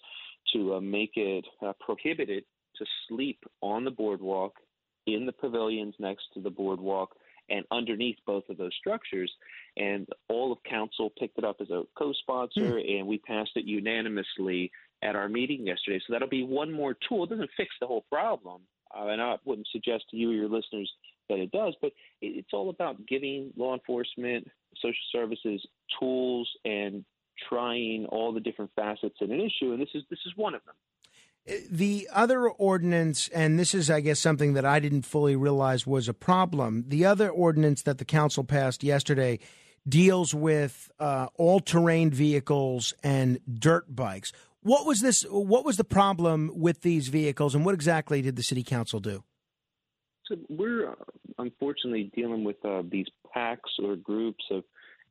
to 0.52 0.74
uh, 0.74 0.80
make 0.80 1.12
it 1.16 1.44
uh, 1.64 1.72
prohibited 1.80 2.44
to 2.76 2.84
sleep 3.08 3.38
on 3.62 3.84
the 3.84 3.90
boardwalk 3.90 4.54
in 5.06 5.26
the 5.26 5.32
pavilions 5.32 5.94
next 5.98 6.24
to 6.34 6.40
the 6.40 6.50
boardwalk 6.50 7.10
and 7.48 7.64
underneath 7.70 8.16
both 8.26 8.44
of 8.48 8.58
those 8.58 8.72
structures. 8.78 9.32
And 9.76 10.06
all 10.28 10.52
of 10.52 10.58
council 10.64 11.12
picked 11.18 11.38
it 11.38 11.44
up 11.44 11.56
as 11.60 11.70
a 11.70 11.84
co 11.96 12.12
sponsor, 12.12 12.60
mm. 12.60 12.98
and 12.98 13.06
we 13.06 13.18
passed 13.18 13.52
it 13.56 13.64
unanimously 13.64 14.70
at 15.02 15.14
our 15.14 15.28
meeting 15.28 15.66
yesterday. 15.66 16.00
So 16.06 16.12
that'll 16.12 16.28
be 16.28 16.42
one 16.42 16.72
more 16.72 16.96
tool. 17.08 17.24
It 17.24 17.30
doesn't 17.30 17.50
fix 17.56 17.70
the 17.80 17.86
whole 17.86 18.04
problem. 18.10 18.62
Uh, 18.94 19.08
and 19.08 19.20
I 19.20 19.36
wouldn't 19.44 19.68
suggest 19.73 20.05
to 20.10 20.16
you 20.16 20.31
or 20.31 20.34
your 20.34 20.48
listeners 20.48 20.92
that 21.28 21.39
it 21.39 21.50
does, 21.50 21.74
but 21.81 21.92
it's 22.20 22.50
all 22.52 22.70
about 22.70 23.06
giving 23.06 23.52
law 23.56 23.74
enforcement, 23.74 24.48
social 24.76 24.94
services 25.12 25.65
tools 25.98 26.48
and 26.65 27.05
trying 27.48 28.06
all 28.06 28.32
the 28.32 28.40
different 28.40 28.70
facets 28.76 29.16
in 29.20 29.32
an 29.32 29.40
issue. 29.40 29.73
And 29.73 29.81
this 29.81 29.89
is 29.94 30.02
this 30.10 30.20
is 30.26 30.32
one 30.36 30.55
of 30.55 30.62
them. 30.65 30.74
The 31.70 32.08
other 32.12 32.48
ordinance, 32.48 33.28
and 33.28 33.56
this 33.56 33.73
is, 33.73 33.89
I 33.89 34.00
guess, 34.00 34.18
something 34.18 34.55
that 34.55 34.65
I 34.65 34.81
didn't 34.81 35.02
fully 35.02 35.36
realize 35.36 35.86
was 35.86 36.08
a 36.08 36.15
problem. 36.15 36.84
The 36.89 37.05
other 37.05 37.28
ordinance 37.28 37.82
that 37.82 37.98
the 37.98 38.05
council 38.05 38.42
passed 38.42 38.82
yesterday 38.82 39.39
deals 39.89 40.34
with 40.34 40.90
uh, 40.98 41.28
all-terrain 41.36 42.10
vehicles 42.10 42.94
and 43.05 43.39
dirt 43.47 43.94
bikes. 43.94 44.32
What 44.66 44.86
was 44.86 45.00
this? 45.00 45.22
What 45.30 45.64
was 45.64 45.76
the 45.76 45.84
problem 45.84 46.50
with 46.54 46.82
these 46.82 47.08
vehicles, 47.08 47.54
and 47.54 47.64
what 47.64 47.74
exactly 47.74 48.20
did 48.20 48.36
the 48.36 48.42
city 48.42 48.64
council 48.64 48.98
do? 48.98 49.22
So 50.26 50.36
we're 50.48 50.90
uh, 50.90 50.94
unfortunately 51.38 52.10
dealing 52.14 52.42
with 52.42 52.56
uh, 52.64 52.82
these 52.90 53.06
packs 53.32 53.70
or 53.82 53.94
groups 53.94 54.44
of 54.50 54.64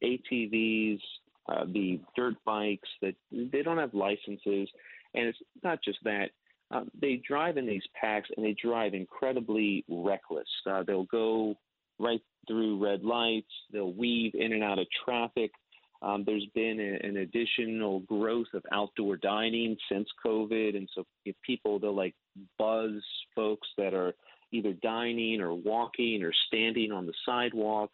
ATVs, 0.03 1.00
uh, 1.48 1.64
the 1.72 2.01
dirt 2.17 2.35
bikes 2.45 2.90
that 3.01 3.16
they 3.32 3.61
don't 3.61 3.77
have 3.77 3.93
licenses 3.93 4.67
and 5.16 5.27
it's 5.27 5.38
not 5.64 5.80
just 5.84 6.00
that. 6.03 6.30
Uh, 6.72 6.84
they 7.00 7.22
drive 7.27 7.58
in 7.58 7.66
these 7.66 7.84
packs 8.00 8.30
and 8.35 8.45
they 8.45 8.56
drive 8.61 8.93
incredibly 8.93 9.85
reckless. 9.88 10.48
Uh, 10.69 10.84
they'll 10.84 11.06
go 11.06 11.56
right 12.00 12.22
through 12.48 12.84
red 12.84 13.03
lights, 13.03 13.51
they'll 13.72 13.93
weave 13.93 14.34
in 14.35 14.51
and 14.51 14.64
out 14.64 14.80
of 14.80 14.88
traffic. 15.06 15.51
Um, 16.06 16.24
there's 16.24 16.45
been 16.53 16.80
a, 16.80 17.06
an 17.06 17.17
additional 17.17 18.01
growth 18.01 18.53
of 18.53 18.64
outdoor 18.72 19.17
dining 19.17 19.75
since 19.92 20.08
COVID. 20.24 20.77
And 20.77 20.88
so 20.93 21.03
if 21.25 21.35
people, 21.43 21.80
they'll 21.80 21.95
like 21.95 22.14
buzz 22.59 23.01
folks 23.35 23.67
that 23.80 23.95
are 23.95 24.14
either 24.51 24.74
dining 24.74 25.42
or 25.42 25.53
walking 25.56 26.22
or 26.24 26.32
standing 26.48 26.92
on 26.92 27.08
the 27.08 27.14
sidewalk. 27.25 27.90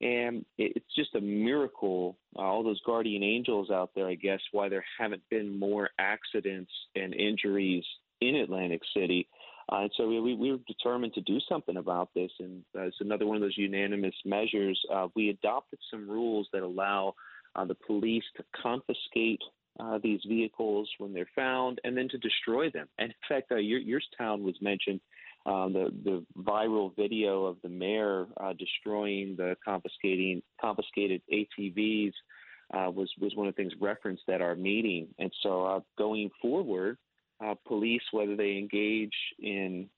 And 0.00 0.46
it's 0.56 0.94
just 0.96 1.14
a 1.16 1.20
miracle, 1.20 2.16
uh, 2.38 2.42
all 2.42 2.62
those 2.62 2.80
guardian 2.86 3.22
angels 3.22 3.70
out 3.70 3.90
there, 3.94 4.06
I 4.06 4.14
guess, 4.14 4.40
why 4.52 4.68
there 4.68 4.84
haven't 4.98 5.22
been 5.28 5.58
more 5.58 5.90
accidents 5.98 6.70
and 6.94 7.12
injuries 7.12 7.84
in 8.20 8.36
Atlantic 8.36 8.82
City. 8.96 9.28
Uh, 9.70 9.82
and 9.82 9.90
so 9.96 10.08
we, 10.08 10.34
we 10.34 10.52
were 10.52 10.58
determined 10.66 11.14
to 11.14 11.20
do 11.20 11.38
something 11.48 11.76
about 11.76 12.10
this. 12.14 12.30
And 12.38 12.62
uh, 12.78 12.82
it's 12.82 12.96
another 13.00 13.26
one 13.26 13.36
of 13.36 13.42
those 13.42 13.58
unanimous 13.58 14.14
measures. 14.24 14.80
Uh, 14.90 15.08
we 15.16 15.30
adopted 15.30 15.80
some 15.90 16.08
rules 16.08 16.48
that 16.52 16.62
allow 16.62 17.14
uh, 17.56 17.64
the 17.64 17.76
police 17.86 18.24
to 18.36 18.44
confiscate 18.62 19.40
uh, 19.78 19.98
these 20.02 20.20
vehicles 20.28 20.88
when 20.98 21.12
they're 21.12 21.28
found 21.34 21.80
and 21.84 21.96
then 21.96 22.08
to 22.08 22.18
destroy 22.18 22.70
them. 22.70 22.88
And 22.98 23.10
in 23.10 23.16
fact, 23.28 23.50
uh, 23.52 23.56
your, 23.56 23.78
your 23.78 24.00
town 24.18 24.42
was 24.42 24.54
mentioned 24.60 25.00
um, 25.46 25.72
the 25.72 25.90
the 26.04 26.24
viral 26.38 26.94
video 26.96 27.46
of 27.46 27.56
the 27.62 27.68
mayor 27.68 28.26
uh, 28.38 28.52
destroying 28.52 29.36
the 29.36 29.56
confiscating 29.64 30.42
confiscated 30.60 31.22
ATVs 31.32 32.12
uh, 32.74 32.90
was 32.90 33.10
was 33.18 33.34
one 33.34 33.48
of 33.48 33.54
the 33.54 33.62
things 33.62 33.72
referenced 33.80 34.28
at 34.28 34.42
our 34.42 34.54
meeting. 34.54 35.08
And 35.18 35.32
so 35.42 35.64
uh, 35.64 35.80
going 35.96 36.30
forward, 36.42 36.98
uh, 37.42 37.54
police 37.66 38.02
whether 38.12 38.36
they 38.36 38.58
engage 38.58 39.14
in 39.38 39.88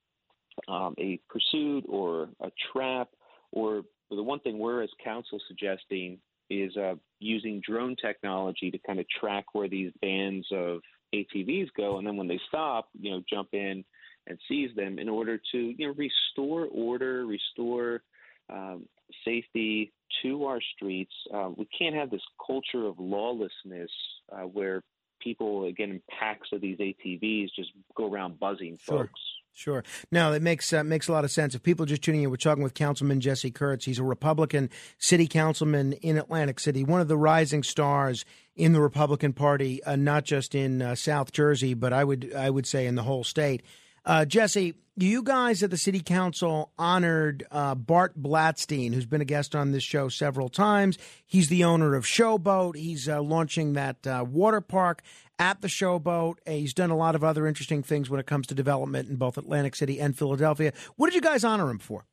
um, 0.68 0.94
a 0.98 1.18
pursuit 1.28 1.84
or 1.89 2.28
a 2.40 2.50
trap, 2.72 3.08
or 3.50 3.82
the 4.10 4.22
one 4.22 4.39
thing 4.40 4.58
we're 4.58 4.82
as 4.82 4.90
council 5.02 5.40
suggesting 5.48 6.18
is 6.60 6.76
uh, 6.76 6.94
using 7.18 7.60
drone 7.66 7.97
technology 7.97 8.70
to 8.70 8.78
kind 8.78 9.00
of 9.00 9.06
track 9.08 9.47
where 9.52 9.68
these 9.68 9.92
bands 10.00 10.47
of 10.52 10.81
ATVs 11.14 11.68
go, 11.76 11.98
and 11.98 12.06
then 12.06 12.16
when 12.16 12.28
they 12.28 12.40
stop, 12.48 12.89
you 12.98 13.10
know, 13.10 13.22
jump 13.28 13.48
in 13.52 13.84
and 14.26 14.39
seize 14.48 14.70
them 14.76 14.98
in 14.98 15.08
order 15.08 15.40
to 15.52 15.58
you 15.58 15.86
know 15.86 15.94
restore 15.94 16.66
order, 16.66 17.26
restore 17.26 18.02
um, 18.48 18.86
safety 19.24 19.92
to 20.22 20.44
our 20.44 20.60
streets. 20.74 21.12
Uh, 21.32 21.50
we 21.56 21.66
can't 21.76 21.94
have 21.94 22.10
this 22.10 22.22
culture 22.44 22.86
of 22.86 22.98
lawlessness 22.98 23.90
uh, 24.32 24.42
where 24.42 24.82
people, 25.20 25.64
again, 25.66 25.90
in 25.90 26.02
packs 26.18 26.48
of 26.52 26.60
these 26.60 26.78
ATVs, 26.78 27.48
just 27.55 27.70
go 27.97 28.10
around 28.10 28.39
buzzing 28.39 28.78
sure. 28.82 28.98
folks. 28.98 29.20
Sure. 29.55 29.84
No, 30.10 30.32
that 30.32 30.40
makes 30.40 30.72
uh, 30.72 30.82
makes 30.82 31.08
a 31.08 31.12
lot 31.12 31.24
of 31.24 31.31
sense. 31.31 31.55
If 31.55 31.62
people 31.62 31.84
are 31.84 31.86
just 31.86 32.02
tuning 32.02 32.22
in, 32.22 32.31
we're 32.31 32.36
talking 32.36 32.62
with 32.62 32.72
Councilman 32.72 33.20
Jesse 33.20 33.50
Kurtz. 33.50 33.84
He's 33.84 33.98
a 33.98 34.05
Republican 34.05 34.70
city 34.98 35.26
councilman 35.26 35.92
in 35.94 36.16
Atlantic 36.16 36.58
City, 36.58 36.84
one 36.84 37.02
of 37.02 37.08
the 37.08 37.18
rising 37.18 37.62
stars 37.62 38.24
in 38.56 38.72
the 38.72 38.81
Republican 38.81 39.34
Party, 39.34 39.82
uh, 39.84 39.97
not 39.97 40.24
just 40.24 40.55
in 40.55 40.81
uh, 40.81 40.94
South 40.94 41.32
Jersey, 41.32 41.74
but 41.74 41.92
I 41.92 42.02
would 42.02 42.32
I 42.34 42.48
would 42.48 42.66
say 42.66 42.86
in 42.86 42.94
the 42.94 43.02
whole 43.02 43.24
state. 43.24 43.62
Uh, 44.05 44.24
Jesse, 44.24 44.74
you 44.97 45.22
guys 45.22 45.62
at 45.62 45.70
the 45.70 45.76
city 45.76 46.00
council 46.00 46.72
honored 46.78 47.47
uh, 47.50 47.74
Bart 47.74 48.20
Blatstein, 48.20 48.92
who's 48.92 49.06
been 49.06 49.20
a 49.20 49.26
guest 49.26 49.55
on 49.55 49.70
this 49.72 49.82
show 49.82 50.08
several 50.08 50.48
times. 50.48 50.98
He's 51.24 51.48
the 51.48 51.64
owner 51.64 51.94
of 51.94 52.05
Showboat. 52.05 52.76
He's 52.76 53.08
uh, 53.08 53.22
launching 53.22 53.74
that 53.74 54.06
uh, 54.06 54.24
water 54.28 54.60
park 54.60 55.02
at 55.39 55.60
the 55.60 55.68
Showboat. 55.68 56.36
He's 56.47 56.74
done 56.74 56.90
a 56.90 56.97
lot 56.97 57.14
of 57.14 57.22
other 57.22 57.47
interesting 57.47 57.82
things 57.82 58.10
when 58.10 58.20
it 58.20 58.26
comes 58.26 58.47
to 58.48 58.55
development 58.55 59.08
in 59.08 59.16
both 59.16 59.39
Atlantic 59.39 59.76
City 59.76 60.00
and 60.00 60.16
Philadelphia. 60.18 60.72
What 60.97 61.06
did 61.06 61.14
you 61.14 61.20
guys 61.20 61.44
honor 61.44 61.70
him 61.70 61.78
for? 61.78 62.05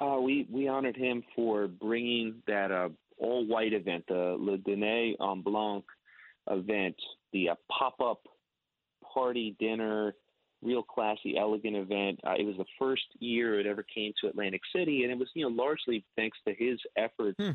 Uh, 0.00 0.18
we 0.20 0.46
we 0.48 0.68
honored 0.68 0.96
him 0.96 1.24
for 1.34 1.66
bringing 1.66 2.42
that 2.46 2.70
uh, 2.70 2.90
all 3.16 3.44
white 3.46 3.72
event, 3.72 4.04
the 4.06 4.36
Le 4.38 4.58
Dîner 4.58 5.14
en 5.20 5.42
Blanc 5.42 5.84
event, 6.48 6.94
the 7.32 7.48
pop 7.68 8.00
up 8.00 8.20
party 9.12 9.56
dinner 9.58 10.14
real 10.62 10.82
classy, 10.82 11.36
elegant 11.38 11.76
event. 11.76 12.20
Uh, 12.26 12.34
it 12.38 12.44
was 12.44 12.56
the 12.56 12.64
first 12.78 13.04
year 13.18 13.60
it 13.60 13.66
ever 13.66 13.82
came 13.82 14.12
to 14.20 14.28
Atlantic 14.28 14.62
City, 14.74 15.02
and 15.02 15.12
it 15.12 15.18
was 15.18 15.28
you 15.34 15.42
know 15.42 15.54
largely 15.54 16.04
thanks 16.16 16.38
to 16.46 16.54
his 16.54 16.78
efforts. 16.96 17.36
Hmm. 17.38 17.50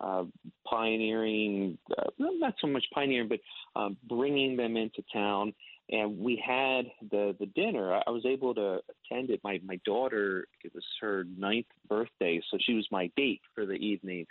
Uh, 0.00 0.24
pioneering, 0.68 1.78
uh, 1.96 2.10
not 2.18 2.54
so 2.60 2.66
much 2.66 2.84
pioneering, 2.92 3.28
but 3.28 3.38
um, 3.80 3.96
bringing 4.08 4.56
them 4.56 4.76
into 4.76 5.02
town. 5.12 5.54
And 5.88 6.18
we 6.18 6.42
had 6.44 6.86
the 7.10 7.36
the 7.38 7.46
dinner. 7.46 7.94
I 7.94 8.10
was 8.10 8.26
able 8.26 8.54
to 8.56 8.80
attend 8.90 9.30
it. 9.30 9.40
My 9.44 9.60
my 9.64 9.78
daughter, 9.84 10.46
it 10.64 10.74
was 10.74 10.84
her 11.00 11.24
ninth 11.38 11.66
birthday, 11.88 12.42
so 12.50 12.58
she 12.60 12.74
was 12.74 12.86
my 12.90 13.08
date 13.16 13.40
for 13.54 13.66
the 13.66 13.74
evening. 13.74 14.26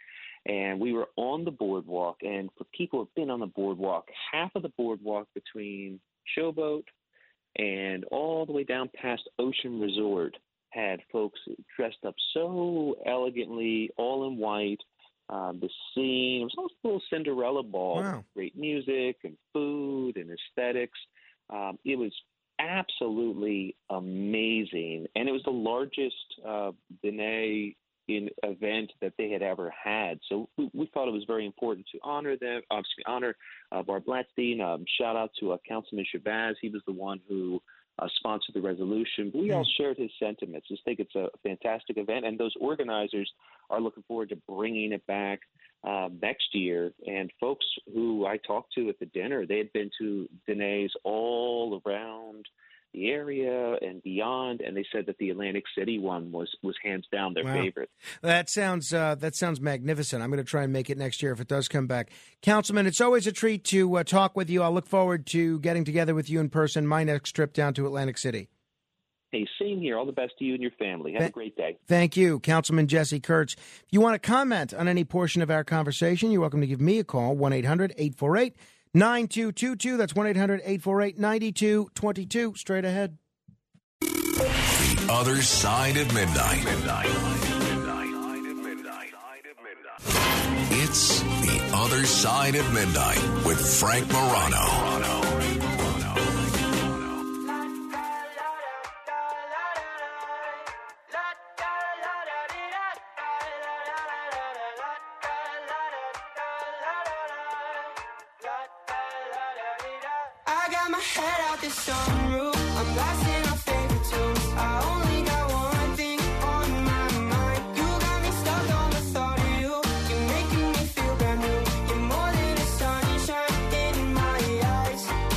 And 0.45 0.79
we 0.79 0.91
were 0.91 1.07
on 1.15 1.45
the 1.45 1.51
boardwalk. 1.51 2.17
And 2.21 2.49
for 2.57 2.65
people 2.77 2.99
who've 2.99 3.15
been 3.15 3.29
on 3.29 3.39
the 3.39 3.47
boardwalk, 3.47 4.09
half 4.31 4.51
of 4.55 4.63
the 4.63 4.73
boardwalk 4.77 5.27
between 5.33 6.01
Showboat 6.37 6.83
and 7.57 8.03
all 8.06 8.45
the 8.45 8.51
way 8.51 8.64
down 8.64 8.90
past 8.93 9.23
Ocean 9.40 9.80
Resort 9.80 10.38
had 10.69 11.01
folks 11.11 11.40
dressed 11.77 12.03
up 12.06 12.15
so 12.33 12.95
elegantly, 13.06 13.91
all 13.95 14.27
in 14.27 14.38
white, 14.38 14.82
um, 15.30 15.59
the 15.61 15.69
scene. 15.93 16.41
It 16.41 16.45
was 16.45 16.53
almost 16.57 16.75
a 16.83 16.88
little 16.88 17.01
Cinderella 17.09 17.64
ball. 17.64 18.01
Wow. 18.01 18.25
Great 18.35 18.57
music 18.57 19.17
and 19.23 19.38
food 19.53 20.17
and 20.17 20.32
aesthetics. 20.32 20.98
Um, 21.49 21.77
it 21.85 21.98
was 21.98 22.11
absolutely 22.59 23.75
amazing, 23.90 25.07
and 25.15 25.30
it 25.30 25.32
was 25.32 25.43
the 25.43 25.51
largest 25.51 26.15
uh, 26.45 26.72
in 28.07 28.30
event 28.43 28.91
that 29.01 29.14
they 29.17 29.30
had 29.30 29.41
ever 29.41 29.72
had. 29.72 30.19
So 30.30 30.49
we, 30.57 30.69
we 30.73 30.90
thought 30.93 31.07
it 31.07 31.14
was 31.14 31.25
very 31.25 31.45
important 31.45 31.85
to 31.91 31.99
honor 32.03 32.35
them, 32.38 32.61
uh, 32.72 32.77
excuse 32.77 32.98
me, 32.99 33.03
honor 33.07 33.35
uh, 33.72 33.83
Bart 33.83 34.06
Blatstein. 34.06 34.61
Um, 34.61 34.85
shout 34.99 35.15
out 35.15 35.32
to 35.40 35.53
uh, 35.53 35.57
Councilman 35.67 36.06
Shabazz. 36.14 36.56
He 36.61 36.69
was 36.69 36.82
the 36.85 36.93
one 36.93 37.19
who 37.27 37.61
uh, 37.99 38.07
sponsored 38.17 38.56
the 38.56 38.61
resolution. 38.61 39.30
But 39.32 39.41
we 39.41 39.51
all 39.51 39.67
shared 39.77 39.98
his 39.98 40.11
sentiments. 40.19 40.67
Just 40.67 40.83
think 40.83 40.99
it's 40.99 41.15
a 41.15 41.30
fantastic 41.43 41.98
event, 41.98 42.25
and 42.25 42.38
those 42.38 42.53
organizers 42.59 43.32
are 43.69 43.80
looking 43.80 44.03
forward 44.07 44.30
to 44.30 44.38
bringing 44.48 44.93
it 44.93 45.06
back 45.06 45.40
uh, 45.83 46.09
next 46.22 46.53
year. 46.53 46.91
And 47.07 47.32
folks 47.40 47.65
who 47.93 48.25
I 48.25 48.38
talked 48.38 48.73
to 48.73 48.90
at 48.90 48.99
the 48.99 49.06
dinner, 49.07 49.45
they 49.45 49.57
had 49.57 49.72
been 49.73 49.91
to 49.99 50.27
Danae's 50.48 50.91
all 51.03 51.82
around 51.85 52.45
the 52.93 53.09
area 53.09 53.75
and 53.81 54.01
beyond, 54.03 54.61
and 54.61 54.77
they 54.77 54.85
said 54.91 55.05
that 55.07 55.17
the 55.17 55.30
Atlantic 55.31 55.63
City 55.77 55.99
one 55.99 56.31
was 56.31 56.49
was 56.61 56.75
hands 56.83 57.05
down 57.11 57.33
their 57.33 57.43
Wow. 57.43 57.61
favorite. 57.61 57.89
That 58.22 58.49
sounds 58.49 58.93
uh, 58.93 59.15
that 59.15 59.35
sounds 59.35 59.59
magnificent. 59.59 60.22
I'm 60.22 60.30
going 60.30 60.38
to 60.43 60.49
try 60.49 60.63
and 60.63 60.72
make 60.72 60.89
it 60.89 60.97
next 60.97 61.22
year 61.22 61.31
if 61.31 61.39
it 61.39 61.47
does 61.47 61.67
come 61.67 61.88
back. 61.88 62.11
Councilman, 62.41 62.85
it's 62.85 63.01
always 63.01 63.27
a 63.27 63.31
treat 63.31 63.63
to 63.65 63.97
uh, 63.97 64.03
talk 64.03 64.35
with 64.35 64.49
you. 64.49 64.61
I'll 64.61 64.72
look 64.73 64.88
forward 64.88 65.25
to 65.27 65.59
getting 65.59 65.83
together 65.83 66.13
with 66.15 66.30
you 66.30 66.39
in 66.39 66.49
person. 66.49 66.85
My 66.88 67.03
next 67.03 67.31
trip 67.31 67.53
down 67.53 67.73
to 67.75 67.85
Atlantic 67.85 68.17
City. 68.17 68.49
Hey, 69.31 69.47
same 69.59 69.80
here. 69.80 69.97
All 69.97 70.05
the 70.05 70.11
best 70.11 70.33
to 70.38 70.45
you 70.45 70.53
and 70.53 70.61
your 70.61 70.69
family. 70.77 71.13
Have 71.13 71.23
a 71.23 71.30
great 71.31 71.57
day. 71.57 71.75
Thank 71.88 72.15
you, 72.15 72.39
Councilman 72.39 72.85
Jesse 72.88 73.19
Kurtz. 73.19 73.53
If 73.55 73.85
you 73.89 73.99
want 73.99 74.13
to 74.13 74.19
comment 74.19 74.75
on 74.75 74.88
any 74.88 75.03
portion 75.03 75.41
of 75.41 75.49
our 75.49 75.63
conversation, 75.63 76.30
you're 76.30 76.41
welcome 76.41 76.61
to 76.61 76.67
give 76.67 76.80
me 76.80 76.99
a 76.99 77.03
call, 77.03 77.35
1 77.35 77.51
800 77.51 77.93
848 77.97 78.55
9222. 78.93 79.97
That's 79.97 80.15
1 80.15 80.27
800 80.27 80.59
848 80.59 81.19
9222. 81.19 82.55
Straight 82.55 82.85
ahead. 82.85 83.17
The 84.01 85.07
other 85.09 85.41
side 85.41 85.97
of 85.97 86.13
midnight. 86.13 86.63
It's 90.75 91.22
the 91.22 91.72
other 91.73 92.05
side 92.05 92.55
of 92.55 92.73
midnight 92.73 93.45
with 93.45 93.59
Frank 93.80 94.11
Morano. 94.11 95.22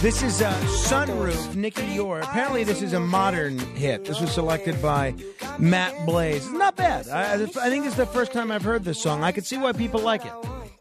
This 0.07 0.23
is 0.23 0.41
uh, 0.41 0.53
Sunroof, 0.87 1.57
Nicky 1.57 1.83
Youre. 1.83 2.21
Apparently, 2.21 2.63
this 2.63 2.81
is 2.81 2.93
a 2.93 3.01
modern 3.01 3.59
hit. 3.59 4.05
This 4.05 4.21
was 4.21 4.31
selected 4.31 4.81
by 4.81 5.17
Matt 5.59 6.07
Blaze. 6.07 6.49
Not 6.49 6.77
bad. 6.77 7.09
I, 7.09 7.33
I 7.33 7.37
think 7.47 7.87
it's 7.87 7.97
the 7.97 8.07
first 8.07 8.31
time 8.31 8.53
I've 8.53 8.63
heard 8.63 8.85
this 8.85 9.03
song. 9.03 9.25
I 9.25 9.33
could 9.33 9.45
see 9.45 9.59
why 9.59 9.73
people 9.73 9.99
like 9.99 10.25
it. 10.25 10.33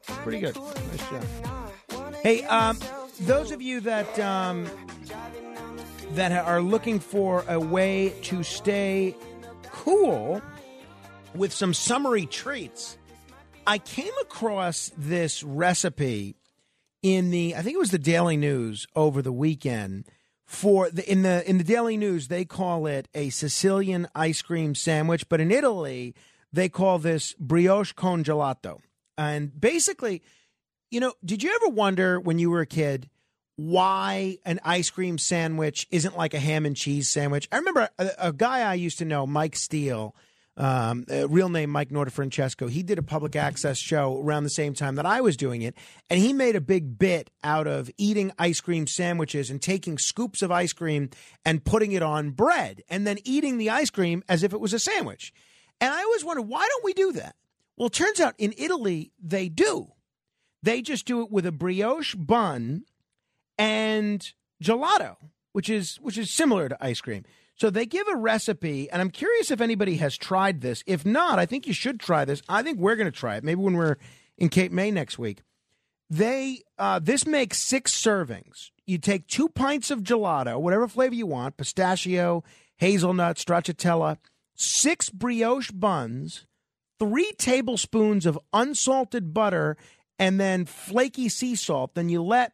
Pretty 0.06 0.42
good. 0.42 0.56
Nice 0.56 1.10
job. 1.10 2.16
Hey, 2.22 2.44
um, 2.44 2.78
those 3.22 3.50
of 3.50 3.64
you 3.64 3.80
that 3.80 4.20
um, 4.20 4.70
that 6.12 6.32
are 6.32 6.62
looking 6.62 7.00
for 7.00 7.44
a 7.48 7.60
way 7.60 8.14
to 8.26 8.44
stay 8.44 9.16
cool 9.72 10.40
with 11.34 11.52
some 11.52 11.74
summery 11.74 12.28
treats, 12.28 12.96
I 13.66 13.80
came 13.80 14.14
across 14.22 14.92
this 14.96 15.42
recipe 15.42 16.36
in 17.06 17.30
the 17.30 17.56
I 17.56 17.62
think 17.62 17.76
it 17.76 17.80
was 17.80 17.92
the 17.92 18.00
Daily 18.00 18.36
News 18.36 18.88
over 18.96 19.22
the 19.22 19.32
weekend 19.32 20.06
for 20.44 20.90
the 20.90 21.08
in 21.10 21.22
the 21.22 21.48
in 21.48 21.60
the 21.60 21.64
Daily 21.64 21.98
News 21.98 22.30
they 22.30 22.46
call 22.46 22.88
it 22.88 23.08
a 23.14 23.30
Sicilian 23.30 24.08
ice 24.16 24.42
cream 24.42 24.74
sandwich, 24.74 25.30
but 25.30 25.40
in 25.40 25.52
Italy 25.52 26.16
they 26.52 26.68
call 26.68 26.98
this 26.98 27.36
brioche 27.40 27.94
con 27.94 28.24
gelato. 28.24 28.80
And 29.20 29.62
basically, 29.62 30.24
you 30.90 31.00
know, 31.00 31.14
did 31.24 31.44
you 31.44 31.54
ever 31.54 31.72
wonder 31.72 32.20
when 32.20 32.40
you 32.40 32.50
were 32.50 32.62
a 32.62 32.66
kid 32.66 33.08
why 33.56 34.40
an 34.44 34.60
ice 34.66 34.90
cream 34.90 35.20
sandwich 35.20 35.88
isn't 35.92 36.18
like 36.18 36.34
a 36.34 36.40
ham 36.40 36.66
and 36.66 36.76
cheese 36.76 37.08
sandwich? 37.08 37.48
I 37.52 37.58
remember 37.58 37.88
a, 38.00 38.10
a 38.18 38.34
guy 38.34 38.62
I 38.62 38.74
used 38.74 38.98
to 38.98 39.06
know, 39.06 39.28
Mike 39.28 39.56
Steele, 39.56 40.16
um, 40.58 41.06
real 41.10 41.50
name 41.50 41.70
Mike 41.70 41.90
Nortafrancesco. 41.90 42.70
He 42.70 42.84
did 42.84 42.98
a 42.98 43.04
public 43.04 43.36
access 43.36 43.78
show 43.78 44.22
around 44.22 44.44
the 44.44 44.50
same 44.50 44.74
time 44.74 44.96
that 44.96 45.06
I 45.06 45.22
was 45.22 45.36
doing 45.36 45.62
it, 45.62 45.76
and 46.10 46.20
he 46.20 46.34
made 46.34 46.56
a 46.56 46.62
big 46.62 46.98
bit 46.98 47.30
out 47.44 47.68
of 47.68 47.90
eating 47.98 48.32
ice 48.40 48.62
cream 48.62 48.88
sandwiches 48.88 49.50
and 49.50 49.62
taking 49.62 49.98
scoops 49.98 50.42
of 50.42 50.52
ice 50.52 50.74
cream 50.74 51.10
and 51.44 51.64
putting 51.64 51.92
it 51.92 52.04
on 52.04 52.32
bread, 52.32 52.82
and 52.90 53.06
then 53.06 53.18
eating 53.24 53.58
the 53.58 53.70
ice 53.70 53.90
cream 53.90 54.24
as 54.30 54.44
if 54.44 54.54
it 54.54 54.60
was 54.60 54.74
a 54.74 54.80
sandwich. 54.80 55.34
And 55.82 55.94
I 55.94 56.04
always 56.04 56.24
wondered 56.24 56.48
why 56.48 56.68
don't 56.68 56.84
we 56.84 56.94
do 56.94 57.12
that? 57.14 57.36
Well, 57.78 57.88
it 57.88 57.94
turns 57.94 58.20
out 58.20 58.36
in 58.38 58.54
Italy 58.58 59.12
they 59.22 59.50
do. 59.50 59.92
They 60.64 60.82
just 60.82 61.06
do 61.06 61.22
it 61.22 61.32
with 61.32 61.46
a 61.46 61.52
brioche 61.52 62.16
bun 62.16 62.86
and 63.58 64.32
gelato, 64.64 65.18
which 65.52 65.70
is 65.70 65.98
which 65.98 66.18
is 66.18 66.32
similar 66.32 66.70
to 66.70 66.78
ice 66.84 67.02
cream. 67.02 67.24
So 67.56 67.70
they 67.70 67.86
give 67.86 68.08
a 68.08 68.18
recipe, 68.18 68.90
and 68.92 69.02
I'm 69.02 69.10
curious 69.10 69.50
if 69.50 69.62
anybody 69.62 69.96
has 69.98 70.18
tried 70.18 70.62
this. 70.62 70.84
If 70.86 71.06
not, 71.06 71.40
I 71.40 71.46
think 71.46 71.66
you 71.68 71.74
should 71.74 72.00
try 72.00 72.26
this. 72.26 72.42
I 72.50 72.62
think 72.64 72.80
we're 72.80 72.98
going 72.98 73.12
to 73.12 73.18
try 73.18 73.38
it. 73.38 73.44
Maybe 73.44 73.62
when 73.62 73.76
we're 73.76 73.96
in 74.38 74.50
Cape 74.50 74.72
May 74.72 74.92
next 74.92 75.18
week. 75.18 75.42
They 76.10 76.62
uh, 76.78 77.00
this 77.00 77.26
makes 77.26 77.58
six 77.58 77.94
servings. 77.94 78.70
You 78.86 79.00
take 79.00 79.28
two 79.28 79.50
pints 79.50 79.90
of 79.90 80.04
gelato, 80.04 80.60
whatever 80.60 80.88
flavor 80.88 81.16
you 81.16 81.26
want, 81.26 81.58
pistachio, 81.58 82.44
hazelnut, 82.78 83.38
stracciatella, 83.38 84.18
six 84.54 85.10
brioche 85.10 85.72
buns, 85.72 86.46
three 87.00 87.32
tablespoons 87.38 88.28
of 88.28 88.38
unsalted 88.54 89.34
butter, 89.34 89.78
and 90.20 90.40
then 90.40 90.66
flaky 90.66 91.28
sea 91.30 91.56
salt. 91.56 91.96
Then 91.96 92.10
you 92.10 92.22
let 92.22 92.54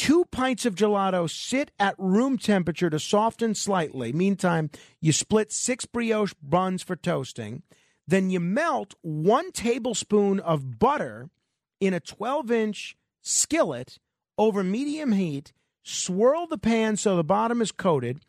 two 0.00 0.24
pints 0.30 0.64
of 0.64 0.74
gelato 0.74 1.28
sit 1.28 1.70
at 1.78 1.94
room 1.98 2.38
temperature 2.38 2.88
to 2.88 2.98
soften 2.98 3.54
slightly. 3.54 4.14
Meantime, 4.14 4.70
you 4.98 5.12
split 5.12 5.52
six 5.52 5.84
brioche 5.84 6.32
buns 6.42 6.82
for 6.82 6.96
toasting. 6.96 7.62
Then 8.06 8.30
you 8.30 8.40
melt 8.40 8.94
one 9.02 9.52
tablespoon 9.52 10.40
of 10.40 10.78
butter 10.78 11.28
in 11.80 11.92
a 11.92 12.00
12 12.00 12.50
inch 12.50 12.96
skillet 13.20 13.98
over 14.38 14.64
medium 14.64 15.12
heat. 15.12 15.52
Swirl 15.82 16.46
the 16.46 16.56
pan 16.56 16.96
so 16.96 17.14
the 17.14 17.22
bottom 17.22 17.60
is 17.60 17.70
coated. 17.70 18.20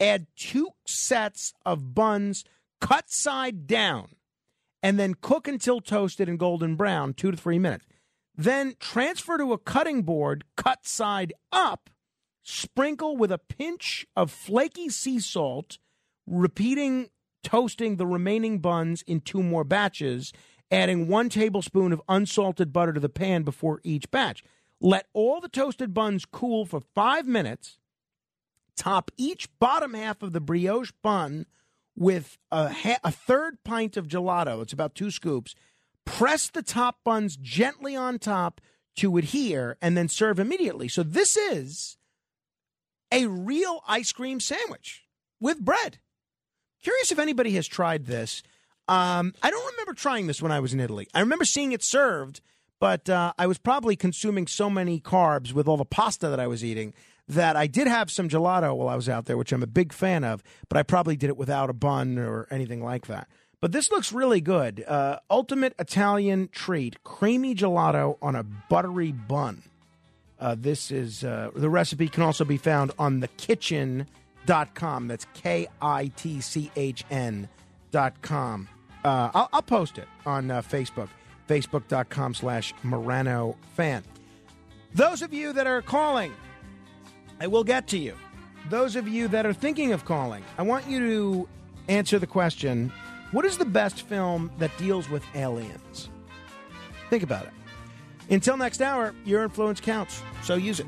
Add 0.00 0.28
two 0.34 0.70
sets 0.86 1.52
of 1.66 1.94
buns 1.94 2.42
cut 2.80 3.10
side 3.10 3.66
down 3.66 4.08
and 4.82 4.98
then 4.98 5.14
cook 5.20 5.46
until 5.46 5.82
toasted 5.82 6.26
and 6.26 6.38
golden 6.38 6.74
brown, 6.74 7.12
two 7.12 7.30
to 7.30 7.36
three 7.36 7.58
minutes. 7.58 7.84
Then 8.38 8.76
transfer 8.78 9.36
to 9.36 9.52
a 9.52 9.58
cutting 9.58 10.04
board, 10.04 10.44
cut 10.56 10.86
side 10.86 11.32
up, 11.50 11.90
sprinkle 12.42 13.16
with 13.16 13.32
a 13.32 13.38
pinch 13.38 14.06
of 14.14 14.30
flaky 14.30 14.88
sea 14.88 15.18
salt, 15.18 15.78
repeating 16.24 17.08
toasting 17.42 17.96
the 17.96 18.06
remaining 18.06 18.60
buns 18.60 19.02
in 19.02 19.20
two 19.20 19.42
more 19.42 19.64
batches, 19.64 20.32
adding 20.70 21.08
one 21.08 21.28
tablespoon 21.28 21.92
of 21.92 22.00
unsalted 22.08 22.72
butter 22.72 22.92
to 22.92 23.00
the 23.00 23.08
pan 23.08 23.42
before 23.42 23.80
each 23.82 24.08
batch. 24.12 24.44
Let 24.80 25.06
all 25.12 25.40
the 25.40 25.48
toasted 25.48 25.92
buns 25.92 26.24
cool 26.24 26.64
for 26.64 26.80
five 26.94 27.26
minutes. 27.26 27.78
Top 28.76 29.10
each 29.16 29.48
bottom 29.58 29.94
half 29.94 30.22
of 30.22 30.32
the 30.32 30.40
brioche 30.40 30.92
bun 31.02 31.46
with 31.96 32.38
a, 32.52 32.72
ha- 32.72 33.00
a 33.02 33.10
third 33.10 33.58
pint 33.64 33.96
of 33.96 34.06
gelato. 34.06 34.62
It's 34.62 34.72
about 34.72 34.94
two 34.94 35.10
scoops. 35.10 35.56
Press 36.12 36.48
the 36.50 36.62
top 36.62 36.98
buns 37.04 37.36
gently 37.36 37.94
on 37.94 38.18
top 38.18 38.60
to 38.96 39.16
adhere 39.16 39.76
and 39.80 39.96
then 39.96 40.08
serve 40.08 40.40
immediately. 40.40 40.88
So 40.88 41.02
this 41.02 41.36
is 41.36 41.96
a 43.12 43.26
real 43.26 43.82
ice 43.86 44.12
cream 44.12 44.40
sandwich 44.40 45.04
with 45.40 45.60
bread. 45.60 45.98
Curious 46.82 47.12
if 47.12 47.18
anybody 47.18 47.52
has 47.52 47.66
tried 47.66 48.06
this. 48.06 48.42
Um, 48.88 49.34
I 49.42 49.50
don't 49.50 49.72
remember 49.72 49.94
trying 49.94 50.26
this 50.26 50.42
when 50.42 50.52
I 50.52 50.60
was 50.60 50.72
in 50.72 50.80
Italy. 50.80 51.06
I 51.14 51.20
remember 51.20 51.44
seeing 51.44 51.72
it 51.72 51.84
served, 51.84 52.40
but 52.80 53.08
uh, 53.08 53.32
I 53.38 53.46
was 53.46 53.58
probably 53.58 53.96
consuming 53.96 54.46
so 54.46 54.70
many 54.70 55.00
carbs 55.00 55.52
with 55.52 55.68
all 55.68 55.76
the 55.76 55.84
pasta 55.84 56.28
that 56.28 56.40
I 56.40 56.46
was 56.46 56.64
eating 56.64 56.94
that 57.28 57.56
I 57.56 57.66
did 57.66 57.86
have 57.86 58.10
some 58.10 58.28
gelato 58.28 58.74
while 58.74 58.88
I 58.88 58.96
was 58.96 59.08
out 59.08 59.26
there, 59.26 59.36
which 59.36 59.52
I'm 59.52 59.62
a 59.62 59.66
big 59.66 59.92
fan 59.92 60.24
of, 60.24 60.42
but 60.68 60.78
I 60.78 60.82
probably 60.82 61.16
did 61.16 61.28
it 61.28 61.36
without 61.36 61.68
a 61.68 61.74
bun 61.74 62.18
or 62.18 62.48
anything 62.50 62.82
like 62.82 63.06
that. 63.08 63.28
But 63.60 63.72
this 63.72 63.90
looks 63.90 64.12
really 64.12 64.40
good. 64.40 64.84
Uh, 64.86 65.18
ultimate 65.28 65.74
Italian 65.78 66.48
treat, 66.52 67.02
creamy 67.02 67.54
gelato 67.54 68.16
on 68.22 68.36
a 68.36 68.44
buttery 68.44 69.12
bun. 69.12 69.62
Uh, 70.38 70.54
this 70.56 70.92
is 70.92 71.24
uh, 71.24 71.50
the 71.54 71.68
recipe 71.68 72.08
can 72.08 72.22
also 72.22 72.44
be 72.44 72.56
found 72.56 72.92
on 72.98 73.20
thekitchen.com. 73.20 75.08
That's 75.08 75.26
K 75.34 75.66
I 75.82 76.12
T 76.14 76.40
C 76.40 76.70
H 76.76 77.04
N 77.10 77.48
dot 77.90 78.22
com. 78.22 78.68
Uh, 79.04 79.30
I'll, 79.34 79.48
I'll 79.52 79.62
post 79.62 79.98
it 79.98 80.06
on 80.24 80.50
uh, 80.50 80.62
Facebook, 80.62 81.08
facebook.com 81.48 82.34
slash 82.34 82.72
Morano 82.84 83.56
fan. 83.74 84.04
Those 84.94 85.22
of 85.22 85.32
you 85.32 85.52
that 85.54 85.66
are 85.66 85.82
calling, 85.82 86.32
I 87.40 87.48
will 87.48 87.64
get 87.64 87.88
to 87.88 87.98
you. 87.98 88.14
Those 88.70 88.94
of 88.94 89.08
you 89.08 89.26
that 89.28 89.46
are 89.46 89.52
thinking 89.52 89.92
of 89.92 90.04
calling, 90.04 90.44
I 90.56 90.62
want 90.62 90.86
you 90.86 91.00
to 91.00 91.48
answer 91.88 92.18
the 92.18 92.26
question 92.26 92.92
what 93.32 93.44
is 93.44 93.58
the 93.58 93.64
best 93.64 94.02
film 94.02 94.50
that 94.58 94.76
deals 94.78 95.08
with 95.08 95.24
aliens? 95.34 96.08
Think 97.10 97.22
about 97.22 97.44
it. 97.44 97.52
Until 98.30 98.56
next 98.56 98.82
hour, 98.82 99.14
your 99.24 99.42
influence 99.42 99.80
counts, 99.80 100.22
so 100.42 100.54
use 100.54 100.80
it. 100.80 100.86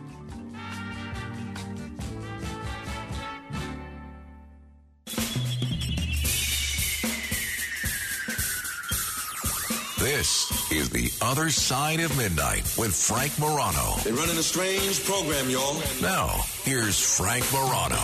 This 9.99 10.73
is 10.73 10.89
The 10.89 11.13
Other 11.23 11.51
Side 11.51 12.01
of 12.01 12.17
Midnight 12.17 12.63
with 12.79 12.95
Frank 12.95 13.39
Morano. 13.39 13.97
They're 14.03 14.15
running 14.15 14.39
a 14.39 14.43
strange 14.43 15.05
program, 15.05 15.51
y'all. 15.51 15.81
Now, 16.01 16.41
here's 16.65 16.99
Frank 17.19 17.45
Morano. 17.53 17.99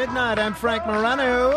Midnight. 0.00 0.38
I'm 0.38 0.54
Frank 0.54 0.86
Morano. 0.86 1.50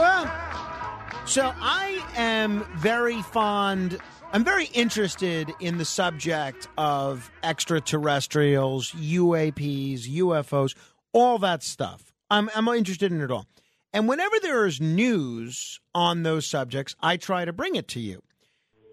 So 1.26 1.54
I 1.62 2.04
am 2.18 2.66
very 2.76 3.22
fond, 3.22 3.98
I'm 4.34 4.44
very 4.44 4.66
interested 4.74 5.54
in 5.62 5.78
the 5.78 5.86
subject 5.86 6.68
of 6.78 7.32
extraterrestrials, 7.42 8.92
UAPs, 8.92 10.10
UFOs, 10.10 10.76
all 11.14 11.40
that 11.40 11.64
stuff. 11.64 12.12
I'm, 12.30 12.50
I'm 12.54 12.68
interested 12.68 13.14
in 13.14 13.22
it 13.22 13.32
all. 13.32 13.48
And 13.94 14.10
whenever 14.10 14.36
there 14.42 14.66
is 14.66 14.82
news 14.82 15.80
on 15.96 16.24
those 16.24 16.46
subjects, 16.46 16.98
I 17.02 17.16
try 17.16 17.46
to 17.46 17.54
bring 17.54 17.78
it 17.78 17.88
to 17.90 18.02
you. 18.02 18.22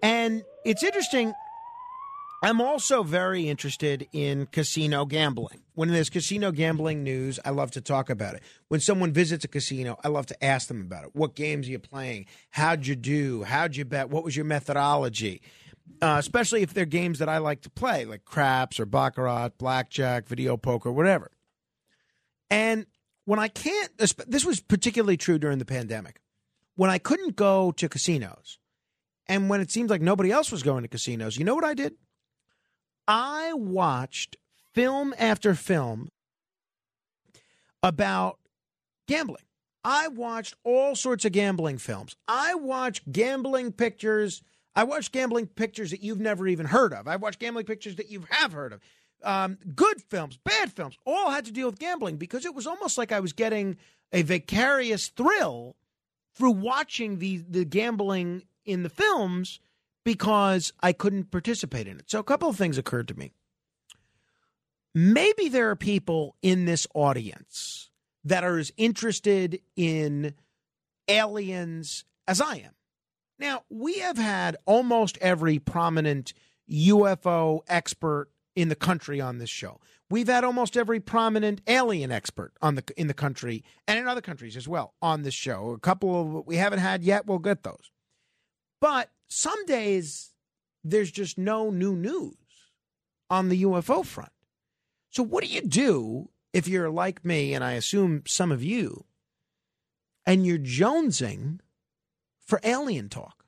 And 0.01 0.43
it's 0.63 0.81
interesting. 0.81 1.33
I'm 2.43 2.59
also 2.59 3.03
very 3.03 3.47
interested 3.47 4.07
in 4.11 4.47
casino 4.47 5.05
gambling. 5.05 5.61
When 5.75 5.89
there's 5.89 6.09
casino 6.09 6.51
gambling 6.51 7.03
news, 7.03 7.39
I 7.45 7.51
love 7.51 7.69
to 7.71 7.81
talk 7.81 8.09
about 8.09 8.33
it. 8.33 8.41
When 8.67 8.79
someone 8.79 9.13
visits 9.13 9.45
a 9.45 9.47
casino, 9.47 9.99
I 10.03 10.07
love 10.07 10.25
to 10.27 10.43
ask 10.43 10.67
them 10.67 10.81
about 10.81 11.03
it. 11.03 11.11
What 11.13 11.35
games 11.35 11.67
are 11.67 11.71
you 11.71 11.79
playing? 11.79 12.25
How'd 12.49 12.87
you 12.87 12.95
do? 12.95 13.43
How'd 13.43 13.75
you 13.75 13.85
bet? 13.85 14.09
What 14.09 14.23
was 14.23 14.35
your 14.35 14.45
methodology? 14.45 15.41
Uh, 16.01 16.15
especially 16.17 16.63
if 16.63 16.73
they're 16.73 16.85
games 16.85 17.19
that 17.19 17.29
I 17.29 17.37
like 17.37 17.61
to 17.61 17.69
play, 17.69 18.05
like 18.05 18.25
craps 18.25 18.79
or 18.79 18.87
baccarat, 18.87 19.59
blackjack, 19.59 20.27
video 20.27 20.57
poker, 20.57 20.91
whatever. 20.91 21.29
And 22.49 22.87
when 23.25 23.37
I 23.37 23.49
can't, 23.49 23.95
this 23.97 24.45
was 24.45 24.59
particularly 24.61 25.15
true 25.15 25.37
during 25.37 25.59
the 25.59 25.65
pandemic, 25.65 26.21
when 26.75 26.89
I 26.89 26.97
couldn't 26.97 27.35
go 27.35 27.71
to 27.73 27.87
casinos, 27.87 28.57
and 29.27 29.47
when 29.47 29.61
it 29.61 29.69
seemed 29.69 29.91
like 29.91 30.01
nobody 30.01 30.31
else 30.31 30.51
was 30.51 30.63
going 30.63 30.81
to 30.81 30.87
casinos, 30.87 31.37
you 31.37 31.45
know 31.45 31.53
what 31.53 31.63
I 31.63 31.75
did? 31.75 31.93
I 33.13 33.51
watched 33.51 34.37
film 34.73 35.13
after 35.19 35.53
film 35.53 36.07
about 37.83 38.39
gambling. 39.05 39.43
I 39.83 40.07
watched 40.07 40.55
all 40.63 40.95
sorts 40.95 41.25
of 41.25 41.33
gambling 41.33 41.77
films. 41.77 42.15
I 42.29 42.55
watched 42.55 43.11
gambling 43.11 43.73
pictures. 43.73 44.41
I 44.77 44.85
watched 44.85 45.11
gambling 45.11 45.47
pictures 45.47 45.91
that 45.91 46.01
you've 46.01 46.21
never 46.21 46.47
even 46.47 46.67
heard 46.67 46.93
of. 46.93 47.05
I 47.05 47.17
watched 47.17 47.39
gambling 47.39 47.65
pictures 47.65 47.97
that 47.97 48.09
you 48.09 48.23
have 48.29 48.53
heard 48.53 48.71
of. 48.71 48.79
Um, 49.23 49.57
good 49.75 50.01
films, 50.03 50.39
bad 50.45 50.71
films, 50.71 50.97
all 51.05 51.31
had 51.31 51.43
to 51.43 51.51
deal 51.51 51.67
with 51.67 51.79
gambling 51.79 52.15
because 52.15 52.45
it 52.45 52.55
was 52.55 52.65
almost 52.65 52.97
like 52.97 53.11
I 53.11 53.19
was 53.19 53.33
getting 53.33 53.75
a 54.13 54.21
vicarious 54.21 55.09
thrill 55.09 55.75
through 56.33 56.51
watching 56.51 57.19
the 57.19 57.43
the 57.49 57.65
gambling 57.65 58.43
in 58.63 58.83
the 58.83 58.89
films 58.89 59.59
because 60.03 60.73
I 60.81 60.93
couldn't 60.93 61.31
participate 61.31 61.87
in 61.87 61.99
it. 61.99 62.09
So 62.09 62.19
a 62.19 62.23
couple 62.23 62.49
of 62.49 62.57
things 62.57 62.77
occurred 62.77 63.07
to 63.09 63.17
me. 63.17 63.33
Maybe 64.93 65.47
there 65.47 65.69
are 65.69 65.75
people 65.75 66.35
in 66.41 66.65
this 66.65 66.85
audience 66.93 67.89
that 68.23 68.43
are 68.43 68.57
as 68.57 68.71
interested 68.77 69.61
in 69.75 70.33
aliens 71.07 72.03
as 72.27 72.41
I 72.41 72.57
am. 72.57 72.73
Now, 73.39 73.63
we 73.69 73.99
have 73.99 74.17
had 74.17 74.57
almost 74.65 75.17
every 75.19 75.59
prominent 75.59 76.33
UFO 76.69 77.61
expert 77.67 78.29
in 78.55 78.69
the 78.69 78.75
country 78.75 79.19
on 79.19 79.37
this 79.37 79.49
show. 79.49 79.79
We've 80.09 80.27
had 80.27 80.43
almost 80.43 80.75
every 80.75 80.99
prominent 80.99 81.61
alien 81.67 82.11
expert 82.11 82.51
on 82.61 82.75
the 82.75 82.83
in 82.97 83.07
the 83.07 83.13
country 83.13 83.63
and 83.87 83.97
in 83.97 84.07
other 84.07 84.21
countries 84.21 84.57
as 84.57 84.67
well 84.67 84.93
on 85.01 85.21
this 85.23 85.33
show. 85.33 85.71
A 85.71 85.79
couple 85.79 86.39
of 86.39 86.45
we 86.45 86.57
haven't 86.57 86.79
had 86.79 87.01
yet, 87.01 87.25
we'll 87.25 87.39
get 87.39 87.63
those. 87.63 87.91
But 88.81 89.09
some 89.31 89.65
days 89.65 90.31
there's 90.83 91.11
just 91.11 91.37
no 91.37 91.69
new 91.69 91.95
news 91.95 92.35
on 93.29 93.49
the 93.49 93.63
UFO 93.63 94.05
front. 94.05 94.31
So, 95.09 95.23
what 95.23 95.43
do 95.43 95.49
you 95.49 95.61
do 95.61 96.29
if 96.53 96.67
you're 96.67 96.89
like 96.89 97.23
me, 97.23 97.53
and 97.53 97.63
I 97.63 97.73
assume 97.73 98.23
some 98.27 98.51
of 98.51 98.63
you, 98.63 99.05
and 100.25 100.45
you're 100.45 100.57
jonesing 100.57 101.59
for 102.39 102.59
alien 102.63 103.09
talk? 103.09 103.45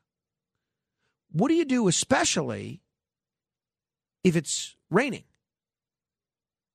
What 1.31 1.49
do 1.49 1.55
you 1.55 1.65
do, 1.65 1.87
especially 1.87 2.81
if 4.23 4.35
it's 4.35 4.75
raining, 4.89 5.25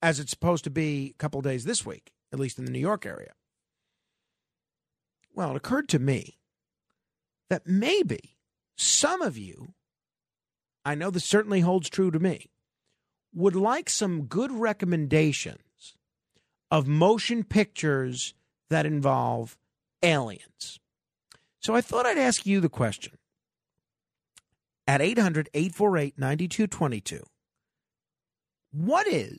as 0.02 0.20
it's 0.20 0.30
supposed 0.30 0.64
to 0.64 0.70
be 0.70 1.14
a 1.14 1.18
couple 1.18 1.40
days 1.40 1.64
this 1.64 1.86
week, 1.86 2.12
at 2.32 2.38
least 2.38 2.58
in 2.58 2.64
the 2.66 2.70
New 2.70 2.78
York 2.78 3.06
area? 3.06 3.32
Well, 5.34 5.52
it 5.52 5.56
occurred 5.56 5.88
to 5.90 5.98
me 5.98 6.38
that 7.48 7.66
maybe 7.66 8.37
some 8.78 9.22
of 9.22 9.36
you, 9.36 9.74
I 10.84 10.94
know 10.94 11.10
this 11.10 11.24
certainly 11.24 11.60
holds 11.60 11.90
true 11.90 12.10
to 12.10 12.18
me, 12.18 12.48
would 13.34 13.56
like 13.56 13.90
some 13.90 14.26
good 14.26 14.52
recommendations 14.52 15.96
of 16.70 16.86
motion 16.86 17.44
pictures 17.44 18.34
that 18.70 18.86
involve 18.86 19.58
aliens. 20.02 20.78
So 21.60 21.74
I 21.74 21.80
thought 21.80 22.06
I'd 22.06 22.18
ask 22.18 22.46
you 22.46 22.60
the 22.60 22.68
question 22.68 23.18
at 24.86 25.02
800 25.02 25.50
848 25.52 26.18
9222. 26.18 27.24
What 28.70 29.06
is 29.08 29.38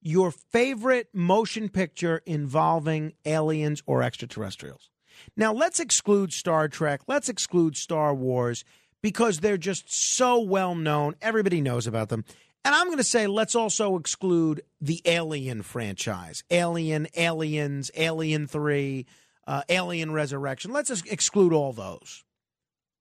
your 0.00 0.30
favorite 0.30 1.08
motion 1.14 1.68
picture 1.68 2.22
involving 2.26 3.12
aliens 3.24 3.82
or 3.86 4.02
extraterrestrials? 4.02 4.90
Now, 5.36 5.52
let's 5.52 5.80
exclude 5.80 6.32
Star 6.32 6.68
Trek, 6.68 7.02
let's 7.06 7.28
exclude 7.28 7.76
Star 7.76 8.14
Wars 8.14 8.64
because 9.02 9.40
they're 9.40 9.56
just 9.56 9.92
so 9.92 10.40
well 10.40 10.74
known. 10.74 11.14
Everybody 11.22 11.60
knows 11.60 11.86
about 11.86 12.08
them. 12.08 12.24
And 12.64 12.74
I'm 12.74 12.86
going 12.86 12.98
to 12.98 13.04
say 13.04 13.28
let's 13.28 13.54
also 13.54 13.96
exclude 13.96 14.62
the 14.80 15.00
Alien 15.04 15.62
franchise 15.62 16.42
Alien, 16.50 17.06
Aliens, 17.16 17.90
Alien 17.96 18.46
3, 18.48 19.06
uh, 19.46 19.62
Alien 19.68 20.12
Resurrection. 20.12 20.72
Let's 20.72 20.90
exclude 20.90 21.52
all 21.52 21.72
those. 21.72 22.24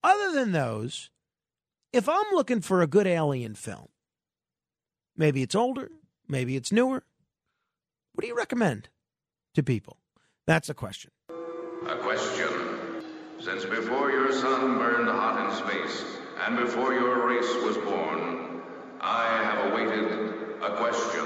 Other 0.04 0.34
than 0.34 0.52
those, 0.52 1.10
if 1.92 2.08
I'm 2.08 2.26
looking 2.34 2.62
for 2.62 2.84
a 2.84 2.88
good 2.88 3.08
alien 3.08 3.56
film, 3.56 3.88
maybe 5.18 5.42
it's 5.42 5.56
older, 5.56 5.90
maybe 6.28 6.56
it's 6.56 6.72
newer, 6.72 7.04
what 8.14 8.22
do 8.22 8.28
you 8.28 8.38
recommend 8.38 8.90
to 9.56 9.64
people? 9.64 9.98
That's 10.46 10.68
the 10.68 10.74
question. 10.76 11.10
A 11.88 11.98
question. 11.98 13.04
Since 13.40 13.66
before 13.66 14.10
your 14.12 14.32
sun 14.32 14.78
burned 14.80 15.08
hot 15.08 15.38
in 15.46 15.56
space, 15.56 16.04
and 16.46 16.58
before 16.58 16.94
your 16.94 17.28
race 17.28 17.54
was 17.64 17.78
born, 17.78 18.62
I 19.02 19.28
have 19.44 19.72
awaited 19.72 20.62
a 20.64 20.76
question. 20.78 21.26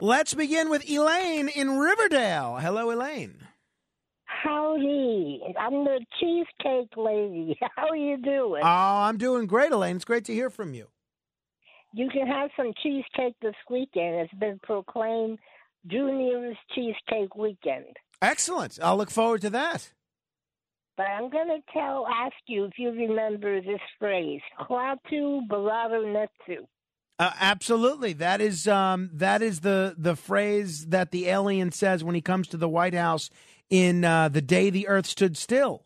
Let's 0.00 0.34
begin 0.34 0.68
with 0.68 0.88
Elaine 0.90 1.48
in 1.48 1.78
Riverdale. 1.78 2.56
Hello, 2.56 2.90
Elaine. 2.90 3.36
Howdy. 4.24 5.40
I'm 5.58 5.84
the 5.84 6.04
cheesecake 6.20 6.94
lady. 6.96 7.58
How 7.76 7.88
are 7.88 7.96
you 7.96 8.18
doing? 8.18 8.62
Oh, 8.62 8.66
I'm 8.66 9.16
doing 9.16 9.46
great, 9.46 9.72
Elaine. 9.72 9.96
It's 9.96 10.04
great 10.04 10.26
to 10.26 10.34
hear 10.34 10.50
from 10.50 10.74
you. 10.74 10.88
you 11.94 12.10
can 12.10 12.26
have 12.26 12.50
some 12.56 12.72
cheesecake 12.82 13.34
this 13.40 13.54
weekend. 13.70 14.16
It's 14.16 14.34
been 14.34 14.60
proclaimed 14.62 15.38
Junior's 15.86 16.56
Cheesecake 16.74 17.34
Weekend. 17.36 17.86
Excellent. 18.22 18.78
I'll 18.82 18.96
look 18.96 19.10
forward 19.10 19.42
to 19.42 19.50
that. 19.50 19.92
But 20.96 21.08
I'm 21.08 21.28
going 21.28 21.48
to 21.48 21.60
tell, 21.72 22.06
ask 22.06 22.34
you 22.46 22.64
if 22.64 22.72
you 22.78 22.90
remember 22.90 23.60
this 23.60 23.80
phrase, 23.98 24.40
Klaatu 24.60 25.46
Barada 25.46 26.02
Netsu. 26.02 26.66
Uh, 27.18 27.32
absolutely. 27.38 28.12
That 28.14 28.40
is 28.40 28.68
um, 28.68 29.10
that 29.14 29.40
is 29.40 29.60
the 29.60 29.94
the 29.96 30.16
phrase 30.16 30.86
that 30.86 31.12
the 31.12 31.28
alien 31.28 31.72
says 31.72 32.04
when 32.04 32.14
he 32.14 32.20
comes 32.20 32.46
to 32.48 32.58
the 32.58 32.68
White 32.68 32.92
House 32.92 33.30
in 33.70 34.04
uh, 34.04 34.28
the 34.28 34.42
day 34.42 34.68
the 34.68 34.86
Earth 34.86 35.06
stood 35.06 35.36
still. 35.36 35.84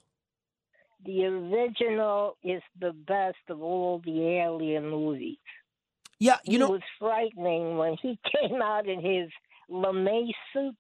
The 1.05 1.25
original 1.25 2.37
is 2.43 2.63
the 2.79 2.93
best 2.93 3.39
of 3.49 3.63
all 3.63 4.03
the 4.05 4.41
alien 4.41 4.91
movies. 4.91 5.39
Yeah, 6.19 6.39
you 6.45 6.59
know, 6.59 6.71
was 6.71 6.83
frightening 6.99 7.79
when 7.79 7.97
he 8.03 8.19
came 8.41 8.61
out 8.61 8.89
in 8.89 9.01
his 9.01 9.31
lamé 9.71 10.31
suit 10.53 10.75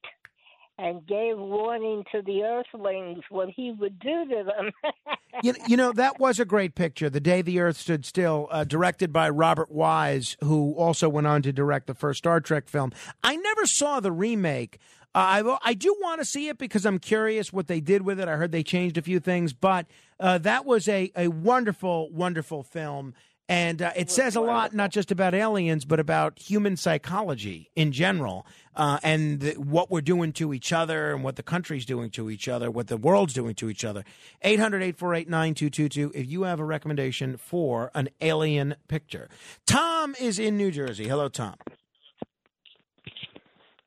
and 0.81 1.07
gave 1.07 1.37
warning 1.37 2.05
to 2.11 2.23
the 2.23 2.43
Earthlings 2.43 3.23
what 3.29 3.51
he 3.51 3.73
would 3.73 3.99
do 3.99 4.25
to 4.29 4.45
them. 4.45 4.71
you, 5.43 5.55
you 5.69 5.77
know 5.77 5.93
that 5.93 6.19
was 6.19 6.41
a 6.41 6.45
great 6.45 6.75
picture. 6.75 7.11
The 7.11 7.21
day 7.21 7.43
the 7.43 7.61
Earth 7.61 7.77
stood 7.77 8.07
still, 8.07 8.49
uh, 8.51 8.65
directed 8.65 9.13
by 9.13 9.29
Robert 9.29 9.71
Wise, 9.71 10.37
who 10.43 10.75
also 10.75 11.09
went 11.09 11.27
on 11.27 11.43
to 11.43 11.53
direct 11.53 11.87
the 11.87 11.95
first 11.95 12.19
Star 12.19 12.41
Trek 12.41 12.69
film. 12.69 12.93
I 13.23 13.37
never 13.37 13.67
saw 13.67 14.01
the 14.01 14.13
remake. 14.13 14.79
Uh, 15.15 15.43
I 15.45 15.71
I 15.71 15.75
do 15.75 15.95
want 16.01 16.21
to 16.21 16.25
see 16.25 16.49
it 16.49 16.57
because 16.57 16.87
I'm 16.87 16.99
curious 16.99 17.53
what 17.53 17.67
they 17.67 17.81
did 17.81 18.03
with 18.03 18.19
it. 18.19 18.29
I 18.29 18.37
heard 18.37 18.53
they 18.53 18.63
changed 18.63 18.97
a 18.97 19.03
few 19.03 19.21
things, 19.21 19.53
but 19.53 19.87
uh, 20.19 20.39
that 20.39 20.65
was 20.65 20.89
a 20.89 21.13
a 21.17 21.29
wonderful, 21.29 22.11
wonderful 22.11 22.63
film. 22.63 23.15
And 23.51 23.83
uh, 23.83 23.91
it 23.97 24.13
says 24.13 24.37
a 24.37 24.41
lot, 24.41 24.73
not 24.75 24.93
just 24.93 25.11
about 25.11 25.35
aliens, 25.35 25.85
but 25.85 25.99
about 25.99 26.39
human 26.39 26.77
psychology 26.77 27.69
in 27.75 27.91
general, 27.91 28.47
uh, 28.77 29.01
and 29.03 29.41
the, 29.41 29.55
what 29.55 29.91
we're 29.91 30.01
doing 30.03 30.33
to 30.35 30.55
each 30.55 30.73
other, 30.73 31.13
and 31.13 31.25
what 31.25 31.35
the 31.35 31.43
country's 31.43 31.85
doing 31.85 32.11
to 32.11 32.31
each 32.31 32.47
other, 32.47 32.71
what 32.71 32.87
the 32.87 32.97
world's 32.97 33.35
doing 33.35 33.57
to 33.57 33.69
each 33.69 33.85
other. 33.85 34.05
800 34.43 34.83
848 34.83 35.29
9222 35.29 36.13
if 36.15 36.31
you 36.31 36.43
have 36.45 36.61
a 36.61 36.65
recommendation 36.65 37.37
for 37.37 37.91
an 37.93 38.09
alien 38.21 38.77
picture. 38.87 39.29
Tom 39.67 40.15
is 40.21 40.39
in 40.39 40.57
New 40.57 40.71
Jersey. 40.71 41.09
Hello, 41.09 41.29
Tom. 41.29 41.57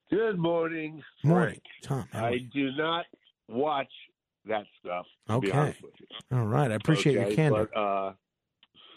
Good 0.10 0.38
morning. 0.38 1.02
Morning, 1.24 1.62
Tom. 1.82 2.08
I 2.14 2.40
do 2.54 2.70
not 2.74 3.06
watch 3.48 3.88
that 4.46 4.66
stuff. 4.82 5.06
To 5.30 5.40
be 5.40 5.48
Okay. 5.48 5.58
honest 5.58 5.82
with 5.82 5.94
you. 6.00 6.38
All 6.38 6.46
right. 6.46 6.70
I 6.70 6.76
appreciate 6.76 7.14
your 7.14 7.32
candor. 7.32 7.70
But, 7.74 7.80
uh, 7.80 8.14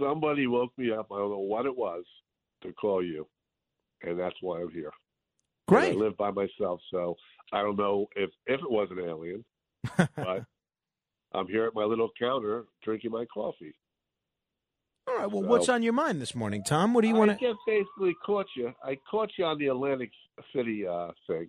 somebody 0.00 0.46
woke 0.46 0.72
me 0.76 0.90
up. 0.90 1.08
I 1.12 1.18
don't 1.18 1.30
know 1.30 1.38
what 1.38 1.66
it 1.66 1.76
was 1.76 2.04
to 2.62 2.72
call 2.72 3.04
you, 3.04 3.26
and 4.02 4.18
that's 4.18 4.36
why 4.40 4.60
I'm 4.60 4.70
here. 4.70 4.92
And 5.68 5.76
Great. 5.76 5.92
I 5.92 5.96
live 5.96 6.16
by 6.16 6.30
myself, 6.30 6.80
so 6.90 7.16
I 7.52 7.62
don't 7.62 7.76
know 7.76 8.06
if 8.14 8.30
if 8.46 8.60
it 8.60 8.70
was 8.70 8.88
an 8.90 9.00
alien, 9.00 9.44
but 10.16 10.44
I'm 11.34 11.46
here 11.48 11.66
at 11.66 11.74
my 11.74 11.84
little 11.84 12.10
counter 12.18 12.64
drinking 12.82 13.10
my 13.10 13.24
coffee. 13.32 13.74
All 15.08 15.16
right. 15.16 15.30
Well, 15.30 15.42
what's 15.42 15.68
on 15.68 15.82
your 15.82 15.92
mind 15.92 16.20
this 16.20 16.34
morning, 16.34 16.64
Tom? 16.64 16.92
What 16.92 17.02
do 17.02 17.08
you 17.08 17.14
want 17.14 17.30
to? 17.30 17.36
I 17.36 17.50
just 17.50 17.60
basically 17.66 18.14
caught 18.24 18.46
you. 18.56 18.72
I 18.82 18.98
caught 19.08 19.30
you 19.38 19.44
on 19.44 19.58
the 19.58 19.68
Atlantic 19.68 20.10
City 20.54 20.86
uh, 20.86 21.10
thing 21.28 21.48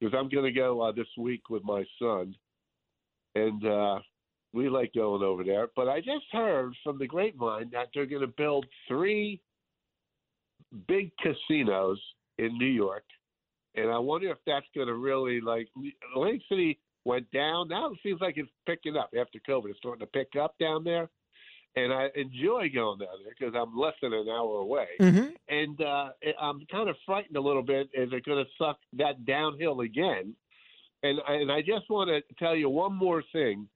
because 0.00 0.14
I'm 0.18 0.28
going 0.28 0.44
to 0.44 0.52
go 0.52 0.80
uh, 0.80 0.92
this 0.92 1.06
week 1.16 1.50
with 1.50 1.62
my 1.62 1.84
son, 2.00 2.34
and 3.34 3.64
uh, 3.64 3.98
we 4.52 4.68
like 4.68 4.92
going 4.94 5.22
over 5.22 5.44
there. 5.44 5.68
But 5.76 5.88
I 5.88 6.00
just 6.00 6.24
heard 6.32 6.74
from 6.82 6.98
the 6.98 7.06
grapevine 7.06 7.70
that 7.72 7.88
they're 7.94 8.06
going 8.06 8.22
to 8.22 8.34
build 8.36 8.66
three 8.88 9.40
big 10.88 11.10
casinos 11.18 12.00
in 12.38 12.56
New 12.58 12.66
York, 12.66 13.04
and 13.74 13.90
I 13.90 13.98
wonder 13.98 14.30
if 14.30 14.38
that's 14.46 14.66
going 14.74 14.86
to 14.88 14.94
really 14.94 15.40
like 15.40 15.68
Atlantic 16.14 16.42
City 16.48 16.78
went 17.04 17.30
down. 17.30 17.68
Now 17.68 17.92
it 17.92 17.98
seems 18.02 18.20
like 18.20 18.36
it's 18.36 18.50
picking 18.66 18.96
up 18.96 19.10
after 19.18 19.38
COVID. 19.48 19.70
It's 19.70 19.78
starting 19.78 20.00
to 20.00 20.06
pick 20.06 20.36
up 20.40 20.54
down 20.58 20.84
there. 20.84 21.08
And 21.76 21.92
I 21.92 22.08
enjoy 22.16 22.68
going 22.74 22.98
down 22.98 23.14
there 23.24 23.32
because 23.38 23.54
I'm 23.56 23.78
less 23.78 23.94
than 24.02 24.12
an 24.12 24.28
hour 24.28 24.58
away 24.58 24.88
Mhm. 24.98 25.36
and 25.48 25.80
uh, 25.80 26.10
I'm 26.40 26.66
kind 26.66 26.88
of 26.88 26.96
frightened 27.06 27.36
a 27.36 27.40
little 27.40 27.62
bit. 27.62 27.88
Is 27.94 28.12
it 28.12 28.24
going 28.24 28.44
to 28.44 28.50
suck 28.58 28.80
that 28.94 29.24
downhill 29.24 29.80
again? 29.80 30.34
And 31.04 31.20
and 31.28 31.50
I 31.52 31.62
just 31.62 31.88
want 31.88 32.08
to 32.10 32.22
tell 32.40 32.56
you 32.56 32.68
one 32.68 32.92
more 32.94 33.22
thing 33.32 33.68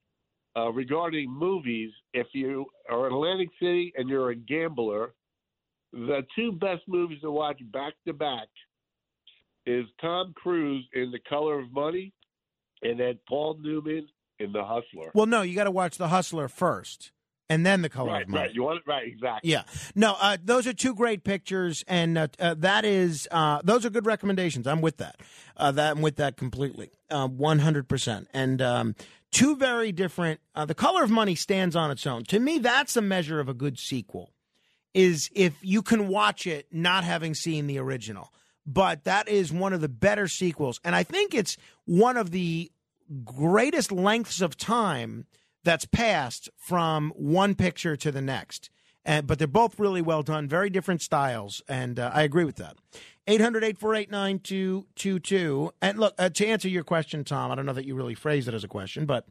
uh, 0.57 0.70
regarding 0.70 1.31
movies. 1.31 1.91
If 2.12 2.26
you 2.33 2.66
are 2.89 3.07
in 3.07 3.12
Atlantic 3.12 3.49
City 3.60 3.92
and 3.97 4.08
you're 4.08 4.31
a 4.31 4.36
gambler, 4.36 5.15
the 5.92 6.23
two 6.36 6.52
best 6.52 6.83
movies 6.89 7.20
to 7.23 7.31
watch 7.31 7.60
back 7.73 7.94
to 8.07 8.12
back 8.12 8.49
is 9.66 9.84
Tom 10.00 10.34
Cruise 10.36 10.84
in 10.92 11.10
The 11.10 11.20
Color 11.28 11.60
of 11.60 11.73
Money, 11.73 12.12
and 12.83 13.00
then 13.00 13.18
Paul 13.28 13.58
Newman 13.60 14.07
in 14.39 14.52
The 14.52 14.62
Hustler. 14.62 15.10
Well, 15.15 15.26
no, 15.26 15.42
you 15.42 15.55
got 15.55 15.65
to 15.65 15.70
watch 15.70 15.97
The 15.97 16.08
Hustler 16.08 16.49
first, 16.49 17.12
and 17.49 17.65
then 17.65 17.81
The 17.81 17.89
Color 17.89 18.12
right, 18.12 18.23
of 18.24 18.28
Money. 18.28 18.42
right. 18.42 18.55
You 18.55 18.65
want 18.65 18.78
it 18.78 18.83
right? 18.86 19.07
Exactly. 19.07 19.50
Yeah, 19.50 19.62
no, 19.94 20.16
uh, 20.20 20.36
those 20.42 20.66
are 20.66 20.74
two 20.74 20.94
great 20.94 21.24
pictures, 21.24 21.83
and 21.89 22.18
uh, 22.18 22.28
uh, 22.39 22.55
that 22.58 22.84
is 22.84 23.26
uh, 23.31 23.60
those 23.65 23.86
are 23.86 23.91
good 23.91 24.07
recommendations. 24.07 24.66
I'm 24.66 24.83
with 24.83 24.99
that. 24.99 25.16
Uh, 25.57 25.70
that 25.73 25.92
I'm 25.92 26.02
with 26.02 26.16
that 26.16 26.36
completely, 26.36 26.91
one 27.08 27.60
hundred 27.60 27.89
percent. 27.89 28.28
And 28.34 28.60
um, 28.60 28.97
two 29.35 29.57
very 29.57 29.93
different. 29.93 30.41
Uh, 30.55 30.65
the 30.65 30.75
Color 30.75 31.03
of 31.05 31.11
Money 31.11 31.35
stands 31.35 31.77
on 31.77 31.91
its 31.91 32.07
own. 32.07 32.25
To 32.25 32.39
me, 32.39 32.59
that's 32.59 32.97
a 32.97 33.03
measure 33.03 33.41
of 33.41 33.49
a 33.49 33.55
good 33.55 33.79
sequel. 33.79 34.33
Is 34.95 35.29
if 35.35 35.55
you 35.61 35.83
can 35.83 36.07
watch 36.07 36.47
it 36.47 36.69
not 36.71 37.03
having 37.03 37.35
seen 37.35 37.67
the 37.67 37.79
original, 37.79 38.33
but 38.65 39.05
that 39.05 39.29
is 39.29 39.53
one 39.53 39.73
of 39.73 39.81
the 39.81 39.89
better 39.89 40.29
sequels, 40.29 40.81
and 40.85 40.95
I 40.95 41.03
think 41.03 41.35
it's 41.35 41.57
one 41.85 42.17
of 42.17 42.31
the 42.31 42.71
greatest 43.25 43.91
lengths 43.91 44.41
of 44.41 44.57
time 44.57 45.27
that's 45.65 45.85
passed 45.85 46.49
from 46.57 47.11
one 47.17 47.57
picture 47.57 47.97
to 47.97 48.13
the 48.13 48.23
next. 48.23 48.71
And, 49.07 49.26
but 49.26 49.39
they're 49.39 49.47
both 49.47 49.78
really 49.78 50.00
well 50.00 50.23
done, 50.23 50.49
very 50.49 50.70
different 50.70 51.02
styles, 51.02 51.62
and 51.68 51.99
uh, 51.99 52.10
I 52.15 52.23
agree 52.23 52.44
with 52.44 52.57
that. 52.57 52.76
800 53.26 53.65
848 53.65 54.10
9222. 54.10 55.73
And 55.83 55.99
look, 55.99 56.15
uh, 56.18 56.28
to 56.31 56.47
answer 56.47 56.68
your 56.68 56.84
question, 56.84 57.24
Tom, 57.24 57.50
I 57.50 57.55
don't 57.55 57.66
know 57.66 57.73
that 57.73 57.86
you 57.86 57.94
really 57.94 58.15
phrased 58.15 58.49
it 58.49 58.55
as 58.55 58.65
a 58.65 58.68
question, 58.68 59.07
but 59.07 59.26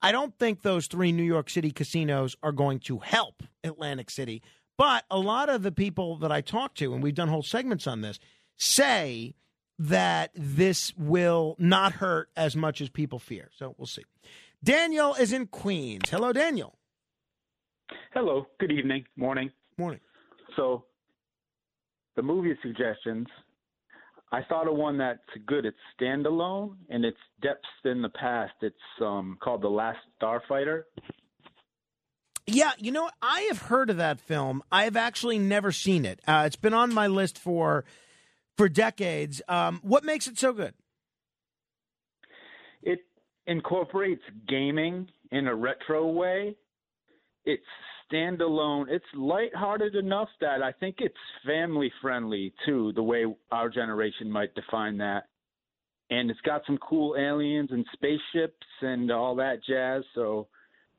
I 0.00 0.12
don't 0.12 0.36
think 0.38 0.62
those 0.62 0.86
three 0.86 1.12
New 1.12 1.22
York 1.22 1.50
City 1.50 1.70
casinos 1.70 2.36
are 2.42 2.52
going 2.52 2.78
to 2.80 2.98
help 2.98 3.42
Atlantic 3.64 4.10
City. 4.10 4.42
But 4.76 5.04
a 5.10 5.18
lot 5.18 5.48
of 5.48 5.62
the 5.62 5.72
people 5.72 6.16
that 6.18 6.30
I 6.30 6.40
talk 6.40 6.74
to, 6.76 6.94
and 6.94 7.02
we've 7.02 7.14
done 7.14 7.28
whole 7.28 7.42
segments 7.42 7.86
on 7.86 8.00
this, 8.00 8.18
say 8.56 9.34
that 9.78 10.30
this 10.34 10.92
will 10.96 11.56
not 11.58 11.94
hurt 11.94 12.30
as 12.36 12.54
much 12.54 12.80
as 12.80 12.88
people 12.88 13.18
fear. 13.18 13.50
So 13.56 13.74
we'll 13.76 13.86
see. 13.86 14.04
Daniel 14.62 15.14
is 15.14 15.32
in 15.32 15.46
Queens. 15.46 16.10
Hello, 16.10 16.32
Daniel. 16.32 16.77
Hello. 18.12 18.46
Good 18.58 18.72
evening. 18.72 19.04
Morning. 19.16 19.50
Morning. 19.76 20.00
So, 20.56 20.84
the 22.16 22.22
movie 22.22 22.56
suggestions. 22.62 23.26
I 24.30 24.42
thought 24.48 24.68
of 24.68 24.74
one 24.74 24.98
that's 24.98 25.20
good. 25.46 25.64
It's 25.64 25.76
standalone 25.98 26.76
and 26.90 27.04
it's 27.04 27.18
depths 27.40 27.68
in 27.84 28.02
the 28.02 28.10
past. 28.10 28.52
It's 28.60 28.76
um, 29.00 29.38
called 29.42 29.62
The 29.62 29.68
Last 29.68 29.98
Starfighter. 30.20 30.82
Yeah, 32.46 32.72
you 32.78 32.92
know, 32.92 33.10
I 33.20 33.42
have 33.48 33.58
heard 33.62 33.90
of 33.90 33.98
that 33.98 34.20
film. 34.20 34.62
I 34.72 34.84
have 34.84 34.96
actually 34.96 35.38
never 35.38 35.70
seen 35.70 36.04
it. 36.04 36.20
Uh, 36.26 36.44
it's 36.46 36.56
been 36.56 36.74
on 36.74 36.92
my 36.92 37.06
list 37.06 37.38
for 37.38 37.84
for 38.56 38.68
decades. 38.68 39.42
Um, 39.48 39.80
what 39.82 40.02
makes 40.02 40.26
it 40.26 40.38
so 40.38 40.52
good? 40.52 40.74
It 42.82 43.00
incorporates 43.46 44.22
gaming 44.48 45.08
in 45.30 45.46
a 45.46 45.54
retro 45.54 46.06
way. 46.10 46.56
It's 47.48 47.62
standalone. 48.12 48.90
It's 48.90 49.04
lighthearted 49.14 49.94
enough 49.94 50.28
that 50.42 50.62
I 50.62 50.70
think 50.70 50.96
it's 50.98 51.14
family 51.46 51.90
friendly 52.02 52.52
too, 52.66 52.92
the 52.94 53.02
way 53.02 53.24
our 53.50 53.70
generation 53.70 54.30
might 54.30 54.54
define 54.54 54.98
that. 54.98 55.28
And 56.10 56.30
it's 56.30 56.40
got 56.42 56.60
some 56.66 56.78
cool 56.78 57.16
aliens 57.18 57.70
and 57.72 57.86
spaceships 57.94 58.66
and 58.82 59.10
all 59.10 59.34
that 59.36 59.64
jazz. 59.66 60.02
So 60.14 60.48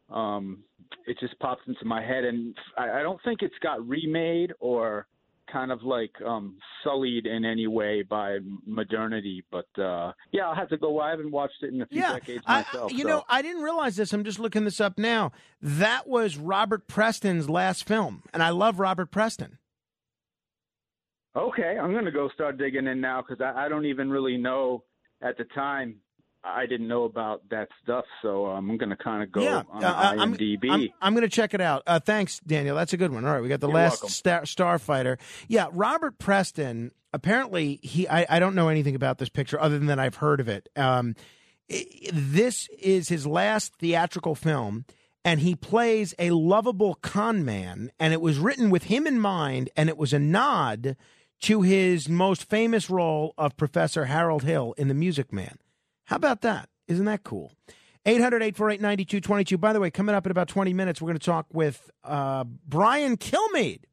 um, 0.10 0.64
it 1.06 1.18
just 1.20 1.38
pops 1.40 1.62
into 1.68 1.86
my 1.86 2.04
head. 2.04 2.24
And 2.24 2.58
I, 2.76 3.00
I 3.00 3.04
don't 3.04 3.22
think 3.24 3.44
it's 3.44 3.54
got 3.62 3.88
remade 3.88 4.54
or 4.60 5.06
kind 5.52 5.72
of 5.72 5.84
like 5.84 6.12
um 6.26 6.58
sullied 6.84 7.26
in 7.26 7.44
any 7.46 7.68
way 7.68 8.02
by 8.04 8.40
modernity. 8.66 9.44
But 9.52 9.68
uh 9.82 10.12
yeah, 10.32 10.48
I'll 10.48 10.56
have 10.56 10.70
to 10.70 10.78
go. 10.78 11.00
I 11.00 11.10
haven't 11.12 11.32
watched 11.32 11.62
it 11.64 11.74
in 11.74 11.82
a 11.82 11.86
few 11.88 12.02
Yeah, 12.02 12.14
decades 12.14 12.44
I- 12.48 12.62
myself. 12.62 12.92
you 12.92 13.04
so. 13.04 13.08
know, 13.08 13.24
I 13.30 13.42
didn't 13.42 13.64
realize 13.64 13.96
this. 13.96 14.14
I'm 14.14 14.24
just 14.24 14.40
looking 14.40 14.64
this 14.66 14.80
up 14.82 14.98
now. 14.98 15.32
That 15.62 16.08
was 16.08 16.38
Robert 16.38 16.88
Preston's 16.88 17.50
last 17.50 17.88
film, 17.88 18.24
and 18.34 18.42
I 18.44 18.50
love 18.50 18.80
Robert 18.80 19.12
Preston. 19.12 19.58
Okay, 21.36 21.78
I'm 21.80 21.92
going 21.92 22.06
to 22.06 22.12
go 22.12 22.28
start 22.34 22.58
digging 22.58 22.88
in 22.88 23.00
now 23.00 23.22
because 23.22 23.40
I, 23.42 23.66
I 23.66 23.70
don't 23.70 23.86
even 23.86 24.10
really 24.10 24.38
know 24.38 24.84
at 25.22 25.38
the 25.38 25.44
time. 25.56 25.98
I 26.44 26.66
didn't 26.66 26.88
know 26.88 27.04
about 27.04 27.42
that 27.50 27.68
stuff, 27.84 28.06
so 28.22 28.46
I'm 28.46 28.78
going 28.78 28.90
to 28.90 28.96
kind 28.96 29.24
of 29.24 29.32
go 29.32 29.42
yeah, 29.42 29.64
on 29.70 29.84
uh, 29.84 29.88
I'm- 29.88 30.34
IMDb. 30.34 30.70
I'm, 30.72 30.90
I'm, 31.02 31.14
going 31.14 31.28
to 31.28 31.30
check 31.30 31.54
it 31.54 31.62
out. 31.62 31.84
Uh, 31.86 32.00
thanks, 32.00 32.40
Daniel. 32.40 32.76
That's 32.76 32.94
a 32.94 32.98
good 32.98 33.12
one. 33.12 33.26
All 33.26 33.34
right, 33.34 33.42
we 33.42 33.50
got 33.50 33.60
the 33.60 33.68
You're 33.68 33.76
last 33.76 34.10
star, 34.10 34.44
Starfighter. 34.44 35.18
Yeah, 35.48 35.68
Robert 35.72 36.18
Preston. 36.18 36.92
Apparently, 37.12 37.80
he. 37.82 38.08
I, 38.08 38.26
I 38.30 38.40
don't 38.40 38.56
know 38.56 38.70
anything 38.70 38.96
about 38.96 39.18
this 39.18 39.30
picture 39.30 39.60
other 39.60 39.78
than 39.78 39.88
that 39.88 40.00
I've 40.00 40.16
heard 40.16 40.40
of 40.40 40.48
it. 40.48 40.70
Um, 40.76 41.16
i- 41.70 41.86
this 42.14 42.70
is 42.80 43.10
his 43.10 43.28
last 43.28 43.74
theatrical 43.76 44.36
film. 44.36 44.86
And 45.26 45.42
he 45.42 45.54
plays 45.54 46.16
a 46.18 46.30
lovable 46.32 46.96
con 46.96 47.44
man, 47.44 47.92
and 48.00 48.14
it 48.14 48.22
was 48.22 48.40
written 48.40 48.70
with 48.70 48.84
him 48.84 49.06
in 49.06 49.20
mind, 49.20 49.70
and 49.76 49.90
it 49.90 49.98
was 49.98 50.14
a 50.14 50.18
nod 50.18 50.96
to 51.42 51.62
his 51.62 52.08
most 52.08 52.46
famous 52.50 52.90
role 52.90 53.34
of 53.38 53.58
Professor 53.58 54.06
Harold 54.06 54.44
Hill 54.44 54.74
in 54.78 54.88
The 54.88 54.94
Music 54.94 55.34
Man. 55.34 55.58
How 56.10 56.16
about 56.16 56.42
that? 56.42 56.70
Isn't 56.88 57.06
that 57.06 57.24
cool? 57.24 57.54
800 58.04 58.42
848 58.42 58.82
9222. 58.82 59.58
By 59.60 59.74
the 59.74 59.80
way, 59.80 59.92
coming 59.92 60.16
up 60.16 60.26
in 60.26 60.32
about 60.32 60.48
20 60.48 60.74
minutes, 60.74 61.00
we're 61.00 61.10
going 61.10 61.20
to 61.20 61.26
talk 61.26 61.46
with 61.54 61.92
uh, 62.04 62.46
Brian 62.46 63.16
Kilmeade, 63.16 63.84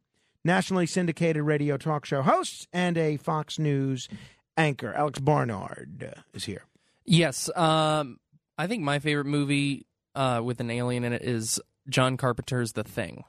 nationally 0.43 0.86
syndicated 0.86 1.43
radio 1.43 1.77
talk 1.77 2.07
show 2.07 2.23
host 2.23 2.69
and 2.73 2.97
a 2.97 3.19
Fox 3.19 3.59
News 3.59 4.09
anchor. 4.57 4.95
Alex 4.95 5.19
Barnard 5.19 6.15
is 6.33 6.47
here. 6.47 6.65
Yes, 7.05 7.51
um, 7.55 8.19
I 8.57 8.67
think 8.67 8.83
my 8.83 8.99
favorite 8.99 9.27
movie 9.27 9.86
uh, 10.15 10.41
with 10.43 10.59
an 10.61 10.70
alien 10.70 11.05
in 11.05 11.12
it 11.12 11.20
is 11.20 11.61
John 11.86 12.17
Carpenter's 12.17 12.73
The 12.73 12.83
Thing. 12.83 13.25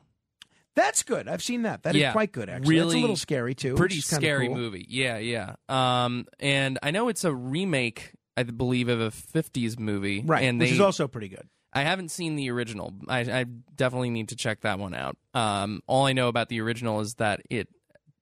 That's 0.76 1.04
good. 1.04 1.28
I've 1.28 1.44
seen 1.44 1.64
that. 1.64 1.84
That 1.84 1.96
is 1.96 2.02
yeah, 2.02 2.12
quite 2.12 2.32
good, 2.32 2.50
actually. 2.50 2.76
Really 2.76 2.86
That's 2.86 2.96
a 2.96 3.00
little 3.00 3.16
scary, 3.18 3.56
too. 3.56 3.74
Pretty 3.76 4.00
scary 4.00 4.48
cool. 4.48 4.56
movie. 4.56 4.86
Yeah, 4.88 5.18
yeah. 5.18 5.56
Um, 5.68 6.28
and 6.40 6.78
I 6.84 6.92
know 6.92 7.10
it's 7.10 7.24
a 7.24 7.34
remake, 7.34 8.14
I 8.38 8.44
believe, 8.44 8.88
of 8.88 9.02
a 9.02 9.10
'50s 9.10 9.78
movie, 9.80 10.24
Right, 10.26 10.44
And 10.44 10.60
which 10.60 10.70
they, 10.70 10.76
is 10.76 10.80
also 10.80 11.08
pretty 11.08 11.28
good. 11.28 11.48
I 11.74 11.82
haven't 11.82 12.10
seen 12.10 12.36
the 12.36 12.50
original. 12.50 12.94
I, 13.08 13.20
I 13.20 13.46
definitely 13.76 14.10
need 14.10 14.30
to 14.30 14.36
check 14.36 14.62
that 14.62 14.80
one 14.80 14.94
out. 14.96 15.18
Um, 15.34 15.82
all 15.86 16.06
I 16.06 16.14
know 16.14 16.28
about 16.30 16.50
the 16.50 16.62
original 16.62 17.02
is 17.02 17.16
that 17.16 17.42
it 17.50 17.68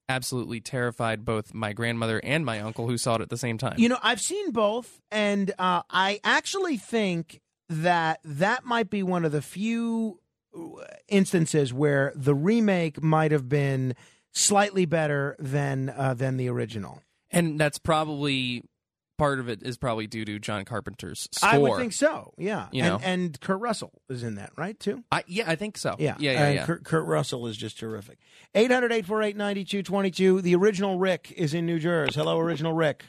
absolutely 0.10 0.62
terrified 0.62 1.26
both 1.26 1.54
my 1.54 1.74
grandmother 1.74 2.20
and 2.24 2.46
my 2.46 2.60
uncle 2.60 2.88
who 2.88 2.98
saw 2.98 3.16
it 3.16 3.22
at 3.22 3.30
the 3.30 3.38
same 3.38 3.58
time. 3.58 3.76
You 3.78 3.90
know, 3.90 3.98
I've 4.02 4.20
seen 4.22 4.52
both, 4.52 5.00
and 5.12 5.52
uh, 5.58 5.84
I 5.90 6.20
actually 6.24 6.78
think 6.78 7.42
that 7.70 8.20
that 8.24 8.66
might 8.66 8.90
be 8.90 9.04
one 9.04 9.26
of 9.26 9.32
the 9.32 9.42
few 9.42 10.20
uh, 10.56 10.84
instances 11.08 11.74
where 11.74 12.14
the 12.16 12.36
remake 12.36 13.02
might 13.02 13.32
have 13.32 13.50
been 13.50 13.96
slightly 14.32 14.86
better 14.86 15.36
than 15.40 15.90
uh, 15.96 16.14
than 16.14 16.38
the 16.38 16.50
original. 16.50 17.02
and 17.32 17.60
that's 17.60 17.80
probably 17.80 18.64
part 19.18 19.40
of 19.40 19.50
it 19.50 19.64
is 19.64 19.78
probably 19.78 20.08
due 20.08 20.26
to 20.26 20.40
John 20.40 20.66
Carpenter's 20.66 21.28
score. 21.32 21.50
I 21.50 21.58
would 21.58 21.78
think 21.78 21.94
so. 21.94 22.34
Yeah, 22.38 22.68
You 22.72 22.84
and, 22.84 22.94
know. 22.94 23.00
and 23.04 23.40
Kurt 23.40 23.60
Russell 23.60 23.92
is 24.10 24.24
in 24.24 24.36
that, 24.36 24.52
right? 24.58 24.80
Too. 24.80 25.04
I, 25.12 25.24
yeah, 25.28 25.50
I 25.50 25.56
think 25.56 25.78
so. 25.78 25.96
Yeah, 26.00 26.16
yeah, 26.20 26.32
yeah. 26.32 26.46
and 26.46 26.56
yeah. 26.56 26.66
Kurt, 26.66 26.84
Kurt 26.84 27.06
Russell 27.06 27.48
is 27.48 27.58
just 27.58 27.80
terrific. 27.80 28.20
800 28.54 28.92
848 28.92 29.36
9222. 29.38 30.42
The 30.42 30.56
original 30.56 30.98
Rick 31.00 31.34
is 31.36 31.54
in 31.54 31.66
New 31.66 31.80
Jersey. 31.80 32.20
Hello, 32.20 32.40
original 32.40 32.74
Rick. 32.74 33.06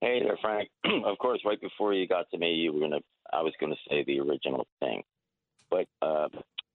Hey 0.00 0.20
there, 0.22 0.38
Frank. 0.40 0.68
of 1.04 1.18
course, 1.18 1.40
right 1.44 1.60
before 1.60 1.92
you 1.92 2.06
got 2.06 2.30
to 2.30 2.38
me, 2.38 2.54
you 2.54 2.72
were 2.72 2.80
gonna. 2.80 3.00
I 3.32 3.42
was 3.42 3.52
gonna 3.60 3.76
say 3.90 4.04
the 4.04 4.20
original 4.20 4.66
thing, 4.80 5.02
but 5.70 5.86
uh, 6.00 6.28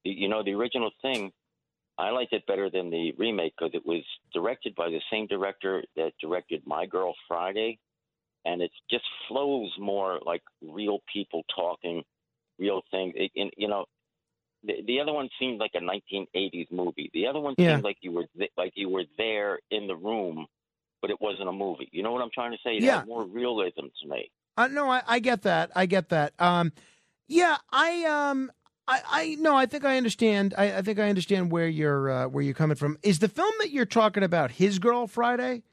you 0.04 0.28
know, 0.28 0.44
the 0.44 0.52
original 0.52 0.92
thing, 1.02 1.32
I 1.98 2.10
liked 2.10 2.34
it 2.34 2.46
better 2.46 2.70
than 2.70 2.90
the 2.90 3.14
remake 3.18 3.54
because 3.58 3.72
it 3.74 3.86
was 3.86 4.04
directed 4.34 4.76
by 4.76 4.90
the 4.90 5.00
same 5.12 5.28
director 5.28 5.84
that 5.96 6.12
directed 6.22 6.64
My 6.66 6.86
Girl 6.86 7.14
Friday, 7.28 7.80
and 8.46 8.62
it 8.62 8.72
just 8.90 9.06
flows 9.28 9.72
more 9.80 10.20
like 10.26 10.42
real 10.62 11.00
people 11.12 11.44
talking, 11.56 12.04
real 12.60 12.82
things. 12.92 13.14
It, 13.16 13.32
and, 13.36 13.52
you 13.58 13.68
know, 13.68 13.86
the, 14.64 14.76
the 14.86 15.00
other 15.02 15.14
one 15.14 15.30
seemed 15.40 15.60
like 15.60 15.72
a 15.76 15.80
1980s 15.80 16.72
movie. 16.72 17.10
The 17.14 17.28
other 17.28 17.40
one 17.40 17.56
Yeah. 17.58 17.76
seemed 17.76 17.84
like 17.84 17.98
you 18.02 18.12
were 18.12 18.26
th- 18.38 18.52
like 18.58 18.74
you 18.76 18.90
were 18.90 19.04
there 19.18 19.60
in 19.72 19.88
the 19.88 19.96
room, 19.96 20.48
but 21.02 21.12
it 21.12 21.20
wasn't 21.20 21.50
a 21.50 21.52
movie. 21.52 21.90
You 21.92 22.04
know 22.04 22.12
what 22.12 22.22
I'm 22.22 22.32
trying 22.34 22.52
to 22.52 22.58
say? 22.64 22.78
It 22.78 22.84
Yeah. 22.84 23.00
had 23.00 23.08
more 23.08 23.26
realism 23.26 23.88
to 24.02 24.08
me. 24.08 24.32
Uh, 24.56 24.68
no, 24.68 24.90
I, 24.90 25.02
I 25.08 25.20
get 25.20 25.42
that. 25.44 25.72
I 25.76 25.86
get 25.86 26.10
that. 26.10 26.34
Um, 26.40 26.72
yeah, 27.28 27.58
I 27.72 28.04
um, 28.06 28.52
I, 28.88 29.02
I 29.10 29.36
no, 29.40 29.56
I 29.56 29.66
think 29.66 29.84
I 29.86 29.98
understand. 29.98 30.54
I, 30.58 30.78
I 30.78 30.82
think 30.82 31.00
I 31.00 31.10
understand 31.10 31.52
where 31.52 31.68
you're 31.68 32.10
uh, 32.12 32.28
where 32.28 32.44
you're 32.44 32.54
coming 32.54 32.76
from. 32.76 32.98
Is 33.02 33.20
the 33.20 33.28
film 33.30 33.54
that 33.60 33.72
you're 33.72 33.86
talking 33.86 34.24
about 34.24 34.52
His 34.52 34.80
Girl 34.80 35.08
Friday? 35.08 35.64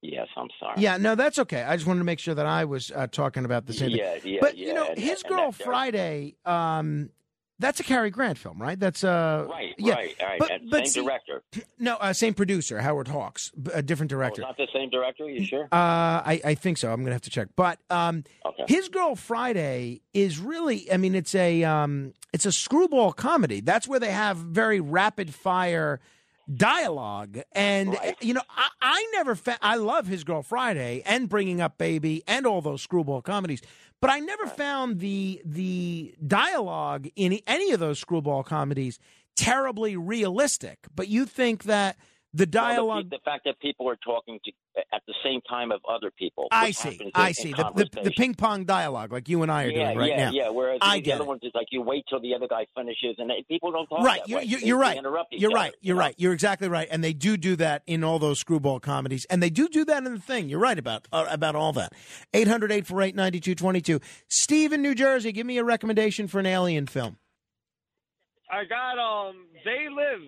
Yes, 0.00 0.28
I'm 0.36 0.48
sorry. 0.60 0.74
Yeah, 0.78 0.96
no, 0.96 1.14
that's 1.16 1.38
okay. 1.40 1.62
I 1.62 1.74
just 1.76 1.86
wanted 1.86 1.98
to 2.00 2.04
make 2.04 2.20
sure 2.20 2.34
that 2.34 2.46
I 2.46 2.64
was 2.64 2.92
uh, 2.94 3.08
talking 3.08 3.44
about 3.44 3.66
the 3.66 3.72
same 3.72 3.90
Yeah, 3.90 4.16
thing. 4.18 4.34
yeah, 4.34 4.38
but 4.40 4.56
yeah, 4.56 4.66
you 4.68 4.74
know, 4.74 4.86
and- 4.86 4.98
His 4.98 5.22
and 5.22 5.28
Girl 5.34 5.52
Friday. 5.52 6.36
Um, 6.44 7.10
that's 7.60 7.80
a 7.80 7.82
Cary 7.82 8.10
Grant 8.10 8.38
film, 8.38 8.62
right? 8.62 8.78
That's 8.78 9.02
uh, 9.02 9.44
Right, 9.50 9.74
yeah. 9.78 9.94
right, 9.94 10.14
right. 10.22 10.38
But, 10.38 10.50
but 10.70 10.76
same 10.76 10.86
see- 10.86 11.02
director. 11.02 11.42
No, 11.80 11.96
uh, 11.96 12.12
same 12.12 12.32
producer, 12.32 12.78
Howard 12.80 13.08
Hawks, 13.08 13.50
a 13.74 13.82
different 13.82 14.12
Oh, 14.12 14.14
director. 14.16 14.42
it's 14.42 14.48
not 14.48 14.56
the 14.56 14.68
same 14.72 14.90
director. 14.90 15.28
You 15.28 15.44
sure? 15.44 15.64
Uh, 15.64 15.66
I, 15.72 16.40
I 16.44 16.54
think 16.54 16.78
so. 16.78 16.92
I'm 16.92 17.00
gonna 17.02 17.14
have 17.14 17.22
to 17.22 17.30
check. 17.30 17.48
But 17.56 17.80
um, 17.90 18.22
his 18.68 18.88
girl 18.88 19.16
Friday 19.16 20.02
is 20.14 20.38
really. 20.38 20.90
I 20.92 20.98
mean, 20.98 21.16
it's 21.16 21.34
a 21.34 21.64
um, 21.64 22.14
it's 22.32 22.46
a 22.46 22.52
screwball 22.52 23.12
comedy. 23.12 23.60
That's 23.60 23.88
where 23.88 23.98
they 23.98 24.12
have 24.12 24.36
very 24.36 24.78
rapid 24.78 25.34
fire 25.34 25.98
dialogue, 26.54 27.38
and 27.52 27.96
you 28.20 28.34
know, 28.34 28.42
I, 28.48 28.68
I 28.80 29.10
never. 29.12 29.34
Fa- 29.34 29.58
I 29.60 29.76
love 29.76 30.06
his 30.06 30.24
girl 30.24 30.42
Friday 30.42 31.02
and 31.04 31.28
bringing 31.28 31.60
up 31.60 31.78
baby 31.78 32.22
and 32.26 32.46
all 32.46 32.60
those 32.60 32.82
screwball 32.82 33.22
comedies. 33.22 33.60
But 34.00 34.10
I 34.10 34.20
never 34.20 34.46
found 34.46 35.00
the 35.00 35.42
the 35.44 36.14
dialogue 36.26 37.08
in 37.16 37.40
any 37.46 37.72
of 37.72 37.80
those 37.80 37.98
screwball 37.98 38.42
comedies 38.42 38.98
terribly 39.36 39.96
realistic. 39.96 40.86
But 40.94 41.08
you 41.08 41.24
think 41.24 41.64
that 41.64 41.96
the 42.34 42.40
Well, 42.42 42.46
the- 42.46 42.46
dialogue 42.46 43.10
the, 43.10 43.18
fact 43.24 43.44
that 43.46 43.58
people 43.60 43.88
are 43.88 43.96
talking 44.04 44.38
to 44.44 44.52
at 44.92 45.02
the 45.06 45.14
same 45.24 45.40
time 45.48 45.72
of 45.72 45.80
other 45.88 46.10
people. 46.16 46.46
I 46.52 46.70
see. 46.72 46.90
happens 46.90 47.00
in- 47.00 47.10
I 47.14 47.28
in 47.28 47.34
see. 47.34 47.52
The, 47.52 47.72
the, 47.74 48.00
the 48.04 48.10
ping 48.10 48.34
pong 48.34 48.64
dialogue, 48.64 49.12
like 49.12 49.28
you 49.28 49.42
and 49.42 49.50
I 49.50 49.64
are 49.64 49.68
yeah, 49.70 49.84
doing 49.86 49.98
right 49.98 50.08
yeah, 50.10 50.16
now. 50.26 50.30
Yeah, 50.32 50.48
Whereas 50.50 50.78
I 50.82 50.96
the 50.98 51.02
get 51.02 51.14
other 51.16 51.24
it. 51.24 51.26
ones 51.28 51.40
is 51.42 51.52
like 51.54 51.68
you 51.70 51.80
wait 51.82 52.04
till 52.08 52.20
the 52.20 52.34
other 52.34 52.46
guy 52.46 52.66
finishes, 52.76 53.16
and 53.18 53.30
they, 53.30 53.44
people 53.48 53.72
don't 53.72 53.86
talk 53.86 54.04
Right. 54.04 54.20
that 54.20 54.28
You're, 54.28 54.38
way. 54.40 54.44
you're, 54.44 54.60
They- 54.60 54.66
you're 54.66 54.78
they 54.78 54.82
right. 54.82 54.96
interrupt 54.98 55.32
each 55.32 55.40
You're 55.40 55.50
other, 55.50 55.56
right. 55.56 55.72
you 55.72 55.78
You're 55.88 55.96
know? 55.96 56.00
right. 56.02 56.14
You're 56.18 56.32
exactly 56.34 56.68
right. 56.68 56.86
And 56.90 57.02
they 57.02 57.12
do 57.14 57.36
do 57.36 57.56
that 57.56 57.82
in 57.86 58.04
all 58.04 58.18
those 58.18 58.38
screwball 58.38 58.78
comedies. 58.78 59.24
And 59.30 59.42
they 59.42 59.50
do 59.50 59.66
do 59.68 59.84
that 59.86 60.04
in 60.04 60.14
the 60.14 60.20
thing. 60.20 60.48
You're 60.48 60.60
right 60.60 60.78
about 60.78 61.08
uh, 61.12 61.26
about 61.30 61.56
all 61.56 61.72
that. 61.72 61.92
800 62.34 62.70
848 62.70 63.14
9222. 63.16 64.00
Steve 64.28 64.72
in 64.72 64.82
New 64.82 64.94
Jersey, 64.94 65.32
give 65.32 65.46
me 65.46 65.58
a 65.58 65.64
recommendation 65.64 66.28
for 66.28 66.38
an 66.38 66.46
alien 66.46 66.86
film. 66.86 67.16
I 68.50 68.64
got 68.64 68.98
um 68.98 69.46
They 69.64 69.88
Live 69.88 70.20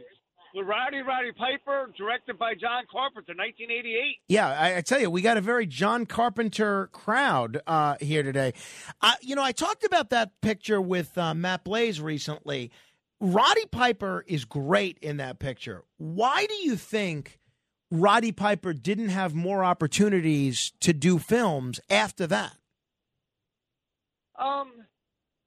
with 0.54 0.66
Rowdy 0.66 1.00
Roddy 1.02 1.32
Piper, 1.32 1.90
directed 1.96 2.38
by 2.38 2.54
John 2.54 2.84
Carpenter, 2.90 3.32
1988. 3.36 4.16
Yeah, 4.28 4.48
I, 4.48 4.76
I 4.78 4.80
tell 4.80 5.00
you, 5.00 5.10
we 5.10 5.22
got 5.22 5.36
a 5.36 5.40
very 5.40 5.66
John 5.66 6.06
Carpenter 6.06 6.88
crowd 6.92 7.60
uh, 7.66 7.96
here 8.00 8.22
today. 8.22 8.52
Uh, 9.00 9.12
you 9.20 9.34
know, 9.36 9.42
I 9.42 9.52
talked 9.52 9.84
about 9.84 10.10
that 10.10 10.32
picture 10.40 10.80
with 10.80 11.16
uh, 11.16 11.34
Matt 11.34 11.64
Blaze 11.64 12.00
recently. 12.00 12.70
Roddy 13.20 13.66
Piper 13.66 14.24
is 14.26 14.44
great 14.44 14.98
in 15.00 15.18
that 15.18 15.38
picture. 15.38 15.84
Why 15.98 16.46
do 16.46 16.54
you 16.54 16.74
think 16.76 17.38
Roddy 17.90 18.32
Piper 18.32 18.72
didn't 18.72 19.10
have 19.10 19.34
more 19.34 19.62
opportunities 19.64 20.72
to 20.80 20.92
do 20.92 21.18
films 21.18 21.80
after 21.90 22.26
that? 22.28 22.54
Um, 24.38 24.70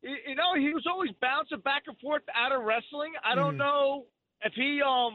you, 0.03 0.35
know, 0.35 0.53
he 0.55 0.71
was 0.73 0.85
always 0.87 1.09
bouncing 1.19 1.59
back 1.61 1.83
and 1.87 1.97
forth 1.99 2.21
out 2.35 2.51
of 2.51 2.63
wrestling. 2.63 3.13
I 3.23 3.33
don't 3.33 3.55
Mhm. 3.55 3.57
know 3.57 4.05
if 4.43 4.53
he 4.53 4.81
um. 4.81 5.13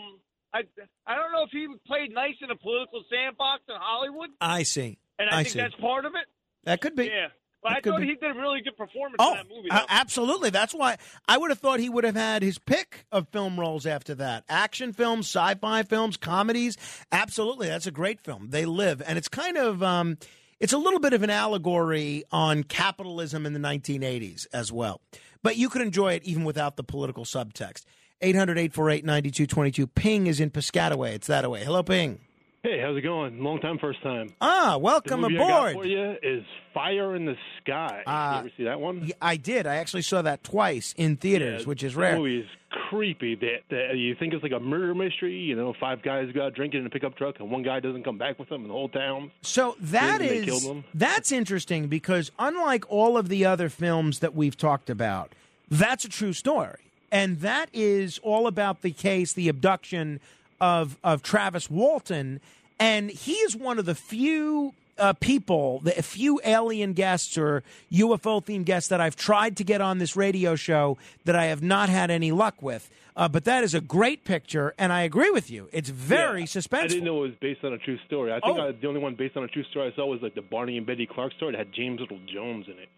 I, 0.54 0.60
I 1.06 1.14
don't 1.14 1.30
know 1.30 1.42
if 1.42 1.50
he 1.50 1.66
played 1.86 2.10
nice 2.10 2.32
in 2.40 2.50
a 2.50 2.56
political 2.56 3.04
sandbox 3.12 3.64
in 3.68 3.74
Hollywood, 3.78 4.30
I 4.40 4.62
see. 4.62 4.98
and 5.18 5.28
I, 5.28 5.40
I 5.40 5.42
think 5.42 5.52
see. 5.52 5.58
that's 5.58 5.74
part 5.74 6.06
of 6.06 6.12
it. 6.14 6.24
That 6.64 6.80
could 6.80 6.96
be. 6.96 7.04
Yeah, 7.04 7.26
but 7.62 7.68
That 7.68 7.76
I 7.86 7.90
thought 7.90 8.00
be. 8.00 8.06
he 8.06 8.14
did 8.14 8.30
a 8.30 8.40
really 8.40 8.62
good 8.62 8.74
performance 8.74 9.16
Oh, 9.18 9.32
in 9.32 9.36
that 9.36 9.48
movie. 9.54 9.70
uh, 9.70 9.84
absolutely. 9.90 10.48
That's 10.48 10.72
why 10.74 10.96
I 11.28 11.36
would 11.36 11.50
have 11.50 11.58
thought 11.58 11.80
he 11.80 11.90
would 11.90 12.04
have 12.04 12.16
had 12.16 12.42
his 12.42 12.58
pick 12.58 13.04
of 13.12 13.28
film 13.28 13.60
roles 13.60 13.84
after 13.84 14.14
that. 14.14 14.44
Action 14.48 14.94
films, 14.94 15.26
sci-fi 15.26 15.82
films, 15.82 16.16
comedies. 16.16 16.78
Absolutely. 17.12 17.68
That's 17.68 17.86
a 17.86 17.90
great 17.90 18.18
film. 18.18 18.48
They 18.48 18.64
live. 18.64 19.02
And 19.06 19.18
it's 19.18 19.28
kind 19.28 19.58
of 19.58 19.82
um 19.82 20.16
it's 20.60 20.72
a 20.72 20.78
little 20.78 20.98
bit 20.98 21.12
of 21.12 21.22
an 21.22 21.30
allegory 21.30 22.24
on 22.32 22.62
capitalism 22.64 23.44
in 23.44 23.52
the 23.52 23.60
1980s 23.60 24.46
as 24.54 24.72
well. 24.72 25.02
But 25.42 25.56
you 25.58 25.68
could 25.68 25.82
enjoy 25.82 26.14
it 26.14 26.24
even 26.24 26.44
without 26.44 26.76
the 26.76 26.84
political 26.84 27.24
subtext. 27.26 27.84
800 28.20 28.58
848 28.58 29.04
9222. 29.04 29.86
Ping 29.86 30.26
is 30.26 30.40
in 30.40 30.50
Piscataway. 30.50 31.14
It's 31.14 31.28
that 31.28 31.44
away. 31.44 31.64
Hello, 31.64 31.82
Ping. 31.82 32.18
Hey, 32.64 32.80
how's 32.80 32.96
it 32.96 33.02
going? 33.02 33.40
Long 33.42 33.60
time, 33.60 33.78
first 33.78 34.02
time. 34.02 34.34
Ah, 34.40 34.76
welcome 34.78 35.20
the 35.22 35.28
movie 35.28 35.40
I 35.40 35.46
aboard. 35.46 35.72
for 35.74 35.86
you 35.86 36.16
is 36.20 36.42
Fire 36.74 37.14
in 37.14 37.24
the 37.24 37.36
Sky. 37.62 38.02
Uh, 38.04 38.32
you 38.34 38.38
ever 38.40 38.50
see 38.56 38.64
that 38.64 38.80
one? 38.80 39.04
Yeah, 39.06 39.14
I 39.22 39.36
did. 39.36 39.68
I 39.68 39.76
actually 39.76 40.02
saw 40.02 40.22
that 40.22 40.42
twice 40.42 40.92
in 40.96 41.16
theaters, 41.16 41.68
which 41.68 41.84
is 41.84 41.94
rare. 41.94 42.18
movie 42.18 42.40
is 42.40 42.46
creepy. 42.90 43.36
That, 43.36 43.58
that 43.70 43.96
you 43.96 44.16
think 44.16 44.34
it's 44.34 44.42
like 44.42 44.50
a 44.52 44.58
murder 44.58 44.92
mystery. 44.92 45.34
You 45.36 45.54
know, 45.54 45.72
five 45.78 46.02
guys 46.02 46.32
go 46.34 46.46
out 46.46 46.54
drinking 46.54 46.80
in 46.80 46.86
a 46.86 46.90
pickup 46.90 47.16
truck, 47.16 47.36
and 47.38 47.48
one 47.48 47.62
guy 47.62 47.78
doesn't 47.78 48.02
come 48.02 48.18
back 48.18 48.40
with 48.40 48.48
them, 48.48 48.62
and 48.62 48.70
the 48.70 48.74
whole 48.74 48.88
town. 48.88 49.30
So 49.42 49.76
that 49.80 50.20
is 50.20 50.68
that's 50.92 51.30
interesting 51.30 51.86
because 51.86 52.32
unlike 52.40 52.84
all 52.90 53.16
of 53.16 53.28
the 53.28 53.44
other 53.46 53.68
films 53.68 54.18
that 54.18 54.34
we've 54.34 54.56
talked 54.56 54.90
about, 54.90 55.32
that's 55.70 56.04
a 56.04 56.08
true 56.08 56.32
story, 56.32 56.87
and 57.10 57.40
that 57.40 57.68
is 57.72 58.18
all 58.22 58.46
about 58.46 58.82
the 58.82 58.90
case, 58.92 59.32
the 59.32 59.48
abduction 59.48 60.20
of 60.60 60.96
of 61.04 61.22
Travis 61.22 61.70
Walton, 61.70 62.40
and 62.80 63.10
he 63.10 63.32
is 63.34 63.56
one 63.56 63.78
of 63.78 63.84
the 63.86 63.94
few. 63.94 64.74
Uh, 65.00 65.12
people, 65.12 65.78
the 65.84 65.92
few 65.92 66.40
alien 66.44 66.92
guests 66.92 67.38
or 67.38 67.62
UFO 67.92 68.44
themed 68.44 68.64
guests 68.64 68.88
that 68.88 69.00
I've 69.00 69.14
tried 69.14 69.56
to 69.58 69.62
get 69.62 69.80
on 69.80 69.98
this 69.98 70.16
radio 70.16 70.56
show 70.56 70.98
that 71.24 71.36
I 71.36 71.44
have 71.44 71.62
not 71.62 71.88
had 71.88 72.10
any 72.10 72.32
luck 72.32 72.60
with. 72.60 72.90
Uh, 73.16 73.28
but 73.28 73.44
that 73.44 73.62
is 73.62 73.74
a 73.74 73.80
great 73.80 74.24
picture, 74.24 74.74
and 74.76 74.92
I 74.92 75.02
agree 75.02 75.30
with 75.30 75.52
you. 75.52 75.68
It's 75.70 75.88
very 75.88 76.40
Yeah, 76.40 76.46
suspenseful. 76.46 76.82
I 76.82 76.86
didn't 76.88 77.04
know 77.04 77.18
it 77.22 77.28
was 77.28 77.36
based 77.40 77.62
on 77.62 77.74
a 77.74 77.78
true 77.78 77.96
story. 78.08 78.32
I 78.32 78.40
think 78.40 78.58
Oh. 78.58 78.68
I, 78.70 78.72
the 78.72 78.88
only 78.88 78.98
one 78.98 79.14
based 79.14 79.36
on 79.36 79.44
a 79.44 79.48
true 79.48 79.62
story 79.70 79.86
I 79.92 79.94
saw 79.94 80.04
was 80.04 80.20
like 80.20 80.34
the 80.34 80.42
Barney 80.42 80.76
and 80.76 80.84
Betty 80.84 81.06
Clark 81.06 81.32
story 81.34 81.52
that 81.52 81.58
had 81.58 81.72
James 81.72 82.00
Little 82.00 82.18
Jones 82.26 82.66
in 82.66 82.72
it. 82.80 82.88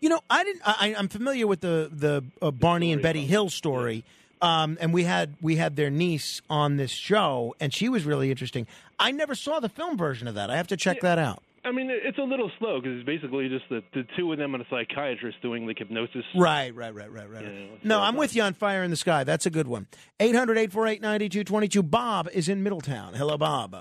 You 0.00 0.08
know, 0.08 0.20
I 0.30 0.44
didn't. 0.44 0.62
I, 0.64 0.94
I'm 0.96 1.08
familiar 1.08 1.46
with 1.46 1.60
the 1.60 1.90
the 1.92 2.24
uh, 2.40 2.50
Barney 2.50 2.92
and 2.92 3.02
Betty 3.02 3.26
Hill 3.26 3.50
story, 3.50 4.04
um, 4.40 4.78
and 4.80 4.92
we 4.92 5.04
had 5.04 5.34
we 5.40 5.56
had 5.56 5.76
their 5.76 5.90
niece 5.90 6.40
on 6.48 6.76
this 6.76 6.90
show, 6.90 7.54
and 7.58 7.74
she 7.74 7.88
was 7.88 8.04
really 8.04 8.30
interesting. 8.30 8.66
I 8.98 9.10
never 9.10 9.34
saw 9.34 9.60
the 9.60 9.68
film 9.68 9.96
version 9.96 10.28
of 10.28 10.34
that. 10.36 10.50
I 10.50 10.56
have 10.56 10.68
to 10.68 10.76
check 10.76 11.00
that 11.00 11.18
out. 11.18 11.42
I 11.64 11.72
mean, 11.72 11.90
it's 11.90 12.18
a 12.18 12.22
little 12.22 12.50
slow 12.58 12.80
because 12.80 12.96
it's 12.96 13.06
basically 13.06 13.48
just 13.48 13.68
the, 13.68 13.82
the 13.92 14.06
two 14.16 14.32
of 14.32 14.38
them 14.38 14.54
and 14.54 14.62
a 14.62 14.66
psychiatrist 14.70 15.42
doing 15.42 15.66
like 15.66 15.78
hypnosis. 15.78 16.24
Right, 16.34 16.74
right, 16.74 16.94
right, 16.94 17.12
right, 17.12 17.30
right. 17.30 17.84
No, 17.84 18.00
I'm 18.00 18.16
with 18.16 18.34
you 18.34 18.42
on 18.42 18.54
Fire 18.54 18.82
in 18.84 18.90
the 18.90 18.96
Sky. 18.96 19.24
That's 19.24 19.44
a 19.44 19.50
good 19.50 19.66
one. 19.66 19.86
800 20.20 20.56
848 20.56 21.02
9222. 21.02 21.82
Bob 21.82 22.28
is 22.32 22.48
in 22.48 22.62
Middletown. 22.62 23.14
Hello, 23.14 23.36
Bob. 23.36 23.76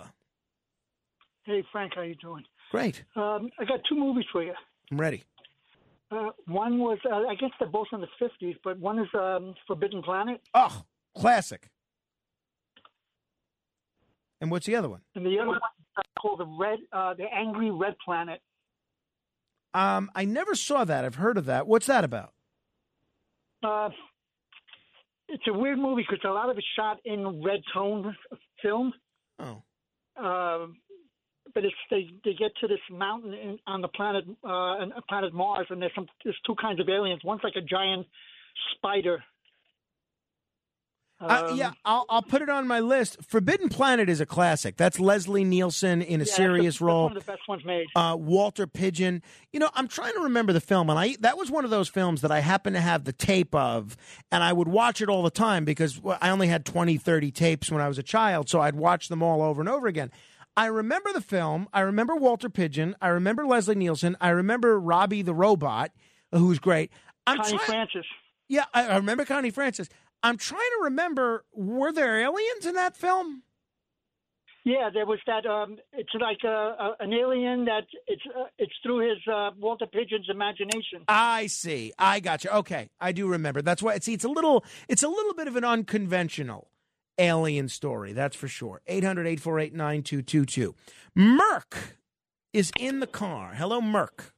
Hey 1.44 1.64
Frank, 1.72 1.94
how 1.96 2.02
you 2.02 2.16
doing? 2.16 2.44
Great. 2.72 3.04
Um, 3.16 3.50
I 3.58 3.64
got 3.64 3.80
two 3.88 3.96
movies 3.96 4.26
for 4.34 4.44
you. 4.44 4.54
I'm 4.92 5.00
ready. 5.00 5.24
Uh, 6.10 6.30
one 6.48 6.80
was, 6.80 7.00
uh, 7.12 7.16
I 7.28 7.36
guess 7.36 7.50
they're 7.60 7.68
both 7.68 7.88
in 7.92 8.00
the 8.02 8.08
fifties, 8.18 8.56
but 8.64 8.80
one 8.80 8.98
is 9.00 9.08
um, 9.14 9.54
Forbidden 9.68 10.02
Planet, 10.04 10.40
Oh, 10.54 10.84
classic. 11.16 11.70
And 14.40 14.52
what's 14.52 14.66
the 14.68 14.76
other 14.76 14.90
one? 14.90 15.02
and 15.16 15.26
the 15.26 15.40
other 15.40 15.48
one 15.50 15.58
is 15.58 16.04
called 16.20 16.40
the 16.40 16.46
Red, 16.46 16.80
uh, 16.94 17.14
the 17.16 17.26
Angry 17.26 17.72
Red 17.72 17.96
Planet. 18.06 18.40
Um, 19.74 20.10
I 20.16 20.26
never 20.26 20.56
saw 20.56 20.86
that. 20.86 21.04
I've 21.06 21.16
heard 21.16 21.38
of 21.38 21.46
that. 21.46 21.68
What's 21.68 21.88
that 21.88 22.04
about? 22.04 22.34
Uh, 23.64 23.90
it's 25.28 25.44
a 25.48 25.54
weird 25.54 25.78
movie 25.80 26.06
because 26.08 26.24
a 26.24 26.32
lot 26.32 26.50
of 26.50 26.58
it's 26.58 26.68
shot 26.78 27.00
in 27.04 27.44
red 27.44 27.62
tone 27.74 28.16
film. 28.62 28.94
Oh. 29.40 29.64
Uh, 30.16 30.68
but 31.58 31.66
it's 31.66 31.74
they 31.90 32.08
they 32.24 32.34
get 32.36 32.52
to 32.62 32.68
this 32.68 32.78
mountain 32.92 33.34
in, 33.34 33.58
on 33.66 33.82
the 33.82 33.88
planet 33.88 34.26
uh, 34.44 34.48
on 34.48 34.94
planet 35.10 35.34
Mars, 35.34 35.66
and 35.72 35.82
there's 35.82 35.92
some 35.96 36.06
there's 36.24 36.38
two 36.46 36.54
kinds 36.62 36.80
of 36.80 36.88
aliens. 36.88 37.22
One's 37.24 37.42
like 37.44 37.56
a 37.56 37.62
giant 37.62 38.06
spider. 38.76 39.24
Uh, 41.20 41.48
Um, 41.50 41.58
yeah, 41.58 41.72
I'll, 41.84 42.06
I'll 42.10 42.22
put 42.22 42.44
it 42.44 42.50
on 42.50 42.68
my 42.68 42.80
list. 42.80 43.18
Forbidden 43.28 43.70
Planet 43.70 44.08
is 44.08 44.22
a 44.22 44.26
classic. 44.28 44.78
That's 44.78 45.00
Leslie 45.00 45.44
Nielsen 45.44 46.04
in 46.04 46.22
a 46.22 46.26
yeah, 46.26 46.32
serious 46.32 46.78
the- 46.78 46.86
role. 46.86 47.06
One 47.06 47.18
of 47.18 47.26
the 47.26 47.32
best 47.32 47.48
ones 47.48 47.66
made. 47.66 47.88
uh, 47.96 48.16
Walter 48.20 48.68
Pidgeon. 48.68 49.24
You 49.52 49.60
know, 49.60 49.72
I'm 49.74 49.88
trying 49.88 50.14
to 50.14 50.20
remember 50.20 50.54
the 50.54 50.62
film, 50.62 50.92
and 50.92 51.00
I 51.00 51.16
that 51.22 51.36
was 51.36 51.50
one 51.50 51.66
of 51.66 51.72
those 51.72 51.90
films 51.90 52.22
that 52.22 52.32
I 52.32 52.42
happen 52.42 52.74
to 52.74 52.82
have 52.82 53.06
the 53.06 53.14
tape 53.14 53.56
of, 53.56 53.98
and 54.32 54.44
I 54.44 54.54
would 54.54 54.68
watch 54.68 55.02
it 55.02 55.10
all 55.10 55.24
the 55.24 55.32
time 55.32 55.66
because 55.66 56.00
I 56.22 56.30
only 56.30 56.50
had 56.50 56.66
20, 56.66 56.98
30 56.98 57.32
tapes 57.32 57.72
when 57.72 57.82
I 57.82 57.88
was 57.88 57.98
a 57.98 58.04
child, 58.04 58.48
so 58.48 58.62
I'd 58.62 58.76
watch 58.76 59.08
them 59.08 59.24
all 59.24 59.42
over 59.42 59.60
and 59.60 59.68
over 59.70 59.88
again. 59.88 60.12
I 60.58 60.66
remember 60.66 61.14
the 61.14 61.22
film. 61.22 61.70
I 61.72 61.82
remember 61.82 62.16
Walter 62.16 62.50
Pidgeon. 62.50 62.96
I 63.00 63.10
remember 63.10 63.46
Leslie 63.46 63.76
Nielsen. 63.76 64.18
I 64.20 64.30
remember 64.30 64.80
Robbie 64.80 65.22
the 65.22 65.36
robot, 65.36 65.92
who's 66.32 66.58
great. 66.58 66.92
I'm 67.28 67.38
Connie 67.38 67.50
trying- 67.58 67.66
Francis. 67.66 68.06
Yeah, 68.50 68.66
I, 68.74 68.88
I 68.88 68.96
remember 68.96 69.24
Connie 69.24 69.52
Francis. 69.52 69.88
I'm 70.24 70.38
trying 70.38 70.62
to 70.80 70.84
remember. 70.86 71.46
Were 71.54 71.92
there 71.92 72.20
aliens 72.20 72.66
in 72.66 72.74
that 72.76 72.98
film? 72.98 73.44
Yeah, 74.64 74.90
there 74.94 75.06
was 75.06 75.20
that. 75.28 75.46
Um, 75.46 75.78
it's 75.94 76.10
like 76.20 76.40
uh, 76.44 76.48
uh, 76.50 76.96
an 77.00 77.14
alien 77.14 77.66
that 77.66 77.84
it's 78.08 78.22
uh, 78.36 78.46
it's 78.58 78.74
through 78.84 79.08
his 79.10 79.20
uh, 79.32 79.52
Walter 79.58 79.86
Pidgeon's 79.86 80.28
imagination. 80.30 81.04
I 81.08 81.48
see. 81.48 81.94
I 82.00 82.20
got 82.20 82.44
you. 82.44 82.50
Okay, 82.50 82.90
I 83.00 83.12
do 83.12 83.28
remember. 83.28 83.62
That's 83.62 83.82
why. 83.84 83.98
See, 84.00 84.14
it's 84.14 84.26
a 84.26 84.30
little. 84.30 84.66
It's 84.90 85.04
a 85.04 85.08
little 85.08 85.34
bit 85.36 85.48
of 85.48 85.56
an 85.56 85.64
unconventional 85.64 86.68
alien 87.18 87.70
story. 87.70 88.14
That's 88.14 88.36
for 88.36 88.48
sure. 88.48 88.82
800-848-9222. 88.90 90.74
Merck 91.18 91.94
is 92.54 92.72
in 92.80 93.00
the 93.00 93.08
car. 93.08 93.54
Hello, 93.56 93.82
Merck. 93.82 94.32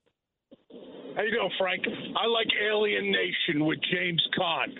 How 1.15 1.23
you 1.23 1.31
doing, 1.31 1.51
Frank? 1.59 1.83
I 2.15 2.27
like 2.27 2.47
Alien 2.63 3.11
Nation 3.11 3.65
with 3.65 3.79
James 3.91 4.25
Caan, 4.39 4.71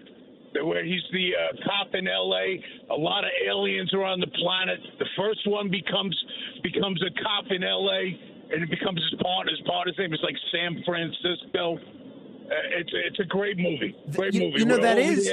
where 0.63 0.85
he's 0.85 1.03
the 1.11 1.31
uh, 1.35 1.51
cop 1.65 1.93
in 1.93 2.07
L.A. 2.07 2.63
A 2.91 2.95
lot 2.95 3.25
of 3.25 3.31
aliens 3.45 3.93
are 3.93 4.05
on 4.05 4.21
the 4.21 4.31
planet. 4.39 4.79
The 4.99 5.09
first 5.17 5.41
one 5.45 5.69
becomes 5.69 6.15
becomes 6.63 7.03
a 7.03 7.11
cop 7.21 7.51
in 7.51 7.63
L.A. 7.63 8.15
and 8.53 8.63
it 8.63 8.69
becomes 8.69 9.01
his 9.11 9.19
partner. 9.21 9.51
His 9.51 9.67
partner's 9.67 9.97
name 9.99 10.13
is 10.13 10.21
like 10.23 10.35
Sam 10.51 10.81
Francisco. 10.85 11.77
Uh, 12.49 12.55
it's 12.79 12.89
it's 12.93 13.19
a 13.19 13.25
great 13.25 13.57
movie. 13.57 13.95
Great 14.15 14.33
You, 14.33 14.41
movie. 14.41 14.59
you 14.59 14.65
know 14.65 14.77
that 14.77 14.97
is 14.97 15.31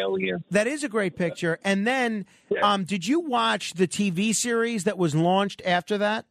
that 0.50 0.66
is 0.66 0.84
a 0.84 0.88
great 0.88 1.16
picture. 1.16 1.58
And 1.64 1.86
then, 1.86 2.26
um, 2.62 2.84
did 2.84 3.06
you 3.06 3.20
watch 3.20 3.74
the 3.74 3.88
TV 3.88 4.34
series 4.34 4.84
that 4.84 4.98
was 4.98 5.14
launched 5.14 5.62
after 5.64 5.96
that? 5.98 6.26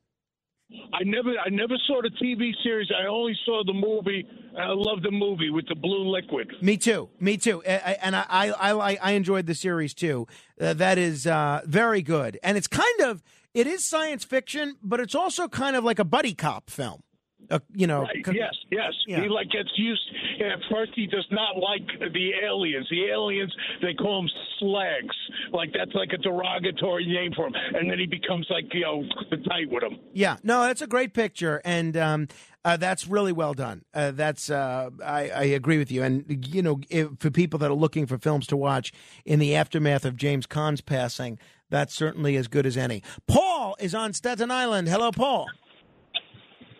I 0.93 1.03
never 1.03 1.29
I 1.43 1.49
never 1.49 1.75
saw 1.87 2.01
the 2.01 2.09
TV 2.09 2.51
series. 2.63 2.89
I 2.91 3.07
only 3.07 3.37
saw 3.45 3.63
the 3.65 3.73
movie. 3.73 4.27
and 4.49 4.57
I 4.63 4.73
love 4.73 5.01
the 5.03 5.11
movie 5.11 5.49
with 5.51 5.67
the 5.67 5.75
blue 5.75 6.09
liquid. 6.11 6.51
Me 6.61 6.75
too. 6.77 7.09
Me 7.19 7.37
too. 7.37 7.61
And 7.63 8.15
I, 8.15 8.25
I, 8.29 8.71
I, 8.71 8.97
I 9.01 9.11
enjoyed 9.11 9.45
the 9.45 9.53
series 9.55 9.93
too. 9.93 10.27
Uh, 10.59 10.73
that 10.73 10.97
is 10.97 11.27
uh, 11.27 11.61
very 11.65 12.01
good. 12.01 12.39
And 12.43 12.57
it's 12.57 12.67
kind 12.67 13.01
of, 13.01 13.21
it 13.53 13.67
is 13.67 13.87
science 13.87 14.23
fiction, 14.23 14.75
but 14.81 14.99
it's 14.99 15.13
also 15.15 15.47
kind 15.47 15.75
of 15.75 15.83
like 15.83 15.99
a 15.99 16.03
buddy 16.05 16.33
cop 16.33 16.69
film. 16.69 17.03
Uh, 17.49 17.59
you 17.73 17.87
know, 17.87 18.01
Right. 18.01 18.25
Yes, 18.33 18.55
yes. 18.71 18.93
Yeah. 19.07 19.21
He 19.21 19.29
like 19.29 19.49
gets 19.49 19.69
used. 19.75 20.01
At 20.39 20.59
first, 20.71 20.91
he 20.95 21.07
does 21.07 21.27
not 21.31 21.57
like 21.57 21.87
the 21.99 22.31
aliens. 22.45 22.87
The 22.89 23.05
aliens, 23.05 23.53
they 23.81 23.93
call 23.93 24.21
them 24.21 24.29
slags. 24.59 25.15
Like 25.51 25.71
that's 25.77 25.93
like 25.93 26.09
a 26.13 26.17
derogatory 26.17 27.05
name 27.05 27.31
for 27.35 27.47
him. 27.47 27.53
And 27.73 27.89
then 27.89 27.99
he 27.99 28.05
becomes 28.05 28.47
like 28.49 28.65
you 28.73 28.81
know 28.81 29.03
tight 29.49 29.69
with 29.69 29.81
them. 29.81 29.99
Yeah, 30.13 30.37
no, 30.43 30.61
that's 30.61 30.81
a 30.81 30.87
great 30.87 31.13
picture, 31.13 31.61
and 31.65 31.95
um, 31.97 32.27
uh, 32.63 32.77
that's 32.77 33.07
really 33.07 33.31
well 33.31 33.53
done. 33.53 33.83
Uh, 33.93 34.11
that's 34.11 34.49
uh, 34.49 34.89
I, 35.03 35.29
I 35.29 35.43
agree 35.43 35.77
with 35.77 35.91
you, 35.91 36.03
and 36.03 36.47
you 36.47 36.61
know, 36.61 36.79
if, 36.89 37.09
for 37.19 37.29
people 37.29 37.59
that 37.59 37.69
are 37.71 37.75
looking 37.75 38.05
for 38.05 38.17
films 38.17 38.47
to 38.47 38.57
watch 38.57 38.91
in 39.25 39.39
the 39.39 39.55
aftermath 39.55 40.05
of 40.05 40.15
James 40.15 40.45
Caan's 40.45 40.81
passing, 40.81 41.37
that's 41.69 41.93
certainly 41.93 42.35
as 42.37 42.47
good 42.47 42.65
as 42.65 42.77
any. 42.77 43.03
Paul 43.27 43.75
is 43.79 43.93
on 43.93 44.13
Staten 44.13 44.51
Island. 44.51 44.87
Hello, 44.87 45.11
Paul. 45.11 45.47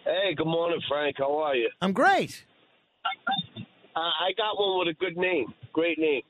Hey, 0.06 0.35
good 0.35 0.45
morning, 0.48 0.80
Frank. 0.88 1.16
How 1.17 1.35
are 1.40 1.56
you? 1.56 1.69
I'm 1.82 1.92
great. 1.92 2.45
Uh, 3.95 4.00
I 4.00 4.34
got 4.38 4.58
one 4.59 4.80
with 4.80 4.95
a 4.95 4.98
good 5.00 5.17
name. 5.17 5.48
Great 5.74 5.98
name. 5.98 6.22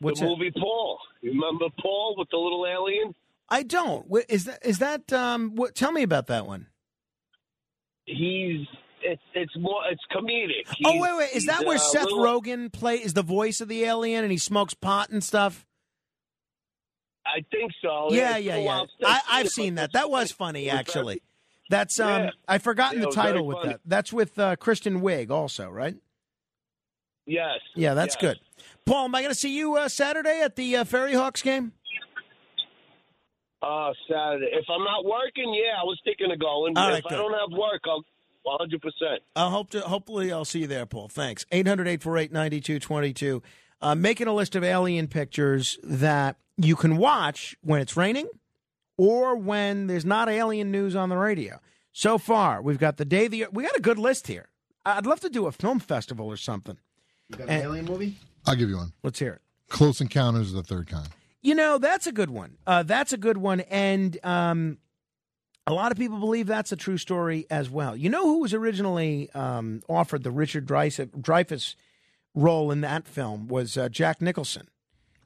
What's 0.00 0.20
the 0.20 0.26
it? 0.26 0.28
movie 0.30 0.50
Paul. 0.58 0.98
You 1.22 1.30
remember 1.30 1.66
Paul 1.80 2.16
with 2.18 2.28
the 2.30 2.38
little 2.38 2.66
alien? 2.66 3.14
I 3.48 3.62
don't. 3.62 4.06
Is 4.28 4.44
that 4.46 4.64
is 4.64 4.78
that? 4.78 5.12
Um, 5.12 5.54
what, 5.54 5.74
tell 5.74 5.92
me 5.92 6.02
about 6.02 6.26
that 6.28 6.46
one. 6.46 6.66
He's 8.06 8.66
it's 9.02 9.22
it's 9.34 9.56
more 9.56 9.82
it's 9.90 10.02
comedic. 10.12 10.66
oh 10.84 11.00
wait, 11.00 11.16
wait, 11.16 11.30
is 11.34 11.46
that 11.46 11.64
where 11.64 11.76
uh, 11.76 11.80
Seth 11.80 12.04
little- 12.04 12.18
Rogen 12.20 12.72
play 12.72 12.96
is 12.96 13.14
the 13.14 13.22
voice 13.22 13.60
of 13.60 13.68
the 13.68 13.84
alien 13.84 14.24
and 14.24 14.32
he 14.32 14.38
smokes 14.38 14.74
pot 14.74 15.10
and 15.10 15.22
stuff? 15.22 15.66
I 17.26 17.44
think 17.50 17.70
so. 17.82 18.08
Yeah, 18.10 18.38
It's 18.38 18.46
yeah, 18.46 18.56
yeah. 18.56 18.84
I, 19.04 19.20
I've 19.30 19.48
seen 19.50 19.76
that. 19.76 19.92
That 19.92 20.10
was 20.10 20.32
funny, 20.32 20.68
actually. 20.70 21.22
That's 21.70 21.98
um. 21.98 22.24
Yeah. 22.24 22.30
I've 22.46 22.62
forgotten 22.62 22.98
Yeah, 22.98 23.04
the 23.04 23.04
it 23.04 23.06
was 23.06 23.14
very 23.16 23.26
title 23.28 23.46
with 23.46 23.56
funny. 23.58 23.68
that. 23.72 23.80
That's 23.86 24.12
with 24.12 24.38
uh, 24.38 24.56
Kristen 24.56 25.00
Wiig, 25.00 25.30
also, 25.30 25.70
right? 25.70 25.96
Yes. 27.26 27.60
Yeah, 27.74 27.94
that's 27.94 28.16
yes. 28.16 28.20
good. 28.20 28.40
Paul, 28.84 29.04
am 29.06 29.14
I 29.14 29.20
going 29.22 29.30
to 29.32 29.38
see 29.38 29.56
you 29.56 29.76
uh, 29.76 29.88
Saturday 29.88 30.40
at 30.42 30.56
the 30.56 30.76
uh, 30.76 30.84
FerryHawks 30.84 31.42
game? 31.42 31.72
Uh, 33.62 33.92
Saturday. 34.08 34.46
If 34.52 34.64
I'm 34.68 34.82
not 34.84 35.04
working, 35.04 35.54
yeah, 35.54 35.80
I 35.80 35.84
was 35.84 35.98
thinking 36.04 36.32
of 36.32 36.38
going. 36.40 36.76
All 36.76 36.88
if 36.88 37.04
right, 37.04 37.12
I 37.12 37.16
don't 37.16 37.32
have 37.32 37.56
work, 37.56 37.82
I'll 37.86 38.02
100. 38.42 38.80
percent 38.80 39.22
I 39.36 39.50
hope 39.50 39.70
to. 39.70 39.80
Hopefully, 39.82 40.32
I'll 40.32 40.44
see 40.46 40.60
you 40.60 40.66
there, 40.66 40.86
Paul. 40.86 41.08
Thanks. 41.08 41.44
800-848-9222. 41.52 43.42
uh, 43.82 43.94
making 43.94 44.26
a 44.28 44.32
list 44.34 44.56
of 44.56 44.64
alien 44.64 45.08
pictures 45.08 45.78
that 45.82 46.36
you 46.56 46.74
can 46.74 46.96
watch 46.96 47.54
when 47.62 47.80
it's 47.80 47.96
raining 47.96 48.28
or 49.00 49.34
when 49.34 49.86
there's 49.86 50.04
not 50.04 50.28
alien 50.28 50.70
news 50.70 50.94
on 50.94 51.08
the 51.08 51.16
radio. 51.16 51.58
So 51.90 52.18
far, 52.18 52.60
we've 52.60 52.78
got 52.78 52.98
the 52.98 53.06
day 53.06 53.28
the 53.28 53.46
we 53.50 53.62
got 53.62 53.74
a 53.74 53.80
good 53.80 53.98
list 53.98 54.26
here. 54.26 54.50
I'd 54.84 55.06
love 55.06 55.20
to 55.20 55.30
do 55.30 55.46
a 55.46 55.52
film 55.52 55.80
festival 55.80 56.26
or 56.26 56.36
something. 56.36 56.76
You 57.30 57.38
got 57.38 57.48
an 57.48 57.62
alien 57.62 57.86
movie? 57.86 58.16
I'll 58.46 58.56
give 58.56 58.68
you 58.68 58.76
one. 58.76 58.92
Let's 59.02 59.18
hear 59.18 59.32
it. 59.32 59.40
Close 59.70 60.02
Encounters 60.02 60.50
of 60.50 60.56
the 60.56 60.62
Third 60.62 60.88
Kind. 60.88 61.08
You 61.40 61.54
know, 61.54 61.78
that's 61.78 62.06
a 62.06 62.12
good 62.12 62.28
one. 62.28 62.58
Uh, 62.66 62.82
that's 62.82 63.14
a 63.14 63.16
good 63.16 63.38
one. 63.38 63.60
And 63.60 64.18
um, 64.22 64.76
a 65.66 65.72
lot 65.72 65.92
of 65.92 65.96
people 65.96 66.18
believe 66.18 66.46
that's 66.46 66.70
a 66.70 66.76
true 66.76 66.98
story 66.98 67.46
as 67.48 67.70
well. 67.70 67.96
You 67.96 68.10
know 68.10 68.26
who 68.26 68.40
was 68.40 68.52
originally 68.52 69.30
um, 69.32 69.80
offered 69.88 70.24
the 70.24 70.30
Richard 70.30 70.66
Dreyfuss, 70.66 71.08
Dreyfuss 71.08 71.74
role 72.34 72.70
in 72.70 72.82
that 72.82 73.08
film 73.08 73.48
was 73.48 73.78
uh, 73.78 73.88
Jack 73.88 74.20
Nicholson. 74.20 74.68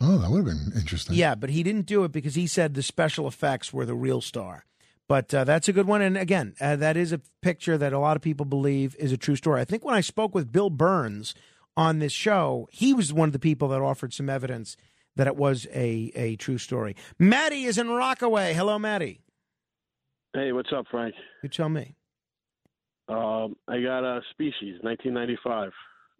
Oh, 0.00 0.18
that 0.18 0.31
would 0.31 0.47
have 0.47 0.56
been 0.56 0.73
interesting. 0.78 1.14
Yeah, 1.16 1.34
but 1.34 1.50
he 1.50 1.62
didn't 1.62 1.86
do 1.86 2.05
it 2.05 2.12
because 2.12 2.34
he 2.34 2.47
said 2.47 2.74
the 2.74 2.82
special 2.82 3.26
effects 3.26 3.73
were 3.73 3.86
the 3.86 3.94
real 3.94 4.20
star. 4.20 4.64
But 5.08 5.32
uh, 5.34 5.44
that's 5.44 5.68
a 5.68 5.73
good 5.73 5.86
one. 5.86 6.00
And 6.02 6.16
again, 6.16 6.55
uh, 6.60 6.76
that 6.76 6.97
is 6.97 7.12
a 7.12 7.20
picture 7.42 7.76
that 7.78 7.92
a 7.92 7.98
lot 7.98 8.16
of 8.16 8.23
people 8.23 8.47
believe 8.47 8.97
is 8.98 9.12
a 9.12 9.16
true 9.16 9.36
story. 9.36 9.60
I 9.60 9.64
think 9.64 9.84
when 9.84 9.94
I 9.94 10.00
spoke 10.00 10.34
with 10.34 10.50
Bill 10.50 10.70
Burns 10.70 11.34
on 11.76 11.98
this 11.98 12.12
show, 12.12 12.68
he 12.73 12.94
was 12.94 13.12
one 13.12 13.28
of 13.28 13.32
the 13.34 13.39
people 13.39 13.68
that 13.68 13.81
offered 13.82 14.12
some 14.14 14.31
evidence 14.31 14.76
that 15.16 15.26
it 15.26 15.36
was 15.36 15.66
a, 15.73 16.10
a 16.14 16.36
true 16.36 16.58
story. 16.58 16.97
Maddie 17.18 17.64
is 17.64 17.78
in 17.78 17.89
Rockaway. 17.89 18.55
Hello, 18.55 18.78
Maddie. 18.78 19.20
Hey, 20.32 20.52
what's 20.52 20.73
up, 20.74 20.86
Frank? 20.90 21.14
You 21.42 21.48
tell 21.48 21.68
me. 21.68 21.94
Um, 23.08 23.56
I 23.68 23.81
got 23.82 24.02
a 24.05 24.23
Species, 24.31 24.78
1995. 24.81 25.70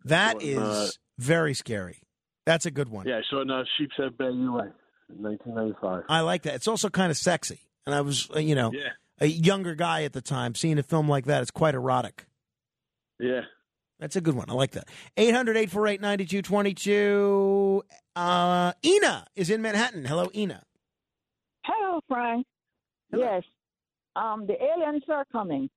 That 0.05 0.41
So, 0.43 0.47
is 0.47 0.59
uh, 0.59 0.89
very 1.19 1.55
scary. 1.55 2.03
That's 2.47 2.67
a 2.67 2.71
good 2.71 2.89
one. 2.89 3.07
Yeah, 3.07 3.19
I 3.19 3.23
saw 3.31 3.39
it 3.41 3.43
in 3.43 3.51
uh, 3.51 3.65
Sheepshead 3.79 4.17
Bay, 4.19 4.27
UA, 4.27 4.73
in 5.11 5.23
1995. 5.23 6.05
I 6.09 6.21
like 6.21 6.43
that. 6.43 6.55
It's 6.55 6.69
also 6.69 6.91
kind 6.91 7.11
of 7.11 7.17
sexy. 7.17 7.61
And 7.87 7.95
I 7.95 8.01
was, 8.03 8.29
uh, 8.35 8.39
you 8.39 8.55
know, 8.55 8.71
Yeah. 8.73 8.91
a 9.21 9.27
younger 9.27 9.75
guy 9.75 10.05
at 10.05 10.13
the 10.13 10.21
time. 10.23 10.55
Seeing 10.55 10.79
a 10.79 10.83
film 10.83 11.09
like 11.09 11.25
that, 11.27 11.43
it's 11.43 11.51
quite 11.51 11.75
erotic. 11.75 12.27
Yeah. 13.19 13.43
That's 14.01 14.17
a 14.17 14.21
good 14.21 14.35
one. 14.35 14.51
I 14.51 14.55
like 14.55 14.73
that. 14.73 14.89
800 15.17 15.57
848 15.57 16.01
9222. 16.01 17.83
Uh, 18.17 18.73
Ina 18.85 19.27
is 19.37 19.51
in 19.51 19.63
Manhattan. 19.63 20.05
Hello, 20.05 20.29
Ina. 20.35 20.63
Hello, 21.65 22.01
Frank. 22.09 22.47
Yes. 23.13 23.43
Um, 24.17 24.47
the 24.47 24.57
aliens 24.63 25.05
are 25.09 25.25
coming. 25.33 25.71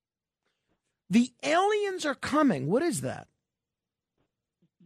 The 1.10 1.32
aliens 1.42 2.04
are 2.04 2.14
coming. 2.14 2.66
What 2.66 2.82
is 2.82 3.00
that? 3.02 3.28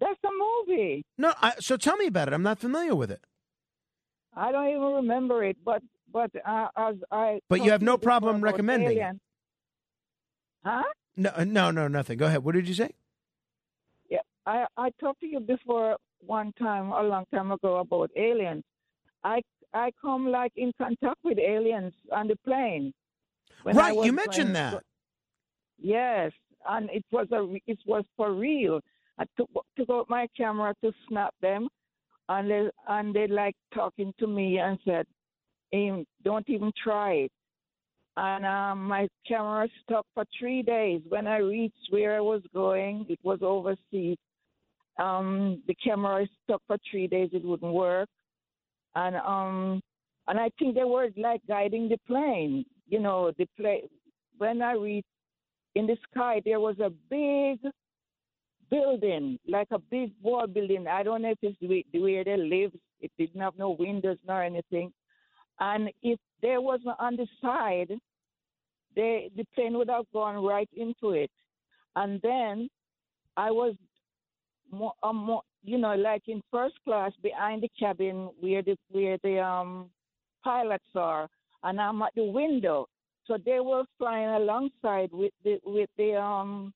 That's 0.02 0.20
a 0.24 0.32
movie. 0.44 1.04
No, 1.16 1.32
I, 1.40 1.52
so 1.60 1.76
tell 1.76 1.96
me 1.96 2.06
about 2.06 2.26
it. 2.28 2.34
I'm 2.34 2.42
not 2.42 2.58
familiar 2.58 2.94
with 3.02 3.10
it. 3.10 3.22
I 4.34 4.50
don't 4.50 4.68
even 4.68 4.90
remember 5.02 5.44
it, 5.44 5.56
but 5.64 5.82
but 6.12 6.30
uh, 6.44 6.68
as 6.76 6.96
I. 7.10 7.40
But 7.48 7.62
you 7.64 7.70
have 7.70 7.82
no 7.82 7.96
problem 7.98 8.40
recommending 8.42 8.88
it. 8.88 9.00
alien- 9.00 9.20
Huh? 10.64 10.82
No, 11.16 11.30
uh, 11.36 11.44
no, 11.44 11.70
no, 11.70 11.88
nothing. 11.88 12.16
Go 12.18 12.26
ahead. 12.26 12.42
What 12.44 12.54
did 12.54 12.66
you 12.68 12.74
say? 12.74 12.90
Yeah, 14.08 14.24
I 14.46 14.66
I 14.76 14.90
talked 15.00 15.20
to 15.20 15.26
you 15.26 15.40
before 15.40 15.96
one 16.20 16.52
time 16.58 16.86
a 16.92 17.02
long 17.02 17.24
time 17.34 17.50
ago 17.52 17.76
about 17.78 18.10
aliens. 18.16 18.64
I 19.24 19.42
I 19.74 19.90
come 20.00 20.26
like 20.28 20.52
in 20.56 20.72
contact 20.78 21.18
with 21.24 21.38
aliens 21.38 21.94
on 22.12 22.28
the 22.28 22.36
plane. 22.44 22.92
Right, 23.64 23.94
you 24.04 24.12
mentioned 24.12 24.56
that. 24.56 24.82
Yes, 25.78 26.32
and 26.68 26.88
it 26.90 27.04
was 27.12 27.26
a 27.32 27.42
it 27.66 27.78
was 27.86 28.04
for 28.16 28.32
real. 28.32 28.80
I 29.22 29.24
took 29.36 29.50
took 29.76 29.90
out 29.90 30.10
my 30.10 30.26
camera 30.36 30.74
to 30.82 30.92
snap 31.08 31.32
them, 31.40 31.68
and 32.28 32.50
they 32.50 32.68
and 32.88 33.14
they 33.14 33.28
like 33.28 33.54
talking 33.72 34.12
to 34.18 34.26
me 34.26 34.58
and 34.58 34.78
said, 34.84 35.06
"Aim, 35.72 36.04
don't 36.24 36.48
even 36.48 36.72
try 36.82 37.12
it." 37.26 37.32
And 38.16 38.44
um, 38.44 38.84
my 38.88 39.08
camera 39.26 39.68
stuck 39.82 40.06
for 40.12 40.24
three 40.38 40.62
days. 40.62 41.02
When 41.08 41.26
I 41.28 41.38
reached 41.38 41.90
where 41.90 42.16
I 42.16 42.20
was 42.20 42.42
going, 42.52 43.06
it 43.08 43.20
was 43.22 43.38
overseas. 43.42 44.18
Um, 44.98 45.62
the 45.68 45.74
camera 45.76 46.26
stuck 46.42 46.60
for 46.66 46.76
three 46.90 47.06
days. 47.06 47.30
It 47.32 47.44
wouldn't 47.44 47.72
work, 47.72 48.08
and 48.96 49.14
um, 49.16 49.80
and 50.26 50.38
I 50.38 50.50
think 50.58 50.74
they 50.74 50.84
were 50.84 51.08
like 51.16 51.42
guiding 51.46 51.88
the 51.88 51.98
plane. 52.08 52.64
You 52.88 52.98
know, 52.98 53.32
the 53.38 53.46
plane. 53.56 53.88
When 54.38 54.62
I 54.62 54.72
reached 54.72 55.06
in 55.74 55.86
the 55.86 55.96
sky 56.10 56.42
there 56.44 56.60
was 56.60 56.78
a 56.80 56.90
big 57.08 57.72
building, 58.72 59.38
like 59.46 59.70
a 59.70 59.78
big 59.78 60.12
wall 60.22 60.46
building. 60.46 60.86
I 60.88 61.02
don't 61.02 61.22
know 61.22 61.32
if 61.36 61.42
it's 61.42 61.60
the 61.60 61.68
way, 61.68 61.84
the 61.92 62.00
way 62.00 62.24
they 62.24 62.36
live. 62.36 62.72
It 63.04 63.12
didn't 63.18 63.40
have 63.46 63.56
no 63.58 63.70
windows 63.78 64.18
nor 64.26 64.42
anything. 64.42 64.92
And 65.60 65.90
if 66.02 66.18
there 66.40 66.60
wasn't 66.60 66.98
on 66.98 67.16
the 67.16 67.26
side, 67.42 67.92
they, 68.96 69.30
the 69.36 69.44
plane 69.54 69.76
would 69.78 69.90
have 69.90 70.06
gone 70.12 70.42
right 70.52 70.70
into 70.84 71.10
it. 71.10 71.30
And 71.94 72.20
then 72.22 72.68
I 73.36 73.50
was, 73.50 73.74
more, 74.70 74.94
um, 75.02 75.16
more, 75.16 75.42
you 75.62 75.78
know, 75.78 75.94
like 75.94 76.22
in 76.26 76.40
first 76.50 76.76
class 76.84 77.12
behind 77.22 77.62
the 77.62 77.70
cabin 77.78 78.30
where 78.40 78.62
the 78.62 78.76
where 78.90 79.18
the 79.22 79.38
um 79.38 79.90
pilots 80.42 80.92
are, 80.94 81.28
and 81.62 81.80
I'm 81.80 82.02
at 82.02 82.14
the 82.16 82.24
window. 82.24 82.86
So 83.26 83.36
they 83.44 83.60
were 83.60 83.84
flying 83.98 84.30
alongside 84.42 85.10
with 85.12 85.32
the 85.44 85.60
with 85.64 85.90
the 85.96 86.10
um 86.16 86.72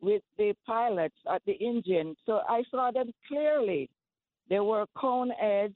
with 0.00 0.22
the 0.36 0.54
pilots 0.66 1.16
at 1.32 1.42
the 1.46 1.52
engine. 1.52 2.16
So 2.26 2.40
I 2.48 2.62
saw 2.70 2.90
them 2.90 3.12
clearly. 3.26 3.90
They 4.48 4.60
were 4.60 4.86
cone 4.96 5.30
heads 5.30 5.74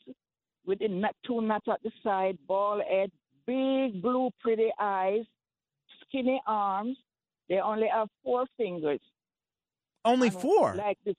with 0.64 0.78
the 0.78 0.88
nut, 0.88 1.14
two 1.26 1.40
nuts 1.40 1.66
at 1.70 1.82
the 1.82 1.90
side, 2.02 2.38
ball 2.46 2.80
head, 2.88 3.10
big 3.46 4.00
blue 4.00 4.30
pretty 4.40 4.70
eyes, 4.78 5.24
skinny 6.02 6.40
arms. 6.46 6.96
They 7.48 7.58
only 7.58 7.88
have 7.92 8.08
four 8.22 8.46
fingers. 8.56 9.00
Only 10.04 10.30
four? 10.30 10.74
Like 10.74 10.98
the 11.04 11.14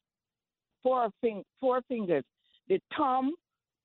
four 0.82 1.10
fing- 1.22 1.46
four 1.60 1.82
fingers. 1.88 2.24
The 2.70 2.80
thumb 2.98 3.34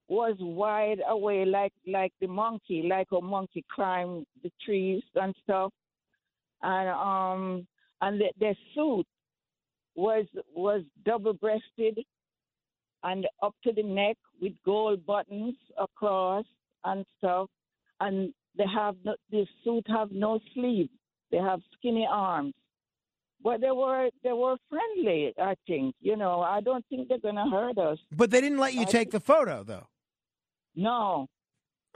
was 0.09 0.37
wide 0.41 1.01
away 1.07 1.45
like 1.45 1.73
like 1.87 2.13
the 2.21 2.27
monkey, 2.27 2.87
like 2.89 3.09
a 3.13 3.21
monkey 3.21 3.65
climb 3.75 4.25
the 4.43 4.51
trees 4.65 5.03
and 5.15 5.35
stuff. 5.43 5.73
And 6.63 6.89
um 6.89 7.67
and 8.01 8.21
the, 8.21 8.33
their 8.39 8.57
suit 8.75 9.07
was 9.95 10.27
was 10.55 10.83
double 11.05 11.33
breasted 11.35 11.99
and 13.03 13.27
up 13.43 13.55
to 13.65 13.73
the 13.73 13.83
neck 13.83 14.17
with 14.41 14.53
gold 14.65 15.05
buttons 15.07 15.55
across 15.79 16.45
and 16.85 17.05
stuff. 17.19 17.49
And 18.01 18.33
they 18.57 18.65
have 18.75 18.97
no, 19.05 19.15
the 19.31 19.47
suit 19.65 19.87
have 19.89 20.11
no 20.13 20.41
sleeves. 20.55 20.91
They 21.31 21.39
have 21.39 21.61
skinny 21.77 22.07
arms. 22.11 22.55
But 23.43 23.61
they 23.61 23.71
were 23.71 24.09
they 24.25 24.33
were 24.33 24.57
friendly, 24.69 25.33
I 25.41 25.55
think. 25.67 25.95
You 26.01 26.17
know, 26.17 26.41
I 26.41 26.61
don't 26.61 26.85
think 26.89 27.09
they're 27.09 27.19
gonna 27.19 27.51
hurt 27.51 27.79
us. 27.79 27.99
But 28.11 28.31
they 28.31 28.41
didn't 28.41 28.59
let 28.59 28.75
you 28.75 28.83
I 28.83 28.85
take 28.85 29.11
the 29.11 29.21
photo, 29.21 29.63
though. 29.63 29.87
No. 30.75 31.27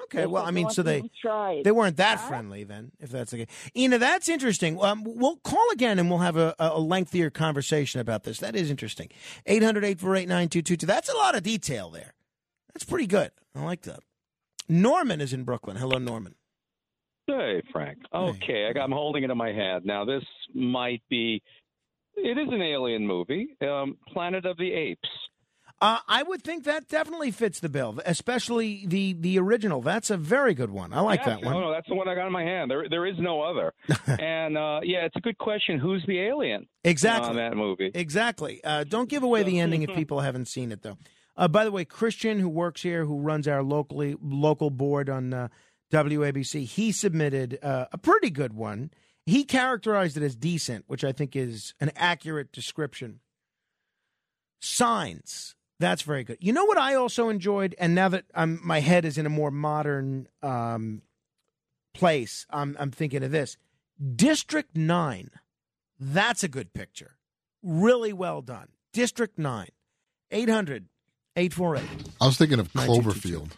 Okay, 0.04 0.18
They 0.18 0.26
well, 0.26 0.44
I 0.44 0.50
mean, 0.50 0.68
so 0.70 0.82
they 0.82 0.98
even 0.98 1.10
try 1.20 1.52
it. 1.52 1.64
they 1.64 1.70
weren't 1.70 1.96
that 1.98 2.18
Huh? 2.18 2.28
friendly 2.28 2.64
then, 2.64 2.92
if 3.00 3.10
that's 3.10 3.30
the 3.30 3.38
case. 3.46 3.70
Ina, 3.76 3.98
that's 3.98 4.28
interesting. 4.28 4.82
Um, 4.82 5.04
we'll 5.04 5.36
call 5.36 5.64
again 5.72 5.98
and 5.98 6.10
we'll 6.10 6.18
have 6.18 6.36
a, 6.36 6.54
a 6.58 6.78
lengthier 6.80 7.30
conversation 7.30 8.00
about 8.00 8.24
this. 8.24 8.38
That 8.38 8.56
is 8.56 8.70
interesting. 8.70 9.08
800 9.46 9.84
848 9.84 10.28
9222. 10.28 10.86
That's 10.86 11.08
a 11.08 11.16
lot 11.16 11.34
of 11.36 11.42
detail 11.42 11.88
there. 11.90 12.14
That's 12.74 12.84
pretty 12.84 13.06
good. 13.06 13.30
I 13.54 13.62
like 13.64 13.82
that. 13.82 14.00
Norman 14.68 15.20
is 15.20 15.32
in 15.32 15.44
Brooklyn. 15.44 15.76
Hello, 15.76 15.98
Norman. 15.98 16.34
Hey, 17.26 17.62
Frank. 17.70 17.98
Okay, 18.12 18.66
I 18.68 18.72
got, 18.72 18.84
I'm 18.84 18.92
holding 18.92 19.22
it 19.22 19.30
in 19.30 19.36
my 19.38 19.52
hand. 19.52 19.84
Now, 19.84 20.04
this 20.04 20.24
might 20.54 21.02
be. 21.08 21.40
It 22.16 22.36
is 22.36 22.48
an 22.50 22.60
alien 22.60 23.06
movie, 23.06 23.56
um, 23.62 23.96
Planet 24.12 24.44
of 24.44 24.56
the 24.58 24.72
Apes. 24.72 25.08
Uh, 25.82 25.98
I 26.06 26.22
would 26.22 26.44
think 26.44 26.62
that 26.62 26.86
definitely 26.86 27.32
fits 27.32 27.58
the 27.58 27.68
bill, 27.68 28.00
especially 28.06 28.86
the 28.86 29.14
the 29.14 29.36
original. 29.40 29.82
That's 29.82 30.10
a 30.10 30.16
very 30.16 30.54
good 30.54 30.70
one. 30.70 30.92
I 30.92 31.00
like 31.00 31.20
Yeah, 31.20 31.30
that 31.30 31.44
one. 31.44 31.54
No, 31.54 31.60
no, 31.60 31.72
that's 31.72 31.88
the 31.88 31.96
one 31.96 32.06
I 32.06 32.14
got 32.14 32.28
in 32.28 32.32
my 32.32 32.44
hand. 32.44 32.70
There, 32.70 32.88
there 32.88 33.04
is 33.04 33.16
no 33.18 33.42
other. 33.42 33.74
and 34.06 34.56
uh, 34.56 34.78
yeah, 34.84 35.04
it's 35.06 35.16
a 35.16 35.20
good 35.20 35.38
question. 35.38 35.80
Who's 35.80 36.04
the 36.06 36.20
alien? 36.20 36.68
Exactly. 36.84 37.30
On 37.30 37.36
that 37.36 37.56
movie. 37.56 37.90
Exactly. 37.92 38.62
Uh, 38.62 38.84
don't 38.84 39.08
give 39.08 39.24
away 39.24 39.42
the 39.42 39.58
ending 39.58 39.82
if 39.82 39.92
people 39.92 40.20
haven't 40.20 40.46
seen 40.46 40.70
it, 40.70 40.82
though. 40.82 40.98
Uh, 41.36 41.48
by 41.48 41.64
the 41.64 41.72
way, 41.72 41.84
Christian, 41.84 42.38
who 42.38 42.48
works 42.48 42.82
here, 42.82 43.04
who 43.04 43.18
runs 43.18 43.48
our 43.48 43.64
locally 43.64 44.14
local 44.22 44.70
board 44.70 45.10
on 45.10 45.34
uh, 45.34 45.48
WABC, 45.90 46.64
he 46.64 46.92
submitted 46.92 47.58
uh, 47.60 47.86
a 47.90 47.98
pretty 47.98 48.30
good 48.30 48.52
one. 48.52 48.92
He 49.26 49.42
characterized 49.42 50.16
it 50.16 50.22
as 50.22 50.36
decent, 50.36 50.84
which 50.86 51.02
I 51.02 51.10
think 51.10 51.34
is 51.34 51.74
an 51.80 51.90
accurate 51.96 52.52
description. 52.52 53.18
Signs. 54.60 55.56
That's 55.82 56.02
very 56.02 56.22
good. 56.22 56.36
You 56.38 56.52
know 56.52 56.64
what 56.64 56.78
I 56.78 56.94
also 56.94 57.28
enjoyed, 57.28 57.74
and 57.76 57.92
now 57.92 58.08
that 58.10 58.26
I'm, 58.36 58.60
my 58.62 58.78
head 58.78 59.04
is 59.04 59.18
in 59.18 59.26
a 59.26 59.28
more 59.28 59.50
modern 59.50 60.28
um, 60.40 61.02
place, 61.92 62.46
I'm, 62.50 62.76
I'm 62.78 62.92
thinking 62.92 63.24
of 63.24 63.32
this. 63.32 63.56
District 64.14 64.76
Nine. 64.76 65.30
That's 65.98 66.44
a 66.44 66.48
good 66.48 66.72
picture. 66.72 67.16
Really 67.64 68.12
well 68.12 68.42
done. 68.42 68.68
District 68.92 69.36
9. 69.36 69.66
800 70.30 70.86
848. 71.34 72.12
I 72.20 72.26
was 72.26 72.38
thinking 72.38 72.60
of 72.60 72.72
Cloverfield. 72.72 73.50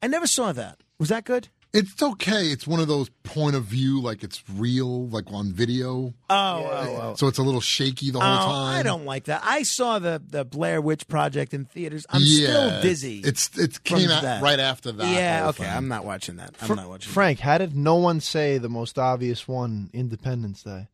I 0.00 0.06
never 0.06 0.28
saw 0.28 0.52
that. 0.52 0.78
Was 1.00 1.08
that 1.08 1.24
good? 1.24 1.48
It's 1.72 2.02
okay. 2.02 2.46
It's 2.46 2.66
one 2.66 2.80
of 2.80 2.88
those 2.88 3.10
point 3.22 3.54
of 3.54 3.64
view, 3.64 4.00
like 4.00 4.22
it's 4.22 4.42
real, 4.54 5.08
like 5.08 5.24
on 5.30 5.52
video. 5.52 6.14
Oh, 6.30 6.34
oh, 6.70 6.98
oh. 7.02 7.14
So 7.16 7.26
it's 7.26 7.36
a 7.36 7.42
little 7.42 7.60
shaky 7.60 8.10
the 8.10 8.18
whole 8.20 8.32
Oh, 8.32 8.46
time. 8.46 8.78
I 8.78 8.82
don't 8.82 9.04
like 9.04 9.24
that. 9.24 9.42
I 9.44 9.62
saw 9.62 9.98
the 9.98 10.22
the 10.26 10.44
Blair 10.46 10.80
Witch 10.80 11.06
Project 11.06 11.52
in 11.52 11.66
theaters. 11.66 12.06
I'm 12.08 12.22
Yeah, 12.24 12.46
still 12.48 12.80
dizzy. 12.82 13.20
It's 13.22 13.50
it 13.58 13.74
from 13.84 13.98
came 13.98 14.10
out 14.10 14.22
that. 14.22 14.42
right 14.42 14.58
after 14.58 14.90
that. 14.92 15.06
Yeah, 15.06 15.40
whole 15.40 15.48
okay. 15.50 15.64
thing. 15.64 15.72
I'm 15.72 15.88
not 15.88 16.06
watching 16.06 16.36
that. 16.36 16.54
I'm 16.62 16.68
Fr- 16.68 16.74
not 16.76 16.88
watching. 16.88 17.10
That. 17.10 17.14
Frank, 17.14 17.40
how 17.40 17.58
did 17.58 17.76
no 17.76 17.96
one 17.96 18.20
say 18.20 18.56
the 18.56 18.70
most 18.70 18.98
obvious 18.98 19.46
one, 19.46 19.90
Independence 19.92 20.62
Day? 20.62 20.88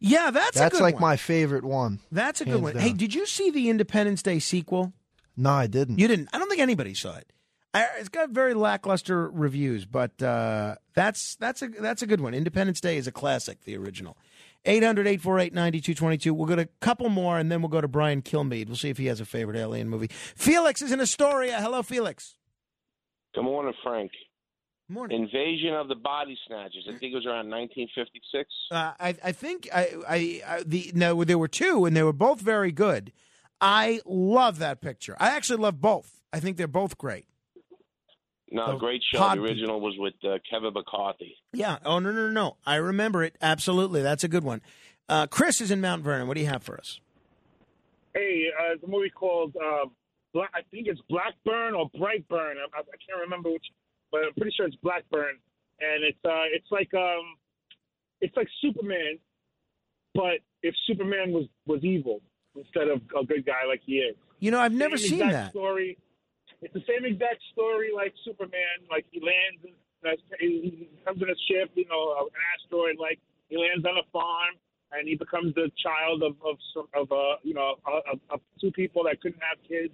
Yeah, 0.00 0.30
that's 0.30 0.56
a 0.56 0.60
That's 0.60 0.76
good 0.78 0.82
like 0.82 0.94
one. 0.94 1.02
my 1.02 1.16
favorite 1.16 1.64
one. 1.64 2.00
That's 2.10 2.40
a 2.40 2.44
good 2.44 2.50
hands 2.52 2.62
one. 2.62 2.72
down. 2.74 2.82
Hey, 2.82 2.92
did 2.92 3.14
you 3.14 3.26
see 3.26 3.50
the 3.50 3.68
Independence 3.68 4.22
Day 4.22 4.38
sequel? 4.38 4.92
No, 5.36 5.50
I 5.50 5.66
didn't. 5.66 5.98
You 5.98 6.08
didn't. 6.08 6.28
I 6.32 6.38
don't 6.38 6.48
think 6.48 6.60
anybody 6.60 6.94
saw 6.94 7.16
it. 7.16 7.26
I, 7.74 7.88
it's 7.98 8.08
got 8.08 8.30
very 8.30 8.54
lackluster 8.54 9.28
reviews, 9.28 9.84
but 9.84 10.22
uh, 10.22 10.76
that's 10.94 11.34
that's 11.36 11.60
a 11.60 11.68
that's 11.68 12.02
a 12.02 12.06
good 12.06 12.20
one. 12.20 12.32
Independence 12.32 12.80
Day 12.80 12.96
is 12.96 13.08
a 13.08 13.12
classic, 13.12 13.64
the 13.64 13.76
original. 13.76 14.16
800-848-9222. 14.64 16.30
We'll 16.30 16.46
go 16.46 16.56
to 16.56 16.62
a 16.62 16.68
couple 16.80 17.10
more, 17.10 17.38
and 17.38 17.52
then 17.52 17.60
we'll 17.60 17.68
go 17.68 17.82
to 17.82 17.88
Brian 17.88 18.22
Kilmeade. 18.22 18.68
We'll 18.68 18.76
see 18.76 18.88
if 18.88 18.96
he 18.96 19.06
has 19.06 19.20
a 19.20 19.26
favorite 19.26 19.58
alien 19.58 19.90
movie. 19.90 20.08
Felix 20.08 20.80
is 20.80 20.90
in 20.90 21.00
Astoria. 21.00 21.60
Hello, 21.60 21.82
Felix. 21.82 22.36
Good 23.34 23.42
morning, 23.42 23.74
Frank. 23.82 24.10
Morning. 24.88 25.22
Invasion 25.22 25.74
of 25.74 25.88
the 25.88 25.94
Body 25.94 26.38
Snatchers. 26.46 26.86
I 26.88 26.92
think 26.92 27.12
it 27.12 27.16
was 27.16 27.26
around 27.26 27.50
1956. 27.50 28.48
Uh, 28.70 28.92
I, 28.98 29.14
I 29.22 29.32
think 29.32 29.68
I, 29.74 29.88
I, 30.08 30.42
I 30.46 30.62
the 30.64 30.92
no, 30.94 31.24
there 31.24 31.38
were 31.38 31.48
two, 31.48 31.84
and 31.84 31.96
they 31.96 32.02
were 32.02 32.12
both 32.12 32.40
very 32.40 32.72
good. 32.72 33.12
I 33.60 34.00
love 34.06 34.58
that 34.60 34.80
picture. 34.80 35.16
I 35.18 35.28
actually 35.28 35.58
love 35.58 35.80
both. 35.80 36.22
I 36.32 36.40
think 36.40 36.56
they're 36.56 36.66
both 36.66 36.96
great. 36.96 37.26
No, 38.54 38.72
The 38.72 38.78
great 38.78 39.02
show. 39.12 39.18
pod 39.18 39.38
The 39.38 39.42
original 39.42 39.80
was 39.80 39.94
with 39.98 40.14
uh, 40.24 40.38
Kevin 40.48 40.72
McCarthy. 40.72 41.36
Yeah. 41.52 41.78
Oh 41.84 41.98
no 41.98 42.12
no 42.12 42.28
no 42.28 42.30
no. 42.30 42.56
I 42.64 42.76
remember 42.76 43.22
it 43.24 43.36
absolutely. 43.42 44.00
That's 44.00 44.22
a 44.24 44.28
good 44.28 44.44
one. 44.44 44.62
Uh, 45.08 45.26
Chris 45.26 45.60
is 45.60 45.70
in 45.70 45.80
Mount 45.80 46.02
Vernon. 46.04 46.28
What 46.28 46.34
do 46.36 46.40
you 46.40 46.46
have 46.46 46.62
for 46.62 46.78
us? 46.78 47.00
Hey, 48.14 48.46
uh, 48.58 48.74
it's 48.74 48.84
a 48.84 48.86
movie 48.86 49.10
called 49.10 49.56
uh, 49.56 49.86
Black. 50.32 50.50
I 50.54 50.60
think 50.70 50.86
it's 50.86 51.00
Blackburn 51.10 51.74
or 51.74 51.90
Brightburn. 51.90 52.54
I, 52.56 52.66
I 52.72 52.80
I 52.80 52.96
can't 53.06 53.20
remember 53.22 53.50
which, 53.50 53.66
but 54.12 54.20
I'm 54.24 54.34
pretty 54.34 54.52
sure 54.56 54.66
it's 54.66 54.76
Blackburn. 54.76 55.36
And 55.80 56.04
it's 56.04 56.18
uh, 56.24 56.46
it's 56.54 56.68
like 56.70 56.94
um, 56.94 57.34
it's 58.20 58.36
like 58.36 58.46
Superman, 58.62 59.18
but 60.14 60.38
if 60.62 60.74
Superman 60.86 61.32
was 61.32 61.46
was 61.66 61.82
evil 61.82 62.20
instead 62.56 62.86
of 62.88 63.00
a 63.20 63.26
good 63.26 63.44
guy 63.44 63.66
like 63.68 63.80
he 63.84 63.94
is. 63.94 64.14
You 64.38 64.52
know, 64.52 64.60
I've 64.60 64.72
never 64.72 64.96
Same 64.96 65.18
seen 65.18 65.28
that. 65.30 65.50
story. 65.50 65.98
It's 66.64 66.72
the 66.74 66.82
same 66.88 67.04
exact 67.04 67.42
story 67.52 67.90
like 67.94 68.14
Superman. 68.24 68.88
Like 68.90 69.04
he 69.12 69.20
lands, 69.20 69.60
in, 69.64 69.72
uh, 70.08 70.16
he 70.40 70.88
comes 71.04 71.20
in 71.22 71.28
a 71.28 71.36
ship, 71.48 71.70
you 71.74 71.84
know, 71.88 72.16
an 72.24 72.32
asteroid. 72.56 72.96
Like 72.98 73.20
he 73.48 73.56
lands 73.56 73.84
on 73.84 73.96
a 74.00 74.06
farm, 74.12 74.56
and 74.92 75.06
he 75.06 75.14
becomes 75.14 75.54
the 75.54 75.70
child 75.76 76.22
of 76.22 76.34
of 76.40 76.56
some 76.72 76.88
of 76.96 77.12
uh, 77.12 77.36
you 77.42 77.52
know 77.54 77.76
of, 77.86 78.18
of 78.30 78.40
two 78.60 78.72
people 78.72 79.04
that 79.04 79.20
couldn't 79.20 79.42
have 79.44 79.58
kids. 79.68 79.92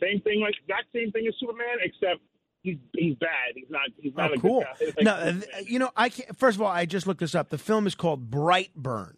Same 0.00 0.20
thing, 0.22 0.40
like 0.40 0.54
exact 0.62 0.86
same 0.94 1.10
thing 1.10 1.26
as 1.26 1.34
Superman, 1.40 1.82
except 1.82 2.20
he's 2.62 2.78
he's 2.94 3.16
bad. 3.16 3.54
He's 3.56 3.66
not 3.68 3.88
he's 3.98 4.14
not 4.14 4.30
Oh, 4.30 4.34
a 4.34 4.38
cool. 4.38 4.64
good 4.78 4.94
guy. 4.94 5.02
Like 5.02 5.04
No, 5.04 5.12
uh, 5.58 5.60
you 5.66 5.80
know, 5.80 5.90
I 5.96 6.08
can't, 6.10 6.38
first 6.38 6.54
of 6.56 6.62
all, 6.62 6.70
I 6.70 6.86
just 6.86 7.08
looked 7.08 7.18
this 7.20 7.34
up. 7.34 7.48
The 7.50 7.58
film 7.58 7.86
is 7.88 7.96
called 7.96 8.30
Brightburn. 8.30 9.14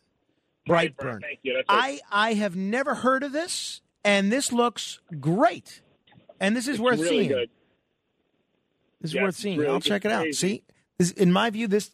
Brightburn. 0.67 1.21
Thank 1.21 1.41
you. 1.43 1.55
That's 1.55 1.67
I 1.69 2.01
I 2.11 2.33
have 2.35 2.57
never 2.57 2.95
heard 2.95 3.23
of 3.23 3.33
this, 3.33 3.83
and 4.05 4.33
this 4.33 4.53
looks 4.53 5.01
great. 5.21 5.83
And 6.41 6.57
this 6.57 6.65
is 6.67 6.75
It's 6.77 6.81
worth 6.81 6.99
really 7.01 7.09
seeing. 7.19 7.29
good. 7.29 7.51
This 9.01 9.11
is 9.11 9.15
Yes, 9.15 9.23
worth 9.23 9.35
seeing. 9.37 9.59
really- 9.59 9.71
I'll 9.71 9.81
check 9.81 10.05
it 10.05 10.11
out. 10.13 10.23
crazy. 10.23 10.33
See, 10.49 10.63
this, 10.99 11.11
in 11.13 11.33
my 11.33 11.51
view, 11.51 11.67
this 11.69 11.91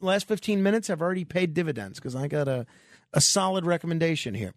last 0.00 0.26
15 0.28 0.62
minutes 0.62 0.88
have 0.88 1.00
already 1.02 1.24
paid 1.24 1.54
dividends 1.54 1.98
because 1.98 2.14
I 2.16 2.28
got 2.28 2.48
a, 2.48 2.66
a 3.12 3.20
solid 3.20 3.64
recommendation 3.66 4.34
here. 4.34 4.54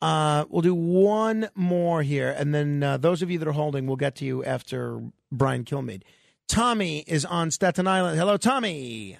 Uh, 0.00 0.44
we'll 0.48 0.62
do 0.62 0.74
one 0.74 1.48
more 1.54 2.02
here, 2.02 2.34
and 2.36 2.52
then 2.52 2.82
uh, 2.82 2.96
those 2.96 3.22
of 3.22 3.30
you 3.30 3.38
that 3.38 3.46
are 3.46 3.52
holding, 3.52 3.86
we'll 3.86 3.94
get 3.96 4.16
to 4.16 4.24
you 4.24 4.44
after 4.44 5.00
Brian 5.30 5.64
Kilmeade. 5.64 6.02
Tommy 6.48 7.00
is 7.06 7.24
on 7.24 7.52
Staten 7.52 7.86
Island. 7.86 8.18
Hello, 8.18 8.36
Tommy. 8.36 9.16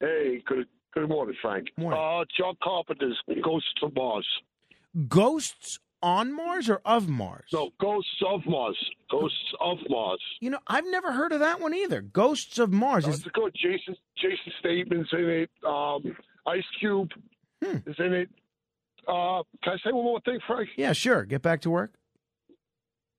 Hey, 0.00 0.40
good 0.46 0.68
good 0.94 1.08
morning, 1.08 1.34
Frank. 1.42 1.68
Morning. 1.76 1.98
Uh, 2.00 2.24
John 2.36 2.54
Carpenter's 2.62 3.18
Ghosts 3.42 3.68
of 3.82 3.92
Mars. 3.96 4.26
Ghosts 5.08 5.80
on 6.02 6.32
Mars 6.34 6.68
or 6.68 6.80
of 6.84 7.08
Mars? 7.08 7.46
No, 7.52 7.70
Ghosts 7.80 8.10
of 8.26 8.40
Mars. 8.46 8.76
Ghosts 9.10 9.52
of 9.60 9.78
Mars. 9.88 10.20
You 10.40 10.50
know, 10.50 10.58
I've 10.66 10.86
never 10.86 11.12
heard 11.12 11.32
of 11.32 11.40
that 11.40 11.60
one 11.60 11.74
either. 11.74 12.00
Ghosts 12.00 12.58
of 12.58 12.72
Mars. 12.72 13.06
Is, 13.06 13.20
it's 13.20 13.28
good. 13.32 13.54
Jason 13.54 13.96
Jason 14.16 14.52
Statham's 14.60 15.08
in 15.12 15.28
it. 15.30 15.50
Um, 15.66 16.16
Ice 16.46 16.64
Cube 16.80 17.10
Hmm. 17.64 17.78
is 17.90 17.96
in 17.98 18.12
it. 18.12 18.28
Uh, 19.08 19.42
can 19.64 19.72
I 19.72 19.76
say 19.84 19.90
one 19.92 20.04
more 20.04 20.20
thing, 20.20 20.38
Frank? 20.46 20.68
yeah, 20.76 20.92
sure. 20.92 21.24
Get 21.24 21.42
back 21.42 21.60
to 21.62 21.70
work. 21.70 21.94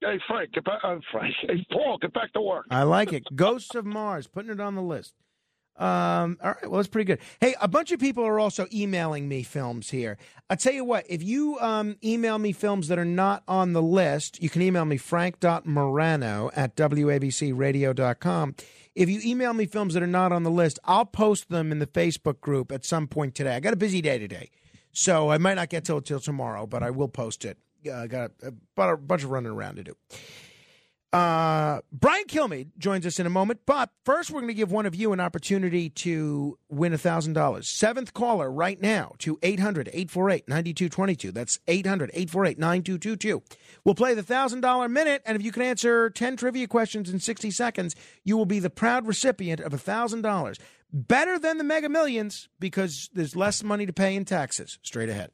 Hey, 0.01 0.17
Frank, 0.27 0.53
get 0.53 0.63
back. 0.63 0.79
Uh, 0.83 0.95
Frank, 1.11 1.33
hey, 1.41 1.65
Paul, 1.71 1.97
get 2.01 2.13
back 2.13 2.31
to 2.33 2.41
work. 2.41 2.65
I 2.71 2.83
like 2.83 3.11
it. 3.11 3.23
Ghosts 3.35 3.75
of 3.75 3.85
Mars, 3.85 4.27
putting 4.27 4.51
it 4.51 4.59
on 4.61 4.75
the 4.75 4.81
list. 4.81 5.13
Um, 5.79 6.37
all 6.43 6.51
right, 6.51 6.69
well, 6.69 6.77
that's 6.77 6.89
pretty 6.89 7.05
good. 7.05 7.19
Hey, 7.39 7.55
a 7.61 7.67
bunch 7.69 7.93
of 7.93 8.01
people 8.01 8.25
are 8.25 8.37
also 8.37 8.67
emailing 8.73 9.29
me 9.29 9.43
films 9.43 9.89
here. 9.89 10.17
I 10.49 10.55
tell 10.55 10.73
you 10.73 10.83
what, 10.83 11.05
if 11.07 11.23
you 11.23 11.57
um, 11.59 11.95
email 12.03 12.37
me 12.37 12.51
films 12.51 12.89
that 12.89 12.99
are 12.99 13.05
not 13.05 13.43
on 13.47 13.71
the 13.71 13.81
list, 13.81 14.43
you 14.43 14.49
can 14.49 14.61
email 14.61 14.83
me 14.83 14.97
frank.morano 14.97 16.51
at 16.53 16.75
wabcradio.com. 16.75 18.55
If 18.93 19.09
you 19.09 19.21
email 19.23 19.53
me 19.53 19.65
films 19.65 19.93
that 19.93 20.03
are 20.03 20.07
not 20.07 20.33
on 20.33 20.43
the 20.43 20.51
list, 20.51 20.79
I'll 20.83 21.05
post 21.05 21.47
them 21.47 21.71
in 21.71 21.79
the 21.79 21.87
Facebook 21.87 22.41
group 22.41 22.73
at 22.73 22.83
some 22.83 23.07
point 23.07 23.33
today. 23.33 23.55
I 23.55 23.61
got 23.61 23.71
a 23.71 23.77
busy 23.77 24.01
day 24.01 24.19
today, 24.19 24.49
so 24.91 25.31
I 25.31 25.37
might 25.37 25.53
not 25.53 25.69
get 25.69 25.85
till 25.85 26.01
till 26.01 26.19
tomorrow, 26.19 26.67
but 26.67 26.83
I 26.83 26.89
will 26.89 27.07
post 27.07 27.45
it. 27.45 27.57
Uh, 27.87 27.93
I 27.93 28.07
got 28.07 28.31
a, 28.43 28.51
a 28.81 28.97
bunch 28.97 29.23
of 29.23 29.29
running 29.29 29.53
around 29.53 29.77
to 29.77 29.83
do. 29.83 29.95
Uh, 31.11 31.81
Brian 31.91 32.25
Kilmeade 32.25 32.77
joins 32.77 33.03
us 33.03 33.19
in 33.19 33.25
a 33.25 33.31
moment, 33.31 33.61
but 33.65 33.89
first 34.05 34.29
we're 34.29 34.41
going 34.41 34.49
to 34.49 34.53
give 34.53 34.71
one 34.71 34.85
of 34.85 34.93
you 34.93 35.11
an 35.11 35.19
opportunity 35.19 35.89
to 35.89 36.57
win 36.69 36.93
$1,000. 36.93 37.65
Seventh 37.65 38.13
caller 38.13 38.51
right 38.51 38.79
now 38.79 39.13
to 39.19 39.39
800 39.41 39.87
848 39.87 40.47
9222. 40.47 41.31
That's 41.31 41.59
800 41.67 42.11
848 42.13 42.59
9222. 42.59 43.41
We'll 43.83 43.95
play 43.95 44.13
the 44.13 44.21
$1,000 44.21 44.91
minute, 44.91 45.23
and 45.25 45.35
if 45.35 45.43
you 45.43 45.51
can 45.51 45.63
answer 45.63 46.11
10 46.11 46.37
trivia 46.37 46.67
questions 46.67 47.09
in 47.09 47.19
60 47.19 47.49
seconds, 47.49 47.95
you 48.23 48.37
will 48.37 48.45
be 48.45 48.59
the 48.59 48.69
proud 48.69 49.07
recipient 49.07 49.61
of 49.61 49.71
$1,000. 49.71 50.59
Better 50.93 51.39
than 51.39 51.57
the 51.57 51.63
mega 51.63 51.89
millions 51.89 52.49
because 52.59 53.09
there's 53.13 53.35
less 53.35 53.63
money 53.63 53.87
to 53.87 53.93
pay 53.93 54.15
in 54.15 54.25
taxes. 54.25 54.77
Straight 54.83 55.09
ahead. 55.09 55.31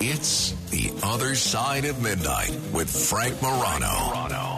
It's 0.00 0.52
The 0.70 0.92
Other 1.02 1.34
Side 1.34 1.84
of 1.86 2.02
Midnight 2.02 2.56
with 2.72 2.88
Frank 2.90 3.40
Morano. 3.42 3.86
Frank 3.88 4.30
Morano. 4.30 4.55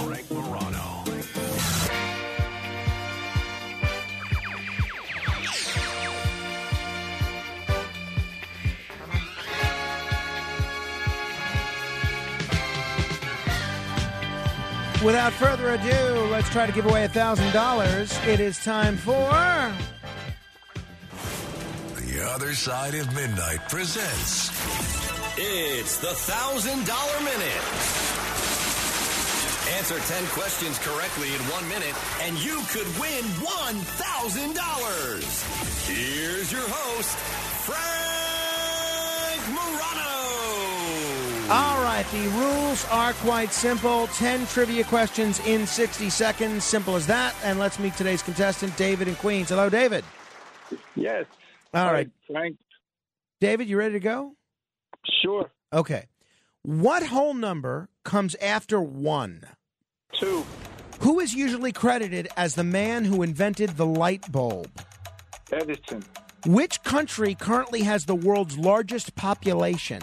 Without 15.05 15.33
further 15.33 15.75
ado, 15.75 16.27
let's 16.29 16.49
try 16.51 16.67
to 16.67 16.73
give 16.73 16.85
away 16.87 17.07
$1,000. 17.07 18.27
It 18.27 18.41
is 18.41 18.59
time 18.65 18.97
for. 18.97 19.31
The 22.01 22.21
Other 22.35 22.53
Side 22.53 22.97
of 22.97 23.15
Midnight 23.15 23.61
presents 23.69 24.51
It's 25.37 25.99
the 25.99 26.13
thousand 26.15 26.85
dollar 26.85 27.21
minute. 27.21 27.63
Answer 29.79 30.01
10 30.01 30.27
questions 30.35 30.79
correctly 30.81 31.29
in 31.29 31.41
one 31.53 31.69
minute, 31.69 31.95
and 32.23 32.37
you 32.39 32.61
could 32.71 32.89
win 32.99 33.23
$1,000. 33.39 35.87
Here's 35.87 36.51
your 36.51 36.67
host, 36.67 37.17
Frank 37.69 39.43
Morano. 39.55 40.18
All 41.51 41.83
right, 41.83 42.05
the 42.13 42.29
rules 42.37 42.85
are 42.91 43.15
quite 43.15 43.55
simple 43.55 44.07
10 44.09 44.47
trivia 44.49 44.85
questions 44.85 45.41
in 45.47 45.67
60 45.67 46.11
seconds. 46.11 46.63
Simple 46.63 46.95
as 46.95 47.07
that. 47.07 47.35
And 47.43 47.59
let's 47.59 47.79
meet 47.79 47.97
today's 47.97 48.23
contestant, 48.23 48.77
David 48.77 49.09
in 49.09 49.15
Queens. 49.15 49.49
Hello, 49.49 49.71
David. 49.71 50.05
Yes. 50.95 51.25
All 51.73 51.91
right. 51.91 52.11
Frank. 52.31 52.59
David, 53.41 53.67
you 53.67 53.79
ready 53.79 53.95
to 53.95 54.01
go? 54.01 54.35
Sure. 55.23 55.51
Okay. 55.73 56.05
What 56.65 57.03
whole 57.07 57.33
number 57.33 57.89
comes 58.05 58.35
after 58.43 58.79
one? 58.79 59.45
Two. 60.13 60.45
Who 61.01 61.19
is 61.19 61.35
usually 61.35 61.73
credited 61.73 62.29
as 62.37 62.57
the 62.57 62.65
man 62.65 63.07
who 63.07 63.23
invented 63.23 63.71
the 63.71 63.87
light 63.87 64.31
bulb? 64.31 64.71
Edison. 65.51 66.05
Which 66.45 66.83
country 66.83 67.35
currently 67.35 67.85
has 67.85 68.05
the 68.05 68.15
world's 68.15 68.59
largest 68.59 69.15
population? 69.15 70.03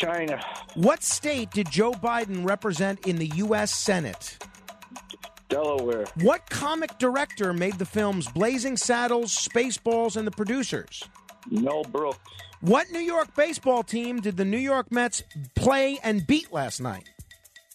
China. 0.00 0.40
What 0.74 1.02
state 1.02 1.50
did 1.50 1.70
Joe 1.70 1.92
Biden 1.92 2.46
represent 2.46 3.06
in 3.06 3.16
the 3.16 3.30
U.S. 3.36 3.72
Senate? 3.72 4.38
Delaware. 5.48 6.06
What 6.22 6.48
comic 6.48 6.96
director 6.98 7.52
made 7.52 7.74
the 7.78 7.84
films 7.84 8.28
Blazing 8.28 8.76
Saddles, 8.76 9.36
Spaceballs, 9.36 10.16
and 10.16 10.26
The 10.26 10.30
Producers? 10.30 11.02
Mel 11.50 11.82
Brooks. 11.82 12.18
What 12.60 12.90
New 12.90 13.00
York 13.00 13.34
baseball 13.34 13.82
team 13.82 14.20
did 14.20 14.36
the 14.36 14.44
New 14.44 14.58
York 14.58 14.92
Mets 14.92 15.22
play 15.54 15.98
and 16.02 16.26
beat 16.26 16.52
last 16.52 16.80
night? 16.80 17.08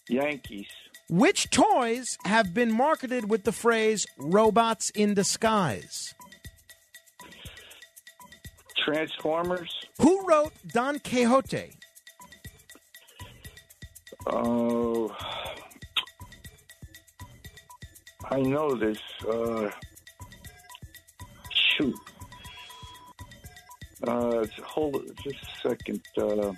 Yankees. 0.08 0.68
Which 1.08 1.50
toys 1.50 2.18
have 2.24 2.54
been 2.54 2.72
marketed 2.72 3.28
with 3.28 3.44
the 3.44 3.52
phrase 3.52 4.06
robots 4.18 4.90
in 4.90 5.14
disguise? 5.14 6.14
Transformers. 8.76 9.72
Who 10.00 10.26
wrote 10.26 10.52
Don 10.72 10.98
Quixote? 11.00 11.76
Oh, 14.28 15.16
I 18.28 18.40
know 18.40 18.74
this. 18.74 18.98
Uh, 19.28 19.70
shoot. 21.50 21.94
Uh, 24.06 24.44
hold 24.64 25.00
just 25.22 25.36
a 25.42 25.68
second. 25.68 26.00
Uh, 26.18 26.52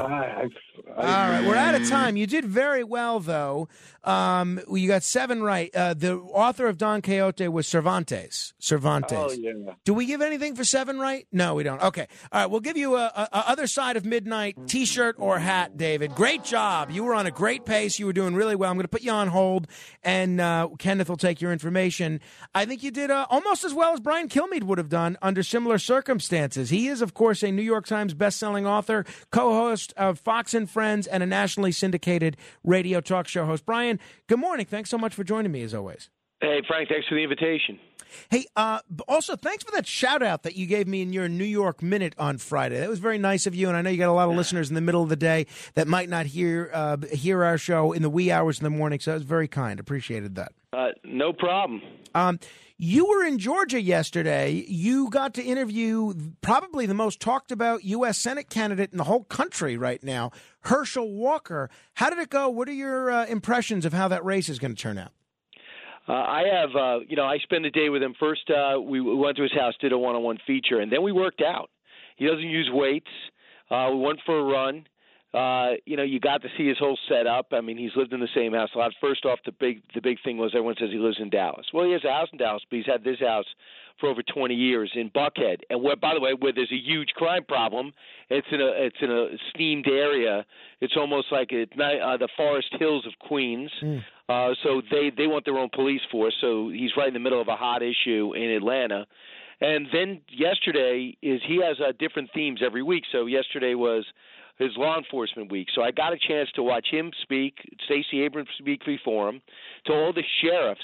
I, 0.00 0.04
I, 0.04 0.48
All 0.96 1.04
right, 1.04 1.44
we're 1.46 1.56
out 1.56 1.74
of 1.74 1.88
time. 1.88 2.16
You 2.16 2.26
did 2.26 2.44
very 2.44 2.84
well, 2.84 3.20
though. 3.20 3.68
Um, 4.04 4.60
you 4.70 4.86
got 4.86 5.02
seven 5.02 5.42
right. 5.42 5.74
Uh, 5.74 5.94
the 5.94 6.16
author 6.16 6.68
of 6.68 6.78
Don 6.78 7.02
Quixote 7.02 7.48
was 7.48 7.66
Cervantes. 7.66 8.54
Cervantes. 8.60 9.18
Oh 9.18 9.32
yeah. 9.32 9.74
Do 9.84 9.94
we 9.94 10.06
give 10.06 10.22
anything 10.22 10.54
for 10.54 10.64
seven 10.64 10.98
right? 11.00 11.26
No, 11.32 11.56
we 11.56 11.64
don't. 11.64 11.82
Okay. 11.82 12.06
All 12.30 12.40
right. 12.40 12.50
We'll 12.50 12.60
give 12.60 12.76
you 12.76 12.94
a, 12.94 13.04
a, 13.06 13.28
a 13.32 13.50
other 13.50 13.66
side 13.66 13.96
of 13.96 14.04
midnight 14.04 14.56
T-shirt 14.68 15.16
or 15.18 15.38
hat, 15.40 15.76
David. 15.76 16.14
Great 16.14 16.44
job. 16.44 16.90
You 16.90 17.02
were 17.02 17.14
on 17.14 17.26
a 17.26 17.32
great 17.32 17.64
pace. 17.64 17.98
You 17.98 18.06
were 18.06 18.12
doing 18.12 18.34
really 18.34 18.54
well. 18.54 18.70
I'm 18.70 18.76
going 18.76 18.84
to 18.84 18.88
put 18.88 19.02
you 19.02 19.10
on 19.10 19.28
hold, 19.28 19.66
and 20.04 20.40
uh, 20.40 20.68
Kenneth 20.78 21.08
will 21.08 21.16
take 21.16 21.40
your 21.40 21.52
information. 21.52 22.20
I 22.54 22.64
think 22.64 22.84
you 22.84 22.92
did 22.92 23.10
uh, 23.10 23.26
almost 23.28 23.64
as 23.64 23.74
well 23.74 23.92
as 23.92 23.98
Brian 23.98 24.28
Kilmeade 24.28 24.62
would 24.62 24.78
have 24.78 24.88
done 24.88 25.18
under 25.20 25.42
similar 25.42 25.78
circumstances. 25.78 26.70
He 26.70 26.86
is, 26.86 27.02
of 27.02 27.12
course, 27.12 27.42
a 27.42 27.50
New 27.50 27.62
York 27.62 27.86
Times 27.86 28.14
best-selling 28.14 28.66
author, 28.66 29.04
co-host 29.30 29.92
of 29.96 30.20
Fox 30.20 30.54
and 30.54 30.65
Friends, 30.66 31.06
and 31.06 31.22
a 31.22 31.26
nationally 31.26 31.72
syndicated 31.72 32.36
radio 32.64 33.00
talk 33.00 33.28
show 33.28 33.46
host. 33.46 33.66
Brian, 33.66 33.98
good 34.26 34.38
morning. 34.38 34.66
Thanks 34.66 34.90
so 34.90 34.98
much 34.98 35.14
for 35.14 35.24
joining 35.24 35.52
me 35.52 35.62
as 35.62 35.74
always. 35.74 36.10
Hey, 36.40 36.60
Frank, 36.66 36.88
thanks 36.88 37.08
for 37.08 37.14
the 37.14 37.22
invitation. 37.22 37.78
Hey, 38.30 38.46
uh, 38.56 38.80
also 39.08 39.36
thanks 39.36 39.64
for 39.64 39.72
that 39.72 39.86
shout 39.86 40.22
out 40.22 40.42
that 40.42 40.56
you 40.56 40.66
gave 40.66 40.86
me 40.86 41.02
in 41.02 41.12
your 41.12 41.28
New 41.28 41.44
York 41.44 41.82
Minute 41.82 42.14
on 42.18 42.38
Friday. 42.38 42.78
That 42.78 42.88
was 42.88 42.98
very 42.98 43.18
nice 43.18 43.46
of 43.46 43.54
you, 43.54 43.68
and 43.68 43.76
I 43.76 43.82
know 43.82 43.90
you 43.90 43.98
got 43.98 44.10
a 44.10 44.12
lot 44.12 44.28
of 44.28 44.36
listeners 44.36 44.68
in 44.68 44.74
the 44.74 44.80
middle 44.80 45.02
of 45.02 45.08
the 45.08 45.16
day 45.16 45.46
that 45.74 45.88
might 45.88 46.08
not 46.08 46.26
hear 46.26 46.70
uh, 46.72 46.98
hear 47.12 47.42
our 47.42 47.58
show 47.58 47.92
in 47.92 48.02
the 48.02 48.10
wee 48.10 48.30
hours 48.30 48.58
in 48.58 48.64
the 48.64 48.70
morning. 48.70 49.00
So 49.00 49.12
that 49.12 49.16
was 49.16 49.22
very 49.24 49.48
kind. 49.48 49.80
Appreciated 49.80 50.34
that. 50.36 50.52
Uh, 50.72 50.88
no 51.04 51.32
problem. 51.32 51.82
Um, 52.14 52.38
you 52.78 53.06
were 53.06 53.24
in 53.24 53.38
Georgia 53.38 53.80
yesterday. 53.80 54.64
You 54.68 55.08
got 55.08 55.34
to 55.34 55.42
interview 55.42 56.14
probably 56.42 56.86
the 56.86 56.94
most 56.94 57.20
talked 57.20 57.50
about 57.50 57.84
U.S. 57.84 58.18
Senate 58.18 58.50
candidate 58.50 58.90
in 58.92 58.98
the 58.98 59.04
whole 59.04 59.24
country 59.24 59.76
right 59.76 60.02
now, 60.02 60.30
Herschel 60.60 61.10
Walker. 61.10 61.70
How 61.94 62.10
did 62.10 62.18
it 62.18 62.28
go? 62.28 62.48
What 62.48 62.68
are 62.68 62.72
your 62.72 63.10
uh, 63.10 63.26
impressions 63.26 63.84
of 63.84 63.92
how 63.92 64.08
that 64.08 64.24
race 64.24 64.48
is 64.48 64.58
going 64.58 64.74
to 64.74 64.80
turn 64.80 64.98
out? 64.98 65.12
Uh, 66.08 66.12
I 66.12 66.42
have, 66.52 66.76
uh, 66.76 66.98
you 67.08 67.16
know, 67.16 67.24
I 67.24 67.38
spent 67.38 67.64
a 67.64 67.70
day 67.70 67.88
with 67.88 68.02
him. 68.02 68.14
First, 68.20 68.48
uh, 68.50 68.80
we 68.80 69.00
we 69.00 69.14
went 69.16 69.36
to 69.38 69.42
his 69.42 69.52
house, 69.52 69.74
did 69.80 69.92
a 69.92 69.98
one-on-one 69.98 70.38
feature, 70.46 70.78
and 70.78 70.92
then 70.92 71.02
we 71.02 71.10
worked 71.12 71.42
out. 71.42 71.70
He 72.16 72.26
doesn't 72.26 72.40
use 72.40 72.70
weights. 72.72 73.10
Uh, 73.70 73.90
we 73.92 74.00
went 74.00 74.20
for 74.24 74.38
a 74.38 74.44
run. 74.44 74.86
Uh, 75.34 75.72
you 75.84 75.96
know, 75.96 76.02
you 76.02 76.18
got 76.18 76.40
to 76.42 76.48
see 76.56 76.66
his 76.66 76.78
whole 76.78 76.98
setup. 77.08 77.48
I 77.52 77.60
mean, 77.60 77.76
he's 77.76 77.90
lived 77.94 78.12
in 78.12 78.20
the 78.20 78.28
same 78.34 78.54
house 78.54 78.70
a 78.74 78.78
lot. 78.78 78.92
First 79.00 79.24
off, 79.24 79.38
the 79.44 79.52
big 79.52 79.82
the 79.94 80.00
big 80.00 80.18
thing 80.24 80.38
was 80.38 80.52
everyone 80.54 80.76
says 80.78 80.88
he 80.90 80.98
lives 80.98 81.18
in 81.20 81.30
Dallas. 81.30 81.66
Well, 81.74 81.84
he 81.84 81.92
has 81.92 82.04
a 82.04 82.12
house 82.12 82.28
in 82.32 82.38
Dallas, 82.38 82.62
but 82.70 82.76
he's 82.76 82.86
had 82.86 83.04
this 83.04 83.20
house 83.20 83.44
for 84.00 84.08
over 84.08 84.22
20 84.22 84.54
years 84.54 84.90
in 84.94 85.10
Buckhead, 85.10 85.58
and 85.70 85.82
where, 85.82 85.96
by 85.96 86.12
the 86.14 86.20
way, 86.20 86.34
where 86.38 86.52
there's 86.52 86.72
a 86.72 86.76
huge 86.76 87.08
crime 87.16 87.44
problem. 87.44 87.92
It's 88.28 88.46
in 88.50 88.60
a 88.60 88.66
it's 88.76 88.96
in 89.00 89.10
a 89.10 89.28
steamed 89.50 89.88
area. 89.88 90.44
It's 90.80 90.94
almost 90.96 91.28
like 91.30 91.48
it's 91.50 91.72
not, 91.76 92.00
uh, 92.00 92.16
the 92.16 92.28
Forest 92.36 92.68
Hills 92.78 93.06
of 93.06 93.12
Queens. 93.18 93.70
Uh, 94.28 94.54
so 94.62 94.82
they 94.90 95.10
they 95.16 95.26
want 95.26 95.44
their 95.44 95.58
own 95.58 95.70
police 95.74 96.02
force. 96.10 96.34
So 96.40 96.70
he's 96.70 96.90
right 96.96 97.08
in 97.08 97.14
the 97.14 97.20
middle 97.20 97.40
of 97.40 97.48
a 97.48 97.56
hot 97.56 97.82
issue 97.82 98.32
in 98.34 98.50
Atlanta. 98.50 99.06
And 99.60 99.86
then 99.92 100.20
yesterday 100.30 101.16
is 101.22 101.40
he 101.46 101.62
has 101.62 101.78
uh, 101.80 101.92
different 101.98 102.30
themes 102.34 102.60
every 102.64 102.82
week. 102.82 103.04
So 103.10 103.24
yesterday 103.26 103.74
was 103.74 104.04
his 104.58 104.70
law 104.76 104.96
enforcement 104.98 105.50
week. 105.50 105.68
So 105.74 105.82
I 105.82 105.90
got 105.90 106.12
a 106.12 106.18
chance 106.18 106.50
to 106.54 106.62
watch 106.62 106.86
him 106.90 107.10
speak, 107.22 107.58
Stacey 107.84 108.22
Abrams 108.22 108.48
speak 108.58 108.84
before 108.84 109.28
him, 109.28 109.42
to 109.86 109.92
all 109.92 110.12
the 110.12 110.24
sheriffs 110.40 110.80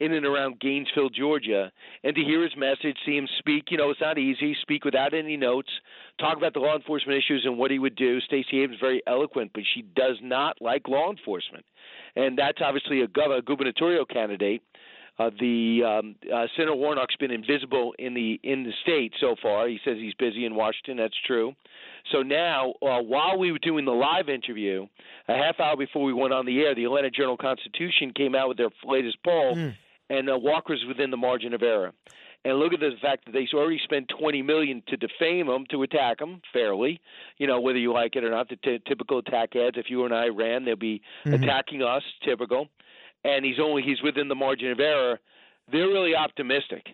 in 0.00 0.12
and 0.12 0.26
around 0.26 0.58
Gainesville, 0.58 1.10
Georgia, 1.10 1.70
and 2.02 2.14
to 2.16 2.22
hear 2.22 2.42
his 2.42 2.56
message, 2.56 2.96
see 3.06 3.16
him 3.16 3.28
speak. 3.38 3.70
You 3.70 3.76
know, 3.78 3.90
it's 3.90 4.00
not 4.00 4.18
easy. 4.18 4.56
Speak 4.60 4.84
without 4.84 5.14
any 5.14 5.36
notes. 5.36 5.70
Talk 6.18 6.36
about 6.36 6.54
the 6.54 6.60
law 6.60 6.74
enforcement 6.74 7.16
issues 7.16 7.42
and 7.44 7.56
what 7.56 7.70
he 7.70 7.78
would 7.78 7.94
do. 7.94 8.20
Stacey 8.20 8.62
Abrams 8.62 8.80
very 8.80 9.00
eloquent, 9.06 9.52
but 9.54 9.62
she 9.72 9.82
does 9.82 10.16
not 10.20 10.60
like 10.60 10.88
law 10.88 11.10
enforcement, 11.10 11.64
and 12.16 12.36
that's 12.36 12.58
obviously 12.60 13.02
a, 13.02 13.06
gov- 13.06 13.38
a 13.38 13.42
gubernatorial 13.42 14.04
candidate. 14.04 14.62
Uh, 15.18 15.30
the 15.38 15.82
um, 15.84 16.16
uh, 16.34 16.46
Senator 16.56 16.74
Warnock's 16.74 17.16
been 17.16 17.30
invisible 17.30 17.94
in 17.98 18.14
the 18.14 18.40
in 18.42 18.64
the 18.64 18.72
state 18.82 19.12
so 19.20 19.36
far. 19.42 19.68
He 19.68 19.78
says 19.84 19.96
he's 19.98 20.14
busy 20.14 20.44
in 20.46 20.54
Washington. 20.54 20.96
That's 20.96 21.16
true. 21.26 21.54
So 22.10 22.22
now, 22.22 22.72
uh, 22.82 23.00
while 23.02 23.38
we 23.38 23.52
were 23.52 23.58
doing 23.58 23.84
the 23.84 23.92
live 23.92 24.28
interview, 24.28 24.86
a 25.28 25.34
half 25.36 25.60
hour 25.60 25.76
before 25.76 26.02
we 26.02 26.12
went 26.12 26.32
on 26.32 26.46
the 26.46 26.60
air, 26.62 26.74
the 26.74 26.84
Atlanta 26.84 27.10
Journal 27.10 27.36
Constitution 27.36 28.12
came 28.14 28.34
out 28.34 28.48
with 28.48 28.56
their 28.56 28.70
latest 28.84 29.18
poll, 29.22 29.54
and 30.10 30.28
uh, 30.30 30.36
Walker's 30.38 30.82
within 30.88 31.10
the 31.10 31.16
margin 31.16 31.52
of 31.54 31.62
error. 31.62 31.92
And 32.44 32.58
look 32.58 32.72
at 32.72 32.80
the 32.80 32.90
fact 33.00 33.26
that 33.26 33.32
they 33.32 33.46
already 33.54 33.78
spent 33.84 34.10
20 34.18 34.42
million 34.42 34.82
to 34.88 34.96
defame 34.96 35.48
him, 35.48 35.64
to 35.70 35.84
attack 35.84 36.20
him 36.20 36.42
fairly. 36.52 37.00
You 37.38 37.46
know, 37.46 37.60
whether 37.60 37.78
you 37.78 37.92
like 37.92 38.16
it 38.16 38.24
or 38.24 38.30
not, 38.30 38.48
the 38.48 38.56
t- 38.56 38.80
typical 38.88 39.18
attack 39.18 39.54
ads. 39.54 39.76
If 39.78 39.90
you 39.90 40.04
and 40.04 40.12
I 40.12 40.26
ran, 40.26 40.64
they'll 40.64 40.74
be 40.74 41.02
Mhm. 41.24 41.40
attacking 41.40 41.82
us. 41.84 42.02
Typical. 42.24 42.68
And 43.24 43.44
he's 43.44 43.60
only 43.60 43.82
he's 43.82 44.02
within 44.02 44.28
the 44.28 44.34
margin 44.34 44.70
of 44.70 44.80
error. 44.80 45.20
They're 45.70 45.88
really 45.88 46.14
optimistic. 46.14 46.86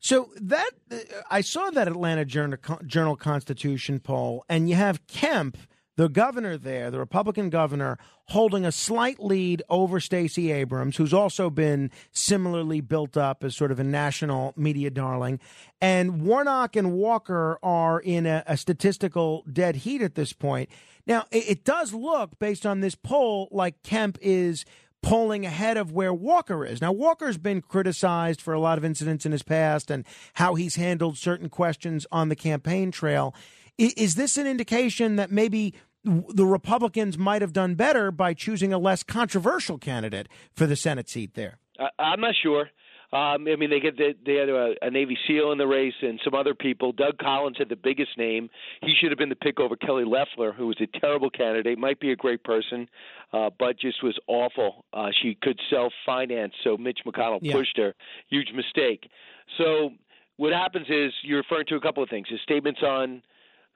So 0.00 0.30
that 0.40 0.70
uh, 0.90 0.96
I 1.30 1.40
saw 1.40 1.70
that 1.70 1.88
Atlanta 1.88 2.24
Journal, 2.24 2.58
Journal 2.86 3.16
Constitution 3.16 4.00
poll, 4.00 4.44
and 4.48 4.68
you 4.68 4.74
have 4.76 5.06
Kemp, 5.06 5.56
the 5.96 6.08
governor 6.08 6.56
there, 6.56 6.92
the 6.92 6.98
Republican 7.00 7.50
governor, 7.50 7.98
holding 8.26 8.64
a 8.64 8.70
slight 8.70 9.18
lead 9.18 9.62
over 9.68 9.98
Stacey 9.98 10.52
Abrams, 10.52 10.96
who's 10.96 11.12
also 11.12 11.50
been 11.50 11.90
similarly 12.12 12.80
built 12.80 13.16
up 13.16 13.42
as 13.42 13.56
sort 13.56 13.72
of 13.72 13.80
a 13.80 13.84
national 13.84 14.54
media 14.56 14.90
darling. 14.90 15.40
And 15.80 16.22
Warnock 16.22 16.76
and 16.76 16.92
Walker 16.92 17.58
are 17.64 17.98
in 17.98 18.26
a, 18.26 18.44
a 18.46 18.56
statistical 18.56 19.44
dead 19.52 19.76
heat 19.76 20.00
at 20.00 20.14
this 20.14 20.32
point. 20.32 20.68
Now, 21.04 21.24
it, 21.32 21.48
it 21.48 21.64
does 21.64 21.92
look, 21.92 22.38
based 22.38 22.64
on 22.64 22.78
this 22.78 22.94
poll, 22.94 23.48
like 23.50 23.82
Kemp 23.82 24.18
is 24.20 24.64
polling 25.02 25.46
ahead 25.46 25.76
of 25.76 25.92
where 25.92 26.12
Walker 26.12 26.64
is. 26.64 26.80
Now, 26.80 26.92
Walker's 26.92 27.38
been 27.38 27.62
criticized 27.62 28.40
for 28.40 28.52
a 28.52 28.60
lot 28.60 28.78
of 28.78 28.84
incidents 28.84 29.24
in 29.24 29.32
his 29.32 29.42
past 29.42 29.90
and 29.90 30.04
how 30.34 30.54
he's 30.54 30.76
handled 30.76 31.16
certain 31.16 31.48
questions 31.48 32.06
on 32.10 32.28
the 32.28 32.36
campaign 32.36 32.90
trail. 32.90 33.34
Is 33.78 34.16
this 34.16 34.36
an 34.36 34.46
indication 34.46 35.16
that 35.16 35.30
maybe 35.30 35.74
the 36.04 36.46
Republicans 36.46 37.16
might 37.16 37.42
have 37.42 37.52
done 37.52 37.74
better 37.74 38.10
by 38.10 38.34
choosing 38.34 38.72
a 38.72 38.78
less 38.78 39.02
controversial 39.02 39.78
candidate 39.78 40.28
for 40.52 40.66
the 40.66 40.76
Senate 40.76 41.08
seat 41.08 41.34
there? 41.34 41.58
I'm 41.98 42.20
not 42.20 42.34
sure. 42.42 42.70
Um, 43.10 43.48
I 43.48 43.56
mean, 43.56 43.70
they 43.70 43.80
get 43.80 43.96
the, 43.96 44.14
they 44.26 44.34
had 44.34 44.50
a, 44.50 44.74
a 44.82 44.90
Navy 44.90 45.16
SEAL 45.26 45.50
in 45.52 45.58
the 45.58 45.66
race 45.66 45.94
and 46.02 46.20
some 46.22 46.34
other 46.34 46.54
people. 46.54 46.92
Doug 46.92 47.16
Collins 47.18 47.56
had 47.56 47.70
the 47.70 47.76
biggest 47.76 48.18
name. 48.18 48.50
He 48.82 48.94
should 48.94 49.10
have 49.10 49.18
been 49.18 49.30
the 49.30 49.34
pick 49.36 49.58
over 49.60 49.76
Kelly 49.76 50.04
Loeffler, 50.04 50.52
who 50.52 50.66
was 50.66 50.76
a 50.80 50.98
terrible 50.98 51.30
candidate. 51.30 51.78
Might 51.78 52.00
be 52.00 52.12
a 52.12 52.16
great 52.16 52.44
person, 52.44 52.86
uh, 53.32 53.48
but 53.58 53.78
just 53.78 54.02
was 54.02 54.18
awful. 54.26 54.84
Uh, 54.92 55.08
she 55.22 55.36
could 55.40 55.58
self 55.70 55.92
finance, 56.04 56.52
so 56.62 56.76
Mitch 56.76 57.00
McConnell 57.06 57.38
Yeah. 57.40 57.54
pushed 57.54 57.78
her. 57.78 57.94
Huge 58.28 58.52
mistake. 58.54 59.08
So 59.56 59.92
what 60.36 60.52
happens 60.52 60.86
is 60.90 61.12
you're 61.22 61.38
referring 61.38 61.66
to 61.68 61.76
a 61.76 61.80
couple 61.80 62.02
of 62.02 62.10
things. 62.10 62.28
His 62.28 62.40
statements 62.42 62.82
on 62.82 63.22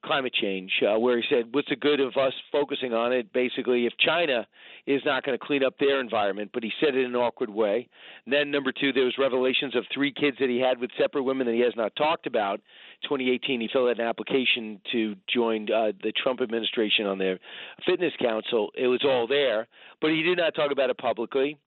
climate 0.02 0.32
change, 0.34 0.72
uh, 0.82 0.98
where 0.98 1.16
he 1.16 1.24
said, 1.28 1.54
"What's 1.54 1.68
the 1.68 1.76
good 1.76 2.00
of 2.00 2.16
us 2.16 2.32
focusing 2.50 2.92
on 2.92 3.12
it?" 3.12 3.32
Basically, 3.32 3.86
if 3.86 3.96
China 3.98 4.46
is 4.86 5.00
not 5.04 5.24
going 5.24 5.38
to 5.38 5.44
clean 5.44 5.64
up 5.64 5.78
their 5.78 6.00
environment, 6.00 6.50
but 6.52 6.62
he 6.62 6.72
said 6.80 6.94
it 6.94 7.04
in 7.04 7.06
an 7.06 7.16
awkward 7.16 7.50
way. 7.50 7.88
And 8.24 8.32
then 8.32 8.50
number 8.50 8.72
two, 8.72 8.92
there 8.92 9.04
was 9.04 9.14
revelations 9.18 9.76
of 9.76 9.84
three 9.94 10.12
kids 10.12 10.38
that 10.40 10.48
he 10.48 10.58
had 10.58 10.78
with 10.80 10.90
separate 10.98 11.22
women 11.22 11.46
that 11.46 11.54
he 11.54 11.60
has 11.60 11.74
not 11.76 11.94
talked 11.94 12.26
about. 12.26 12.60
2018, 13.04 13.60
he 13.60 13.68
filled 13.72 13.90
out 13.90 14.00
an 14.00 14.06
application 14.06 14.80
to 14.90 15.14
join 15.32 15.70
uh, 15.70 15.92
the 16.02 16.12
Trump 16.12 16.40
administration 16.40 17.06
on 17.06 17.18
their 17.18 17.38
fitness 17.86 18.12
council. 18.20 18.70
It 18.76 18.88
was 18.88 19.04
all 19.04 19.26
there, 19.26 19.68
but 20.00 20.10
he 20.10 20.22
did 20.22 20.38
not 20.38 20.54
talk 20.54 20.72
about 20.72 20.90
it 20.90 20.98
publicly. 20.98 21.58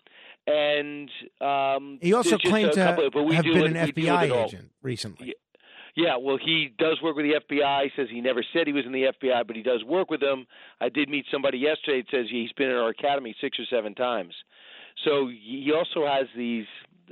And 0.47 1.09
um, 1.41 1.97
He 2.01 2.13
also 2.13 2.37
claimed 2.37 2.73
to 2.73 2.83
couple 2.83 3.03
have 3.03 3.13
been 3.13 3.23
an 3.23 3.27
we 3.29 3.41
deal 3.41 3.63
with 3.63 3.75
it 3.75 3.95
FBI 3.95 4.45
agent 4.45 4.71
recently. 4.81 5.35
Yeah, 5.95 6.17
well, 6.17 6.37
he 6.37 6.73
does 6.77 7.01
work 7.01 7.15
with 7.15 7.25
the 7.25 7.39
FBI. 7.55 7.83
He 7.83 7.89
says 7.95 8.07
he 8.11 8.19
never 8.19 8.43
said 8.51 8.67
he 8.67 8.73
was 8.73 8.85
in 8.85 8.91
the 8.91 9.13
FBI, 9.21 9.47
but 9.47 9.55
he 9.55 9.63
does 9.63 9.83
work 9.85 10.09
with 10.09 10.19
them. 10.19 10.45
I 10.81 10.89
did 10.89 11.09
meet 11.09 11.25
somebody 11.31 11.57
yesterday 11.57 12.01
that 12.01 12.11
says 12.11 12.25
he's 12.29 12.51
been 12.53 12.69
in 12.69 12.75
our 12.75 12.89
academy 12.89 13.33
six 13.39 13.57
or 13.57 13.63
seven 13.69 13.95
times. 13.95 14.33
So 15.05 15.29
he 15.29 15.71
also 15.73 16.05
has 16.05 16.27
these 16.35 16.65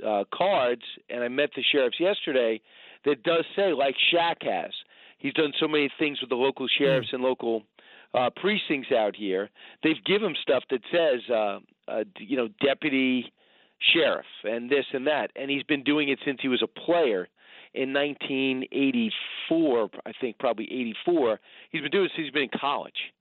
uh, 0.06 0.24
cards, 0.34 0.82
and 1.08 1.24
I 1.24 1.28
met 1.28 1.50
the 1.56 1.62
sheriffs 1.72 1.98
yesterday 1.98 2.60
that 3.06 3.22
does 3.22 3.44
say, 3.56 3.72
like 3.72 3.94
Shaq 4.12 4.42
has, 4.42 4.72
he's 5.18 5.32
done 5.32 5.52
so 5.58 5.66
many 5.66 5.90
things 5.98 6.20
with 6.20 6.28
the 6.28 6.36
local 6.36 6.66
sheriffs 6.78 7.08
and 7.12 7.22
local 7.22 7.62
uh, 8.12 8.30
precincts 8.36 8.92
out 8.92 9.16
here. 9.16 9.48
They've 9.82 10.02
given 10.04 10.30
him 10.30 10.36
stuff 10.42 10.62
that 10.70 10.80
says, 10.92 11.20
uh, 11.30 11.58
uh, 11.88 12.04
you 12.18 12.36
know, 12.36 12.48
deputy 12.62 13.32
sheriff 13.92 14.26
and 14.44 14.70
this 14.70 14.84
and 14.92 15.06
that, 15.06 15.30
and 15.36 15.50
he's 15.50 15.62
been 15.64 15.84
doing 15.84 16.10
it 16.10 16.18
since 16.24 16.38
he 16.40 16.48
was 16.48 16.62
a 16.62 16.80
player 16.80 17.28
in 17.74 17.92
1984, 17.92 19.90
I 20.06 20.12
think 20.20 20.38
probably 20.38 20.66
84. 20.66 21.40
He's 21.70 21.82
been 21.82 21.90
doing 21.90 22.08
since 22.14 22.26
he's 22.26 22.32
been 22.32 22.44
in 22.44 22.58
college. 22.58 23.12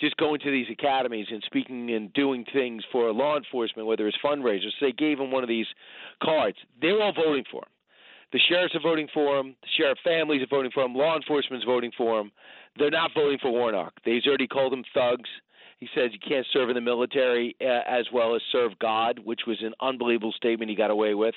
Just 0.00 0.16
going 0.16 0.40
to 0.40 0.50
these 0.50 0.66
academies 0.70 1.26
and 1.30 1.42
speaking 1.46 1.90
and 1.92 2.12
doing 2.12 2.44
things 2.52 2.82
for 2.90 3.12
law 3.12 3.36
enforcement, 3.36 3.86
whether 3.86 4.08
it's 4.08 4.18
fundraisers. 4.24 4.72
So 4.78 4.86
they 4.86 4.92
gave 4.92 5.18
him 5.18 5.30
one 5.30 5.42
of 5.42 5.48
these 5.48 5.66
cards. 6.22 6.56
They're 6.80 7.00
all 7.00 7.12
voting 7.12 7.44
for 7.50 7.58
him. 7.62 7.68
The 8.32 8.40
sheriffs 8.48 8.74
are 8.74 8.80
voting 8.80 9.08
for 9.12 9.38
him. 9.38 9.54
The 9.62 9.68
sheriff 9.76 9.98
families 10.02 10.42
are 10.42 10.46
voting 10.46 10.70
for 10.72 10.84
him. 10.84 10.94
Law 10.94 11.16
enforcement's 11.16 11.66
voting 11.66 11.92
for 11.96 12.20
him. 12.20 12.32
They're 12.78 12.90
not 12.90 13.10
voting 13.14 13.38
for 13.40 13.50
Warnock. 13.50 13.92
They've 14.04 14.22
already 14.26 14.46
called 14.46 14.72
them 14.72 14.84
thugs. 14.94 15.28
He 15.80 15.88
says 15.94 16.10
you 16.12 16.18
can't 16.26 16.46
serve 16.52 16.70
in 16.70 16.74
the 16.74 16.80
military 16.80 17.56
uh, 17.60 17.80
as 17.86 18.06
well 18.12 18.34
as 18.34 18.42
serve 18.50 18.78
God, 18.78 19.18
which 19.24 19.40
was 19.46 19.58
an 19.62 19.74
unbelievable 19.80 20.32
statement 20.32 20.70
he 20.70 20.76
got 20.76 20.90
away 20.90 21.14
with. 21.14 21.34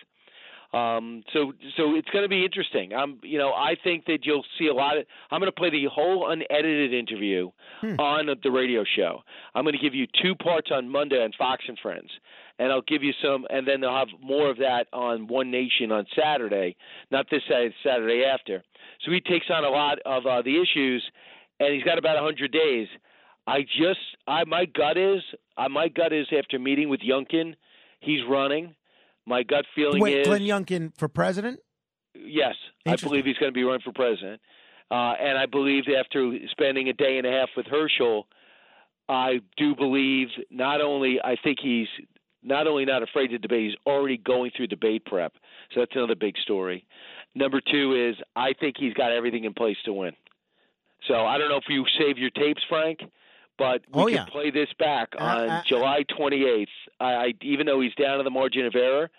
Um, 0.73 1.23
so, 1.31 1.53
so 1.77 1.95
it's 1.95 2.09
going 2.09 2.23
to 2.23 2.29
be 2.29 2.43
interesting. 2.43 2.93
I'm, 2.93 3.19
you 3.23 3.37
know, 3.37 3.53
I 3.53 3.75
think 3.81 4.05
that 4.05 4.19
you'll 4.25 4.45
see 4.59 4.67
a 4.67 4.73
lot 4.73 4.97
of. 4.97 5.05
I'm 5.31 5.39
going 5.39 5.51
to 5.51 5.55
play 5.55 5.69
the 5.69 5.85
whole 5.85 6.29
unedited 6.29 6.93
interview 6.93 7.51
on 7.99 8.27
the 8.43 8.51
radio 8.51 8.83
show. 8.95 9.21
I'm 9.53 9.63
going 9.63 9.75
to 9.75 9.81
give 9.81 9.95
you 9.95 10.07
two 10.21 10.35
parts 10.35 10.69
on 10.73 10.89
Monday 10.89 11.23
on 11.23 11.31
Fox 11.37 11.63
and 11.67 11.77
Friends, 11.79 12.09
and 12.59 12.71
I'll 12.71 12.81
give 12.81 13.03
you 13.03 13.13
some, 13.23 13.45
and 13.49 13.67
then 13.67 13.81
they'll 13.81 13.95
have 13.95 14.07
more 14.21 14.49
of 14.49 14.57
that 14.57 14.87
on 14.91 15.27
One 15.27 15.49
Nation 15.51 15.91
on 15.91 16.05
Saturday, 16.15 16.75
not 17.11 17.27
this 17.29 17.41
Saturday, 17.47 17.75
Saturday 17.83 18.23
after. 18.25 18.63
So 19.05 19.11
he 19.11 19.21
takes 19.21 19.47
on 19.49 19.63
a 19.63 19.69
lot 19.69 19.99
of 20.05 20.25
uh, 20.25 20.41
the 20.41 20.61
issues, 20.61 21.03
and 21.59 21.73
he's 21.73 21.83
got 21.83 21.97
about 21.97 22.15
100 22.15 22.51
days. 22.51 22.87
I 23.47 23.61
just, 23.61 23.99
I 24.27 24.43
my 24.45 24.65
gut 24.65 24.97
is, 24.97 25.21
uh, 25.57 25.69
my 25.69 25.87
gut 25.87 26.11
is 26.11 26.27
after 26.37 26.57
meeting 26.57 26.89
with 26.89 27.01
Youngkin, 27.01 27.55
he's 27.99 28.21
running. 28.27 28.75
My 29.25 29.43
gut 29.43 29.65
feeling 29.73 30.01
Wait, 30.01 30.19
is 30.19 30.27
Glenn 30.27 30.41
Youngkin 30.41 30.91
for 30.97 31.07
president? 31.07 31.59
Yes, 32.13 32.55
I 32.85 32.95
believe 32.95 33.25
he's 33.25 33.37
going 33.37 33.51
to 33.51 33.55
be 33.55 33.63
running 33.63 33.81
for 33.81 33.91
president, 33.91 34.39
uh, 34.89 35.13
and 35.19 35.37
I 35.37 35.47
believe 35.47 35.83
after 35.89 36.37
spending 36.51 36.87
a 36.89 36.93
day 36.93 37.17
and 37.17 37.27
a 37.27 37.31
half 37.31 37.49
with 37.57 37.65
Herschel, 37.65 38.27
I 39.09 39.41
do 39.57 39.75
believe 39.75 40.29
not 40.49 40.81
only 40.81 41.19
I 41.21 41.35
think 41.43 41.59
he's 41.61 41.87
not 42.41 42.67
only 42.67 42.85
not 42.85 43.03
afraid 43.03 43.27
to 43.29 43.37
debate, 43.37 43.71
he's 43.71 43.79
already 43.85 44.17
going 44.17 44.51
through 44.55 44.67
debate 44.67 45.05
prep. 45.05 45.33
So 45.73 45.81
that's 45.81 45.95
another 45.95 46.15
big 46.15 46.37
story. 46.37 46.85
Number 47.33 47.59
two 47.59 48.09
is 48.09 48.15
I 48.35 48.53
think 48.53 48.75
he's 48.77 48.93
got 48.93 49.11
everything 49.11 49.43
in 49.43 49.53
place 49.53 49.77
to 49.85 49.93
win. 49.93 50.13
So 51.07 51.25
I 51.25 51.37
don't 51.37 51.49
know 51.49 51.57
if 51.57 51.65
you 51.67 51.83
save 51.99 52.17
your 52.17 52.29
tapes, 52.29 52.61
Frank, 52.69 52.99
but 53.57 53.81
we 53.93 54.01
Oh, 54.01 54.05
can 54.05 54.13
yeah. 54.15 54.25
play 54.25 54.51
this 54.51 54.69
back 54.79 55.09
on 55.17 55.49
uh, 55.49 55.63
July 55.67 56.03
28th. 56.17 56.67
I, 56.99 57.05
I 57.05 57.33
even 57.41 57.65
though 57.65 57.81
he's 57.81 57.95
down 57.95 58.17
to 58.17 58.23
the 58.23 58.29
margin 58.29 58.65
of 58.65 58.75
error, 58.75 59.09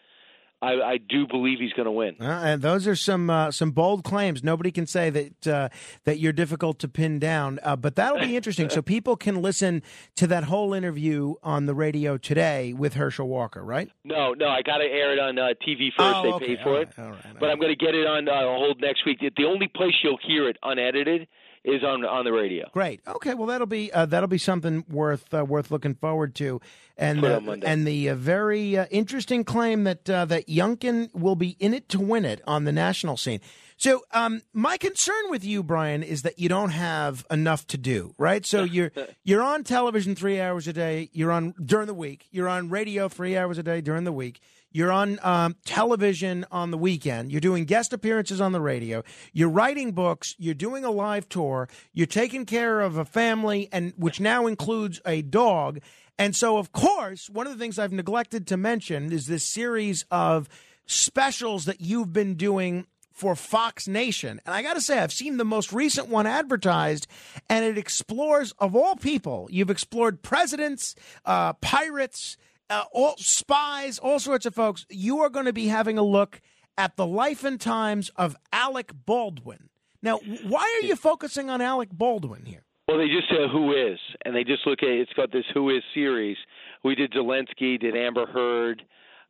I, 0.63 0.73
I 0.81 0.97
do 0.97 1.27
believe 1.27 1.59
he's 1.61 1.75
going 1.75 1.85
to 1.85 1.93
win. 1.93 2.17
Uh, 2.19 2.25
and 2.43 2.63
those 2.63 2.87
are 2.87 2.97
some 2.97 3.29
uh, 3.29 3.51
some 3.51 3.73
bold 3.73 4.05
claims. 4.05 4.43
Nobody 4.43 4.71
can 4.73 4.87
say 4.87 5.11
that 5.11 5.47
uh, 5.47 5.69
that 6.05 6.19
you're 6.19 6.33
difficult 6.33 6.79
to 6.79 6.89
pin 6.89 7.19
down. 7.19 7.61
Uh, 7.63 7.77
but 7.77 7.95
that'll 7.97 8.21
be 8.21 8.35
interesting. 8.37 8.71
so 8.71 8.81
people 8.97 9.17
can 9.17 9.43
listen 9.43 9.83
to 10.17 10.27
that 10.29 10.45
whole 10.45 10.73
interview 10.73 11.35
on 11.43 11.67
the 11.67 11.75
radio 11.75 12.17
today 12.17 12.73
with 12.73 12.95
Herschel 12.95 13.29
Walker, 13.29 13.63
right? 13.63 13.91
No, 14.03 14.33
no, 14.33 14.49
I 14.49 14.63
got 14.63 14.79
to 14.79 14.85
air 14.85 15.13
it 15.13 15.19
on 15.19 15.39
uh, 15.39 15.49
TV 15.67 15.91
first. 15.95 16.17
Oh, 16.17 16.23
they 16.23 16.33
okay. 16.33 16.47
paid 16.47 16.59
for 16.63 16.81
it, 16.81 16.89
right, 16.97 17.05
all 17.05 17.11
right, 17.13 17.21
but 17.39 17.51
I'm 17.51 17.59
going 17.61 17.77
to 17.79 17.85
get 17.85 17.95
it 17.95 18.07
on 18.07 18.27
uh, 18.27 18.41
hold 18.57 18.81
next 18.81 19.05
week. 19.05 19.21
The 19.21 19.45
only 19.45 19.69
place 19.69 19.93
you'll 20.03 20.19
hear 20.27 20.49
it 20.49 20.57
unedited 20.63 21.29
is 21.67 21.83
on 21.83 22.05
on 22.05 22.25
the 22.25 22.33
radio. 22.33 22.69
Great. 22.73 23.01
Okay. 23.07 23.35
Well, 23.35 23.49
that'll 23.49 23.67
be 23.67 23.93
uh, 23.93 24.07
that'll 24.07 24.29
be 24.29 24.39
something 24.39 24.85
worth 24.89 25.35
uh, 25.35 25.45
worth 25.45 25.71
looking 25.71 25.95
forward 25.95 26.35
to, 26.37 26.61
and 26.97 27.25
uh, 27.25 27.41
and 27.65 27.87
the 27.87 28.11
uh, 28.11 28.15
very 28.15 28.79
uh, 28.79 28.87
interesting 28.91 29.45
claim 29.45 29.85
that 29.85 30.09
uh, 30.09 30.25
that 30.27 30.47
Youngkin 30.47 31.13
will 31.13 31.35
be 31.35 31.57
in 31.59 31.75
it 31.75 31.89
to 31.91 32.01
win 32.01 32.25
it 32.25 32.41
on 32.47 32.65
the 32.65 32.73
national 32.73 33.17
scene. 33.17 33.41
So, 33.79 34.05
um, 34.13 34.41
my 34.55 34.79
concern 34.79 35.29
with 35.29 35.45
you, 35.45 35.63
Brian, 35.63 36.03
is 36.03 36.23
that 36.23 36.39
you 36.39 36.49
don't 36.49 36.71
have 36.71 37.27
enough 37.31 37.67
to 37.69 37.77
do, 37.77 38.15
right? 38.17 38.47
So 38.47 38.63
you're 38.65 38.93
you're 39.25 39.43
on 39.43 39.65
television 39.65 40.15
three 40.15 40.41
hours 40.41 40.69
a 40.69 40.73
day. 40.73 41.11
You're 41.13 41.33
on 41.33 41.53
during 41.63 41.89
the 41.89 41.95
week. 41.95 42.29
You're 42.31 42.49
on 42.49 42.71
radio 42.71 43.09
three 43.09 43.37
hours 43.37 43.59
a 43.59 43.63
day 43.63 43.81
during 43.81 44.05
the 44.05 44.13
week. 44.13 44.41
You're 44.77 44.93
on 44.93 45.19
um, 45.23 45.57
television 45.65 46.45
on 46.53 46.71
the 46.71 46.77
weekend. 46.77 47.33
You're 47.33 47.41
doing 47.41 47.65
guest 47.65 47.95
appearances 47.95 48.43
on 48.43 48.53
the 48.53 48.61
radio. 48.61 49.03
You're 49.33 49.49
writing 49.49 49.93
books. 49.93 50.35
You're 50.37 50.53
doing 50.53 50.85
a 50.85 50.91
live 50.91 51.31
tour. 51.31 51.67
You're 51.95 52.07
taking 52.07 52.45
care 52.45 52.83
of 52.83 52.99
a 52.99 53.07
family, 53.07 53.71
and 53.73 53.95
which 53.97 54.21
now 54.21 54.47
includes 54.47 55.01
a 55.07 55.23
dog. 55.23 55.81
And 56.19 56.37
so, 56.37 56.59
of 56.59 56.73
course, 56.73 57.31
one 57.31 57.47
of 57.47 57.55
the 57.55 57.59
things 57.59 57.79
I've 57.79 57.91
neglected 57.91 58.47
to 58.49 58.59
mention 58.59 59.11
is 59.13 59.27
this 59.27 59.45
series 59.45 60.05
of 60.11 60.47
specials 60.85 61.65
that 61.65 61.81
you've 61.81 62.13
been 62.13 62.35
doing 62.35 62.87
for 63.11 63.35
Fox 63.35 63.89
Nation. 63.89 64.43
And 64.45 64.55
I 64.55 64.61
got 64.63 64.75
to 64.75 64.83
say, 64.83 64.99
I've 64.99 65.11
seen 65.11 65.39
the 65.39 65.45
most 65.47 65.73
recent 65.73 66.09
one 66.09 66.27
advertised, 66.27 67.07
and 67.49 67.65
it 67.65 67.79
explores, 67.79 68.53
of 68.59 68.77
all 68.77 68.95
people, 68.95 69.49
you've 69.51 69.71
explored 69.71 70.21
presidents, 70.21 70.95
uh, 71.25 71.55
pirates, 71.55 72.37
uh, 72.71 72.85
all 72.93 73.15
spies, 73.19 73.99
all 73.99 74.19
sorts 74.19 74.47
of 74.47 74.55
folks. 74.55 74.87
You 74.91 75.21
are 75.21 75.29
going 75.29 75.47
to 75.47 75.53
be 75.53 75.69
having 75.69 75.99
a 75.99 76.03
look 76.03 76.41
at 76.79 76.97
the 76.97 77.07
life 77.07 77.45
and 77.45 77.61
times 77.61 78.11
of 78.17 78.37
Alec 78.53 78.93
Baldwin. 79.07 79.69
Now, 80.03 80.19
why 80.19 80.81
are 80.81 80.87
you 80.87 80.97
focusing 80.97 81.51
on 81.51 81.61
Alec 81.61 81.89
Baldwin 81.91 82.45
here? 82.45 82.63
Well, 82.87 82.99
they 82.99 83.09
just 83.09 83.29
say 83.29 83.49
who 83.51 83.73
is, 83.73 83.99
and 84.25 84.35
they 84.35 84.45
just 84.45 84.67
look 84.67 84.83
at 84.83 84.89
it's 84.89 85.13
got 85.15 85.33
this 85.33 85.45
who 85.53 85.71
is 85.71 85.83
series. 85.93 86.37
We 86.85 86.95
did 86.95 87.13
Zelensky, 87.13 87.81
did 87.81 87.97
Amber 87.97 88.27
Heard. 88.27 88.83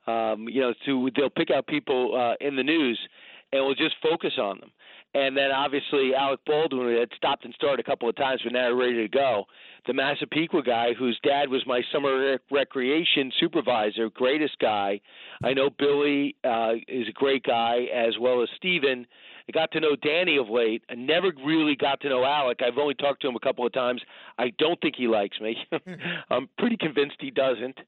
Um, 0.07 0.47
you 0.49 0.61
know, 0.61 0.75
so 0.85 1.09
they'll 1.17 1.31
pick 1.31 1.51
out 1.51 1.67
people 1.67 2.15
uh, 2.15 2.47
in 2.47 2.57
the 2.57 2.63
news, 2.63 2.99
and 3.53 3.65
we'll 3.65 3.75
just 3.75 3.97
focus 4.03 4.33
on 4.39 4.61
them. 4.61 4.71
And 5.17 5.35
then 5.35 5.51
obviously 5.51 6.15
Alec 6.15 6.41
Baldwin 6.45 6.95
had 6.95 7.09
stopped 7.17 7.47
and 7.47 7.55
started 7.55 7.81
a 7.81 7.89
couple 7.89 8.07
of 8.07 8.17
times, 8.17 8.43
but 8.45 8.53
now 8.53 8.71
ready 8.71 8.97
to 8.97 9.09
go. 9.09 9.45
The 9.87 9.95
Massapequa 9.95 10.63
guy, 10.63 10.93
whose 10.93 11.19
dad 11.23 11.49
was 11.49 11.63
my 11.67 11.81
summer 11.91 12.33
rec- 12.33 12.41
recreation 12.51 13.33
supervisor, 13.41 14.11
greatest 14.11 14.59
guy. 14.59 15.01
I 15.43 15.55
know 15.55 15.71
Billy 15.71 16.37
uh, 16.45 16.73
is 16.87 17.09
a 17.09 17.13
great 17.13 17.45
guy, 17.45 17.87
as 17.95 18.19
well 18.21 18.43
as 18.43 18.51
Steven. 18.57 19.07
I 19.49 19.53
got 19.53 19.73
to 19.73 19.81
know 19.81 19.97
Danny 19.97 20.37
of 20.37 20.51
late. 20.51 20.83
I 20.91 20.97
never 20.97 21.33
really 21.47 21.77
got 21.77 22.03
to 22.03 22.11
know 22.11 22.23
Alec. 22.23 22.61
I've 22.61 22.77
only 22.77 22.95
talked 22.95 23.23
to 23.23 23.29
him 23.29 23.37
a 23.37 23.41
couple 23.41 23.65
of 23.65 23.73
times. 23.73 24.03
I 24.37 24.53
don't 24.59 24.79
think 24.83 24.97
he 24.99 25.09
likes 25.09 25.41
me. 25.41 25.57
I'm 26.31 26.51
pretty 26.59 26.77
convinced 26.77 27.17
he 27.21 27.31
doesn't. 27.31 27.79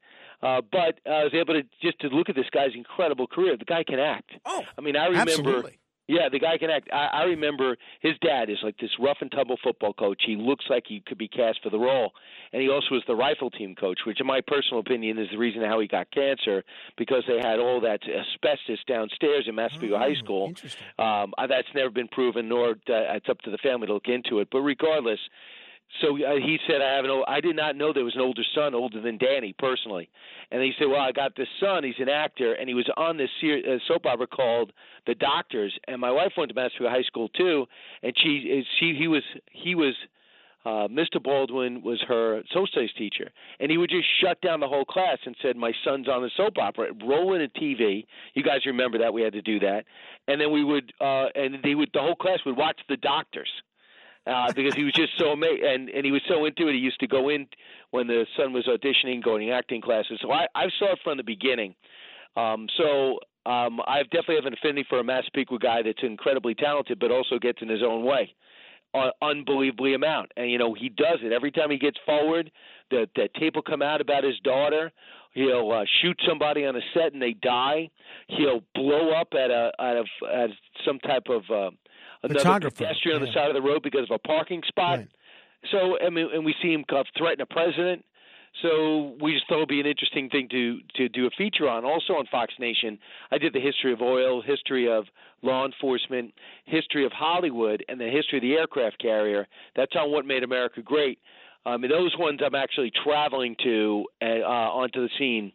Uh, 0.40 0.62
but 0.72 1.00
I 1.04 1.24
was 1.24 1.34
able 1.34 1.54
to 1.54 1.62
just 1.82 1.98
to 2.00 2.08
look 2.08 2.30
at 2.30 2.36
this 2.36 2.48
guy's 2.54 2.70
incredible 2.74 3.26
career. 3.26 3.58
The 3.58 3.66
guy 3.66 3.84
can 3.84 3.98
act. 3.98 4.30
Oh, 4.46 4.62
I 4.78 4.80
mean, 4.80 4.96
I 4.96 5.06
remember. 5.06 5.30
absolutely. 5.30 5.78
Yeah, 6.08 6.30
the 6.32 6.38
guy 6.38 6.56
can 6.56 6.70
act. 6.70 6.88
I, 6.90 7.08
I 7.12 7.22
remember 7.24 7.76
his 8.00 8.14
dad 8.22 8.48
is 8.48 8.56
like 8.62 8.78
this 8.78 8.90
rough 8.98 9.18
and 9.20 9.30
tumble 9.30 9.58
football 9.62 9.92
coach. 9.92 10.22
He 10.26 10.36
looks 10.36 10.64
like 10.70 10.84
he 10.88 11.02
could 11.06 11.18
be 11.18 11.28
cast 11.28 11.62
for 11.62 11.68
the 11.68 11.78
role, 11.78 12.12
and 12.52 12.62
he 12.62 12.68
also 12.70 12.86
was 12.92 13.02
the 13.06 13.14
rifle 13.14 13.50
team 13.50 13.74
coach, 13.74 14.00
which, 14.06 14.18
in 14.18 14.26
my 14.26 14.40
personal 14.40 14.80
opinion, 14.80 15.18
is 15.18 15.28
the 15.30 15.36
reason 15.36 15.62
how 15.62 15.78
he 15.80 15.86
got 15.86 16.10
cancer 16.10 16.64
because 16.96 17.24
they 17.28 17.36
had 17.36 17.58
all 17.58 17.80
that 17.82 18.00
asbestos 18.08 18.82
downstairs 18.86 19.44
in 19.46 19.54
Massapequa 19.54 19.98
High 19.98 20.14
School. 20.14 20.48
Um, 20.98 21.34
uh, 21.36 21.46
that's 21.46 21.68
never 21.74 21.90
been 21.90 22.08
proven, 22.08 22.48
nor 22.48 22.70
uh, 22.70 22.74
it's 22.88 23.28
up 23.28 23.40
to 23.42 23.50
the 23.50 23.58
family 23.58 23.86
to 23.86 23.92
look 23.92 24.08
into 24.08 24.38
it. 24.40 24.48
But 24.50 24.60
regardless, 24.62 25.20
so 26.00 26.14
uh, 26.16 26.36
he 26.36 26.58
said, 26.66 26.82
"I 26.82 26.96
have 26.96 27.04
an. 27.04 27.10
old, 27.10 27.24
I 27.26 27.40
did 27.40 27.56
not 27.56 27.76
know 27.76 27.92
there 27.92 28.04
was 28.04 28.14
an 28.14 28.20
older 28.20 28.42
son, 28.54 28.74
older 28.74 29.00
than 29.00 29.18
Danny 29.18 29.54
personally." 29.58 30.08
And 30.50 30.62
he 30.62 30.72
said, 30.78 30.86
"Well, 30.88 31.00
I 31.00 31.12
got 31.12 31.34
this 31.34 31.48
son. 31.58 31.82
He's 31.82 31.98
an 31.98 32.08
actor, 32.08 32.54
and 32.54 32.68
he 32.68 32.74
was 32.74 32.88
on 32.96 33.16
this 33.16 33.30
ser- 33.40 33.62
uh, 33.66 33.78
soap 33.88 34.06
opera 34.06 34.26
called 34.26 34.72
The 35.06 35.14
Doctors. 35.14 35.76
And 35.88 36.00
my 36.00 36.10
wife 36.10 36.32
went 36.36 36.50
to 36.50 36.54
Massapequa 36.54 36.90
High 36.90 37.02
School 37.02 37.28
too, 37.30 37.66
and 38.02 38.12
she, 38.16 38.64
she, 38.78 38.94
he 38.94 39.08
was, 39.08 39.22
he 39.50 39.74
was." 39.74 39.94
Uh, 40.64 40.86
Mr. 40.88 41.22
Baldwin 41.22 41.82
was 41.82 42.02
her 42.06 42.42
social 42.48 42.66
studies 42.66 42.90
teacher, 42.98 43.30
and 43.58 43.70
he 43.70 43.78
would 43.78 43.88
just 43.88 44.06
shut 44.20 44.38
down 44.42 44.60
the 44.60 44.68
whole 44.68 44.84
class 44.84 45.16
and 45.24 45.34
said, 45.40 45.56
"My 45.56 45.72
son's 45.84 46.08
on 46.08 46.20
the 46.20 46.30
soap 46.36 46.58
opera, 46.58 46.88
rolling 47.02 47.40
a 47.40 47.48
TV." 47.58 48.04
You 48.34 48.42
guys 48.42 48.66
remember 48.66 48.98
that 48.98 49.14
we 49.14 49.22
had 49.22 49.32
to 49.32 49.40
do 49.40 49.60
that, 49.60 49.84
and 50.26 50.38
then 50.38 50.50
we 50.50 50.64
would, 50.64 50.92
uh, 51.00 51.26
and 51.34 51.58
they 51.62 51.74
would, 51.74 51.90
the 51.94 52.00
whole 52.00 52.16
class 52.16 52.40
would 52.44 52.56
watch 52.56 52.78
The 52.88 52.98
Doctors 52.98 53.48
uh, 54.28 54.52
because 54.52 54.74
he 54.74 54.84
was 54.84 54.92
just 54.92 55.12
so 55.18 55.30
amazing, 55.32 55.64
and 55.64 55.88
and 55.88 56.04
he 56.04 56.12
was 56.12 56.22
so 56.28 56.44
into 56.44 56.68
it. 56.68 56.74
He 56.74 56.78
used 56.78 57.00
to 57.00 57.06
go 57.06 57.28
in 57.30 57.46
when 57.90 58.06
the 58.06 58.26
son 58.36 58.52
was 58.52 58.66
auditioning, 58.66 59.22
going 59.22 59.46
to 59.46 59.52
acting 59.52 59.80
classes. 59.80 60.18
So 60.20 60.30
I 60.30 60.46
I 60.54 60.66
saw 60.78 60.92
it 60.92 60.98
from 61.02 61.16
the 61.16 61.22
beginning. 61.22 61.74
Um, 62.36 62.68
so 62.76 63.18
um, 63.46 63.80
I 63.86 64.02
definitely 64.02 64.36
have 64.36 64.44
an 64.44 64.52
affinity 64.52 64.84
for 64.88 64.98
a 64.98 65.04
Massapequa 65.04 65.58
guy 65.58 65.82
that's 65.82 66.02
incredibly 66.02 66.54
talented, 66.54 66.98
but 66.98 67.10
also 67.10 67.38
gets 67.38 67.62
in 67.62 67.68
his 67.68 67.82
own 67.82 68.04
way, 68.04 68.34
uh, 68.94 69.10
unbelievably 69.22 69.94
amount. 69.94 70.32
And 70.36 70.50
you 70.50 70.58
know 70.58 70.74
he 70.74 70.90
does 70.90 71.18
it 71.22 71.32
every 71.32 71.50
time 71.50 71.70
he 71.70 71.78
gets 71.78 71.98
forward. 72.04 72.50
The 72.90 73.08
the 73.16 73.28
tape 73.40 73.54
will 73.54 73.62
come 73.62 73.82
out 73.82 74.00
about 74.00 74.24
his 74.24 74.38
daughter. 74.44 74.92
He'll 75.32 75.70
uh, 75.72 75.84
shoot 76.02 76.18
somebody 76.26 76.66
on 76.66 76.76
a 76.76 76.80
set 76.94 77.12
and 77.12 77.22
they 77.22 77.32
die. 77.32 77.90
He'll 78.28 78.62
blow 78.74 79.12
up 79.12 79.28
at 79.32 79.50
a 79.50 79.72
at 79.78 79.96
a 79.96 80.04
at 80.34 80.50
some 80.84 80.98
type 80.98 81.28
of 81.28 81.42
uh, 81.50 81.70
another 82.22 82.40
Photographer, 82.40 82.76
pedestrian 82.76 83.16
on 83.16 83.22
the 83.22 83.28
yeah. 83.28 83.34
side 83.34 83.48
of 83.48 83.54
the 83.54 83.62
road 83.62 83.82
because 83.82 84.04
of 84.10 84.10
a 84.10 84.18
parking 84.18 84.62
spot. 84.66 85.00
So 85.70 85.98
I 86.04 86.10
mean, 86.10 86.28
and 86.32 86.44
we 86.44 86.54
see 86.62 86.72
him 86.72 86.84
threaten 87.16 87.40
a 87.40 87.46
president. 87.46 88.04
So 88.62 89.16
we 89.20 89.34
just 89.34 89.46
thought 89.48 89.56
it 89.56 89.60
would 89.60 89.68
be 89.68 89.80
an 89.80 89.86
interesting 89.86 90.28
thing 90.30 90.48
to 90.50 90.80
to 90.96 91.08
do 91.08 91.26
a 91.26 91.30
feature 91.36 91.68
on. 91.68 91.84
Also 91.84 92.14
on 92.14 92.26
Fox 92.30 92.54
Nation, 92.58 92.98
I 93.30 93.38
did 93.38 93.52
the 93.52 93.60
history 93.60 93.92
of 93.92 94.00
oil, 94.00 94.42
history 94.42 94.90
of 94.90 95.04
law 95.42 95.64
enforcement, 95.64 96.32
history 96.64 97.04
of 97.04 97.12
Hollywood, 97.12 97.84
and 97.88 98.00
the 98.00 98.08
history 98.08 98.38
of 98.38 98.42
the 98.42 98.54
aircraft 98.54 99.00
carrier. 99.00 99.46
That's 99.76 99.94
on 99.94 100.10
what 100.10 100.26
made 100.26 100.42
America 100.42 100.82
great. 100.82 101.18
Um, 101.66 101.84
and 101.84 101.92
those 101.92 102.16
ones 102.18 102.40
I'm 102.44 102.54
actually 102.54 102.92
traveling 103.04 103.54
to 103.62 104.06
uh, 104.22 104.26
onto 104.26 105.02
the 105.02 105.10
scene. 105.18 105.52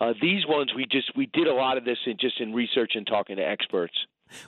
Uh, 0.00 0.12
these 0.20 0.46
ones 0.46 0.72
we 0.74 0.84
just 0.90 1.16
we 1.16 1.26
did 1.26 1.46
a 1.46 1.54
lot 1.54 1.78
of 1.78 1.84
this 1.84 1.98
in 2.06 2.16
just 2.18 2.40
in 2.40 2.52
research 2.52 2.92
and 2.96 3.06
talking 3.06 3.36
to 3.36 3.42
experts. 3.42 3.94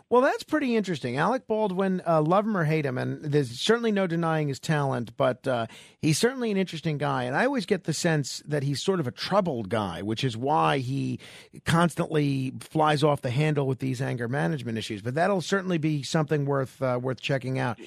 Well, 0.08 0.22
that's 0.22 0.42
pretty 0.42 0.76
interesting. 0.76 1.16
Alec 1.16 1.46
Baldwin, 1.46 2.02
uh, 2.06 2.22
love 2.22 2.46
him 2.46 2.56
or 2.56 2.64
hate 2.64 2.86
him, 2.86 2.98
and 2.98 3.22
there's 3.24 3.60
certainly 3.60 3.92
no 3.92 4.06
denying 4.06 4.48
his 4.48 4.60
talent, 4.60 5.16
but 5.16 5.46
uh, 5.46 5.66
he's 6.00 6.18
certainly 6.18 6.50
an 6.50 6.56
interesting 6.56 6.98
guy. 6.98 7.24
And 7.24 7.36
I 7.36 7.46
always 7.46 7.66
get 7.66 7.84
the 7.84 7.92
sense 7.92 8.42
that 8.46 8.62
he's 8.62 8.82
sort 8.82 9.00
of 9.00 9.06
a 9.06 9.10
troubled 9.10 9.68
guy, 9.68 10.02
which 10.02 10.24
is 10.24 10.36
why 10.36 10.78
he 10.78 11.18
constantly 11.64 12.52
flies 12.60 13.02
off 13.02 13.22
the 13.22 13.30
handle 13.30 13.66
with 13.66 13.78
these 13.78 14.00
anger 14.00 14.28
management 14.28 14.78
issues. 14.78 15.02
But 15.02 15.14
that'll 15.14 15.40
certainly 15.40 15.78
be 15.78 16.02
something 16.02 16.44
worth 16.46 16.80
uh, 16.82 16.98
worth 17.00 17.20
checking 17.20 17.58
out. 17.58 17.78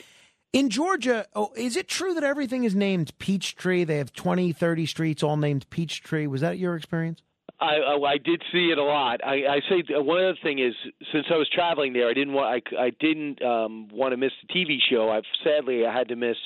In 0.53 0.69
Georgia, 0.69 1.25
oh, 1.35 1.51
is 1.55 1.75
it 1.75 1.87
true 1.87 2.13
that 2.13 2.23
everything 2.23 2.63
is 2.63 2.73
named 2.73 3.17
Peachtree? 3.19 3.83
They 3.83 3.97
have 3.97 4.13
20, 4.13 4.53
30 4.53 4.85
streets 4.85 5.21
all 5.21 5.37
named 5.37 5.69
Peachtree. 5.69 6.25
Was 6.25 6.41
that 6.41 6.57
your 6.57 6.75
experience? 6.75 7.21
I, 7.59 7.75
I 7.77 8.11
I 8.11 8.17
did 8.17 8.41
see 8.51 8.69
it 8.69 8.77
a 8.77 8.83
lot. 8.83 9.21
I, 9.25 9.45
I 9.47 9.59
say 9.69 9.81
th- 9.81 9.99
one 10.03 10.19
other 10.19 10.37
thing 10.43 10.59
is 10.59 10.73
since 11.11 11.25
I 11.31 11.37
was 11.37 11.49
traveling 11.49 11.93
there, 11.93 12.07
I 12.07 12.13
didn't 12.13 12.33
want 12.33 12.63
I, 12.71 12.75
I 12.79 12.91
didn't 12.99 13.41
um, 13.41 13.87
want 13.91 14.11
to 14.11 14.17
miss 14.17 14.31
the 14.47 14.53
TV 14.53 14.77
show. 14.89 15.09
I've 15.09 15.23
sadly 15.43 15.85
I 15.85 15.93
had 15.93 16.07
to 16.09 16.15
miss 16.15 16.37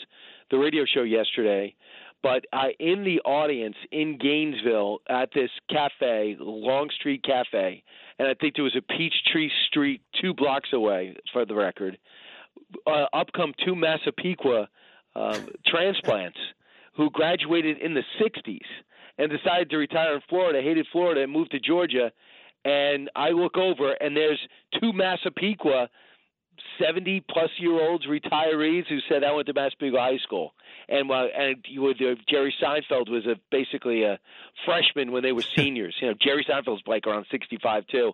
the 0.49 0.57
radio 0.57 0.85
show 0.85 1.03
yesterday. 1.03 1.75
But 2.23 2.45
I 2.53 2.73
in 2.79 3.03
the 3.03 3.19
audience 3.21 3.75
in 3.91 4.17
Gainesville 4.19 4.99
at 5.09 5.29
this 5.33 5.49
cafe, 5.69 6.37
Long 6.39 6.89
Street 6.97 7.23
Cafe, 7.23 7.83
and 8.19 8.27
I 8.27 8.35
think 8.35 8.55
there 8.55 8.63
was 8.63 8.75
a 8.77 8.81
Peachtree 8.81 9.49
Street 9.67 10.01
two 10.21 10.33
blocks 10.33 10.69
away 10.71 11.15
for 11.33 11.45
the 11.45 11.55
record. 11.55 11.97
Uh, 12.85 13.05
up 13.11 13.27
come 13.35 13.53
two 13.65 13.75
Massapequa 13.75 14.69
um, 15.15 15.47
transplants 15.65 16.37
who 16.95 17.09
graduated 17.09 17.79
in 17.79 17.93
the 17.95 18.03
60s 18.21 18.59
and 19.17 19.31
decided 19.31 19.69
to 19.69 19.77
retire 19.77 20.15
in 20.15 20.21
Florida, 20.29 20.61
hated 20.61 20.87
Florida, 20.91 21.21
and 21.23 21.31
moved 21.31 21.51
to 21.51 21.59
Georgia. 21.59 22.11
And 22.63 23.09
I 23.15 23.29
look 23.29 23.57
over, 23.57 23.91
and 23.93 24.15
there's 24.15 24.39
two 24.79 24.93
Massapequa 24.93 25.89
70 26.79 27.23
plus 27.29 27.49
year 27.57 27.73
olds 27.89 28.05
retirees 28.07 28.85
who 28.87 28.99
said 29.09 29.23
I 29.23 29.31
went 29.31 29.47
to 29.47 29.53
Massapequa 29.53 29.99
High 29.99 30.17
School, 30.17 30.53
and 30.89 31.09
uh, 31.09 31.25
and 31.35 31.57
you 31.67 31.81
would 31.81 32.01
uh, 32.01 32.15
Jerry 32.29 32.53
Seinfeld 32.61 33.09
was 33.09 33.25
a 33.25 33.35
basically 33.51 34.03
a 34.03 34.19
freshman 34.65 35.11
when 35.11 35.23
they 35.23 35.31
were 35.31 35.41
seniors. 35.55 35.95
you 36.01 36.07
know, 36.07 36.13
Jerry 36.21 36.45
Seinfeld's 36.47 36.83
like 36.87 37.07
around 37.07 37.25
65 37.31 37.87
too, 37.87 38.13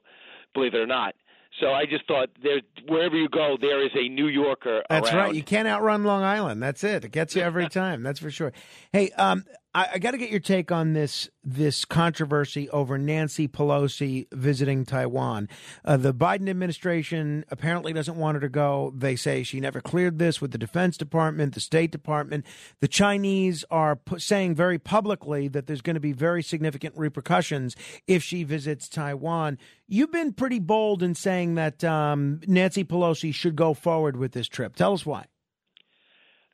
believe 0.53 0.73
it 0.73 0.79
or 0.79 0.87
not. 0.87 1.15
So 1.61 1.71
I 1.71 1.85
just 1.85 2.05
thought 2.07 2.29
there, 2.43 2.61
wherever 2.87 3.15
you 3.15 3.29
go, 3.29 3.57
there 3.59 3.83
is 3.83 3.91
a 3.95 4.07
New 4.09 4.27
Yorker 4.27 4.83
That's 4.89 5.09
around. 5.11 5.17
right. 5.17 5.35
You 5.35 5.41
can't 5.41 5.67
outrun 5.67 6.03
Long 6.03 6.21
Island. 6.21 6.61
That's 6.61 6.83
it. 6.83 7.03
It 7.05 7.11
gets 7.11 7.35
you 7.35 7.41
every 7.41 7.67
time. 7.69 8.03
That's 8.03 8.19
for 8.19 8.29
sure. 8.29 8.53
Hey, 8.91 9.09
um, 9.11 9.43
I, 9.77 9.89
I 9.93 9.97
got 9.99 10.11
to 10.11 10.17
get 10.17 10.31
your 10.31 10.39
take 10.39 10.71
on 10.71 10.93
this 10.93 11.29
this 11.43 11.85
controversy 11.85 12.67
over 12.71 12.97
Nancy 12.97 13.47
Pelosi 13.47 14.25
visiting 14.33 14.85
Taiwan. 14.85 15.47
Uh, 15.85 15.97
the 15.97 16.15
Biden 16.15 16.49
administration 16.49 17.45
apparently 17.49 17.93
doesn't 17.93 18.17
want 18.17 18.35
her 18.35 18.41
to 18.41 18.49
go. 18.49 18.91
They 18.97 19.15
say 19.15 19.43
she 19.43 19.59
never 19.59 19.79
cleared 19.79 20.17
this 20.17 20.41
with 20.41 20.51
the 20.51 20.57
Defense 20.57 20.97
Department, 20.97 21.53
the 21.53 21.59
State 21.59 21.91
Department. 21.91 22.43
The 22.81 22.87
Chinese 22.87 23.63
are 23.69 23.99
saying 24.17 24.55
very 24.55 24.79
publicly 24.79 25.47
that 25.49 25.67
there's 25.67 25.81
going 25.81 25.93
to 25.93 25.99
be 25.99 26.11
very 26.11 26.41
significant 26.41 26.97
repercussions 26.97 27.75
if 28.07 28.23
she 28.23 28.43
visits 28.43 28.89
Taiwan. 28.89 29.59
You've 29.87 30.11
been 30.11 30.33
pretty 30.33 30.59
bold 30.59 31.03
in 31.03 31.13
saying 31.13 31.53
that 31.55 31.83
um, 31.83 32.41
Nancy 32.47 32.83
Pelosi 32.83 33.31
should 33.31 33.55
go 33.55 33.75
forward 33.75 34.17
with 34.17 34.31
this 34.31 34.47
trip. 34.47 34.75
Tell 34.75 34.93
us 34.93 35.05
why. 35.05 35.27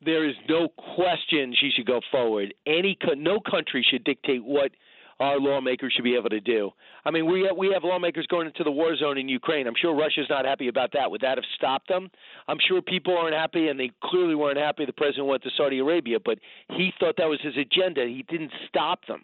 There 0.05 0.27
is 0.27 0.35
no 0.49 0.69
question 0.95 1.53
she 1.59 1.71
should 1.75 1.85
go 1.85 2.01
forward. 2.11 2.53
Any 2.65 2.97
no 3.17 3.39
country 3.39 3.85
should 3.89 4.03
dictate 4.03 4.43
what 4.43 4.71
our 5.19 5.39
lawmakers 5.39 5.93
should 5.95 6.03
be 6.03 6.15
able 6.15 6.29
to 6.29 6.39
do. 6.39 6.71
I 7.05 7.11
mean, 7.11 7.31
we 7.31 7.43
have, 7.47 7.55
we 7.55 7.71
have 7.73 7.83
lawmakers 7.83 8.25
going 8.27 8.47
into 8.47 8.63
the 8.63 8.71
war 8.71 8.95
zone 8.95 9.17
in 9.17 9.29
Ukraine. 9.29 9.67
I'm 9.67 9.75
sure 9.79 9.95
Russia's 9.95 10.27
not 10.29 10.45
happy 10.45 10.67
about 10.67 10.91
that. 10.93 11.09
Would 11.09 11.21
that 11.21 11.37
have 11.37 11.45
stopped 11.55 11.87
them? 11.87 12.09
I'm 12.47 12.57
sure 12.67 12.81
people 12.81 13.17
aren't 13.17 13.35
happy, 13.35 13.67
and 13.67 13.79
they 13.79 13.91
clearly 14.03 14.35
weren't 14.35 14.57
happy. 14.57 14.85
The 14.85 14.93
president 14.93 15.27
went 15.27 15.43
to 15.43 15.49
Saudi 15.55 15.79
Arabia, 15.79 16.17
but 16.23 16.39
he 16.69 16.91
thought 16.99 17.15
that 17.17 17.29
was 17.29 17.39
his 17.41 17.55
agenda. 17.57 18.05
He 18.05 18.25
didn't 18.27 18.51
stop 18.67 19.05
them. 19.07 19.23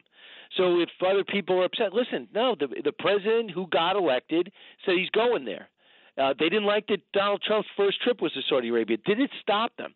So 0.58 0.80
if 0.80 0.90
other 1.06 1.24
people 1.24 1.60
are 1.62 1.66
upset, 1.66 1.94
listen. 1.94 2.28
No, 2.34 2.56
the 2.60 2.68
the 2.84 2.92
president 2.92 3.52
who 3.52 3.68
got 3.68 3.96
elected 3.96 4.52
said 4.84 4.96
he's 4.98 5.10
going 5.12 5.46
there. 5.46 5.70
Uh, 6.18 6.34
they 6.38 6.50
didn't 6.50 6.66
like 6.66 6.88
that 6.88 7.00
Donald 7.14 7.42
Trump's 7.46 7.70
first 7.78 8.02
trip 8.02 8.22
was 8.22 8.32
to 8.34 8.42
Saudi 8.50 8.70
Arabia. 8.70 8.98
Did 9.06 9.20
it 9.20 9.30
stop 9.42 9.72
them? 9.78 9.94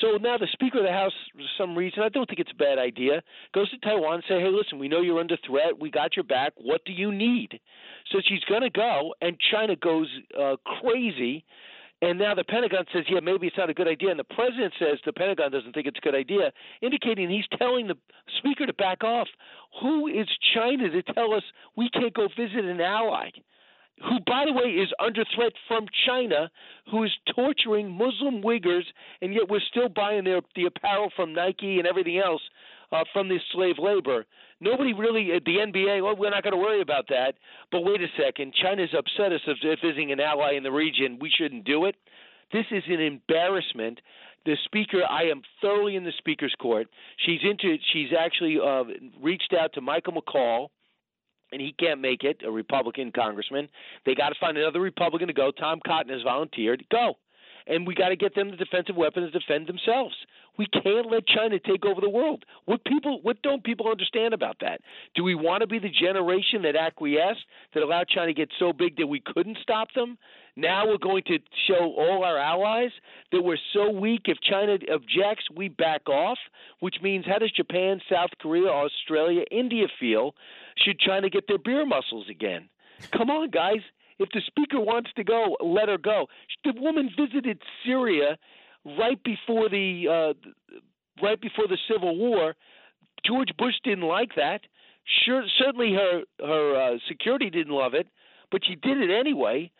So 0.00 0.16
now 0.16 0.38
the 0.38 0.48
Speaker 0.52 0.78
of 0.78 0.84
the 0.84 0.92
House, 0.92 1.12
for 1.34 1.42
some 1.58 1.76
reason, 1.76 2.02
I 2.02 2.08
don't 2.08 2.26
think 2.26 2.40
it's 2.40 2.52
a 2.52 2.56
bad 2.56 2.78
idea, 2.78 3.22
goes 3.54 3.70
to 3.70 3.78
Taiwan 3.78 4.14
and 4.14 4.24
say, 4.28 4.40
hey, 4.40 4.48
listen, 4.48 4.78
we 4.78 4.88
know 4.88 5.02
you're 5.02 5.20
under 5.20 5.36
threat. 5.46 5.78
We 5.78 5.90
got 5.90 6.16
your 6.16 6.24
back. 6.24 6.52
What 6.56 6.84
do 6.84 6.92
you 6.92 7.12
need? 7.12 7.60
So 8.10 8.18
she's 8.26 8.44
going 8.48 8.62
to 8.62 8.70
go, 8.70 9.14
and 9.20 9.36
China 9.52 9.76
goes 9.76 10.08
uh, 10.40 10.56
crazy. 10.80 11.44
And 12.02 12.18
now 12.18 12.34
the 12.34 12.44
Pentagon 12.44 12.86
says, 12.94 13.04
yeah, 13.10 13.20
maybe 13.20 13.46
it's 13.46 13.58
not 13.58 13.68
a 13.68 13.74
good 13.74 13.88
idea. 13.88 14.10
And 14.10 14.18
the 14.18 14.24
president 14.24 14.72
says 14.78 14.98
the 15.04 15.12
Pentagon 15.12 15.52
doesn't 15.52 15.74
think 15.74 15.86
it's 15.86 15.98
a 15.98 16.00
good 16.00 16.14
idea, 16.14 16.50
indicating 16.80 17.28
he's 17.28 17.44
telling 17.58 17.86
the 17.86 17.96
speaker 18.38 18.64
to 18.64 18.72
back 18.72 19.04
off. 19.04 19.28
Who 19.82 20.06
is 20.06 20.26
China 20.54 20.88
to 20.88 21.02
tell 21.12 21.34
us 21.34 21.42
we 21.76 21.90
can't 21.90 22.14
go 22.14 22.26
visit 22.28 22.64
an 22.64 22.80
ally? 22.80 23.28
Who, 24.08 24.18
by 24.26 24.44
the 24.46 24.52
way, 24.52 24.70
is 24.70 24.88
under 24.98 25.24
threat 25.34 25.52
from 25.68 25.86
China, 26.06 26.50
who 26.90 27.04
is 27.04 27.10
torturing 27.34 27.90
Muslim 27.90 28.42
Uyghurs, 28.42 28.84
and 29.20 29.34
yet 29.34 29.48
we're 29.48 29.60
still 29.70 29.88
buying 29.88 30.24
their 30.24 30.40
the 30.56 30.66
apparel 30.66 31.10
from 31.14 31.34
Nike 31.34 31.78
and 31.78 31.86
everything 31.86 32.18
else 32.18 32.40
uh, 32.92 33.04
from 33.12 33.28
this 33.28 33.42
slave 33.52 33.76
labor. 33.78 34.24
Nobody 34.60 34.94
really 34.94 35.32
at 35.32 35.44
the 35.44 35.56
NBA. 35.56 36.02
Well, 36.02 36.16
we're 36.16 36.30
not 36.30 36.42
going 36.42 36.52
to 36.52 36.58
worry 36.58 36.80
about 36.80 37.08
that. 37.08 37.34
But 37.70 37.84
wait 37.84 38.00
a 38.00 38.08
second, 38.22 38.54
China's 38.54 38.90
upset 38.96 39.32
us 39.32 39.40
of 39.46 39.56
visiting 39.62 40.12
an 40.12 40.20
ally 40.20 40.54
in 40.54 40.62
the 40.62 40.72
region. 40.72 41.18
We 41.20 41.30
shouldn't 41.30 41.64
do 41.64 41.84
it. 41.84 41.96
This 42.52 42.66
is 42.70 42.82
an 42.88 43.00
embarrassment. 43.00 44.00
The 44.46 44.56
speaker, 44.64 45.02
I 45.08 45.24
am 45.24 45.42
thoroughly 45.60 45.96
in 45.96 46.04
the 46.04 46.12
speaker's 46.16 46.54
court. 46.58 46.88
She's 47.18 47.40
into. 47.42 47.76
She's 47.92 48.10
actually 48.18 48.58
uh, 48.58 48.84
reached 49.20 49.54
out 49.58 49.74
to 49.74 49.82
Michael 49.82 50.14
McCaul 50.14 50.68
and 51.52 51.60
he 51.60 51.74
can't 51.78 52.00
make 52.00 52.24
it, 52.24 52.42
a 52.44 52.50
Republican 52.50 53.12
congressman. 53.12 53.68
They 54.06 54.14
got 54.14 54.30
to 54.30 54.34
find 54.40 54.56
another 54.56 54.80
Republican 54.80 55.28
to 55.28 55.34
go. 55.34 55.50
Tom 55.50 55.80
Cotton 55.84 56.12
has 56.12 56.22
volunteered. 56.22 56.84
Go. 56.90 57.14
And 57.66 57.86
we 57.86 57.94
got 57.94 58.08
to 58.08 58.16
get 58.16 58.34
them 58.34 58.50
the 58.50 58.56
defensive 58.56 58.96
weapons 58.96 59.32
to 59.32 59.38
defend 59.38 59.66
themselves. 59.66 60.14
We 60.58 60.66
can't 60.66 61.10
let 61.10 61.26
China 61.26 61.58
take 61.58 61.84
over 61.84 62.00
the 62.00 62.08
world. 62.08 62.44
What 62.64 62.84
people 62.84 63.20
what 63.22 63.40
don't 63.42 63.62
people 63.62 63.88
understand 63.88 64.34
about 64.34 64.56
that? 64.60 64.80
Do 65.14 65.22
we 65.24 65.34
want 65.34 65.60
to 65.60 65.66
be 65.66 65.78
the 65.78 65.88
generation 65.88 66.62
that 66.62 66.76
acquiesced, 66.76 67.44
that 67.74 67.82
allowed 67.82 68.08
China 68.08 68.28
to 68.28 68.34
get 68.34 68.50
so 68.58 68.72
big 68.72 68.96
that 68.96 69.06
we 69.06 69.20
couldn't 69.20 69.58
stop 69.62 69.88
them? 69.94 70.18
Now 70.60 70.86
we're 70.86 70.98
going 70.98 71.22
to 71.28 71.38
show 71.66 71.94
all 71.96 72.22
our 72.22 72.36
allies 72.36 72.90
that 73.32 73.40
we're 73.40 73.56
so 73.72 73.90
weak. 73.90 74.22
If 74.26 74.38
China 74.42 74.76
objects, 74.92 75.46
we 75.56 75.68
back 75.68 76.06
off, 76.06 76.36
which 76.80 76.96
means 77.02 77.24
how 77.26 77.38
does 77.38 77.50
Japan, 77.52 78.00
South 78.12 78.28
Korea, 78.40 78.68
Australia, 78.68 79.44
India 79.50 79.86
feel? 79.98 80.34
Should 80.76 80.98
China 81.00 81.30
get 81.30 81.44
their 81.48 81.56
beer 81.56 81.86
muscles 81.86 82.26
again? 82.28 82.68
Come 83.10 83.30
on, 83.30 83.48
guys. 83.48 83.80
If 84.18 84.28
the 84.34 84.42
speaker 84.46 84.78
wants 84.78 85.10
to 85.16 85.24
go, 85.24 85.56
let 85.64 85.88
her 85.88 85.96
go. 85.96 86.26
The 86.62 86.74
woman 86.78 87.08
visited 87.18 87.62
Syria 87.86 88.36
right 88.84 89.22
before 89.24 89.70
the 89.70 90.34
uh, 90.36 90.50
right 91.22 91.40
before 91.40 91.68
the 91.68 91.78
Civil 91.90 92.18
War. 92.18 92.54
George 93.24 93.50
Bush 93.56 93.74
didn't 93.82 94.04
like 94.04 94.34
that. 94.36 94.60
Sure, 95.24 95.42
certainly 95.58 95.94
her 95.94 96.22
her 96.38 96.94
uh, 96.94 96.98
security 97.08 97.48
didn't 97.48 97.72
love 97.72 97.94
it, 97.94 98.08
but 98.50 98.60
she 98.66 98.74
did 98.74 98.98
it 98.98 99.10
anyway. 99.10 99.70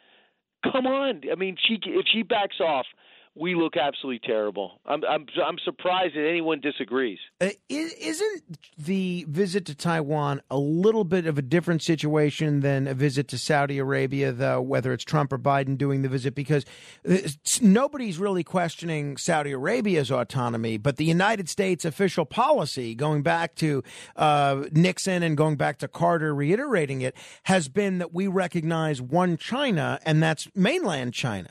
Come 0.63 0.87
on, 0.87 1.23
I 1.31 1.35
mean, 1.37 1.57
she 1.67 1.79
if 1.85 2.07
she 2.13 2.23
backs 2.23 2.61
off, 2.61 2.87
we 3.37 3.55
look 3.55 3.77
absolutely 3.77 4.21
terrible. 4.27 4.81
I'm 4.85 5.05
I'm 5.05 5.27
I'm 5.43 5.59
surprised 5.65 6.17
that 6.17 6.29
anyone 6.29 6.61
disagrees. 6.61 7.19
Uh, 7.41 7.51
isn't 7.69 8.59
the 8.77 9.25
visit 9.29 9.67
to 9.67 9.75
Taiwan 9.75 10.43
a 10.51 10.59
little 10.59 11.05
bit 11.05 11.27
of 11.27 11.39
a 11.39 11.43
different 11.43 11.83
situation 11.83 12.61
than 12.61 12.89
a 12.89 12.95
visit 12.95 13.29
to 13.29 13.39
Saudi 13.39 13.79
Arabia, 13.79 14.33
though, 14.33 14.61
whether 14.61 14.93
it's 14.93 15.05
Trump 15.05 15.33
or 15.33 15.39
Biden 15.39 15.79
doing 15.79 16.03
the 16.03 16.09
visit? 16.09 16.35
Because 16.35 16.65
uh, 17.09 17.17
nobody's 17.63 18.19
really 18.19 18.43
questioning 18.43 19.17
Saudi 19.17 19.53
Arabia's 19.53 20.11
autonomy, 20.11 20.77
but 20.77 20.97
the 20.97 21.05
United 21.05 21.49
States 21.49 21.85
official 21.85 22.25
policy, 22.25 22.97
going 22.97 23.23
back 23.23 23.55
to 23.57 23.83
uh, 24.17 24.65
Nixon 24.73 25.23
and 25.23 25.37
going 25.37 25.57
back 25.57 25.79
to 25.79 25.89
Carter 25.89 26.35
reiterating 26.35 27.01
it, 27.01 27.15
has 27.45 27.69
been 27.69 27.99
that 27.99 28.13
we 28.13 28.27
recognize 28.27 29.01
one 29.01 29.37
China, 29.37 30.01
and 30.05 30.21
that's 30.21 30.49
mainland 30.57 31.15
China. 31.15 31.51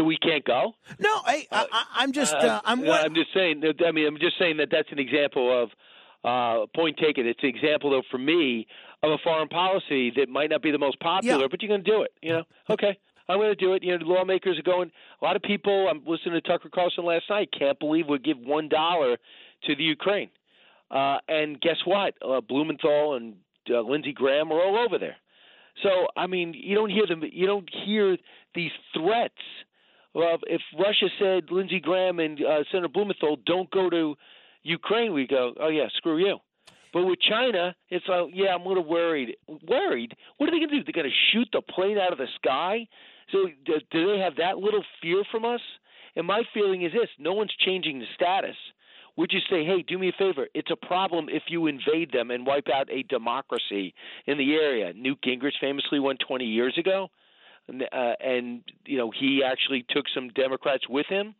So 0.00 0.04
we 0.04 0.16
can't 0.16 0.44
go. 0.44 0.72
No, 0.98 1.10
I, 1.26 1.46
I, 1.52 1.84
I'm 1.96 2.12
just, 2.12 2.32
uh, 2.34 2.60
I'm, 2.64 2.80
uh, 2.88 2.92
I'm 3.04 3.14
just 3.14 3.34
saying. 3.34 3.60
that- 3.60 3.84
I 3.86 3.92
mean, 3.92 4.06
I'm 4.06 4.16
just 4.18 4.38
saying 4.38 4.56
that 4.56 4.68
that's 4.70 4.90
an 4.92 4.98
example 4.98 5.62
of 5.62 5.70
uh, 6.24 6.66
point 6.74 6.96
taken. 6.96 7.26
It's 7.26 7.42
an 7.42 7.50
example, 7.50 7.90
though, 7.90 8.02
for 8.10 8.16
me, 8.18 8.66
of 9.02 9.10
a 9.10 9.18
foreign 9.22 9.48
policy 9.48 10.10
that 10.16 10.28
might 10.30 10.48
not 10.50 10.62
be 10.62 10.70
the 10.70 10.78
most 10.78 10.98
popular, 11.00 11.48
but 11.50 11.60
you're 11.62 11.68
going 11.68 11.84
to 11.84 11.90
do 11.90 12.02
it. 12.02 12.12
You 12.22 12.30
know, 12.32 12.42
okay. 12.70 12.98
I'm 13.28 13.38
going 13.38 13.50
to 13.50 13.54
do 13.54 13.74
it. 13.74 13.82
You 13.82 13.92
know, 13.92 13.98
the 13.98 14.10
lawmakers 14.12 14.58
are 14.58 14.62
going. 14.62 14.90
A 15.20 15.24
lot 15.24 15.36
of 15.36 15.42
people. 15.42 15.88
I'm 15.90 16.02
listening 16.06 16.34
to 16.34 16.40
Tucker 16.40 16.68
Carlson 16.74 17.04
last 17.04 17.24
night. 17.30 17.50
Can't 17.56 17.78
believe 17.78 18.06
we 18.08 18.18
give 18.18 18.38
one 18.38 18.68
dollar 18.70 19.18
to 19.64 19.76
the 19.76 19.82
Ukraine. 19.84 20.30
Uh, 20.90 21.18
and 21.28 21.60
guess 21.60 21.76
what? 21.84 22.14
Uh, 22.26 22.40
Blumenthal 22.40 23.14
and 23.16 23.34
uh, 23.68 23.80
Lindsey 23.82 24.12
Graham 24.12 24.50
are 24.50 24.60
all 24.60 24.78
over 24.78 24.98
there. 24.98 25.16
So 25.82 26.08
I 26.16 26.26
mean, 26.26 26.54
you 26.56 26.74
don't 26.74 26.90
hear 26.90 27.06
them. 27.06 27.22
You 27.30 27.46
don't 27.46 27.68
hear 27.84 28.16
these 28.54 28.72
threats. 28.94 29.34
Well, 30.14 30.38
if 30.46 30.60
Russia 30.78 31.08
said 31.18 31.50
Lindsey 31.50 31.80
Graham 31.80 32.18
and 32.18 32.40
uh, 32.40 32.64
Senator 32.70 32.88
Blumenthal 32.88 33.36
don't 33.46 33.70
go 33.70 33.88
to 33.88 34.16
Ukraine, 34.62 35.12
we 35.12 35.26
go, 35.26 35.54
oh 35.60 35.68
yeah, 35.68 35.86
screw 35.96 36.18
you. 36.18 36.38
But 36.92 37.04
with 37.04 37.20
China, 37.20 37.74
it's 37.88 38.06
like, 38.08 38.30
yeah, 38.34 38.54
I'm 38.54 38.62
a 38.62 38.68
little 38.68 38.84
worried. 38.84 39.36
Worried? 39.68 40.16
What 40.36 40.48
are 40.48 40.52
they 40.52 40.58
going 40.58 40.70
to 40.70 40.76
do? 40.78 40.84
They're 40.84 41.02
going 41.02 41.10
to 41.10 41.32
shoot 41.32 41.48
the 41.52 41.62
plane 41.62 41.98
out 41.98 42.12
of 42.12 42.18
the 42.18 42.26
sky? 42.36 42.88
So 43.30 43.46
do, 43.64 43.74
they 43.92 44.18
have 44.18 44.36
that 44.36 44.58
little 44.58 44.82
fear 45.00 45.22
from 45.30 45.44
us? 45.44 45.60
And 46.16 46.26
my 46.26 46.42
feeling 46.52 46.82
is 46.82 46.92
this: 46.92 47.08
no 47.18 47.32
one's 47.32 47.54
changing 47.64 48.00
the 48.00 48.06
status. 48.16 48.56
We 49.16 49.26
just 49.26 49.50
say, 49.50 49.64
hey, 49.64 49.84
do 49.86 49.98
me 49.98 50.08
a 50.08 50.12
favor. 50.12 50.46
It's 50.54 50.70
a 50.70 50.86
problem 50.86 51.28
if 51.28 51.44
you 51.48 51.66
invade 51.66 52.12
them 52.12 52.30
and 52.30 52.46
wipe 52.46 52.68
out 52.72 52.90
a 52.90 53.02
democracy 53.02 53.92
in 54.26 54.38
the 54.38 54.54
area. 54.54 54.92
Newt 54.94 55.20
Gingrich 55.22 55.58
famously 55.60 56.00
won 56.00 56.16
20 56.26 56.44
years 56.44 56.78
ago, 56.78 57.08
uh, 57.70 58.12
and 58.20 58.62
you 58.86 58.98
know 58.98 59.10
he 59.10 59.42
actually 59.44 59.84
took 59.88 60.06
some 60.14 60.28
Democrats 60.28 60.88
with 60.88 61.06
him. 61.06 61.34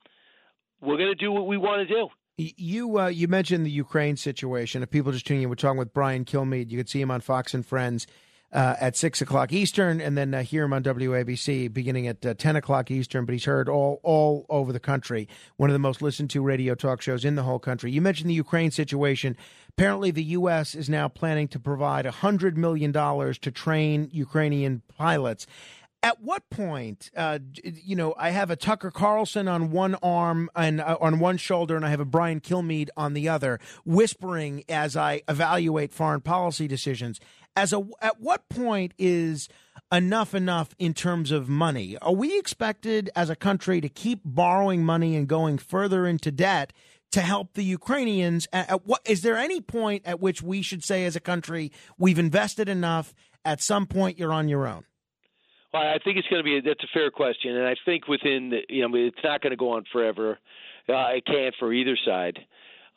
We're 0.80 0.96
going 0.96 1.10
to 1.10 1.14
do 1.14 1.32
what 1.32 1.46
we 1.46 1.56
want 1.56 1.86
to 1.86 1.94
do. 1.94 2.08
You 2.36 2.98
uh, 2.98 3.08
you 3.08 3.28
mentioned 3.28 3.66
the 3.66 3.70
Ukraine 3.70 4.16
situation. 4.16 4.82
If 4.82 4.90
people 4.90 5.12
just 5.12 5.26
tuning 5.26 5.42
in, 5.42 5.48
we're 5.48 5.56
talking 5.56 5.78
with 5.78 5.92
Brian 5.92 6.24
Kilmeade. 6.24 6.70
You 6.70 6.78
could 6.78 6.88
see 6.88 7.00
him 7.00 7.10
on 7.10 7.20
Fox 7.20 7.52
and 7.52 7.66
Friends 7.66 8.06
uh, 8.52 8.76
at 8.80 8.96
six 8.96 9.20
o'clock 9.20 9.52
Eastern, 9.52 10.00
and 10.00 10.16
then 10.16 10.32
uh, 10.34 10.42
hear 10.42 10.64
him 10.64 10.72
on 10.72 10.82
WABC 10.82 11.72
beginning 11.72 12.06
at 12.06 12.24
uh, 12.24 12.34
ten 12.34 12.56
o'clock 12.56 12.90
Eastern. 12.90 13.24
But 13.24 13.34
he's 13.34 13.44
heard 13.44 13.68
all 13.68 14.00
all 14.02 14.46
over 14.48 14.72
the 14.72 14.80
country. 14.80 15.28
One 15.56 15.68
of 15.68 15.74
the 15.74 15.78
most 15.78 16.00
listened 16.02 16.30
to 16.30 16.42
radio 16.42 16.74
talk 16.74 17.00
shows 17.02 17.24
in 17.24 17.34
the 17.34 17.42
whole 17.42 17.58
country. 17.58 17.92
You 17.92 18.00
mentioned 18.00 18.30
the 18.30 18.34
Ukraine 18.34 18.70
situation. 18.70 19.36
Apparently, 19.68 20.10
the 20.10 20.24
U.S. 20.24 20.74
is 20.74 20.88
now 20.88 21.08
planning 21.08 21.46
to 21.48 21.60
provide 21.60 22.06
hundred 22.06 22.56
million 22.56 22.90
dollars 22.90 23.38
to 23.40 23.50
train 23.50 24.08
Ukrainian 24.12 24.82
pilots. 24.96 25.46
At 26.02 26.22
what 26.22 26.48
point, 26.48 27.10
uh, 27.14 27.40
you 27.62 27.94
know, 27.94 28.14
I 28.16 28.30
have 28.30 28.50
a 28.50 28.56
Tucker 28.56 28.90
Carlson 28.90 29.48
on 29.48 29.70
one 29.70 29.96
arm 29.96 30.48
and 30.56 30.80
uh, 30.80 30.96
on 30.98 31.18
one 31.18 31.36
shoulder, 31.36 31.76
and 31.76 31.84
I 31.84 31.90
have 31.90 32.00
a 32.00 32.06
Brian 32.06 32.40
Kilmeade 32.40 32.88
on 32.96 33.12
the 33.12 33.28
other, 33.28 33.60
whispering 33.84 34.64
as 34.66 34.96
I 34.96 35.20
evaluate 35.28 35.92
foreign 35.92 36.22
policy 36.22 36.66
decisions. 36.66 37.20
As 37.54 37.74
a, 37.74 37.86
at 38.00 38.18
what 38.18 38.48
point 38.48 38.94
is 38.96 39.50
enough 39.92 40.34
enough 40.34 40.74
in 40.78 40.94
terms 40.94 41.30
of 41.30 41.50
money? 41.50 41.98
Are 41.98 42.14
we 42.14 42.38
expected 42.38 43.10
as 43.14 43.28
a 43.28 43.36
country 43.36 43.82
to 43.82 43.88
keep 43.88 44.20
borrowing 44.24 44.84
money 44.84 45.16
and 45.16 45.28
going 45.28 45.58
further 45.58 46.06
into 46.06 46.30
debt 46.30 46.72
to 47.12 47.20
help 47.20 47.52
the 47.52 47.64
Ukrainians? 47.64 48.48
At, 48.54 48.70
at 48.70 48.86
what 48.86 49.02
is 49.04 49.20
there 49.20 49.36
any 49.36 49.60
point 49.60 50.04
at 50.06 50.20
which 50.20 50.42
we 50.42 50.62
should 50.62 50.82
say, 50.82 51.04
as 51.04 51.14
a 51.14 51.20
country, 51.20 51.72
we've 51.98 52.18
invested 52.18 52.70
enough? 52.70 53.14
At 53.44 53.60
some 53.62 53.86
point, 53.86 54.18
you're 54.18 54.32
on 54.32 54.48
your 54.48 54.66
own. 54.66 54.84
Well, 55.72 55.82
I 55.82 55.98
think 56.02 56.18
it's 56.18 56.26
going 56.28 56.42
to 56.42 56.44
be 56.44 56.60
that's 56.60 56.82
a 56.82 56.88
fair 56.92 57.10
question, 57.10 57.56
and 57.56 57.66
I 57.66 57.76
think 57.84 58.08
within 58.08 58.50
the, 58.50 58.60
you 58.68 58.86
know 58.86 58.96
it's 58.96 59.16
not 59.22 59.40
going 59.40 59.52
to 59.52 59.56
go 59.56 59.72
on 59.72 59.84
forever. 59.92 60.38
Uh, 60.88 61.14
it 61.14 61.24
can't 61.24 61.54
for 61.60 61.72
either 61.72 61.96
side, 62.04 62.40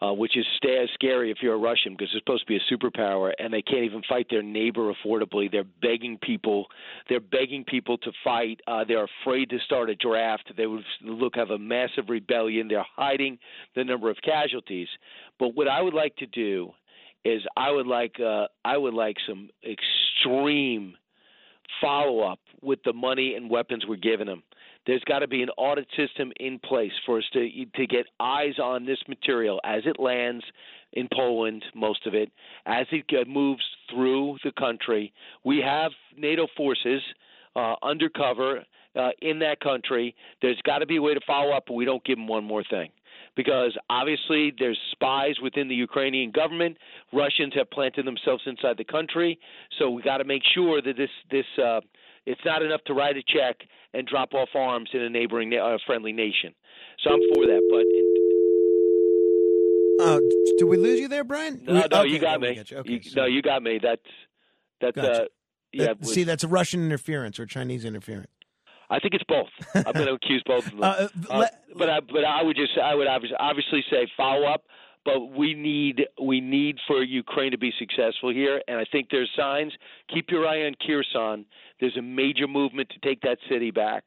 uh, 0.01 0.11
which 0.11 0.35
is 0.35 0.45
sta- 0.57 0.87
scary 0.95 1.29
if 1.29 1.37
you're 1.41 1.53
a 1.53 1.57
Russian 1.57 1.93
because 1.93 2.09
they're 2.11 2.21
supposed 2.21 2.47
to 2.47 2.47
be 2.47 2.57
a 2.57 2.73
superpower 2.73 3.31
and 3.37 3.53
they 3.53 3.61
can't 3.61 3.83
even 3.83 4.01
fight 4.09 4.25
their 4.31 4.41
neighbor 4.41 4.91
affordably. 4.91 5.51
They're 5.51 5.63
begging 5.63 6.17
people, 6.17 6.65
they're 7.09 7.19
begging 7.19 7.63
people 7.63 7.99
to 7.99 8.11
fight. 8.23 8.61
Uh, 8.65 8.83
they're 8.87 9.07
afraid 9.21 9.51
to 9.51 9.59
start 9.59 9.91
a 9.91 9.95
draft. 9.95 10.51
They 10.57 10.65
would 10.65 10.83
look 11.03 11.35
have 11.35 11.51
a 11.51 11.59
massive 11.59 12.05
rebellion. 12.09 12.67
They're 12.67 12.85
hiding 12.95 13.37
the 13.75 13.83
number 13.83 14.09
of 14.09 14.17
casualties. 14.23 14.87
But 15.37 15.49
what 15.49 15.67
I 15.67 15.81
would 15.81 15.93
like 15.93 16.15
to 16.15 16.25
do 16.25 16.71
is 17.23 17.43
I 17.55 17.71
would 17.71 17.87
like 17.87 18.15
uh, 18.19 18.47
I 18.65 18.77
would 18.77 18.95
like 18.95 19.17
some 19.27 19.49
extreme 19.63 20.95
follow 21.81 22.21
up 22.21 22.39
with 22.61 22.79
the 22.85 22.93
money 22.93 23.35
and 23.35 23.49
weapons 23.49 23.85
we're 23.87 23.95
giving 23.95 24.27
them. 24.27 24.43
There's 24.85 25.03
got 25.05 25.19
to 25.19 25.27
be 25.27 25.41
an 25.41 25.49
audit 25.57 25.87
system 25.95 26.31
in 26.39 26.59
place 26.59 26.91
for 27.05 27.17
us 27.19 27.23
to 27.33 27.65
to 27.75 27.87
get 27.87 28.05
eyes 28.19 28.59
on 28.61 28.85
this 28.85 28.99
material 29.07 29.61
as 29.63 29.83
it 29.85 29.99
lands 29.99 30.43
in 30.93 31.07
Poland, 31.13 31.63
most 31.73 32.05
of 32.05 32.13
it, 32.13 32.31
as 32.65 32.85
it 32.91 33.27
moves 33.27 33.63
through 33.89 34.37
the 34.43 34.51
country. 34.51 35.13
We 35.43 35.59
have 35.59 35.91
NATO 36.17 36.47
forces 36.55 37.01
uh, 37.55 37.75
undercover 37.81 38.63
uh, 38.95 39.09
in 39.21 39.39
that 39.39 39.59
country. 39.59 40.15
There's 40.41 40.61
got 40.63 40.79
to 40.79 40.85
be 40.85 40.97
a 40.97 41.01
way 41.01 41.13
to 41.13 41.21
follow 41.25 41.51
up, 41.51 41.63
but 41.67 41.73
we 41.73 41.85
don't 41.85 42.03
give 42.03 42.17
them 42.17 42.27
one 42.27 42.43
more 42.43 42.63
thing 42.69 42.89
because 43.35 43.75
obviously 43.89 44.53
there's 44.57 44.77
spies 44.91 45.35
within 45.41 45.67
the 45.67 45.75
Ukrainian 45.75 46.31
government. 46.31 46.77
Russians 47.11 47.53
have 47.55 47.69
planted 47.71 48.05
themselves 48.05 48.43
inside 48.45 48.77
the 48.77 48.83
country, 48.83 49.39
so 49.79 49.89
we 49.89 50.01
got 50.01 50.17
to 50.17 50.23
make 50.23 50.43
sure 50.53 50.81
that 50.81 50.95
this 50.97 51.09
this 51.31 51.45
uh, 51.63 51.81
it's 52.25 52.41
not 52.45 52.61
enough 52.61 52.83
to 52.85 52.93
write 52.93 53.17
a 53.17 53.23
check 53.23 53.57
and 53.93 54.07
drop 54.07 54.33
off 54.33 54.49
arms 54.55 54.89
in 54.93 55.01
a 55.01 55.09
neighboring 55.09 55.49
na- 55.49 55.75
uh, 55.75 55.77
friendly 55.85 56.13
nation. 56.13 56.53
So 57.03 57.09
I'm 57.11 57.19
for 57.33 57.45
that, 57.45 57.61
but 57.69 57.85
Uh, 60.05 60.19
did 60.57 60.65
we 60.65 60.77
lose 60.77 60.99
you 60.99 61.07
there, 61.07 61.23
Brian? 61.23 61.61
no, 61.63 61.73
We- 61.73 61.79
no, 61.91 61.99
okay, 62.01 62.09
you 62.09 62.19
got 62.19 62.41
me. 62.41 62.55
you. 62.67 62.77
Okay, 62.77 62.91
You- 62.93 63.01
no, 63.15 63.25
you 63.25 63.41
got 63.41 63.61
me. 63.63 63.79
That's 63.81 64.01
that's 64.81 64.95
Gotcha. 64.95 65.23
uh, 65.23 65.25
yeah. 65.71 65.85
That- 65.85 65.99
was- 65.99 66.13
see, 66.13 66.23
that's 66.23 66.43
Russian 66.43 66.83
interference 66.83 67.39
or 67.39 67.45
Chinese 67.45 67.85
interference. 67.85 68.27
I 68.93 68.99
think 68.99 69.15
it's 69.15 69.23
both. 69.27 69.49
I'm 69.73 69.93
going 69.93 70.05
to 70.05 70.13
accuse 70.13 70.43
both 70.45 70.67
of 70.67 70.71
them. 70.71 70.79
Uh, 70.83 71.07
Uh, 71.29 71.47
but 71.75 71.89
I, 71.89 71.99
but 72.01 72.23
I 72.23 72.43
would 72.43 72.55
just 72.55 72.77
I 72.77 72.93
would 72.93 73.07
obviously, 73.07 73.37
obviously 73.39 73.83
say 73.89 74.07
follow 74.15 74.45
up. 74.45 74.63
But 75.05 75.31
we 75.31 75.53
need 75.53 76.05
we 76.21 76.39
need 76.39 76.77
for 76.87 77.03
Ukraine 77.03 77.51
to 77.51 77.57
be 77.57 77.73
successful 77.77 78.31
here, 78.31 78.61
and 78.69 78.77
I 78.77 78.85
think 78.89 79.09
there's 79.11 79.29
signs. 79.35 79.73
Keep 80.13 80.29
your 80.29 80.47
eye 80.47 80.65
on 80.65 80.75
Kherson. 80.85 81.45
There's 81.81 81.97
a 81.97 82.01
major 82.01 82.47
movement 82.47 82.89
to 82.91 82.99
take 83.05 83.19
that 83.21 83.37
city 83.49 83.71
back. 83.71 84.03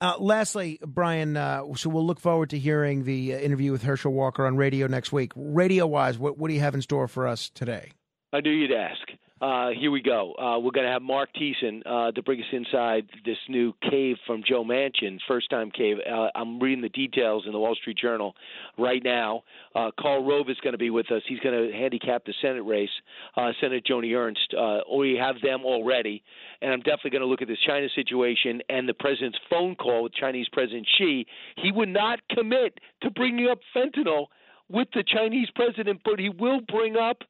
Uh, 0.00 0.14
lastly, 0.18 0.78
Brian, 0.86 1.36
uh, 1.36 1.62
so 1.74 1.90
we'll 1.90 2.06
look 2.06 2.20
forward 2.20 2.48
to 2.50 2.58
hearing 2.58 3.04
the 3.04 3.34
uh, 3.34 3.38
interview 3.38 3.72
with 3.72 3.82
Herschel 3.82 4.12
Walker 4.14 4.46
on 4.46 4.56
radio 4.56 4.86
next 4.86 5.12
week. 5.12 5.32
Radio 5.36 5.86
wise, 5.86 6.16
what, 6.18 6.38
what 6.38 6.48
do 6.48 6.54
you 6.54 6.60
have 6.60 6.74
in 6.74 6.80
store 6.80 7.06
for 7.06 7.26
us 7.26 7.50
today? 7.50 7.90
I 8.32 8.40
knew 8.40 8.50
you'd 8.50 8.72
ask. 8.72 9.02
Uh, 9.40 9.70
here 9.70 9.90
we 9.90 10.02
go. 10.02 10.34
Uh, 10.34 10.58
we're 10.58 10.70
going 10.70 10.84
to 10.84 10.92
have 10.92 11.00
Mark 11.00 11.30
Thiessen 11.34 11.80
uh, 11.86 12.12
to 12.12 12.22
bring 12.22 12.40
us 12.40 12.46
inside 12.52 13.08
this 13.24 13.38
new 13.48 13.72
cave 13.88 14.16
from 14.26 14.42
Joe 14.46 14.62
Manchin, 14.62 15.18
first 15.26 15.48
time 15.48 15.70
cave. 15.70 15.96
Uh, 16.06 16.28
I'm 16.34 16.60
reading 16.60 16.82
the 16.82 16.90
details 16.90 17.44
in 17.46 17.52
the 17.52 17.58
Wall 17.58 17.74
Street 17.74 17.96
Journal 17.96 18.34
right 18.76 19.02
now. 19.02 19.42
Uh, 19.74 19.92
Karl 19.98 20.26
Rove 20.26 20.50
is 20.50 20.58
going 20.62 20.72
to 20.72 20.78
be 20.78 20.90
with 20.90 21.10
us. 21.10 21.22
He's 21.26 21.40
going 21.40 21.54
to 21.54 21.74
handicap 21.74 22.26
the 22.26 22.34
Senate 22.42 22.60
race, 22.64 22.90
uh, 23.34 23.52
Senator 23.62 23.80
Joni 23.80 24.14
Ernst. 24.14 24.54
We 24.94 25.16
have 25.18 25.36
them 25.42 25.64
already. 25.64 26.22
And 26.60 26.70
I'm 26.70 26.80
definitely 26.80 27.12
going 27.12 27.22
to 27.22 27.26
look 27.26 27.40
at 27.40 27.48
this 27.48 27.60
China 27.66 27.86
situation 27.94 28.60
and 28.68 28.86
the 28.86 28.94
president's 28.94 29.38
phone 29.48 29.74
call 29.74 30.02
with 30.02 30.12
Chinese 30.12 30.48
President 30.52 30.86
Xi. 30.98 31.26
He 31.56 31.72
would 31.72 31.88
not 31.88 32.20
commit 32.28 32.78
to 33.02 33.10
bringing 33.10 33.48
up 33.48 33.60
fentanyl 33.74 34.26
with 34.68 34.88
the 34.92 35.02
Chinese 35.02 35.48
president, 35.54 36.02
but 36.04 36.18
he 36.18 36.28
will 36.28 36.60
bring 36.68 36.98
up 36.98 37.22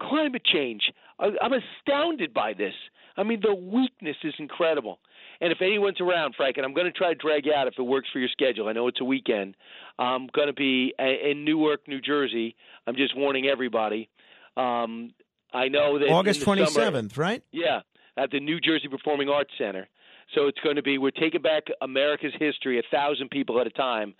climate 0.00 0.44
change. 0.44 0.82
I- 1.18 1.36
I'm 1.40 1.52
astounded 1.52 2.32
by 2.32 2.52
this. 2.54 2.74
I 3.16 3.22
mean, 3.24 3.40
the 3.42 3.54
weakness 3.54 4.16
is 4.22 4.34
incredible. 4.38 5.00
And 5.40 5.52
if 5.52 5.60
anyone's 5.60 6.00
around, 6.00 6.34
Frank, 6.36 6.56
and 6.56 6.64
I'm 6.66 6.74
going 6.74 6.86
to 6.86 6.92
try 6.92 7.08
to 7.08 7.14
drag 7.14 7.46
you 7.46 7.52
out 7.52 7.66
if 7.68 7.74
it 7.78 7.82
works 7.82 8.08
for 8.12 8.18
your 8.18 8.28
schedule. 8.28 8.68
I 8.68 8.72
know 8.72 8.88
it's 8.88 9.00
a 9.00 9.04
weekend. 9.04 9.56
I'm 9.98 10.28
going 10.28 10.46
to 10.48 10.52
be 10.52 10.94
in 10.98 11.44
Newark, 11.44 11.86
New 11.88 12.00
Jersey. 12.00 12.56
I'm 12.86 12.96
just 12.96 13.16
warning 13.16 13.46
everybody. 13.46 14.08
Um, 14.56 15.12
I 15.52 15.68
know 15.68 15.98
that 15.98 16.08
August 16.08 16.40
the 16.40 16.44
summer- 16.66 16.66
27th, 16.92 17.16
right? 17.16 17.42
yeah, 17.52 17.80
at 18.16 18.30
the 18.30 18.40
New 18.40 18.60
Jersey 18.60 18.88
Performing 18.88 19.28
Arts 19.28 19.50
Center. 19.56 19.88
So 20.34 20.46
it's 20.46 20.58
going 20.60 20.76
to 20.76 20.82
be 20.82 20.98
we're 20.98 21.10
taking 21.10 21.40
back 21.40 21.64
America's 21.80 22.34
history 22.38 22.78
a 22.78 22.82
thousand 22.90 23.30
people 23.30 23.60
at 23.60 23.66
a 23.66 23.70
time, 23.70 24.14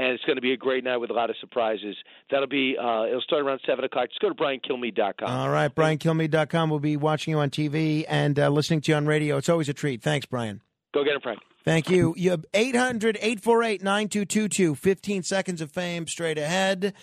and 0.00 0.12
it's 0.14 0.24
going 0.24 0.36
to 0.36 0.42
be 0.42 0.52
a 0.52 0.56
great 0.56 0.82
night 0.82 0.96
with 0.96 1.10
a 1.10 1.12
lot 1.12 1.28
of 1.28 1.36
surprises. 1.40 1.94
That'll 2.30 2.46
be 2.48 2.76
uh, 2.78 3.04
it'll 3.04 3.20
start 3.20 3.42
around 3.42 3.60
seven 3.66 3.84
o'clock. 3.84 4.08
Just 4.08 4.20
go 4.20 4.30
to 4.30 4.34
briankilmeade.com. 4.34 5.28
All 5.28 5.50
right, 5.50 5.72
BrianKilmeade.com. 5.74 6.70
We'll 6.70 6.78
be 6.78 6.96
watching 6.96 7.32
you 7.32 7.38
on 7.38 7.50
TV 7.50 8.06
and 8.08 8.38
uh, 8.38 8.48
listening 8.48 8.80
to 8.82 8.92
you 8.92 8.96
on 8.96 9.06
radio. 9.06 9.36
It's 9.36 9.50
always 9.50 9.68
a 9.68 9.74
treat. 9.74 10.02
Thanks, 10.02 10.24
Brian. 10.26 10.62
Go 10.94 11.04
get 11.04 11.14
him, 11.14 11.20
Frank. 11.20 11.40
Thank 11.64 11.90
you. 11.90 12.14
You 12.16 12.30
have 12.30 12.46
800 12.54 13.16
848 13.16 13.82
9222. 13.82 14.74
15 14.74 15.22
seconds 15.22 15.60
of 15.60 15.70
fame 15.70 16.06
straight 16.06 16.38
ahead. 16.38 16.94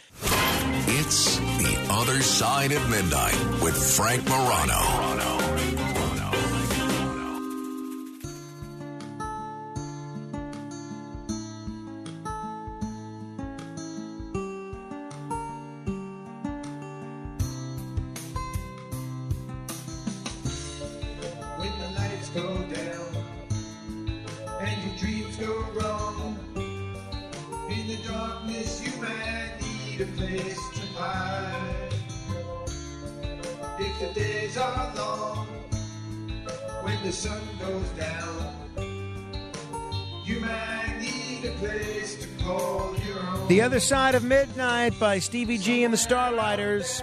It's 0.89 1.37
The 1.37 1.87
Other 1.91 2.21
Side 2.23 2.71
of 2.71 2.89
Midnight 2.89 3.61
with 3.61 3.77
Frank 3.95 4.27
Morano. 4.27 5.06
The 37.07 37.13
sun 37.13 37.41
goes 37.61 37.87
down, 37.91 38.53
you 40.25 40.41
might 40.41 40.97
need 40.99 41.45
a 41.45 41.53
place 41.53 42.21
to 42.21 42.43
call 42.43 42.93
your 43.07 43.17
own. 43.29 43.47
The 43.47 43.61
Other 43.61 43.79
Side 43.79 44.13
of 44.13 44.25
Midnight 44.25 44.99
by 44.99 45.19
Stevie 45.19 45.57
G 45.57 45.85
and 45.85 45.93
the 45.93 45.97
Starlighters. 45.97 47.01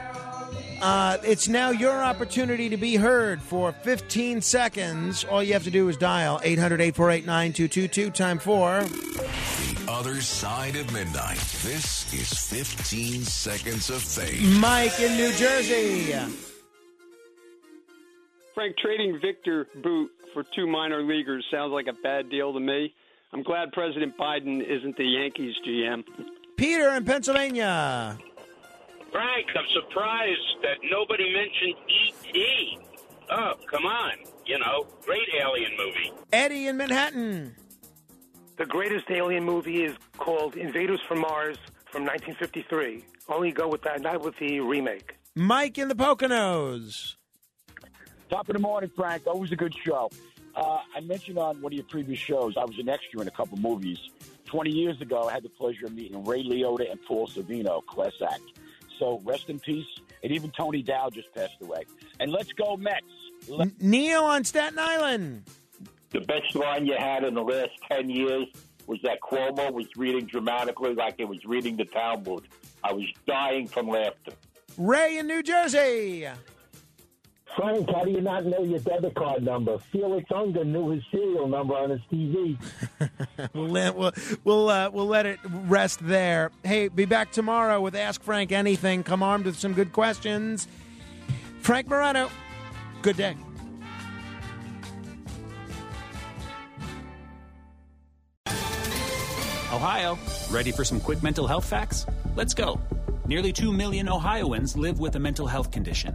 Uh, 0.83 1.17
it's 1.25 1.49
now 1.49 1.71
your 1.71 2.03
opportunity 2.03 2.69
to 2.69 2.77
be 2.77 2.97
heard 2.97 3.41
for 3.41 3.73
15 3.73 4.43
seconds. 4.43 5.25
All 5.25 5.43
you 5.43 5.55
have 5.55 5.65
to 5.65 5.71
do 5.71 5.89
is 5.89 5.97
dial 5.97 6.39
800 6.45 6.83
848 6.83 7.25
9222, 7.25 8.11
time 8.11 8.39
four. 8.39 8.83
The 8.83 9.91
Other 9.91 10.21
Side 10.21 10.77
of 10.77 10.93
Midnight. 10.93 11.39
This 11.63 12.13
is 12.13 12.31
15 12.39 13.23
Seconds 13.23 13.89
of 13.89 14.03
Fame. 14.03 14.61
Mike 14.61 15.01
in 15.01 15.17
New 15.17 15.33
Jersey. 15.33 16.15
Frank, 18.55 18.77
trading 18.79 19.19
Viktor 19.21 19.67
Bout 19.83 20.11
for 20.33 20.45
two 20.55 20.67
minor 20.67 21.03
leaguers 21.03 21.45
sounds 21.51 21.73
like 21.73 21.87
a 21.89 21.93
bad 21.93 22.31
deal 22.31 22.53
to 22.53 22.61
me. 22.61 22.95
I'm 23.33 23.43
glad 23.43 23.73
President 23.73 24.17
Biden 24.17 24.63
isn't 24.63 24.97
the 24.97 25.05
Yankees 25.05 25.57
GM. 25.67 26.05
Peter 26.57 26.91
in 26.91 27.05
Pennsylvania. 27.05 28.17
Frank, 29.11 29.47
I'm 29.57 29.67
surprised 29.73 30.63
that 30.63 30.77
nobody 30.89 31.33
mentioned 31.33 31.75
E.T. 31.89 32.79
Oh, 33.31 33.55
come 33.71 33.87
on. 33.87 34.13
You 34.47 34.59
know, 34.59 34.87
great 35.05 35.29
alien 35.41 35.73
movie. 35.77 36.13
Eddie 36.33 36.69
in 36.69 36.77
Manhattan. 36.77 37.57
The 38.57 38.67
greatest 38.67 39.07
alien 39.11 39.43
movie 39.45 39.83
is 39.83 39.97
called 40.19 40.55
Invaders 40.57 41.01
from 41.09 41.21
Mars 41.21 41.57
from 41.87 42.03
1953. 42.05 43.05
Only 43.29 43.51
go 43.51 43.67
with 43.69 43.83
that, 43.83 44.01
not 44.01 44.21
with 44.21 44.37
the 44.39 44.61
remake. 44.61 45.17
Mike 45.35 45.79
in 45.79 45.89
the 45.89 45.95
Poconos. 45.97 47.17
Top 48.31 48.49
of 48.49 48.55
the 48.55 48.59
morning, 48.61 48.91
Frank. 48.97 49.27
Always 49.27 49.53
a 49.53 49.57
good 49.57 49.75
show. 49.85 50.11
Uh, 50.57 50.79
I 50.97 51.01
mentioned 51.01 51.39
on 51.39 51.61
one 51.61 51.73
of 51.73 51.77
your 51.77 51.85
previous 51.87 52.19
shows, 52.19 52.55
I 52.57 52.65
was 52.65 52.79
an 52.79 52.89
extra 52.89 53.21
in 53.21 53.29
a 53.29 53.31
couple 53.31 53.59
movies. 53.59 53.99
20 54.47 54.71
years 54.71 55.01
ago, 55.01 55.29
I 55.29 55.33
had 55.33 55.43
the 55.43 55.49
pleasure 55.49 55.87
of 55.87 55.95
meeting 55.95 56.25
Ray 56.25 56.45
Liotta 56.45 56.91
and 56.91 57.01
Paul 57.07 57.27
Sorvino, 57.27 57.85
class 57.87 58.13
act. 58.23 58.43
So 58.99 59.21
rest 59.25 59.51
in 59.51 59.59
peace. 59.59 59.87
And 60.23 60.33
even 60.33 60.51
Tony 60.53 60.83
Dow 60.83 61.11
just 61.11 61.33
passed 61.35 61.57
away. 61.61 61.83
And 62.21 62.31
let's 62.33 62.53
go 62.53 62.77
Mets. 62.77 63.03
Let- 63.49 63.81
Neo 63.83 64.23
on 64.23 64.45
Staten 64.45 64.79
Island. 64.79 65.45
The 66.11 66.21
best 66.21 66.55
line 66.55 66.87
you 66.87 66.95
had 66.97 67.25
in 67.25 67.35
the 67.35 67.43
last 67.43 67.73
10 67.91 68.09
years 68.09 68.47
was 68.87 69.01
that 69.03 69.19
Cuomo 69.21 69.73
was 69.73 69.87
reading 69.97 70.27
dramatically 70.27 70.95
like 70.95 71.17
he 71.19 71.25
was 71.25 71.45
reading 71.45 71.77
the 71.77 71.85
Talmud. 71.85 72.47
I 72.83 72.93
was 72.93 73.05
dying 73.27 73.67
from 73.67 73.89
laughter. 73.89 74.33
Ray 74.79 75.19
in 75.19 75.27
New 75.27 75.43
Jersey. 75.43 76.29
Frank, 77.57 77.89
how 77.91 78.05
do 78.05 78.11
you 78.11 78.21
not 78.21 78.45
know 78.45 78.63
your 78.63 78.81
debit 78.81 79.15
card 79.15 79.43
number? 79.45 79.79
Felix 79.93 80.29
Unger 80.35 80.65
knew 80.65 80.91
his 80.91 81.03
serial 81.11 81.47
number 81.47 81.75
on 81.75 81.91
his 81.91 82.01
TV. 82.13 82.59
we'll 83.55 83.69
let, 83.69 83.95
we'll 83.95 84.13
we'll, 84.43 84.69
uh, 84.69 84.91
we'll 84.91 85.07
let 85.07 85.25
it 85.25 85.39
rest 85.45 86.01
there. 86.03 86.51
Hey, 86.65 86.89
be 86.89 87.05
back 87.05 87.31
tomorrow 87.31 87.81
with 87.81 87.95
Ask 87.95 88.23
Frank 88.23 88.51
Anything. 88.51 89.03
Come 89.05 89.23
armed 89.23 89.45
with 89.45 89.57
some 89.57 89.73
good 89.73 89.93
questions. 89.93 90.67
Frank 91.61 91.87
Morano, 91.87 92.29
good 93.03 93.17
day. 93.17 93.37
Ohio, 99.73 100.19
ready 100.51 100.73
for 100.73 100.85
some 100.85 101.01
quick 101.01 101.23
mental 101.23 101.47
health 101.47 101.65
facts? 101.65 102.07
Let's 102.37 102.55
go. 102.55 102.81
Nearly 103.27 103.53
2 103.53 103.73
million 103.73 104.09
Ohioans 104.09 104.77
live 104.77 104.99
with 104.99 105.17
a 105.17 105.19
mental 105.19 105.47
health 105.47 105.71
condition. 105.71 106.15